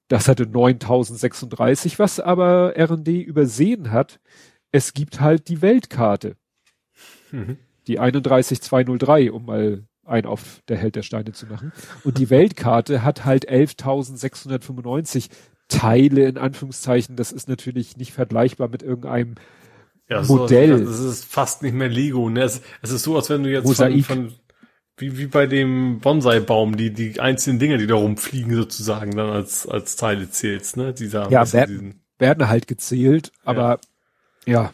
Das 0.08 0.28
hatte 0.28 0.46
9036, 0.46 1.98
was 2.00 2.20
aber 2.20 2.76
R&D 2.76 3.22
übersehen 3.22 3.92
hat. 3.92 4.20
Es 4.72 4.94
gibt 4.94 5.20
halt 5.20 5.48
die 5.48 5.62
Weltkarte. 5.62 6.36
Mhm. 7.32 7.58
Die 7.88 8.00
31203, 8.00 9.32
um 9.32 9.46
mal 9.46 9.84
ein 10.04 10.26
auf 10.26 10.62
der 10.68 10.78
Held 10.78 10.96
der 10.96 11.02
Steine 11.02 11.32
zu 11.34 11.48
machen. 11.48 11.72
Und 12.04 12.18
die 12.20 12.30
Weltkarte 12.30 13.04
hat 13.04 13.26
halt 13.26 13.50
11.695 13.50 15.30
Teile 15.68 16.26
in 16.26 16.38
Anführungszeichen. 16.38 17.16
Das 17.16 17.32
ist 17.32 17.50
natürlich 17.50 17.98
nicht 17.98 18.14
vergleichbar 18.14 18.68
mit 18.68 18.84
irgendeinem 18.84 19.36
ja, 20.08 20.22
Modell. 20.22 20.80
So, 20.80 20.86
das 20.86 21.00
ist 21.00 21.26
fast 21.26 21.64
nicht 21.64 21.74
mehr 21.74 21.90
Lego. 21.90 22.30
Ne? 22.30 22.44
Es, 22.44 22.62
es 22.82 22.92
ist 22.92 23.04
so, 23.04 23.16
als 23.16 23.30
wenn 23.30 23.44
du 23.44 23.50
jetzt 23.52 23.76
von, 23.76 24.04
von, 24.04 24.34
wie, 24.98 25.18
wie 25.18 25.28
bei 25.28 25.46
dem 25.46 26.00
Bonsai-Baum, 26.00 26.78
die, 26.78 26.94
die 26.94 27.20
einzelnen 27.20 27.60
Dinge, 27.60 27.78
die 27.78 27.88
da 27.88 27.96
rumfliegen 27.96 28.56
sozusagen, 28.56 29.16
dann 29.16 29.30
als, 29.30 29.68
als 29.68 29.98
Teile 29.98 30.30
zählst, 30.30 30.78
ne? 30.78 30.94
Dieser, 30.94 31.30
ja, 31.30 31.52
wer, 31.52 31.68
diesen... 31.68 32.02
werden 32.18 32.48
halt 32.48 32.68
gezählt, 32.68 33.32
aber 33.44 33.80
ja. 34.46 34.54
ja. 34.64 34.74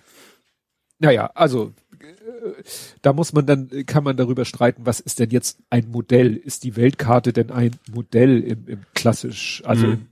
Naja, 1.00 1.32
also 1.34 1.74
äh, 2.00 2.64
da 3.02 3.14
muss 3.14 3.34
man 3.34 3.48
dann, 3.48 3.70
kann 3.88 4.04
man 4.04 4.16
darüber 4.16 4.46
streiten, 4.46 4.86
was 4.86 5.00
ist 5.00 5.18
denn 5.18 5.32
jetzt 5.32 5.60
ein 5.72 5.90
Modell? 5.90 6.36
Ist 6.36 6.64
die 6.64 6.76
Weltkarte 6.76 7.34
denn 7.34 7.50
ein 7.50 7.76
Modell 7.92 8.42
im, 8.42 8.68
im 8.68 8.86
klassisch, 8.94 9.64
also 9.66 9.88
mhm. 9.88 9.94
im, 9.94 10.08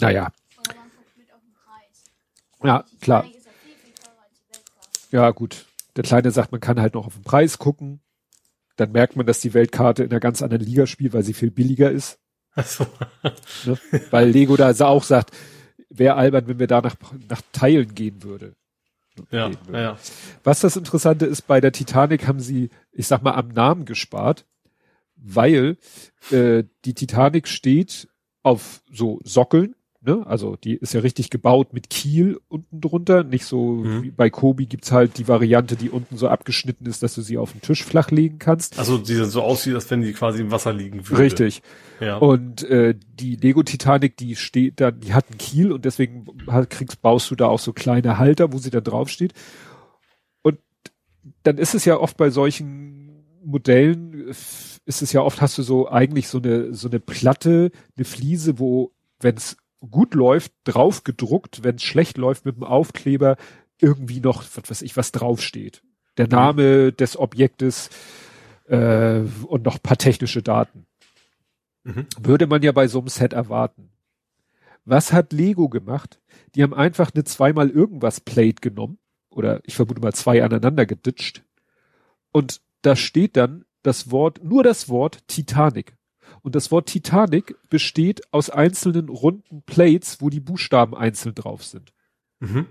naja. 0.00 0.32
Ja, 2.64 2.84
klar. 3.00 3.26
Ja, 5.12 5.30
gut. 5.30 5.66
Der 5.94 6.02
Kleine 6.02 6.32
sagt, 6.32 6.50
man 6.50 6.60
kann 6.60 6.80
halt 6.80 6.94
noch 6.94 7.06
auf 7.06 7.14
den 7.14 7.22
Preis 7.22 7.58
gucken 7.58 8.00
dann 8.76 8.92
merkt 8.92 9.16
man, 9.16 9.26
dass 9.26 9.40
die 9.40 9.54
Weltkarte 9.54 10.04
in 10.04 10.10
einer 10.10 10.20
ganz 10.20 10.42
anderen 10.42 10.64
Liga 10.64 10.86
spielt, 10.86 11.12
weil 11.12 11.22
sie 11.22 11.34
viel 11.34 11.50
billiger 11.50 11.90
ist. 11.90 12.18
So. 12.64 12.86
Ne? 13.66 13.78
Weil 14.10 14.30
Lego 14.30 14.56
da 14.56 14.72
auch 14.86 15.02
sagt, 15.02 15.30
wäre 15.90 16.14
albern, 16.14 16.48
wenn 16.48 16.58
wir 16.58 16.66
da 16.66 16.80
nach, 16.80 16.96
nach 17.28 17.42
Teilen 17.52 17.94
gehen 17.94 18.22
würde. 18.22 18.54
Ja, 19.30 19.50
würde. 19.66 19.82
ja. 19.82 19.98
Was 20.44 20.60
das 20.60 20.76
Interessante 20.76 21.26
ist, 21.26 21.42
bei 21.42 21.60
der 21.60 21.72
Titanic 21.72 22.26
haben 22.26 22.40
sie, 22.40 22.70
ich 22.92 23.06
sag 23.06 23.22
mal, 23.22 23.34
am 23.34 23.48
Namen 23.48 23.84
gespart, 23.84 24.46
weil 25.16 25.76
äh, 26.30 26.64
die 26.84 26.94
Titanic 26.94 27.48
steht 27.48 28.08
auf 28.42 28.82
so 28.90 29.20
Sockeln 29.24 29.74
ne? 30.06 30.24
Also 30.26 30.56
die 30.56 30.74
ist 30.74 30.94
ja 30.94 31.00
richtig 31.00 31.28
gebaut 31.28 31.72
mit 31.72 31.90
Kiel 31.90 32.40
unten 32.48 32.80
drunter. 32.80 33.24
Nicht 33.24 33.44
so 33.44 33.74
mhm. 33.74 34.02
wie 34.02 34.10
bei 34.10 34.30
Kobi 34.30 34.66
gibt's 34.66 34.92
halt 34.92 35.18
die 35.18 35.28
Variante, 35.28 35.76
die 35.76 35.90
unten 35.90 36.16
so 36.16 36.28
abgeschnitten 36.28 36.86
ist, 36.86 37.02
dass 37.02 37.14
du 37.14 37.22
sie 37.22 37.36
auf 37.36 37.52
den 37.52 37.60
Tisch 37.60 37.84
flach 37.84 38.10
legen 38.10 38.38
kannst. 38.38 38.78
Also 38.78 38.96
die 38.96 39.14
so 39.24 39.42
aussieht, 39.42 39.74
als 39.74 39.90
wenn 39.90 40.00
die 40.00 40.12
quasi 40.12 40.40
im 40.40 40.50
Wasser 40.50 40.72
liegen 40.72 41.06
würde. 41.08 41.22
Richtig. 41.22 41.62
Ja. 42.00 42.16
Und 42.18 42.62
äh, 42.62 42.94
die 43.14 43.36
Lego 43.36 43.62
Titanic, 43.62 44.16
die 44.16 44.36
steht 44.36 44.80
dann, 44.80 45.00
die 45.00 45.12
hat 45.12 45.28
einen 45.28 45.38
Kiel 45.38 45.72
und 45.72 45.84
deswegen 45.84 46.24
kriegst, 46.70 47.02
baust 47.02 47.30
du 47.30 47.34
da 47.34 47.46
auch 47.46 47.58
so 47.58 47.72
kleine 47.72 48.18
Halter, 48.18 48.52
wo 48.52 48.58
sie 48.58 48.70
dann 48.70 48.84
draufsteht. 48.84 49.34
Und 50.42 50.58
dann 51.42 51.58
ist 51.58 51.74
es 51.74 51.84
ja 51.84 51.98
oft 51.98 52.16
bei 52.16 52.30
solchen 52.30 53.24
Modellen, 53.44 54.28
ist 54.28 54.80
es 54.86 55.12
ja 55.12 55.20
oft, 55.22 55.40
hast 55.40 55.58
du 55.58 55.62
so 55.62 55.90
eigentlich 55.90 56.28
so 56.28 56.38
eine, 56.38 56.74
so 56.74 56.88
eine 56.88 57.00
Platte, 57.00 57.70
eine 57.96 58.04
Fliese, 58.04 58.58
wo, 58.58 58.92
wenn 59.20 59.36
es 59.36 59.56
gut 59.80 60.14
läuft, 60.14 60.52
drauf 60.64 61.04
gedruckt, 61.04 61.62
wenn 61.64 61.76
es 61.76 61.82
schlecht 61.82 62.18
läuft, 62.18 62.44
mit 62.44 62.56
dem 62.56 62.64
Aufkleber 62.64 63.36
irgendwie 63.80 64.20
noch, 64.20 64.44
was 64.54 64.70
weiß 64.70 64.82
ich, 64.82 64.96
was 64.96 65.12
draufsteht. 65.12 65.82
Der 66.16 66.28
Name 66.28 66.86
mhm. 66.86 66.96
des 66.96 67.16
Objektes 67.16 67.90
äh, 68.66 69.20
und 69.46 69.64
noch 69.64 69.82
paar 69.82 69.98
technische 69.98 70.42
Daten. 70.42 70.86
Mhm. 71.84 72.06
Würde 72.18 72.46
man 72.46 72.62
ja 72.62 72.72
bei 72.72 72.88
so 72.88 72.98
einem 72.98 73.08
Set 73.08 73.32
erwarten. 73.32 73.90
Was 74.84 75.12
hat 75.12 75.32
Lego 75.32 75.68
gemacht? 75.68 76.20
Die 76.54 76.62
haben 76.62 76.74
einfach 76.74 77.10
eine 77.12 77.24
zweimal 77.24 77.70
irgendwas 77.70 78.20
Plate 78.20 78.60
genommen 78.60 78.98
oder 79.28 79.60
ich 79.64 79.74
vermute 79.74 80.00
mal 80.00 80.14
zwei 80.14 80.42
aneinander 80.42 80.86
geditscht 80.86 81.42
und 82.32 82.60
da 82.82 82.96
steht 82.96 83.36
dann 83.36 83.64
das 83.82 84.10
Wort, 84.10 84.44
nur 84.44 84.62
das 84.62 84.88
Wort 84.88 85.26
Titanic. 85.26 85.95
Und 86.46 86.54
das 86.54 86.70
Wort 86.70 86.86
Titanic 86.86 87.56
besteht 87.70 88.32
aus 88.32 88.50
einzelnen 88.50 89.08
runden 89.08 89.62
Plates, 89.62 90.20
wo 90.20 90.30
die 90.30 90.38
Buchstaben 90.38 90.94
einzeln 90.94 91.34
drauf 91.34 91.64
sind. 91.64 91.92
Mhm. 92.38 92.66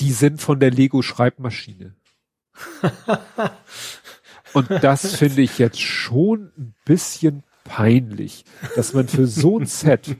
Die 0.00 0.10
sind 0.10 0.42
von 0.42 0.58
der 0.58 0.72
Lego 0.72 1.00
Schreibmaschine. 1.00 1.94
Und 4.52 4.68
das 4.68 5.14
finde 5.14 5.42
ich 5.42 5.58
jetzt 5.58 5.80
schon 5.80 6.50
ein 6.58 6.74
bisschen 6.84 7.44
peinlich, 7.62 8.44
dass 8.74 8.94
man 8.94 9.06
für 9.06 9.28
so 9.28 9.60
ein 9.60 9.66
Set, 9.66 10.16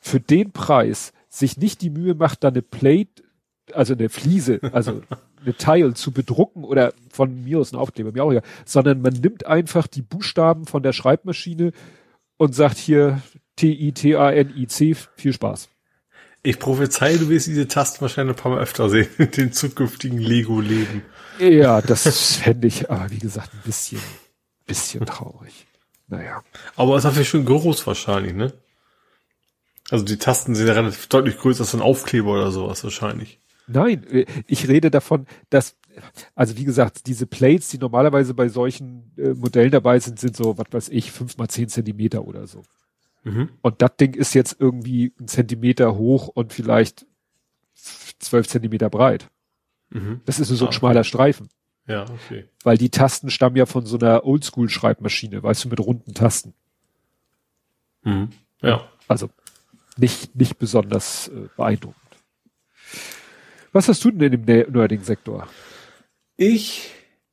für 0.00 0.18
den 0.18 0.50
Preis, 0.50 1.12
sich 1.28 1.56
nicht 1.56 1.82
die 1.82 1.90
Mühe 1.90 2.16
macht, 2.16 2.42
da 2.42 2.48
eine 2.48 2.62
Plate, 2.62 3.22
also 3.72 3.94
eine 3.94 4.08
Fliese, 4.08 4.58
also 4.72 5.02
Tile 5.54 5.94
zu 5.94 6.12
bedrucken 6.12 6.64
oder 6.64 6.92
von 7.10 7.44
mir 7.44 7.58
aus 7.58 7.72
ein 7.72 7.76
Aufkleber, 7.76 8.12
mir 8.12 8.24
auch 8.24 8.30
egal, 8.30 8.44
sondern 8.64 9.02
man 9.02 9.12
nimmt 9.14 9.46
einfach 9.46 9.86
die 9.86 10.02
Buchstaben 10.02 10.66
von 10.66 10.82
der 10.82 10.92
Schreibmaschine 10.92 11.72
und 12.36 12.54
sagt 12.54 12.78
hier 12.78 13.22
T-I-T-A-N-I-C, 13.56 14.96
viel 15.16 15.32
Spaß. 15.32 15.68
Ich 16.42 16.58
prophezei, 16.58 17.16
du 17.16 17.28
wirst 17.28 17.48
diese 17.48 17.66
Tasten 17.66 18.02
wahrscheinlich 18.02 18.36
ein 18.36 18.40
paar 18.40 18.52
Mal 18.52 18.60
öfter 18.60 18.88
sehen 18.88 19.08
in 19.18 19.30
dem 19.30 19.52
zukünftigen 19.52 20.18
Lego-Leben. 20.18 21.02
Ja, 21.38 21.82
das 21.82 22.36
fände 22.36 22.68
ich, 22.68 22.90
aber 22.90 23.10
wie 23.10 23.18
gesagt, 23.18 23.52
ein 23.52 23.62
bisschen, 23.64 24.00
bisschen 24.64 25.04
traurig. 25.06 25.66
Naja. 26.08 26.42
Aber 26.76 26.94
es 26.94 27.00
ist 27.00 27.04
natürlich 27.04 27.28
schon 27.28 27.44
groß 27.44 27.86
wahrscheinlich, 27.86 28.34
ne? 28.34 28.52
Also 29.90 30.04
die 30.04 30.18
Tasten 30.18 30.54
sind 30.54 30.66
ja 30.66 30.74
relativ 30.74 31.06
deutlich 31.08 31.38
größer 31.38 31.62
als 31.62 31.74
ein 31.74 31.80
Aufkleber 31.80 32.32
oder 32.32 32.50
sowas 32.50 32.82
wahrscheinlich. 32.84 33.40
Nein, 33.66 34.04
äh, 34.04 34.26
ich 34.46 34.68
rede 34.68 34.90
davon, 34.90 35.26
dass, 35.50 35.76
also 36.34 36.56
wie 36.56 36.64
gesagt, 36.64 37.06
diese 37.06 37.26
Plates, 37.26 37.68
die 37.68 37.78
normalerweise 37.78 38.34
bei 38.34 38.48
solchen 38.48 39.12
äh, 39.16 39.34
Modellen 39.34 39.70
dabei 39.70 39.98
sind, 39.98 40.18
sind 40.18 40.36
so, 40.36 40.58
was 40.58 40.66
weiß 40.70 40.88
ich, 40.90 41.12
fünf 41.12 41.36
mal 41.36 41.48
zehn 41.48 41.68
Zentimeter 41.68 42.26
oder 42.26 42.46
so. 42.46 42.62
Mhm. 43.24 43.50
Und 43.60 43.82
das 43.82 43.96
Ding 43.96 44.14
ist 44.14 44.34
jetzt 44.34 44.56
irgendwie 44.58 45.12
ein 45.20 45.28
Zentimeter 45.28 45.96
hoch 45.96 46.28
und 46.28 46.52
vielleicht 46.52 47.06
zwölf 47.74 48.46
Zentimeter 48.46 48.88
breit. 48.88 49.28
Mhm. 49.90 50.20
Das 50.24 50.38
ist 50.38 50.48
so 50.48 50.64
ein 50.64 50.68
ah, 50.68 50.72
schmaler 50.72 51.04
Streifen. 51.04 51.48
Ja, 51.88 52.04
okay. 52.04 52.48
Weil 52.64 52.78
die 52.78 52.90
Tasten 52.90 53.30
stammen 53.30 53.56
ja 53.56 53.66
von 53.66 53.86
so 53.86 53.98
einer 53.98 54.24
Oldschool-Schreibmaschine, 54.24 55.42
weißt 55.42 55.64
du, 55.64 55.68
mit 55.68 55.80
runden 55.80 56.14
Tasten. 56.14 56.54
Mhm. 58.02 58.30
Ja. 58.60 58.88
Also 59.08 59.30
nicht, 59.96 60.34
nicht 60.36 60.58
besonders 60.58 61.28
äh, 61.28 61.48
beeindruckend. 61.56 62.05
Was 63.76 63.88
hast 63.88 64.02
du 64.06 64.10
denn 64.10 64.46
dem 64.46 64.72
Nerding-Sektor? 64.72 65.46
Ich 66.38 66.88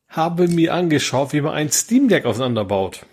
habe 0.10 0.50
mir 0.50 0.74
angeschaut, 0.74 1.32
wie 1.32 1.40
man 1.40 1.54
ein 1.54 1.72
Steam 1.72 2.10
Deck 2.10 2.26
auseinanderbaut. 2.26 3.06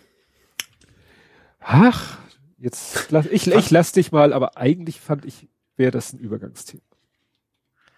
Ach, 1.60 2.18
jetzt 2.58 3.12
lass, 3.12 3.26
ich, 3.26 3.46
ich 3.46 3.70
lass 3.70 3.92
dich 3.92 4.10
mal, 4.10 4.32
aber 4.32 4.56
eigentlich 4.56 4.98
fand 4.98 5.24
ich, 5.24 5.46
wäre 5.76 5.92
das 5.92 6.12
ein 6.12 6.18
Übergangsthema. 6.18 6.82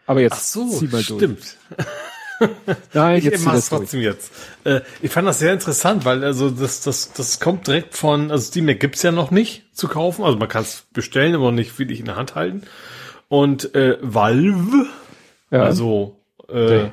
Aber 0.05 0.21
jetzt 0.21 0.35
Ach 0.35 0.41
so, 0.41 0.69
zieh 0.69 0.89
mal 0.89 1.03
durch. 1.03 1.23
Stimmt. 1.23 1.57
Nein, 2.93 3.17
ich 3.17 3.25
jetzt 3.25 3.43
mach's 3.47 3.71
trotzdem 3.71 4.03
durch. 4.03 4.15
jetzt. 4.15 4.33
Äh, 4.65 4.83
ich 5.01 5.11
fand 5.11 5.27
das 5.27 5.39
sehr 5.39 5.55
interessant, 5.55 6.05
weil 6.05 6.25
also 6.25 6.51
das 6.51 6.83
das 6.83 7.15
das 7.15 7.41
kommt 7.41 7.67
direkt 7.69 7.95
von 7.95 8.31
also 8.31 8.49
Steam 8.49 8.67
Deck 8.67 8.81
gibt's 8.81 9.03
ja 9.03 9.13
noch 9.13 9.31
nicht 9.31 9.75
zu 9.75 9.89
kaufen, 9.89 10.25
also 10.25 10.37
man 10.37 10.49
kann 10.49 10.65
es 10.65 10.85
bestellen, 10.93 11.35
aber 11.35 11.53
nicht 11.53 11.79
wirklich 11.79 12.01
in 12.01 12.05
der 12.05 12.17
Hand 12.17 12.35
halten. 12.35 12.65
Und 13.29 13.75
äh, 13.75 13.97
Valve 14.03 14.91
ja. 15.53 15.63
Also, 15.63 16.21
äh, 16.49 16.89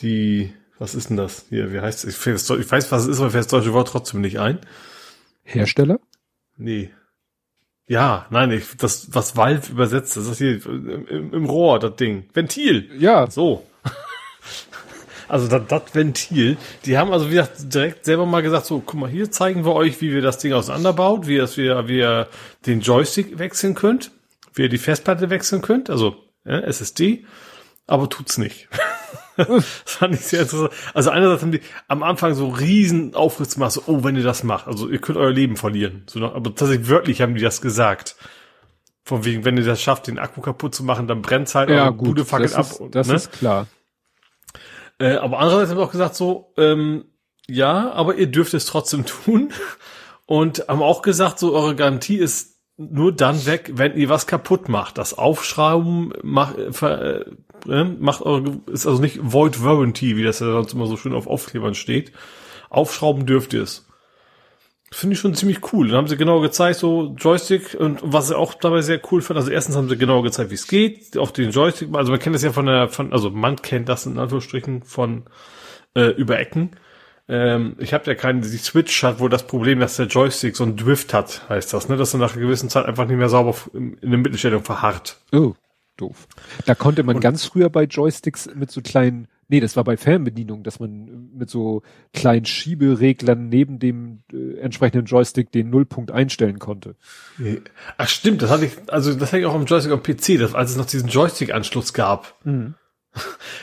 die, 0.00 0.52
was 0.78 0.94
ist 0.94 1.10
denn 1.10 1.16
das 1.16 1.46
hier? 1.48 1.72
Wie 1.72 1.80
heißt 1.80 2.04
es? 2.04 2.26
Ich, 2.26 2.26
weiß, 2.70 2.92
was 2.92 3.02
es 3.02 3.08
ist, 3.08 3.20
aber 3.20 3.30
fällt 3.30 3.44
das 3.44 3.50
deutsche 3.50 3.72
Wort 3.72 3.88
trotzdem 3.88 4.20
nicht 4.20 4.38
ein. 4.38 4.60
Hersteller? 5.42 5.98
Nee. 6.56 6.90
Ja, 7.86 8.26
nein, 8.30 8.50
ich, 8.50 8.76
das, 8.76 9.14
was 9.14 9.36
Valve 9.36 9.72
übersetzt, 9.72 10.16
das 10.16 10.26
ist 10.26 10.38
hier 10.38 10.64
im, 10.66 11.32
im 11.32 11.44
Rohr, 11.46 11.78
das 11.78 11.96
Ding. 11.96 12.28
Ventil. 12.34 12.90
Ja. 12.98 13.30
So. 13.30 13.66
Also 15.30 15.46
das, 15.46 15.60
das 15.68 15.94
Ventil, 15.94 16.56
die 16.86 16.96
haben 16.96 17.12
also 17.12 17.26
wie 17.26 17.32
gesagt 17.32 17.74
direkt 17.74 18.06
selber 18.06 18.24
mal 18.24 18.40
gesagt, 18.40 18.64
so, 18.64 18.80
guck 18.80 18.98
mal, 18.98 19.10
hier 19.10 19.30
zeigen 19.30 19.66
wir 19.66 19.74
euch, 19.74 20.00
wie 20.00 20.10
wir 20.14 20.22
das 20.22 20.38
Ding 20.38 20.54
auseinanderbaut, 20.54 21.26
wie, 21.26 21.36
es, 21.36 21.58
wie, 21.58 21.68
wie 21.86 21.98
ihr 21.98 22.28
den 22.64 22.80
Joystick 22.80 23.38
wechseln 23.38 23.74
könnt, 23.74 24.10
wie 24.54 24.62
ihr 24.62 24.68
die 24.70 24.78
Festplatte 24.78 25.28
wechseln 25.28 25.60
könnt, 25.60 25.90
also 25.90 26.16
ja, 26.46 26.60
SSD, 26.60 27.26
aber 27.88 28.08
tut's 28.08 28.38
nicht. 28.38 28.68
das 29.36 29.64
fand 29.84 30.14
ich 30.14 30.20
sehr 30.20 30.42
interessant. 30.42 30.72
Also 30.94 31.10
einerseits 31.10 31.42
haben 31.42 31.52
die 31.52 31.62
am 31.88 32.02
Anfang 32.02 32.34
so 32.34 32.48
riesen 32.48 33.14
Aufriss 33.14 33.54
gemacht, 33.54 33.72
so, 33.72 33.82
oh, 33.86 34.04
wenn 34.04 34.14
ihr 34.14 34.22
das 34.22 34.44
macht, 34.44 34.68
also 34.68 34.88
ihr 34.88 35.00
könnt 35.00 35.18
euer 35.18 35.32
Leben 35.32 35.56
verlieren. 35.56 36.04
So, 36.06 36.24
aber 36.24 36.54
tatsächlich 36.54 36.88
wörtlich 36.88 37.20
haben 37.20 37.34
die 37.34 37.42
das 37.42 37.60
gesagt. 37.60 38.16
Von 39.04 39.24
wegen, 39.24 39.44
wenn 39.44 39.56
ihr 39.56 39.64
das 39.64 39.80
schafft, 39.80 40.06
den 40.06 40.18
Akku 40.18 40.42
kaputt 40.42 40.74
zu 40.74 40.84
machen, 40.84 41.06
dann 41.08 41.22
brennt's 41.22 41.54
halt 41.54 41.70
ja, 41.70 41.88
gut, 41.90 42.08
Bude 42.08 42.24
fackelt 42.26 42.54
ab. 42.54 42.66
Ist, 42.66 42.82
das 42.90 43.08
ne? 43.08 43.14
ist 43.14 43.32
klar. 43.32 43.66
Äh, 44.98 45.14
aber 45.14 45.38
andererseits 45.38 45.70
haben 45.70 45.78
wir 45.78 45.84
auch 45.84 45.92
gesagt 45.92 46.14
so, 46.14 46.52
ähm, 46.58 47.06
ja, 47.48 47.90
aber 47.92 48.16
ihr 48.16 48.26
dürft 48.26 48.52
es 48.52 48.66
trotzdem 48.66 49.06
tun. 49.24 49.52
Und 50.26 50.68
haben 50.68 50.82
auch 50.82 51.00
gesagt, 51.00 51.38
so 51.38 51.54
eure 51.54 51.74
Garantie 51.74 52.18
ist 52.18 52.57
nur 52.78 53.12
dann 53.12 53.44
weg, 53.44 53.72
wenn 53.74 53.96
ihr 53.96 54.08
was 54.08 54.26
kaputt 54.26 54.68
macht. 54.68 54.98
Das 54.98 55.18
Aufschrauben 55.18 56.14
macht, 56.22 56.56
äh, 56.82 57.24
äh, 57.68 57.84
macht 57.84 58.22
eure, 58.22 58.60
ist 58.66 58.86
also 58.86 59.02
nicht 59.02 59.18
Void 59.20 59.62
Warranty, 59.62 60.16
wie 60.16 60.22
das 60.22 60.38
ja 60.38 60.52
sonst 60.52 60.72
immer 60.72 60.86
so 60.86 60.96
schön 60.96 61.12
auf 61.12 61.26
Aufklebern 61.26 61.74
steht. 61.74 62.12
Aufschrauben 62.70 63.26
dürft 63.26 63.52
ihr 63.52 63.64
es. 63.64 63.86
Finde 64.92 65.14
ich 65.14 65.20
schon 65.20 65.34
ziemlich 65.34 65.72
cool. 65.72 65.88
Dann 65.88 65.98
haben 65.98 66.08
sie 66.08 66.16
genau 66.16 66.40
gezeigt, 66.40 66.78
so 66.78 67.14
Joystick 67.18 67.74
und 67.78 67.98
was 68.02 68.30
ich 68.30 68.36
auch 68.36 68.54
dabei 68.54 68.80
sehr 68.80 69.00
cool 69.10 69.20
fand, 69.20 69.38
also 69.38 69.50
erstens 69.50 69.76
haben 69.76 69.88
sie 69.88 69.98
genau 69.98 70.22
gezeigt, 70.22 70.50
wie 70.50 70.54
es 70.54 70.68
geht, 70.68 71.18
auf 71.18 71.32
den 71.32 71.50
Joystick, 71.50 71.88
also 71.92 72.10
man 72.10 72.20
kennt 72.20 72.36
das 72.36 72.42
ja 72.42 72.52
von 72.52 72.66
der, 72.66 72.88
von, 72.88 73.12
also 73.12 73.28
man 73.28 73.56
kennt 73.56 73.88
das 73.88 74.06
in 74.06 74.18
Anführungsstrichen 74.18 74.84
von 74.84 75.24
äh, 75.94 76.12
über 76.12 76.38
Ecken 76.38 76.70
ähm, 77.28 77.76
ich 77.78 77.92
habe 77.92 78.06
ja 78.06 78.14
keine, 78.14 78.40
die 78.40 78.56
Switch 78.56 79.02
hat 79.02 79.20
wohl 79.20 79.28
das 79.28 79.46
Problem, 79.46 79.80
dass 79.80 79.96
der 79.96 80.06
Joystick 80.06 80.56
so 80.56 80.64
ein 80.64 80.76
Drift 80.76 81.12
hat, 81.12 81.46
heißt 81.48 81.72
das, 81.74 81.88
ne? 81.88 81.96
Dass 81.96 82.14
er 82.14 82.20
nach 82.20 82.32
einer 82.32 82.42
gewissen 82.42 82.70
Zeit 82.70 82.86
einfach 82.86 83.06
nicht 83.06 83.18
mehr 83.18 83.28
sauber 83.28 83.54
in, 83.74 83.98
in 83.98 84.10
der 84.10 84.18
Mittelstellung 84.18 84.64
verharrt. 84.64 85.20
Oh, 85.32 85.54
doof. 85.98 86.26
Da 86.64 86.74
konnte 86.74 87.02
man 87.02 87.16
Und, 87.16 87.22
ganz 87.22 87.44
früher 87.44 87.68
bei 87.68 87.84
Joysticks 87.84 88.48
mit 88.54 88.70
so 88.70 88.80
kleinen, 88.80 89.28
nee, 89.48 89.60
das 89.60 89.76
war 89.76 89.84
bei 89.84 89.98
Fernbedienung, 89.98 90.62
dass 90.62 90.80
man 90.80 91.30
mit 91.36 91.50
so 91.50 91.82
kleinen 92.14 92.46
Schiebereglern 92.46 93.50
neben 93.50 93.78
dem 93.78 94.22
äh, 94.32 94.58
entsprechenden 94.60 95.04
Joystick 95.04 95.52
den 95.52 95.68
Nullpunkt 95.68 96.10
einstellen 96.10 96.58
konnte. 96.58 96.96
Ach 97.98 98.08
stimmt, 98.08 98.40
das 98.40 98.48
hatte 98.48 98.64
ich, 98.64 98.72
also 98.86 99.12
das 99.12 99.32
hatte 99.32 99.40
ich 99.40 99.46
auch 99.46 99.54
am 99.54 99.66
Joystick 99.66 99.92
am 99.92 100.02
PC, 100.02 100.38
das, 100.38 100.54
als 100.54 100.70
es 100.70 100.76
noch 100.78 100.86
diesen 100.86 101.10
Joystick-Anschluss 101.10 101.92
gab. 101.92 102.34
Mhm. 102.44 102.74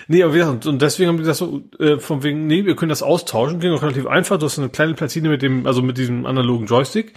Nee, 0.08 0.24
aber 0.24 0.34
wir, 0.34 0.48
und 0.48 0.82
deswegen 0.82 1.10
haben 1.10 1.18
die 1.18 1.24
das 1.24 1.38
so, 1.38 1.64
äh, 1.80 2.00
von 2.00 2.24
wegen, 2.24 2.48
nee, 2.48 2.66
wir 2.66 2.76
können 2.76 2.90
das 2.90 3.04
austauschen, 3.04 3.60
ging 3.60 3.74
auch 3.74 3.82
relativ 3.82 4.08
einfach. 4.08 4.38
Du 4.38 4.46
hast 4.46 4.58
eine 4.60 4.70
kleine 4.70 4.94
Platine 4.94 5.30
mit 5.30 5.42
dem, 5.42 5.66
also 5.66 5.82
mit 5.82 5.98
diesem 5.98 6.26
analogen 6.26 6.66
Joystick. 6.66 7.14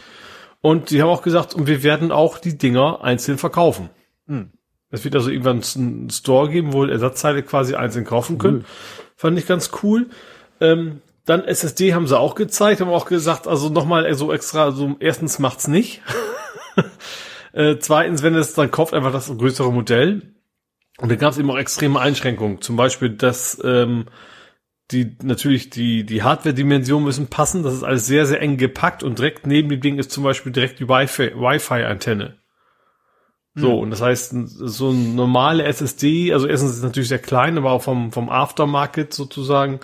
Und 0.60 0.90
die 0.90 1.00
haben 1.02 1.08
auch 1.08 1.22
gesagt, 1.22 1.54
und 1.54 1.66
wir 1.66 1.82
werden 1.82 2.10
auch 2.10 2.38
die 2.38 2.58
Dinger 2.58 3.02
einzeln 3.02 3.38
verkaufen. 3.38 3.90
Hm. 4.26 4.50
Es 4.90 5.04
wird 5.04 5.14
also 5.14 5.30
irgendwann 5.30 5.62
einen 5.76 6.10
Store 6.10 6.48
geben, 6.48 6.72
wo 6.72 6.84
Ersatzteile 6.84 7.42
quasi 7.42 7.74
einzeln 7.74 8.04
kaufen 8.04 8.38
können. 8.38 8.64
Fand 9.16 9.38
ich 9.38 9.46
ganz 9.46 9.70
cool. 9.82 10.08
Ähm, 10.60 11.02
dann 11.26 11.44
SSD 11.44 11.92
haben 11.92 12.06
sie 12.06 12.18
auch 12.18 12.34
gezeigt, 12.34 12.80
haben 12.80 12.88
auch 12.88 13.04
gesagt, 13.04 13.46
also 13.46 13.68
nochmal 13.68 14.12
so 14.14 14.32
extra, 14.32 14.64
also 14.64 14.96
erstens 14.98 15.38
macht's 15.38 15.68
nicht. 15.68 16.00
äh, 17.52 17.76
zweitens, 17.78 18.22
wenn 18.22 18.34
es 18.34 18.54
dann 18.54 18.70
kauft 18.70 18.94
einfach 18.94 19.12
das 19.12 19.28
größere 19.28 19.70
Modell. 19.70 20.34
Und 21.00 21.10
da 21.10 21.16
gab 21.16 21.32
es 21.32 21.38
eben 21.38 21.50
auch 21.50 21.58
extreme 21.58 22.00
Einschränkungen. 22.00 22.60
Zum 22.60 22.76
Beispiel, 22.76 23.10
dass 23.10 23.60
ähm, 23.64 24.06
die 24.90 25.16
natürlich 25.22 25.70
die 25.70 26.04
die 26.04 26.22
Hardware-Dimensionen 26.22 27.04
müssen 27.04 27.28
passen. 27.28 27.62
Das 27.62 27.74
ist 27.74 27.84
alles 27.84 28.06
sehr 28.06 28.26
sehr 28.26 28.40
eng 28.40 28.56
gepackt 28.56 29.02
und 29.02 29.18
direkt 29.18 29.46
neben 29.46 29.68
dem 29.68 29.80
Ding 29.80 29.98
ist 29.98 30.10
zum 30.10 30.24
Beispiel 30.24 30.52
direkt 30.52 30.80
die 30.80 30.88
Wi-Fi-Antenne. 30.88 32.38
So, 33.54 33.72
mhm. 33.72 33.78
und 33.78 33.90
das 33.90 34.00
heißt, 34.00 34.34
so 34.46 34.90
eine 34.90 34.98
normale 34.98 35.64
SSD, 35.64 36.32
also 36.32 36.46
erstens 36.46 36.72
ist 36.72 36.76
es 36.78 36.82
natürlich 36.82 37.08
sehr 37.08 37.18
klein, 37.18 37.58
aber 37.58 37.72
auch 37.72 37.82
vom, 37.82 38.12
vom 38.12 38.28
Aftermarket 38.28 39.12
sozusagen, 39.12 39.80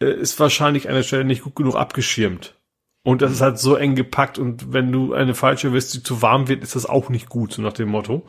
äh, 0.00 0.12
ist 0.12 0.38
wahrscheinlich 0.38 0.88
an 0.88 0.94
der 0.94 1.02
Stelle 1.02 1.24
nicht 1.24 1.42
gut 1.42 1.56
genug 1.56 1.74
abgeschirmt. 1.74 2.54
Und 3.02 3.22
das 3.22 3.32
ist 3.32 3.40
halt 3.40 3.58
so 3.58 3.74
eng 3.74 3.94
gepackt 3.94 4.38
und 4.38 4.72
wenn 4.72 4.92
du 4.92 5.14
eine 5.14 5.34
falsche 5.34 5.72
wirst, 5.72 5.94
die 5.94 6.02
zu 6.02 6.22
warm 6.22 6.48
wird, 6.48 6.62
ist 6.62 6.76
das 6.76 6.86
auch 6.86 7.08
nicht 7.08 7.28
gut, 7.28 7.52
so 7.52 7.62
nach 7.62 7.72
dem 7.72 7.88
Motto. 7.88 8.26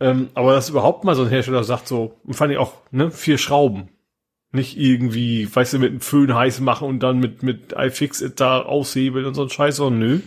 Ähm, 0.00 0.28
aber 0.34 0.52
dass 0.52 0.70
überhaupt 0.70 1.04
mal 1.04 1.14
so 1.14 1.22
ein 1.22 1.28
Hersteller 1.28 1.64
sagt 1.64 1.88
so, 1.88 2.14
und 2.24 2.34
fand 2.34 2.52
ich 2.52 2.58
auch, 2.58 2.74
ne, 2.90 3.10
vier 3.10 3.38
Schrauben. 3.38 3.88
Nicht 4.50 4.78
irgendwie, 4.78 5.54
weißt 5.54 5.74
du, 5.74 5.78
mit 5.78 5.90
einem 5.90 6.00
Föhn 6.00 6.34
heiß 6.34 6.60
machen 6.60 6.88
und 6.88 7.00
dann 7.00 7.18
mit, 7.18 7.42
mit 7.42 7.74
iFixit 7.76 8.40
da 8.40 8.62
aushebeln 8.62 9.26
und 9.26 9.34
so 9.34 9.42
ein 9.42 9.50
Scheiß, 9.50 9.76
sondern 9.76 9.98
nö. 9.98 10.20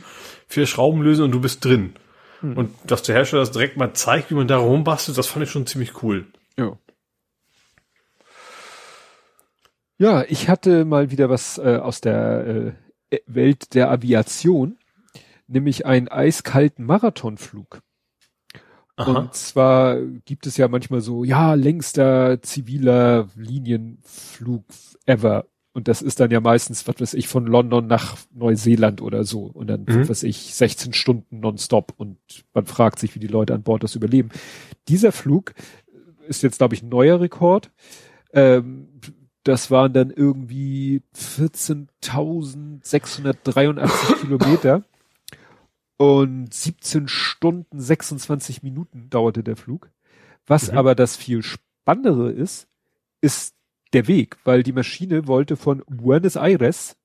Vier 0.48 0.68
Schrauben 0.68 1.02
lösen 1.02 1.24
und 1.24 1.32
du 1.32 1.42
bist 1.42 1.64
drin. 1.66 1.94
Hm. 2.42 2.58
Und 2.58 2.76
dass 2.86 3.04
der 3.04 3.16
Hersteller 3.16 3.42
das 3.42 3.52
direkt 3.52 3.78
mal 3.78 3.94
zeigt, 3.94 4.30
wie 4.30 4.36
man 4.36 4.48
da 4.48 4.58
rumbastelt, 4.58 5.18
das 5.18 5.28
fand 5.28 5.46
ich 5.46 5.52
schon 5.52 5.66
ziemlich 5.66 6.04
cool. 6.04 6.28
Ja. 6.58 6.78
Ja, 9.98 10.24
ich 10.28 10.50
hatte 10.50 10.84
mal 10.84 11.12
wieder 11.12 11.30
was 11.30 11.58
äh, 11.60 11.78
aus 11.78 12.02
der 12.02 12.74
äh, 13.12 13.20
Welt 13.28 13.76
der 13.76 13.92
Aviation, 13.92 14.78
nämlich 15.48 15.86
einen 15.86 16.08
eiskalten 16.08 16.86
Marathonflug. 16.86 17.82
Aha. 19.02 19.20
Und 19.20 19.34
zwar 19.34 19.98
gibt 20.26 20.48
es 20.48 20.58
ja 20.58 20.68
manchmal 20.68 21.02
so, 21.02 21.24
ja, 21.24 21.54
längster 21.54 22.42
ziviler 22.42 23.28
Linienflug 23.36 24.66
ever. 25.06 25.46
Und 25.74 25.88
das 25.88 26.02
ist 26.02 26.20
dann 26.20 26.32
ja 26.32 26.42
meistens, 26.42 26.86
was 26.88 27.00
weiß 27.00 27.14
ich, 27.14 27.30
von 27.30 27.46
London 27.46 27.88
nach 27.88 28.18
Neuseeland 28.34 29.02
oder 29.02 29.24
so. 29.24 29.46
Und 29.46 29.68
dann, 29.68 29.86
mhm. 29.88 30.02
was 30.02 30.10
weiß 30.10 30.24
ich, 30.24 30.54
16 30.54 30.92
Stunden 30.94 31.40
nonstop. 31.40 31.94
Und 31.96 32.18
man 32.54 32.66
fragt 32.66 33.00
sich, 33.00 33.16
wie 33.16 33.20
die 33.20 33.28
Leute 33.28 33.54
an 33.54 33.64
Bord 33.64 33.82
das 33.84 33.96
überleben. 33.96 34.32
Dieser 34.90 35.14
Flug 35.14 35.54
ist 36.28 36.44
jetzt, 36.44 36.58
glaube 36.58 36.76
ich, 36.76 36.84
ein 36.84 36.90
neuer 36.90 37.22
Rekord. 37.22 37.72
Ähm, 38.34 38.90
das 39.44 39.72
waren 39.72 39.94
dann 39.94 40.12
irgendwie 40.12 41.02
14.683 41.16 44.16
Kilometer 44.22 44.84
und 46.02 46.52
17 46.52 47.08
Stunden 47.08 47.80
26 47.80 48.64
Minuten 48.64 49.12
dauerte 49.12 49.44
der 49.44 49.56
Flug. 49.56 49.92
Was 50.48 50.72
mhm. 50.72 50.80
aber 50.80 50.96
das 50.96 51.16
viel 51.16 51.44
Spannendere 51.44 52.32
ist, 52.32 52.68
ist 53.22 53.54
der 53.94 54.08
Weg, 54.08 54.38
weil 54.44 54.64
die 54.64 54.72
Maschine 54.72 55.28
wollte 55.28 55.58
von 55.58 55.84
Buenos 55.88 56.38
Aires 56.38 56.98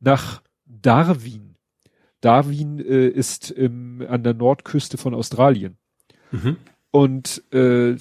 nach 0.00 0.42
Darwin. 0.64 1.56
Darwin 2.22 2.78
äh, 2.78 3.08
ist 3.08 3.50
im, 3.50 4.02
an 4.08 4.22
der 4.22 4.32
Nordküste 4.32 4.96
von 4.96 5.12
Australien. 5.12 5.76
Mhm. 6.30 6.56
Und 6.90 7.42
äh, 7.52 7.96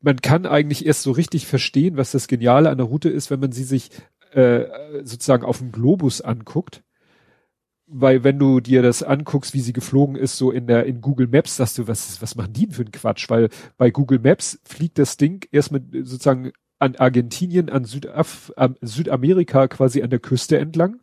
man 0.00 0.22
kann 0.22 0.46
eigentlich 0.46 0.86
erst 0.86 1.02
so 1.02 1.10
richtig 1.10 1.46
verstehen, 1.46 1.98
was 1.98 2.12
das 2.12 2.28
Geniale 2.28 2.70
an 2.70 2.78
der 2.78 2.86
Route 2.86 3.10
ist, 3.10 3.30
wenn 3.30 3.40
man 3.40 3.52
sie 3.52 3.64
sich 3.64 3.90
äh, 4.32 4.64
sozusagen 5.02 5.44
auf 5.44 5.58
dem 5.58 5.70
Globus 5.70 6.22
anguckt. 6.22 6.82
Weil 7.86 8.24
wenn 8.24 8.38
du 8.38 8.60
dir 8.60 8.82
das 8.82 9.02
anguckst, 9.02 9.52
wie 9.52 9.60
sie 9.60 9.74
geflogen 9.74 10.16
ist, 10.16 10.38
so 10.38 10.50
in 10.50 10.66
der 10.66 10.86
in 10.86 11.00
Google 11.00 11.26
Maps, 11.26 11.56
sagst 11.56 11.78
du, 11.78 11.86
was 11.86 12.22
was 12.22 12.34
machen 12.34 12.52
die 12.54 12.66
denn 12.66 12.74
für 12.74 12.82
einen 12.82 12.92
Quatsch? 12.92 13.28
Weil 13.28 13.50
bei 13.76 13.90
Google 13.90 14.20
Maps 14.20 14.58
fliegt 14.64 14.98
das 14.98 15.16
Ding 15.16 15.46
erst 15.52 15.70
mit 15.70 15.84
sozusagen 15.92 16.52
an 16.78 16.96
Argentinien, 16.96 17.68
an 17.68 17.84
Südaf 17.84 18.52
an 18.56 18.76
Südamerika 18.80 19.68
quasi 19.68 20.02
an 20.02 20.10
der 20.10 20.18
Küste 20.18 20.58
entlang, 20.58 21.00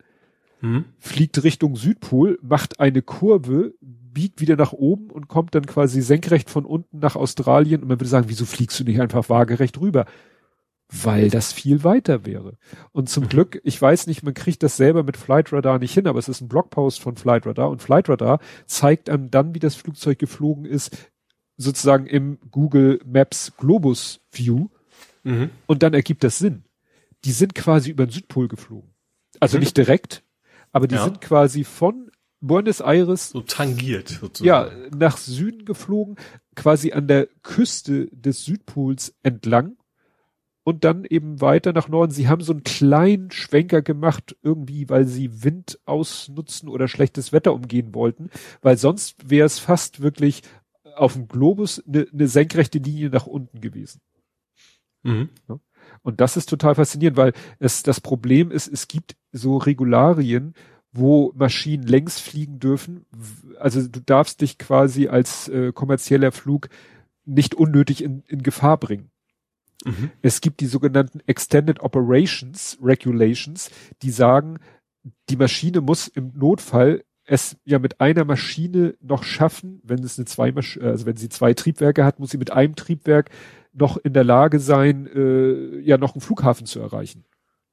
hm. 0.62 0.86
fliegt 0.98 1.44
Richtung 1.44 1.76
Südpol, 1.76 2.40
macht 2.42 2.80
eine 2.80 3.02
Kurve, 3.02 3.74
biegt 3.82 4.42
wieder 4.42 4.56
nach 4.56 4.74
oben 4.74 5.10
und 5.10 5.28
kommt 5.28 5.56
dann 5.56 5.66
quasi 5.66 6.02
senkrecht 6.02 6.50
von 6.50 6.66
unten 6.66 7.00
nach 7.00 7.16
Australien 7.16 7.82
und 7.82 7.88
man 7.88 8.00
würde 8.00 8.10
sagen, 8.10 8.30
wieso 8.30 8.46
fliegst 8.46 8.80
du 8.80 8.84
nicht 8.84 9.00
einfach 9.00 9.30
waagerecht 9.30 9.80
rüber? 9.80 10.06
Weil 10.94 11.30
das 11.30 11.54
viel 11.54 11.86
weiter 11.86 12.26
wäre. 12.26 12.58
Und 12.92 13.10
zum 13.10 13.24
mhm. 13.24 13.30
Glück, 13.30 13.62
ich 13.64 13.82
weiß 13.82 14.08
nicht, 14.08 14.24
man 14.24 14.34
kriegt 14.34 14.62
das 14.62 14.76
selber 14.76 15.04
mit 15.04 15.16
Flight 15.16 15.54
Radar 15.54 15.80
nicht 15.80 15.94
hin, 15.94 16.06
aber 16.06 16.20
es 16.20 16.28
ist 16.28 16.42
ein 16.42 16.50
Blogpost 16.50 17.00
von 17.00 17.16
Flight 17.16 17.46
Radar 17.48 17.70
und 17.70 17.82
Flight 17.82 18.10
Radar 18.10 18.40
zeigt 18.66 19.10
einem 19.10 19.32
dann, 19.32 19.56
wie 19.56 19.60
das 19.60 19.76
Flugzeug 19.76 20.20
geflogen 20.20 20.66
ist, 20.66 21.12
sozusagen 21.56 22.08
im 22.08 22.40
Google 22.52 23.00
Maps 23.06 23.54
Globus 23.58 24.20
View. 24.32 24.68
Mhm. 25.24 25.50
Und 25.66 25.82
dann 25.82 25.94
ergibt 25.94 26.26
das 26.26 26.40
Sinn. 26.40 26.66
Die 27.24 27.32
sind 27.32 27.56
quasi 27.56 27.92
über 27.92 28.06
den 28.06 28.12
Südpol 28.12 28.50
geflogen. 28.50 28.90
Also 29.40 29.58
mhm. 29.58 29.62
nicht 29.62 29.78
direkt, 29.78 30.24
aber 30.74 30.88
die 30.88 30.96
ja. 30.96 31.06
sind 31.06 31.22
quasi 31.22 31.64
von 31.64 32.12
Buenos 32.42 32.82
Aires. 32.82 33.30
So 33.30 33.42
tangiert 33.42 34.10
sozusagen. 34.10 34.46
Ja, 34.46 34.70
nach 34.94 35.16
Süden 35.16 35.64
geflogen, 35.64 36.18
quasi 36.56 36.92
an 36.92 37.08
der 37.08 37.28
Küste 37.44 38.08
des 38.08 38.44
Südpols 38.44 39.16
entlang 39.24 39.78
und 40.64 40.84
dann 40.84 41.06
eben 41.06 41.42
weiter 41.42 41.74
nach 41.74 41.88
Norden. 41.88 42.12
Sie 42.12 42.28
haben 42.28 42.42
so 42.42 42.54
einen 42.54 42.64
kleinen 42.64 43.32
Schwenker 43.32 43.82
gemacht, 43.82 44.36
irgendwie, 44.42 44.90
weil 44.90 45.06
sie 45.06 45.44
Wind 45.44 45.80
ausnutzen 45.86 46.70
oder 46.70 46.88
schlechtes 46.88 47.34
Wetter 47.34 47.54
umgehen 47.54 47.94
wollten, 47.96 48.30
weil 48.62 48.78
sonst 48.78 49.30
wäre 49.30 49.46
es 49.46 49.60
fast 49.60 50.02
wirklich 50.02 50.44
auf 50.96 51.14
dem 51.14 51.28
Globus 51.28 51.84
eine 51.88 52.08
ne 52.12 52.28
senkrechte 52.28 52.80
Linie 52.80 53.10
nach 53.10 53.28
unten 53.28 53.62
gewesen. 53.62 54.02
Mhm. 55.04 55.30
Ja. 55.50 55.60
Und 56.04 56.22
das 56.22 56.38
ist 56.38 56.50
total 56.50 56.76
faszinierend, 56.76 57.18
weil 57.18 57.34
es 57.60 57.84
das 57.84 58.02
Problem 58.02 58.52
ist, 58.52 58.68
es 58.68 58.88
gibt 58.88 59.16
so 59.32 59.58
Regularien, 59.58 60.54
wo 60.92 61.32
Maschinen 61.36 61.84
längs 61.84 62.20
fliegen 62.20 62.60
dürfen. 62.60 63.06
Also 63.60 63.88
du 63.88 64.02
darfst 64.02 64.42
dich 64.42 64.58
quasi 64.58 65.08
als 65.08 65.48
äh, 65.48 65.72
kommerzieller 65.72 66.32
Flug 66.32 66.70
nicht 67.26 67.56
unnötig 67.56 68.04
in, 68.04 68.24
in 68.28 68.44
Gefahr 68.44 68.78
bringen. 68.78 69.10
Mhm. 69.86 70.12
Es 70.22 70.42
gibt 70.42 70.60
die 70.60 70.68
sogenannten 70.68 71.22
Extended 71.28 71.80
Operations 71.82 72.78
Regulations, 72.82 73.70
die 74.02 74.12
sagen, 74.12 74.60
die 75.30 75.36
Maschine 75.36 75.82
muss 75.82 76.08
im 76.08 76.32
Notfall 76.36 77.04
es 77.24 77.58
ja 77.64 77.80
mit 77.80 78.02
einer 78.02 78.26
Maschine 78.26 78.96
noch 79.00 79.24
schaffen, 79.24 79.80
wenn 79.84 80.04
es 80.04 80.18
eine 80.18 80.26
zwei, 80.26 80.54
also 80.54 81.06
wenn 81.06 81.18
sie 81.18 81.30
zwei 81.30 81.54
Triebwerke 81.54 82.04
hat, 82.04 82.20
muss 82.20 82.32
sie 82.32 82.38
mit 82.38 82.52
einem 82.52 82.76
Triebwerk 82.76 83.30
noch 83.74 83.98
in 83.98 84.14
der 84.14 84.24
Lage 84.24 84.60
sein, 84.60 85.08
äh, 85.08 85.80
ja 85.80 85.98
noch 85.98 86.14
einen 86.14 86.22
Flughafen 86.22 86.66
zu 86.66 86.80
erreichen. 86.80 87.24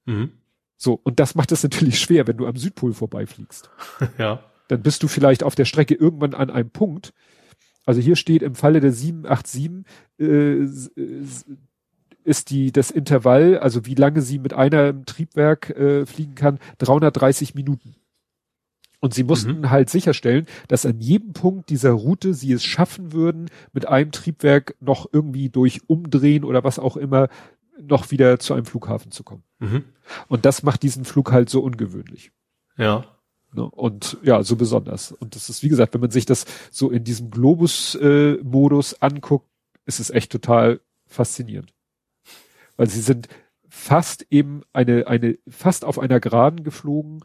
Mhm. 0.07 0.31
So, 0.77 1.01
und 1.03 1.19
das 1.19 1.35
macht 1.35 1.51
es 1.51 1.63
natürlich 1.65 1.99
schwer, 1.99 2.27
wenn 2.27 2.37
du 2.37 2.47
am 2.47 2.57
Südpol 2.57 2.95
vorbeifliegst. 2.95 3.71
Ja. 4.19 4.45
Dann 4.69 4.83
bist 4.83 5.03
du 5.03 5.09
vielleicht 5.09 5.43
auf 5.43 5.55
der 5.55 5.65
Strecke 5.65 5.95
irgendwann 5.95 6.35
an 6.35 6.51
einem 6.51 6.69
Punkt. 6.69 7.15
Also 7.87 8.03
hier 8.03 8.17
steht 8.17 8.43
im 8.43 8.55
Falle 8.55 8.81
der 8.81 8.93
787 8.93 9.87
äh, 10.19 10.67
ist 12.29 12.51
die 12.51 12.71
das 12.71 12.91
Intervall, 12.91 13.59
also 13.59 13.87
wie 13.87 13.95
lange 13.95 14.21
sie 14.21 14.39
mit 14.39 14.53
einem 14.53 15.07
Triebwerk 15.07 15.71
äh, 15.71 16.07
fliegen 16.07 16.35
kann, 16.35 16.59
330 16.79 17.55
Minuten. 17.55 17.95
Und 19.01 19.15
sie 19.15 19.25
mussten 19.25 19.61
mhm. 19.61 19.71
halt 19.71 19.91
sicherstellen, 19.91 20.47
dass 20.67 20.85
an 20.85 21.01
jedem 21.01 21.33
Punkt 21.33 21.71
dieser 21.71 21.93
Route 21.93 22.35
sie 22.35 22.53
es 22.53 22.65
schaffen 22.65 23.13
würden, 23.13 23.49
mit 23.73 23.87
einem 23.87 24.13
Triebwerk 24.13 24.75
noch 24.81 25.09
irgendwie 25.11 25.49
durch 25.49 25.89
Umdrehen 25.89 26.45
oder 26.45 26.65
was 26.65 26.79
auch 26.79 26.97
immer 26.97 27.29
noch 27.81 28.11
wieder 28.11 28.39
zu 28.39 28.55
einem 28.55 28.67
Flughafen 28.67 29.11
zu 29.11 29.23
kommen. 29.23 29.45
Mhm. 29.61 29.85
Und 30.27 30.45
das 30.45 30.63
macht 30.63 30.83
diesen 30.83 31.05
Flug 31.05 31.33
halt 31.33 31.49
so 31.49 31.63
ungewöhnlich. 31.63 32.33
Ja. 32.77 33.05
Ne? 33.55 33.63
Und 33.63 34.19
ja, 34.23 34.43
so 34.43 34.57
besonders. 34.57 35.13
Und 35.13 35.35
das 35.35 35.49
ist, 35.49 35.63
wie 35.63 35.69
gesagt, 35.69 35.95
wenn 35.95 36.01
man 36.01 36.11
sich 36.11 36.27
das 36.27 36.45
so 36.71 36.91
in 36.91 37.05
diesem 37.05 37.31
Globus-Modus 37.31 38.93
äh, 38.93 38.97
anguckt, 39.01 39.49
ist 39.87 40.01
es 40.01 40.11
echt 40.11 40.31
total 40.33 40.81
faszinierend. 41.07 41.73
Weil 42.79 42.89
sie 42.89 43.03
sind 43.03 43.29
fast 43.69 44.27
eben 44.31 44.63
eine, 44.73 45.07
eine, 45.07 45.37
fast 45.47 45.85
auf 45.85 45.99
einer 45.99 46.21
Geraden 46.21 46.65
geflogen, 46.65 47.21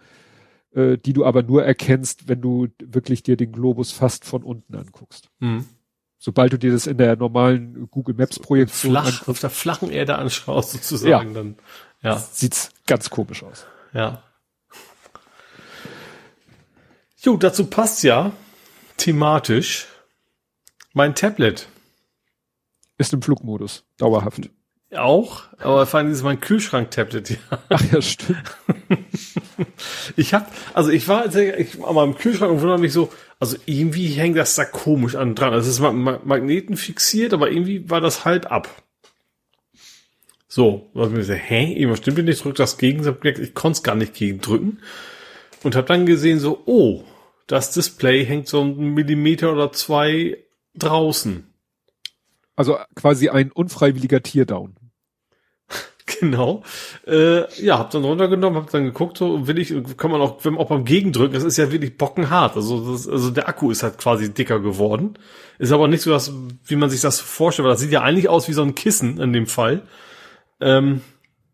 äh, 0.73 0.97
die 0.97 1.13
du 1.13 1.23
aber 1.23 1.43
nur 1.43 1.63
erkennst, 1.63 2.27
wenn 2.27 2.41
du 2.41 2.67
wirklich 2.83 3.23
dir 3.23 3.37
den 3.37 3.53
Globus 3.53 3.93
fast 3.93 4.25
von 4.25 4.43
unten 4.43 4.75
anguckst. 4.75 5.29
Mhm. 5.39 5.65
Sobald 6.17 6.53
du 6.53 6.57
dir 6.57 6.71
das 6.71 6.87
in 6.87 6.97
der 6.97 7.15
normalen 7.15 7.89
Google 7.89 8.15
Maps 8.15 8.39
Projektion 8.39 8.91
Flach, 8.91 9.05
anguckst, 9.05 9.29
auf 9.29 9.39
der 9.39 9.49
flachen 9.49 9.91
Erde 9.91 10.17
anschaust 10.17 10.71
sozusagen, 10.71 11.29
ja. 11.29 11.33
dann 11.33 11.55
ja. 12.01 12.17
sieht's 12.17 12.71
ganz 12.87 13.09
komisch 13.09 13.43
aus. 13.43 13.65
Ja. 13.93 14.23
Jo, 17.17 17.37
dazu 17.37 17.67
passt 17.67 18.03
ja 18.03 18.33
thematisch 18.97 19.87
mein 20.93 21.15
Tablet. 21.15 21.67
Ist 22.97 23.13
im 23.13 23.21
Flugmodus, 23.21 23.85
dauerhaft. 23.97 24.49
Auch, 24.95 25.43
aber 25.59 25.85
vor 25.85 25.99
allem 25.99 26.11
ist 26.11 26.23
mein 26.23 26.39
Kühlschrank-Tablet, 26.39 27.29
ja. 27.31 27.37
Ach 27.69 27.83
ja, 27.91 28.01
stimmt. 28.01 28.43
ich 30.15 30.33
hab, 30.33 30.51
also 30.73 30.89
ich 30.89 31.07
war 31.07 31.33
ich, 31.35 31.83
an 31.83 31.95
meinem 31.95 32.15
Kühlschrank 32.15 32.51
und 32.51 32.61
wundere 32.61 32.79
mich 32.79 32.93
so, 32.93 33.11
also 33.39 33.57
irgendwie 33.65 34.07
hängt 34.07 34.37
das 34.37 34.55
da 34.55 34.65
komisch 34.65 35.15
an 35.15 35.35
dran. 35.35 35.53
Also 35.53 35.69
es 35.69 35.75
ist 35.75 35.81
ma 35.81 35.91
ma 35.91 36.19
Magneten 36.23 36.77
fixiert, 36.77 37.33
aber 37.33 37.51
irgendwie 37.51 37.89
war 37.89 38.01
das 38.01 38.25
halb 38.25 38.51
ab. 38.51 38.69
So, 40.47 40.89
was 40.93 41.09
mir 41.09 41.23
so, 41.23 41.33
hä, 41.33 41.73
irgendwas 41.73 41.99
stimmt 41.99 42.17
hier 42.17 42.25
nicht, 42.25 42.43
drückt 42.43 42.59
das 42.59 42.77
gegen, 42.77 42.99
ich 43.23 43.53
konnte 43.55 43.77
es 43.77 43.83
gar 43.83 43.95
nicht 43.95 44.13
gegen 44.13 44.39
drücken. 44.39 44.79
Und 45.63 45.75
habe 45.75 45.87
dann 45.87 46.05
gesehen 46.05 46.39
so, 46.39 46.61
oh, 46.65 47.03
das 47.47 47.71
Display 47.71 48.25
hängt 48.25 48.47
so 48.47 48.61
einen 48.61 48.93
Millimeter 48.93 49.51
oder 49.51 49.71
zwei 49.71 50.37
draußen. 50.75 51.47
Also 52.55 52.77
quasi 52.95 53.29
ein 53.29 53.51
unfreiwilliger 53.51 54.21
Teardown. 54.21 54.75
Genau. 56.19 56.63
Äh, 57.07 57.63
ja, 57.63 57.79
hab 57.79 57.91
dann 57.91 58.03
runtergenommen, 58.03 58.61
hab 58.61 58.69
dann 58.69 58.85
geguckt, 58.85 59.17
so 59.17 59.47
will 59.47 59.57
ich, 59.57 59.73
kann 59.97 60.11
man 60.11 60.21
auch, 60.21 60.43
wenn 60.43 60.53
man 60.53 60.61
auch 60.61 60.69
beim 60.69 60.85
Gegendrücken, 60.85 61.33
das 61.33 61.43
ist 61.43 61.57
ja 61.57 61.71
wirklich 61.71 61.97
bockenhart. 61.97 62.55
Also, 62.55 62.91
das, 62.91 63.07
also 63.07 63.29
der 63.29 63.47
Akku 63.47 63.71
ist 63.71 63.83
halt 63.83 63.97
quasi 63.97 64.33
dicker 64.33 64.59
geworden. 64.59 65.17
Ist 65.59 65.71
aber 65.71 65.87
nicht 65.87 66.01
so, 66.01 66.11
dass, 66.11 66.33
wie 66.65 66.75
man 66.75 66.89
sich 66.89 67.01
das 67.01 67.19
vorstellt, 67.19 67.65
weil 67.65 67.73
das 67.73 67.81
sieht 67.81 67.91
ja 67.91 68.01
eigentlich 68.01 68.29
aus 68.29 68.47
wie 68.47 68.53
so 68.53 68.63
ein 68.63 68.75
Kissen 68.75 69.19
in 69.19 69.33
dem 69.33 69.47
Fall. 69.47 69.83
Ähm, 70.59 71.01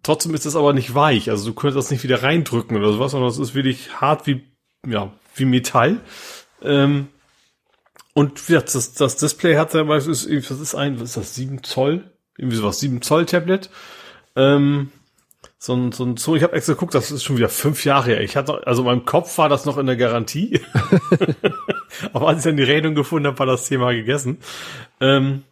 trotzdem 0.04 0.34
ist 0.34 0.46
es 0.46 0.56
aber 0.56 0.74
nicht 0.74 0.96
weich. 0.96 1.30
Also 1.30 1.50
du 1.50 1.54
könntest 1.54 1.78
das 1.78 1.92
nicht 1.92 2.04
wieder 2.04 2.24
reindrücken 2.24 2.78
oder 2.78 2.92
sowas, 2.92 3.12
sondern 3.12 3.30
es 3.30 3.40
ist 3.40 3.56
wirklich 3.56 4.02
hart 4.02 4.28
wie, 4.28 4.44
ja, 4.88 5.12
wie 5.36 5.46
Metall. 5.46 6.00
Ähm, 6.62 7.08
und 8.14 8.50
ja, 8.50 8.62
das, 8.62 8.94
das 8.94 9.16
Display 9.18 9.56
hat 9.56 9.74
ja, 9.74 9.88
was 9.88 10.08
ist, 10.08 10.30
was 10.30 10.60
ist 10.60 10.76
ein, 10.76 11.00
was 11.00 11.10
ist 11.10 11.18
das, 11.18 11.36
7 11.36 11.64
Zoll? 11.64 12.12
Irgendwie 12.38 12.58
sowas, 12.58 12.80
7 12.80 13.02
Zoll 13.02 13.26
Tablet. 13.26 13.70
Ähm, 14.40 14.92
so 15.58 15.74
ein, 15.74 15.92
so 15.92 16.06
ein, 16.06 16.16
so, 16.16 16.36
ich 16.36 16.44
habe 16.44 16.54
extra 16.54 16.74
geguckt, 16.74 16.96
das 16.96 17.12
ist 17.12 17.24
schon 17.24 17.36
wieder 17.36 17.50
fünf 17.50 17.84
Jahre 17.84 18.12
her. 18.12 18.22
Ich 18.22 18.38
hatte, 18.38 18.66
also 18.66 18.82
in 18.82 18.88
meinem 18.88 19.06
Kopf 19.06 19.38
war 19.38 19.50
das 19.50 19.66
noch 19.66 19.78
in 19.78 19.86
der 19.86 19.98
Garantie. 19.98 20.62
Aber 22.14 22.30
als 22.30 22.40
ich 22.40 22.44
dann 22.46 22.58
die 22.58 22.64
Rechnung 22.64 22.96
gefunden 22.96 23.28
habe, 23.28 23.40
war 23.40 23.46
das 23.46 23.68
Thema 23.68 23.92
gegessen. 23.92 24.38
Ähm, 25.02 25.44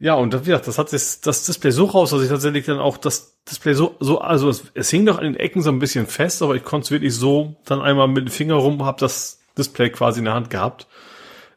ja, 0.00 0.14
und 0.14 0.34
das, 0.34 0.46
ja, 0.46 0.58
das 0.58 0.78
hat 0.78 0.92
das, 0.92 1.20
das 1.20 1.46
Display 1.46 1.70
so 1.70 1.84
raus, 1.84 2.10
dass 2.10 2.22
ich 2.22 2.28
tatsächlich 2.28 2.66
dann 2.66 2.80
auch 2.80 2.98
das 2.98 3.36
Display 3.48 3.74
so, 3.74 3.94
so, 4.00 4.18
also 4.18 4.48
es, 4.48 4.64
es 4.74 4.90
hing 4.90 5.06
doch 5.06 5.18
an 5.18 5.24
den 5.24 5.36
Ecken 5.36 5.62
so 5.62 5.70
ein 5.70 5.78
bisschen 5.78 6.06
fest, 6.06 6.42
aber 6.42 6.56
ich 6.56 6.64
konnte 6.64 6.86
es 6.86 6.90
wirklich 6.90 7.14
so 7.14 7.54
dann 7.64 7.80
einmal 7.80 8.08
mit 8.08 8.26
dem 8.26 8.30
Finger 8.30 8.56
rum, 8.56 8.84
habe 8.84 8.98
das 9.00 9.40
Display 9.56 9.90
quasi 9.90 10.18
in 10.18 10.26
der 10.26 10.34
Hand 10.34 10.50
gehabt. 10.50 10.86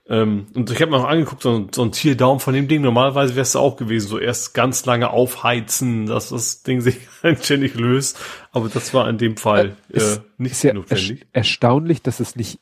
Ähm, 0.10 0.48
und 0.56 0.72
ich 0.72 0.82
habe 0.82 0.92
mir 0.92 0.98
auch 0.98 1.08
angeguckt, 1.08 1.44
so, 1.44 1.68
so 1.72 1.84
ein 1.84 1.92
Tierdaum 1.92 2.40
von 2.40 2.56
dem 2.56 2.68
Ding. 2.68 2.82
Normalerweise 2.82 3.36
wäre 3.36 3.44
es 3.44 3.56
auch 3.56 3.78
gewesen, 3.78 4.08
so 4.08 4.18
erst 4.18 4.56
ganz 4.56 4.86
lange 4.86 5.12
aufheizen, 5.12 6.08
dass 6.08 6.30
das 6.30 6.64
Ding 6.64 6.82
sich 6.82 6.98
anständig 7.22 7.76
löst. 7.76 8.18
Aber 8.52 8.70
das 8.70 8.94
war 8.94 9.08
in 9.08 9.20
dem 9.20 9.38
Fall 9.38 9.78
äh, 9.94 10.00
äh 10.00 10.18
nicht 10.38 10.54
ist 10.54 10.64
ja 10.64 10.74
notwendig. 10.74 11.28
erstaunlich, 11.32 12.02
dass 12.02 12.20
es 12.20 12.36
nicht, 12.36 12.60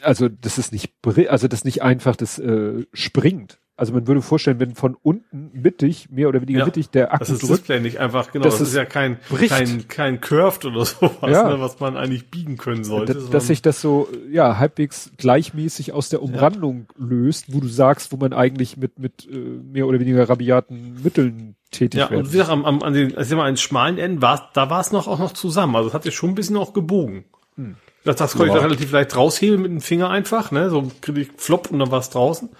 also 0.00 0.28
dass 0.30 0.56
es 0.56 0.72
nicht, 0.72 0.90
also 1.28 1.48
dass 1.48 1.64
nicht 1.64 1.82
einfach 1.82 2.16
das 2.16 2.38
äh, 2.38 2.86
springt. 2.94 3.58
Also 3.76 3.92
man 3.92 4.06
würde 4.06 4.22
vorstellen, 4.22 4.60
wenn 4.60 4.76
von 4.76 4.96
unten 5.02 5.50
mittig, 5.52 6.08
mehr 6.08 6.28
oder 6.28 6.40
weniger 6.40 6.60
ja, 6.60 6.64
mittig, 6.64 6.90
der 6.90 7.12
Akku 7.12 7.24
das 7.24 7.30
ist 7.30 7.42
drückt. 7.42 7.62
Display 7.62 7.80
nicht 7.80 7.98
einfach, 7.98 8.30
genau, 8.30 8.44
das, 8.44 8.58
das 8.58 8.68
ist 8.68 8.76
ja 8.76 8.84
kein, 8.84 9.18
bricht. 9.28 9.50
kein, 9.50 9.88
kein 9.88 10.20
Curved 10.20 10.66
oder 10.66 10.84
sowas, 10.84 11.12
ja. 11.22 11.48
ne, 11.48 11.60
was 11.60 11.80
man 11.80 11.96
eigentlich 11.96 12.30
biegen 12.30 12.56
können 12.56 12.84
sollte. 12.84 13.14
dass, 13.14 13.30
dass 13.30 13.46
sich 13.48 13.62
das 13.62 13.80
so, 13.80 14.08
ja, 14.30 14.58
halbwegs 14.58 15.10
gleichmäßig 15.16 15.92
aus 15.92 16.08
der 16.08 16.22
Umrandung 16.22 16.86
ja. 16.96 17.04
löst, 17.04 17.52
wo 17.52 17.58
du 17.58 17.66
sagst, 17.66 18.12
wo 18.12 18.16
man 18.16 18.32
eigentlich 18.32 18.76
mit, 18.76 19.00
mit 19.00 19.28
äh, 19.28 19.36
mehr 19.36 19.88
oder 19.88 19.98
weniger 19.98 20.28
rabiaten 20.28 21.02
Mitteln 21.02 21.56
tätig 21.72 21.98
ja, 21.98 22.10
werden. 22.10 22.26
und 22.26 22.28
wie 22.28 22.36
gesagt, 22.36 22.50
am, 22.50 22.64
am, 22.64 22.80
an 22.80 22.92
den, 22.92 23.16
also 23.16 23.40
an 23.40 23.46
den 23.46 23.56
schmalen 23.56 23.98
Enden 23.98 24.22
war 24.22 24.50
da 24.54 24.70
war 24.70 24.80
es 24.80 24.92
noch 24.92 25.08
auch 25.08 25.18
noch 25.18 25.32
zusammen. 25.32 25.74
Also 25.74 25.88
es 25.88 25.94
hat 25.94 26.04
sich 26.04 26.14
schon 26.14 26.30
ein 26.30 26.34
bisschen 26.36 26.56
auch 26.56 26.74
gebogen. 26.74 27.24
Hm. 27.56 27.74
Das, 28.04 28.16
das 28.16 28.36
konnte 28.36 28.48
ich 28.48 28.54
da 28.54 28.60
relativ 28.60 28.92
leicht 28.92 29.16
raushebeln 29.16 29.62
mit 29.62 29.70
dem 29.70 29.80
Finger 29.80 30.10
einfach, 30.10 30.52
ne? 30.52 30.70
So 30.70 30.92
krieg 31.00 31.16
ich 31.16 31.28
flop 31.36 31.70
und 31.70 31.78
dann 31.78 31.90
war 31.90 32.00
es 32.00 32.10
draußen. 32.10 32.50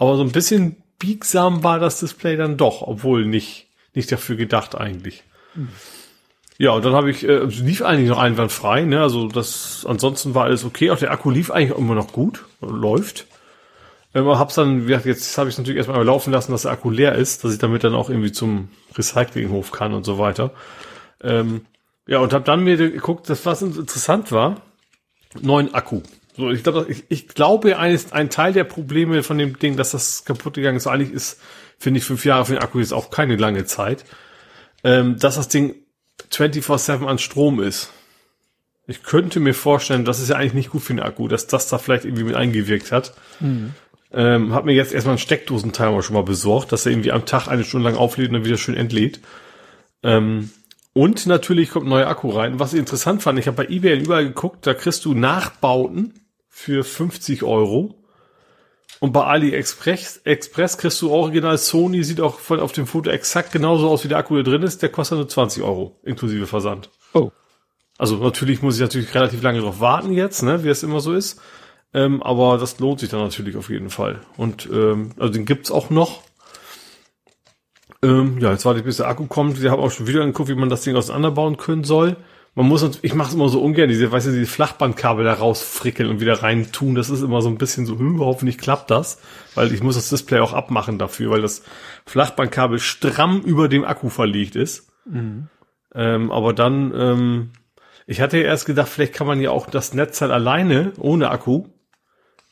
Aber 0.00 0.16
so 0.16 0.22
ein 0.22 0.32
bisschen 0.32 0.76
biegsam 0.98 1.62
war 1.62 1.78
das 1.78 2.00
Display 2.00 2.36
dann 2.36 2.56
doch, 2.56 2.80
obwohl 2.80 3.26
nicht, 3.26 3.66
nicht 3.92 4.10
dafür 4.10 4.36
gedacht 4.36 4.74
eigentlich. 4.74 5.24
Mhm. 5.54 5.68
Ja, 6.56 6.70
und 6.72 6.84
dann 6.86 6.94
habe 6.94 7.10
ich, 7.10 7.22
äh, 7.28 7.44
lief 7.44 7.82
eigentlich 7.82 8.08
noch 8.08 8.18
einwandfrei, 8.18 8.82
ne? 8.82 9.02
Also 9.02 9.28
das, 9.28 9.84
ansonsten 9.86 10.34
war 10.34 10.44
alles 10.44 10.64
okay. 10.64 10.90
Auch 10.90 10.98
der 10.98 11.10
Akku 11.10 11.30
lief 11.30 11.50
eigentlich 11.50 11.76
immer 11.76 11.94
noch 11.94 12.12
gut, 12.12 12.46
läuft. 12.62 13.26
Ähm, 14.14 14.26
hab's 14.26 14.54
dann, 14.54 14.88
jetzt 14.88 15.36
habe 15.36 15.50
ich 15.50 15.58
natürlich 15.58 15.76
erstmal 15.76 16.02
laufen 16.02 16.32
lassen, 16.32 16.52
dass 16.52 16.62
der 16.62 16.72
Akku 16.72 16.90
leer 16.90 17.14
ist, 17.14 17.44
dass 17.44 17.52
ich 17.52 17.58
damit 17.58 17.84
dann 17.84 17.94
auch 17.94 18.08
irgendwie 18.08 18.32
zum 18.32 18.70
Recyclinghof 18.96 19.70
kann 19.70 19.92
und 19.92 20.04
so 20.04 20.18
weiter. 20.18 20.50
Ähm, 21.22 21.66
ja, 22.06 22.20
und 22.20 22.32
habe 22.32 22.44
dann 22.44 22.64
mir 22.64 22.78
geguckt, 22.78 23.28
dass 23.28 23.44
was 23.44 23.60
interessant 23.60 24.32
war, 24.32 24.62
neuen 25.42 25.74
Akku. 25.74 26.00
So, 26.40 26.50
ich 26.50 26.62
glaube, 26.62 26.86
ich, 26.88 27.04
ich 27.08 27.28
glaube, 27.28 27.78
ein, 27.78 28.00
ein 28.12 28.30
Teil 28.30 28.54
der 28.54 28.64
Probleme 28.64 29.22
von 29.22 29.36
dem 29.36 29.58
Ding, 29.58 29.76
dass 29.76 29.90
das 29.90 30.24
kaputt 30.24 30.54
gegangen 30.54 30.78
ist, 30.78 30.86
eigentlich 30.86 31.12
ist, 31.12 31.38
finde 31.78 31.98
ich, 31.98 32.04
fünf 32.04 32.24
Jahre 32.24 32.46
für 32.46 32.54
den 32.54 32.62
Akku 32.62 32.78
ist 32.78 32.92
auch 32.92 33.10
keine 33.10 33.36
lange 33.36 33.66
Zeit, 33.66 34.04
ähm, 34.82 35.18
dass 35.18 35.36
das 35.36 35.48
Ding 35.48 35.74
24-7 36.32 37.06
an 37.06 37.18
Strom 37.18 37.60
ist. 37.62 37.92
Ich 38.86 39.02
könnte 39.02 39.38
mir 39.38 39.54
vorstellen, 39.54 40.06
das 40.06 40.18
ist 40.18 40.30
ja 40.30 40.36
eigentlich 40.36 40.54
nicht 40.54 40.70
gut 40.70 40.82
für 40.82 40.94
den 40.94 41.02
Akku, 41.02 41.28
dass 41.28 41.46
das 41.46 41.68
da 41.68 41.76
vielleicht 41.76 42.06
irgendwie 42.06 42.24
mit 42.24 42.34
eingewirkt 42.34 42.90
hat. 42.90 43.12
Mhm. 43.38 43.74
Ähm, 44.12 44.54
hab 44.54 44.64
mir 44.64 44.72
jetzt 44.72 44.92
erstmal 44.92 45.12
einen 45.12 45.18
Steckdosentimer 45.18 46.02
schon 46.02 46.14
mal 46.14 46.24
besorgt, 46.24 46.72
dass 46.72 46.86
er 46.86 46.92
irgendwie 46.92 47.12
am 47.12 47.26
Tag 47.26 47.48
eine 47.48 47.64
Stunde 47.64 47.88
lang 47.88 47.98
auflädt 47.98 48.28
und 48.28 48.34
dann 48.34 48.44
wieder 48.44 48.56
schön 48.56 48.76
entlädt. 48.76 49.20
Ähm, 50.02 50.50
und 50.92 51.26
natürlich 51.26 51.70
kommt 51.70 51.86
ein 51.86 51.90
neuer 51.90 52.08
Akku 52.08 52.30
rein. 52.30 52.58
Was 52.58 52.72
ich 52.72 52.80
interessant 52.80 53.22
fand, 53.22 53.38
ich 53.38 53.46
habe 53.46 53.58
bei 53.58 53.72
eBay 53.72 53.98
überall 53.98 54.24
geguckt, 54.24 54.66
da 54.66 54.74
kriegst 54.74 55.04
du 55.04 55.14
Nachbauten 55.14 56.14
für 56.60 56.84
50 56.84 57.42
Euro. 57.42 57.94
Und 59.00 59.12
bei 59.12 59.24
AliExpress 59.24 60.18
Express 60.24 60.76
kriegst 60.76 61.00
du 61.00 61.10
original 61.10 61.56
Sony, 61.56 62.04
sieht 62.04 62.20
auch 62.20 62.38
voll 62.38 62.60
auf 62.60 62.72
dem 62.72 62.86
Foto 62.86 63.08
exakt 63.08 63.50
genauso 63.50 63.88
aus, 63.88 64.04
wie 64.04 64.08
der 64.08 64.18
Akku 64.18 64.36
da 64.36 64.42
drin 64.42 64.62
ist. 64.62 64.82
Der 64.82 64.90
kostet 64.90 65.16
nur 65.16 65.28
20 65.28 65.62
Euro, 65.62 65.98
inklusive 66.02 66.46
Versand. 66.46 66.90
Oh. 67.14 67.30
Also 67.96 68.16
natürlich 68.16 68.60
muss 68.60 68.74
ich 68.74 68.82
natürlich 68.82 69.14
relativ 69.14 69.42
lange 69.42 69.60
drauf 69.60 69.80
warten 69.80 70.12
jetzt, 70.12 70.42
ne, 70.42 70.62
wie 70.62 70.68
es 70.68 70.82
immer 70.82 71.00
so 71.00 71.14
ist. 71.14 71.40
Ähm, 71.94 72.22
aber 72.22 72.58
das 72.58 72.78
lohnt 72.78 73.00
sich 73.00 73.08
dann 73.08 73.22
natürlich 73.22 73.56
auf 73.56 73.70
jeden 73.70 73.88
Fall. 73.88 74.20
Und 74.36 74.68
ähm, 74.70 75.12
also 75.18 75.32
den 75.32 75.46
gibt's 75.46 75.70
auch 75.70 75.88
noch. 75.88 76.22
Ähm, 78.02 78.38
ja, 78.38 78.52
jetzt 78.52 78.66
warte 78.66 78.80
ich, 78.80 78.84
bis 78.84 78.98
der 78.98 79.08
Akku 79.08 79.26
kommt. 79.26 79.62
Wir 79.62 79.70
haben 79.70 79.80
auch 79.80 79.90
schon 79.90 80.06
wieder 80.06 80.20
angeguckt, 80.20 80.50
wie 80.50 80.54
man 80.54 80.68
das 80.68 80.82
Ding 80.82 80.94
auseinanderbauen 80.94 81.56
können 81.56 81.84
soll 81.84 82.16
man 82.54 82.66
muss, 82.66 82.98
ich 83.02 83.14
mache 83.14 83.28
es 83.28 83.34
immer 83.34 83.48
so 83.48 83.62
ungern, 83.62 83.88
diese, 83.88 84.10
weißt 84.10 84.26
du, 84.26 84.32
diese 84.32 84.46
Flachbandkabel 84.50 85.24
da 85.24 85.34
rausfrickeln 85.34 86.08
und 86.08 86.20
wieder 86.20 86.42
rein 86.42 86.72
tun. 86.72 86.94
Das 86.94 87.08
ist 87.08 87.22
immer 87.22 87.42
so 87.42 87.48
ein 87.48 87.58
bisschen 87.58 87.86
so, 87.86 87.98
hm, 87.98 88.18
hoffentlich 88.20 88.58
klappt 88.58 88.90
das, 88.90 89.20
weil 89.54 89.72
ich 89.72 89.82
muss 89.82 89.94
das 89.94 90.08
Display 90.08 90.40
auch 90.40 90.52
abmachen 90.52 90.98
dafür, 90.98 91.30
weil 91.30 91.42
das 91.42 91.62
Flachbandkabel 92.06 92.80
stramm 92.80 93.40
über 93.42 93.68
dem 93.68 93.84
Akku 93.84 94.08
verlegt 94.08 94.56
ist. 94.56 94.88
Mhm. 95.06 95.48
Ähm, 95.94 96.32
aber 96.32 96.52
dann, 96.52 96.92
ähm, 96.94 97.50
ich 98.06 98.20
hatte 98.20 98.38
ja 98.38 98.44
erst 98.44 98.66
gedacht, 98.66 98.88
vielleicht 98.88 99.14
kann 99.14 99.28
man 99.28 99.40
ja 99.40 99.50
auch 99.50 99.70
das 99.70 99.94
Netzteil 99.94 100.32
alleine 100.32 100.92
ohne 100.98 101.30
Akku. 101.30 101.66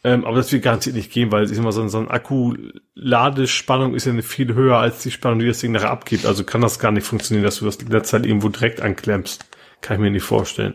Ähm, 0.05 0.25
aber 0.25 0.37
das 0.37 0.53
wird 0.53 0.63
garantiert 0.63 0.95
nicht 0.95 1.11
gehen, 1.11 1.33
weil 1.33 1.51
ich 1.51 1.59
mal, 1.59 1.73
so, 1.73 1.87
so 1.89 1.99
ein 1.99 2.09
Akku-Ladespannung 2.09 3.95
ist 3.95 4.05
ja 4.05 4.13
eine 4.13 4.23
viel 4.23 4.55
höher 4.55 4.77
als 4.77 5.03
die 5.03 5.11
Spannung, 5.11 5.41
die 5.41 5.49
das 5.49 5.59
Ding 5.59 5.73
nachher 5.73 5.91
abgibt. 5.91 6.25
Also 6.25 6.45
kann 6.45 6.61
das 6.61 6.79
gar 6.79 6.93
nicht 6.93 7.07
funktionieren, 7.07 7.45
dass 7.45 7.59
du 7.59 7.65
das 7.65 7.81
Netzteil 7.81 8.25
irgendwo 8.25 8.49
direkt 8.49 8.81
anklemmst. 8.81 9.48
Kann 9.81 9.97
ich 9.97 10.01
mir 10.01 10.11
nicht 10.11 10.25
vorstellen. 10.25 10.75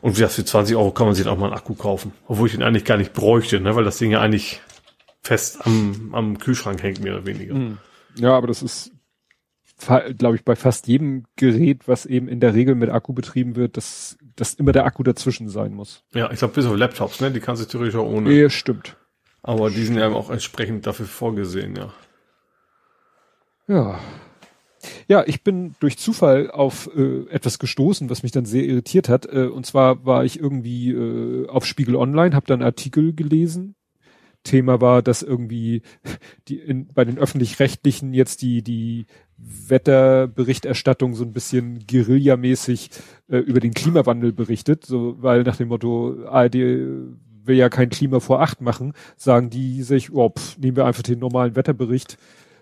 Und 0.00 0.12
wie 0.12 0.20
gesagt, 0.20 0.32
für 0.32 0.44
20 0.44 0.76
Euro 0.76 0.90
kann 0.92 1.06
man 1.06 1.14
sich 1.14 1.26
auch 1.26 1.36
mal 1.36 1.46
einen 1.46 1.54
Akku 1.54 1.74
kaufen. 1.74 2.12
Obwohl 2.26 2.48
ich 2.48 2.54
ihn 2.54 2.62
eigentlich 2.62 2.84
gar 2.84 2.96
nicht 2.96 3.12
bräuchte, 3.12 3.60
ne? 3.60 3.76
weil 3.76 3.84
das 3.84 3.98
Ding 3.98 4.10
ja 4.10 4.20
eigentlich 4.20 4.60
fest 5.22 5.58
am, 5.66 6.10
am 6.14 6.38
Kühlschrank 6.38 6.82
hängt, 6.82 7.00
mehr 7.00 7.14
oder 7.14 7.26
weniger. 7.26 7.54
Hm. 7.54 7.78
Ja, 8.16 8.36
aber 8.36 8.46
das 8.46 8.62
ist, 8.62 8.92
glaube 10.18 10.36
ich, 10.36 10.44
bei 10.44 10.56
fast 10.56 10.86
jedem 10.86 11.24
Gerät, 11.36 11.86
was 11.86 12.06
eben 12.06 12.28
in 12.28 12.40
der 12.40 12.54
Regel 12.54 12.74
mit 12.74 12.90
Akku 12.90 13.12
betrieben 13.12 13.56
wird, 13.56 13.76
dass, 13.76 14.16
dass 14.36 14.54
immer 14.54 14.72
der 14.72 14.84
Akku 14.84 15.02
dazwischen 15.02 15.48
sein 15.48 15.74
muss. 15.74 16.04
Ja, 16.14 16.30
ich 16.30 16.38
glaube, 16.38 16.54
bis 16.54 16.66
auf 16.66 16.76
Laptops, 16.76 17.20
ne? 17.20 17.30
Die 17.30 17.40
kannst 17.40 17.62
du 17.62 17.66
theoretisch 17.66 17.96
auch 17.96 18.06
ohne. 18.06 18.32
Ja, 18.32 18.50
stimmt. 18.50 18.96
Aber 19.42 19.70
die 19.70 19.84
sind 19.84 19.96
ja 19.96 20.08
auch 20.08 20.30
entsprechend 20.30 20.86
dafür 20.86 21.06
vorgesehen, 21.06 21.76
ja. 21.76 21.92
Ja, 23.68 24.00
ja, 25.08 25.24
ich 25.26 25.42
bin 25.42 25.74
durch 25.80 25.98
Zufall 25.98 26.50
auf 26.50 26.90
äh, 26.96 27.28
etwas 27.30 27.58
gestoßen, 27.58 28.10
was 28.10 28.22
mich 28.22 28.32
dann 28.32 28.46
sehr 28.46 28.64
irritiert 28.64 29.08
hat. 29.08 29.26
Äh, 29.26 29.46
und 29.46 29.66
zwar 29.66 30.04
war 30.04 30.24
ich 30.24 30.40
irgendwie 30.40 30.92
äh, 30.92 31.48
auf 31.48 31.66
Spiegel 31.66 31.96
Online, 31.96 32.34
habe 32.34 32.46
dann 32.46 32.62
Artikel 32.62 33.14
gelesen. 33.14 33.74
Thema 34.42 34.80
war, 34.80 35.02
dass 35.02 35.22
irgendwie 35.22 35.82
die 36.48 36.58
in, 36.58 36.88
bei 36.88 37.04
den 37.04 37.18
öffentlich-rechtlichen 37.18 38.14
jetzt 38.14 38.40
die 38.40 38.62
die 38.62 39.06
Wetterberichterstattung 39.36 41.14
so 41.14 41.24
ein 41.24 41.32
bisschen 41.32 41.86
Guerillamäßig 41.86 42.90
äh, 43.28 43.38
über 43.38 43.60
den 43.60 43.74
Klimawandel 43.74 44.32
berichtet, 44.32 44.84
so 44.86 45.16
weil 45.20 45.42
nach 45.42 45.56
dem 45.56 45.68
Motto 45.68 46.24
ARD 46.26 46.54
will 46.54 47.56
ja 47.56 47.68
kein 47.68 47.90
Klima 47.90 48.20
vor 48.20 48.40
acht 48.40 48.60
machen, 48.60 48.92
sagen 49.16 49.50
die 49.50 49.82
sich, 49.82 50.12
oh, 50.12 50.30
pff, 50.30 50.58
nehmen 50.58 50.76
wir 50.76 50.86
einfach 50.86 51.02
den 51.02 51.18
normalen 51.18 51.56
Wetterbericht 51.56 52.18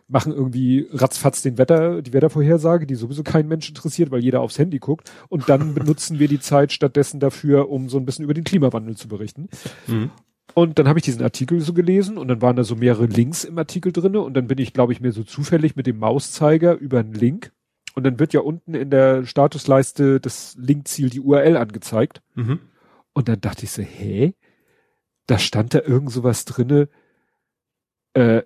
machen 0.08 0.32
irgendwie 0.32 0.88
ratzfatz 0.90 1.42
den 1.42 1.58
Wetter, 1.58 2.02
die 2.02 2.12
Wettervorhersage, 2.12 2.86
die 2.86 2.94
sowieso 2.94 3.22
kein 3.22 3.46
Mensch 3.46 3.68
interessiert, 3.68 4.10
weil 4.10 4.24
jeder 4.24 4.40
aufs 4.40 4.58
Handy 4.58 4.78
guckt. 4.78 5.12
Und 5.28 5.48
dann 5.48 5.74
benutzen 5.74 6.18
wir 6.18 6.28
die 6.28 6.40
Zeit 6.40 6.72
stattdessen 6.72 7.20
dafür, 7.20 7.68
um 7.70 7.88
so 7.88 7.98
ein 7.98 8.06
bisschen 8.06 8.24
über 8.24 8.34
den 8.34 8.44
Klimawandel 8.44 8.96
zu 8.96 9.08
berichten. 9.08 9.48
Mhm. 9.86 10.10
Und 10.54 10.78
dann 10.78 10.88
habe 10.88 10.98
ich 10.98 11.04
diesen 11.04 11.22
Artikel 11.22 11.60
so 11.60 11.74
gelesen 11.74 12.16
und 12.16 12.28
dann 12.28 12.40
waren 12.40 12.56
da 12.56 12.64
so 12.64 12.74
mehrere 12.74 13.06
Links 13.06 13.44
im 13.44 13.58
Artikel 13.58 13.92
drinne 13.92 14.20
und 14.20 14.34
dann 14.34 14.48
bin 14.48 14.58
ich, 14.58 14.72
glaube 14.72 14.92
ich, 14.92 15.00
mir 15.00 15.12
so 15.12 15.22
zufällig 15.22 15.76
mit 15.76 15.86
dem 15.86 15.98
Mauszeiger 15.98 16.74
über 16.74 17.00
einen 17.00 17.12
Link 17.12 17.52
und 17.94 18.04
dann 18.04 18.18
wird 18.18 18.32
ja 18.32 18.40
unten 18.40 18.74
in 18.74 18.90
der 18.90 19.26
Statusleiste 19.26 20.20
das 20.20 20.56
Linkziel, 20.58 21.10
die 21.10 21.20
URL 21.20 21.56
angezeigt. 21.56 22.22
Mhm. 22.34 22.60
Und 23.12 23.28
dann 23.28 23.40
dachte 23.40 23.64
ich 23.64 23.72
so, 23.72 23.82
hä? 23.82 24.34
Da 25.26 25.38
stand 25.38 25.74
da 25.74 25.80
irgend 25.80 26.10
sowas 26.10 26.44
drinne, 26.44 26.88
äh, 28.14 28.42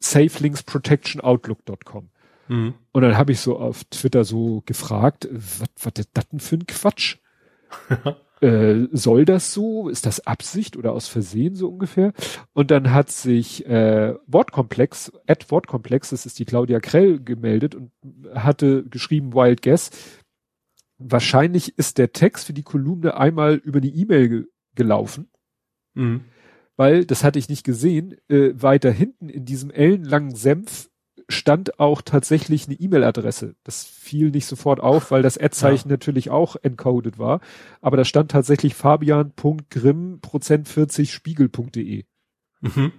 safelinksprotectionoutlook.com. 0.00 2.10
Mhm. 2.50 2.74
Und 2.90 3.02
dann 3.02 3.16
habe 3.16 3.30
ich 3.30 3.38
so 3.38 3.58
auf 3.58 3.84
Twitter 3.84 4.24
so 4.24 4.62
gefragt, 4.66 5.28
was 5.30 5.68
was 5.82 5.92
ist 5.98 6.10
das 6.14 6.28
denn 6.30 6.40
für 6.40 6.56
ein 6.56 6.66
Quatsch? 6.66 7.18
äh, 8.40 8.88
soll 8.90 9.24
das 9.24 9.54
so? 9.54 9.88
Ist 9.88 10.04
das 10.04 10.26
Absicht 10.26 10.76
oder 10.76 10.92
aus 10.92 11.06
Versehen 11.06 11.54
so 11.54 11.68
ungefähr? 11.68 12.12
Und 12.52 12.72
dann 12.72 12.90
hat 12.90 13.12
sich 13.12 13.66
äh, 13.66 14.16
Wortkomplex, 14.26 15.12
at 15.28 15.48
Wortkomplex, 15.52 16.10
das 16.10 16.26
ist 16.26 16.40
die 16.40 16.44
Claudia 16.44 16.80
Krell 16.80 17.20
gemeldet 17.22 17.76
und 17.76 17.92
hatte 18.34 18.82
geschrieben 18.84 19.32
Wild 19.32 19.62
Guess. 19.62 19.90
Wahrscheinlich 20.98 21.78
ist 21.78 21.98
der 21.98 22.12
Text 22.12 22.46
für 22.46 22.52
die 22.52 22.64
Kolumne 22.64 23.16
einmal 23.16 23.54
über 23.54 23.80
die 23.80 23.94
E-Mail 23.94 24.28
ge 24.28 24.44
gelaufen. 24.74 25.30
Mhm. 25.94 26.22
Weil, 26.76 27.04
das 27.04 27.22
hatte 27.22 27.38
ich 27.38 27.48
nicht 27.48 27.64
gesehen, 27.64 28.16
äh, 28.28 28.52
weiter 28.54 28.90
hinten 28.90 29.28
in 29.28 29.44
diesem 29.44 29.70
ellenlangen 29.70 30.34
Senf 30.34 30.89
stand 31.30 31.78
auch 31.80 32.02
tatsächlich 32.02 32.66
eine 32.66 32.76
E-Mail-Adresse. 32.76 33.54
Das 33.64 33.84
fiel 33.84 34.30
nicht 34.30 34.46
sofort 34.46 34.80
auf, 34.80 35.10
weil 35.10 35.22
das 35.22 35.38
Ad-Zeichen 35.38 35.88
ja. 35.88 35.94
natürlich 35.94 36.30
auch 36.30 36.56
encoded 36.56 37.18
war. 37.18 37.40
Aber 37.80 37.96
da 37.96 38.04
stand 38.04 38.30
tatsächlich 38.30 38.74
fabian.grimm 38.74 40.20
40 40.64 41.12
spiegel.de. 41.12 42.04
Mhm. 42.60 42.92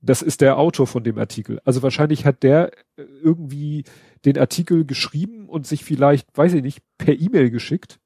Das 0.00 0.22
ist 0.22 0.40
der 0.40 0.58
Autor 0.58 0.86
von 0.86 1.04
dem 1.04 1.18
Artikel. 1.18 1.60
Also 1.64 1.82
wahrscheinlich 1.82 2.24
hat 2.24 2.42
der 2.42 2.72
äh, 2.96 3.02
irgendwie 3.22 3.84
den 4.24 4.38
Artikel 4.38 4.84
geschrieben 4.84 5.48
und 5.48 5.66
sich 5.66 5.84
vielleicht, 5.84 6.36
weiß 6.36 6.54
ich 6.54 6.62
nicht, 6.62 6.82
per 6.98 7.18
E-Mail 7.18 7.50
geschickt. 7.50 7.98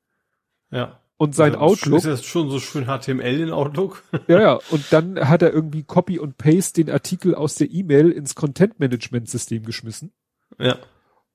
Ja. 0.71 1.00
Und 1.21 1.35
sein 1.35 1.55
also, 1.55 1.67
Outlook. 1.67 1.99
Ist 1.99 2.07
das 2.07 2.25
schon 2.25 2.49
so 2.49 2.59
schön 2.61 2.87
HTML 2.87 3.41
in 3.41 3.51
Outlook? 3.51 4.03
ja, 4.27 4.41
ja. 4.41 4.59
Und 4.71 4.91
dann 4.91 5.29
hat 5.29 5.43
er 5.43 5.53
irgendwie 5.53 5.83
Copy 5.83 6.19
und 6.19 6.39
Paste 6.39 6.83
den 6.83 6.91
Artikel 6.91 7.35
aus 7.35 7.57
der 7.57 7.71
E-Mail 7.71 8.11
ins 8.11 8.35
Content 8.35 8.81
Management 8.81 9.29
System 9.29 9.65
geschmissen. 9.65 10.15
Ja. 10.59 10.79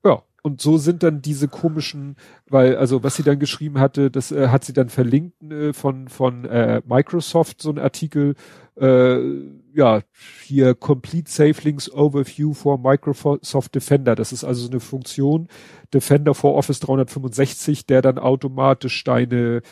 Ja. 0.04 0.24
Und 0.46 0.62
so 0.62 0.78
sind 0.78 1.02
dann 1.02 1.24
diese 1.24 1.48
komischen, 1.48 2.18
weil, 2.48 2.78
also 2.78 3.02
was 3.02 3.16
sie 3.16 3.24
dann 3.24 3.40
geschrieben 3.40 3.80
hatte, 3.80 4.12
das 4.12 4.32
äh, 4.32 4.50
hat 4.50 4.64
sie 4.64 4.74
dann 4.74 4.90
verlinkt 4.90 5.42
äh, 5.42 5.74
von, 5.74 6.08
von 6.08 6.46
äh, 6.46 6.84
Microsoft, 6.88 7.64
so 7.64 7.72
ein 7.72 7.80
Artikel, 7.80 8.36
äh, 8.80 9.18
ja, 9.74 10.02
hier 10.44 10.76
Complete 10.76 11.32
Safe 11.32 11.56
Links 11.64 11.92
Overview 11.92 12.54
for 12.54 12.78
Microsoft 12.78 13.74
Defender. 13.74 14.14
Das 14.14 14.32
ist 14.32 14.44
also 14.44 14.66
so 14.66 14.70
eine 14.70 14.82
Funktion 14.82 15.48
Defender 15.92 16.36
for 16.36 16.54
Office 16.54 16.80
365, 16.80 17.88
der 17.88 18.04
dann 18.04 18.20
automatisch 18.20 19.04
deine 19.04 19.64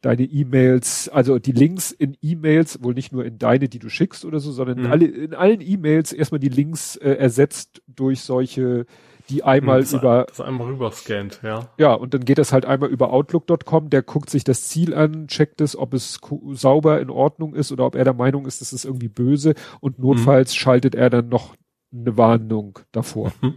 deine 0.00 0.24
E-Mails, 0.24 1.08
also 1.08 1.38
die 1.38 1.52
Links 1.52 1.90
in 1.90 2.16
E-Mails, 2.20 2.82
wohl 2.82 2.94
nicht 2.94 3.12
nur 3.12 3.24
in 3.24 3.38
deine, 3.38 3.68
die 3.68 3.78
du 3.78 3.88
schickst 3.88 4.24
oder 4.24 4.40
so, 4.40 4.50
sondern 4.52 4.78
mhm. 4.78 4.84
in, 4.84 4.90
alle, 4.90 5.06
in 5.06 5.34
allen 5.34 5.60
E-Mails 5.60 6.12
erstmal 6.12 6.40
die 6.40 6.48
Links 6.48 6.96
äh, 6.96 7.12
ersetzt 7.12 7.80
durch 7.86 8.20
solche 8.20 8.86
die 9.28 9.42
einmal 9.42 9.80
das 9.80 9.92
über 9.92 10.26
das 10.28 10.40
einmal 10.40 10.68
rüber 10.68 10.90
scannt, 10.92 11.40
ja. 11.42 11.68
Ja, 11.78 11.94
und 11.94 12.14
dann 12.14 12.24
geht 12.24 12.38
das 12.38 12.52
halt 12.52 12.64
einmal 12.64 12.90
über 12.90 13.12
outlook.com, 13.12 13.90
der 13.90 14.02
guckt 14.02 14.30
sich 14.30 14.44
das 14.44 14.68
Ziel 14.68 14.94
an, 14.94 15.26
checkt 15.26 15.60
es, 15.60 15.76
ob 15.76 15.94
es 15.94 16.20
sauber 16.52 17.00
in 17.00 17.10
Ordnung 17.10 17.54
ist 17.54 17.72
oder 17.72 17.86
ob 17.86 17.94
er 17.94 18.04
der 18.04 18.14
Meinung 18.14 18.46
ist, 18.46 18.60
das 18.60 18.72
ist 18.72 18.84
irgendwie 18.84 19.08
böse 19.08 19.54
und 19.80 19.98
notfalls 19.98 20.52
mhm. 20.52 20.56
schaltet 20.56 20.94
er 20.94 21.10
dann 21.10 21.28
noch 21.28 21.56
eine 21.92 22.16
Warnung 22.16 22.78
davor. 22.92 23.32
Mhm. 23.40 23.54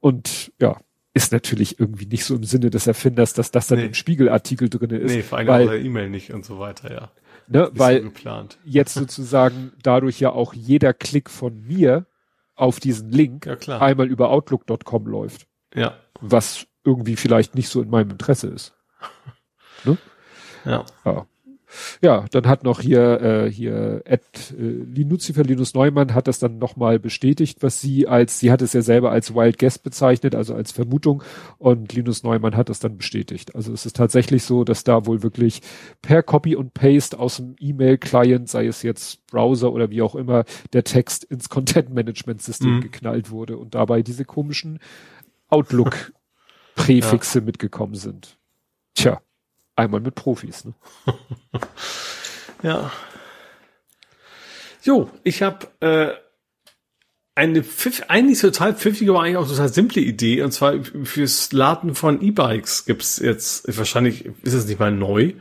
Und 0.00 0.52
ja, 0.60 0.78
ist 1.14 1.32
natürlich 1.32 1.78
irgendwie 1.78 2.06
nicht 2.06 2.24
so 2.24 2.34
im 2.34 2.44
Sinne 2.44 2.70
des 2.70 2.86
Erfinders, 2.86 3.34
dass 3.34 3.50
das 3.50 3.66
dann 3.66 3.78
nee. 3.78 3.86
im 3.86 3.94
Spiegelartikel 3.94 4.68
drinne 4.68 4.96
ist. 4.96 5.12
Nee, 5.12 5.22
vor 5.22 5.38
allem 5.38 5.48
weil, 5.48 5.84
E-Mail 5.84 6.08
nicht 6.08 6.32
und 6.32 6.44
so 6.44 6.58
weiter, 6.58 6.92
ja. 6.92 7.10
Ne, 7.48 7.70
weil 7.74 8.02
so 8.02 8.46
jetzt 8.64 8.94
sozusagen 8.94 9.72
dadurch 9.82 10.20
ja 10.20 10.30
auch 10.30 10.54
jeder 10.54 10.94
Klick 10.94 11.28
von 11.28 11.66
mir 11.66 12.06
auf 12.54 12.80
diesen 12.80 13.10
Link 13.10 13.46
ja, 13.46 13.78
einmal 13.78 14.08
über 14.08 14.30
outlook.com 14.30 15.06
läuft. 15.06 15.46
Ja. 15.74 15.96
Was 16.20 16.66
irgendwie 16.84 17.16
vielleicht 17.16 17.54
nicht 17.54 17.68
so 17.68 17.82
in 17.82 17.90
meinem 17.90 18.10
Interesse 18.10 18.48
ist. 18.48 18.76
Ne? 19.84 19.98
Ja. 20.64 20.84
ja. 21.04 21.26
Ja, 22.02 22.24
dann 22.30 22.46
hat 22.46 22.64
noch 22.64 22.80
hier, 22.80 23.20
äh, 23.20 23.50
hier 23.50 24.02
Ed, 24.04 24.22
äh, 24.58 24.62
Linuzifer 24.62 25.42
Linus 25.42 25.74
Neumann 25.74 26.14
hat 26.14 26.28
das 26.28 26.38
dann 26.38 26.58
nochmal 26.58 26.98
bestätigt, 26.98 27.62
was 27.62 27.80
sie 27.80 28.06
als, 28.06 28.38
sie 28.38 28.50
hat 28.50 28.62
es 28.62 28.72
ja 28.72 28.82
selber 28.82 29.10
als 29.10 29.34
Wild 29.34 29.58
Guess 29.58 29.78
bezeichnet, 29.78 30.34
also 30.34 30.54
als 30.54 30.72
Vermutung 30.72 31.22
und 31.58 31.92
Linus 31.92 32.22
Neumann 32.22 32.56
hat 32.56 32.68
das 32.68 32.80
dann 32.80 32.96
bestätigt. 32.96 33.54
Also 33.54 33.72
es 33.72 33.86
ist 33.86 33.96
tatsächlich 33.96 34.44
so, 34.44 34.64
dass 34.64 34.84
da 34.84 35.06
wohl 35.06 35.22
wirklich 35.22 35.62
per 36.02 36.22
Copy 36.22 36.56
und 36.56 36.74
Paste 36.74 37.18
aus 37.18 37.36
dem 37.36 37.56
E-Mail-Client, 37.58 38.48
sei 38.48 38.66
es 38.66 38.82
jetzt 38.82 39.26
Browser 39.26 39.72
oder 39.72 39.90
wie 39.90 40.02
auch 40.02 40.14
immer, 40.14 40.44
der 40.72 40.84
Text 40.84 41.24
ins 41.24 41.48
Content-Management-System 41.48 42.76
mhm. 42.76 42.80
geknallt 42.80 43.30
wurde 43.30 43.56
und 43.56 43.74
dabei 43.74 44.02
diese 44.02 44.24
komischen 44.24 44.78
Outlook-Präfixe 45.48 47.38
ja. 47.40 47.44
mitgekommen 47.44 47.94
sind. 47.94 48.38
Tja. 48.94 49.20
Einmal 49.82 50.00
mit 50.00 50.14
Profis, 50.14 50.64
ne? 50.64 50.74
ja. 52.62 52.92
Jo, 54.84 55.10
ich 55.24 55.42
habe 55.42 55.66
äh, 55.80 56.12
eine 57.34 57.64
pfiff, 57.64 58.04
eigentlich 58.06 58.40
total 58.40 58.74
pfiffige, 58.74 59.10
aber 59.10 59.22
eigentlich 59.22 59.38
auch 59.38 59.48
total 59.48 59.68
simple 59.68 60.00
Idee. 60.00 60.42
Und 60.42 60.52
zwar 60.52 60.74
fürs 60.84 61.50
Laden 61.50 61.96
von 61.96 62.22
E-Bikes 62.22 62.84
gibt's 62.84 63.18
jetzt, 63.18 63.76
wahrscheinlich 63.76 64.26
ist 64.42 64.52
es 64.52 64.66
nicht 64.66 64.78
mal 64.78 64.92
neu. 64.92 65.32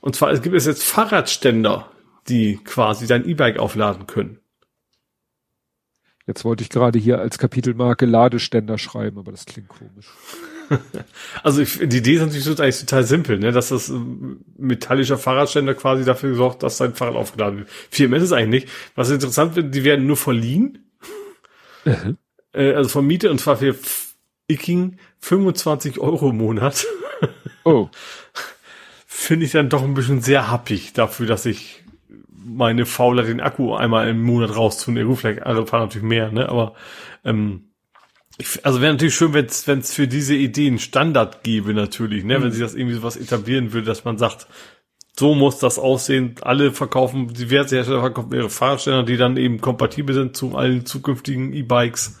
Und 0.00 0.16
zwar 0.16 0.30
es 0.30 0.40
gibt 0.40 0.56
es 0.56 0.64
jetzt 0.64 0.84
Fahrradständer, 0.84 1.90
die 2.28 2.56
quasi 2.64 3.06
dein 3.06 3.28
E-Bike 3.28 3.58
aufladen 3.58 4.06
können. 4.06 4.38
Jetzt 6.26 6.46
wollte 6.46 6.62
ich 6.62 6.70
gerade 6.70 6.98
hier 6.98 7.18
als 7.18 7.36
Kapitelmarke 7.36 8.06
Ladeständer 8.06 8.78
schreiben, 8.78 9.18
aber 9.18 9.32
das 9.32 9.44
klingt 9.44 9.68
komisch. 9.68 10.08
Also 11.42 11.60
ich, 11.60 11.78
die 11.78 11.98
Idee 11.98 12.14
ist 12.14 12.22
natürlich 12.22 12.60
eigentlich 12.60 12.80
total 12.80 13.04
simpel, 13.04 13.38
ne? 13.38 13.52
dass 13.52 13.68
das 13.68 13.92
metallischer 14.56 15.18
Fahrradständer 15.18 15.74
quasi 15.74 16.04
dafür 16.04 16.34
sorgt, 16.34 16.62
dass 16.62 16.78
sein 16.78 16.94
Fahrrad 16.94 17.16
aufgeladen 17.16 17.60
wird. 17.60 17.70
Viel 17.90 18.08
mehr 18.08 18.18
ist 18.18 18.24
es 18.24 18.32
eigentlich 18.32 18.64
nicht. 18.64 18.74
Was 18.94 19.10
interessant 19.10 19.56
wird, 19.56 19.74
die 19.74 19.84
werden 19.84 20.06
nur 20.06 20.16
verliehen. 20.16 20.90
Mhm. 21.84 22.18
Äh, 22.56 22.74
also 22.74 22.88
von 22.88 23.04
Miete 23.04 23.32
und 23.32 23.40
zwar 23.40 23.56
für 23.56 23.74
Icking 24.46 24.98
25 25.18 25.98
Euro 25.98 26.30
im 26.30 26.36
Monat. 26.36 26.86
Oh. 27.64 27.88
Finde 29.06 29.44
ich 29.44 29.50
dann 29.50 29.68
doch 29.68 29.82
ein 29.82 29.94
bisschen 29.94 30.20
sehr 30.20 30.52
happig 30.52 30.92
dafür, 30.92 31.26
dass 31.26 31.46
ich 31.46 31.82
meine 32.28 32.86
Fauler 32.86 33.24
den 33.24 33.40
Akku 33.40 33.74
einmal 33.74 34.08
im 34.08 34.22
Monat 34.22 34.54
raustun. 34.54 34.96
Ja, 34.96 35.02
gut, 35.02 35.18
vielleicht 35.18 35.42
andere 35.42 35.66
fahren 35.66 35.82
natürlich 35.82 36.06
mehr, 36.06 36.30
ne? 36.30 36.48
Aber 36.48 36.74
ähm, 37.24 37.70
ich, 38.38 38.64
also 38.64 38.80
wäre 38.80 38.92
natürlich 38.92 39.14
schön, 39.14 39.32
wenn 39.32 39.46
es 39.46 39.94
für 39.94 40.08
diese 40.08 40.34
Idee 40.34 40.66
einen 40.66 40.78
Standard 40.78 41.44
gäbe, 41.44 41.72
natürlich, 41.74 42.24
ne? 42.24 42.38
Mhm. 42.38 42.44
Wenn 42.44 42.52
sich 42.52 42.62
das 42.62 42.74
irgendwie 42.74 42.96
sowas 42.96 43.16
etablieren 43.16 43.72
würde, 43.72 43.86
dass 43.86 44.04
man 44.04 44.18
sagt, 44.18 44.46
so 45.16 45.34
muss 45.34 45.58
das 45.58 45.78
aussehen. 45.78 46.34
Alle 46.40 46.72
verkaufen, 46.72 47.32
diverse 47.32 47.76
Hersteller 47.76 48.00
verkaufen 48.00 48.34
ihre 48.34 48.50
Fahrradständer, 48.50 49.04
die 49.04 49.16
dann 49.16 49.36
eben 49.36 49.60
kompatibel 49.60 50.14
sind 50.14 50.36
zu 50.36 50.56
allen 50.56 50.84
zukünftigen 50.86 51.52
E-Bikes. 51.52 52.18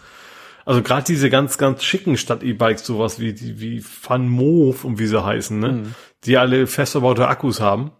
Also 0.64 0.80
gerade 0.82 1.04
diese 1.04 1.28
ganz, 1.28 1.58
ganz 1.58 1.82
schicken 1.82 2.16
Stadt-E-Bikes, 2.16 2.86
sowas 2.86 3.18
wie 3.18 3.32
die 3.32 3.60
wie 3.60 3.80
Fun 3.80 4.28
Move 4.28 4.86
und 4.86 4.98
wie 4.98 5.06
sie 5.06 5.22
heißen, 5.22 5.58
ne? 5.58 5.72
Mhm. 5.72 5.94
Die 6.24 6.38
alle 6.38 6.66
fest 6.68 6.92
verbaute 6.92 7.26
Akkus 7.28 7.60
haben 7.60 7.90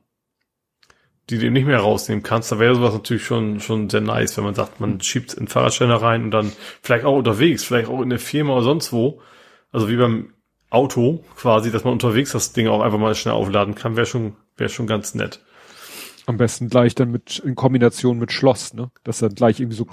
die 1.30 1.38
du 1.38 1.50
nicht 1.50 1.66
mehr 1.66 1.78
rausnehmen 1.78 2.22
kannst, 2.22 2.52
da 2.52 2.58
wäre 2.58 2.74
sowas 2.74 2.92
natürlich 2.92 3.24
schon, 3.24 3.60
schon 3.60 3.88
sehr 3.88 4.02
nice, 4.02 4.36
wenn 4.36 4.44
man 4.44 4.54
sagt, 4.54 4.80
man 4.80 5.00
schiebt 5.00 5.32
in 5.34 5.48
Fahrradständer 5.48 5.96
rein 5.96 6.24
und 6.24 6.30
dann 6.30 6.52
vielleicht 6.82 7.04
auch 7.04 7.16
unterwegs, 7.16 7.64
vielleicht 7.64 7.88
auch 7.88 8.02
in 8.02 8.10
der 8.10 8.18
Firma 8.18 8.52
oder 8.54 8.62
sonst 8.62 8.92
wo. 8.92 9.22
Also 9.72 9.88
wie 9.88 9.96
beim 9.96 10.34
Auto 10.70 11.24
quasi, 11.36 11.70
dass 11.70 11.84
man 11.84 11.94
unterwegs 11.94 12.32
das 12.32 12.52
Ding 12.52 12.68
auch 12.68 12.82
einfach 12.82 12.98
mal 12.98 13.14
schnell 13.14 13.34
aufladen 13.34 13.74
kann, 13.74 13.96
wäre 13.96 14.06
schon, 14.06 14.36
wäre 14.56 14.68
schon 14.68 14.86
ganz 14.86 15.14
nett. 15.14 15.40
Am 16.26 16.36
besten 16.36 16.68
gleich 16.68 16.94
dann 16.94 17.10
mit, 17.10 17.38
in 17.38 17.54
Kombination 17.54 18.18
mit 18.18 18.32
Schloss, 18.32 18.74
ne? 18.74 18.90
Dass 19.02 19.18
dann 19.18 19.34
gleich 19.34 19.60
irgendwie 19.60 19.76
so 19.76 19.86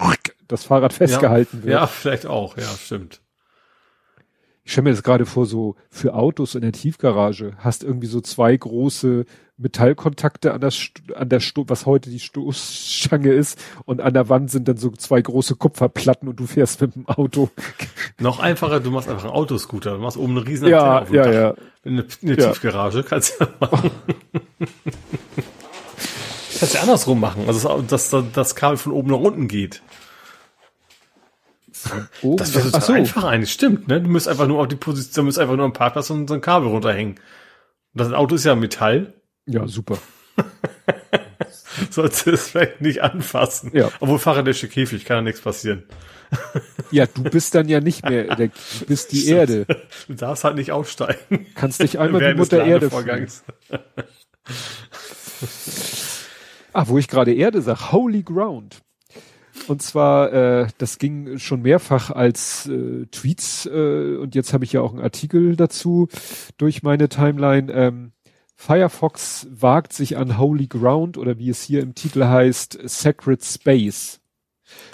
das 0.48 0.64
Fahrrad 0.64 0.92
festgehalten 0.92 1.58
ja, 1.58 1.64
wird. 1.64 1.72
Ja, 1.72 1.86
vielleicht 1.86 2.26
auch, 2.26 2.56
ja, 2.56 2.64
stimmt. 2.64 3.20
ich 4.64 4.72
stelle 4.72 4.84
mir 4.84 4.90
das 4.90 5.02
gerade 5.02 5.26
vor, 5.26 5.46
so 5.46 5.76
für 5.90 6.14
Autos 6.14 6.54
in 6.54 6.62
der 6.62 6.72
Tiefgarage, 6.72 7.54
hast 7.58 7.84
irgendwie 7.84 8.06
so 8.06 8.20
zwei 8.20 8.56
große 8.56 9.24
Metallkontakte 9.62 10.52
an 10.52 10.60
der, 10.60 10.72
an 11.14 11.28
der 11.28 11.40
Sto 11.40 11.64
was 11.68 11.86
heute 11.86 12.10
die 12.10 12.20
Stoßstange 12.20 13.32
ist 13.32 13.58
und 13.84 14.00
an 14.00 14.14
der 14.14 14.28
Wand 14.28 14.50
sind 14.50 14.68
dann 14.68 14.76
so 14.76 14.90
zwei 14.90 15.22
große 15.22 15.56
Kupferplatten 15.56 16.28
und 16.28 16.38
du 16.38 16.46
fährst 16.46 16.80
mit 16.80 16.94
dem 16.94 17.08
Auto. 17.08 17.50
Noch 18.18 18.40
einfacher, 18.40 18.80
du 18.80 18.90
machst 18.90 19.08
einfach 19.08 19.24
einen 19.24 19.32
Autoscooter, 19.32 19.92
du 19.92 19.98
machst 19.98 20.16
oben 20.16 20.36
eine 20.36 20.46
riesen 20.46 20.68
ja, 20.68 21.00
auf 21.00 21.10
ja, 21.10 21.24
Dach. 21.24 21.32
ja. 21.32 21.54
Eine, 21.84 22.06
eine 22.22 22.36
ja. 22.36 22.48
Tiefgarage 22.48 23.02
kannst 23.02 23.40
du 23.40 23.44
ja 23.44 23.50
machen. 23.60 23.90
kannst 26.58 26.74
du 26.74 26.76
ja 26.76 26.82
andersrum 26.82 27.18
machen, 27.20 27.44
also 27.46 27.82
dass, 27.82 28.10
dass 28.10 28.26
das 28.32 28.54
Kabel 28.54 28.76
von 28.76 28.92
oben 28.92 29.10
nach 29.10 29.18
unten 29.18 29.48
geht. 29.48 29.82
Oh, 32.22 32.36
das 32.36 32.54
wäre 32.54 32.66
total 32.66 32.80
so. 32.82 32.92
einfach 32.92 33.24
eigentlich, 33.24 33.52
stimmt, 33.52 33.88
ne? 33.88 34.00
Du 34.00 34.08
musst 34.08 34.28
einfach 34.28 34.46
nur 34.46 34.60
auf 34.60 34.68
die 34.68 34.76
Position, 34.76 35.24
du 35.24 35.26
musst 35.26 35.38
einfach 35.38 35.56
nur 35.56 35.64
am 35.64 35.72
Parkplatz 35.72 36.10
und 36.10 36.28
so 36.28 36.34
ein 36.34 36.40
Kabel 36.40 36.68
runterhängen. 36.68 37.16
Das 37.94 38.12
Auto 38.12 38.36
ist 38.36 38.44
ja 38.44 38.54
Metall. 38.54 39.14
Ja, 39.46 39.66
super. 39.66 39.98
Sollst 41.90 42.26
du 42.26 42.32
es 42.32 42.48
vielleicht 42.48 42.80
nicht 42.80 43.02
anfassen. 43.02 43.70
Ja. 43.74 43.90
Obwohl 44.00 44.18
fahrradische 44.18 44.68
Käfig, 44.68 45.04
kann 45.04 45.18
ja 45.18 45.22
nichts 45.22 45.40
passieren. 45.40 45.84
Ja, 46.90 47.06
du 47.06 47.22
bist 47.22 47.54
dann 47.54 47.68
ja 47.68 47.80
nicht 47.80 48.08
mehr, 48.08 48.34
der, 48.34 48.48
du 48.80 48.86
bist 48.86 49.12
die 49.12 49.28
Erde. 49.28 49.66
Du 50.08 50.14
darfst 50.14 50.44
halt 50.44 50.56
nicht 50.56 50.72
aufsteigen. 50.72 51.46
Kannst 51.54 51.82
dich 51.82 51.98
einmal 51.98 52.20
wie 52.20 52.38
Mutter 52.38 52.64
Erde 52.64 52.90
Ah, 56.72 56.84
wo 56.88 56.96
ich 56.96 57.08
gerade 57.08 57.34
Erde 57.34 57.60
sag, 57.60 57.92
Holy 57.92 58.22
Ground. 58.22 58.80
Und 59.68 59.82
zwar, 59.82 60.32
äh, 60.32 60.66
das 60.78 60.98
ging 60.98 61.38
schon 61.38 61.60
mehrfach 61.62 62.10
als 62.10 62.66
äh, 62.66 63.06
Tweets 63.10 63.66
äh, 63.66 64.16
und 64.16 64.34
jetzt 64.34 64.52
habe 64.54 64.64
ich 64.64 64.72
ja 64.72 64.80
auch 64.80 64.92
einen 64.92 65.02
Artikel 65.02 65.54
dazu 65.56 66.08
durch 66.56 66.82
meine 66.82 67.08
Timeline. 67.08 67.70
Ähm, 67.72 68.12
Firefox 68.62 69.48
wagt 69.50 69.92
sich 69.92 70.16
an 70.16 70.38
Holy 70.38 70.68
Ground 70.68 71.18
oder 71.18 71.36
wie 71.36 71.50
es 71.50 71.64
hier 71.64 71.82
im 71.82 71.96
Titel 71.96 72.22
heißt, 72.22 72.78
Sacred 72.84 73.44
Space. 73.44 74.20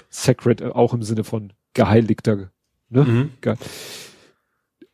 Sacred 0.08 0.62
äh, 0.62 0.68
auch 0.68 0.94
im 0.94 1.02
Sinne 1.02 1.22
von 1.22 1.52
geheiligter. 1.74 2.50
Ne? 2.88 3.04
Mhm. 3.04 3.30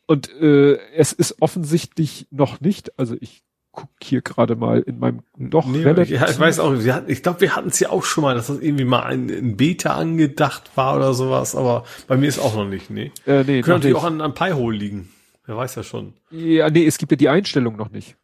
Und 0.06 0.28
äh, 0.40 0.78
es 0.92 1.12
ist 1.12 1.40
offensichtlich 1.40 2.26
noch 2.32 2.60
nicht, 2.60 2.98
also 2.98 3.14
ich 3.20 3.44
guck 3.70 3.90
hier 4.02 4.22
gerade 4.22 4.56
mal 4.56 4.80
in 4.80 4.98
meinem 4.98 5.20
doch 5.38 5.66
nee, 5.66 5.84
relativ. 5.84 6.20
Ja, 6.20 6.28
ich 6.28 6.40
weiß 6.40 6.58
auch, 6.58 6.74
hatten, 6.74 7.08
ich 7.08 7.22
glaube, 7.22 7.42
wir 7.42 7.54
hatten 7.54 7.68
es 7.68 7.78
ja 7.78 7.90
auch 7.90 8.02
schon 8.02 8.22
mal, 8.22 8.34
dass 8.34 8.48
das 8.48 8.58
irgendwie 8.58 8.84
mal 8.84 9.04
ein, 9.04 9.30
ein, 9.30 9.56
Beta 9.56 9.94
angedacht 9.94 10.72
war 10.74 10.96
oder 10.96 11.14
sowas, 11.14 11.54
aber 11.54 11.84
bei 12.08 12.16
mir 12.16 12.26
ist 12.26 12.40
auch 12.40 12.56
noch 12.56 12.66
nicht, 12.66 12.90
nee. 12.90 13.12
Äh, 13.24 13.44
nee 13.44 13.62
Könnte 13.62 13.70
natürlich 13.70 13.96
auch 13.96 14.04
an, 14.04 14.20
an 14.20 14.34
Pi-Hole 14.34 14.76
liegen. 14.76 15.10
Wer 15.46 15.56
weiß 15.56 15.76
ja 15.76 15.84
schon. 15.84 16.14
Ja, 16.32 16.68
nee, 16.70 16.84
es 16.84 16.98
gibt 16.98 17.12
ja 17.12 17.16
die 17.16 17.28
Einstellung 17.28 17.76
noch 17.76 17.90
nicht. 17.90 18.16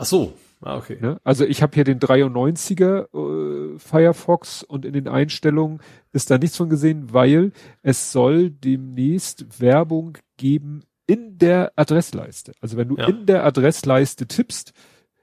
Ach 0.00 0.06
so. 0.06 0.32
Ah, 0.62 0.78
okay. 0.78 0.96
Ne? 1.00 1.20
Also 1.24 1.44
ich 1.44 1.62
habe 1.62 1.74
hier 1.74 1.84
den 1.84 2.00
93er 2.00 3.74
äh, 3.74 3.78
Firefox 3.78 4.62
und 4.62 4.84
in 4.86 4.94
den 4.94 5.08
Einstellungen 5.08 5.80
ist 6.12 6.30
da 6.30 6.38
nichts 6.38 6.56
von 6.56 6.70
gesehen, 6.70 7.12
weil 7.12 7.52
es 7.82 8.12
soll 8.12 8.50
demnächst 8.50 9.60
Werbung 9.60 10.16
geben 10.38 10.82
in 11.06 11.36
der 11.36 11.72
Adressleiste. 11.76 12.52
Also 12.60 12.78
wenn 12.78 12.88
du 12.88 12.96
ja. 12.96 13.08
in 13.08 13.26
der 13.26 13.44
Adressleiste 13.44 14.26
tippst, 14.26 14.72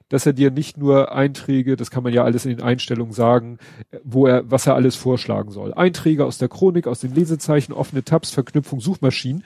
dass 0.09 0.25
er 0.25 0.33
dir 0.33 0.51
nicht 0.51 0.77
nur 0.77 1.11
Einträge, 1.11 1.75
das 1.75 1.91
kann 1.91 2.03
man 2.03 2.14
ja 2.14 2.23
alles 2.23 2.45
in 2.45 2.56
den 2.56 2.61
Einstellungen 2.61 3.14
sagen, 3.14 3.57
wo 4.03 4.25
er, 4.25 4.49
was 4.49 4.67
er 4.67 4.75
alles 4.75 4.95
vorschlagen 4.95 5.51
soll. 5.51 5.73
Einträge 5.73 6.25
aus 6.25 6.38
der 6.38 6.49
Chronik, 6.49 6.88
aus 6.88 7.01
den 7.01 7.14
Lesezeichen, 7.14 7.73
offene 7.73 8.03
Tabs, 8.03 8.31
Verknüpfung, 8.31 8.80
Suchmaschinen. 8.80 9.43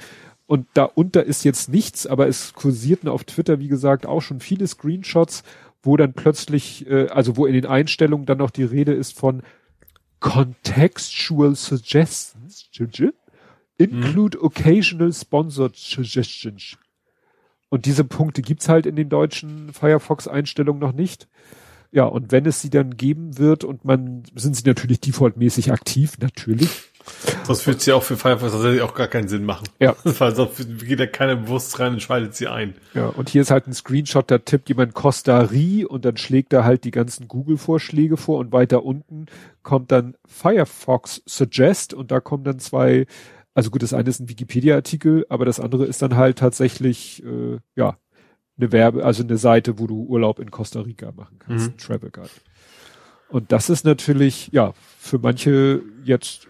Und 0.52 0.68
darunter 0.74 1.24
ist 1.24 1.46
jetzt 1.46 1.70
nichts, 1.70 2.06
aber 2.06 2.28
es 2.28 2.54
kursierten 2.54 3.08
auf 3.08 3.24
Twitter, 3.24 3.62
wie 3.62 3.70
gesagt, 3.70 4.06
auch 4.06 4.20
schon 4.20 4.42
viele 4.42 4.68
Screenshots, 4.68 5.44
wo 5.82 5.96
dann 5.96 6.12
plötzlich, 6.12 6.86
äh, 6.90 7.08
also 7.08 7.38
wo 7.38 7.46
in 7.46 7.54
den 7.54 7.66
Einstellungen 7.66 8.26
dann 8.26 8.40
noch 8.40 8.50
die 8.50 8.66
Rede 8.66 8.92
ist 8.92 9.18
von 9.18 9.44
Contextual 10.20 11.56
Suggestions, 11.56 12.70
include 13.78 14.40
mhm. 14.40 14.44
occasional 14.44 15.14
sponsored 15.14 15.78
suggestions. 15.78 16.78
Und 17.70 17.86
diese 17.86 18.04
Punkte 18.04 18.42
gibt's 18.42 18.68
halt 18.68 18.86
in 18.86 18.98
den 18.98 19.08
deutschen 19.08 19.72
Firefox-Einstellungen 19.72 20.82
noch 20.82 20.92
nicht. 20.92 21.30
Ja, 21.94 22.04
und 22.04 22.34
wenn 22.34 22.46
es 22.46 22.62
sie 22.62 22.70
dann 22.70 22.98
geben 22.98 23.38
wird 23.38 23.64
und 23.64 23.86
man, 23.86 24.24
sind 24.36 24.58
sie 24.58 24.68
natürlich 24.68 25.00
defaultmäßig 25.00 25.72
aktiv, 25.72 26.18
natürlich. 26.20 26.91
Das 27.48 27.66
wird 27.68 27.82
sie 27.82 27.92
auch 27.94 28.04
für 28.04 28.18
Firefox 28.18 28.52
tatsächlich 28.52 28.82
auch 28.82 28.94
gar 28.94 29.08
keinen 29.08 29.28
Sinn 29.28 29.46
machen. 29.46 29.68
Ja. 29.80 29.96
Weil 30.04 30.36
sonst 30.36 30.58
geht 30.80 31.00
ja 31.00 31.08
keiner 31.08 31.36
bewusst 31.36 31.80
rein 31.80 31.94
und 31.94 32.02
schaltet 32.02 32.36
sie 32.36 32.48
ein. 32.48 32.76
Ja, 32.94 33.08
und 33.08 33.30
hier 33.30 33.42
ist 33.42 33.52
halt 33.52 33.68
ein 33.68 33.74
Screenshot, 33.74 34.30
da 34.30 34.38
tippt 34.38 34.70
jemand 34.70 34.94
Costa 34.94 35.40
Ri 35.40 35.86
und 35.86 36.06
dann 36.06 36.18
schlägt 36.18 36.54
er 36.54 36.64
halt 36.64 36.84
die 36.84 36.92
ganzen 36.92 37.28
Google-Vorschläge 37.28 38.18
vor 38.18 38.40
und 38.40 38.52
weiter 38.52 38.84
unten 38.84 39.26
kommt 39.64 39.92
dann 39.92 40.16
Firefox 40.26 41.22
Suggest 41.26 41.94
und 41.94 42.12
da 42.12 42.20
kommen 42.20 42.44
dann 42.44 42.60
zwei 42.60 43.06
also 43.54 43.70
gut, 43.70 43.84
das 43.84 43.94
eine 43.94 44.10
ist 44.10 44.20
ein 44.20 44.30
Wikipedia-Artikel, 44.30 45.26
aber 45.30 45.46
das 45.46 45.60
andere 45.60 45.86
ist 45.86 46.02
dann 46.02 46.16
halt 46.16 46.38
tatsächlich, 46.38 47.24
äh, 47.26 47.60
ja, 47.76 47.98
eine 48.58 48.72
Werbe, 48.72 49.04
also 49.04 49.24
eine 49.24 49.38
Seite, 49.38 49.80
wo 49.80 49.88
du 49.88 50.04
Urlaub 50.04 50.40
in 50.40 50.52
Costa 50.52 50.82
Rica 50.82 51.12
machen 51.12 51.40
kannst, 51.40 51.72
mhm. 51.72 51.78
Travel 51.78 52.12
Guide. 52.12 52.30
Und 53.30 53.52
das 53.52 53.70
ist 53.70 53.86
natürlich, 53.86 54.50
ja, 54.52 54.74
für 55.00 55.18
manche 55.18 55.82
jetzt 56.04 56.48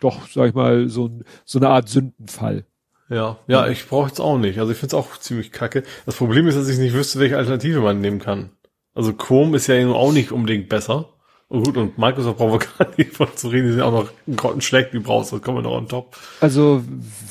doch, 0.00 0.28
sag 0.28 0.48
ich 0.48 0.54
mal, 0.54 0.88
so, 0.88 1.06
ein, 1.06 1.24
so 1.44 1.58
eine 1.58 1.68
Art 1.68 1.88
Sündenfall. 1.88 2.64
Ja, 3.08 3.38
ja, 3.48 3.66
ich 3.66 3.88
brauche 3.88 4.08
jetzt 4.08 4.20
auch 4.20 4.38
nicht. 4.38 4.58
Also 4.60 4.70
ich 4.70 4.78
finde 4.78 4.96
es 4.96 5.02
auch 5.02 5.18
ziemlich 5.18 5.50
kacke. 5.50 5.82
Das 6.06 6.14
Problem 6.14 6.46
ist, 6.46 6.56
dass 6.56 6.68
ich 6.68 6.78
nicht 6.78 6.94
wüsste, 6.94 7.18
welche 7.18 7.36
Alternative 7.36 7.80
man 7.80 8.00
nehmen 8.00 8.20
kann. 8.20 8.50
Also 8.94 9.12
Chrome 9.12 9.56
ist 9.56 9.66
ja 9.66 9.86
auch 9.88 10.12
nicht 10.12 10.30
unbedingt 10.30 10.68
besser. 10.68 11.08
Oh 11.52 11.64
gut, 11.64 11.76
und 11.76 11.98
Microsoft 11.98 12.38
brauchen 12.38 12.60
wir 12.60 12.66
gar 12.78 12.96
nicht 12.96 13.16
von 13.16 13.26
zu 13.34 13.48
reden, 13.48 13.66
die 13.66 13.72
sind 13.72 13.82
auch 13.82 13.90
noch 13.90 14.12
grottenschlecht, 14.36 14.92
die 14.92 15.00
Browser, 15.00 15.38
das 15.38 15.44
kommen 15.44 15.58
wir 15.58 15.62
noch 15.62 15.72
on 15.72 15.88
top. 15.88 16.16
Also, 16.40 16.84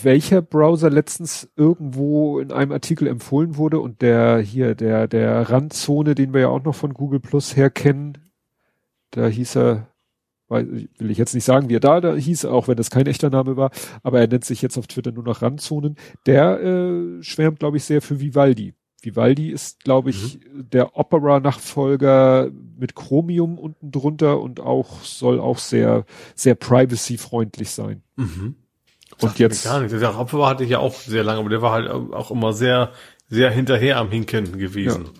welcher 0.03 0.41
Browser 0.41 0.89
letztens 0.89 1.49
irgendwo 1.55 2.39
in 2.39 2.51
einem 2.51 2.73
Artikel 2.73 3.07
empfohlen 3.07 3.55
wurde 3.55 3.79
und 3.79 4.01
der 4.01 4.39
hier, 4.39 4.75
der, 4.75 5.07
der 5.07 5.49
Randzone, 5.49 6.15
den 6.15 6.33
wir 6.33 6.41
ja 6.41 6.47
auch 6.49 6.63
noch 6.63 6.75
von 6.75 6.93
Google 6.93 7.21
Plus 7.21 7.55
her 7.55 7.69
kennen, 7.69 8.17
da 9.11 9.27
hieß 9.27 9.55
er, 9.55 9.87
will 10.49 11.11
ich 11.11 11.17
jetzt 11.17 11.33
nicht 11.33 11.45
sagen, 11.45 11.69
wie 11.69 11.75
er 11.75 11.79
da, 11.79 12.01
da 12.01 12.15
hieß, 12.15 12.45
auch 12.45 12.67
wenn 12.67 12.77
das 12.77 12.89
kein 12.89 13.07
echter 13.07 13.29
Name 13.29 13.55
war, 13.55 13.71
aber 14.03 14.19
er 14.19 14.27
nennt 14.27 14.45
sich 14.45 14.61
jetzt 14.61 14.77
auf 14.77 14.87
Twitter 14.87 15.11
nur 15.11 15.23
noch 15.23 15.41
Randzonen. 15.41 15.95
Der 16.25 16.59
äh, 16.59 17.23
schwärmt, 17.23 17.59
glaube 17.59 17.77
ich, 17.77 17.83
sehr 17.83 18.01
für 18.01 18.19
Vivaldi. 18.19 18.73
Vivaldi 19.01 19.49
ist, 19.49 19.83
glaube 19.83 20.09
ich, 20.09 20.39
mhm. 20.39 20.69
der 20.69 20.97
Opera-Nachfolger 20.97 22.51
mit 22.77 22.95
Chromium 22.95 23.57
unten 23.57 23.91
drunter 23.91 24.41
und 24.41 24.59
auch 24.59 25.03
soll 25.03 25.39
auch 25.39 25.57
sehr, 25.57 26.05
sehr 26.35 26.55
privacy-freundlich 26.55 27.69
sein. 27.69 28.03
Mhm. 28.17 28.55
Und 29.21 29.29
Sag 29.29 29.39
jetzt. 29.39 29.63
Gar 29.63 29.81
nicht. 29.81 29.93
Der 29.93 30.19
Opera 30.19 30.49
hatte 30.49 30.63
ich 30.63 30.71
ja 30.71 30.79
auch 30.79 30.95
sehr 30.95 31.23
lange, 31.23 31.39
aber 31.39 31.49
der 31.49 31.61
war 31.61 31.71
halt 31.71 31.89
auch 31.89 32.31
immer 32.31 32.53
sehr, 32.53 32.91
sehr 33.27 33.51
hinterher 33.51 33.97
am 33.97 34.09
Hinken 34.09 34.57
gewesen. 34.57 35.05
Ja. 35.05 35.11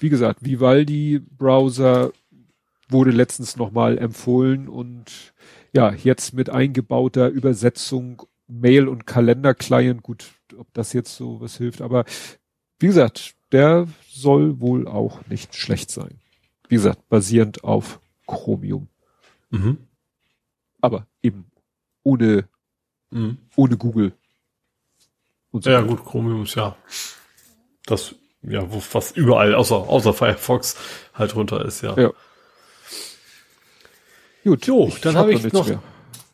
Wie 0.00 0.08
gesagt, 0.08 0.40
Vivaldi-Browser 0.42 2.12
wurde 2.88 3.10
letztens 3.10 3.56
nochmal 3.56 3.98
empfohlen 3.98 4.68
und 4.68 5.34
ja, 5.72 5.92
jetzt 5.92 6.34
mit 6.34 6.50
eingebauter 6.50 7.28
Übersetzung 7.28 8.22
Mail- 8.46 8.88
und 8.88 9.06
Kalender-Client, 9.06 10.02
gut, 10.02 10.32
ob 10.56 10.72
das 10.74 10.92
jetzt 10.92 11.16
so 11.16 11.40
was 11.40 11.56
hilft, 11.56 11.80
aber 11.80 12.04
wie 12.78 12.86
gesagt, 12.86 13.34
der 13.52 13.86
soll 14.08 14.60
wohl 14.60 14.86
auch 14.86 15.26
nicht 15.26 15.54
schlecht 15.54 15.90
sein. 15.90 16.20
Wie 16.68 16.76
gesagt, 16.76 17.08
basierend 17.08 17.64
auf 17.64 18.00
Chromium. 18.26 18.88
Mhm. 19.50 19.78
Aber 20.80 21.06
eben 21.22 21.46
ohne, 22.02 22.48
mhm. 23.10 23.38
ohne 23.56 23.76
Google. 23.76 24.12
So 25.52 25.70
ja, 25.70 25.82
gut, 25.82 26.04
Chromium 26.04 26.42
ist 26.42 26.56
ja 26.56 26.76
das, 27.86 28.16
ja, 28.42 28.70
wo 28.72 28.80
fast 28.80 29.16
überall, 29.16 29.54
außer, 29.54 29.76
außer 29.76 30.12
Firefox 30.12 30.76
halt 31.14 31.36
runter 31.36 31.64
ist, 31.64 31.82
ja. 31.82 31.96
ja. 31.96 32.12
Gut, 34.44 34.66
jo, 34.66 34.92
dann 35.00 35.16
habe 35.16 35.34
hab 35.34 35.44
ich 35.44 35.52
noch 35.52 35.66
mehr. 35.66 35.82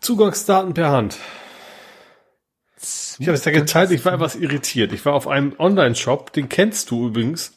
Zugangsdaten 0.01 0.75
per 0.75 0.91
Hand. 0.91 1.17
Ich 3.19 3.27
habe 3.27 3.37
es 3.37 3.45
ja 3.45 3.53
geteilt, 3.53 3.91
ich 3.91 4.05
war 4.05 4.15
etwas 4.15 4.35
irritiert. 4.35 4.93
Ich 4.93 5.05
war 5.05 5.13
auf 5.13 5.29
einem 5.29 5.55
Online-Shop, 5.59 6.33
den 6.33 6.49
kennst 6.49 6.91
du 6.91 7.09
übrigens, 7.09 7.53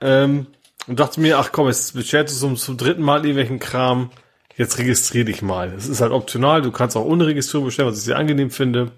ähm, 0.00 0.48
und 0.86 0.98
dachte 0.98 1.20
mir, 1.20 1.38
ach 1.38 1.52
komm, 1.52 1.68
jetzt 1.68 1.94
beschert 1.94 2.28
du 2.30 2.34
zum, 2.34 2.56
zum 2.56 2.76
dritten 2.76 3.02
Mal 3.02 3.18
irgendwelchen 3.18 3.58
Kram, 3.58 4.10
jetzt 4.56 4.78
registrier 4.78 5.24
dich 5.24 5.42
mal. 5.42 5.72
Es 5.72 5.88
ist 5.88 6.00
halt 6.00 6.12
optional, 6.12 6.62
du 6.62 6.72
kannst 6.72 6.96
auch 6.96 7.04
ohne 7.04 7.26
Registrierung 7.26 7.66
bestellen, 7.66 7.88
was 7.88 7.98
ich 7.98 8.04
sehr 8.04 8.18
angenehm 8.18 8.50
finde. 8.50 8.92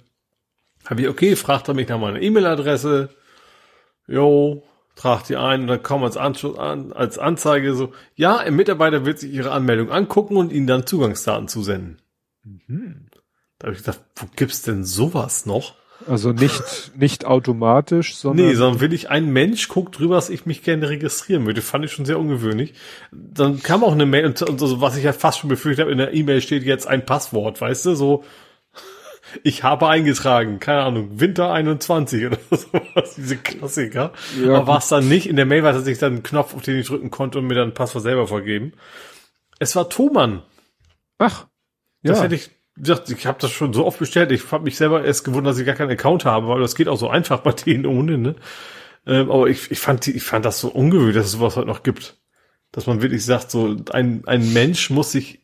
Habe 0.87 1.03
ich, 1.03 1.09
okay, 1.09 1.37
fragt 1.37 1.69
er 1.69 1.75
mich 1.75 1.89
nach 1.89 1.99
meiner 1.99 2.21
E-Mail-Adresse. 2.21 3.11
Jo, 4.09 4.65
tragt 4.95 5.29
die 5.29 5.37
ein 5.37 5.63
und 5.63 5.67
dann 5.69 5.83
kommt 5.83 6.05
als, 6.05 6.17
Anschluss 6.17 6.59
an, 6.59 6.93
als 6.93 7.19
Anzeige 7.19 7.75
so, 7.75 7.93
ja, 8.15 8.37
ein 8.37 8.55
Mitarbeiter 8.55 9.05
wird 9.05 9.19
sich 9.19 9.33
ihre 9.33 9.53
Anmeldung 9.53 9.91
angucken 9.91 10.37
und 10.37 10.53
ihnen 10.53 10.67
dann 10.67 10.87
Zugangsdaten 10.87 11.49
zusenden. 11.49 12.01
Mhm. 12.45 13.07
Da 13.59 13.67
habe 13.67 13.77
ich 13.77 13.85
gedacht, 13.85 14.01
wo 14.17 14.27
gibt's 14.37 14.63
denn 14.63 14.85
sowas 14.85 15.47
noch? 15.47 15.75
Also 16.09 16.33
nicht, 16.33 16.93
nicht 16.97 17.25
automatisch, 17.25 18.17
sondern. 18.17 18.47
Nee, 18.47 18.55
sondern 18.55 18.81
will 18.81 18.93
ich 18.93 19.11
ein 19.11 19.33
Mensch 19.33 19.69
guckt 19.69 19.99
drüber, 19.99 20.17
dass 20.17 20.31
ich 20.31 20.47
mich 20.47 20.63
gerne 20.63 20.89
registrieren 20.89 21.47
würde. 21.47 21.63
Fand 21.63 21.85
ich 21.85 21.93
schon 21.93 22.05
sehr 22.05 22.19
ungewöhnlich. 22.19 22.75
Dann 23.13 23.63
kam 23.63 23.85
auch 23.85 23.93
eine 23.93 24.07
Mail, 24.07 24.27
und, 24.27 24.43
und 24.43 24.59
so, 24.59 24.81
was 24.81 24.97
ich 24.97 25.05
ja 25.05 25.13
fast 25.13 25.39
schon 25.39 25.49
befürchtet 25.49 25.85
habe, 25.85 25.93
in 25.93 25.99
der 25.99 26.13
E-Mail 26.13 26.41
steht 26.41 26.65
jetzt 26.65 26.87
ein 26.87 27.07
Passwort, 27.07 27.61
weißt 27.61 27.87
du, 27.87 27.95
so, 27.95 28.25
ich 29.43 29.63
habe 29.63 29.89
eingetragen, 29.89 30.59
keine 30.59 30.83
Ahnung, 30.83 31.21
Winter 31.21 31.53
21 31.53 32.27
oder 32.27 32.39
sowas, 32.51 33.15
diese 33.17 33.37
Klassiker. 33.37 34.13
Ja, 34.43 34.57
Aber 34.57 34.67
war 34.67 34.79
es 34.79 34.89
dann 34.89 35.09
nicht. 35.09 35.29
In 35.29 35.37
der 35.37 35.47
Mail 35.47 35.63
war 35.63 35.73
tatsächlich 35.73 35.99
dann 35.99 36.17
ein 36.17 36.23
Knopf, 36.23 36.55
auf 36.55 36.63
den 36.63 36.79
ich 36.79 36.87
drücken 36.87 37.11
konnte 37.11 37.39
und 37.39 37.47
mir 37.47 37.55
dann 37.55 37.69
ein 37.69 37.75
Passwort 37.75 38.03
selber 38.03 38.27
vergeben. 38.27 38.73
Es 39.59 39.77
war 39.77 39.89
Thomann. 39.89 40.43
Ach. 41.19 41.47
Das 42.03 42.19
ja. 42.19 42.25
hätte 42.25 42.35
ich 42.35 42.51
gesagt, 42.77 43.11
ich 43.11 43.27
habe 43.27 43.39
das 43.41 43.51
schon 43.51 43.73
so 43.73 43.87
oft 43.87 43.99
bestellt. 43.99 44.33
Ich 44.33 44.51
habe 44.51 44.65
mich 44.65 44.77
selber 44.77 45.05
erst 45.05 45.25
gewundert, 45.25 45.53
dass 45.53 45.61
ich 45.61 45.67
gar 45.67 45.75
keinen 45.75 45.91
Account 45.91 46.25
habe, 46.25 46.49
weil 46.49 46.61
das 46.61 46.75
geht 46.75 46.89
auch 46.89 46.99
so 46.99 47.09
einfach 47.09 47.41
bei 47.41 47.53
denen 47.67 47.87
ohne, 47.87 48.19
ne? 48.19 48.37
Ähm, 49.07 49.31
aber 49.31 49.49
ich, 49.49 49.71
ich 49.71 49.81
fand 49.81 50.07
die, 50.07 50.13
ich 50.13 50.23
fand 50.23 50.45
das 50.45 50.61
so 50.61 50.69
ungewöhnlich, 50.69 51.17
dass 51.17 51.27
es 51.27 51.33
sowas 51.33 51.57
heute 51.57 51.67
noch 51.67 51.83
gibt. 51.83 52.21
Dass 52.71 52.87
man 52.87 53.03
wirklich 53.03 53.25
sagt, 53.25 53.51
so 53.51 53.77
ein, 53.93 54.23
ein 54.27 54.53
Mensch 54.53 54.91
muss 54.91 55.13
sich, 55.13 55.43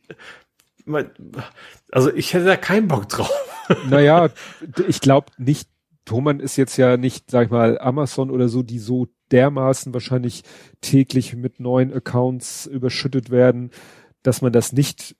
also 1.91 2.11
ich 2.13 2.33
hätte 2.33 2.45
da 2.45 2.55
keinen 2.55 2.87
Bock 2.87 3.07
drauf. 3.09 3.29
Naja, 3.89 4.29
ich 4.87 5.01
glaube 5.01 5.27
nicht, 5.37 5.69
Thomann 6.05 6.39
ist 6.39 6.57
jetzt 6.57 6.77
ja 6.77 6.97
nicht, 6.97 7.29
sag 7.29 7.45
ich 7.45 7.51
mal, 7.51 7.77
Amazon 7.79 8.31
oder 8.31 8.49
so, 8.49 8.63
die 8.63 8.79
so 8.79 9.07
dermaßen 9.31 9.93
wahrscheinlich 9.93 10.43
täglich 10.81 11.35
mit 11.35 11.59
neuen 11.59 11.93
Accounts 11.93 12.65
überschüttet 12.65 13.29
werden, 13.29 13.71
dass 14.23 14.41
man 14.41 14.51
das 14.51 14.73
nicht 14.73 15.15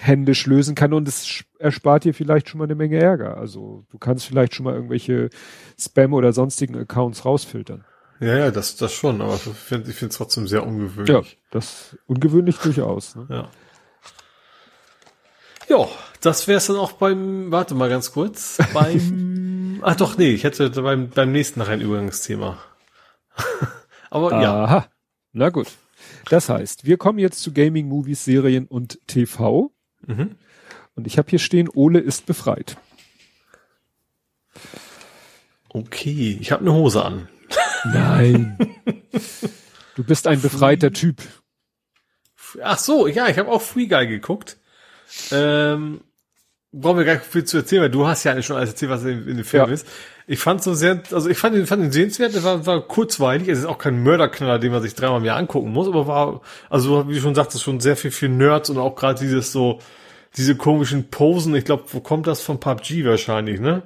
händisch 0.00 0.46
lösen 0.46 0.74
kann 0.74 0.92
und 0.92 1.06
es 1.06 1.44
erspart 1.58 2.04
dir 2.04 2.14
vielleicht 2.14 2.48
schon 2.48 2.58
mal 2.58 2.64
eine 2.64 2.74
Menge 2.74 2.98
Ärger. 2.98 3.36
Also 3.36 3.84
du 3.90 3.98
kannst 3.98 4.26
vielleicht 4.26 4.54
schon 4.54 4.64
mal 4.64 4.74
irgendwelche 4.74 5.30
Spam 5.78 6.14
oder 6.14 6.32
sonstigen 6.32 6.76
Accounts 6.76 7.24
rausfiltern. 7.24 7.84
Ja, 8.20 8.36
ja, 8.36 8.50
das, 8.50 8.76
das 8.76 8.92
schon, 8.92 9.20
aber 9.20 9.34
ich 9.34 9.40
finde 9.40 9.90
es 9.90 10.16
trotzdem 10.16 10.48
sehr 10.48 10.66
ungewöhnlich. 10.66 11.08
Ja, 11.08 11.22
das 11.50 11.96
ungewöhnlich 12.06 12.56
durchaus. 12.58 13.14
Ne? 13.14 13.26
Ja. 13.30 13.50
Ja, 15.68 15.86
das 16.20 16.48
wäre 16.48 16.58
es 16.58 16.66
dann 16.66 16.76
auch 16.76 16.92
beim, 16.92 17.50
warte 17.50 17.74
mal 17.74 17.88
ganz 17.88 18.12
kurz, 18.12 18.58
beim, 18.72 19.80
ach 19.82 19.96
doch, 19.96 20.18
nee, 20.18 20.30
ich 20.30 20.44
hätte 20.44 20.70
beim, 20.70 21.10
beim 21.10 21.32
nächsten 21.32 21.60
noch 21.60 21.68
ein 21.68 21.80
Übergangsthema. 21.80 22.58
aber 24.10 24.32
Aha. 24.32 24.42
ja. 24.42 24.64
Aha, 24.64 24.88
na 25.32 25.50
gut. 25.50 25.68
Das 26.30 26.48
heißt, 26.48 26.84
wir 26.84 26.96
kommen 26.96 27.18
jetzt 27.18 27.42
zu 27.42 27.52
Gaming, 27.52 27.88
Movies, 27.88 28.24
Serien 28.24 28.66
und 28.66 28.98
TV. 29.06 29.72
Mhm. 30.06 30.36
Und 30.94 31.06
ich 31.06 31.18
habe 31.18 31.30
hier 31.30 31.38
stehen, 31.38 31.68
Ole 31.68 32.00
ist 32.00 32.26
befreit. 32.26 32.76
Okay, 35.68 36.38
ich 36.40 36.50
habe 36.50 36.62
eine 36.62 36.72
Hose 36.72 37.04
an. 37.04 37.28
Nein. 37.84 38.58
du 39.94 40.04
bist 40.04 40.26
ein 40.26 40.40
befreiter 40.40 40.92
Typ. 40.92 41.22
Ach 42.62 42.78
so, 42.78 43.06
ja, 43.06 43.28
ich 43.28 43.38
habe 43.38 43.50
auch 43.50 43.62
Free 43.62 43.86
Guy 43.86 44.06
geguckt. 44.06 44.58
Ähm, 45.30 46.00
brauchen 46.72 46.98
wir 46.98 47.04
gar 47.04 47.14
nicht 47.14 47.24
viel 47.24 47.44
zu 47.44 47.58
erzählen, 47.58 47.82
weil 47.82 47.90
du 47.90 48.06
hast 48.06 48.24
ja 48.24 48.32
eigentlich 48.32 48.46
schon 48.46 48.56
alles 48.56 48.70
erzählt, 48.70 48.90
was 48.90 49.02
in, 49.04 49.26
in 49.26 49.36
dem 49.36 49.44
Film 49.44 49.66
ja. 49.66 49.72
ist. 49.72 49.86
Ich 50.26 50.38
fand 50.38 50.62
so 50.62 50.74
sehr, 50.74 51.02
also 51.12 51.30
ich 51.30 51.38
fand 51.38 51.56
ihn, 51.56 51.66
fand 51.66 51.82
ihn 51.82 51.92
sehenswert, 51.92 52.34
er 52.34 52.44
war, 52.44 52.66
war 52.66 52.82
kurzweilig, 52.82 53.48
es 53.48 53.60
ist 53.60 53.64
auch 53.64 53.78
kein 53.78 54.02
Mörderknaller, 54.02 54.58
den 54.58 54.72
man 54.72 54.82
sich 54.82 54.94
dreimal 54.94 55.20
im 55.20 55.24
Jahr 55.24 55.38
angucken 55.38 55.72
muss, 55.72 55.88
aber 55.88 56.06
war, 56.06 56.40
also 56.68 57.08
wie 57.08 57.14
du 57.14 57.20
schon 57.20 57.34
sagtest, 57.34 57.62
schon 57.62 57.80
sehr 57.80 57.96
viel 57.96 58.10
für 58.10 58.28
Nerds 58.28 58.68
und 58.68 58.76
auch 58.76 58.94
gerade 58.94 59.18
dieses 59.18 59.52
so, 59.52 59.78
diese 60.36 60.56
komischen 60.56 61.08
Posen, 61.10 61.54
ich 61.54 61.64
glaube, 61.64 61.84
wo 61.88 62.00
kommt 62.00 62.26
das 62.26 62.42
von 62.42 62.60
PUBG 62.60 63.06
wahrscheinlich, 63.06 63.60
ne? 63.60 63.82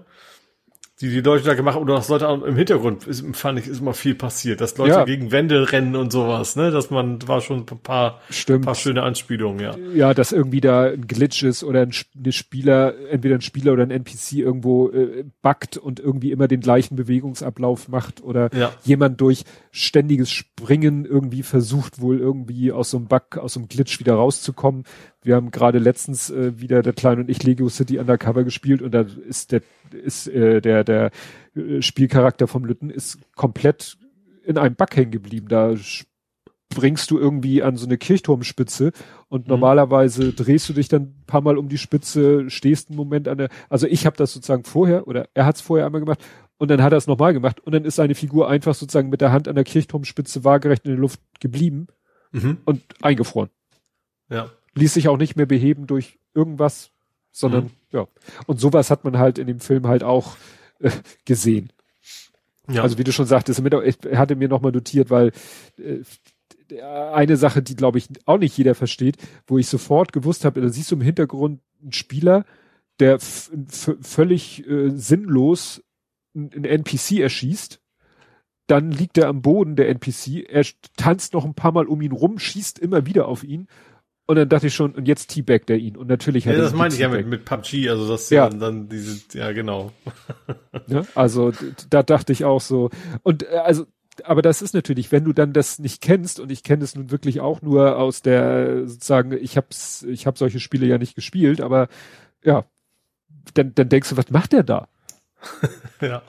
Die 1.03 1.11
die 1.11 1.21
Leute 1.21 1.45
da 1.45 1.55
gemacht 1.55 1.77
oder 1.77 1.97
dass 1.97 2.09
Leute 2.09 2.27
im 2.47 2.55
Hintergrund 2.55 3.09
ist, 3.09 3.25
fand 3.35 3.59
ich 3.59 3.67
ist 3.67 3.81
immer 3.81 3.93
viel 3.93 4.15
passiert, 4.15 4.61
dass 4.61 4.79
Leute 4.79 4.93
ja. 4.93 5.05
gegen 5.05 5.33
Wände 5.33 5.73
rennen 5.73 5.97
und 5.97 6.13
sowas, 6.13 6.55
ne, 6.55 6.71
dass 6.71 6.91
man 6.91 7.19
war 7.27 7.41
schon 7.41 7.67
ein 7.69 7.79
paar 7.83 8.21
Stimmt. 8.31 8.65
paar 8.65 8.77
schöne 8.77 9.03
Anspielungen, 9.03 9.61
ja. 9.61 9.75
Ja, 9.95 10.15
dass 10.15 10.31
irgendwie 10.31 10.61
da 10.61 10.85
ein 10.85 11.09
Glitch 11.09 11.43
ist 11.43 11.65
oder 11.65 11.81
ein, 11.83 11.93
Spieler, 11.93 12.95
entweder 13.11 13.35
ein 13.35 13.41
Spieler 13.41 13.73
oder 13.73 13.83
ein 13.83 13.91
NPC 13.91 14.35
irgendwo 14.35 14.91
äh, 14.91 15.25
buggt 15.43 15.77
und 15.77 15.99
irgendwie 15.99 16.31
immer 16.31 16.47
den 16.47 16.61
gleichen 16.61 16.95
Bewegungsablauf 16.95 17.89
macht 17.89 18.23
oder 18.23 18.55
ja. 18.55 18.73
jemand 18.85 19.21
durch 19.21 19.43
ständiges 19.73 20.31
Springen 20.31 21.05
irgendwie 21.05 21.43
versucht 21.43 22.01
wohl 22.01 22.21
irgendwie 22.21 22.71
aus 22.71 22.91
so 22.91 22.99
einem 22.99 23.07
Bug, 23.07 23.39
aus 23.39 23.55
so 23.55 23.61
einem 23.61 23.69
Glitch 23.69 23.99
wieder 23.99 24.15
rauszukommen. 24.15 24.85
Wir 25.23 25.36
haben 25.36 25.51
gerade 25.51 25.78
letztens 25.78 26.31
äh, 26.31 26.60
wieder 26.60 26.83
der 26.83 26.92
Kleine 26.92 27.23
und 27.23 27.31
ich 27.31 27.42
Lego 27.42 27.68
City 27.68 27.99
Undercover 27.99 28.44
gespielt 28.44 28.83
und 28.83 28.92
da 28.92 29.07
ist 29.28 29.52
der 29.52 29.62
ist 29.92 30.26
äh, 30.26 30.60
der 30.60 30.84
der 30.84 31.10
äh, 31.55 31.81
Spielcharakter 31.81 32.49
vom 32.49 32.65
Lütten 32.65 32.91
ist 32.91 33.18
komplett 33.36 33.97
in 34.44 34.59
einem 34.59 34.75
Bug 34.75 34.97
hängen 34.97 35.12
geblieben. 35.12 35.47
Da 35.49 35.75
bringst 36.75 37.10
du 37.10 37.18
irgendwie 37.18 37.62
an 37.62 37.76
so 37.76 37.86
eine 37.86 37.99
Kirchturmspitze 37.99 38.92
und 39.28 39.47
mhm. 39.47 39.51
normalerweise 39.51 40.33
drehst 40.33 40.68
du 40.68 40.73
dich 40.73 40.89
dann 40.89 41.02
ein 41.02 41.25
paar 41.26 41.42
Mal 41.42 41.59
um 41.59 41.68
die 41.68 41.78
Spitze, 41.78 42.51
stehst 42.51 42.89
einen 42.89 42.97
Moment 42.97 43.28
an 43.28 43.39
der, 43.39 43.49
also 43.68 43.86
ich 43.86 44.07
habe 44.07 44.17
das 44.17 44.33
sozusagen 44.33 44.65
vorher 44.65 45.07
oder 45.07 45.28
er 45.34 45.47
hat 45.47 45.57
es 45.57 45.60
vorher 45.60 45.86
einmal 45.86 46.01
gemacht 46.01 46.25
und 46.57 46.70
dann 46.70 46.83
hat 46.83 46.92
er 46.92 46.99
es 46.99 47.07
nochmal 47.07 47.34
gemacht 47.34 47.60
und 47.60 47.73
dann 47.73 47.84
ist 47.84 47.97
seine 47.97 48.15
Figur 48.15 48.49
einfach 48.49 48.75
sozusagen 48.75 49.10
mit 49.10 49.20
der 49.20 49.33
Hand 49.33 49.49
an 49.49 49.55
der 49.55 49.65
Kirchturmspitze 49.65 50.44
waagerecht 50.44 50.84
in 50.86 50.92
der 50.92 51.01
Luft 51.01 51.20
geblieben 51.39 51.89
mhm. 52.33 52.59
und 52.65 52.83
eingefroren. 53.02 53.51
Ja 54.31 54.51
ließ 54.75 54.94
sich 54.94 55.09
auch 55.09 55.17
nicht 55.17 55.36
mehr 55.36 55.47
beheben 55.47 55.86
durch 55.86 56.18
irgendwas, 56.34 56.91
sondern 57.31 57.65
mhm. 57.65 57.70
ja. 57.91 58.07
Und 58.47 58.60
sowas 58.60 58.91
hat 58.91 59.05
man 59.05 59.18
halt 59.18 59.39
in 59.39 59.47
dem 59.47 59.60
Film 59.60 59.86
halt 59.86 60.02
auch 60.02 60.36
äh, 60.81 60.91
gesehen. 61.25 61.73
Ja. 62.68 62.83
Also 62.83 62.99
wie 62.99 63.05
du 63.05 63.12
schon 63.12 63.26
sagtest, 63.26 63.60
er 63.60 64.18
hatte 64.18 64.36
mir 64.36 64.49
nochmal 64.49 64.73
notiert, 64.73 65.10
weil 65.10 65.33
äh, 65.78 66.02
eine 66.81 67.36
Sache, 67.36 67.62
die 67.62 67.76
glaube 67.76 67.99
ich 67.99 68.09
auch 68.25 68.39
nicht 68.39 68.57
jeder 68.57 68.75
versteht, 68.75 69.17
wo 69.47 69.59
ich 69.59 69.67
sofort 69.67 70.12
gewusst 70.12 70.44
habe, 70.44 70.60
da 70.60 70.68
siehst 70.68 70.91
du 70.91 70.97
im 70.97 71.02
Hintergrund 71.02 71.60
einen 71.83 71.92
Spieler, 71.92 72.44
der 72.99 73.18
völlig 73.20 74.67
äh, 74.68 74.91
sinnlos 74.91 75.83
einen 76.34 76.65
NPC 76.65 77.18
erschießt. 77.18 77.81
Dann 78.68 78.91
liegt 78.91 79.18
er 79.18 79.28
am 79.28 79.42
Boden, 79.42 79.76
der 79.76 79.89
NPC. 79.89 80.49
Er 80.49 80.65
tanzt 80.97 81.34
noch 81.34 81.44
ein 81.44 81.55
paar 81.55 81.73
Mal 81.73 81.86
um 81.86 82.01
ihn 82.01 82.12
rum, 82.12 82.39
schießt 82.39 82.78
immer 82.78 83.07
wieder 83.07 83.26
auf 83.26 83.42
ihn 83.42 83.67
und 84.33 84.39
dann 84.39 84.49
dachte 84.49 84.69
ich 84.69 84.75
schon, 84.75 84.93
und 84.93 85.07
jetzt 85.07 85.27
teabagt 85.27 85.69
er 85.69 85.77
ihn. 85.77 85.94
Und 85.94 86.09
natürlich 86.09 86.47
hat 86.47 86.55
ja, 86.55 86.62
das 86.62 86.73
meine 86.73 86.94
ich 86.94 87.01
ja 87.01 87.11
mit, 87.11 87.27
mit 87.27 87.44
PUBG, 87.44 87.91
also 87.91 88.09
das 88.09 88.31
ja. 88.31 88.44
ja 88.44 88.49
dann 88.49 88.89
diese, 88.89 89.20
ja 89.39 89.52
genau. 89.52 89.93
Ja, 90.86 91.05
also 91.15 91.52
da 91.91 92.02
dachte 92.02 92.33
ich 92.33 92.47
auch 92.47 92.62
so. 92.62 92.89
Und 93.23 93.43
äh, 93.43 93.59
also, 93.59 93.85
aber 94.25 94.41
das 94.41 94.62
ist 94.62 94.73
natürlich, 94.73 95.12
wenn 95.12 95.25
du 95.25 95.35
dann 95.35 95.52
das 95.52 95.78
nicht 95.78 96.01
kennst, 96.01 96.41
und 96.41 96.51
ich 96.51 96.62
kenne 96.62 96.83
es 96.83 96.94
nun 96.94 97.11
wirklich 97.11 97.41
auch 97.41 97.61
nur 97.61 97.99
aus 97.99 98.23
der, 98.23 98.89
sozusagen, 98.89 99.33
ich 99.33 99.59
hab's, 99.59 100.02
ich 100.05 100.27
habe 100.27 100.39
solche 100.39 100.61
Spiele 100.61 100.86
ja 100.86 100.97
nicht 100.97 101.15
gespielt, 101.15 101.61
aber 101.61 101.89
ja, 102.43 102.65
dann, 103.52 103.75
dann 103.75 103.91
denkst 103.91 104.09
du, 104.09 104.17
was 104.17 104.31
macht 104.31 104.55
der 104.55 104.62
da? 104.62 104.89
ja. 106.01 106.23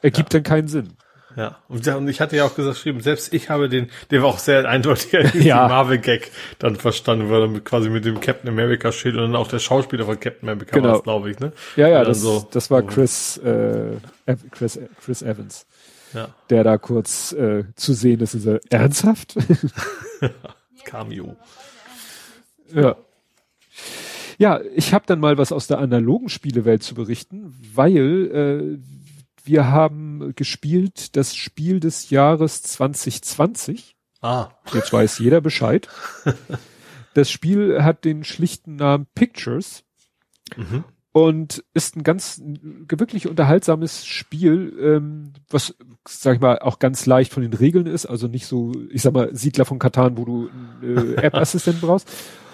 Ergibt 0.00 0.32
ja. 0.32 0.38
dann 0.38 0.44
keinen 0.44 0.68
Sinn. 0.68 0.94
Ja, 1.36 1.58
und 1.68 2.08
ich 2.08 2.20
hatte 2.20 2.36
ja 2.36 2.44
auch 2.44 2.54
gesagt, 2.54 2.76
geschrieben, 2.76 3.00
selbst 3.00 3.32
ich 3.32 3.50
habe 3.50 3.68
den, 3.68 3.90
der 4.10 4.22
war 4.22 4.30
auch 4.30 4.38
sehr 4.38 4.68
eindeutig 4.68 5.34
ja. 5.34 5.68
Marvel-Gag 5.68 6.30
dann 6.58 6.76
verstanden, 6.76 7.30
weil 7.30 7.42
er 7.42 7.60
quasi 7.60 7.88
mit 7.88 8.04
dem 8.04 8.20
Captain 8.20 8.48
America 8.48 8.90
Schild 8.90 9.16
und 9.16 9.22
dann 9.22 9.36
auch 9.36 9.48
der 9.48 9.60
Schauspieler 9.60 10.04
von 10.04 10.18
Captain 10.18 10.48
America 10.48 10.76
genau. 10.76 10.94
war 10.94 11.02
glaube 11.02 11.30
ich, 11.30 11.38
ne? 11.38 11.52
Ja, 11.76 11.88
ja, 11.88 12.04
das, 12.04 12.20
so, 12.20 12.46
das 12.50 12.70
war 12.70 12.82
Chris, 12.82 13.36
äh, 13.38 13.96
Chris, 14.50 14.78
Chris 15.04 15.22
Evans. 15.22 15.66
Ja. 16.12 16.28
Der 16.50 16.64
da 16.64 16.76
kurz 16.76 17.32
äh, 17.32 17.64
zu 17.76 17.92
sehen 17.94 18.20
ist, 18.20 18.34
ist 18.34 18.46
er 18.46 18.60
ernsthaft? 18.68 19.36
Cameo. 20.84 21.36
Ja. 22.74 22.96
Ja, 24.38 24.60
ich 24.74 24.94
habe 24.94 25.04
dann 25.06 25.20
mal 25.20 25.36
was 25.36 25.52
aus 25.52 25.66
der 25.66 25.78
analogen 25.78 26.30
Spielewelt 26.30 26.82
zu 26.82 26.94
berichten, 26.94 27.54
weil 27.74 28.80
äh, 28.80 28.99
wir 29.50 29.66
haben 29.66 30.32
gespielt 30.36 31.16
das 31.16 31.34
Spiel 31.34 31.80
des 31.80 32.10
Jahres 32.10 32.62
2020. 32.62 33.96
Ah. 34.22 34.50
Jetzt 34.72 34.92
weiß 34.92 35.18
jeder 35.18 35.40
Bescheid. 35.40 35.88
Das 37.12 37.28
Spiel 37.28 37.82
hat 37.82 38.04
den 38.04 38.22
schlichten 38.22 38.76
Namen 38.76 39.08
Pictures 39.16 39.82
mhm. 40.56 40.84
und 41.10 41.64
ist 41.74 41.96
ein 41.96 42.04
ganz 42.04 42.40
wirklich 42.40 43.26
unterhaltsames 43.26 44.06
Spiel, 44.06 44.78
ähm, 44.80 45.32
was, 45.48 45.74
sag 46.06 46.36
ich 46.36 46.40
mal, 46.40 46.60
auch 46.60 46.78
ganz 46.78 47.06
leicht 47.06 47.32
von 47.32 47.42
den 47.42 47.52
Regeln 47.52 47.88
ist. 47.88 48.06
Also 48.06 48.28
nicht 48.28 48.46
so, 48.46 48.70
ich 48.90 49.02
sag 49.02 49.12
mal, 49.12 49.34
Siedler 49.34 49.64
von 49.64 49.80
Katan, 49.80 50.16
wo 50.18 50.24
du 50.24 50.50
einen 50.82 51.16
äh, 51.16 51.20
App-Assistenten 51.22 51.80
brauchst. 51.80 52.08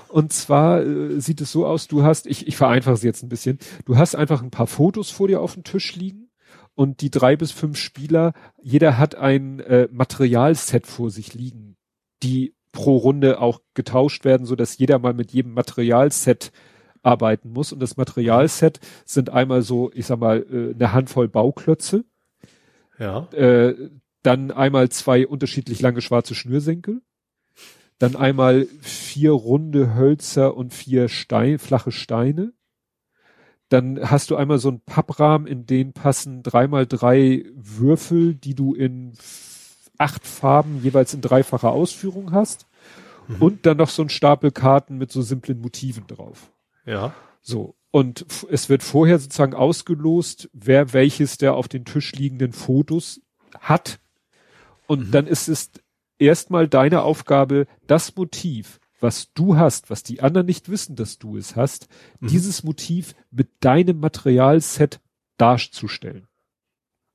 Und 0.09 0.33
zwar 0.33 0.81
äh, 0.81 1.21
sieht 1.21 1.43
es 1.43 1.53
so 1.53 1.67
aus, 1.67 1.87
du 1.87 2.03
hast, 2.03 2.27
ich, 2.27 2.47
ich 2.47 2.57
vereinfache 2.57 2.95
es 2.95 3.03
jetzt 3.03 3.23
ein 3.23 3.29
bisschen, 3.29 3.59
du 3.85 3.99
hast 3.99 4.15
einfach 4.15 4.43
ein 4.43 4.51
paar 4.51 4.69
Fotos 4.69 5.11
vor 5.11 5.29
dir 5.29 5.43
auf 5.43 5.53
dem 5.53 5.65
Tisch 5.65 5.97
liegen 5.97 6.26
und 6.77 7.01
die 7.01 7.11
drei 7.11 7.37
bis 7.37 7.51
fünf 7.51 7.79
Spieler, 7.79 8.35
jeder 8.63 8.99
hat 8.99 9.15
ein 9.17 9.61
äh, 9.61 9.89
Materialset 9.91 10.87
vor 10.87 11.11
sich 11.11 11.35
liegen, 11.35 11.77
die 12.23 12.55
pro 12.71 12.99
Runde 12.99 13.41
auch 13.41 13.63
getauscht 13.73 14.27
werden, 14.27 14.47
so 14.47 14.55
dass 14.55 14.77
jeder 14.77 14.99
mal 14.99 15.15
mit 15.15 15.33
jedem 15.33 15.55
Materialset 15.55 16.53
arbeiten 17.03 17.51
muss. 17.51 17.73
Und 17.73 17.81
das 17.81 17.97
Materialset 17.97 18.79
sind 19.07 19.31
einmal 19.31 19.63
so, 19.63 19.91
ich 19.95 20.07
sag 20.07 20.21
mal, 20.21 20.45
äh, 20.51 20.75
eine 20.75 20.93
Handvoll 20.93 21.29
Bauklötze. 21.29 22.05
Ja. 22.99 23.29
Äh, 23.33 23.91
dann 24.23 24.51
einmal 24.51 24.91
zwei 24.91 25.27
unterschiedlich 25.27 25.81
lange 25.81 26.03
schwarze 26.03 26.35
Schnürsenkel. 26.35 27.01
Dann 27.99 28.17
einmal 28.17 28.67
vier 28.83 29.31
runde 29.31 29.95
Hölzer 29.95 30.55
und 30.55 30.75
vier 30.75 31.09
Stein, 31.09 31.59
flache 31.59 31.91
Steine. 31.91 32.53
Dann 33.69 34.11
hast 34.11 34.31
du 34.31 34.37
einmal 34.37 34.59
so 34.59 34.69
einen 34.69 34.81
Papprahmen, 34.81 35.47
in 35.47 35.67
den 35.67 35.93
passen 35.93 36.43
dreimal 36.43 36.87
drei 36.87 37.45
Würfel, 37.55 38.35
die 38.35 38.55
du 38.55 38.75
in 38.75 39.15
acht 39.99 40.27
Farben 40.27 40.81
jeweils 40.83 41.15
in 41.15 41.21
dreifacher 41.21 41.71
Ausführung 41.71 42.33
hast. 42.33 42.67
Mhm. 43.29 43.43
Und 43.43 43.67
dann 43.67 43.77
noch 43.77 43.89
so 43.89 44.03
ein 44.03 44.09
Stapel 44.09 44.53
Karten 44.53 44.99
mit 44.99 45.11
so 45.11 45.23
simplen 45.23 45.61
Motiven 45.61 46.07
drauf. 46.07 46.53
Ja. 46.85 47.15
So. 47.41 47.75
Und 47.91 48.27
es 48.51 48.69
wird 48.69 48.83
vorher 48.83 49.19
sozusagen 49.19 49.55
ausgelost, 49.55 50.51
wer 50.53 50.93
welches 50.93 51.39
der 51.39 51.55
auf 51.55 51.67
den 51.67 51.85
Tisch 51.85 52.13
liegenden 52.13 52.53
Fotos 52.53 53.21
hat. 53.59 54.01
Und 54.87 55.09
mhm. 55.09 55.11
dann 55.13 55.27
ist 55.27 55.49
es 55.49 55.71
erstmal 56.19 56.69
deine 56.69 57.03
Aufgabe, 57.03 57.67
das 57.87 58.15
Motiv, 58.15 58.81
was 59.01 59.33
du 59.33 59.57
hast, 59.57 59.91
was 59.91 60.03
die 60.03 60.21
anderen 60.21 60.47
nicht 60.47 60.69
wissen, 60.69 60.97
dass 60.97 61.19
du 61.19 61.37
es 61.37 61.57
hast, 61.57 61.89
mhm. 62.21 62.29
dieses 62.29 62.65
Motiv 62.65 63.15
mit 63.31 63.49
deinem 63.61 64.01
Materialset 64.01 65.01
darzustellen. 65.37 66.27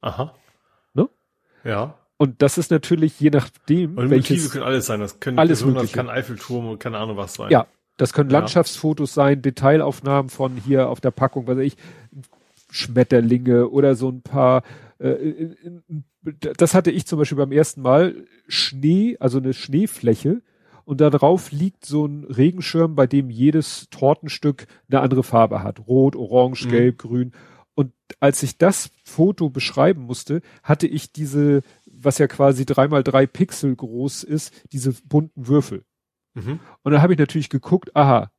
Aha. 0.01 0.35
Ne? 0.93 1.09
Ja. 1.63 1.95
Und 2.17 2.41
das 2.41 2.57
ist 2.57 2.69
natürlich 2.69 3.19
je 3.19 3.31
nachdem, 3.31 3.97
Und 3.97 4.09
welches, 4.09 4.37
Motive 4.37 4.49
können 4.49 4.65
alles 4.65 4.85
sein. 4.85 4.99
Das 4.99 5.19
können 5.19 5.39
alles 5.39 5.59
Personen, 5.59 5.73
mögliche. 5.73 5.95
das 5.95 6.05
kann 6.05 6.09
Eiffelturm 6.15 6.67
und 6.69 6.79
keine 6.79 6.97
Ahnung 6.97 7.17
was 7.17 7.33
sein. 7.33 7.49
Ja, 7.49 7.67
das 7.97 8.13
können 8.13 8.29
Landschaftsfotos 8.29 9.13
sein, 9.13 9.41
Detailaufnahmen 9.41 10.29
von 10.29 10.55
hier 10.55 10.89
auf 10.89 11.01
der 11.01 11.11
Packung, 11.11 11.47
was 11.47 11.57
weiß 11.57 11.65
ich, 11.65 11.77
Schmetterlinge 12.69 13.69
oder 13.69 13.95
so 13.95 14.09
ein 14.09 14.21
paar. 14.21 14.63
Äh, 14.99 15.49
das 16.57 16.73
hatte 16.73 16.91
ich 16.91 17.05
zum 17.07 17.19
Beispiel 17.19 17.37
beim 17.37 17.51
ersten 17.51 17.81
Mal 17.81 18.27
Schnee, 18.47 19.17
also 19.19 19.39
eine 19.39 19.53
Schneefläche 19.53 20.41
und 20.91 20.99
darauf 20.99 21.51
liegt 21.51 21.85
so 21.85 22.05
ein 22.05 22.25
Regenschirm, 22.25 22.95
bei 22.95 23.07
dem 23.07 23.29
jedes 23.29 23.89
Tortenstück 23.91 24.67
eine 24.89 24.99
andere 24.99 25.23
Farbe 25.23 25.63
hat. 25.63 25.87
Rot, 25.87 26.15
Orange, 26.15 26.65
mhm. 26.65 26.69
Gelb, 26.71 26.97
Grün. 26.97 27.31
Und 27.75 27.93
als 28.19 28.43
ich 28.43 28.57
das 28.57 28.91
Foto 29.05 29.49
beschreiben 29.49 30.01
musste, 30.01 30.41
hatte 30.63 30.87
ich 30.87 31.13
diese 31.13 31.61
was 32.03 32.17
ja 32.17 32.27
quasi 32.27 32.65
dreimal 32.65 33.03
drei 33.03 33.25
Pixel 33.25 33.75
groß 33.75 34.23
ist, 34.23 34.53
diese 34.71 34.93
bunten 35.05 35.47
Würfel. 35.47 35.83
Mhm. 36.33 36.59
Und 36.83 36.91
dann 36.91 37.01
habe 37.01 37.13
ich 37.13 37.19
natürlich 37.19 37.49
geguckt, 37.49 37.95
aha, 37.95 38.31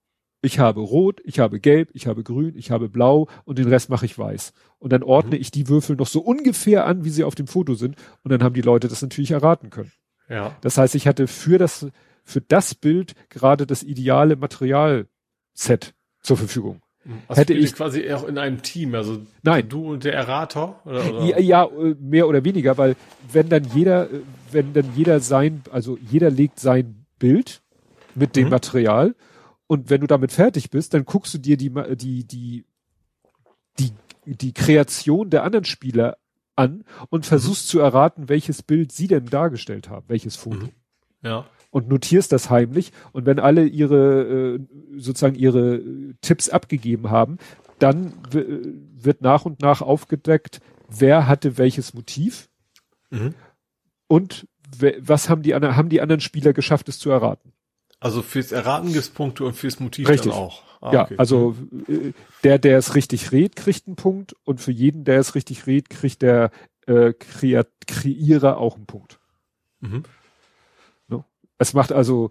ich 0.45 0.59
habe 0.59 0.81
rot, 0.81 1.21
ich 1.25 1.39
habe 1.39 1.61
gelb, 1.61 1.91
ich 1.93 2.07
habe 2.07 2.25
grün, 2.25 2.57
ich 2.57 2.71
habe 2.71 2.89
blau 2.89 3.29
und 3.45 3.59
den 3.59 3.69
Rest 3.69 3.91
mache 3.91 4.07
ich 4.07 4.19
weiß. 4.19 4.53
Und 4.79 4.93
dann 4.93 5.05
ordne 5.05 5.37
mhm. 5.37 5.41
ich 5.41 5.51
die 5.53 5.69
Würfel 5.69 5.97
noch 5.97 6.09
so 6.09 6.21
ungefähr 6.21 6.87
an, 6.87 7.05
wie 7.05 7.11
sie 7.11 7.25
auf 7.25 7.37
dem 7.37 7.47
Foto 7.47 7.75
sind. 7.75 7.97
Und 8.25 8.33
dann 8.33 8.43
haben 8.43 8.55
die 8.55 8.63
Leute 8.63 8.89
das 8.89 9.03
natürlich 9.03 9.31
erraten 9.31 9.71
können. 9.71 9.93
Ja. 10.29 10.57
Das 10.63 10.79
heißt, 10.79 10.95
ich 10.97 11.07
hatte 11.07 11.29
für 11.29 11.59
das, 11.59 11.87
für 12.25 12.41
das 12.41 12.75
Bild 12.75 13.15
gerade 13.29 13.67
das 13.67 13.83
ideale 13.83 14.37
Materialset 14.37 15.95
zur 16.21 16.37
Verfügung. 16.37 16.83
Also 17.27 17.41
hätte 17.41 17.55
ich 17.55 17.75
quasi 17.75 18.13
auch 18.13 18.29
in 18.29 18.39
einem 18.39 18.63
Team, 18.63 18.95
also 18.95 19.23
nein, 19.43 19.69
du 19.69 19.93
und 19.93 20.05
der 20.05 20.15
Errater 20.15 20.81
oder, 20.85 21.13
oder? 21.13 21.25
Ja, 21.25 21.39
ja, 21.41 21.69
mehr 21.99 22.29
oder 22.29 22.45
weniger, 22.45 22.79
weil 22.79 22.95
wenn 23.33 23.49
dann 23.49 23.65
jeder, 23.75 24.09
wenn 24.53 24.73
dann 24.73 24.95
jeder 24.95 25.19
sein, 25.19 25.63
also 25.73 25.99
jeder 25.99 26.31
legt 26.31 26.61
sein 26.61 27.05
Bild 27.19 27.61
mit 28.15 28.37
dem 28.37 28.45
mhm. 28.45 28.51
Material 28.51 29.17
und 29.67 29.91
wenn 29.91 30.01
du 30.01 30.07
damit 30.07 30.31
fertig 30.31 30.71
bist, 30.71 30.95
dann 30.95 31.05
guckst 31.05 31.35
du 31.35 31.39
dir 31.39 31.57
die 31.57 31.73
die 31.97 32.25
die 32.25 32.65
die 33.79 33.93
die 34.25 34.53
Kreation 34.53 35.29
der 35.29 35.43
anderen 35.43 35.65
Spieler 35.65 36.19
an 36.55 36.85
und 37.09 37.27
versuchst 37.27 37.67
mhm. 37.67 37.71
zu 37.71 37.81
erraten, 37.81 38.29
welches 38.29 38.63
Bild 38.63 38.93
sie 38.93 39.09
denn 39.09 39.27
dargestellt 39.27 39.89
haben, 39.89 40.05
welches 40.07 40.37
Foto. 40.37 40.67
Mhm. 40.67 40.73
Ja 41.23 41.47
und 41.73 41.89
notierst 41.89 42.31
das 42.31 42.51
heimlich. 42.51 42.93
Und 43.11 43.27
wenn 43.27 43.41
alle 43.41 43.65
ihre, 43.65 44.59
äh, 44.61 44.61
sozusagen 44.97 45.35
ihre 45.35 45.81
Tipps 46.21 46.49
abgegeben 46.49 47.11
haben, 47.11 47.39
dann 47.81 48.13
wird 48.31 49.23
nach 49.23 49.45
und 49.45 49.61
nach 49.61 49.81
aufgedeckt, 49.83 50.61
wer 50.89 51.27
hatte 51.27 51.59
welches 51.59 51.95
Motiv 51.95 52.49
mhm. 53.11 53.35
und 54.07 54.47
was 55.01 55.29
haben 55.29 55.43
die, 55.43 55.55
anderen, 55.55 55.77
haben 55.77 55.89
die 55.89 56.01
anderen 56.01 56.21
Spieler 56.21 56.53
geschafft, 56.53 56.89
es 56.89 56.99
zu 56.99 57.11
erraten. 57.11 57.53
Also 58.01 58.23
fürs 58.23 58.53
Erraten 58.53 58.93
gibt's 58.93 59.11
Punkte 59.11 59.45
und 59.45 59.55
fürs 59.55 59.81
Motiv 59.81 60.09
richtig. 60.09 60.33
dann 60.33 60.41
auch. 60.41 60.63
Ah, 60.81 60.93
ja, 60.93 61.03
okay. 61.05 61.15
also 61.19 61.57
äh, 61.89 62.13
der, 62.43 62.59
der 62.59 62.79
es 62.79 62.95
richtig 62.95 63.33
redet, 63.33 63.57
kriegt 63.57 63.87
einen 63.87 63.97
Punkt 63.97 64.35
und 64.45 64.61
für 64.61 64.73
jeden, 64.73 65.05
der 65.05 65.21
es 65.21 65.35
richtig 65.35 65.67
redet, 65.67 65.91
kriegt 65.91 66.23
der 66.23 66.51
äh, 66.87 67.13
Kreierer 67.13 68.59
auch 68.59 68.77
einen 68.77 68.87
Punkt. 68.87 69.21
Mhm. 69.81 70.03
Es 71.63 71.75
macht 71.75 71.93
also 71.93 72.31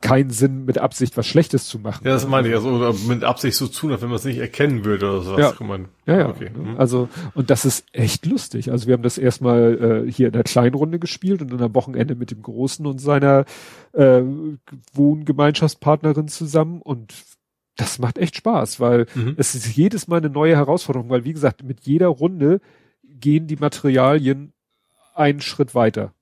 keinen 0.00 0.30
Sinn, 0.30 0.64
mit 0.64 0.78
Absicht 0.78 1.16
was 1.16 1.26
Schlechtes 1.26 1.66
zu 1.66 1.78
machen. 1.78 2.04
Ja, 2.04 2.12
das 2.12 2.26
meine 2.26 2.48
ich. 2.48 2.54
Also 2.54 2.94
mit 3.08 3.24
Absicht 3.24 3.56
so 3.56 3.68
tun, 3.68 3.92
als 3.92 4.02
wenn 4.02 4.08
man 4.08 4.16
es 4.16 4.24
nicht 4.24 4.38
erkennen 4.38 4.84
würde 4.84 5.08
oder 5.08 5.22
sowas. 5.22 5.54
Ja, 5.58 5.66
man, 5.66 5.88
ja, 6.06 6.18
ja. 6.18 6.28
Okay. 6.28 6.50
Mhm. 6.50 6.76
Also, 6.76 7.08
und 7.34 7.50
das 7.50 7.64
ist 7.64 7.86
echt 7.92 8.26
lustig. 8.26 8.70
Also 8.70 8.86
wir 8.86 8.94
haben 8.94 9.02
das 9.02 9.18
erstmal 9.18 10.04
äh, 10.06 10.12
hier 10.12 10.26
in 10.26 10.32
der 10.32 10.42
kleinen 10.42 10.74
Runde 10.74 10.98
gespielt 10.98 11.40
und 11.40 11.52
dann 11.52 11.62
am 11.62 11.74
Wochenende 11.74 12.16
mit 12.16 12.30
dem 12.30 12.42
Großen 12.42 12.84
und 12.86 13.00
seiner 13.00 13.44
äh, 13.92 14.22
Wohngemeinschaftspartnerin 14.92 16.28
zusammen 16.28 16.82
und 16.82 17.14
das 17.76 18.00
macht 18.00 18.18
echt 18.18 18.36
Spaß, 18.36 18.80
weil 18.80 19.06
mhm. 19.14 19.34
es 19.36 19.54
ist 19.54 19.76
jedes 19.76 20.08
Mal 20.08 20.16
eine 20.16 20.30
neue 20.30 20.56
Herausforderung, 20.56 21.08
weil 21.10 21.24
wie 21.24 21.32
gesagt, 21.32 21.62
mit 21.62 21.80
jeder 21.82 22.08
Runde 22.08 22.60
gehen 23.04 23.46
die 23.46 23.56
Materialien 23.56 24.52
einen 25.14 25.40
Schritt 25.40 25.74
weiter. 25.74 26.12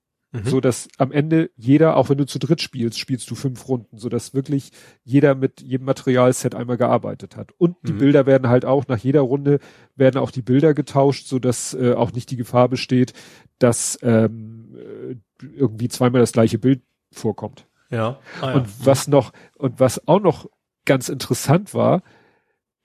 Mhm. 0.44 0.48
So 0.48 0.60
dass 0.60 0.88
am 0.98 1.12
Ende 1.12 1.50
jeder, 1.56 1.96
auch 1.96 2.08
wenn 2.08 2.18
du 2.18 2.26
zu 2.26 2.38
dritt 2.38 2.60
spielst, 2.60 2.98
spielst 2.98 3.30
du 3.30 3.34
fünf 3.34 3.68
Runden, 3.68 3.98
so 3.98 4.08
dass 4.08 4.34
wirklich 4.34 4.70
jeder 5.04 5.34
mit 5.34 5.60
jedem 5.60 5.86
Materialset 5.86 6.54
einmal 6.54 6.76
gearbeitet 6.76 7.36
hat. 7.36 7.52
Und 7.58 7.76
die 7.86 7.92
mhm. 7.92 7.98
Bilder 7.98 8.26
werden 8.26 8.48
halt 8.48 8.64
auch 8.64 8.86
nach 8.88 8.98
jeder 8.98 9.20
Runde 9.20 9.58
werden 9.94 10.18
auch 10.18 10.30
die 10.30 10.42
Bilder 10.42 10.74
getauscht, 10.74 11.26
so 11.26 11.38
dass 11.38 11.74
äh, 11.74 11.94
auch 11.94 12.12
nicht 12.12 12.30
die 12.30 12.36
Gefahr 12.36 12.68
besteht, 12.68 13.12
dass 13.58 13.98
ähm, 14.02 14.74
äh, 14.74 15.16
irgendwie 15.56 15.88
zweimal 15.88 16.20
das 16.20 16.32
gleiche 16.32 16.58
Bild 16.58 16.82
vorkommt. 17.12 17.66
Ja. 17.90 18.18
Ah, 18.40 18.50
ja. 18.50 18.54
Und 18.54 18.86
was 18.86 19.08
noch 19.08 19.32
und 19.56 19.80
was 19.80 20.06
auch 20.08 20.20
noch 20.20 20.48
ganz 20.84 21.08
interessant 21.08 21.74
war, 21.74 22.02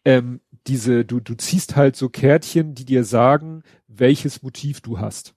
ähm, 0.06 0.42
diese, 0.68 1.06
du, 1.06 1.20
du 1.20 1.36
ziehst 1.36 1.76
halt 1.76 1.96
so 1.96 2.10
Kärtchen, 2.10 2.76
die 2.76 2.86
dir 2.86 3.04
sagen, 3.04 3.64
welches 3.88 4.44
Motiv 4.44 4.82
du 4.82 5.00
hast. 5.00 5.34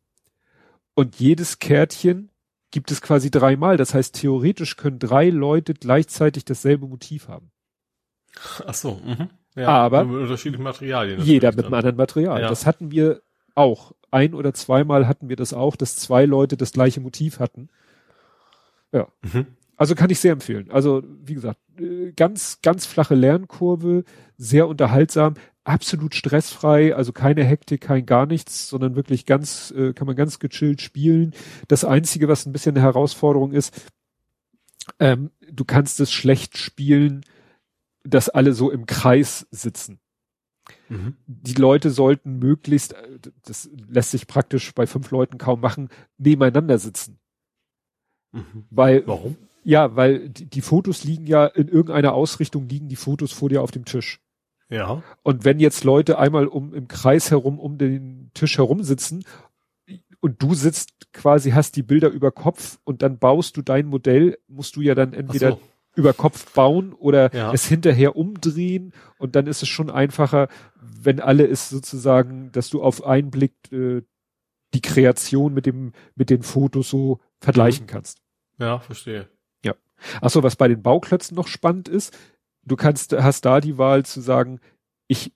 Und 0.94 1.16
jedes 1.16 1.58
Kärtchen 1.58 2.30
gibt 2.70 2.90
es 2.90 3.00
quasi 3.00 3.30
dreimal. 3.30 3.76
Das 3.76 3.94
heißt, 3.94 4.14
theoretisch 4.14 4.76
können 4.76 4.98
drei 4.98 5.30
Leute 5.30 5.74
gleichzeitig 5.74 6.44
dasselbe 6.44 6.86
Motiv 6.86 7.28
haben. 7.28 7.50
Ach 8.66 8.74
so, 8.74 9.00
mhm. 9.04 9.30
ja, 9.54 9.68
aber 9.68 10.04
mit 10.04 10.22
unterschiedlichen 10.22 10.64
Materialien. 10.64 11.20
Jeder 11.20 11.52
mit 11.52 11.64
einem 11.64 11.74
anderen 11.74 11.96
Material. 11.96 12.40
Ja. 12.40 12.48
Das 12.48 12.66
hatten 12.66 12.90
wir 12.90 13.22
auch. 13.54 13.92
Ein 14.10 14.34
oder 14.34 14.54
zweimal 14.54 15.08
hatten 15.08 15.28
wir 15.28 15.36
das 15.36 15.52
auch, 15.52 15.76
dass 15.76 15.96
zwei 15.96 16.24
Leute 16.24 16.56
das 16.56 16.72
gleiche 16.72 17.00
Motiv 17.00 17.40
hatten. 17.40 17.68
Ja. 18.92 19.08
Mhm. 19.22 19.46
Also 19.76 19.94
kann 19.94 20.10
ich 20.10 20.20
sehr 20.20 20.32
empfehlen. 20.32 20.70
Also, 20.70 21.02
wie 21.24 21.34
gesagt, 21.34 21.58
äh, 21.80 22.12
ganz, 22.12 22.60
ganz 22.62 22.86
flache 22.86 23.16
Lernkurve, 23.16 24.04
sehr 24.36 24.68
unterhaltsam 24.68 25.34
absolut 25.64 26.14
stressfrei, 26.14 26.94
also 26.94 27.12
keine 27.12 27.44
Hektik, 27.44 27.80
kein 27.80 28.06
gar 28.06 28.26
nichts, 28.26 28.68
sondern 28.68 28.96
wirklich 28.96 29.26
ganz, 29.26 29.72
äh, 29.76 29.92
kann 29.94 30.06
man 30.06 30.16
ganz 30.16 30.38
gechillt 30.38 30.82
spielen. 30.82 31.32
Das 31.68 31.84
Einzige, 31.84 32.28
was 32.28 32.46
ein 32.46 32.52
bisschen 32.52 32.76
eine 32.76 32.84
Herausforderung 32.84 33.52
ist, 33.52 33.90
ähm, 35.00 35.30
du 35.50 35.64
kannst 35.64 36.00
es 36.00 36.12
schlecht 36.12 36.58
spielen, 36.58 37.24
dass 38.02 38.28
alle 38.28 38.52
so 38.52 38.70
im 38.70 38.84
Kreis 38.86 39.46
sitzen. 39.50 40.00
Mhm. 40.88 41.16
Die 41.26 41.54
Leute 41.54 41.90
sollten 41.90 42.38
möglichst, 42.38 42.92
äh, 42.92 43.18
das 43.44 43.70
lässt 43.88 44.10
sich 44.10 44.26
praktisch 44.26 44.74
bei 44.74 44.86
fünf 44.86 45.10
Leuten 45.10 45.38
kaum 45.38 45.60
machen, 45.60 45.88
nebeneinander 46.18 46.78
sitzen. 46.78 47.18
Mhm. 48.32 48.66
Weil, 48.70 49.06
Warum? 49.06 49.36
Ja, 49.62 49.96
weil 49.96 50.28
die, 50.28 50.44
die 50.44 50.60
Fotos 50.60 51.04
liegen 51.04 51.26
ja 51.26 51.46
in 51.46 51.68
irgendeiner 51.68 52.12
Ausrichtung 52.12 52.68
liegen 52.68 52.88
die 52.88 52.96
Fotos 52.96 53.32
vor 53.32 53.48
dir 53.48 53.62
auf 53.62 53.70
dem 53.70 53.86
Tisch. 53.86 54.20
Ja. 54.68 55.02
Und 55.22 55.44
wenn 55.44 55.60
jetzt 55.60 55.84
Leute 55.84 56.18
einmal 56.18 56.46
um 56.46 56.74
im 56.74 56.88
Kreis 56.88 57.30
herum 57.30 57.58
um 57.58 57.78
den 57.78 58.30
Tisch 58.34 58.58
herum 58.58 58.82
sitzen 58.82 59.24
und 60.20 60.42
du 60.42 60.54
sitzt 60.54 61.12
quasi, 61.12 61.50
hast 61.50 61.76
die 61.76 61.82
Bilder 61.82 62.08
über 62.08 62.32
Kopf 62.32 62.78
und 62.84 63.02
dann 63.02 63.18
baust 63.18 63.56
du 63.56 63.62
dein 63.62 63.86
Modell, 63.86 64.38
musst 64.48 64.76
du 64.76 64.80
ja 64.80 64.94
dann 64.94 65.12
entweder 65.12 65.52
so. 65.52 65.60
über 65.96 66.12
Kopf 66.12 66.52
bauen 66.52 66.92
oder 66.92 67.34
ja. 67.34 67.52
es 67.52 67.66
hinterher 67.66 68.16
umdrehen 68.16 68.92
und 69.18 69.36
dann 69.36 69.46
ist 69.46 69.62
es 69.62 69.68
schon 69.68 69.90
einfacher, 69.90 70.48
wenn 70.80 71.20
alle 71.20 71.44
ist 71.44 71.68
sozusagen, 71.68 72.50
dass 72.52 72.70
du 72.70 72.82
auf 72.82 73.04
einen 73.04 73.30
Blick 73.30 73.54
äh, 73.70 74.02
die 74.72 74.80
Kreation 74.80 75.54
mit 75.54 75.66
dem 75.66 75.92
mit 76.16 76.30
den 76.30 76.42
Fotos 76.42 76.90
so 76.90 77.20
vergleichen 77.40 77.84
mhm. 77.84 77.90
kannst. 77.90 78.18
Ja, 78.58 78.78
verstehe. 78.78 79.28
Ja. 79.64 79.74
Achso, 80.20 80.42
was 80.42 80.56
bei 80.56 80.68
den 80.68 80.82
Bauklötzen 80.82 81.36
noch 81.36 81.48
spannend 81.48 81.88
ist, 81.88 82.16
du 82.66 82.76
kannst, 82.76 83.12
hast 83.12 83.44
da 83.44 83.60
die 83.60 83.78
Wahl 83.78 84.04
zu 84.04 84.20
sagen, 84.20 84.60
ich 85.08 85.32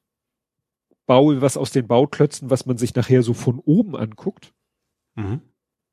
baue 1.07 1.41
was 1.41 1.57
aus 1.57 1.71
den 1.71 1.87
Bauklötzen, 1.87 2.51
was 2.51 2.67
man 2.67 2.79
sich 2.79 2.95
nachher 2.95 3.23
so 3.23 3.35
von 3.35 3.59
oben 3.59 3.97
anguckt. 3.97 4.53
Mhm. 5.15 5.41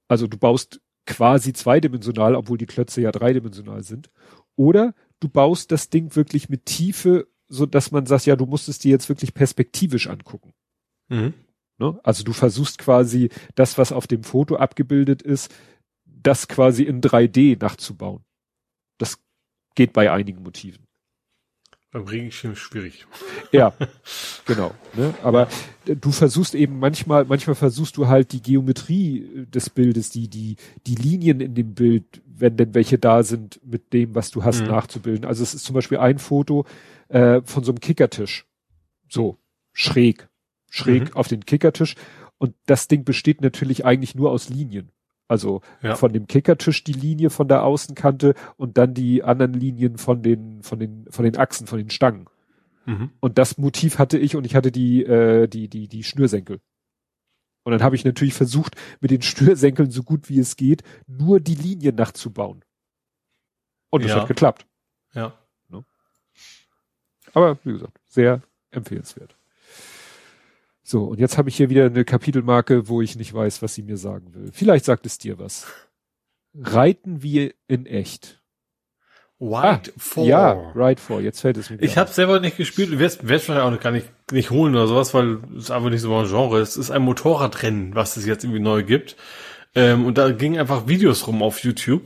Also 0.07 0.27
du 0.27 0.37
baust 0.37 0.81
quasi 1.05 1.53
zweidimensional, 1.53 2.35
obwohl 2.35 2.57
die 2.57 2.65
Klötze 2.65 3.01
ja 3.01 3.11
dreidimensional 3.11 3.83
sind. 3.83 4.09
Oder 4.55 4.93
du 5.19 5.29
baust 5.29 5.71
das 5.71 5.89
Ding 5.89 6.15
wirklich 6.15 6.49
mit 6.49 6.65
Tiefe, 6.65 7.27
so 7.47 7.65
dass 7.65 7.91
man 7.91 8.05
sagt, 8.05 8.25
ja, 8.25 8.35
du 8.35 8.45
musst 8.45 8.67
es 8.69 8.79
dir 8.79 8.91
jetzt 8.91 9.09
wirklich 9.09 9.33
perspektivisch 9.33 10.07
angucken. 10.07 10.53
Mhm. 11.09 11.33
Ne? 11.77 11.99
Also 12.03 12.23
du 12.23 12.33
versuchst 12.33 12.77
quasi 12.77 13.29
das, 13.55 13.77
was 13.77 13.91
auf 13.91 14.07
dem 14.07 14.23
Foto 14.23 14.55
abgebildet 14.55 15.21
ist, 15.21 15.53
das 16.05 16.47
quasi 16.47 16.83
in 16.83 17.01
3D 17.01 17.59
nachzubauen. 17.59 18.23
Das 18.97 19.19
geht 19.75 19.93
bei 19.93 20.11
einigen 20.11 20.41
Motiven. 20.41 20.84
Beim 21.95 22.07
Regenschirm 22.07 22.57
schwierig. 22.57 23.07
Ja, 23.53 23.71
genau. 24.45 24.73
Ne? 24.97 25.13
Aber 25.23 25.47
du 25.85 26.11
versuchst 26.11 26.53
eben 26.53 26.77
manchmal, 26.77 27.23
manchmal 27.23 27.55
versuchst 27.55 27.95
du 27.95 28.09
halt 28.09 28.33
die 28.33 28.41
Geometrie 28.41 29.45
des 29.47 29.69
Bildes, 29.69 30.09
die, 30.09 30.27
die, 30.27 30.57
die 30.87 30.95
Linien 30.95 31.39
in 31.39 31.55
dem 31.55 31.73
Bild, 31.73 32.21
wenn 32.25 32.57
denn 32.57 32.73
welche 32.73 32.97
da 32.97 33.23
sind, 33.23 33.61
mit 33.63 33.93
dem, 33.93 34.13
was 34.13 34.29
du 34.29 34.43
hast, 34.43 34.63
mhm. 34.63 34.67
nachzubilden. 34.67 35.23
Also 35.23 35.41
es 35.41 35.53
ist 35.53 35.63
zum 35.63 35.73
Beispiel 35.73 35.99
ein 35.99 36.19
Foto 36.19 36.65
äh, 37.07 37.39
von 37.45 37.63
so 37.63 37.71
einem 37.71 37.79
Kickertisch. 37.79 38.45
So, 39.07 39.37
schräg. 39.71 40.27
Schräg 40.69 41.11
mhm. 41.11 41.15
auf 41.15 41.29
den 41.29 41.45
Kickertisch. 41.45 41.95
Und 42.37 42.55
das 42.65 42.89
Ding 42.89 43.05
besteht 43.05 43.39
natürlich 43.39 43.85
eigentlich 43.85 44.15
nur 44.15 44.31
aus 44.31 44.49
Linien. 44.49 44.91
Also 45.27 45.61
ja. 45.81 45.95
von 45.95 46.13
dem 46.13 46.27
Kickertisch 46.27 46.83
die 46.83 46.93
Linie 46.93 47.29
von 47.29 47.47
der 47.47 47.63
Außenkante 47.63 48.35
und 48.57 48.77
dann 48.77 48.93
die 48.93 49.23
anderen 49.23 49.53
Linien 49.53 49.97
von 49.97 50.21
den, 50.21 50.61
von 50.61 50.79
den, 50.79 51.07
von 51.09 51.25
den 51.25 51.37
Achsen, 51.37 51.65
von 51.65 51.79
den 51.79 51.89
Stangen. 51.89 52.27
Mhm. 52.85 53.11
Und 53.19 53.37
das 53.37 53.57
Motiv 53.57 53.97
hatte 53.97 54.17
ich 54.19 54.35
und 54.35 54.45
ich 54.45 54.55
hatte 54.55 54.71
die, 54.71 55.03
äh, 55.03 55.47
die, 55.47 55.67
die, 55.67 55.87
die 55.87 56.03
Schnürsenkel. 56.03 56.61
Und 57.63 57.71
dann 57.71 57.81
habe 57.81 57.95
ich 57.95 58.05
natürlich 58.05 58.35
versucht, 58.35 58.75
mit 59.01 59.09
den 59.09 59.23
Schnürsenkeln 59.23 59.89
so 59.89 60.03
gut 60.03 60.29
wie 60.29 60.39
es 60.39 60.55
geht, 60.55 60.83
nur 61.07 61.39
die 61.39 61.55
Linien 61.55 61.95
nachzubauen. 61.95 62.63
Und 63.89 64.03
das 64.03 64.11
ja. 64.11 64.21
hat 64.21 64.27
geklappt. 64.27 64.67
Ja. 65.13 65.33
Ne? 65.69 65.83
Aber 67.33 67.57
wie 67.63 67.73
gesagt, 67.73 67.99
sehr 68.05 68.43
empfehlenswert. 68.69 69.35
So, 70.87 71.05
und 71.05 71.19
jetzt 71.19 71.39
habe 71.39 71.49
ich 71.49 71.57
hier 71.57 71.71
wieder 71.71 71.85
eine 71.85 72.05
Kapitelmarke, 72.05 72.87
wo 72.87 73.01
ich 73.01 73.15
nicht 73.15 73.33
weiß, 73.33 73.63
was 73.63 73.73
sie 73.73 73.81
mir 73.81 73.97
sagen 73.97 74.35
will. 74.35 74.51
Vielleicht 74.53 74.85
sagt 74.85 75.07
es 75.07 75.17
dir 75.17 75.39
was. 75.39 75.65
Reiten 76.53 77.23
wir 77.23 77.55
in 77.67 77.87
echt. 77.87 78.39
Ride 79.41 79.57
ah, 79.57 79.81
4. 79.97 80.23
Ja, 80.25 80.51
Ride 80.75 81.01
4. 81.01 81.21
Jetzt 81.21 81.41
fällt 81.41 81.57
es 81.57 81.71
mir. 81.71 81.81
Ich 81.81 81.97
habe 81.97 82.11
selber 82.11 82.39
nicht 82.39 82.55
gespielt. 82.55 82.91
Du 82.91 82.99
wirst, 82.99 83.27
wirst 83.27 83.45
vielleicht 83.45 83.63
auch 83.63 83.79
gar 83.79 83.91
nicht, 83.91 84.07
nicht 84.31 84.51
holen 84.51 84.75
oder 84.75 84.85
sowas, 84.85 85.11
weil 85.15 85.39
es 85.57 85.71
einfach 85.71 85.89
nicht 85.89 86.01
so 86.01 86.11
mein 86.11 86.27
Genre 86.27 86.59
ist. 86.59 86.69
Es 86.69 86.77
ist 86.77 86.91
ein 86.91 87.01
Motorradrennen, 87.01 87.95
was 87.95 88.15
es 88.15 88.27
jetzt 88.27 88.43
irgendwie 88.43 88.61
neu 88.61 88.83
gibt. 88.83 89.15
Ähm, 89.73 90.05
und 90.05 90.19
da 90.19 90.31
gingen 90.33 90.59
einfach 90.59 90.87
Videos 90.87 91.25
rum 91.25 91.41
auf 91.41 91.63
YouTube. 91.63 92.03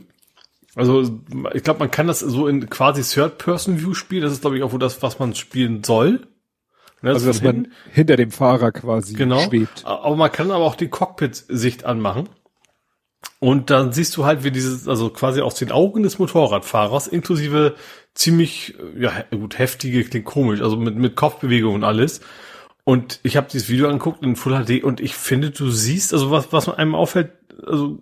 Also 0.74 1.20
ich 1.52 1.64
glaube, 1.64 1.80
man 1.80 1.90
kann 1.90 2.06
das 2.06 2.20
so 2.20 2.48
in 2.48 2.70
quasi 2.70 3.02
Third-Person-View 3.02 3.92
spielen. 3.92 4.22
Das 4.22 4.32
ist, 4.32 4.40
glaube 4.40 4.56
ich, 4.56 4.62
auch 4.62 4.72
wo 4.72 4.78
das, 4.78 5.02
was 5.02 5.18
man 5.18 5.34
spielen 5.34 5.84
soll. 5.84 6.26
Ne, 7.02 7.10
also, 7.10 7.26
dass 7.26 7.42
man 7.42 7.68
hinter 7.90 8.16
dem 8.16 8.30
Fahrer 8.30 8.72
quasi 8.72 9.14
genau, 9.14 9.40
schwebt. 9.40 9.84
Aber 9.86 10.16
man 10.16 10.30
kann 10.30 10.50
aber 10.50 10.64
auch 10.64 10.74
die 10.74 10.88
Cockpit-Sicht 10.88 11.84
anmachen. 11.84 12.28
Und 13.38 13.70
dann 13.70 13.92
siehst 13.92 14.16
du 14.16 14.26
halt, 14.26 14.44
wie 14.44 14.50
dieses, 14.50 14.86
also 14.86 15.08
quasi 15.08 15.40
aus 15.40 15.54
den 15.54 15.72
Augen 15.72 16.02
des 16.02 16.18
Motorradfahrers, 16.18 17.06
inklusive 17.06 17.74
ziemlich, 18.14 18.74
ja 18.98 19.24
gut, 19.30 19.58
heftige, 19.58 20.04
klingt 20.04 20.26
komisch, 20.26 20.60
also 20.60 20.76
mit, 20.76 20.96
mit 20.96 21.16
Kopfbewegung 21.16 21.74
und 21.74 21.84
alles. 21.84 22.20
Und 22.84 23.20
ich 23.22 23.36
habe 23.36 23.48
dieses 23.50 23.68
Video 23.70 23.88
angeguckt 23.88 24.22
in 24.22 24.36
Full 24.36 24.64
HD 24.64 24.84
und 24.84 25.00
ich 25.00 25.14
finde, 25.14 25.50
du 25.50 25.70
siehst, 25.70 26.12
also 26.12 26.30
was, 26.30 26.52
was 26.52 26.68
einem 26.68 26.94
auffällt, 26.94 27.32
also 27.66 27.98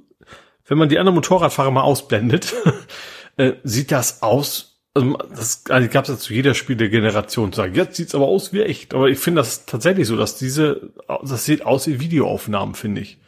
wenn 0.67 0.79
man 0.79 0.89
die 0.89 0.99
anderen 0.99 1.15
Motorradfahrer 1.15 1.71
mal 1.71 1.83
ausblendet, 1.83 2.55
äh, 3.37 3.53
sieht 3.63 3.93
das 3.93 4.23
aus 4.23 4.68
also 4.95 5.17
das 5.31 5.65
also 5.69 5.89
gab 5.89 6.05
es 6.05 6.11
ja 6.11 6.17
zu 6.17 6.35
jeder 6.35 6.55
Spiel 6.55 6.77
der 6.77 6.89
Generation 6.89 7.53
sagen, 7.53 7.75
jetzt 7.75 7.97
sieht's 7.97 8.15
aber 8.15 8.27
aus 8.27 8.53
wie 8.53 8.63
echt. 8.63 8.95
Aber 8.95 9.09
ich 9.09 9.19
finde 9.19 9.41
das 9.41 9.67
tatsächlich 9.67 10.07
so, 10.07 10.17
dass 10.17 10.37
diese, 10.37 10.93
das 11.23 11.45
sieht 11.45 11.65
aus 11.65 11.87
wie 11.87 12.01
Videoaufnahmen, 12.01 12.75
finde 12.75 13.03
ich. 13.03 13.19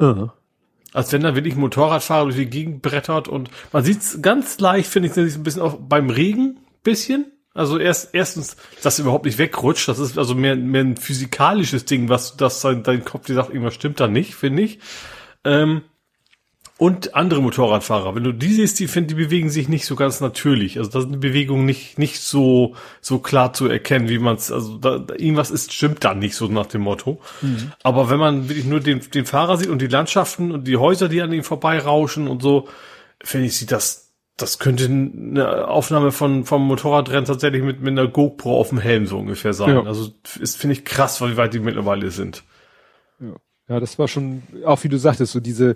Uh 0.00 0.28
Als 0.92 1.12
wenn 1.12 1.22
da 1.22 1.34
wirklich 1.34 1.54
ein 1.54 1.60
Motorradfahrer 1.60 2.24
durch 2.24 2.36
die 2.36 2.50
Gegend 2.50 2.82
brettert 2.82 3.28
und 3.28 3.50
man 3.72 3.84
sieht's 3.84 4.22
ganz 4.22 4.58
leicht, 4.60 4.88
finde 4.88 5.08
ich, 5.08 5.16
ein 5.16 5.42
bisschen 5.42 5.62
auch 5.62 5.76
beim 5.80 6.10
Regen 6.10 6.60
bisschen. 6.82 7.32
Also 7.54 7.78
erst, 7.78 8.10
erstens, 8.12 8.56
dass 8.82 8.98
überhaupt 8.98 9.24
nicht 9.24 9.38
wegrutscht, 9.38 9.88
das 9.88 9.98
ist 9.98 10.18
also 10.18 10.34
mehr, 10.34 10.56
mehr 10.56 10.82
ein 10.82 10.96
physikalisches 10.98 11.86
Ding, 11.86 12.10
was, 12.10 12.36
das 12.36 12.60
dein, 12.60 12.82
dein 12.82 13.04
Kopf 13.04 13.26
dir 13.26 13.34
sagt, 13.34 13.48
irgendwas 13.48 13.74
stimmt 13.74 13.98
da 13.98 14.08
nicht, 14.08 14.34
finde 14.34 14.62
ich. 14.62 14.78
Ähm, 15.42 15.82
und 16.78 17.14
andere 17.14 17.40
Motorradfahrer. 17.40 18.14
Wenn 18.14 18.24
du 18.24 18.32
die 18.32 18.52
siehst, 18.52 18.78
die 18.78 18.86
finden, 18.86 19.08
die 19.08 19.14
bewegen 19.14 19.48
sich 19.48 19.68
nicht 19.68 19.86
so 19.86 19.96
ganz 19.96 20.20
natürlich. 20.20 20.78
Also 20.78 20.90
da 20.90 21.00
sind 21.00 21.12
die 21.12 21.18
Bewegungen 21.18 21.64
nicht 21.64 21.98
nicht 21.98 22.20
so 22.20 22.74
so 23.00 23.18
klar 23.18 23.54
zu 23.54 23.66
erkennen, 23.66 24.10
wie 24.10 24.18
man 24.18 24.36
es. 24.36 24.52
Also 24.52 24.76
da, 24.76 25.06
irgendwas 25.16 25.50
ist 25.50 25.72
stimmt 25.72 26.04
da 26.04 26.14
nicht 26.14 26.36
so 26.36 26.48
nach 26.48 26.66
dem 26.66 26.82
Motto. 26.82 27.18
Mhm. 27.40 27.72
Aber 27.82 28.10
wenn 28.10 28.18
man 28.18 28.48
wirklich 28.50 28.66
nur 28.66 28.80
den 28.80 29.00
den 29.14 29.24
Fahrer 29.24 29.56
sieht 29.56 29.68
und 29.68 29.80
die 29.80 29.86
Landschaften 29.86 30.52
und 30.52 30.68
die 30.68 30.76
Häuser, 30.76 31.08
die 31.08 31.22
an 31.22 31.32
ihm 31.32 31.44
vorbeirauschen 31.44 32.28
und 32.28 32.42
so, 32.42 32.68
finde 33.22 33.46
ich, 33.46 33.56
sieht 33.56 33.72
das 33.72 34.12
das 34.36 34.58
könnte 34.58 34.84
eine 34.84 35.68
Aufnahme 35.68 36.12
von 36.12 36.44
vom 36.44 36.66
Motorradrennen 36.66 37.24
tatsächlich 37.24 37.62
mit 37.62 37.80
mit 37.80 37.98
einer 37.98 38.06
GoPro 38.06 38.60
auf 38.60 38.68
dem 38.68 38.78
Helm 38.78 39.06
so 39.06 39.18
ungefähr 39.18 39.54
sein. 39.54 39.76
Ja. 39.76 39.82
Also 39.84 40.10
ist 40.38 40.58
finde 40.58 40.74
ich 40.74 40.84
krass, 40.84 41.22
wie 41.22 41.38
weit 41.38 41.54
die 41.54 41.60
mittlerweile 41.60 42.10
sind. 42.10 42.44
Ja. 43.18 43.36
ja, 43.70 43.80
das 43.80 43.98
war 43.98 44.08
schon 44.08 44.42
auch 44.66 44.84
wie 44.84 44.90
du 44.90 44.98
sagtest, 44.98 45.32
so 45.32 45.40
diese 45.40 45.74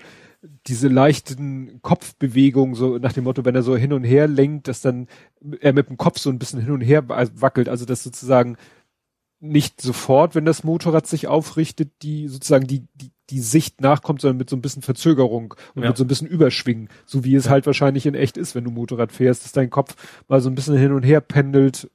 diese 0.66 0.88
leichten 0.88 1.80
Kopfbewegungen, 1.82 2.74
so 2.74 2.98
nach 2.98 3.12
dem 3.12 3.24
Motto, 3.24 3.44
wenn 3.44 3.54
er 3.54 3.62
so 3.62 3.76
hin 3.76 3.92
und 3.92 4.04
her 4.04 4.26
lenkt, 4.26 4.68
dass 4.68 4.80
dann 4.80 5.06
er 5.60 5.72
mit 5.72 5.88
dem 5.88 5.96
Kopf 5.96 6.18
so 6.18 6.30
ein 6.30 6.38
bisschen 6.38 6.60
hin 6.60 6.72
und 6.72 6.80
her 6.80 7.08
wackelt, 7.08 7.68
also 7.68 7.84
dass 7.84 8.02
sozusagen 8.02 8.56
nicht 9.40 9.80
sofort, 9.80 10.34
wenn 10.34 10.44
das 10.44 10.64
Motorrad 10.64 11.06
sich 11.06 11.26
aufrichtet, 11.26 11.90
die 12.02 12.28
sozusagen 12.28 12.66
die, 12.66 12.86
die, 12.94 13.10
die 13.30 13.40
Sicht 13.40 13.80
nachkommt, 13.80 14.20
sondern 14.20 14.36
mit 14.36 14.50
so 14.50 14.56
ein 14.56 14.62
bisschen 14.62 14.82
Verzögerung 14.82 15.54
und 15.74 15.82
ja. 15.82 15.88
mit 15.88 15.96
so 15.96 16.04
ein 16.04 16.08
bisschen 16.08 16.26
Überschwingen, 16.26 16.88
so 17.06 17.24
wie 17.24 17.34
es 17.34 17.46
ja. 17.46 17.52
halt 17.52 17.66
wahrscheinlich 17.66 18.04
in 18.06 18.14
echt 18.14 18.36
ist, 18.36 18.54
wenn 18.54 18.64
du 18.64 18.70
Motorrad 18.70 19.12
fährst, 19.12 19.44
dass 19.44 19.52
dein 19.52 19.70
Kopf 19.70 19.96
mal 20.28 20.40
so 20.40 20.50
ein 20.50 20.54
bisschen 20.54 20.76
hin 20.76 20.92
und 20.92 21.02
her 21.02 21.20
pendelt. 21.20 21.90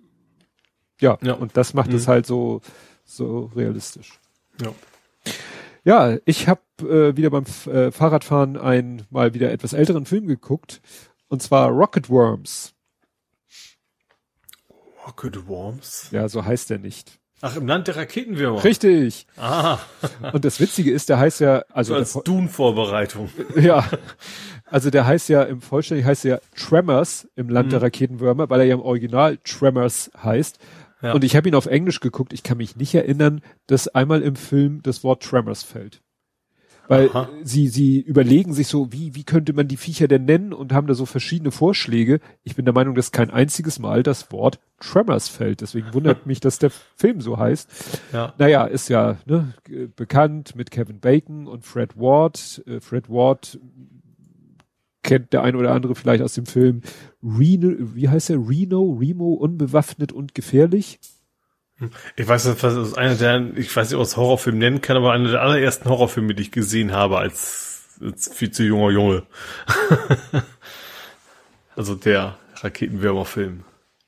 Ja, 0.99 1.17
ja. 1.21 1.33
und 1.33 1.55
das 1.57 1.73
macht 1.73 1.91
mhm. 1.91 1.97
es 1.97 2.07
halt 2.07 2.25
so, 2.25 2.61
so 3.03 3.51
realistisch. 3.55 4.19
Ja. 4.61 4.73
Ja, 5.85 6.17
ich 6.25 6.47
habe 6.47 6.61
äh, 6.81 7.15
wieder 7.15 7.29
beim 7.29 7.45
äh, 7.67 7.91
Fahrradfahren 7.91 8.57
einen 8.57 9.03
mal 9.11 9.35
wieder 9.35 9.51
etwas 9.51 9.73
älteren 9.73 10.07
Film 10.07 10.25
geguckt 10.25 10.81
und 11.29 11.43
zwar 11.43 11.69
Rocket 11.69 12.09
Worms. 12.09 12.73
Rocket 15.05 15.47
Worms? 15.47 16.09
Ja, 16.11 16.27
so 16.27 16.43
heißt 16.43 16.71
er 16.71 16.79
nicht. 16.79 17.19
Ach, 17.41 17.55
im 17.55 17.67
Land 17.67 17.87
der 17.87 17.97
Raketenwürmer. 17.97 18.63
Richtig. 18.63 19.27
Ah. 19.37 19.77
Und 20.33 20.43
das 20.43 20.59
Witzige 20.59 20.91
ist, 20.91 21.09
der 21.09 21.19
heißt 21.19 21.41
ja, 21.41 21.63
also. 21.71 21.93
So 21.93 21.99
als 21.99 22.13
Dune-Vorbereitung. 22.23 23.29
Ja. 23.55 23.87
Also 24.67 24.89
der 24.89 25.05
heißt 25.05 25.29
ja, 25.29 25.43
im 25.43 25.61
Vollständig 25.61 26.05
heißt 26.05 26.25
er 26.25 26.37
ja 26.37 26.41
Tremors 26.57 27.27
im 27.35 27.49
Land 27.49 27.65
hm. 27.65 27.69
der 27.71 27.81
Raketenwürmer, 27.83 28.49
weil 28.49 28.61
er 28.61 28.65
ja 28.65 28.73
im 28.73 28.81
Original 28.81 29.37
Tremors 29.43 30.09
heißt. 30.23 30.57
Ja. 31.05 31.13
Und 31.13 31.23
ich 31.23 31.35
habe 31.35 31.47
ihn 31.47 31.55
auf 31.55 31.67
Englisch 31.67 31.99
geguckt. 31.99 32.33
Ich 32.33 32.41
kann 32.41 32.57
mich 32.57 32.75
nicht 32.77 32.95
erinnern, 32.95 33.41
dass 33.67 33.87
einmal 33.87 34.23
im 34.23 34.35
Film 34.35 34.81
das 34.81 35.03
Wort 35.03 35.21
Tremors 35.21 35.61
fällt. 35.61 36.01
Weil 36.87 37.09
Aha. 37.09 37.29
sie, 37.43 37.67
sie 37.67 37.99
überlegen 37.99 38.53
sich 38.53 38.67
so, 38.67 38.91
wie, 38.91 39.15
wie 39.15 39.23
könnte 39.23 39.53
man 39.53 39.67
die 39.67 39.77
Viecher 39.77 40.07
denn 40.07 40.25
nennen 40.25 40.53
und 40.53 40.73
haben 40.73 40.87
da 40.87 40.93
so 40.93 41.05
verschiedene 41.05 41.51
Vorschläge. 41.51 42.19
Ich 42.43 42.55
bin 42.55 42.65
der 42.65 42.73
Meinung, 42.73 42.95
dass 42.95 43.11
kein 43.11 43.29
einziges 43.29 43.79
Mal 43.79 44.03
das 44.03 44.31
Wort 44.31 44.59
Tremors 44.79 45.27
fällt. 45.27 45.61
Deswegen 45.61 45.93
wundert 45.93 46.25
mich, 46.27 46.39
dass 46.39 46.59
der 46.59 46.69
Film 46.69 47.21
so 47.21 47.37
heißt. 47.37 47.69
Ja. 48.13 48.33
Naja, 48.37 48.65
ist 48.65 48.89
ja 48.89 49.17
ne, 49.25 49.53
bekannt 49.95 50.55
mit 50.55 50.71
Kevin 50.71 50.99
Bacon 50.99 51.47
und 51.47 51.65
Fred 51.65 51.97
Ward. 51.97 52.63
Äh, 52.67 52.79
Fred 52.79 53.09
Ward 53.09 53.59
kennt 55.05 55.31
der 55.31 55.43
ein 55.43 55.55
oder 55.55 55.71
andere 55.71 55.95
vielleicht 55.95 56.23
aus 56.23 56.33
dem 56.33 56.45
Film 56.45 56.81
Reno, 57.23 57.75
wie 57.77 58.09
heißt 58.09 58.31
er? 58.31 58.37
Reno, 58.37 58.97
Remo, 58.99 59.33
unbewaffnet 59.33 60.11
und 60.11 60.35
gefährlich. 60.35 60.99
Ich 62.15 62.27
weiß 62.27 62.45
nicht, 62.45 62.63
was 62.63 62.75
ist 62.75 62.97
einer 62.97 63.15
der, 63.15 63.57
ich 63.57 63.73
weiß 63.73 63.89
nicht, 63.89 63.97
ob 63.97 64.03
es 64.03 64.17
Horrorfilm 64.17 64.57
nennen 64.57 64.81
kann, 64.81 64.97
aber 64.97 65.11
einer 65.11 65.29
der 65.29 65.41
allerersten 65.41 65.89
Horrorfilme, 65.89 66.33
die 66.33 66.43
ich 66.43 66.51
gesehen 66.51 66.91
habe 66.93 67.17
als, 67.17 67.97
als 68.01 68.33
viel 68.33 68.51
zu 68.51 68.63
junger 68.63 68.91
Junge. 68.91 69.23
also 71.75 71.95
der 71.95 72.37
Raketenwürmer-Film. 72.55 73.63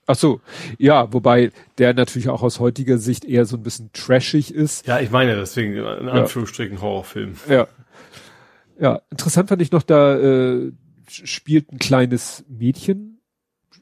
Ach 0.10 0.16
so, 0.16 0.40
ja, 0.78 1.12
wobei 1.12 1.52
der 1.78 1.94
natürlich 1.94 2.30
auch 2.30 2.42
aus 2.42 2.62
heutiger 2.62 2.98
Sicht 2.98 3.26
eher 3.26 3.46
so 3.46 3.58
ein 3.58 3.64
bisschen 3.64 3.92
trashig 3.92 4.54
ist. 4.54 4.88
Ja, 4.88 5.02
ich 5.02 5.12
meine 5.12 5.36
deswegen 5.36 5.76
in 5.76 6.08
Anführungsstrichen 6.08 6.78
ja. 6.78 6.82
Horrorfilm. 6.82 7.36
Ja. 7.50 7.68
Ja, 8.80 9.02
interessant 9.10 9.50
fand 9.50 9.62
ich 9.62 9.72
noch, 9.72 9.84
da 9.84 10.16
äh, 10.18 10.72
spielt 11.10 11.72
ein 11.72 11.80
kleines 11.80 12.46
Mädchen, 12.48 13.20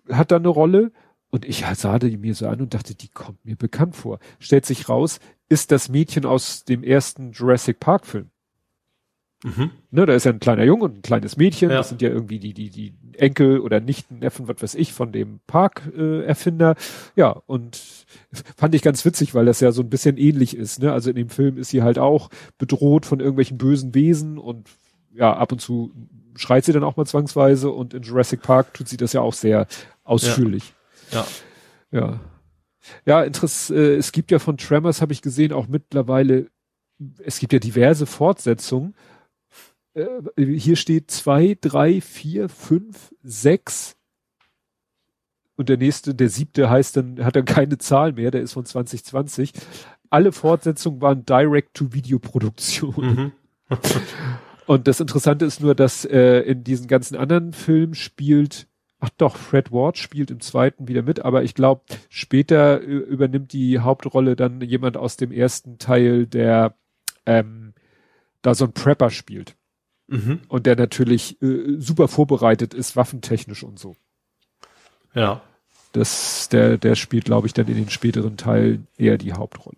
hat 0.09 0.31
da 0.31 0.37
eine 0.37 0.49
Rolle 0.49 0.91
Und 1.35 1.43
ich 1.43 1.65
sah 1.73 1.99
die 1.99 2.15
mir 2.15 2.33
so 2.33 2.47
an 2.47 2.61
und 2.61 2.73
dachte, 2.73 2.95
die 2.95 3.09
kommt 3.09 3.43
mir 3.43 3.57
bekannt 3.57 3.95
vor. 3.95 4.19
Stellt 4.39 4.65
sich 4.65 4.87
raus, 4.87 5.19
ist 5.49 5.69
das 5.71 5.89
Mädchen 5.89 6.25
aus 6.25 6.63
dem 6.63 6.81
ersten 6.81 7.33
Jurassic 7.33 7.81
Park 7.81 8.05
Film. 8.05 8.29
Mhm. 9.43 9.71
Ne, 9.91 10.05
da 10.05 10.13
ist 10.13 10.23
ja 10.23 10.31
ein 10.31 10.39
kleiner 10.39 10.63
Junge 10.63 10.85
und 10.85 10.97
ein 10.97 11.01
kleines 11.01 11.35
Mädchen. 11.35 11.69
Ja. 11.69 11.77
Das 11.77 11.89
sind 11.89 12.01
ja 12.01 12.07
irgendwie 12.09 12.39
die, 12.39 12.53
die, 12.53 12.69
die 12.69 12.95
Enkel 13.17 13.59
oder 13.59 13.81
Nichten, 13.81 14.19
Neffen, 14.19 14.47
was 14.47 14.61
weiß 14.61 14.75
ich, 14.75 14.93
von 14.93 15.11
dem 15.11 15.41
Park-Erfinder. 15.45 16.71
Äh, 16.71 17.19
ja, 17.19 17.41
und 17.47 17.81
fand 18.55 18.73
ich 18.73 18.81
ganz 18.81 19.03
witzig, 19.03 19.35
weil 19.35 19.45
das 19.45 19.59
ja 19.59 19.71
so 19.71 19.81
ein 19.81 19.89
bisschen 19.89 20.17
ähnlich 20.17 20.55
ist. 20.55 20.81
Ne? 20.81 20.93
Also 20.93 21.09
in 21.09 21.17
dem 21.17 21.29
Film 21.29 21.57
ist 21.57 21.69
sie 21.69 21.83
halt 21.83 21.99
auch 21.99 22.29
bedroht 22.57 23.05
von 23.05 23.19
irgendwelchen 23.19 23.57
bösen 23.57 23.93
Wesen 23.93 24.37
und 24.37 24.69
ja, 25.13 25.35
ab 25.35 25.51
und 25.51 25.59
zu 25.59 25.91
schreit 26.35 26.65
sie 26.65 26.73
dann 26.73 26.83
auch 26.83 26.97
mal 26.97 27.05
zwangsweise 27.05 27.71
und 27.71 27.93
in 27.93 28.03
Jurassic 28.03 28.41
Park 28.41 28.73
tut 28.73 28.87
sie 28.87 28.97
das 28.97 29.13
ja 29.13 29.21
auch 29.21 29.33
sehr 29.33 29.67
ausführlich. 30.03 30.73
Ja. 31.11 31.25
Ja. 31.91 32.01
Ja, 32.01 32.19
ja 33.05 33.23
Interess 33.23 33.69
äh, 33.69 33.95
es 33.95 34.11
gibt 34.11 34.31
ja 34.31 34.39
von 34.39 34.57
Tremors, 34.57 35.01
habe 35.01 35.13
ich 35.13 35.21
gesehen, 35.21 35.53
auch 35.53 35.67
mittlerweile, 35.67 36.49
es 37.23 37.39
gibt 37.39 37.53
ja 37.53 37.59
diverse 37.59 38.05
Fortsetzungen. 38.05 38.95
Äh, 39.93 40.07
hier 40.37 40.75
steht 40.75 41.09
zwei, 41.11 41.57
drei, 41.59 42.01
vier, 42.01 42.49
fünf, 42.49 43.13
sechs. 43.23 43.95
Und 45.57 45.69
der 45.69 45.77
nächste, 45.77 46.13
der 46.13 46.29
siebte 46.29 46.69
heißt 46.69 46.97
dann, 46.97 47.23
hat 47.23 47.37
dann 47.37 47.45
keine 47.45 47.77
Zahl 47.77 48.11
mehr, 48.11 48.29
der 48.29 48.41
ist 48.41 48.53
von 48.53 48.65
2020. 48.65 49.53
Alle 50.09 50.33
Fortsetzungen 50.33 51.01
waren 51.01 51.25
Direct-to-Video-Produktion. 51.25 52.95
Mhm. 52.97 53.31
Und 54.65 54.87
das 54.87 54.99
Interessante 54.99 55.45
ist 55.45 55.61
nur, 55.61 55.75
dass 55.75 56.05
äh, 56.05 56.39
in 56.39 56.63
diesen 56.63 56.87
ganzen 56.87 57.15
anderen 57.15 57.53
Filmen 57.53 57.93
spielt, 57.93 58.67
ach 58.99 59.09
doch, 59.17 59.35
Fred 59.35 59.71
Ward 59.71 59.97
spielt 59.97 60.31
im 60.31 60.39
zweiten 60.39 60.87
wieder 60.87 61.03
mit, 61.03 61.23
aber 61.23 61.43
ich 61.43 61.53
glaube, 61.53 61.83
später 62.09 62.81
äh, 62.81 62.85
übernimmt 62.85 63.53
die 63.53 63.79
Hauptrolle 63.79 64.35
dann 64.35 64.61
jemand 64.61 64.97
aus 64.97 65.17
dem 65.17 65.31
ersten 65.31 65.77
Teil, 65.77 66.25
der 66.25 66.75
ähm, 67.25 67.73
da 68.41 68.55
so 68.55 68.65
ein 68.65 68.73
Prepper 68.73 69.09
spielt. 69.09 69.55
Mhm. 70.07 70.41
Und 70.47 70.65
der 70.65 70.75
natürlich 70.75 71.41
äh, 71.41 71.77
super 71.79 72.07
vorbereitet 72.07 72.73
ist, 72.73 72.95
waffentechnisch 72.95 73.63
und 73.63 73.79
so. 73.79 73.95
Ja. 75.13 75.41
Das, 75.93 76.49
der, 76.49 76.77
der 76.77 76.95
spielt, 76.95 77.25
glaube 77.25 77.47
ich, 77.47 77.53
dann 77.53 77.67
in 77.67 77.75
den 77.75 77.89
späteren 77.89 78.37
Teilen 78.37 78.87
eher 78.97 79.17
die 79.17 79.33
Hauptrolle. 79.33 79.77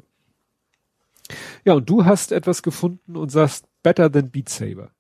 Ja, 1.64 1.74
und 1.74 1.90
du 1.90 2.06
hast 2.06 2.32
etwas 2.32 2.64
gefunden 2.64 3.16
und 3.16 3.30
sagst, 3.30 3.67
better 3.84 4.12
than 4.12 4.30
Beat 4.30 4.50
Saber. 4.50 4.92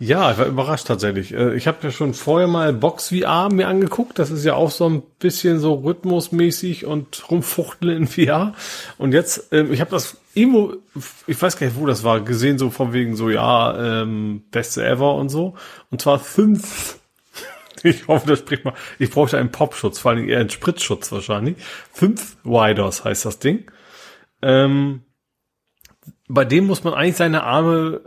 Ja, 0.00 0.30
ich 0.30 0.38
war 0.38 0.46
überrascht 0.46 0.86
tatsächlich. 0.86 1.34
Äh, 1.34 1.56
ich 1.56 1.66
habe 1.66 1.78
ja 1.82 1.90
schon 1.90 2.14
vorher 2.14 2.46
mal 2.46 2.72
Box 2.72 3.08
VR 3.08 3.52
mir 3.52 3.66
angeguckt. 3.66 4.18
Das 4.20 4.30
ist 4.30 4.44
ja 4.44 4.54
auch 4.54 4.70
so 4.70 4.88
ein 4.88 5.02
bisschen 5.18 5.58
so 5.58 5.74
rhythmusmäßig 5.74 6.86
und 6.86 7.28
rumfuchteln 7.30 7.96
in 7.96 8.06
VR. 8.26 8.54
Und 8.96 9.12
jetzt, 9.12 9.48
ähm, 9.52 9.72
ich 9.72 9.80
habe 9.80 9.90
das 9.90 10.16
irgendwo, 10.34 10.76
ich 11.26 11.40
weiß 11.40 11.58
gar 11.58 11.66
nicht, 11.66 11.78
wo 11.78 11.86
das 11.86 12.04
war, 12.04 12.20
gesehen, 12.20 12.58
so 12.58 12.70
von 12.70 12.92
wegen 12.92 13.16
so, 13.16 13.28
ja, 13.28 14.02
ähm, 14.02 14.44
beste 14.52 14.86
ever 14.86 15.16
und 15.16 15.30
so. 15.30 15.56
Und 15.90 16.00
zwar 16.00 16.20
fünf, 16.20 17.00
ich 17.82 18.06
hoffe, 18.06 18.28
das 18.28 18.38
spricht 18.38 18.64
mal, 18.64 18.74
ich 19.00 19.10
bräuchte 19.10 19.36
einen 19.36 19.50
Popschutz, 19.50 19.98
vor 19.98 20.12
allem 20.12 20.28
eher 20.28 20.38
einen 20.38 20.50
Spritzschutz 20.50 21.10
wahrscheinlich. 21.10 21.56
Fünf 21.92 22.36
Widers 22.44 23.04
heißt 23.04 23.24
das 23.24 23.40
Ding. 23.40 23.68
Ähm, 24.42 25.02
bei 26.28 26.44
dem 26.44 26.66
muss 26.66 26.84
man 26.84 26.94
eigentlich 26.94 27.16
seine 27.16 27.42
Arme, 27.42 28.02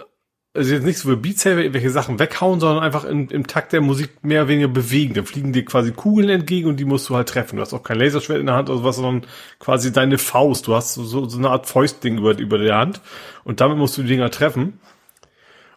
also 0.53 0.73
jetzt 0.73 0.85
nicht 0.85 0.99
so 0.99 1.09
wie 1.09 1.15
Beat 1.15 1.39
Saber 1.39 1.61
irgendwelche 1.61 1.89
Sachen 1.89 2.19
weghauen, 2.19 2.59
sondern 2.59 2.83
einfach 2.83 3.03
in, 3.03 3.29
im 3.29 3.47
Takt 3.47 3.73
der 3.73 3.81
Musik 3.81 4.23
mehr 4.23 4.43
oder 4.43 4.49
weniger 4.49 4.67
bewegen. 4.67 5.13
Dann 5.13 5.25
fliegen 5.25 5.53
dir 5.53 5.65
quasi 5.65 5.91
Kugeln 5.91 6.29
entgegen 6.29 6.69
und 6.69 6.77
die 6.77 6.85
musst 6.85 7.09
du 7.09 7.15
halt 7.15 7.29
treffen. 7.29 7.55
Du 7.55 7.61
hast 7.61 7.73
auch 7.73 7.83
kein 7.83 7.97
Laserschwert 7.97 8.39
in 8.39 8.45
der 8.45 8.55
Hand 8.55 8.69
oder 8.69 8.83
was, 8.83 8.97
sondern 8.97 9.25
quasi 9.59 9.91
deine 9.91 10.17
Faust. 10.17 10.67
Du 10.67 10.75
hast 10.75 10.93
so, 10.93 11.27
so 11.27 11.37
eine 11.37 11.49
Art 11.49 11.67
Fäustding 11.67 12.19
über, 12.19 12.37
über 12.37 12.57
der 12.57 12.77
Hand 12.77 13.01
und 13.43 13.59
damit 13.59 13.77
musst 13.77 13.97
du 13.97 14.03
die 14.03 14.09
Dinger 14.09 14.29
treffen. 14.29 14.79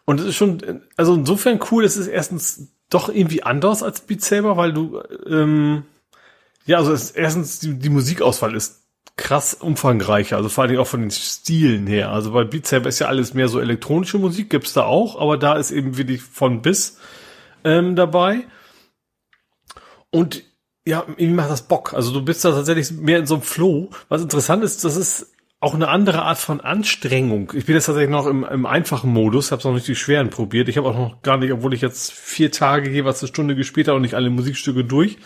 Und 0.05 0.19
es 0.19 0.27
ist 0.27 0.35
schon, 0.35 0.81
also 0.97 1.15
insofern 1.15 1.59
cool, 1.71 1.83
es 1.83 1.97
ist 1.97 2.07
erstens 2.07 2.71
doch 2.91 3.09
irgendwie 3.09 3.41
anders 3.41 3.81
als 3.81 4.01
Beat 4.01 4.21
Saber, 4.21 4.55
weil 4.55 4.71
du, 4.71 5.01
ähm, 5.27 5.83
ja, 6.67 6.77
also 6.77 6.93
es, 6.93 7.09
erstens 7.09 7.59
die, 7.59 7.73
die 7.73 7.89
Musikauswahl 7.89 8.55
ist 8.55 8.84
krass 9.17 9.53
umfangreicher, 9.53 10.35
also 10.35 10.49
vor 10.49 10.63
allen 10.63 10.69
Dingen 10.71 10.81
auch 10.81 10.87
von 10.87 11.01
den 11.01 11.11
Stilen 11.11 11.87
her. 11.87 12.11
Also 12.11 12.31
bei 12.31 12.43
Beat 12.43 12.67
Saber 12.67 12.89
ist 12.89 12.99
ja 12.99 13.07
alles 13.07 13.33
mehr 13.33 13.47
so 13.47 13.59
elektronische 13.59 14.17
Musik, 14.17 14.49
gibt's 14.49 14.73
da 14.73 14.83
auch, 14.83 15.19
aber 15.19 15.37
da 15.37 15.53
ist 15.55 15.71
eben 15.71 15.97
wirklich 15.97 16.21
von 16.21 16.61
bis 16.61 16.99
ähm, 17.63 17.95
dabei. 17.95 18.45
Und 20.11 20.43
ja, 20.85 21.03
irgendwie 21.07 21.33
macht 21.33 21.49
das 21.49 21.67
Bock. 21.67 21.93
Also 21.93 22.13
du 22.13 22.23
bist 22.23 22.43
da 22.45 22.51
tatsächlich 22.51 22.91
mehr 22.91 23.19
in 23.19 23.25
so 23.25 23.35
einem 23.35 23.43
Flow. 23.43 23.89
Was 24.09 24.21
interessant 24.21 24.63
ist, 24.63 24.83
das 24.83 24.95
ist 24.95 25.33
auch 25.59 25.73
eine 25.73 25.87
andere 25.87 26.21
Art 26.21 26.37
von 26.37 26.61
Anstrengung. 26.61 27.51
Ich 27.55 27.65
bin 27.65 27.75
jetzt 27.75 27.85
tatsächlich 27.85 28.11
noch 28.11 28.27
im, 28.27 28.43
im 28.43 28.65
einfachen 28.65 29.11
Modus, 29.11 29.51
habe 29.51 29.63
noch 29.63 29.73
nicht 29.73 29.87
die 29.87 29.95
schweren 29.95 30.29
probiert. 30.29 30.69
Ich 30.69 30.77
habe 30.77 30.87
auch 30.87 30.95
noch 30.95 31.21
gar 31.23 31.37
nicht, 31.37 31.51
obwohl 31.51 31.73
ich 31.73 31.81
jetzt 31.81 32.11
vier 32.11 32.51
Tage 32.51 32.91
jeweils 32.91 33.21
eine 33.21 33.29
Stunde 33.29 33.55
gespielt 33.55 33.87
habe 33.87 33.95
und 33.95 34.03
nicht 34.03 34.13
alle 34.13 34.29
Musikstücke 34.29 34.83
durch. 34.83 35.17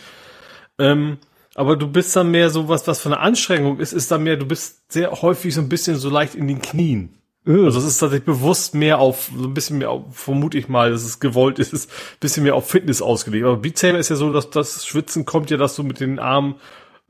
Ähm, 0.78 1.18
aber 1.54 1.76
du 1.76 1.86
bist 1.88 2.14
dann 2.14 2.30
mehr 2.30 2.50
so 2.50 2.68
was, 2.68 2.86
was 2.86 3.00
für 3.00 3.08
eine 3.08 3.20
Anstrengung 3.20 3.78
ist, 3.80 3.92
ist 3.92 4.10
dann 4.10 4.22
mehr, 4.22 4.36
du 4.36 4.46
bist 4.46 4.92
sehr 4.92 5.10
häufig 5.10 5.54
so 5.54 5.60
ein 5.60 5.68
bisschen 5.68 5.96
so 5.96 6.08
leicht 6.08 6.34
in 6.34 6.48
den 6.48 6.62
Knien. 6.62 7.20
Öh. 7.46 7.64
Also 7.64 7.78
es 7.78 7.86
ist 7.86 7.98
tatsächlich 7.98 8.26
bewusst 8.26 8.74
mehr 8.74 8.98
auf, 8.98 9.30
so 9.36 9.48
ein 9.48 9.54
bisschen 9.54 9.78
mehr 9.78 9.90
auf, 9.90 10.04
vermute 10.12 10.58
ich 10.58 10.68
mal, 10.68 10.90
dass 10.90 11.04
es 11.04 11.20
gewollt 11.20 11.58
ist, 11.58 11.72
ist 11.72 11.90
ein 11.90 12.20
bisschen 12.20 12.42
mehr 12.44 12.54
auf 12.54 12.68
Fitness 12.68 13.02
ausgelegt. 13.02 13.44
Aber 13.44 13.56
Beat 13.56 13.78
Saber 13.78 13.98
ist 13.98 14.10
ja 14.10 14.16
so, 14.16 14.32
dass 14.32 14.50
das 14.50 14.86
Schwitzen 14.86 15.24
kommt 15.24 15.50
ja, 15.50 15.56
dass 15.56 15.74
du 15.74 15.82
mit 15.82 16.00
den 16.00 16.18
Armen 16.18 16.56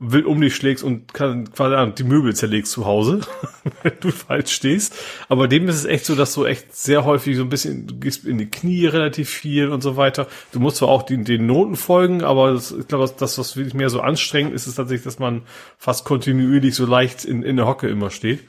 wild 0.03 0.25
um 0.25 0.41
dich 0.41 0.55
schlägst 0.55 0.83
und 0.83 1.13
kann, 1.13 1.51
quasi 1.53 1.93
die 1.93 2.03
Möbel 2.03 2.35
zerlegst 2.35 2.71
zu 2.71 2.85
Hause, 2.85 3.21
wenn 3.83 3.93
du 3.99 4.11
falsch 4.11 4.51
stehst. 4.51 4.95
Aber 5.29 5.47
dem 5.47 5.67
ist 5.69 5.75
es 5.75 5.85
echt 5.85 6.05
so, 6.05 6.15
dass 6.15 6.33
du 6.33 6.45
echt 6.45 6.75
sehr 6.75 7.05
häufig 7.05 7.37
so 7.37 7.43
ein 7.43 7.49
bisschen, 7.49 7.85
du 7.85 7.99
gehst 7.99 8.25
in 8.25 8.39
die 8.39 8.49
Knie 8.49 8.87
relativ 8.87 9.29
viel 9.29 9.69
und 9.69 9.81
so 9.81 9.97
weiter. 9.97 10.27
Du 10.51 10.59
musst 10.59 10.77
zwar 10.77 10.89
auch 10.89 11.03
den, 11.03 11.23
den 11.23 11.45
Noten 11.45 11.75
folgen, 11.75 12.23
aber 12.23 12.51
das, 12.51 12.71
ich 12.71 12.87
glaube, 12.87 13.13
das, 13.15 13.37
was 13.37 13.55
wirklich 13.55 13.75
mehr 13.75 13.91
so 13.91 14.01
anstrengend 14.01 14.55
ist, 14.55 14.65
ist 14.65 14.75
tatsächlich, 14.75 15.03
dass 15.03 15.19
man 15.19 15.43
fast 15.77 16.03
kontinuierlich 16.03 16.73
so 16.73 16.87
leicht 16.87 17.23
in, 17.23 17.43
in 17.43 17.55
der 17.55 17.67
Hocke 17.67 17.87
immer 17.87 18.09
steht. 18.09 18.39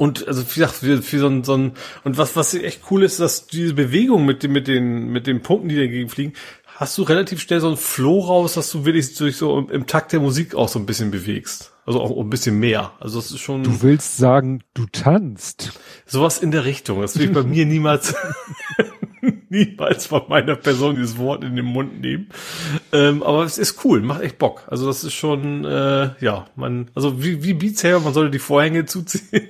Und 0.00 0.28
also 0.28 0.42
wie 0.42 0.60
gesagt, 0.60 0.74
für, 0.74 1.02
für 1.02 1.18
so 1.18 1.26
ein, 1.26 1.42
so 1.42 1.56
ein 1.56 1.72
und 2.04 2.18
was 2.18 2.36
was 2.36 2.54
echt 2.54 2.82
cool 2.88 3.02
ist, 3.02 3.18
dass 3.18 3.48
diese 3.48 3.74
Bewegung 3.74 4.24
mit 4.24 4.44
dem 4.44 4.52
mit 4.52 4.68
den 4.68 5.08
mit 5.08 5.26
den 5.26 5.42
Punkten, 5.42 5.68
die 5.68 5.76
dagegen 5.76 6.08
fliegen, 6.08 6.34
hast 6.78 6.96
du 6.96 7.02
relativ 7.02 7.40
schnell 7.40 7.60
so 7.60 7.68
ein 7.68 7.76
Flow 7.76 8.20
raus, 8.20 8.54
dass 8.54 8.70
du 8.70 8.84
wirklich 8.84 9.16
durch 9.16 9.36
so 9.36 9.58
im, 9.58 9.68
im 9.68 9.86
Takt 9.86 10.12
der 10.12 10.20
Musik 10.20 10.54
auch 10.54 10.68
so 10.68 10.78
ein 10.78 10.86
bisschen 10.86 11.10
bewegst. 11.10 11.72
Also 11.84 12.00
auch 12.00 12.16
ein 12.16 12.30
bisschen 12.30 12.58
mehr. 12.58 12.92
Also 13.00 13.18
das 13.18 13.32
ist 13.32 13.40
schon. 13.40 13.64
Du 13.64 13.82
willst 13.82 14.16
sagen, 14.16 14.62
du 14.74 14.86
tanzt. 14.86 15.72
Sowas 16.06 16.38
in 16.38 16.52
der 16.52 16.64
Richtung. 16.64 17.00
Das 17.00 17.18
will 17.18 17.26
ich 17.26 17.32
bei 17.32 17.42
mir 17.44 17.66
niemals, 17.66 18.14
niemals 19.50 20.06
von 20.06 20.22
meiner 20.28 20.56
Person 20.56 20.96
dieses 20.96 21.18
Wort 21.18 21.44
in 21.44 21.56
den 21.56 21.64
Mund 21.64 22.00
nehmen. 22.00 22.28
Ähm, 22.92 23.22
aber 23.22 23.44
es 23.44 23.58
ist 23.58 23.84
cool, 23.84 24.00
macht 24.00 24.22
echt 24.22 24.38
Bock. 24.38 24.64
Also 24.68 24.86
das 24.86 25.04
ist 25.04 25.14
schon, 25.14 25.64
äh, 25.64 26.10
ja, 26.20 26.46
man, 26.56 26.90
also 26.94 27.22
wie, 27.22 27.42
wie 27.42 27.54
Beats 27.54 27.82
her, 27.82 28.00
man 28.00 28.14
sollte 28.14 28.30
die 28.30 28.38
Vorhänge 28.38 28.84
zuziehen. 28.86 29.48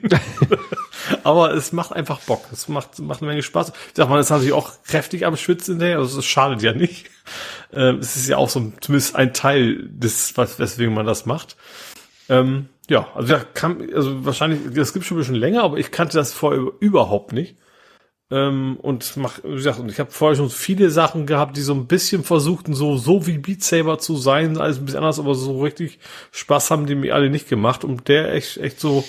aber 1.24 1.54
es 1.54 1.72
macht 1.72 1.92
einfach 1.92 2.20
Bock. 2.20 2.44
Es 2.52 2.68
macht, 2.68 2.98
macht 3.00 3.22
eine 3.22 3.30
Menge 3.30 3.42
Spaß. 3.42 3.70
Ich 3.70 3.74
sag 3.94 4.08
mal, 4.08 4.18
es 4.18 4.26
ist 4.26 4.30
natürlich 4.30 4.52
auch 4.52 4.72
kräftig 4.84 5.26
am 5.26 5.36
Schwitzen 5.36 5.74
hinterher, 5.74 5.98
also 5.98 6.18
es 6.18 6.24
schadet 6.24 6.62
ja 6.62 6.72
nicht. 6.72 7.06
Ähm, 7.72 7.98
es 7.98 8.16
ist 8.16 8.28
ja 8.28 8.36
auch 8.36 8.48
so 8.48 8.72
zumindest 8.80 9.16
ein 9.16 9.34
Teil 9.34 9.88
des, 9.90 10.36
was, 10.36 10.58
weswegen 10.58 10.94
man 10.94 11.06
das 11.06 11.26
macht. 11.26 11.56
Ähm, 12.28 12.68
ja, 12.88 13.08
also 13.14 13.34
ja, 13.34 13.40
kann, 13.40 13.86
also 13.94 14.24
wahrscheinlich, 14.24 14.60
das 14.74 14.92
gibt 14.92 15.04
schon 15.04 15.16
ein 15.16 15.20
bisschen 15.20 15.34
länger, 15.34 15.62
aber 15.62 15.76
ich 15.78 15.90
kannte 15.90 16.16
das 16.16 16.32
vorher 16.32 16.72
überhaupt 16.80 17.32
nicht. 17.32 17.56
Ähm, 18.30 18.76
und 18.80 19.16
mach, 19.16 19.42
wie 19.42 19.54
gesagt, 19.54 19.78
und 19.78 19.90
ich 19.90 19.98
habe 19.98 20.10
vorher 20.10 20.36
schon 20.36 20.50
viele 20.50 20.90
Sachen 20.90 21.26
gehabt, 21.26 21.56
die 21.56 21.62
so 21.62 21.72
ein 21.72 21.86
bisschen 21.86 22.24
versuchten, 22.24 22.74
so, 22.74 22.98
so 22.98 23.26
wie 23.26 23.38
Beat 23.38 23.62
Saber 23.62 23.98
zu 23.98 24.16
sein, 24.16 24.58
alles 24.58 24.78
ein 24.78 24.84
bisschen 24.84 24.98
anders, 24.98 25.18
aber 25.18 25.34
so 25.34 25.62
richtig 25.62 25.98
Spaß 26.32 26.70
haben 26.70 26.86
die 26.86 26.94
mir 26.94 27.14
alle 27.14 27.30
nicht 27.30 27.48
gemacht. 27.48 27.84
Und 27.84 28.08
der 28.08 28.34
echt, 28.34 28.58
echt 28.58 28.80
so, 28.80 29.04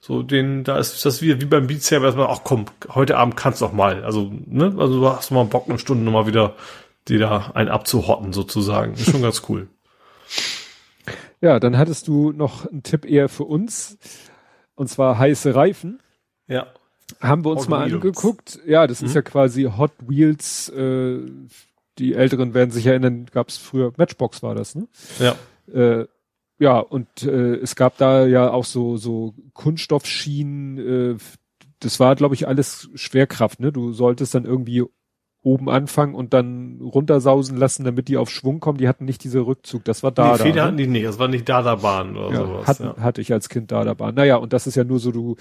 so 0.00 0.22
den, 0.22 0.64
da 0.64 0.78
ist 0.78 1.04
das 1.04 1.22
wie, 1.22 1.40
wie 1.40 1.44
beim 1.44 1.68
Beat 1.68 1.82
Saber, 1.82 2.12
man, 2.16 2.26
ach 2.28 2.40
komm, 2.42 2.66
heute 2.88 3.16
Abend 3.16 3.36
kannst 3.36 3.60
du 3.60 3.66
auch 3.66 3.72
mal. 3.72 4.04
Also, 4.04 4.32
ne, 4.46 4.74
also 4.76 5.00
du 5.00 5.08
hast 5.08 5.30
mal 5.30 5.44
Bock, 5.44 5.68
eine 5.68 5.78
Stunde 5.78 6.04
nochmal 6.04 6.26
wieder, 6.26 6.54
die 7.06 7.18
da 7.18 7.52
einen 7.54 7.68
abzuhotten 7.68 8.32
sozusagen. 8.32 8.94
Ist 8.94 9.10
schon 9.10 9.22
ganz 9.22 9.42
cool. 9.48 9.68
Ja, 11.40 11.60
dann 11.60 11.78
hattest 11.78 12.08
du 12.08 12.32
noch 12.32 12.66
einen 12.66 12.82
Tipp 12.82 13.04
eher 13.04 13.28
für 13.28 13.44
uns. 13.44 13.98
Und 14.74 14.88
zwar 14.88 15.18
heiße 15.18 15.54
Reifen. 15.54 16.00
Ja. 16.48 16.66
Haben 17.20 17.44
wir 17.44 17.50
uns 17.50 17.62
Hot 17.62 17.68
mal 17.68 17.86
Wheels. 17.86 17.94
angeguckt. 17.94 18.60
Ja, 18.66 18.86
das 18.86 19.00
mhm. 19.00 19.08
ist 19.08 19.14
ja 19.14 19.22
quasi 19.22 19.64
Hot 19.64 19.92
Wheels. 20.06 20.68
Äh, 20.70 21.20
die 21.98 22.14
Älteren 22.14 22.54
werden 22.54 22.70
sich 22.70 22.86
erinnern, 22.86 23.26
gab 23.32 23.48
es 23.48 23.56
früher, 23.56 23.92
Matchbox 23.96 24.42
war 24.42 24.54
das, 24.54 24.74
ne? 24.74 24.88
Ja. 25.18 25.36
Äh, 25.72 26.06
ja, 26.58 26.78
und 26.78 27.22
äh, 27.22 27.56
es 27.56 27.76
gab 27.76 27.98
da 27.98 28.26
ja 28.26 28.50
auch 28.50 28.64
so, 28.64 28.96
so 28.96 29.34
Kunststoffschienen. 29.52 31.14
Äh, 31.14 31.16
das 31.80 32.00
war, 32.00 32.16
glaube 32.16 32.34
ich, 32.34 32.48
alles 32.48 32.88
Schwerkraft, 32.94 33.60
ne? 33.60 33.72
Du 33.72 33.92
solltest 33.92 34.34
dann 34.34 34.44
irgendwie 34.44 34.84
oben 35.44 35.68
anfangen 35.68 36.14
und 36.14 36.32
dann 36.32 36.80
runtersausen 36.80 37.56
lassen, 37.56 37.84
damit 37.84 38.08
die 38.08 38.16
auf 38.16 38.30
Schwung 38.30 38.60
kommen. 38.60 38.78
Die 38.78 38.88
hatten 38.88 39.04
nicht 39.04 39.22
diese 39.22 39.40
Rückzug. 39.40 39.84
Das 39.84 40.02
war 40.02 40.10
da. 40.10 40.36
Die 40.36 40.42
Feder 40.42 40.54
ne? 40.54 40.62
hatten 40.62 40.76
die 40.78 40.86
nicht. 40.86 41.04
Das 41.04 41.18
war 41.18 41.28
nicht 41.28 41.46
Dada-Bahn 41.48 42.16
oder 42.16 42.30
ja, 42.34 42.46
sowas. 42.46 42.66
Hatten, 42.66 42.84
ja. 42.84 42.96
Hatte 42.96 43.20
ich 43.20 43.32
als 43.32 43.50
Kind 43.50 43.70
Dada-Bahn. 43.70 44.14
Naja, 44.14 44.36
und 44.36 44.54
das 44.54 44.66
ist 44.66 44.74
ja 44.74 44.84
nur 44.84 44.98
so, 44.98 45.12
du, 45.12 45.36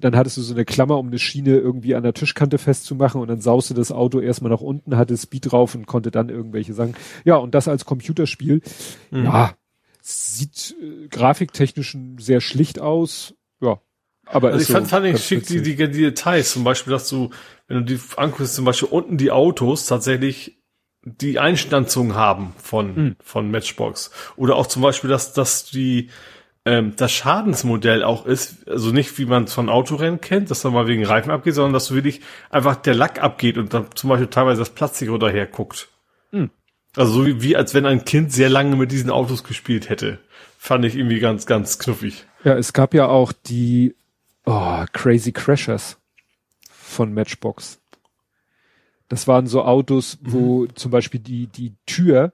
dann 0.00 0.16
hattest 0.16 0.36
du 0.36 0.42
so 0.42 0.52
eine 0.52 0.64
Klammer, 0.64 0.98
um 0.98 1.06
eine 1.06 1.20
Schiene 1.20 1.56
irgendwie 1.56 1.94
an 1.94 2.02
der 2.02 2.12
Tischkante 2.12 2.58
festzumachen 2.58 3.20
und 3.20 3.28
dann 3.28 3.40
sauste 3.40 3.72
das 3.72 3.92
Auto 3.92 4.18
erstmal 4.18 4.50
nach 4.50 4.60
unten, 4.60 4.96
hatte 4.96 5.16
Speed 5.16 5.52
drauf 5.52 5.76
und 5.76 5.86
konnte 5.86 6.10
dann 6.10 6.28
irgendwelche 6.28 6.74
sagen. 6.74 6.94
Ja, 7.24 7.36
und 7.36 7.54
das 7.54 7.68
als 7.68 7.84
Computerspiel. 7.84 8.62
Mhm. 9.12 9.24
Ja, 9.24 9.54
sieht 10.02 10.74
äh, 10.82 11.06
grafiktechnisch 11.08 11.96
sehr 12.18 12.40
schlicht 12.40 12.80
aus. 12.80 13.34
Ja, 13.60 13.80
aber 14.32 14.48
also 14.48 14.60
ich 14.60 14.68
fand, 14.68 14.86
so 14.86 14.90
fand 14.90 15.06
ich 15.06 15.24
schick 15.24 15.46
die, 15.46 15.62
die, 15.62 15.76
die 15.76 15.86
Details, 15.86 16.52
zum 16.52 16.64
Beispiel, 16.64 16.92
dass 16.92 17.08
du, 17.08 17.30
wenn 17.68 17.78
du 17.78 17.84
die 17.84 18.00
anguckst, 18.16 18.54
zum 18.54 18.64
Beispiel 18.64 18.88
unten 18.88 19.16
die 19.16 19.30
Autos 19.30 19.86
tatsächlich 19.86 20.60
die 21.02 21.38
Einstanzung 21.38 22.14
haben 22.14 22.54
von, 22.58 22.94
mhm. 22.94 23.16
von 23.22 23.50
Matchbox. 23.50 24.10
Oder 24.36 24.56
auch 24.56 24.66
zum 24.66 24.82
Beispiel, 24.82 25.08
dass, 25.08 25.32
dass 25.32 25.64
die, 25.64 26.10
ähm, 26.66 26.94
das 26.96 27.12
Schadensmodell 27.12 28.02
auch 28.02 28.26
ist, 28.26 28.68
also 28.68 28.90
nicht 28.90 29.18
wie 29.18 29.24
man 29.24 29.44
es 29.44 29.54
von 29.54 29.68
Autorennen 29.68 30.20
kennt, 30.20 30.50
dass 30.50 30.62
da 30.62 30.70
mal 30.70 30.86
wegen 30.86 31.04
Reifen 31.04 31.30
abgeht, 31.30 31.54
sondern 31.54 31.72
dass 31.72 31.88
du 31.88 31.94
wirklich 31.94 32.20
einfach 32.50 32.76
der 32.76 32.94
Lack 32.94 33.22
abgeht 33.22 33.56
und 33.56 33.72
dann 33.72 33.86
zum 33.94 34.10
Beispiel 34.10 34.28
teilweise 34.28 34.60
das 34.60 34.70
Plastik 34.70 35.08
runterher 35.08 35.46
guckt. 35.46 35.88
Mhm. 36.32 36.50
Also 36.96 37.12
so 37.12 37.26
wie, 37.26 37.42
wie 37.42 37.56
als 37.56 37.72
wenn 37.72 37.86
ein 37.86 38.04
Kind 38.04 38.32
sehr 38.32 38.50
lange 38.50 38.76
mit 38.76 38.92
diesen 38.92 39.10
Autos 39.10 39.44
gespielt 39.44 39.88
hätte. 39.88 40.18
Fand 40.58 40.84
ich 40.84 40.96
irgendwie 40.96 41.20
ganz, 41.20 41.46
ganz 41.46 41.78
knuffig. 41.78 42.26
Ja, 42.44 42.58
es 42.58 42.74
gab 42.74 42.92
ja 42.92 43.06
auch 43.06 43.32
die 43.32 43.94
Oh, 44.46 44.84
Crazy 44.92 45.32
Crashers 45.32 45.98
von 46.68 47.12
Matchbox. 47.12 47.80
Das 49.08 49.26
waren 49.26 49.46
so 49.46 49.62
Autos, 49.62 50.18
wo 50.22 50.62
mhm. 50.62 50.76
zum 50.76 50.90
Beispiel 50.90 51.20
die, 51.20 51.46
die 51.48 51.74
Tür, 51.86 52.32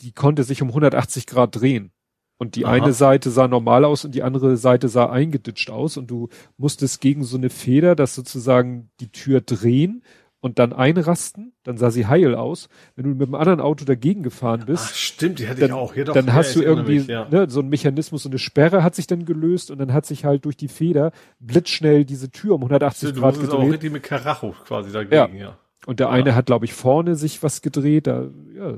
die 0.00 0.12
konnte 0.12 0.44
sich 0.44 0.62
um 0.62 0.68
180 0.68 1.26
Grad 1.26 1.56
drehen. 1.56 1.90
Und 2.36 2.56
die 2.56 2.66
Aha. 2.66 2.72
eine 2.72 2.92
Seite 2.92 3.30
sah 3.30 3.48
normal 3.48 3.84
aus 3.84 4.04
und 4.04 4.14
die 4.14 4.22
andere 4.22 4.56
Seite 4.56 4.88
sah 4.88 5.08
eingeditscht 5.08 5.70
aus 5.70 5.96
und 5.96 6.10
du 6.10 6.28
musstest 6.58 7.00
gegen 7.00 7.22
so 7.22 7.36
eine 7.36 7.48
Feder 7.48 7.94
das 7.94 8.14
sozusagen 8.14 8.90
die 9.00 9.10
Tür 9.10 9.40
drehen 9.40 10.02
und 10.44 10.58
dann 10.58 10.74
einrasten, 10.74 11.54
dann 11.62 11.78
sah 11.78 11.90
sie 11.90 12.06
heil 12.06 12.34
aus. 12.34 12.68
Wenn 12.96 13.04
du 13.04 13.10
mit 13.14 13.28
einem 13.28 13.34
anderen 13.34 13.60
Auto 13.62 13.86
dagegen 13.86 14.22
gefahren 14.22 14.64
bist, 14.66 14.90
Ach, 14.90 14.94
stimmt, 14.94 15.38
die 15.38 15.48
hatte 15.48 15.60
dann, 15.60 15.70
ich 15.70 15.74
auch. 15.74 15.94
Hier 15.94 16.04
doch, 16.04 16.12
dann 16.12 16.34
hast 16.34 16.54
du 16.54 16.60
irgendwie 16.60 16.98
mich, 16.98 17.06
ja. 17.06 17.26
ne, 17.30 17.48
so 17.48 17.60
ein 17.60 17.70
Mechanismus, 17.70 18.24
so 18.24 18.28
eine 18.28 18.38
Sperre 18.38 18.84
hat 18.84 18.94
sich 18.94 19.06
dann 19.06 19.24
gelöst 19.24 19.70
und 19.70 19.78
dann 19.78 19.94
hat 19.94 20.04
sich 20.04 20.26
halt 20.26 20.44
durch 20.44 20.58
die 20.58 20.68
Feder 20.68 21.12
blitzschnell 21.40 22.04
diese 22.04 22.30
Tür 22.30 22.56
um 22.56 22.60
180 22.60 23.14
du 23.14 23.20
Grad 23.22 23.40
gedreht. 23.40 23.58
Auch 23.58 23.72
richtig 23.72 23.90
mit 23.90 24.02
Karacho 24.02 24.54
quasi 24.66 24.92
dagegen, 24.92 25.38
ja. 25.38 25.46
ja. 25.46 25.58
Und 25.86 25.98
der 25.98 26.10
eine 26.10 26.34
hat, 26.34 26.44
glaube 26.44 26.66
ich, 26.66 26.74
vorne 26.74 27.16
sich 27.16 27.42
was 27.42 27.62
gedreht. 27.62 28.06
Da, 28.06 28.26
ja, 28.54 28.74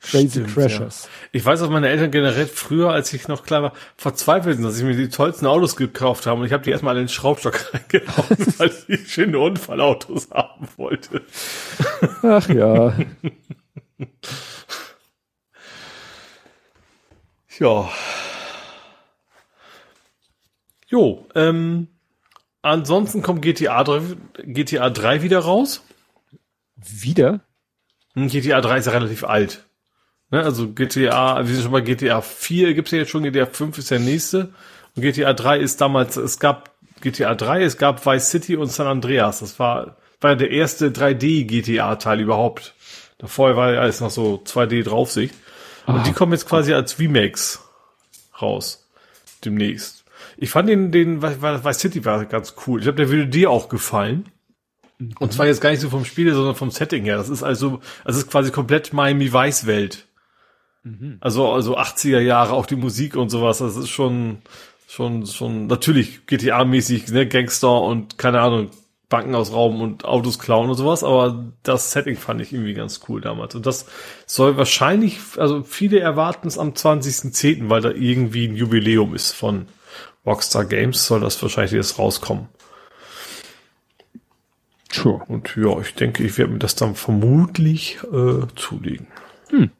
Crazy 0.00 0.30
Stimmt, 0.30 0.54
Crashers. 0.54 1.04
Ja. 1.04 1.10
Ich 1.32 1.44
weiß, 1.44 1.60
dass 1.60 1.68
meine 1.68 1.88
Eltern 1.88 2.10
generell 2.10 2.46
früher, 2.46 2.90
als 2.90 3.12
ich 3.12 3.28
noch 3.28 3.44
klar 3.44 3.62
war, 3.62 3.72
verzweifelt 3.96 4.56
sind, 4.56 4.64
dass 4.64 4.78
ich 4.78 4.84
mir 4.84 4.96
die 4.96 5.10
tollsten 5.10 5.46
Autos 5.46 5.76
gekauft 5.76 6.26
habe. 6.26 6.40
Und 6.40 6.46
ich 6.46 6.54
habe 6.54 6.62
die 6.62 6.70
erstmal 6.70 6.96
in 6.96 7.02
den 7.02 7.08
Schraubstock 7.08 7.74
reingehauen, 7.92 8.38
weil 8.58 8.72
ich 8.88 9.12
schöne 9.12 9.38
Unfallautos 9.38 10.30
haben 10.30 10.66
wollte. 10.76 11.22
Ach 12.22 12.48
ja. 12.48 12.94
ja. 17.58 17.90
Jo, 20.88 21.26
ähm, 21.34 21.88
ansonsten 22.62 23.20
kommt 23.20 23.42
GTA 23.42 23.84
3, 23.84 24.16
GTA 24.44 24.88
3 24.88 25.22
wieder 25.22 25.40
raus. 25.40 25.84
Wieder? 26.76 27.40
Hm, 28.14 28.28
GTA 28.28 28.62
3 28.62 28.78
ist 28.78 28.86
ja 28.86 28.92
relativ 28.92 29.24
alt. 29.24 29.66
Ne, 30.30 30.42
also 30.42 30.68
GTA, 30.72 31.38
wir 31.38 31.54
sind 31.54 31.64
schon 31.64 31.72
bei 31.72 31.80
GTA 31.80 32.20
4, 32.20 32.74
gibt's 32.74 32.92
ja 32.92 32.98
jetzt 32.98 33.10
schon, 33.10 33.24
GTA 33.24 33.46
5 33.46 33.78
ist 33.78 33.90
der 33.90 33.98
nächste. 33.98 34.52
Und 34.94 35.02
GTA 35.02 35.32
3 35.32 35.58
ist 35.58 35.80
damals, 35.80 36.16
es 36.16 36.38
gab 36.38 36.70
GTA 37.00 37.34
3, 37.34 37.62
es 37.62 37.78
gab 37.78 38.04
Vice 38.06 38.30
City 38.30 38.56
und 38.56 38.68
San 38.68 38.86
Andreas. 38.86 39.40
Das 39.40 39.58
war, 39.58 39.96
war 40.20 40.36
der 40.36 40.50
erste 40.50 40.90
3D-GTA-Teil 40.90 42.20
überhaupt. 42.20 42.74
Davor 43.18 43.56
war 43.56 43.72
ja 43.72 43.80
alles 43.80 44.00
noch 44.00 44.10
so 44.10 44.42
2D-Draufsicht. 44.44 45.34
Und 45.86 45.96
ah, 45.96 46.02
die 46.04 46.12
kommen 46.12 46.32
jetzt 46.32 46.48
quasi 46.48 46.72
als 46.72 46.98
Remakes 46.98 47.60
raus. 48.40 48.88
Demnächst. 49.44 50.04
Ich 50.36 50.50
fand 50.50 50.68
den, 50.68 50.92
den, 50.92 51.22
Vice 51.22 51.78
City 51.78 52.04
war 52.04 52.24
ganz 52.26 52.54
cool. 52.66 52.80
Ich 52.80 52.84
glaube, 52.84 52.96
der 52.96 53.10
würde 53.10 53.26
dir 53.26 53.50
auch 53.50 53.68
gefallen. 53.68 54.26
Und 55.18 55.32
zwar 55.32 55.46
jetzt 55.46 55.62
gar 55.62 55.70
nicht 55.70 55.80
so 55.80 55.88
vom 55.88 56.04
Spiel, 56.04 56.32
sondern 56.34 56.54
vom 56.54 56.70
Setting 56.70 57.04
her. 57.04 57.16
Das 57.16 57.30
ist 57.30 57.42
also, 57.42 57.80
das 58.04 58.16
ist 58.16 58.30
quasi 58.30 58.50
komplett 58.50 58.92
Miami 58.92 59.32
Vice 59.32 59.66
Welt. 59.66 60.06
Mhm. 60.82 61.18
Also, 61.20 61.50
also 61.52 61.78
80er 61.78 62.20
Jahre, 62.20 62.52
auch 62.52 62.66
die 62.66 62.76
Musik 62.76 63.16
und 63.16 63.28
sowas. 63.28 63.58
Das 63.58 63.76
ist 63.76 63.90
schon, 63.90 64.38
schon, 64.88 65.26
schon, 65.26 65.66
natürlich 65.66 66.26
GTA-mäßig, 66.26 67.12
ne, 67.12 67.26
Gangster 67.26 67.80
und 67.82 68.18
keine 68.18 68.40
Ahnung, 68.40 68.70
Banken 69.10 69.34
ausrauben 69.34 69.80
und 69.80 70.04
Autos 70.04 70.38
klauen 70.38 70.70
und 70.70 70.76
sowas, 70.76 71.02
aber 71.02 71.52
das 71.64 71.90
Setting 71.90 72.16
fand 72.16 72.40
ich 72.40 72.52
irgendwie 72.52 72.74
ganz 72.74 73.00
cool 73.08 73.20
damals. 73.20 73.56
Und 73.56 73.66
das 73.66 73.86
soll 74.24 74.56
wahrscheinlich, 74.56 75.18
also 75.36 75.64
viele 75.64 75.98
erwarten 75.98 76.46
es 76.46 76.58
am 76.58 76.70
20.10., 76.70 77.68
weil 77.68 77.82
da 77.82 77.90
irgendwie 77.90 78.46
ein 78.46 78.54
Jubiläum 78.54 79.14
ist 79.14 79.32
von 79.32 79.66
Rockstar 80.24 80.64
Games, 80.64 81.06
soll 81.06 81.20
das 81.20 81.42
wahrscheinlich 81.42 81.72
jetzt 81.72 81.98
rauskommen. 81.98 82.48
Sure. 84.92 85.22
Und 85.26 85.56
ja, 85.56 85.78
ich 85.80 85.94
denke, 85.94 86.22
ich 86.22 86.38
werde 86.38 86.52
mir 86.52 86.58
das 86.58 86.76
dann 86.76 86.94
vermutlich 86.94 87.98
äh, 88.12 88.46
zulegen. 88.54 89.08
Hm. 89.48 89.70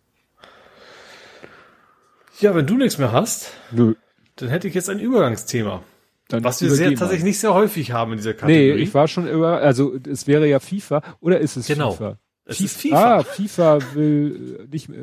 Ja, 2.41 2.55
wenn 2.55 2.67
du 2.67 2.77
nichts 2.77 2.99
mehr 2.99 3.13
hast, 3.13 3.53
Nö. 3.71 3.95
dann 4.37 4.49
hätte 4.49 4.69
ich 4.69 4.75
jetzt 4.75 4.89
ein 4.89 4.99
Übergangsthema. 4.99 5.83
Dann 6.29 6.45
was 6.45 6.63
wir 6.63 6.71
sehr, 6.71 6.95
tatsächlich 6.95 7.25
nicht 7.25 7.41
sehr 7.41 7.55
häufig 7.55 7.93
haben 7.93 8.13
in 8.13 8.19
dieser 8.19 8.35
Kategorie. 8.35 8.75
Nee, 8.75 8.83
ich 8.83 8.95
war 8.95 9.09
schon 9.09 9.27
über, 9.29 9.61
also 9.61 9.97
es 10.09 10.27
wäre 10.27 10.47
ja 10.47 10.61
FIFA 10.61 11.03
oder 11.21 11.41
ist 11.41 11.57
es 11.57 11.67
genau. 11.67 11.93
FIFA? 11.93 12.19
Es 12.45 12.57
FIFA. 12.59 12.65
ist 12.65 12.81
FIFA. 12.81 13.17
Ah, 13.17 13.23
FIFA 13.25 13.79
will 13.95 14.69
nicht 14.71 14.89
mehr. 14.89 15.01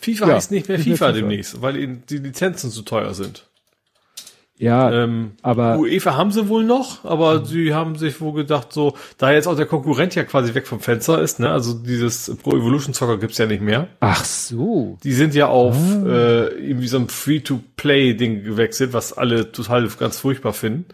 FIFA 0.00 0.28
ja, 0.28 0.34
heißt 0.34 0.50
nicht 0.50 0.68
mehr, 0.68 0.78
nicht 0.78 0.88
FIFA, 0.88 1.04
mehr 1.06 1.14
FIFA 1.14 1.20
demnächst, 1.20 1.62
weil 1.62 1.86
die 1.96 2.18
Lizenzen 2.18 2.70
zu 2.70 2.82
teuer 2.82 3.12
sind. 3.14 3.50
Ja, 4.58 4.90
ähm, 4.90 5.32
aber 5.42 5.78
UEFA 5.78 6.16
haben 6.16 6.30
sie 6.30 6.48
wohl 6.48 6.64
noch, 6.64 7.04
aber 7.04 7.40
mhm. 7.40 7.44
sie 7.44 7.74
haben 7.74 7.96
sich 7.96 8.20
wohl 8.22 8.32
gedacht, 8.32 8.72
so 8.72 8.96
da 9.18 9.30
jetzt 9.30 9.46
auch 9.46 9.56
der 9.56 9.66
Konkurrent 9.66 10.14
ja 10.14 10.24
quasi 10.24 10.54
weg 10.54 10.66
vom 10.66 10.80
Fenster 10.80 11.20
ist, 11.20 11.40
ne? 11.40 11.50
Also 11.50 11.74
dieses 11.74 12.34
Pro 12.42 12.56
Evolution 12.56 12.94
Soccer 12.94 13.18
gibt's 13.18 13.36
ja 13.36 13.44
nicht 13.44 13.60
mehr. 13.60 13.88
Ach 14.00 14.24
so. 14.24 14.96
Die 15.02 15.12
sind 15.12 15.34
ja 15.34 15.48
auf 15.48 15.76
ah. 15.76 16.08
äh, 16.08 16.46
irgendwie 16.54 16.88
so 16.88 16.96
ein 16.96 17.08
Free-to-Play-Ding 17.08 18.44
gewechselt, 18.44 18.94
was 18.94 19.12
alle 19.12 19.52
total 19.52 19.88
ganz 19.88 20.20
furchtbar 20.20 20.54
finden. 20.54 20.86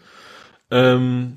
Ähm, 0.69 1.35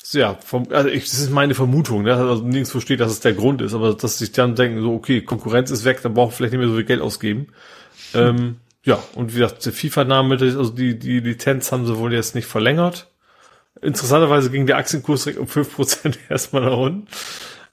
so, 0.00 0.20
ja, 0.20 0.38
vom, 0.44 0.68
also 0.70 0.90
ich, 0.90 1.10
das 1.10 1.18
ist 1.18 1.30
meine 1.30 1.54
Vermutung, 1.54 2.02
ne? 2.02 2.14
Also 2.14 2.44
nirgendwo 2.44 2.78
steht, 2.78 3.00
dass 3.00 3.10
es 3.10 3.20
der 3.20 3.32
Grund 3.32 3.62
ist, 3.62 3.74
aber 3.74 3.94
dass 3.94 4.18
sich 4.18 4.30
dann 4.30 4.54
denken, 4.54 4.80
so 4.80 4.94
okay, 4.94 5.22
Konkurrenz 5.22 5.72
ist 5.72 5.84
weg, 5.84 6.02
dann 6.02 6.14
brauchen 6.14 6.30
wir 6.30 6.36
vielleicht 6.36 6.52
nicht 6.52 6.60
mehr 6.60 6.68
so 6.68 6.76
viel 6.76 6.84
Geld 6.84 7.00
ausgeben. 7.00 7.48
Hm. 8.12 8.20
Ähm, 8.20 8.56
ja, 8.84 9.02
und 9.14 9.34
wie 9.34 9.38
gesagt, 9.38 9.64
der 9.64 9.72
FIFA-Name, 9.72 10.38
also 10.40 10.70
die, 10.70 10.98
die 10.98 11.20
Lizenz 11.20 11.70
haben 11.70 11.86
sie 11.86 11.98
wohl 11.98 12.12
jetzt 12.12 12.34
nicht 12.34 12.46
verlängert. 12.46 13.08
Interessanterweise 13.80 14.50
ging 14.50 14.66
der 14.66 14.76
Aktienkurs 14.76 15.24
direkt 15.24 15.40
um 15.40 15.46
5% 15.46 16.16
erstmal 16.28 16.62
nach 16.62 16.76
unten. 16.76 17.06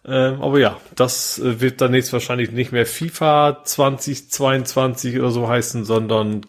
Ähm, 0.05 0.41
aber 0.41 0.59
ja, 0.59 0.79
das 0.95 1.39
äh, 1.39 1.59
wird 1.59 1.81
dann 1.81 1.93
jetzt 1.93 2.13
wahrscheinlich 2.13 2.51
nicht 2.51 2.71
mehr 2.71 2.85
FIFA 2.85 3.63
2022 3.63 5.19
oder 5.19 5.31
so 5.31 5.47
heißen, 5.47 5.83
sondern 5.83 6.45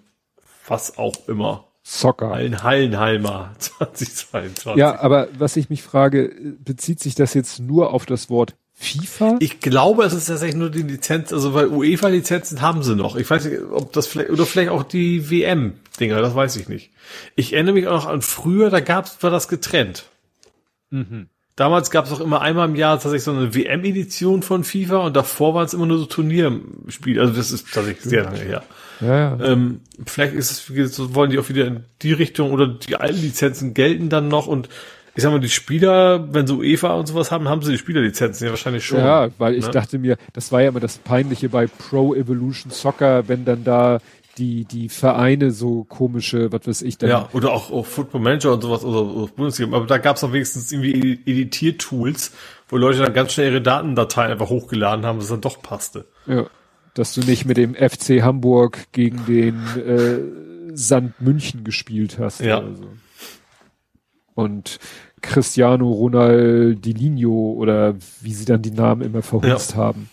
was 0.67 0.99
auch 0.99 1.29
immer. 1.29 1.65
Soccer. 1.83 2.33
Ein 2.33 2.63
Hallenhalmer 2.63 3.53
2022. 3.59 4.77
Ja, 4.77 5.01
aber 5.01 5.29
was 5.37 5.57
ich 5.57 5.71
mich 5.71 5.83
frage, 5.83 6.33
bezieht 6.59 7.01
sich 7.01 7.15
das 7.15 7.35
jetzt 7.35 7.59
nur 7.59 7.93
auf 7.93 8.07
das 8.07 8.31
Wort 8.31 8.55
FIFA? 8.83 9.37
Ich 9.41 9.61
glaube, 9.61 10.05
es 10.05 10.15
ist 10.15 10.27
tatsächlich 10.27 10.57
nur 10.57 10.71
die 10.71 10.83
Lizenz, 10.83 11.35
also 11.35 11.53
weil 11.53 11.69
UEFA-Lizenzen 11.69 12.63
haben 12.63 12.83
sie 12.83 12.97
noch. 12.97 13.15
Ich 13.15 13.29
weiß 13.29 13.45
nicht, 13.45 13.61
ob 13.71 13.93
das 13.93 14.07
vielleicht, 14.07 14.31
oder 14.31 14.47
vielleicht 14.47 14.71
auch 14.71 14.85
die 14.85 15.31
WM-Dinger, 15.31 16.23
das 16.23 16.35
weiß 16.35 16.57
ich 16.57 16.71
nicht. 16.71 16.91
Ich 17.37 17.53
erinnere 17.53 17.75
mich 17.75 17.87
auch 17.89 18.05
noch 18.05 18.07
an 18.07 18.23
früher, 18.23 18.71
da 18.71 18.81
gab's, 18.81 19.19
war 19.21 19.31
das 19.31 19.49
getrennt. 19.49 20.07
Mhm. 20.89 21.29
Damals 21.57 21.91
gab 21.91 22.07
es 22.07 22.13
auch 22.13 22.21
immer 22.21 22.41
einmal 22.41 22.71
im 22.71 22.75
Jahr 22.75 22.95
tatsächlich 22.95 23.25
so 23.25 23.33
eine 23.33 23.55
WM-Edition 23.55 24.43
von 24.43 24.65
FIFA 24.65 24.97
und 25.01 25.15
davor 25.15 25.53
waren 25.53 25.67
es 25.67 25.75
immer 25.75 25.85
nur 25.85 25.99
so 25.99 26.07
Turnierspiele. 26.07 27.21
Also 27.21 27.35
das 27.35 27.53
ist 27.53 27.71
tatsächlich 27.75 28.05
sehr 28.05 28.25
lange 28.25 28.39
her. 28.39 28.63
Ja, 29.03 29.37
ja. 29.37 29.39
Ähm, 29.45 29.83
vielleicht 30.07 30.33
ist 30.33 30.71
es, 30.71 31.15
wollen 31.15 31.31
die 31.31 31.39
auch 31.39 31.51
wieder 31.51 31.67
in 31.67 31.85
die 32.01 32.15
Richtung 32.15 32.53
oder 32.53 32.67
die 32.67 32.97
alten 32.97 33.21
Lizenzen 33.21 33.75
gelten 33.75 34.09
dann 34.09 34.29
noch 34.29 34.47
und 34.47 34.71
ich 35.15 35.23
sag 35.23 35.33
mal, 35.33 35.41
die 35.41 35.49
Spieler, 35.49 36.33
wenn 36.33 36.47
so 36.47 36.63
Eva 36.63 36.95
und 36.95 37.07
sowas 37.07 37.31
haben, 37.31 37.49
haben 37.49 37.63
sie 37.63 37.73
die 37.73 37.79
Spielerlizenzen 37.79 38.47
ja 38.47 38.51
wahrscheinlich 38.51 38.85
schon. 38.85 39.01
Ja, 39.01 39.29
weil 39.39 39.55
ich 39.55 39.67
ne? 39.67 39.71
dachte 39.73 39.99
mir, 39.99 40.17
das 40.33 40.53
war 40.53 40.63
ja 40.63 40.69
immer 40.69 40.81
das 40.81 40.99
Peinliche 40.99 41.49
bei 41.49 41.67
Pro 41.67 42.15
Evolution 42.15 42.71
Soccer, 42.71 43.29
wenn 43.29 43.45
dann 43.45 43.65
da 43.65 44.01
die, 44.39 44.65
die 44.65 44.89
Vereine 44.89 45.51
so 45.51 45.85
komische, 45.85 46.53
was 46.53 46.67
weiß 46.67 46.83
ich 46.83 46.99
dann. 46.99 47.11
Ja, 47.11 47.29
oder 47.33 47.53
auch, 47.53 47.71
auch 47.71 47.85
Football 47.85 48.21
Manager 48.21 48.55
und 48.55 48.63
sowas 48.63 48.85
oder, 48.85 49.03
oder 49.03 49.33
Bundesliga. 49.33 49.77
Aber 49.77 49.87
da 49.87 49.99
gab 49.99 50.17
es 50.17 50.25
auch 50.25 50.33
wenigstens 50.33 50.73
irgendwie 50.73 51.21
Editiertools, 51.27 52.33
wo 52.69 52.77
Leute 52.77 53.01
dann 53.01 53.13
ganz 53.13 53.33
schnell 53.33 53.53
ihre 53.53 53.63
Datendateien 53.63 54.33
einfach 54.33 54.49
hochgeladen 54.49 55.05
haben, 55.05 55.19
dass 55.19 55.29
dann 55.29 55.41
doch 55.41 55.61
passte. 55.61 56.07
Ja. 56.27 56.47
Dass 56.95 57.15
du 57.15 57.21
nicht 57.21 57.45
mit 57.45 57.57
dem 57.57 57.75
FC 57.75 58.23
Hamburg 58.23 58.79
gegen 58.93 59.25
den 59.27 59.57
äh, 59.77 60.77
Sand 60.77 61.21
München 61.21 61.65
gespielt 61.65 62.19
hast. 62.19 62.41
Ja. 62.41 62.61
Oder 62.61 62.77
so. 62.77 62.89
Und 64.41 64.79
Cristiano 65.23 65.91
Ronaldinho 65.91 67.53
oder 67.53 67.95
wie 68.21 68.33
sie 68.33 68.45
dann 68.45 68.63
die 68.63 68.71
Namen 68.71 69.03
immer 69.03 69.23
verhunzt 69.23 69.73
ja. 69.73 69.77
haben. 69.77 70.11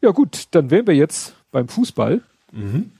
Ja 0.00 0.10
gut, 0.10 0.44
dann 0.52 0.70
wären 0.70 0.86
wir 0.86 0.94
jetzt 0.94 1.34
beim 1.50 1.68
Fußball. 1.68 2.22
Mhm. 2.52 2.92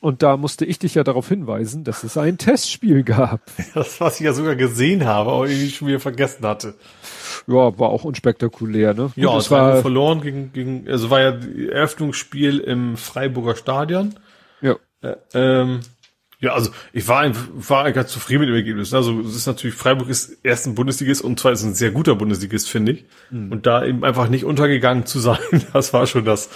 Und 0.00 0.22
da 0.22 0.36
musste 0.36 0.64
ich 0.64 0.78
dich 0.78 0.94
ja 0.94 1.04
darauf 1.04 1.28
hinweisen, 1.28 1.84
dass 1.84 2.02
es 2.02 2.16
ein 2.16 2.38
Testspiel 2.38 3.04
gab. 3.04 3.40
Das, 3.74 4.00
was 4.00 4.20
ich 4.20 4.26
ja 4.26 4.32
sogar 4.32 4.56
gesehen 4.56 5.04
habe, 5.04 5.30
aber 5.30 5.46
irgendwie 5.48 5.70
schon 5.70 5.88
wieder 5.88 6.00
vergessen 6.00 6.44
hatte. 6.44 6.74
Ja, 7.46 7.78
war 7.78 7.90
auch 7.90 8.04
unspektakulär, 8.04 8.94
ne? 8.94 9.12
Ja, 9.16 9.36
es 9.36 9.50
war 9.50 9.76
verloren 9.80 10.20
gegen, 10.20 10.52
gegen, 10.52 10.88
also 10.88 11.10
war 11.10 11.20
ja 11.20 11.38
Eröffnungsspiel 11.70 12.58
im 12.58 12.96
Freiburger 12.96 13.56
Stadion. 13.56 14.14
Ja. 14.60 14.76
Äh, 15.02 15.16
ähm, 15.34 15.80
ja, 16.42 16.54
also 16.54 16.72
ich 16.92 17.06
war, 17.06 17.30
war 17.54 17.92
ganz 17.92 18.10
zufrieden 18.10 18.40
mit 18.40 18.48
dem 18.48 18.56
Ergebnis. 18.56 18.92
Also 18.92 19.20
es 19.20 19.36
ist 19.36 19.46
natürlich, 19.46 19.76
Freiburg 19.76 20.08
ist 20.08 20.38
erst 20.42 20.66
ein 20.66 20.74
Bundesligist 20.74 21.22
und 21.22 21.38
zwar 21.38 21.52
ist 21.52 21.62
ein 21.62 21.74
sehr 21.74 21.92
guter 21.92 22.16
Bundesligist, 22.16 22.68
finde 22.68 22.92
ich. 22.92 23.04
Mhm. 23.30 23.52
Und 23.52 23.66
da 23.66 23.84
eben 23.84 24.04
einfach 24.04 24.28
nicht 24.28 24.44
untergegangen 24.44 25.06
zu 25.06 25.20
sein, 25.20 25.38
das 25.72 25.92
war 25.92 26.04
schon 26.08 26.24
das, 26.24 26.50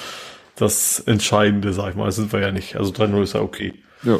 das 0.57 0.99
Entscheidende, 0.99 1.73
sag 1.73 1.91
ich 1.91 1.95
mal. 1.95 2.07
Das 2.07 2.17
sind 2.17 2.33
wir 2.33 2.41
ja 2.41 2.51
nicht. 2.51 2.75
Also 2.75 2.93
3-0 2.93 3.23
ist 3.23 3.35
ja 3.35 3.41
okay. 3.41 3.75
Ja. 4.03 4.19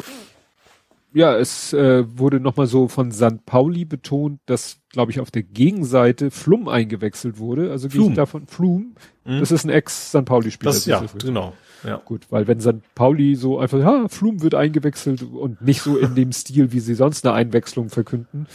Ja, 1.17 1.35
es 1.35 1.73
äh, 1.73 2.05
wurde 2.19 2.39
nochmal 2.39 2.67
so 2.67 2.87
von 2.87 3.11
St. 3.11 3.43
Pauli 3.47 3.85
betont, 3.85 4.39
dass, 4.45 4.81
glaube 4.91 5.11
ich, 5.11 5.19
auf 5.19 5.31
der 5.31 5.41
Gegenseite 5.41 6.29
Flum 6.29 6.67
eingewechselt 6.67 7.39
wurde. 7.39 7.71
Also 7.71 7.89
Flum. 7.89 8.13
davon 8.13 8.45
Flum. 8.45 8.93
Mhm. 9.25 9.39
Das 9.39 9.49
ist 9.49 9.63
ein 9.63 9.71
Ex-St. 9.71 10.25
Pauli-Spieler. 10.25 10.71
Das, 10.71 10.85
ja, 10.85 11.03
genau. 11.19 11.53
Ja. 11.83 11.99
Gut, 12.05 12.27
weil 12.29 12.45
wenn 12.45 12.61
St. 12.61 12.83
Pauli 12.93 13.33
so 13.33 13.57
einfach, 13.57 13.79
ja, 13.79 14.07
Flum 14.09 14.43
wird 14.43 14.53
eingewechselt 14.53 15.23
und 15.23 15.59
nicht 15.59 15.81
so 15.81 15.97
in 15.97 16.13
dem 16.13 16.31
Stil, 16.31 16.71
wie 16.71 16.79
sie 16.79 16.93
sonst 16.93 17.25
eine 17.25 17.33
Einwechslung 17.33 17.89
verkünden, 17.89 18.45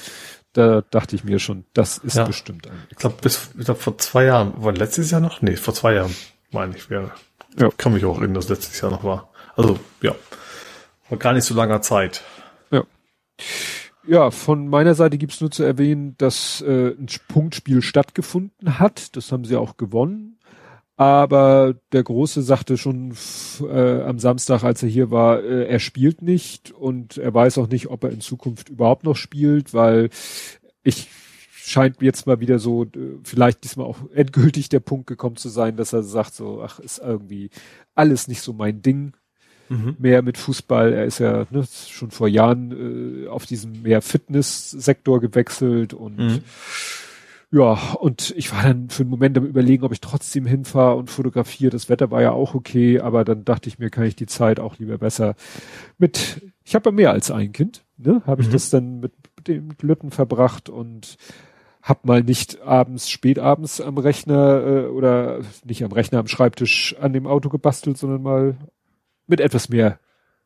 da 0.52 0.82
dachte 0.82 1.16
ich 1.16 1.24
mir 1.24 1.40
schon, 1.40 1.64
das 1.74 1.98
ist 1.98 2.14
ja. 2.14 2.26
bestimmt 2.26 2.68
ein. 2.68 2.76
Ich 2.90 2.96
glaube, 2.96 3.16
bis, 3.20 3.50
ich 3.58 3.64
glaube, 3.64 3.80
vor 3.80 3.98
zwei 3.98 4.26
Jahren, 4.26 4.52
war 4.62 4.72
letztes 4.72 5.10
Jahr 5.10 5.20
noch? 5.20 5.42
Nee, 5.42 5.56
vor 5.56 5.74
zwei 5.74 5.94
Jahren, 5.94 6.14
meine 6.52 6.76
ich, 6.76 6.90
wäre. 6.90 7.10
Ja. 7.58 7.70
Kann 7.76 7.92
mich 7.92 8.04
auch 8.04 8.18
erinnern, 8.18 8.34
dass 8.34 8.48
letztes 8.48 8.80
Jahr 8.80 8.92
noch 8.92 9.02
war. 9.02 9.30
Also, 9.56 9.80
ja. 10.00 10.14
War 11.08 11.18
gar 11.18 11.32
nicht 11.32 11.44
so 11.44 11.54
langer 11.54 11.82
Zeit. 11.82 12.22
Ja. 14.06 14.30
Von 14.30 14.68
meiner 14.68 14.94
Seite 14.94 15.18
gibt's 15.18 15.40
nur 15.40 15.50
zu 15.50 15.62
erwähnen, 15.62 16.14
dass 16.18 16.60
äh, 16.62 16.90
ein 16.90 17.06
Punktspiel 17.28 17.82
stattgefunden 17.82 18.78
hat. 18.78 19.16
Das 19.16 19.32
haben 19.32 19.44
sie 19.44 19.56
auch 19.56 19.76
gewonnen. 19.76 20.38
Aber 20.96 21.74
der 21.92 22.02
Große 22.02 22.42
sagte 22.42 22.76
schon 22.76 23.14
äh, 23.62 24.02
am 24.02 24.18
Samstag, 24.18 24.62
als 24.62 24.82
er 24.82 24.88
hier 24.88 25.10
war, 25.10 25.42
äh, 25.42 25.66
er 25.66 25.80
spielt 25.80 26.22
nicht 26.22 26.70
und 26.70 27.16
er 27.16 27.32
weiß 27.32 27.58
auch 27.58 27.68
nicht, 27.68 27.88
ob 27.88 28.04
er 28.04 28.10
in 28.10 28.20
Zukunft 28.20 28.68
überhaupt 28.68 29.04
noch 29.04 29.16
spielt, 29.16 29.72
weil 29.72 30.10
ich 30.84 31.08
scheint 31.50 32.02
jetzt 32.02 32.26
mal 32.26 32.40
wieder 32.40 32.58
so, 32.58 32.84
äh, 32.84 33.18
vielleicht 33.24 33.64
diesmal 33.64 33.86
auch 33.86 33.98
endgültig 34.14 34.68
der 34.68 34.80
Punkt 34.80 35.06
gekommen 35.06 35.36
zu 35.36 35.48
sein, 35.48 35.76
dass 35.76 35.92
er 35.92 36.02
sagt 36.02 36.34
so, 36.34 36.62
ach, 36.62 36.78
ist 36.78 36.98
irgendwie 36.98 37.50
alles 37.94 38.28
nicht 38.28 38.42
so 38.42 38.52
mein 38.52 38.82
Ding 38.82 39.14
mhm. 39.68 39.96
mehr 39.98 40.22
mit 40.22 40.38
Fußball. 40.38 40.92
Er 40.92 41.04
ist 41.04 41.18
ja 41.18 41.46
ne, 41.50 41.64
schon 41.88 42.10
vor 42.10 42.28
Jahren 42.28 43.24
äh, 43.24 43.28
auf 43.28 43.46
diesem 43.46 43.82
mehr 43.82 44.02
Fitness-Sektor 44.02 45.20
gewechselt 45.20 45.94
und 45.94 46.18
mhm 46.18 46.40
ja, 47.52 47.74
und 48.00 48.32
ich 48.34 48.50
war 48.50 48.62
dann 48.62 48.88
für 48.88 49.02
einen 49.02 49.10
Moment 49.10 49.36
am 49.36 49.44
überlegen, 49.44 49.84
ob 49.84 49.92
ich 49.92 50.00
trotzdem 50.00 50.46
hinfahre 50.46 50.96
und 50.96 51.10
fotografiere. 51.10 51.70
Das 51.70 51.90
Wetter 51.90 52.10
war 52.10 52.22
ja 52.22 52.32
auch 52.32 52.54
okay, 52.54 52.98
aber 52.98 53.24
dann 53.24 53.44
dachte 53.44 53.68
ich 53.68 53.78
mir, 53.78 53.90
kann 53.90 54.04
ich 54.04 54.16
die 54.16 54.26
Zeit 54.26 54.58
auch 54.58 54.78
lieber 54.78 54.96
besser 54.96 55.34
mit, 55.98 56.40
ich 56.64 56.74
habe 56.74 56.88
ja 56.88 56.92
mehr 56.92 57.10
als 57.10 57.30
ein 57.30 57.52
Kind, 57.52 57.84
ne? 57.98 58.22
Habe 58.26 58.40
ich 58.40 58.48
mhm. 58.48 58.52
das 58.52 58.70
dann 58.70 59.00
mit 59.00 59.12
dem 59.46 59.68
Lütten 59.82 60.10
verbracht 60.10 60.70
und 60.70 61.18
hab 61.82 62.06
mal 62.06 62.22
nicht 62.22 62.62
abends, 62.62 63.10
spätabends 63.10 63.82
am 63.82 63.98
Rechner 63.98 64.66
äh, 64.66 64.86
oder 64.86 65.40
nicht 65.64 65.84
am 65.84 65.92
Rechner, 65.92 66.20
am 66.20 66.28
Schreibtisch 66.28 66.96
an 67.00 67.12
dem 67.12 67.26
Auto 67.26 67.50
gebastelt, 67.50 67.98
sondern 67.98 68.22
mal 68.22 68.56
mit 69.26 69.40
etwas 69.40 69.68
mehr 69.68 69.98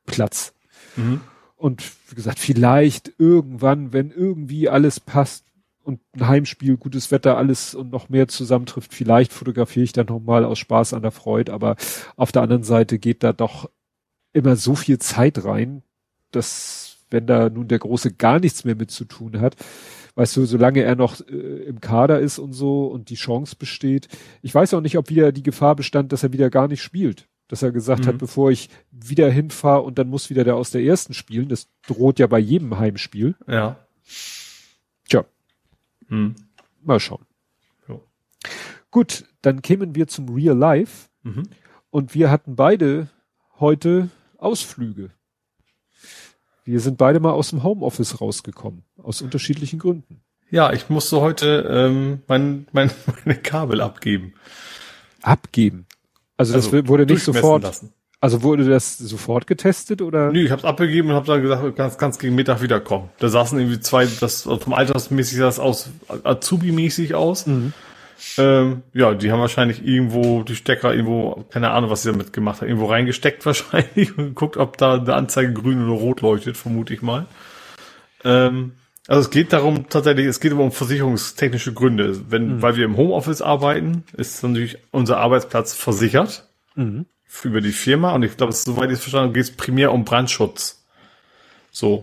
Platz. 0.07 0.55
Mhm. 0.97 1.21
Und 1.57 1.83
wie 2.09 2.15
gesagt, 2.15 2.39
vielleicht 2.39 3.13
irgendwann, 3.19 3.93
wenn 3.93 4.11
irgendwie 4.11 4.69
alles 4.69 5.01
passt, 5.01 5.47
und 5.87 6.01
ein 6.17 6.27
Heimspiel, 6.27 6.77
gutes 6.77 7.13
Wetter, 7.13 7.37
alles 7.37 7.75
und 7.75 7.93
noch 7.93 8.09
mehr 8.09 8.27
zusammentrifft, 8.27 8.93
vielleicht 8.93 9.33
fotografiere 9.33 9.85
ich 9.85 9.93
dann 9.93 10.07
nochmal 10.07 10.45
aus 10.45 10.59
Spaß 10.59 10.95
an 10.95 11.03
der 11.03 11.13
Freude, 11.13 11.53
aber 11.53 11.77
auf 12.17 12.33
der 12.33 12.43
anderen 12.43 12.65
Seite 12.65 12.99
geht 12.99 13.23
da 13.23 13.33
doch 13.33 13.71
immer 14.33 14.57
so 14.57 14.75
viel 14.75 14.99
Zeit 14.99 15.45
rein, 15.45 15.83
dass 16.33 16.99
wenn 17.09 17.29
da 17.29 17.49
nun 17.49 17.69
der 17.69 17.79
Große 17.79 18.13
gar 18.13 18.41
nichts 18.41 18.65
mehr 18.65 18.75
mit 18.75 18.91
zu 18.91 19.05
tun 19.05 19.41
hat, 19.41 19.55
weißt 20.17 20.37
du, 20.37 20.45
solange 20.45 20.83
er 20.83 20.97
noch 20.97 21.21
äh, 21.21 21.35
im 21.35 21.81
Kader 21.81 22.19
ist 22.19 22.41
und 22.41 22.53
so 22.53 22.87
und 22.87 23.09
die 23.09 23.15
Chance 23.15 23.55
besteht, 23.57 24.09
ich 24.43 24.53
weiß 24.53 24.75
auch 24.75 24.81
nicht, 24.81 24.99
ob 24.99 25.09
wieder 25.09 25.31
die 25.31 25.45
Gefahr 25.45 25.77
bestand, 25.77 26.13
dass 26.13 26.25
er 26.25 26.33
wieder 26.33 26.51
gar 26.51 26.67
nicht 26.67 26.83
spielt. 26.83 27.29
Dass 27.49 27.63
er 27.63 27.71
gesagt 27.71 28.05
mhm. 28.05 28.09
hat, 28.09 28.19
bevor 28.19 28.51
ich 28.51 28.69
wieder 28.91 29.31
hinfahre 29.31 29.83
und 29.83 29.99
dann 29.99 30.09
muss 30.09 30.31
wieder 30.31 30.45
der 30.45 30.57
aus 30.57 30.71
der 30.71 30.83
ersten 30.83 31.15
spielen, 31.15 31.49
das 31.49 31.69
droht 31.87 32.19
ja 32.19 32.27
bei 32.27 32.39
jedem 32.39 32.79
Heimspiel. 32.79 33.37
Ja. 33.47 33.77
Tja, 35.09 35.25
hm. 36.09 36.35
Mal 36.83 37.01
schauen. 37.01 37.25
Ja. 37.89 37.99
Gut, 38.91 39.25
dann 39.43 39.63
kämen 39.63 39.95
wir 39.95 40.07
zum 40.07 40.29
Real 40.29 40.57
Life. 40.57 41.09
Mhm. 41.23 41.45
Und 41.91 42.15
wir 42.15 42.31
hatten 42.31 42.57
beide 42.57 43.09
heute 43.59 44.11
Ausflüge. 44.39 45.11
Wir 46.65 46.81
sind 46.81 46.99
beide 46.99 47.21
mal 47.21 47.33
aus 47.33 47.51
dem 47.51 47.63
Homeoffice 47.63 48.21
rausgekommen, 48.21 48.85
aus 48.97 49.23
unterschiedlichen 49.23 49.79
Gründen. 49.79 50.21
Ja, 50.51 50.73
ich 50.73 50.89
musste 50.89 51.21
heute 51.21 51.67
ähm, 51.69 52.23
mein, 52.27 52.67
mein, 52.73 52.91
meine 53.25 53.39
Kabel 53.39 53.81
abgeben. 53.81 54.35
Abgeben? 55.23 55.87
Also, 56.37 56.55
also 56.55 56.71
das 56.71 56.89
wurde 56.89 57.07
nicht 57.07 57.23
sofort. 57.23 57.63
Lassen. 57.63 57.93
Also 58.19 58.43
wurde 58.43 58.65
das 58.65 58.97
sofort 58.97 59.47
getestet 59.47 60.01
oder? 60.01 60.33
Nö, 60.33 60.43
ich 60.45 60.51
habe 60.51 60.61
es 60.61 60.65
abgegeben 60.65 61.11
und 61.11 61.15
habe 61.15 61.27
dann 61.27 61.43
gesagt, 61.43 61.63
du 61.63 61.73
kannst, 61.73 61.99
kannst 61.99 62.19
gegen 62.19 62.35
Mittag 62.35 62.63
wiederkommen. 62.63 63.11
Da 63.19 63.29
saßen 63.29 63.59
irgendwie 63.59 63.79
zwei, 63.81 64.07
das 64.07 64.47
also 64.47 64.59
vom 64.59 64.73
Altersmäßig 64.73 65.39
das 65.39 65.59
aus 65.59 65.91
Azubi-mäßig 66.09 67.15
aus. 67.15 67.47
Mhm. 67.47 67.75
Ähm, 68.39 68.83
ja, 68.95 69.13
die 69.13 69.31
haben 69.31 69.41
wahrscheinlich 69.41 69.87
irgendwo 69.87 70.43
die 70.43 70.57
Stecker 70.57 70.95
irgendwo, 70.95 71.45
keine 71.51 71.71
Ahnung, 71.71 71.91
was 71.91 72.03
sie 72.03 72.11
damit 72.11 72.33
gemacht 72.33 72.63
haben, 72.63 72.69
irgendwo 72.69 72.87
reingesteckt 72.87 73.45
wahrscheinlich 73.47 74.17
und 74.17 74.35
guckt, 74.35 74.57
ob 74.57 74.79
da 74.79 74.95
eine 74.95 75.15
Anzeige 75.15 75.53
grün 75.53 75.87
oder 75.87 76.01
rot 76.01 76.23
leuchtet, 76.23 76.57
vermute 76.57 76.95
ich 76.95 77.03
mal. 77.03 77.27
Ähm, 78.25 78.73
also 79.07 79.21
es 79.21 79.31
geht 79.31 79.53
darum, 79.53 79.89
tatsächlich, 79.89 80.27
es 80.27 80.41
geht 80.41 80.53
um 80.53 80.73
versicherungstechnische 80.73 81.73
Gründe. 81.73 82.31
Wenn, 82.31 82.57
mhm. 82.57 82.63
weil 82.63 82.77
wir 82.77 82.85
im 82.85 82.97
Homeoffice 82.97 83.43
arbeiten, 83.43 84.05
ist 84.17 84.43
natürlich 84.43 84.79
unser 84.91 85.19
Arbeitsplatz 85.19 85.75
versichert. 85.75 86.49
Mhm 86.75 87.07
über 87.45 87.61
die 87.61 87.73
Firma 87.73 88.13
und 88.15 88.23
ich 88.23 88.37
glaube, 88.37 88.53
soweit 88.53 88.91
ich 88.91 88.95
es 88.95 89.01
verstanden 89.01 89.29
habe, 89.29 89.35
geht 89.35 89.45
es 89.45 89.57
primär 89.57 89.93
um 89.93 90.05
Brandschutz. 90.05 90.85
So. 91.71 92.03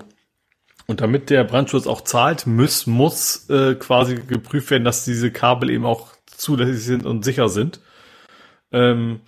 Und 0.85 1.01
damit 1.01 1.29
der 1.29 1.43
Brandschutz 1.45 1.87
auch 1.87 2.01
zahlt, 2.01 2.45
muss, 2.45 2.87
muss 2.87 3.49
äh, 3.49 3.75
quasi 3.75 4.15
geprüft 4.15 4.69
werden, 4.69 4.83
dass 4.83 5.05
diese 5.05 5.31
Kabel 5.31 5.69
eben 5.69 5.85
auch 5.85 6.11
zulässig 6.25 6.83
sind 6.83 7.05
und 7.05 7.23
sicher 7.23 7.47
sind. 7.49 7.79
Ähm, 8.71 9.21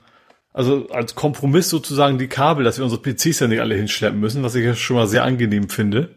also 0.53 0.89
als 0.89 1.15
Kompromiss 1.15 1.69
sozusagen 1.69 2.17
die 2.17 2.27
Kabel, 2.27 2.63
dass 2.63 2.77
wir 2.77 2.83
unsere 2.83 3.01
PCs 3.01 3.39
ja 3.39 3.47
nicht 3.47 3.61
alle 3.61 3.75
hinschleppen 3.75 4.19
müssen, 4.19 4.43
was 4.43 4.55
ich 4.55 4.65
ja 4.65 4.75
schon 4.75 4.97
mal 4.97 5.07
sehr 5.07 5.23
angenehm 5.23 5.69
finde. 5.69 6.15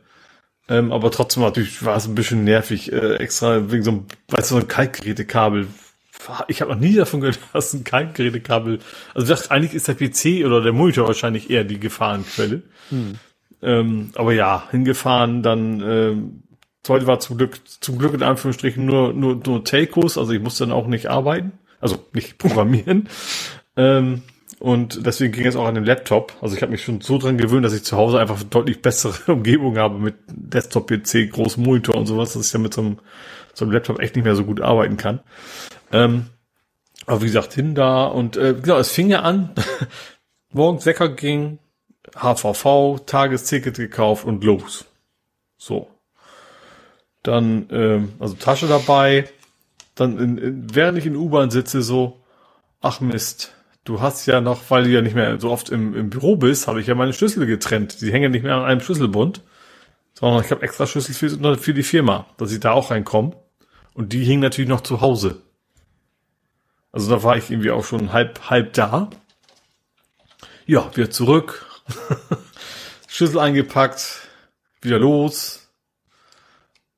Ähm, 0.68 0.92
aber 0.92 1.10
trotzdem 1.10 1.42
natürlich 1.42 1.84
war 1.84 1.97
es 1.97 2.06
ein 2.06 2.14
bisschen 2.14 2.44
nervig, 2.44 2.92
äh, 2.92 3.14
extra 3.16 3.70
wegen 3.70 3.82
so 3.82 3.90
einem, 3.90 4.05
weißt 4.28 4.50
du, 4.50 4.55
so 4.56 4.60
ein 4.60 4.68
Kaltgerätekabel 4.68 5.68
ich 6.48 6.60
habe 6.60 6.72
noch 6.72 6.80
nie 6.80 6.94
davon 6.94 7.20
gehört, 7.20 7.38
dass 7.52 7.72
ein 7.74 7.84
Kaltgerätekabel, 7.84 8.80
also 9.14 9.32
ich 9.32 9.38
dachte, 9.38 9.50
eigentlich 9.50 9.74
ist 9.74 9.88
der 9.88 9.94
PC 9.94 10.44
oder 10.44 10.60
der 10.60 10.72
Monitor 10.72 11.06
wahrscheinlich 11.06 11.50
eher 11.50 11.64
die 11.64 11.80
Gefahrenquelle. 11.80 12.62
Hm. 12.90 13.18
Ähm, 13.60 14.10
aber 14.14 14.32
ja, 14.32 14.68
hingefahren, 14.70 15.42
dann 15.42 15.80
ähm, 15.80 16.42
heute 16.86 17.06
war 17.06 17.20
zum 17.20 17.38
Glück, 17.38 17.60
zum 17.80 17.98
Glück 17.98 18.14
in 18.14 18.22
Anführungsstrichen 18.22 18.84
nur, 18.84 19.12
nur, 19.12 19.40
nur 19.44 19.64
Telcos, 19.64 20.16
also 20.16 20.32
ich 20.32 20.40
musste 20.40 20.64
dann 20.64 20.72
auch 20.72 20.86
nicht 20.86 21.08
arbeiten, 21.08 21.52
also 21.80 22.05
nicht 22.12 22.38
programmieren. 22.38 23.08
ähm, 23.76 24.22
und 24.60 25.06
deswegen 25.06 25.32
ging 25.32 25.46
es 25.46 25.56
auch 25.56 25.66
an 25.66 25.74
dem 25.74 25.84
Laptop. 25.84 26.34
Also 26.40 26.56
ich 26.56 26.62
habe 26.62 26.72
mich 26.72 26.82
schon 26.82 27.00
so 27.00 27.18
dran 27.18 27.38
gewöhnt, 27.38 27.64
dass 27.64 27.74
ich 27.74 27.84
zu 27.84 27.96
Hause 27.96 28.18
einfach 28.18 28.42
deutlich 28.42 28.82
bessere 28.82 29.14
Umgebung 29.32 29.78
habe 29.78 29.98
mit 29.98 30.16
Desktop-PC, 30.28 31.30
großem 31.30 31.62
Monitor 31.62 31.94
und 31.94 32.06
sowas, 32.06 32.32
dass 32.32 32.46
ich 32.46 32.52
ja 32.52 32.58
mit 32.58 32.74
so 32.74 32.80
einem, 32.80 32.98
so 33.54 33.64
einem 33.64 33.72
Laptop 33.72 34.00
echt 34.00 34.16
nicht 34.16 34.24
mehr 34.24 34.36
so 34.36 34.44
gut 34.44 34.60
arbeiten 34.60 34.96
kann. 34.96 35.20
Ähm, 35.92 36.26
aber 37.06 37.22
wie 37.22 37.26
gesagt, 37.26 37.54
hin 37.54 37.74
da 37.74 38.06
und 38.06 38.36
äh, 38.36 38.54
genau, 38.60 38.78
es 38.78 38.90
fing 38.90 39.08
ja 39.08 39.20
an. 39.20 39.50
morgens 40.52 40.86
Wecker 40.86 41.10
ging, 41.10 41.58
HVV, 42.14 43.00
Tagesticket 43.06 43.76
gekauft 43.76 44.24
und 44.24 44.44
los. 44.44 44.86
So. 45.56 45.88
Dann, 47.22 47.68
ähm, 47.70 48.12
also 48.18 48.34
Tasche 48.34 48.66
dabei. 48.66 49.28
Dann, 49.94 50.18
in, 50.18 50.38
in, 50.38 50.74
während 50.74 50.98
ich 50.98 51.06
in 51.06 51.16
U-Bahn 51.16 51.50
sitze, 51.50 51.82
so, 51.82 52.20
ach 52.80 53.00
Mist, 53.00 53.54
du 53.89 54.02
hast 54.02 54.26
ja 54.26 54.41
noch, 54.41 54.60
weil 54.68 54.84
du 54.84 54.91
ja 54.91 55.00
nicht 55.00 55.15
mehr 55.15 55.41
so 55.41 55.50
oft 55.50 55.70
im, 55.70 55.97
im 55.97 56.10
Büro 56.10 56.36
bist, 56.36 56.68
habe 56.68 56.81
ich 56.81 56.86
ja 56.86 56.94
meine 56.94 57.15
Schlüssel 57.15 57.47
getrennt. 57.47 58.00
Die 58.02 58.12
hängen 58.12 58.33
nicht 58.33 58.42
mehr 58.42 58.55
an 58.55 58.65
einem 58.65 58.81
Schlüsselbund, 58.83 59.42
sondern 60.12 60.44
ich 60.44 60.50
habe 60.50 60.62
extra 60.62 60.86
Schlüssel 60.86 61.15
für, 61.15 61.57
für 61.57 61.75
die 61.75 61.83
Firma, 61.83 62.26
dass 62.36 62.52
ich 62.52 62.60
da 62.60 62.73
auch 62.73 62.91
reinkomme. 62.91 63.34
Und 63.94 64.12
die 64.12 64.25
hingen 64.25 64.42
natürlich 64.42 64.68
noch 64.68 64.83
zu 64.83 65.00
Hause. 65.00 65.42
Also 66.92 67.10
da 67.10 67.23
war 67.23 67.36
ich 67.36 67.50
irgendwie 67.50 67.70
auch 67.70 67.84
schon 67.84 68.12
halb, 68.12 68.50
halb 68.50 68.75
da. 68.75 69.08
Ja, 70.67 70.94
wieder 70.94 71.10
zurück. 71.10 71.67
Schlüssel 73.08 73.39
eingepackt, 73.39 74.28
wieder 74.83 74.99
los. 74.99 75.70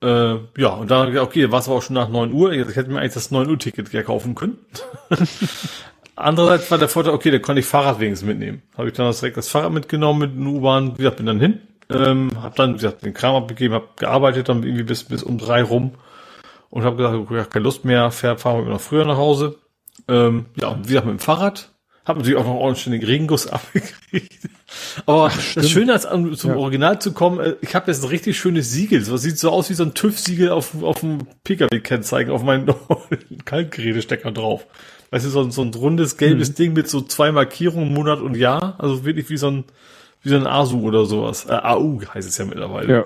Äh, 0.03 0.39
ja, 0.57 0.71
und 0.71 0.91
dann, 0.91 1.17
okay, 1.19 1.53
war 1.53 1.61
es 1.61 1.69
aber 1.69 1.77
auch 1.77 1.83
schon 1.83 1.95
nach 1.95 2.09
9 2.09 2.33
Uhr. 2.33 2.53
Ich 2.53 2.75
hätte 2.75 2.91
mir 2.91 2.99
eigentlich 2.99 3.15
das 3.15 3.31
9 3.31 3.49
Uhr 3.49 3.59
Ticket 3.59 3.93
ja 3.93 4.03
kaufen 4.03 4.35
können. 4.35 4.59
Andererseits 6.21 6.71
war 6.71 6.79
der 6.79 6.89
Vorteil, 6.89 7.15
okay, 7.15 7.31
da 7.31 7.39
konnte 7.39 7.61
ich 7.61 7.67
Fahrrad 7.67 8.01
wenigstens 8.01 8.29
mitnehmen. 8.29 8.63
Habe 8.77 8.89
ich 8.89 8.95
dann 8.95 9.11
direkt 9.13 9.37
das 9.37 9.49
Fahrrad 9.49 9.73
mitgenommen 9.73 10.21
mit 10.21 10.35
den 10.35 10.47
U-Bahn, 10.47 10.93
wie 10.93 11.03
gesagt, 11.03 11.17
bin 11.17 11.27
dann 11.27 11.41
hin, 11.41 11.61
ähm, 11.91 12.31
habe 12.43 12.55
dann, 12.57 12.71
wie 12.71 12.77
gesagt, 12.77 13.05
den 13.05 13.15
Kram 13.15 13.35
abgegeben, 13.35 13.75
habe 13.75 13.89
gearbeitet 13.97 14.49
dann 14.49 14.63
irgendwie 14.63 14.85
bis, 14.85 15.05
bis 15.05 15.23
um 15.23 15.39
drei 15.39 15.63
rum 15.63 15.93
und 16.69 16.85
habe 16.85 16.97
gesagt, 16.97 17.15
ich 17.15 17.37
habe 17.37 17.45
keine 17.47 17.65
Lust 17.65 17.85
mehr, 17.85 18.11
fahren 18.11 18.65
wir 18.65 18.73
noch 18.73 18.81
früher 18.81 19.05
nach 19.05 19.17
Hause. 19.17 19.57
Ähm, 20.09 20.47
ja, 20.61 20.69
und 20.69 20.85
wie 20.85 20.89
gesagt, 20.89 21.07
mit 21.07 21.19
dem 21.19 21.21
Fahrrad. 21.21 21.73
Hab 22.05 22.17
natürlich 22.17 22.39
auch 22.39 22.47
noch 22.47 22.55
ordentlich 22.55 23.07
Regenguss 23.07 23.47
abgekriegt. 23.49 24.49
Aber 25.07 25.31
Ach, 25.33 25.55
das 25.55 25.71
Schöne 25.71 25.93
ist, 25.93 26.09
zum 26.09 26.51
ja. 26.51 26.57
Original 26.57 26.99
zu 27.01 27.13
kommen, 27.13 27.41
äh, 27.41 27.57
ich 27.61 27.75
habe 27.75 27.91
jetzt 27.91 28.03
ein 28.03 28.09
richtig 28.09 28.39
schönes 28.39 28.73
Siegel. 28.73 29.05
Das 29.05 29.23
sieht 29.23 29.39
so 29.39 29.51
aus 29.51 29.69
wie 29.71 29.75
so 29.75 29.85
ein 29.85 29.95
TÜV-Siegel 29.95 30.51
auf, 30.51 30.83
auf 30.83 31.01
dem 31.01 31.27
Pkw-Kennzeichen, 31.45 32.31
auf 32.31 32.43
meinen 32.43 32.73
Kaltgerätestecker 33.45 34.33
drauf. 34.33 34.67
Weißt 35.11 35.27
du, 35.27 35.31
so, 35.31 35.51
so 35.51 35.63
ein 35.63 35.75
rundes, 35.75 36.17
gelbes 36.17 36.51
mhm. 36.51 36.55
Ding 36.55 36.73
mit 36.73 36.89
so 36.89 37.01
zwei 37.01 37.33
Markierungen, 37.33 37.93
Monat 37.93 38.21
und 38.21 38.37
Jahr. 38.37 38.77
Also 38.79 39.05
wirklich 39.05 39.29
wie 39.29 39.37
so 39.37 39.49
ein, 39.49 39.65
wie 40.23 40.29
so 40.29 40.37
ein 40.37 40.47
ASU 40.47 40.87
oder 40.87 41.05
sowas. 41.05 41.47
Äh, 41.47 41.55
AU 41.55 42.01
heißt 42.15 42.29
es 42.29 42.39
ja 42.39 42.45
mittlerweile. 42.45 42.93
Ja. 42.93 43.05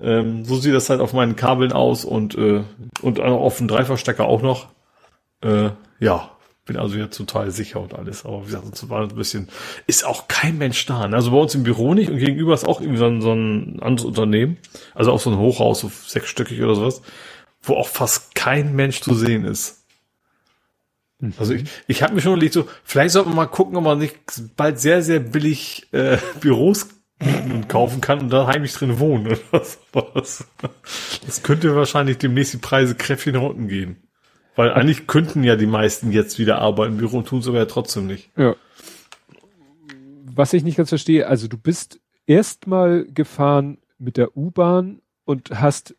Ähm, 0.00 0.44
so 0.44 0.56
sieht 0.56 0.74
das 0.74 0.90
halt 0.90 1.00
auf 1.00 1.12
meinen 1.12 1.36
Kabeln 1.36 1.72
aus 1.72 2.04
und, 2.04 2.36
äh, 2.36 2.64
und 3.00 3.20
auf 3.20 3.58
dem 3.58 3.68
Dreifachstecker 3.68 4.24
auch 4.26 4.42
noch. 4.42 4.68
Äh, 5.42 5.70
ja, 6.00 6.30
bin 6.66 6.76
also 6.76 6.98
jetzt 6.98 7.16
total 7.16 7.50
sicher 7.52 7.80
und 7.80 7.94
alles. 7.94 8.26
Aber 8.26 8.42
wie 8.42 8.46
gesagt, 8.46 8.66
es 8.74 8.88
war 8.90 9.02
ein 9.02 9.14
bisschen, 9.14 9.48
ist 9.86 10.04
auch 10.04 10.26
kein 10.28 10.58
Mensch 10.58 10.84
da. 10.86 11.06
Ne? 11.06 11.14
Also 11.14 11.30
bei 11.30 11.38
uns 11.38 11.54
im 11.54 11.62
Büro 11.62 11.94
nicht 11.94 12.10
und 12.10 12.18
gegenüber 12.18 12.52
ist 12.52 12.66
auch 12.66 12.80
irgendwie 12.80 12.98
so 12.98 13.06
ein, 13.06 13.22
so 13.22 13.32
ein 13.32 13.80
anderes 13.80 14.06
Unternehmen. 14.06 14.58
Also 14.94 15.12
auch 15.12 15.20
so 15.20 15.30
ein 15.30 15.38
Hochhaus, 15.38 15.80
so 15.80 15.90
sechsstöckig 16.06 16.60
oder 16.60 16.74
sowas, 16.74 17.02
wo 17.62 17.74
auch 17.74 17.88
fast 17.88 18.34
kein 18.34 18.74
Mensch 18.74 19.00
zu 19.00 19.14
sehen 19.14 19.44
ist. 19.44 19.85
Also 21.38 21.54
ich, 21.54 21.64
ich 21.86 22.02
habe 22.02 22.14
mir 22.14 22.20
schon 22.20 22.32
überlegt, 22.32 22.52
so, 22.52 22.68
vielleicht 22.84 23.12
sollte 23.12 23.28
man 23.28 23.36
mal 23.36 23.46
gucken, 23.46 23.76
ob 23.76 23.84
man 23.84 23.98
nicht 23.98 24.16
bald 24.56 24.78
sehr, 24.78 25.02
sehr 25.02 25.20
billig 25.20 25.88
äh, 25.92 26.18
Büros 26.40 26.88
kaufen 27.68 28.02
kann 28.02 28.20
und 28.20 28.30
da 28.30 28.46
heimlich 28.46 28.74
drin 28.74 28.98
wohnen 28.98 29.26
oder 29.26 29.64
sowas. 29.64 30.46
Das 31.24 31.42
könnte 31.42 31.74
wahrscheinlich 31.74 32.18
demnächst 32.18 32.52
die 32.52 32.58
Preise 32.58 32.94
kräftig 32.94 33.34
nach 33.34 33.42
unten 33.42 33.68
gehen. 33.68 33.96
Weil 34.54 34.72
eigentlich 34.72 35.06
könnten 35.06 35.44
ja 35.44 35.56
die 35.56 35.66
meisten 35.66 36.12
jetzt 36.12 36.38
wieder 36.38 36.58
arbeiten 36.58 36.92
im 36.92 36.98
Büro 36.98 37.18
und 37.18 37.28
tun 37.28 37.40
es 37.40 37.48
aber 37.48 37.58
ja 37.58 37.66
trotzdem 37.66 38.06
nicht. 38.06 38.30
Ja. 38.36 38.56
Was 40.34 40.52
ich 40.52 40.64
nicht 40.64 40.76
ganz 40.76 40.90
verstehe, 40.90 41.26
also 41.26 41.48
du 41.48 41.56
bist 41.56 42.00
erstmal 42.26 43.04
gefahren 43.06 43.78
mit 43.98 44.16
der 44.18 44.36
U-Bahn 44.36 45.00
und 45.24 45.50
hast 45.60 45.94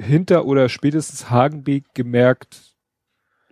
hinter 0.00 0.46
oder 0.46 0.68
spätestens 0.68 1.30
Hagenbeek 1.30 1.94
gemerkt, 1.94 2.71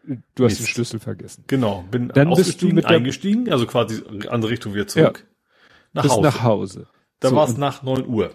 du 0.05 0.45
hast 0.45 0.53
Mist. 0.53 0.61
den 0.61 0.67
Schlüssel 0.67 1.01
vergessen. 1.01 1.45
Genau, 1.47 1.85
bin 1.91 2.09
dann 2.09 2.35
bist 2.35 2.61
du 2.63 2.69
mit 2.69 2.87
eingestiegen, 2.87 3.51
also 3.51 3.67
quasi 3.67 4.03
andere 4.29 4.53
Richtung 4.53 4.75
wieder 4.75 4.87
zurück. 4.87 5.27
Ja, 5.95 6.03
nach 6.03 6.11
Hause. 6.11 6.23
nach 6.23 6.43
Hause. 6.43 6.87
Da 7.21 7.29
so, 7.31 7.37
war 7.37 7.49
es 7.49 7.57
nach 7.57 7.83
neun 7.83 8.07
Uhr. 8.07 8.31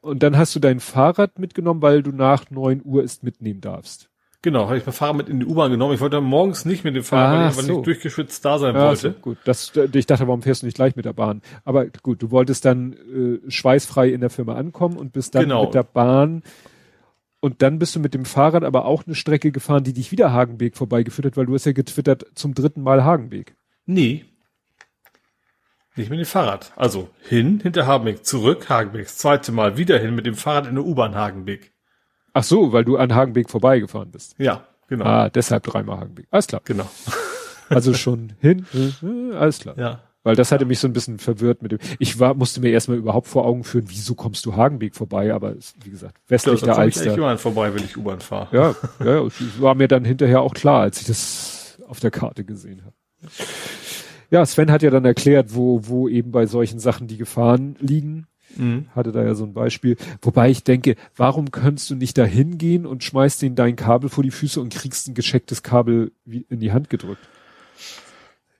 Und 0.00 0.22
dann 0.22 0.36
hast 0.36 0.54
du 0.54 0.60
dein 0.60 0.80
Fahrrad 0.80 1.38
mitgenommen, 1.38 1.80
weil 1.80 2.02
du 2.02 2.10
nach 2.10 2.50
neun 2.50 2.82
Uhr 2.84 3.04
es 3.04 3.22
mitnehmen 3.22 3.60
darfst. 3.60 4.10
Genau, 4.42 4.66
habe 4.66 4.76
ich 4.76 4.84
mein 4.84 4.92
Fahrrad 4.92 5.16
mit 5.16 5.28
in 5.30 5.40
die 5.40 5.46
U-Bahn 5.46 5.70
genommen. 5.70 5.94
Ich 5.94 6.02
wollte 6.02 6.20
morgens 6.20 6.66
nicht 6.66 6.84
mit 6.84 6.94
dem 6.94 7.02
Fahrrad, 7.02 7.28
ah, 7.28 7.32
weil 7.32 7.50
ich 7.50 7.56
aber 7.56 7.62
so. 7.62 7.72
nicht 7.72 7.86
durchgeschwitzt 7.86 8.44
da 8.44 8.58
sein 8.58 8.74
ja, 8.74 8.88
wollte. 8.88 9.12
So, 9.12 9.20
gut, 9.20 9.38
das, 9.44 9.72
ich 9.92 10.04
dachte, 10.04 10.26
warum 10.26 10.42
fährst 10.42 10.60
du 10.60 10.66
nicht 10.66 10.74
gleich 10.74 10.96
mit 10.96 11.06
der 11.06 11.14
Bahn? 11.14 11.40
Aber 11.64 11.86
gut, 11.86 12.22
du 12.22 12.30
wolltest 12.30 12.66
dann 12.66 12.92
äh, 12.92 13.50
schweißfrei 13.50 14.10
in 14.10 14.20
der 14.20 14.28
Firma 14.28 14.56
ankommen 14.56 14.98
und 14.98 15.14
bist 15.14 15.34
dann 15.34 15.44
genau. 15.44 15.64
mit 15.64 15.72
der 15.72 15.84
Bahn 15.84 16.42
und 17.44 17.60
dann 17.60 17.78
bist 17.78 17.94
du 17.94 18.00
mit 18.00 18.14
dem 18.14 18.24
Fahrrad 18.24 18.64
aber 18.64 18.86
auch 18.86 19.04
eine 19.04 19.14
Strecke 19.14 19.52
gefahren, 19.52 19.84
die 19.84 19.92
dich 19.92 20.10
wieder 20.10 20.32
Hagenbeek 20.32 20.78
vorbeigeführt 20.78 21.26
hat, 21.26 21.36
weil 21.36 21.44
du 21.44 21.52
hast 21.52 21.66
ja 21.66 21.72
getwittert 21.72 22.24
zum 22.34 22.54
dritten 22.54 22.80
Mal 22.80 23.04
Hagenbeek. 23.04 23.54
Nee. 23.84 24.24
Nicht 25.94 26.08
mit 26.08 26.18
dem 26.18 26.24
Fahrrad. 26.24 26.72
Also 26.74 27.10
hin, 27.28 27.60
hinter 27.60 27.86
Hagenbeek, 27.86 28.24
zurück, 28.24 28.70
Hagenbeek, 28.70 29.04
das 29.04 29.18
zweite 29.18 29.52
Mal 29.52 29.76
wieder 29.76 29.98
hin 29.98 30.14
mit 30.14 30.24
dem 30.24 30.36
Fahrrad 30.36 30.68
in 30.68 30.76
der 30.76 30.86
U-Bahn 30.86 31.14
Hagenbeek. 31.14 31.74
Ach 32.32 32.44
so, 32.44 32.72
weil 32.72 32.86
du 32.86 32.96
an 32.96 33.14
Hagenbeek 33.14 33.50
vorbeigefahren 33.50 34.10
bist. 34.10 34.36
Ja, 34.38 34.66
genau. 34.88 35.04
Ah, 35.04 35.28
deshalb 35.28 35.64
dreimal 35.64 36.00
Hagenbeek. 36.00 36.28
Alles 36.30 36.46
klar. 36.46 36.62
Genau. 36.64 36.88
Also 37.68 37.92
schon 37.92 38.32
hin, 38.40 38.64
alles 39.38 39.58
klar. 39.58 39.78
Ja. 39.78 40.00
Weil 40.24 40.36
das 40.36 40.50
hatte 40.50 40.64
mich 40.64 40.78
so 40.78 40.88
ein 40.88 40.94
bisschen 40.94 41.18
verwirrt 41.18 41.62
mit 41.62 41.72
dem. 41.72 41.78
Ich 41.98 42.18
war, 42.18 42.34
musste 42.34 42.60
mir 42.60 42.70
erstmal 42.70 42.96
überhaupt 42.96 43.28
vor 43.28 43.44
Augen 43.44 43.62
führen, 43.62 43.84
wieso 43.88 44.14
kommst 44.14 44.44
du 44.46 44.56
Hagenbeek 44.56 44.96
vorbei? 44.96 45.34
Aber 45.34 45.54
wie 45.84 45.90
gesagt, 45.90 46.16
westlich 46.28 46.62
ja, 46.62 46.66
der 46.66 46.78
Alster. 46.78 47.12
Ich 47.12 47.16
immer 47.18 47.36
vorbei, 47.36 47.74
wenn 47.74 47.84
ich 47.84 47.96
U-Bahn 47.96 48.20
fahre. 48.20 48.48
Ja, 48.56 48.74
ja, 49.04 49.28
war 49.58 49.74
mir 49.74 49.86
dann 49.86 50.04
hinterher 50.04 50.40
auch 50.40 50.54
klar, 50.54 50.80
als 50.80 51.00
ich 51.02 51.06
das 51.06 51.78
auf 51.86 52.00
der 52.00 52.10
Karte 52.10 52.44
gesehen 52.44 52.82
habe. 52.84 52.94
Ja, 54.30 54.44
Sven 54.46 54.72
hat 54.72 54.82
ja 54.82 54.90
dann 54.90 55.04
erklärt, 55.04 55.54
wo, 55.54 55.80
wo 55.84 56.08
eben 56.08 56.32
bei 56.32 56.46
solchen 56.46 56.80
Sachen 56.80 57.06
die 57.06 57.18
Gefahren 57.18 57.76
liegen. 57.78 58.26
Mhm. 58.56 58.86
Hatte 58.94 59.12
da 59.12 59.22
ja 59.22 59.34
so 59.34 59.44
ein 59.44 59.52
Beispiel. 59.52 59.96
Wobei 60.22 60.48
ich 60.48 60.64
denke, 60.64 60.96
warum 61.16 61.50
kannst 61.50 61.90
du 61.90 61.94
nicht 61.94 62.16
da 62.16 62.24
hingehen 62.24 62.86
und 62.86 63.04
schmeißt 63.04 63.42
denen 63.42 63.56
dein 63.56 63.76
Kabel 63.76 64.08
vor 64.08 64.24
die 64.24 64.30
Füße 64.30 64.58
und 64.60 64.72
kriegst 64.72 65.06
ein 65.06 65.14
geschecktes 65.14 65.62
Kabel 65.62 66.12
in 66.24 66.60
die 66.60 66.72
Hand 66.72 66.88
gedrückt? 66.88 67.28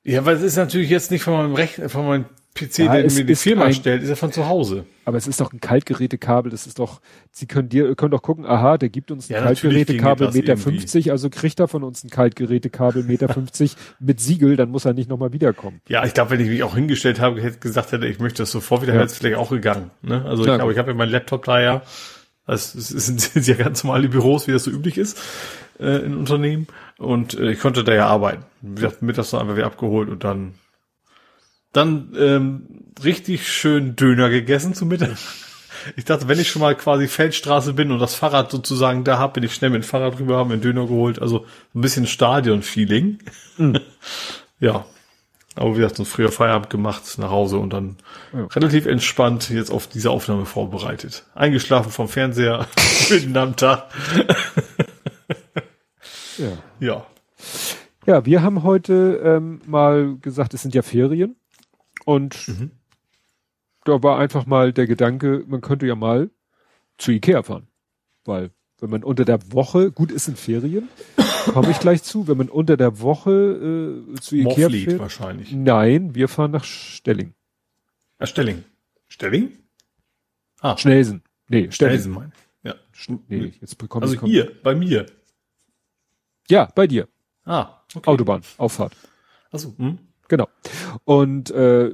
Ja, 0.05 0.25
weil 0.27 0.37
es 0.37 0.43
ist 0.43 0.57
natürlich 0.57 0.91
jetzt 0.91 1.11
nicht 1.11 1.23
von 1.23 1.35
meinem 1.35 1.55
Rechner, 1.55 1.89
von 1.89 2.07
meinem 2.07 2.25
PC, 2.55 2.79
ja, 2.79 2.93
der 2.93 3.11
mir 3.11 3.25
die 3.25 3.35
Firma 3.35 3.65
ein, 3.65 3.75
stellt, 3.75 4.03
ist 4.03 4.11
ja 4.11 4.15
von 4.15 4.31
zu 4.31 4.47
Hause. 4.47 4.85
Aber 5.07 5.17
es 5.17 5.27
ist 5.27 5.41
doch 5.41 5.53
ein 5.53 5.61
Kaltgerätekabel, 5.61 6.51
das 6.53 6.67
ist 6.67 6.79
doch, 6.79 7.01
Sie 7.33 7.47
können 7.47 7.69
dir, 7.69 7.95
können 7.97 8.13
doch 8.13 8.23
gucken, 8.23 8.47
aha, 8.47 8.79
der 8.79 8.91
gibt 8.91 9.11
uns 9.11 9.29
ein 9.29 9.33
ja, 9.33 9.43
Kaltgerätekabel 9.43 10.31
Meter 10.31 10.57
50, 10.57 11.11
also 11.11 11.31
kriegt 11.31 11.59
er 11.59 11.67
von 11.67 11.83
uns 11.83 12.05
ein 12.05 12.11
Kaltgerätekabel 12.11 13.03
Meter 13.03 13.29
50 13.29 13.77
mit 13.99 14.21
Siegel, 14.21 14.57
dann 14.57 14.71
muss 14.71 14.85
er 14.85 14.93
nicht 14.93 15.09
nochmal 15.09 15.33
wiederkommen. 15.33 15.81
Ja, 15.89 16.05
ich 16.05 16.15
glaube, 16.15 16.31
wenn 16.31 16.41
ich 16.41 16.49
mich 16.49 16.63
auch 16.63 16.77
hingestellt 16.77 17.19
habe, 17.19 17.43
hätte 17.43 17.59
gesagt 17.59 17.91
hätte, 17.93 18.07
ich 18.07 18.21
möchte 18.21 18.43
das 18.43 18.53
sofort 18.53 18.83
wieder, 18.83 18.93
ja. 18.93 19.01
wäre 19.01 19.07
es 19.07 19.17
vielleicht 19.17 19.37
auch 19.37 19.51
gegangen. 19.51 19.91
Ne? 20.03 20.25
Also 20.25 20.45
ja, 20.45 20.53
ich 20.53 20.59
glaube, 20.59 20.73
ich 20.73 20.79
habe 20.79 20.93
ja 20.93 20.97
meinen 20.97 21.11
Laptop 21.11 21.45
da 21.45 21.61
ja, 21.61 21.83
das 22.47 22.73
sind, 22.73 23.21
sind 23.21 23.47
ja 23.47 23.55
ganz 23.55 23.85
normale 23.85 24.09
Büros, 24.09 24.47
wie 24.47 24.53
das 24.53 24.65
so 24.65 24.71
üblich 24.71 24.99
ist 24.99 25.21
äh, 25.79 26.05
in 26.05 26.17
Unternehmen. 26.17 26.67
Und 26.99 27.35
äh, 27.35 27.53
ich 27.53 27.61
konnte 27.61 27.85
da 27.85 27.95
ja 27.95 28.07
arbeiten. 28.07 28.45
Mittags 29.01 29.31
dann 29.31 29.41
einfach 29.41 29.57
wieder 29.57 29.67
abgeholt 29.67 30.09
und 30.09 30.25
dann 30.25 30.55
dann 31.75 32.13
ähm, 32.17 32.67
richtig 33.03 33.51
schön 33.53 33.97
Döner 33.97 34.31
gegessen 34.31 34.75
zum 34.75 34.89
Mittag. 34.89 35.17
Ich 35.97 36.07
dachte, 36.07 36.29
wenn 36.29 36.39
ich 36.39 36.49
schon 36.49 36.63
mal 36.63 36.75
quasi 36.75 37.09
Feldstraße 37.09 37.75
bin 37.75 37.93
und 37.93 37.99
das 37.99 38.15
Fahrrad 38.15 38.51
sozusagen 38.51 39.05
da 39.05 39.19
hab, 39.19 39.35
bin 39.35 39.43
ich 39.43 39.53
schnell 39.53 39.69
mit 39.69 39.83
dem 39.83 39.87
Fahrrad 39.87 40.19
rüber, 40.19 40.39
haben 40.39 40.49
mir 40.49 40.55
einen 40.55 40.63
Döner 40.63 40.87
geholt. 40.87 41.21
Also 41.21 41.45
ein 41.75 41.83
bisschen 41.83 42.07
Stadion-Feeling. 42.07 43.19
Mhm. 43.59 43.81
ja. 44.61 44.87
Aber 45.57 45.73
wie 45.73 45.81
gesagt, 45.81 45.97
so 45.97 46.05
früher 46.05 46.33
Feierabend 46.33 46.71
gemacht, 46.71 47.03
nach 47.19 47.31
Hause 47.31 47.59
und 47.59 47.73
dann 47.73 47.97
ja. 48.33 48.47
relativ 48.47 48.87
entspannt 48.87 49.51
jetzt 49.51 49.71
auf 49.71 49.87
diese 49.87 50.11
Aufnahme 50.11 50.47
vorbereitet. 50.47 51.25
Eingeschlafen 51.35 51.93
vom 51.93 52.09
Fernseher 52.09 52.67
mitten 53.11 53.37
am 53.37 53.55
Tag. 53.55 53.89
ja. 56.39 56.59
Ja. 56.81 57.07
Ja, 58.07 58.27
wir 58.27 58.43
haben 58.43 58.63
heute 58.65 59.21
ähm, 59.25 59.63
mal 59.67 60.17
gesagt, 60.21 60.53
es 60.55 60.63
sind 60.63 60.75
ja 60.75 60.83
Ferien. 60.83 61.37
Und 62.05 62.49
mhm. 62.49 62.71
da 63.85 64.03
war 64.03 64.19
einfach 64.19 64.45
mal 64.45 64.73
der 64.73 64.87
Gedanke, 64.87 65.45
man 65.47 65.63
könnte 65.63 65.87
ja 65.87 65.95
mal 65.95 66.31
zu 66.99 67.13
Ikea 67.13 67.43
fahren. 67.43 67.69
Weil 68.25 68.51
wenn 68.81 68.91
man 68.91 69.05
unter 69.05 69.25
der 69.25 69.53
Woche, 69.53 69.91
gut 69.93 70.11
ist 70.11 70.29
in 70.29 70.37
Ferien, 70.37 70.89
komme 71.47 71.71
ich 71.71 71.79
gleich 71.79 72.03
zu, 72.03 72.27
wenn 72.29 72.37
man 72.37 72.49
unter 72.49 72.77
der 72.77 73.01
Woche 73.01 73.31
äh, 74.15 74.21
zu 74.21 74.37
Ikea 74.37 74.49
Mofflied 74.67 74.85
fährt. 74.85 75.01
wahrscheinlich. 75.01 75.53
Nein, 75.53 76.15
wir 76.15 76.29
fahren 76.29 76.51
nach 76.51 76.65
Stelling. 76.65 77.35
Ah, 78.19 78.27
Stelling. 78.27 78.65
Stelling? 79.09 79.53
Ah. 80.61 80.77
Schnelsen. 80.77 81.23
Nee, 81.49 81.71
Stelling. 81.71 81.93
Schnelsen 81.93 82.13
meine 82.13 82.33
ich. 82.35 82.45
Ja. 82.71 82.75
Nee, 83.29 83.53
jetzt 83.61 83.77
bekomme 83.79 84.07
Also 84.07 84.21
hier, 84.23 84.51
bei 84.63 84.75
mir. 84.75 85.07
Ja, 86.49 86.69
bei 86.75 86.87
dir. 86.87 87.09
Ah, 87.45 87.81
okay. 87.95 88.11
Autobahn, 88.11 88.43
Auffahrt. 88.59 88.95
Also, 89.51 89.75
hm? 89.77 89.99
Genau. 90.35 90.49
Und 91.05 91.53
äh, 91.53 91.93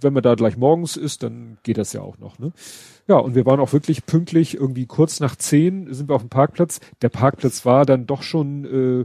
wenn 0.00 0.14
man 0.14 0.22
da 0.22 0.34
gleich 0.34 0.56
morgens 0.56 0.96
ist, 0.96 1.22
dann 1.22 1.58
geht 1.62 1.76
das 1.76 1.92
ja 1.92 2.00
auch 2.00 2.16
noch. 2.16 2.38
Ne? 2.38 2.52
Ja, 3.06 3.18
und 3.18 3.34
wir 3.34 3.44
waren 3.44 3.60
auch 3.60 3.74
wirklich 3.74 4.06
pünktlich, 4.06 4.54
irgendwie 4.54 4.86
kurz 4.86 5.20
nach 5.20 5.36
zehn 5.36 5.92
sind 5.92 6.08
wir 6.08 6.14
auf 6.14 6.22
dem 6.22 6.30
Parkplatz. 6.30 6.80
Der 7.02 7.10
Parkplatz 7.10 7.66
war 7.66 7.84
dann 7.84 8.06
doch 8.06 8.22
schon 8.22 9.04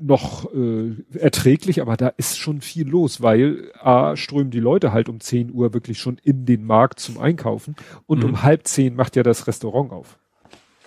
noch 0.00 0.52
äh, 0.52 0.96
erträglich, 1.16 1.80
aber 1.80 1.96
da 1.96 2.08
ist 2.08 2.36
schon 2.36 2.62
viel 2.62 2.88
los, 2.88 3.22
weil 3.22 3.70
A, 3.78 4.16
strömen 4.16 4.50
die 4.50 4.58
Leute 4.58 4.90
halt 4.90 5.08
um 5.08 5.20
10 5.20 5.52
Uhr 5.52 5.72
wirklich 5.72 6.00
schon 6.00 6.18
in 6.24 6.46
den 6.46 6.64
Markt 6.64 6.98
zum 6.98 7.18
Einkaufen 7.18 7.76
und 8.06 8.24
mhm. 8.24 8.30
um 8.30 8.42
halb 8.42 8.66
zehn 8.66 8.96
macht 8.96 9.14
ja 9.14 9.22
das 9.22 9.46
Restaurant 9.46 9.92
auf. 9.92 10.18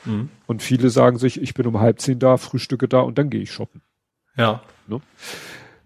Mhm. 0.04 0.28
Und 0.46 0.62
viele 0.62 0.90
sagen 0.90 1.18
sich, 1.20 1.42
ich 1.42 1.54
bin 1.54 1.68
um 1.68 1.80
halb 1.80 2.02
zehn 2.02 2.20
da, 2.20 2.36
frühstücke 2.36 2.90
da 2.90 3.00
und 3.00 3.18
dann 3.18 3.30
gehe 3.30 3.42
ich 3.42 3.54
shoppen. 3.54 3.82
Ja. 4.36 4.62
Ne? 4.88 5.00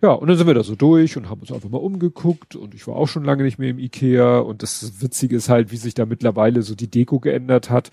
Ja, 0.01 0.11
und 0.11 0.27
dann 0.27 0.37
sind 0.37 0.47
wir 0.47 0.53
da 0.53 0.63
so 0.63 0.75
durch 0.75 1.15
und 1.15 1.29
haben 1.29 1.41
uns 1.41 1.51
einfach 1.51 1.69
mal 1.69 1.77
umgeguckt 1.77 2.55
und 2.55 2.73
ich 2.73 2.87
war 2.87 2.95
auch 2.95 3.07
schon 3.07 3.23
lange 3.23 3.43
nicht 3.43 3.59
mehr 3.59 3.69
im 3.69 3.77
Ikea 3.77 4.39
und 4.39 4.63
das 4.63 5.01
Witzige 5.01 5.35
ist 5.35 5.49
halt, 5.49 5.71
wie 5.71 5.77
sich 5.77 5.93
da 5.93 6.05
mittlerweile 6.05 6.63
so 6.63 6.73
die 6.73 6.89
Deko 6.89 7.19
geändert 7.19 7.69
hat 7.69 7.91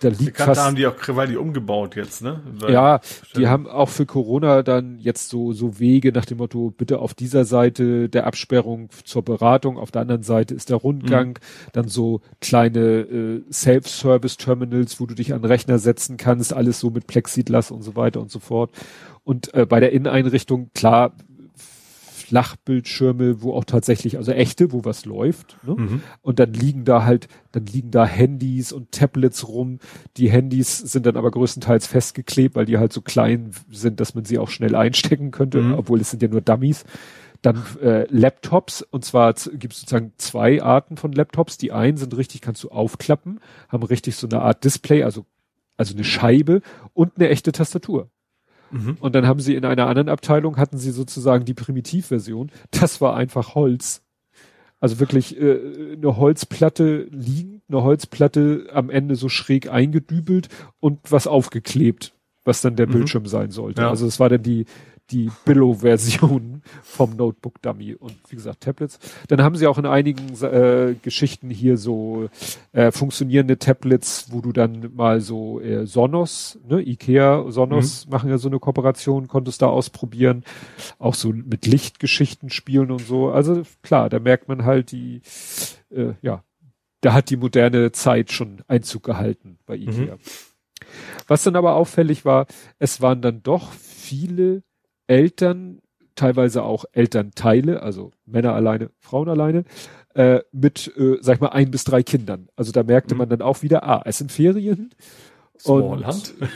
da 0.00 0.08
liegt 0.08 0.24
Bekannte 0.24 0.54
fast, 0.54 0.60
haben 0.60 0.76
die 0.76 0.86
auch 0.86 0.96
Krawalli 0.96 1.36
umgebaut 1.36 1.96
jetzt, 1.96 2.22
ne? 2.22 2.40
Weil, 2.58 2.72
ja, 2.72 3.00
die 3.36 3.46
haben 3.46 3.66
auch 3.66 3.88
für 3.88 4.06
Corona 4.06 4.62
dann 4.62 4.98
jetzt 4.98 5.28
so, 5.28 5.52
so 5.52 5.78
Wege 5.78 6.12
nach 6.12 6.24
dem 6.24 6.38
Motto, 6.38 6.70
bitte 6.70 6.98
auf 6.98 7.14
dieser 7.14 7.44
Seite 7.44 8.08
der 8.08 8.26
Absperrung 8.26 8.90
zur 9.04 9.24
Beratung, 9.24 9.78
auf 9.78 9.90
der 9.90 10.02
anderen 10.02 10.22
Seite 10.22 10.54
ist 10.54 10.70
der 10.70 10.78
Rundgang, 10.78 11.30
mhm. 11.30 11.70
dann 11.72 11.88
so 11.88 12.20
kleine 12.40 12.80
äh, 12.80 13.42
Self-Service-Terminals, 13.52 15.00
wo 15.00 15.06
du 15.06 15.14
dich 15.14 15.32
an 15.32 15.42
den 15.42 15.46
Rechner 15.46 15.78
setzen 15.78 16.16
kannst, 16.16 16.52
alles 16.52 16.80
so 16.80 16.90
mit 16.90 17.06
Plexiglas 17.06 17.70
und 17.70 17.82
so 17.82 17.96
weiter 17.96 18.20
und 18.20 18.30
so 18.30 18.40
fort. 18.40 18.70
Und 19.24 19.52
äh, 19.54 19.66
bei 19.66 19.78
der 19.78 19.92
Inneneinrichtung, 19.92 20.70
klar, 20.74 21.12
Flachbildschirme, 22.28 23.40
wo 23.40 23.54
auch 23.54 23.64
tatsächlich, 23.64 24.18
also 24.18 24.32
echte, 24.32 24.70
wo 24.70 24.84
was 24.84 25.06
läuft. 25.06 25.56
Ne? 25.62 25.76
Mhm. 25.76 26.02
Und 26.20 26.38
dann 26.38 26.52
liegen 26.52 26.84
da 26.84 27.04
halt, 27.04 27.26
dann 27.52 27.64
liegen 27.64 27.90
da 27.90 28.04
Handys 28.04 28.70
und 28.70 28.92
Tablets 28.92 29.48
rum. 29.48 29.78
Die 30.18 30.30
Handys 30.30 30.76
sind 30.76 31.06
dann 31.06 31.16
aber 31.16 31.30
größtenteils 31.30 31.86
festgeklebt, 31.86 32.54
weil 32.54 32.66
die 32.66 32.76
halt 32.76 32.92
so 32.92 33.00
klein 33.00 33.52
sind, 33.70 33.98
dass 33.98 34.14
man 34.14 34.26
sie 34.26 34.38
auch 34.38 34.50
schnell 34.50 34.74
einstecken 34.74 35.30
könnte, 35.30 35.62
mhm. 35.62 35.74
obwohl 35.74 36.02
es 36.02 36.10
sind 36.10 36.22
ja 36.22 36.28
nur 36.28 36.42
Dummies. 36.42 36.84
Dann 37.40 37.62
äh, 37.80 38.04
Laptops, 38.10 38.82
und 38.82 39.06
zwar 39.06 39.32
gibt 39.32 39.72
es 39.72 39.80
sozusagen 39.80 40.12
zwei 40.18 40.62
Arten 40.62 40.98
von 40.98 41.12
Laptops. 41.12 41.56
Die 41.56 41.72
einen 41.72 41.96
sind 41.96 42.14
richtig, 42.14 42.42
kannst 42.42 42.62
du 42.62 42.68
aufklappen, 42.68 43.40
haben 43.70 43.84
richtig 43.84 44.16
so 44.16 44.26
eine 44.26 44.42
Art 44.42 44.64
Display, 44.64 45.02
also, 45.02 45.24
also 45.78 45.94
eine 45.94 46.04
Scheibe 46.04 46.60
und 46.92 47.12
eine 47.16 47.30
echte 47.30 47.52
Tastatur. 47.52 48.10
Mhm. 48.70 48.96
Und 49.00 49.14
dann 49.14 49.26
haben 49.26 49.40
sie 49.40 49.54
in 49.54 49.64
einer 49.64 49.86
anderen 49.86 50.08
Abteilung 50.08 50.56
hatten 50.56 50.78
sie 50.78 50.90
sozusagen 50.90 51.44
die 51.44 51.54
Primitivversion. 51.54 52.50
Das 52.70 53.00
war 53.00 53.16
einfach 53.16 53.54
Holz. 53.54 54.02
Also 54.80 55.00
wirklich 55.00 55.40
äh, 55.40 55.94
eine 55.96 56.16
Holzplatte 56.16 57.08
liegend, 57.10 57.62
eine 57.68 57.82
Holzplatte 57.82 58.68
am 58.72 58.90
Ende 58.90 59.16
so 59.16 59.28
schräg 59.28 59.70
eingedübelt 59.70 60.48
und 60.80 61.00
was 61.10 61.26
aufgeklebt, 61.26 62.14
was 62.44 62.60
dann 62.60 62.76
der 62.76 62.86
mhm. 62.86 62.92
Bildschirm 62.92 63.26
sein 63.26 63.50
sollte. 63.50 63.82
Ja. 63.82 63.90
Also 63.90 64.06
es 64.06 64.20
war 64.20 64.28
dann 64.28 64.42
die 64.42 64.66
die 65.10 65.30
Billow-Version 65.44 66.62
vom 66.82 67.16
Notebook 67.16 67.60
Dummy 67.62 67.94
und 67.94 68.14
wie 68.28 68.36
gesagt 68.36 68.62
Tablets. 68.62 68.98
Dann 69.28 69.42
haben 69.42 69.56
sie 69.56 69.66
auch 69.66 69.78
in 69.78 69.86
einigen 69.86 70.34
äh, 70.42 70.94
Geschichten 71.00 71.50
hier 71.50 71.76
so 71.76 72.28
äh, 72.72 72.92
funktionierende 72.92 73.58
Tablets, 73.58 74.28
wo 74.30 74.40
du 74.40 74.52
dann 74.52 74.94
mal 74.94 75.20
so 75.20 75.60
äh, 75.60 75.86
Sonos, 75.86 76.58
ne, 76.68 76.80
Ikea, 76.80 77.50
Sonos 77.50 78.06
mhm. 78.06 78.12
machen 78.12 78.30
ja 78.30 78.38
so 78.38 78.48
eine 78.48 78.58
Kooperation, 78.58 79.28
konntest 79.28 79.62
da 79.62 79.66
ausprobieren, 79.66 80.44
auch 80.98 81.14
so 81.14 81.30
mit 81.30 81.66
Lichtgeschichten 81.66 82.50
spielen 82.50 82.90
und 82.90 83.06
so. 83.06 83.30
Also 83.30 83.62
klar, 83.82 84.08
da 84.08 84.18
merkt 84.18 84.48
man 84.48 84.64
halt 84.64 84.92
die, 84.92 85.22
äh, 85.90 86.14
ja, 86.22 86.44
da 87.00 87.12
hat 87.12 87.30
die 87.30 87.36
moderne 87.36 87.92
Zeit 87.92 88.32
schon 88.32 88.62
Einzug 88.66 89.04
gehalten 89.04 89.58
bei 89.66 89.76
Ikea. 89.76 90.16
Mhm. 90.16 90.20
Was 91.26 91.42
dann 91.42 91.56
aber 91.56 91.74
auffällig 91.74 92.24
war, 92.24 92.46
es 92.78 93.00
waren 93.00 93.20
dann 93.20 93.42
doch 93.42 93.72
viele 93.72 94.62
Eltern, 95.08 95.80
teilweise 96.14 96.62
auch 96.62 96.84
Elternteile, 96.92 97.82
also 97.82 98.12
Männer 98.26 98.54
alleine, 98.54 98.90
Frauen 99.00 99.28
alleine, 99.28 99.64
äh, 100.14 100.40
mit, 100.52 100.92
äh, 100.96 101.18
sag 101.20 101.34
ich 101.36 101.40
mal, 101.40 101.48
ein 101.48 101.70
bis 101.70 101.84
drei 101.84 102.02
Kindern. 102.02 102.48
Also 102.56 102.72
da 102.72 102.82
merkte 102.82 103.14
mhm. 103.14 103.18
man 103.18 103.28
dann 103.28 103.42
auch 103.42 103.62
wieder, 103.62 103.84
ah, 103.84 104.02
es 104.04 104.18
sind 104.18 104.32
Ferien. 104.32 104.90
Smallland? 105.58 106.34
Und, 106.40 106.48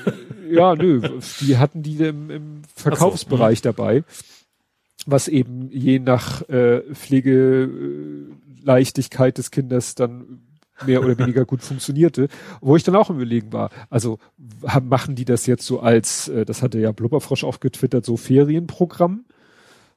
ja, 0.51 0.75
nö, 0.77 1.01
die 1.41 1.59
hatten 1.59 1.83
die 1.83 1.97
im, 1.97 2.31
im 2.31 2.63
Verkaufsbereich 2.75 3.61
so, 3.61 3.71
mhm. 3.71 3.77
dabei, 3.77 4.05
was 5.07 5.29
eben 5.29 5.71
je 5.71 5.99
nach 5.99 6.49
äh, 6.49 6.83
Pflegeleichtigkeit 6.95 9.39
des 9.39 9.51
Kindes 9.51 9.95
dann 9.95 10.43
mehr 10.86 11.02
oder 11.02 11.19
weniger 11.19 11.44
gut 11.44 11.62
funktionierte, 11.62 12.28
wo 12.61 12.77
ich 12.77 12.83
dann 12.83 12.97
auch 12.97 13.11
im 13.11 13.17
Überlegen 13.17 13.52
war, 13.52 13.70
also 13.91 14.19
haben, 14.67 14.89
machen 14.89 15.15
die 15.15 15.25
das 15.25 15.47
jetzt 15.47 15.67
so 15.67 15.81
als, 15.81 16.28
äh, 16.28 16.44
das 16.44 16.62
hatte 16.62 16.78
ja 16.78 16.93
Blubberfrosch 16.93 17.44
auch 17.44 17.61
getwittert, 17.61 18.05
so 18.05 18.17
Ferienprogramm, 18.17 19.25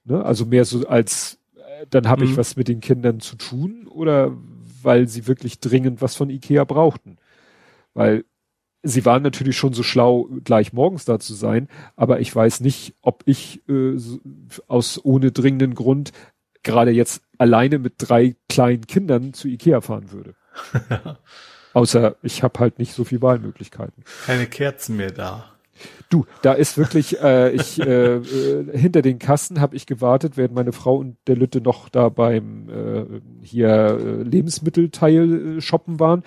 ne? 0.05 0.23
also 0.23 0.45
mehr 0.45 0.65
so 0.65 0.87
als, 0.87 1.39
äh, 1.55 1.85
dann 1.89 2.07
habe 2.07 2.25
mhm. 2.25 2.31
ich 2.31 2.37
was 2.37 2.55
mit 2.55 2.67
den 2.67 2.81
Kindern 2.81 3.19
zu 3.19 3.35
tun 3.35 3.87
oder 3.87 4.35
weil 4.81 5.07
sie 5.07 5.27
wirklich 5.27 5.59
dringend 5.59 6.01
was 6.01 6.15
von 6.15 6.29
Ikea 6.29 6.63
brauchten, 6.63 7.17
weil 7.93 8.25
sie 8.83 9.03
waren 9.03 9.23
natürlich 9.23 9.57
schon 9.57 9.73
so 9.73 9.83
schlau, 9.83 10.29
gleich 10.43 10.71
morgens 10.71 11.05
da 11.05 11.19
zu 11.19 11.33
sein, 11.33 11.67
aber 11.95 12.19
ich 12.19 12.33
weiß 12.33 12.61
nicht, 12.61 12.95
ob 13.01 13.23
ich 13.25 13.67
äh, 13.67 13.97
aus 14.67 15.03
ohne 15.03 15.31
dringenden 15.31 15.73
Grund 15.73 16.11
gerade 16.65 16.91
jetzt 16.91 17.21
alleine 17.37 17.79
mit 17.79 17.93
drei 17.97 18.35
kleinen 18.49 18.87
Kindern 18.87 19.33
zu 19.33 19.47
Ikea 19.47 19.81
fahren 19.81 20.11
würde. 20.11 20.35
Außer 21.73 22.15
ich 22.21 22.41
habe 22.41 22.59
halt 22.59 22.79
nicht 22.79 22.93
so 22.93 23.03
viel 23.03 23.21
Wahlmöglichkeiten. 23.21 24.03
Keine 24.25 24.47
Kerzen 24.47 24.95
mehr 24.95 25.11
da. 25.11 25.55
Du, 26.09 26.25
da 26.41 26.53
ist 26.53 26.77
wirklich, 26.77 27.21
äh, 27.21 27.51
ich 27.51 27.81
äh, 27.81 28.15
äh, 28.15 28.77
hinter 28.77 29.01
den 29.01 29.19
Kassen 29.19 29.59
habe 29.59 29.75
ich 29.75 29.85
gewartet, 29.85 30.37
während 30.37 30.55
meine 30.55 30.71
Frau 30.71 30.95
und 30.95 31.17
der 31.27 31.35
Lütte 31.35 31.59
noch 31.59 31.89
da 31.89 32.09
beim 32.09 32.69
äh, 32.69 33.05
hier 33.41 33.69
äh, 33.69 34.23
Lebensmittelteil 34.23 35.57
äh, 35.57 35.61
shoppen 35.61 35.99
waren. 35.99 36.23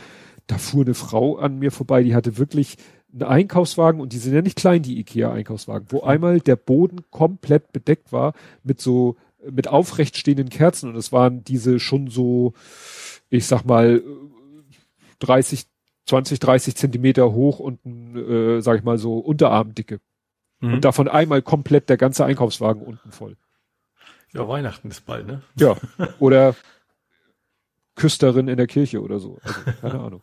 Da 0.47 0.59
fuhr 0.59 0.85
eine 0.85 0.95
Frau 0.95 1.37
an 1.39 1.59
mir 1.59 1.71
vorbei, 1.71 2.03
die 2.03 2.15
hatte 2.15 2.37
wirklich 2.37 2.77
einen 3.13 3.23
Einkaufswagen 3.23 4.01
und 4.01 4.13
die 4.13 4.19
sind 4.19 4.35
ja 4.35 4.43
nicht 4.43 4.59
klein, 4.59 4.83
die 4.83 4.99
IKEA-Einkaufswagen, 4.99 5.87
wo 5.91 6.03
einmal 6.03 6.41
der 6.41 6.57
Boden 6.57 7.01
komplett 7.11 7.73
bedeckt 7.73 8.13
war 8.13 8.35
mit 8.63 8.81
so 8.81 9.17
mit 9.51 9.69
aufrecht 9.69 10.17
stehenden 10.17 10.49
Kerzen 10.49 10.91
und 10.91 10.97
es 10.97 11.13
waren 11.13 11.45
diese 11.45 11.79
schon 11.79 12.09
so 12.09 12.55
ich 13.31 13.47
sag 13.47 13.65
mal, 13.65 14.03
30, 15.21 15.67
20, 16.07 16.39
30 16.39 16.77
Zentimeter 16.77 17.33
hoch 17.33 17.59
und, 17.59 17.85
äh, 18.17 18.61
sag 18.61 18.79
ich 18.79 18.85
mal 18.85 18.99
so, 18.99 19.19
Unterarmdicke. 19.19 20.01
Mhm. 20.61 20.75
Und 20.75 20.85
davon 20.85 21.09
einmal 21.09 21.43
komplett 21.43 21.89
der 21.89 21.97
ganze 21.97 22.25
Einkaufswagen 22.25 22.83
unten 22.83 23.13
voll. 23.13 23.37
Ja, 24.33 24.47
Weihnachten 24.47 24.91
ist 24.91 25.07
bald, 25.07 25.27
ne? 25.27 25.43
Ja. 25.57 25.77
Oder 26.19 26.55
Küsterin 27.95 28.49
in 28.49 28.57
der 28.57 28.67
Kirche 28.67 29.03
oder 29.03 29.19
so. 29.19 29.39
Also, 29.43 29.61
keine 29.81 30.01
Ahnung. 30.01 30.23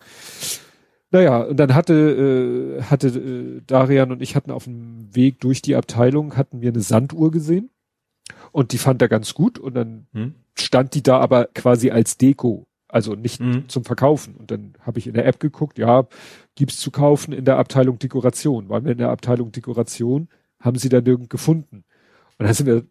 Naja, 1.12 1.44
und 1.44 1.58
dann 1.58 1.76
hatte, 1.76 1.94
äh, 1.94 2.84
hatte 2.84 3.08
äh, 3.08 3.62
Darian 3.68 4.12
und 4.12 4.22
ich 4.22 4.36
hatten 4.36 4.52
auf 4.52 4.64
dem 4.64 5.14
Weg 5.14 5.40
durch 5.42 5.62
die 5.62 5.76
Abteilung, 5.76 6.36
hatten 6.36 6.62
wir 6.62 6.70
eine 6.70 6.82
Sanduhr 6.82 7.32
gesehen. 7.32 7.70
Und 8.52 8.72
die 8.72 8.78
fand 8.78 9.02
er 9.02 9.10
ganz 9.10 9.34
gut. 9.34 9.60
Und 9.60 9.76
dann 9.76 10.08
hm? 10.14 10.36
stand 10.58 10.94
die 10.94 11.04
da 11.04 11.20
aber 11.20 11.46
quasi 11.54 11.92
als 11.92 12.18
Deko. 12.18 12.66
Also 12.88 13.16
nicht 13.16 13.42
mhm. 13.42 13.68
zum 13.68 13.84
Verkaufen. 13.84 14.36
Und 14.36 14.52
dann 14.52 14.74
habe 14.82 15.00
ich 15.00 15.08
in 15.08 15.14
der 15.14 15.26
App 15.26 15.40
geguckt, 15.40 15.78
ja, 15.78 16.08
gibt's 16.56 16.80
zu 16.80 16.92
kaufen 16.92 17.34
in 17.34 17.46
der 17.46 17.58
Abteilung 17.58 18.00
Dekoration. 18.00 18.70
Waren 18.70 18.86
wir 18.86 18.92
in 18.92 19.00
der 19.00 19.10
Abteilung 19.10 19.52
Dekoration, 19.52 20.30
haben 20.60 20.78
sie 20.78 20.90
da 20.90 21.02
nirgend 21.02 21.30
gefunden. 21.30 21.84
Und 22.38 22.46
dann 22.46 22.54
sind 22.54 22.68
wir 22.68 22.86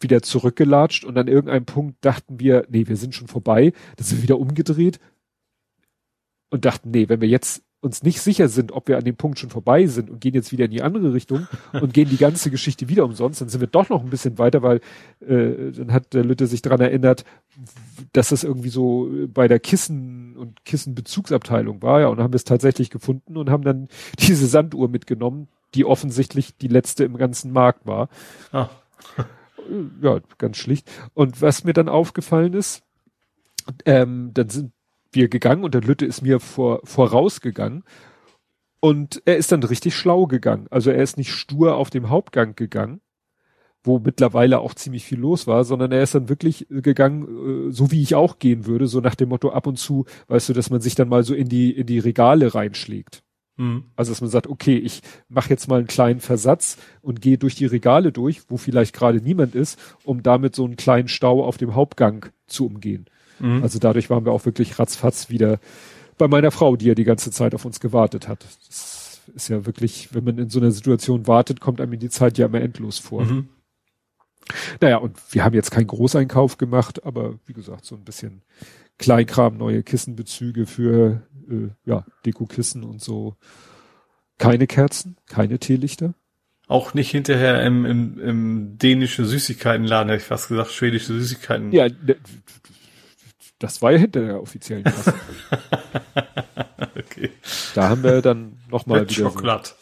wieder 0.00 0.22
zurückgelatscht 0.22 1.04
und 1.04 1.16
an 1.16 1.28
irgendeinem 1.28 1.64
Punkt 1.64 2.04
dachten 2.04 2.40
wir, 2.40 2.66
nee, 2.68 2.86
wir 2.86 2.96
sind 2.96 3.14
schon 3.14 3.28
vorbei. 3.28 3.72
Dann 3.96 4.06
sind 4.06 4.18
wir 4.18 4.22
wieder 4.24 4.38
umgedreht 4.38 5.00
und 6.50 6.64
dachten, 6.64 6.90
nee, 6.90 7.08
wenn 7.08 7.20
wir 7.20 7.28
jetzt 7.28 7.62
uns 7.84 8.02
nicht 8.02 8.20
sicher 8.20 8.48
sind, 8.48 8.72
ob 8.72 8.88
wir 8.88 8.96
an 8.96 9.04
dem 9.04 9.16
Punkt 9.16 9.38
schon 9.38 9.50
vorbei 9.50 9.86
sind 9.86 10.10
und 10.10 10.20
gehen 10.20 10.34
jetzt 10.34 10.50
wieder 10.50 10.64
in 10.64 10.70
die 10.70 10.82
andere 10.82 11.12
Richtung 11.12 11.46
und 11.72 11.92
gehen 11.92 12.08
die 12.08 12.16
ganze 12.16 12.50
Geschichte 12.50 12.88
wieder 12.88 13.04
umsonst, 13.04 13.40
dann 13.40 13.48
sind 13.48 13.60
wir 13.60 13.68
doch 13.68 13.88
noch 13.88 14.02
ein 14.02 14.10
bisschen 14.10 14.38
weiter, 14.38 14.62
weil 14.62 14.80
äh, 15.20 15.70
dann 15.72 15.92
hat 15.92 16.14
der 16.14 16.24
Lütte 16.24 16.46
sich 16.46 16.62
daran 16.62 16.80
erinnert, 16.80 17.24
dass 18.12 18.30
das 18.30 18.42
irgendwie 18.42 18.70
so 18.70 19.10
bei 19.28 19.46
der 19.46 19.60
Kissen- 19.60 20.36
und 20.36 20.64
Kissenbezugsabteilung 20.64 21.82
war, 21.82 22.00
ja, 22.00 22.08
und 22.08 22.18
haben 22.20 22.32
wir 22.32 22.36
es 22.36 22.44
tatsächlich 22.44 22.90
gefunden 22.90 23.36
und 23.36 23.50
haben 23.50 23.62
dann 23.62 23.88
diese 24.18 24.46
Sanduhr 24.46 24.88
mitgenommen, 24.88 25.48
die 25.74 25.84
offensichtlich 25.84 26.56
die 26.56 26.68
letzte 26.68 27.04
im 27.04 27.16
ganzen 27.16 27.52
Markt 27.52 27.86
war. 27.86 28.08
Ah. 28.52 28.70
ja, 30.00 30.20
ganz 30.38 30.56
schlicht. 30.56 30.90
Und 31.14 31.42
was 31.42 31.64
mir 31.64 31.72
dann 31.72 31.88
aufgefallen 31.88 32.54
ist, 32.54 32.82
ähm, 33.84 34.30
dann 34.34 34.48
sind 34.48 34.72
wir 35.14 35.28
gegangen 35.28 35.64
und 35.64 35.74
der 35.74 35.82
Lütte 35.82 36.06
ist 36.06 36.22
mir 36.22 36.40
vor, 36.40 36.80
vorausgegangen. 36.84 37.84
Und 38.80 39.22
er 39.24 39.36
ist 39.36 39.50
dann 39.50 39.62
richtig 39.62 39.94
schlau 39.94 40.26
gegangen. 40.26 40.66
Also 40.70 40.90
er 40.90 41.02
ist 41.02 41.16
nicht 41.16 41.32
stur 41.32 41.76
auf 41.76 41.88
dem 41.88 42.10
Hauptgang 42.10 42.54
gegangen, 42.54 43.00
wo 43.82 43.98
mittlerweile 43.98 44.60
auch 44.60 44.74
ziemlich 44.74 45.04
viel 45.04 45.18
los 45.18 45.46
war, 45.46 45.64
sondern 45.64 45.92
er 45.92 46.02
ist 46.02 46.14
dann 46.14 46.28
wirklich 46.28 46.66
gegangen, 46.68 47.68
äh, 47.68 47.72
so 47.72 47.90
wie 47.90 48.02
ich 48.02 48.14
auch 48.14 48.38
gehen 48.38 48.66
würde, 48.66 48.86
so 48.86 49.00
nach 49.00 49.14
dem 49.14 49.30
Motto 49.30 49.50
ab 49.50 49.66
und 49.66 49.78
zu, 49.78 50.04
weißt 50.28 50.50
du, 50.50 50.52
dass 50.52 50.70
man 50.70 50.80
sich 50.80 50.94
dann 50.94 51.08
mal 51.08 51.22
so 51.22 51.34
in 51.34 51.48
die 51.48 51.70
in 51.70 51.86
die 51.86 51.98
Regale 51.98 52.54
reinschlägt. 52.54 53.22
Mhm. 53.56 53.84
Also 53.96 54.12
dass 54.12 54.20
man 54.20 54.30
sagt, 54.30 54.48
okay, 54.48 54.76
ich 54.76 55.00
mache 55.28 55.50
jetzt 55.50 55.68
mal 55.68 55.78
einen 55.78 55.86
kleinen 55.86 56.20
Versatz 56.20 56.78
und 57.02 57.20
gehe 57.20 57.38
durch 57.38 57.54
die 57.54 57.66
Regale 57.66 58.12
durch, 58.12 58.42
wo 58.48 58.56
vielleicht 58.56 58.94
gerade 58.94 59.20
niemand 59.20 59.54
ist, 59.54 59.78
um 60.04 60.22
damit 60.22 60.54
so 60.56 60.64
einen 60.64 60.76
kleinen 60.76 61.08
Stau 61.08 61.44
auf 61.44 61.56
dem 61.56 61.74
Hauptgang 61.74 62.26
zu 62.46 62.66
umgehen. 62.66 63.06
Mhm. 63.44 63.62
Also 63.62 63.78
dadurch 63.78 64.10
waren 64.10 64.24
wir 64.24 64.32
auch 64.32 64.46
wirklich 64.46 64.78
ratzfatz 64.78 65.28
wieder 65.28 65.58
bei 66.16 66.28
meiner 66.28 66.50
Frau, 66.50 66.76
die 66.76 66.86
ja 66.86 66.94
die 66.94 67.04
ganze 67.04 67.30
Zeit 67.30 67.54
auf 67.54 67.64
uns 67.64 67.80
gewartet 67.80 68.28
hat. 68.28 68.44
Das 68.68 69.20
ist 69.34 69.48
ja 69.48 69.66
wirklich, 69.66 70.14
wenn 70.14 70.24
man 70.24 70.38
in 70.38 70.50
so 70.50 70.60
einer 70.60 70.70
Situation 70.70 71.26
wartet, 71.26 71.60
kommt 71.60 71.80
einem 71.80 71.98
die 71.98 72.08
Zeit 72.08 72.38
ja 72.38 72.46
immer 72.46 72.60
endlos 72.60 72.98
vor. 72.98 73.24
Mhm. 73.24 73.48
Naja, 74.80 74.98
und 74.98 75.16
wir 75.30 75.44
haben 75.44 75.54
jetzt 75.54 75.70
keinen 75.70 75.86
Großeinkauf 75.86 76.58
gemacht, 76.58 77.04
aber 77.04 77.38
wie 77.46 77.54
gesagt, 77.54 77.84
so 77.84 77.94
ein 77.94 78.04
bisschen 78.04 78.42
Kleinkram, 78.98 79.56
neue 79.56 79.82
Kissenbezüge 79.82 80.66
für 80.66 81.22
äh, 81.50 81.68
ja, 81.84 82.04
Dekokissen 82.26 82.84
und 82.84 83.02
so. 83.02 83.36
Keine 84.38 84.66
Kerzen, 84.66 85.16
keine 85.26 85.58
Teelichter. 85.58 86.14
Auch 86.66 86.94
nicht 86.94 87.10
hinterher 87.10 87.62
im, 87.64 87.84
im, 87.84 88.18
im 88.18 88.78
dänischen 88.78 89.26
Süßigkeitenladen, 89.26 90.08
hätte 90.08 90.22
ich 90.22 90.28
fast 90.28 90.48
gesagt, 90.48 90.72
schwedische 90.72 91.12
Süßigkeiten. 91.12 91.72
Ja, 91.72 91.88
das 93.64 93.80
war 93.80 93.92
ja 93.92 93.98
hinter 93.98 94.20
der 94.20 94.42
offiziellen 94.42 94.84
Kasse. 94.84 95.14
okay. 96.98 97.30
Da 97.74 97.88
haben 97.88 98.02
wir 98.02 98.20
dann 98.20 98.58
nochmal 98.70 99.02
wieder 99.02 99.12
Schokolade. 99.12 99.68
So, 99.68 99.74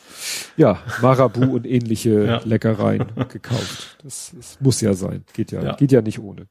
ja, 0.57 0.81
Marabu 1.01 1.57
und 1.57 1.67
ähnliche 1.67 2.25
ja. 2.25 2.41
Leckereien 2.44 3.07
gekauft. 3.28 3.99
Das, 4.05 4.33
das, 4.36 4.61
muss 4.61 4.81
ja 4.81 4.94
sein. 4.94 5.25
Geht 5.33 5.51
ja, 5.51 5.62
ja, 5.62 5.75
geht 5.75 5.91
ja 5.91 6.01
nicht 6.01 6.20
ohne. 6.20 6.47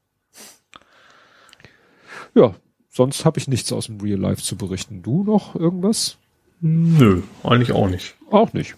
Ja, 2.34 2.54
sonst 2.90 3.24
habe 3.24 3.38
ich 3.38 3.48
nichts 3.48 3.72
aus 3.72 3.86
dem 3.86 3.98
Real 3.98 4.20
Life 4.20 4.42
zu 4.42 4.56
berichten. 4.56 5.02
Du 5.02 5.24
noch 5.24 5.54
irgendwas? 5.54 6.18
Nö, 6.60 7.22
eigentlich 7.42 7.72
auch 7.72 7.88
nicht. 7.88 8.14
Auch 8.30 8.52
nicht. 8.52 8.76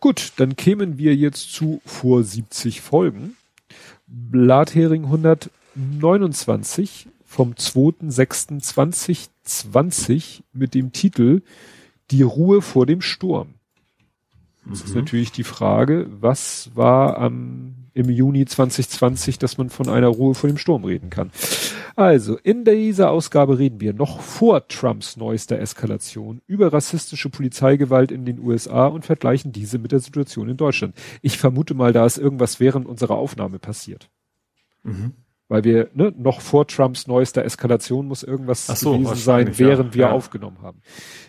Gut, 0.00 0.32
dann 0.38 0.56
kämen 0.56 0.96
wir 0.96 1.14
jetzt 1.14 1.52
zu 1.52 1.82
vor 1.84 2.24
70 2.24 2.80
Folgen. 2.80 3.36
Blathering 4.06 5.04
129 5.04 7.08
vom 7.30 7.52
2.6.2020 7.52 10.42
mit 10.52 10.74
dem 10.74 10.90
Titel 10.90 11.42
Die 12.10 12.22
Ruhe 12.22 12.60
vor 12.60 12.86
dem 12.86 13.00
Sturm. 13.00 13.54
Das 14.66 14.80
mhm. 14.80 14.86
ist 14.86 14.96
natürlich 14.96 15.30
die 15.30 15.44
Frage, 15.44 16.08
was 16.10 16.72
war 16.74 17.18
am, 17.18 17.76
im 17.94 18.10
Juni 18.10 18.46
2020, 18.46 19.38
dass 19.38 19.58
man 19.58 19.70
von 19.70 19.88
einer 19.88 20.08
Ruhe 20.08 20.34
vor 20.34 20.50
dem 20.50 20.58
Sturm 20.58 20.84
reden 20.84 21.08
kann. 21.08 21.30
Also, 21.94 22.36
in 22.36 22.64
dieser 22.64 23.12
Ausgabe 23.12 23.60
reden 23.60 23.80
wir 23.80 23.92
noch 23.92 24.20
vor 24.20 24.66
Trumps 24.66 25.16
neuester 25.16 25.60
Eskalation 25.60 26.40
über 26.48 26.72
rassistische 26.72 27.30
Polizeigewalt 27.30 28.10
in 28.10 28.24
den 28.24 28.40
USA 28.40 28.88
und 28.88 29.06
vergleichen 29.06 29.52
diese 29.52 29.78
mit 29.78 29.92
der 29.92 30.00
Situation 30.00 30.48
in 30.48 30.56
Deutschland. 30.56 30.96
Ich 31.22 31.38
vermute 31.38 31.74
mal, 31.74 31.92
da 31.92 32.06
ist 32.06 32.18
irgendwas 32.18 32.58
während 32.58 32.88
unserer 32.88 33.14
Aufnahme 33.14 33.60
passiert. 33.60 34.10
Mhm. 34.82 35.12
Weil 35.50 35.64
wir, 35.64 35.90
ne, 35.94 36.14
noch 36.16 36.40
vor 36.40 36.66
Trumps 36.68 37.08
neuester 37.08 37.44
Eskalation 37.44 38.06
muss 38.06 38.22
irgendwas 38.22 38.68
so, 38.68 38.92
gewesen 38.92 39.16
sein, 39.16 39.58
während 39.58 39.88
ja. 39.88 39.94
wir 39.94 40.06
ja. 40.06 40.12
aufgenommen 40.12 40.58
haben. 40.62 40.80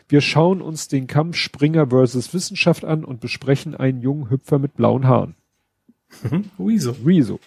Wir 0.07 0.21
schauen 0.21 0.61
uns 0.61 0.87
den 0.87 1.07
Kampf 1.07 1.37
Springer 1.37 1.87
versus 1.87 2.31
Wissenschaft 2.31 2.85
an 2.85 3.03
und 3.03 3.19
besprechen 3.19 3.73
einen 3.73 3.99
jungen 3.99 4.29
Hüpfer 4.29 4.59
mit 4.59 4.75
blauen 4.75 5.07
Haaren. 5.07 5.33
Mhm. 6.21 6.51
Rezo. 6.59 6.93
Rezo. 7.03 7.39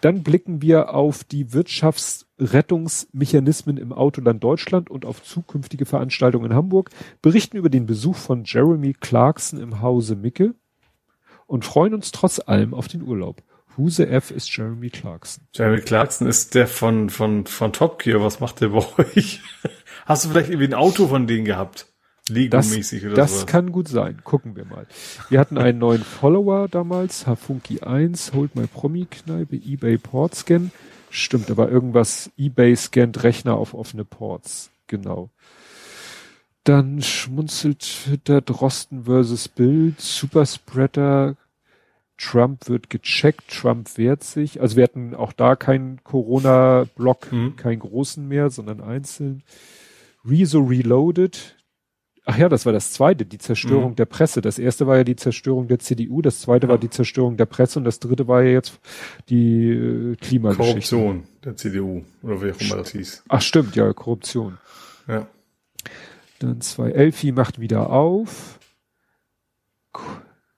Dann 0.00 0.22
blicken 0.22 0.62
wir 0.62 0.94
auf 0.94 1.22
die 1.22 1.52
Wirtschaftsrettungsmechanismen 1.52 3.76
im 3.76 3.92
Autoland 3.92 4.42
Deutschland 4.42 4.88
und 4.88 5.04
auf 5.04 5.22
zukünftige 5.22 5.84
Veranstaltungen 5.84 6.52
in 6.52 6.56
Hamburg, 6.56 6.88
berichten 7.20 7.58
über 7.58 7.68
den 7.68 7.84
Besuch 7.84 8.16
von 8.16 8.44
Jeremy 8.46 8.94
Clarkson 8.94 9.60
im 9.60 9.82
Hause 9.82 10.16
Micke 10.16 10.54
und 11.46 11.66
freuen 11.66 11.92
uns 11.92 12.10
trotz 12.10 12.40
allem 12.40 12.72
auf 12.72 12.88
den 12.88 13.02
Urlaub. 13.02 13.42
Who 13.76 13.88
the 13.88 14.04
F 14.04 14.30
ist 14.30 14.54
Jeremy 14.56 14.90
Clarkson? 14.90 15.44
Jeremy 15.54 15.80
Clarkson 15.80 16.26
ist 16.28 16.54
der 16.54 16.66
von, 16.66 17.10
von, 17.10 17.46
von 17.46 17.72
Top 17.72 18.02
Gear. 18.02 18.22
Was 18.22 18.40
macht 18.40 18.60
der 18.60 18.68
bei 18.68 18.84
euch? 18.98 19.40
Hast 20.06 20.24
du 20.24 20.30
vielleicht 20.30 20.50
irgendwie 20.50 20.68
ein 20.68 20.74
Auto 20.74 21.08
von 21.08 21.26
denen 21.26 21.44
gehabt? 21.44 21.86
Lego-mäßig 22.28 23.04
oder 23.06 23.14
Das 23.16 23.32
sowas. 23.32 23.46
kann 23.46 23.72
gut 23.72 23.88
sein. 23.88 24.20
Gucken 24.22 24.54
wir 24.54 24.64
mal. 24.64 24.86
Wir 25.28 25.40
hatten 25.40 25.58
einen 25.58 25.78
neuen 25.78 26.02
Follower 26.04 26.68
damals, 26.68 27.26
Hafunki 27.26 27.80
1, 27.80 28.32
Hold 28.32 28.54
My 28.54 28.66
Promi-Kneipe, 28.66 29.56
eBay 29.56 29.98
Portscan. 29.98 30.70
Stimmt, 31.10 31.50
da 31.50 31.56
war 31.56 31.68
irgendwas, 31.68 32.30
eBay 32.38 32.74
scannt 32.76 33.22
Rechner 33.24 33.54
auf 33.56 33.74
offene 33.74 34.04
Ports. 34.04 34.70
Genau. 34.86 35.30
Dann 36.64 37.02
schmunzelt 37.02 38.28
der 38.28 38.40
Drosten 38.40 39.04
versus 39.04 39.48
Bild, 39.48 40.00
Superspreader, 40.00 41.36
Trump 42.22 42.68
wird 42.68 42.88
gecheckt, 42.88 43.48
Trump 43.48 43.98
wehrt 43.98 44.22
sich. 44.22 44.60
Also 44.60 44.76
wir 44.76 44.84
hatten 44.84 45.14
auch 45.14 45.32
da 45.32 45.56
keinen 45.56 46.02
Corona-Block, 46.04 47.32
mhm. 47.32 47.56
keinen 47.56 47.80
großen 47.80 48.26
mehr, 48.26 48.50
sondern 48.50 48.80
einzeln. 48.80 49.42
Rezo 50.24 50.60
Reloaded, 50.60 51.56
Ach 52.24 52.38
ja, 52.38 52.48
das 52.48 52.66
war 52.66 52.72
das 52.72 52.92
zweite, 52.92 53.26
die 53.26 53.38
Zerstörung 53.38 53.90
mhm. 53.90 53.96
der 53.96 54.04
Presse. 54.04 54.40
Das 54.40 54.60
erste 54.60 54.86
war 54.86 54.96
ja 54.96 55.02
die 55.02 55.16
Zerstörung 55.16 55.66
der 55.66 55.80
CDU, 55.80 56.22
das 56.22 56.40
zweite 56.40 56.66
ja. 56.66 56.70
war 56.70 56.78
die 56.78 56.88
Zerstörung 56.88 57.36
der 57.36 57.46
Presse 57.46 57.80
und 57.80 57.84
das 57.84 57.98
dritte 57.98 58.28
war 58.28 58.44
ja 58.44 58.52
jetzt 58.52 58.78
die 59.28 59.70
äh, 59.70 60.16
Klimageschichte. 60.16 60.94
Korruption 60.94 61.24
der 61.44 61.56
CDU 61.56 62.04
oder 62.22 62.40
wie 62.40 62.52
auch 62.52 62.60
immer 62.60 62.76
das 62.76 62.92
hieß. 62.92 63.24
Ach 63.28 63.42
stimmt, 63.42 63.74
ja, 63.74 63.92
Korruption. 63.92 64.58
Ja. 65.08 65.26
Dann 66.38 66.60
zwei 66.60 66.90
Elfi 66.90 67.32
macht 67.32 67.58
wieder 67.58 67.90
auf. 67.90 68.60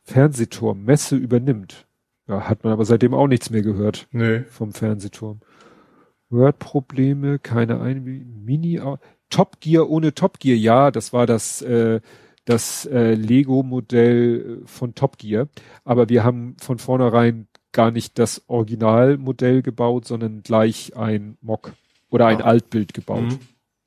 Fernsehturm, 0.05 0.85
Messe 0.85 1.17
übernimmt. 1.17 1.87
Ja, 2.29 2.49
hat 2.49 2.65
man 2.65 2.73
aber 2.73 2.85
seitdem 2.85 3.15
auch 3.15 3.27
nichts 3.27 3.51
mehr 3.51 3.63
gehört. 3.63 4.07
Nee. 4.13 4.41
Vom 4.45 4.73
Fernsehturm. 4.73 5.41
Word-Probleme, 6.31 7.39
keine 7.39 7.81
ein 7.81 8.03
Mini, 8.45 8.81
Top 9.31 9.61
Gear 9.61 9.89
ohne 9.89 10.15
Top 10.15 10.39
Gear, 10.41 10.57
ja, 10.57 10.91
das 10.91 11.13
war 11.13 11.27
das, 11.27 11.63
äh, 11.63 12.01
das 12.45 12.87
äh, 12.87 13.15
Lego-Modell 13.15 14.63
von 14.67 14.95
Top 14.95 15.19
Gear. 15.19 15.49
Aber 15.85 16.09
wir 16.09 16.25
haben 16.25 16.57
von 16.61 16.79
vornherein 16.79 17.47
gar 17.73 17.91
nicht 17.91 18.19
das 18.19 18.43
Originalmodell 18.47 19.63
gebaut, 19.63 20.07
sondern 20.07 20.43
gleich 20.43 20.97
ein 20.97 21.37
Mock 21.41 21.75
oder 22.11 22.27
ein 22.27 22.41
ah. 22.41 22.45
Altbild 22.45 22.95
gebaut, 22.95 23.25
mhm. 23.25 23.39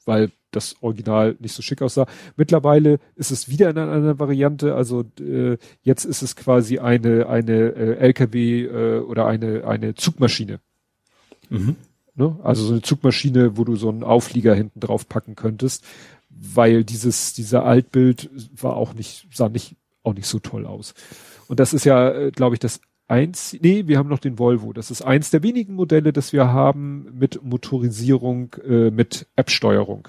weil 0.05 0.31
das 0.51 0.75
Original 0.81 1.35
nicht 1.39 1.53
so 1.53 1.61
schick 1.61 1.81
aussah. 1.81 2.07
Mittlerweile 2.35 2.99
ist 3.15 3.31
es 3.31 3.49
wieder 3.49 3.69
in 3.69 3.77
einer 3.77 4.19
Variante, 4.19 4.75
also 4.75 5.03
äh, 5.19 5.57
jetzt 5.81 6.05
ist 6.05 6.21
es 6.21 6.35
quasi 6.35 6.79
eine 6.79 7.27
eine 7.27 7.73
äh, 7.75 7.97
LKW 7.97 8.63
äh, 8.63 8.99
oder 8.99 9.27
eine 9.27 9.65
eine 9.65 9.95
Zugmaschine. 9.95 10.59
Mhm. 11.49 11.75
Ne? 12.15 12.35
Also 12.43 12.63
so 12.63 12.73
eine 12.73 12.81
Zugmaschine, 12.81 13.57
wo 13.57 13.63
du 13.63 13.75
so 13.75 13.89
einen 13.89 14.03
Auflieger 14.03 14.55
hinten 14.55 14.79
drauf 14.79 15.07
packen 15.07 15.35
könntest, 15.35 15.85
weil 16.29 16.83
dieses, 16.83 17.33
dieser 17.33 17.63
Altbild 17.63 18.29
war 18.59 18.75
auch 18.75 18.93
nicht, 18.93 19.27
sah 19.33 19.49
nicht, 19.49 19.75
auch 20.03 20.13
nicht 20.13 20.27
so 20.27 20.39
toll 20.39 20.65
aus. 20.65 20.95
Und 21.47 21.59
das 21.59 21.73
ist 21.73 21.85
ja, 21.85 22.09
äh, 22.09 22.31
glaube 22.31 22.55
ich, 22.55 22.59
das 22.59 22.81
eins, 23.07 23.55
nee, 23.61 23.87
wir 23.87 23.99
haben 23.99 24.09
noch 24.09 24.19
den 24.19 24.39
Volvo. 24.39 24.73
Das 24.73 24.89
ist 24.91 25.03
eins 25.03 25.29
der 25.29 25.43
wenigen 25.43 25.75
Modelle, 25.75 26.11
das 26.11 26.33
wir 26.33 26.51
haben 26.51 27.07
mit 27.13 27.43
Motorisierung, 27.43 28.55
äh, 28.67 28.89
mit 28.89 29.27
App-Steuerung. 29.35 30.07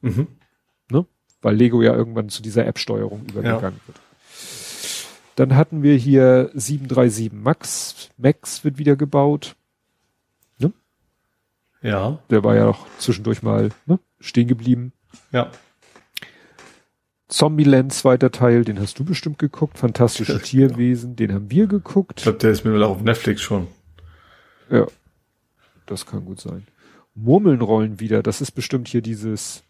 Mhm. 0.00 0.28
Ne? 0.90 1.06
Weil 1.42 1.56
Lego 1.56 1.82
ja 1.82 1.94
irgendwann 1.94 2.28
zu 2.28 2.42
dieser 2.42 2.66
App-Steuerung 2.66 3.26
übergegangen 3.28 3.80
ja. 3.80 3.86
wird. 3.86 4.00
Dann 5.36 5.54
hatten 5.56 5.82
wir 5.82 5.94
hier 5.94 6.50
737 6.54 7.32
Max. 7.32 8.10
Max 8.16 8.64
wird 8.64 8.78
wieder 8.78 8.96
gebaut. 8.96 9.54
Ja. 11.82 12.18
Der 12.30 12.44
war 12.44 12.56
ja 12.56 12.64
noch 12.64 12.86
zwischendurch 12.98 13.42
mal 13.42 13.70
ne, 13.86 13.98
stehen 14.20 14.48
geblieben. 14.48 14.92
Ja. 15.32 15.50
Zombieland, 17.28 17.92
zweiter 17.92 18.30
Teil, 18.30 18.64
den 18.64 18.80
hast 18.80 18.98
du 18.98 19.04
bestimmt 19.04 19.38
geguckt. 19.38 19.78
Fantastische 19.78 20.40
Tierwesen, 20.40 21.14
den 21.14 21.32
haben 21.32 21.50
wir 21.50 21.66
geguckt. 21.66 22.14
Ich 22.20 22.22
glaube, 22.22 22.38
der 22.38 22.50
ist 22.50 22.64
mir 22.64 22.86
auf 22.86 23.02
Netflix 23.02 23.42
schon. 23.42 23.68
Ja, 24.70 24.86
das 25.86 26.06
kann 26.06 26.24
gut 26.24 26.40
sein. 26.40 26.66
Murmeln 27.14 27.60
rollen 27.60 28.00
wieder, 28.00 28.22
das 28.22 28.40
ist 28.40 28.52
bestimmt 28.52 28.88
hier 28.88 29.02
dieses. 29.02 29.62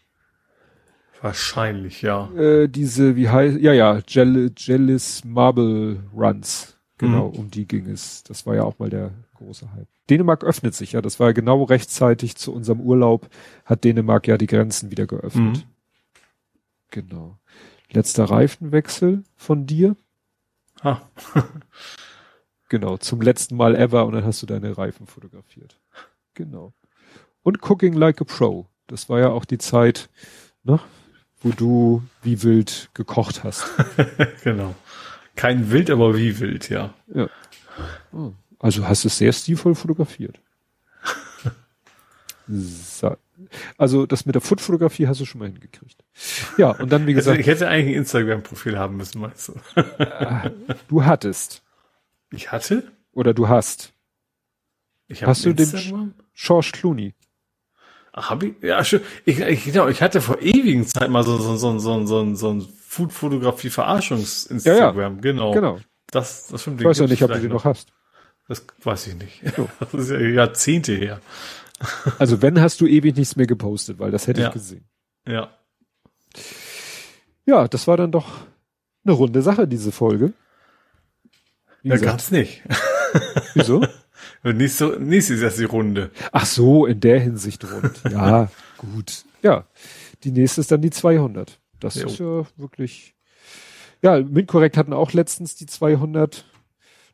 Wahrscheinlich, 1.21 2.01
ja. 2.01 2.31
Äh, 2.33 2.69
diese, 2.69 3.15
wie 3.15 3.29
heißt, 3.29 3.59
ja, 3.59 3.73
ja, 3.73 4.01
Jell 4.07 4.51
Jellis 4.57 5.23
Marble 5.25 6.03
Runs. 6.15 6.77
Genau, 6.97 7.29
mhm. 7.29 7.35
um 7.35 7.51
die 7.51 7.65
ging 7.65 7.89
es. 7.89 8.23
Das 8.23 8.45
war 8.45 8.55
ja 8.55 8.63
auch 8.63 8.79
mal 8.79 8.89
der 8.89 9.11
große 9.35 9.71
Hype. 9.73 9.87
Dänemark 10.09 10.43
öffnet 10.43 10.75
sich 10.75 10.93
ja. 10.93 11.01
Das 11.01 11.19
war 11.19 11.27
ja 11.27 11.33
genau 11.33 11.63
rechtzeitig 11.63 12.35
zu 12.35 12.53
unserem 12.53 12.81
Urlaub, 12.81 13.29
hat 13.65 13.83
Dänemark 13.83 14.27
ja 14.27 14.37
die 14.37 14.47
Grenzen 14.47 14.91
wieder 14.91 15.07
geöffnet. 15.07 15.57
Mhm. 15.57 15.63
Genau. 16.91 17.37
Letzter 17.91 18.25
Reifenwechsel 18.25 19.23
von 19.35 19.65
dir. 19.65 19.95
Ah. 20.81 21.01
Genau, 22.71 22.97
zum 22.97 23.19
letzten 23.19 23.55
Mal 23.55 23.75
ever 23.75 24.05
und 24.05 24.13
dann 24.13 24.23
hast 24.23 24.43
du 24.43 24.45
deine 24.45 24.77
Reifen 24.77 25.07
fotografiert. 25.07 25.79
Genau. 26.35 26.71
Und 27.41 27.67
Cooking 27.67 27.93
Like 27.93 28.21
a 28.21 28.25
Pro. 28.25 28.67
Das 28.85 29.09
war 29.09 29.19
ja 29.19 29.29
auch 29.29 29.43
die 29.43 29.57
Zeit, 29.57 30.07
ne, 30.61 30.79
wo 31.41 31.49
du 31.49 32.03
wie 32.21 32.43
wild 32.43 32.89
gekocht 32.93 33.43
hast. 33.43 33.65
genau. 34.43 34.75
Kein 35.35 35.71
wild, 35.71 35.89
aber 35.89 36.17
wie 36.17 36.39
wild, 36.39 36.69
ja. 36.69 36.93
Ja. 37.13 37.29
Oh. 38.11 38.33
Also 38.59 38.87
hast 38.87 39.05
du 39.05 39.07
es 39.07 39.17
sehr 39.17 39.31
stilvoll 39.31 39.75
fotografiert. 39.75 40.39
so. 42.47 43.15
Also 43.77 44.05
das 44.05 44.25
mit 44.25 44.35
der 44.35 44.41
Food-Fotografie 44.41 45.07
hast 45.07 45.21
du 45.21 45.25
schon 45.25 45.39
mal 45.39 45.45
hingekriegt. 45.49 46.03
Ja, 46.57 46.71
und 46.71 46.91
dann 46.91 47.07
wie 47.07 47.13
gesagt. 47.13 47.39
ich 47.39 47.47
hätte 47.47 47.69
eigentlich 47.69 47.95
ein 47.95 47.99
Instagram-Profil 47.99 48.77
haben 48.77 48.97
müssen, 48.97 49.21
meinst 49.21 49.47
du? 49.47 49.53
Äh, 49.79 50.51
du 50.89 51.05
hattest. 51.05 51.63
Ich 52.31 52.51
hatte? 52.51 52.91
Oder 53.13 53.33
du 53.33 53.47
hast. 53.47 53.93
Ich 55.07 55.23
hast 55.23 55.45
du 55.45 55.53
den 55.53 56.13
George 56.35 56.71
Clooney? 56.73 57.15
Hab 58.19 58.43
ich? 58.43 58.53
Ja, 58.61 58.83
schön. 58.83 59.01
Ich, 59.25 59.39
ich, 59.39 59.63
genau, 59.65 59.87
ich 59.87 60.01
hatte 60.01 60.21
vor 60.21 60.41
ewigen 60.41 60.85
Zeit 60.85 61.09
mal 61.09 61.23
so, 61.23 61.37
so, 61.37 61.55
so, 61.55 61.79
so, 61.79 62.05
so, 62.05 62.35
so 62.35 62.51
ein 62.51 62.61
Food-Fotografie-Verarschungs-Instagram. 62.61 65.15
Ja, 65.15 65.21
genau. 65.21 65.53
Genau. 65.53 65.79
Das, 66.11 66.47
das 66.47 66.61
stimmt. 66.61 66.81
Ich 66.81 66.87
weiß 66.87 66.99
ja 66.99 67.07
nicht, 67.07 67.23
ob 67.23 67.31
du 67.31 67.39
den 67.39 67.51
noch 67.51 67.63
hast. 67.65 67.91
Das 68.47 68.63
weiß 68.83 69.07
ich 69.07 69.15
nicht. 69.15 69.41
So. 69.55 69.67
Das 69.79 69.93
ist 69.93 70.11
ja 70.11 70.19
Jahrzehnte 70.19 70.93
her. 70.93 71.19
Also 72.19 72.41
wenn 72.41 72.59
hast 72.59 72.81
du 72.81 72.87
ewig 72.87 73.15
nichts 73.15 73.37
mehr 73.37 73.47
gepostet, 73.47 73.99
weil 73.99 74.11
das 74.11 74.27
hätte 74.27 74.41
ja. 74.41 74.47
ich 74.47 74.53
gesehen. 74.53 74.83
Ja. 75.25 75.49
Ja, 77.45 77.69
das 77.69 77.87
war 77.87 77.95
dann 77.95 78.11
doch 78.11 78.27
eine 79.05 79.13
runde 79.13 79.41
Sache, 79.41 79.65
diese 79.65 79.93
Folge. 79.93 80.33
Wie 81.81 81.87
ja, 81.87 81.95
gesagt. 81.95 82.11
gab's 82.11 82.31
nicht. 82.31 82.63
Wieso? 83.53 83.81
nicht 84.43 84.75
so, 84.75 84.89
nicht 84.97 85.29
ist 85.29 85.43
das 85.43 85.55
die 85.57 85.65
Runde. 85.65 86.11
Ach 86.31 86.45
so, 86.45 86.85
in 86.85 86.99
der 86.99 87.19
Hinsicht 87.19 87.63
rund. 87.63 88.01
Ja, 88.11 88.49
gut. 88.77 89.23
Ja. 89.41 89.65
Die 90.23 90.31
nächste 90.31 90.61
ist 90.61 90.71
dann 90.71 90.81
die 90.81 90.89
200. 90.89 91.59
Das 91.79 91.95
jo. 91.95 92.07
ist 92.07 92.19
ja 92.19 92.43
wirklich, 92.57 93.15
ja, 94.01 94.19
Mindkorrekt 94.19 94.77
hatten 94.77 94.93
auch 94.93 95.13
letztens 95.13 95.55
die 95.55 95.65
200. 95.65 96.45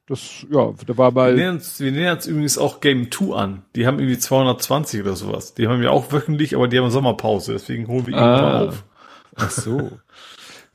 Das, 0.08 0.45
ja, 0.51 0.72
da 0.85 0.98
war 0.98 1.11
mal. 1.11 1.32
Wir 1.32 1.38
nähern, 1.38 1.56
uns, 1.56 1.80
wir 1.80 1.92
nähern 1.92 2.17
uns 2.17 2.27
übrigens 2.27 2.58
auch 2.58 2.80
Game 2.80 3.11
2 3.11 3.35
an. 3.35 3.61
Die 3.75 3.88
haben 3.88 4.00
irgendwie 4.00 4.19
220 4.19 5.01
oder 5.01 5.16
sowas. 5.16 5.56
Die 5.56 5.67
haben 5.67 5.82
wir 5.82 5.92
auch 5.92 6.11
wöchentlich, 6.11 6.56
aber 6.56 6.67
die 6.67 6.80
haben 6.80 6.92
Sommerpause, 6.92 7.53
deswegen 7.53 7.88
holen 7.88 8.06
wir 8.06 8.16
ah. 8.16 8.42
mal 8.42 8.67
auf. 8.67 8.84
Ach 9.35 9.50
so. 9.50 9.92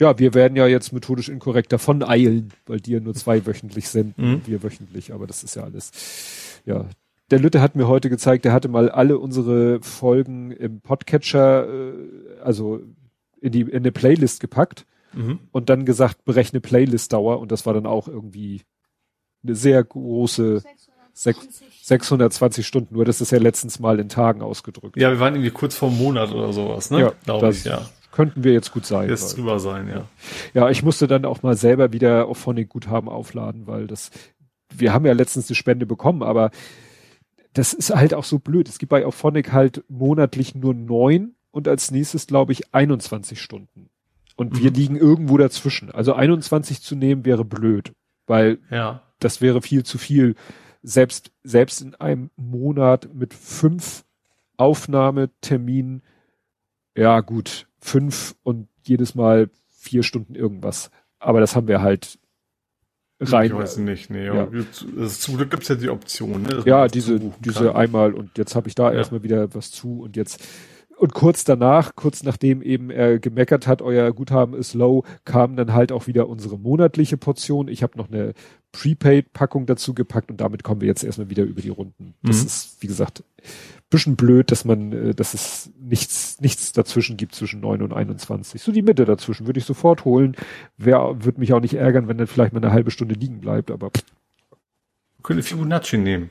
Ja, 0.00 0.18
wir 0.18 0.34
werden 0.34 0.56
ja 0.56 0.66
jetzt 0.66 0.92
methodisch 0.92 1.28
inkorrekt 1.28 1.72
davon 1.72 2.02
eilen, 2.02 2.52
weil 2.66 2.80
die 2.80 2.92
ja 2.92 3.00
nur 3.00 3.14
zwei 3.14 3.46
wöchentlich 3.46 3.88
sind, 3.88 4.16
mhm. 4.18 4.40
wir 4.46 4.62
wöchentlich, 4.62 5.12
aber 5.12 5.26
das 5.26 5.44
ist 5.44 5.54
ja 5.54 5.62
alles, 5.62 5.92
ja. 6.64 6.86
Der 7.30 7.38
Lütte 7.38 7.60
hat 7.60 7.76
mir 7.76 7.86
heute 7.86 8.10
gezeigt, 8.10 8.44
der 8.44 8.52
hatte 8.52 8.68
mal 8.68 8.90
alle 8.90 9.18
unsere 9.18 9.80
Folgen 9.82 10.50
im 10.50 10.80
Podcatcher, 10.80 11.68
äh, 11.68 11.92
also 12.42 12.80
in 13.40 13.52
die, 13.52 13.60
in 13.60 13.76
eine 13.76 13.92
Playlist 13.92 14.40
gepackt 14.40 14.84
mhm. 15.12 15.38
und 15.52 15.68
dann 15.68 15.84
gesagt, 15.84 16.24
berechne 16.24 16.60
Playlist-Dauer 16.60 17.38
und 17.38 17.52
das 17.52 17.66
war 17.66 17.74
dann 17.74 17.86
auch 17.86 18.08
irgendwie 18.08 18.62
eine 19.44 19.54
sehr 19.54 19.84
große 19.84 20.62
620, 21.12 21.86
620 21.86 22.66
Stunden. 22.66 22.94
Nur 22.94 23.04
das 23.04 23.20
ist 23.20 23.32
ja 23.32 23.38
letztens 23.38 23.78
mal 23.78 24.00
in 24.00 24.08
Tagen 24.08 24.42
ausgedrückt. 24.42 24.96
Ja, 24.96 25.10
wir 25.10 25.20
waren 25.20 25.34
irgendwie 25.34 25.50
kurz 25.50 25.74
vor 25.74 25.90
einem 25.90 25.98
Monat 25.98 26.32
oder 26.32 26.52
sowas, 26.52 26.90
ne? 26.90 27.00
Ja, 27.00 27.12
glaube 27.24 27.50
ich, 27.50 27.64
ja. 27.64 27.88
Könnten 28.12 28.44
wir 28.44 28.52
jetzt 28.52 28.72
gut 28.72 28.86
sein. 28.86 29.08
Jetzt 29.08 29.36
drüber 29.36 29.60
sein, 29.60 29.88
ja. 29.88 30.08
Ja, 30.54 30.70
ich 30.70 30.82
musste 30.82 31.06
dann 31.06 31.24
auch 31.24 31.42
mal 31.42 31.56
selber 31.56 31.92
wieder 31.92 32.26
auf 32.26 32.38
Phonic 32.38 32.68
Guthaben 32.68 33.08
aufladen, 33.08 33.66
weil 33.66 33.86
das, 33.86 34.10
wir 34.74 34.92
haben 34.92 35.06
ja 35.06 35.12
letztens 35.12 35.48
eine 35.48 35.56
Spende 35.56 35.86
bekommen, 35.86 36.22
aber 36.22 36.50
das 37.52 37.72
ist 37.72 37.94
halt 37.94 38.14
auch 38.14 38.24
so 38.24 38.38
blöd. 38.38 38.68
Es 38.68 38.78
gibt 38.78 38.90
bei 38.90 39.04
Auphonic 39.04 39.52
halt 39.52 39.84
monatlich 39.88 40.54
nur 40.54 40.74
neun 40.74 41.34
und 41.50 41.68
als 41.68 41.90
nächstes, 41.90 42.26
glaube 42.26 42.52
ich, 42.52 42.74
21 42.74 43.40
Stunden. 43.40 43.90
Und 44.36 44.54
mhm. 44.54 44.62
wir 44.62 44.70
liegen 44.70 44.96
irgendwo 44.96 45.36
dazwischen. 45.36 45.90
Also 45.90 46.14
21 46.14 46.82
zu 46.82 46.96
nehmen 46.96 47.24
wäre 47.24 47.44
blöd, 47.44 47.92
weil 48.26 48.58
ja 48.70 49.02
das 49.20 49.40
wäre 49.40 49.62
viel 49.62 49.84
zu 49.84 49.98
viel. 49.98 50.34
Selbst, 50.82 51.30
selbst 51.44 51.82
in 51.82 51.94
einem 51.94 52.30
Monat 52.36 53.14
mit 53.14 53.34
fünf 53.34 54.04
Aufnahmeterminen, 54.56 56.02
ja 56.96 57.20
gut, 57.20 57.68
fünf 57.80 58.34
und 58.42 58.68
jedes 58.82 59.14
Mal 59.14 59.50
vier 59.70 60.02
Stunden 60.02 60.34
irgendwas. 60.34 60.90
Aber 61.18 61.40
das 61.40 61.56
haben 61.56 61.68
wir 61.68 61.80
halt 61.80 62.18
rein. 63.20 63.46
Ich 63.46 63.54
weiß 63.54 63.78
nicht, 63.78 64.10
nee. 64.10 64.26
Ja. 64.26 64.48
Also 64.98 65.08
zum 65.08 65.36
Glück 65.36 65.50
gibt's 65.50 65.68
ja 65.68 65.74
die 65.74 65.90
Option. 65.90 66.42
Ne, 66.42 66.62
ja, 66.64 66.88
diese, 66.88 67.20
diese 67.40 67.74
einmal 67.74 68.14
und 68.14 68.38
jetzt 68.38 68.54
habe 68.54 68.68
ich 68.68 68.74
da 68.74 68.90
ja. 68.90 68.98
erstmal 68.98 69.22
wieder 69.22 69.54
was 69.54 69.70
zu 69.70 70.00
und 70.00 70.16
jetzt 70.16 70.42
und 71.00 71.14
kurz 71.14 71.44
danach, 71.44 71.96
kurz 71.96 72.22
nachdem 72.24 72.60
eben 72.60 72.90
er 72.90 73.18
gemeckert 73.18 73.66
hat, 73.66 73.80
euer 73.80 74.12
Guthaben 74.12 74.54
ist 74.54 74.74
low, 74.74 75.04
kam 75.24 75.56
dann 75.56 75.72
halt 75.72 75.92
auch 75.92 76.06
wieder 76.06 76.28
unsere 76.28 76.58
monatliche 76.58 77.16
Portion. 77.16 77.68
Ich 77.68 77.82
habe 77.82 77.96
noch 77.96 78.10
eine 78.10 78.34
Prepaid-Packung 78.72 79.64
dazu 79.64 79.94
gepackt 79.94 80.30
und 80.30 80.42
damit 80.42 80.62
kommen 80.62 80.82
wir 80.82 80.88
jetzt 80.88 81.02
erstmal 81.02 81.30
wieder 81.30 81.44
über 81.44 81.62
die 81.62 81.70
Runden. 81.70 82.14
Das 82.22 82.40
mhm. 82.40 82.46
ist, 82.46 82.82
wie 82.82 82.86
gesagt, 82.86 83.24
bisschen 83.90 84.16
blöd, 84.16 84.50
dass 84.50 84.64
man, 84.64 84.92
äh, 84.92 85.14
dass 85.14 85.34
es 85.34 85.70
nichts, 85.78 86.40
nichts 86.40 86.72
dazwischen 86.72 87.16
gibt 87.16 87.34
zwischen 87.34 87.60
9 87.60 87.82
und 87.82 87.92
21. 87.92 88.62
So 88.62 88.72
die 88.72 88.82
Mitte 88.82 89.04
dazwischen 89.04 89.46
würde 89.46 89.58
ich 89.58 89.66
sofort 89.66 90.04
holen. 90.04 90.36
Wer 90.78 91.24
würde 91.24 91.40
mich 91.40 91.52
auch 91.52 91.60
nicht 91.60 91.74
ärgern, 91.74 92.08
wenn 92.08 92.16
dann 92.16 92.28
vielleicht 92.28 92.52
mal 92.52 92.62
eine 92.64 92.72
halbe 92.72 92.90
Stunde 92.90 93.14
liegen 93.14 93.40
bleibt, 93.40 93.70
aber. 93.70 93.90
Können 95.22 95.42
Fibonacci 95.42 95.98
nehmen. 95.98 96.30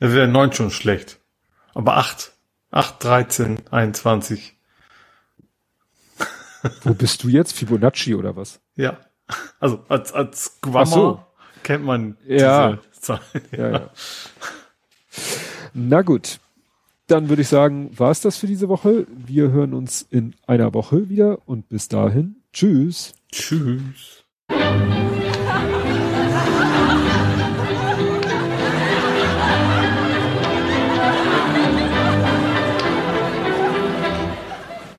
Das 0.00 0.14
wäre 0.14 0.26
9 0.26 0.52
schon 0.52 0.70
schlecht. 0.70 1.20
Aber 1.74 1.96
8. 1.98 2.32
8, 2.72 3.04
13, 3.04 3.68
21. 3.70 4.56
Wo 6.82 6.94
bist 6.94 7.22
du 7.22 7.28
jetzt? 7.28 7.52
Fibonacci 7.52 8.14
oder 8.14 8.34
was? 8.34 8.60
Ja. 8.76 8.98
Also 9.60 9.84
als, 9.88 10.12
als 10.12 10.58
Guamma 10.60 10.86
so. 10.86 11.24
kennt 11.62 11.84
man 11.84 12.16
ja. 12.26 12.72
diese 12.72 12.90
Zahl. 13.00 13.20
Ja. 13.52 13.70
Ja, 13.70 13.90
Na 15.74 16.02
gut. 16.02 16.40
Dann 17.12 17.28
würde 17.28 17.42
ich 17.42 17.48
sagen, 17.48 17.90
war 17.94 18.10
es 18.10 18.22
das 18.22 18.38
für 18.38 18.46
diese 18.46 18.70
Woche. 18.70 19.06
Wir 19.14 19.50
hören 19.50 19.74
uns 19.74 20.00
in 20.00 20.34
einer 20.46 20.72
Woche 20.72 21.10
wieder 21.10 21.40
und 21.44 21.68
bis 21.68 21.88
dahin. 21.88 22.36
Tschüss. 22.54 23.12
Tschüss. 23.30 24.24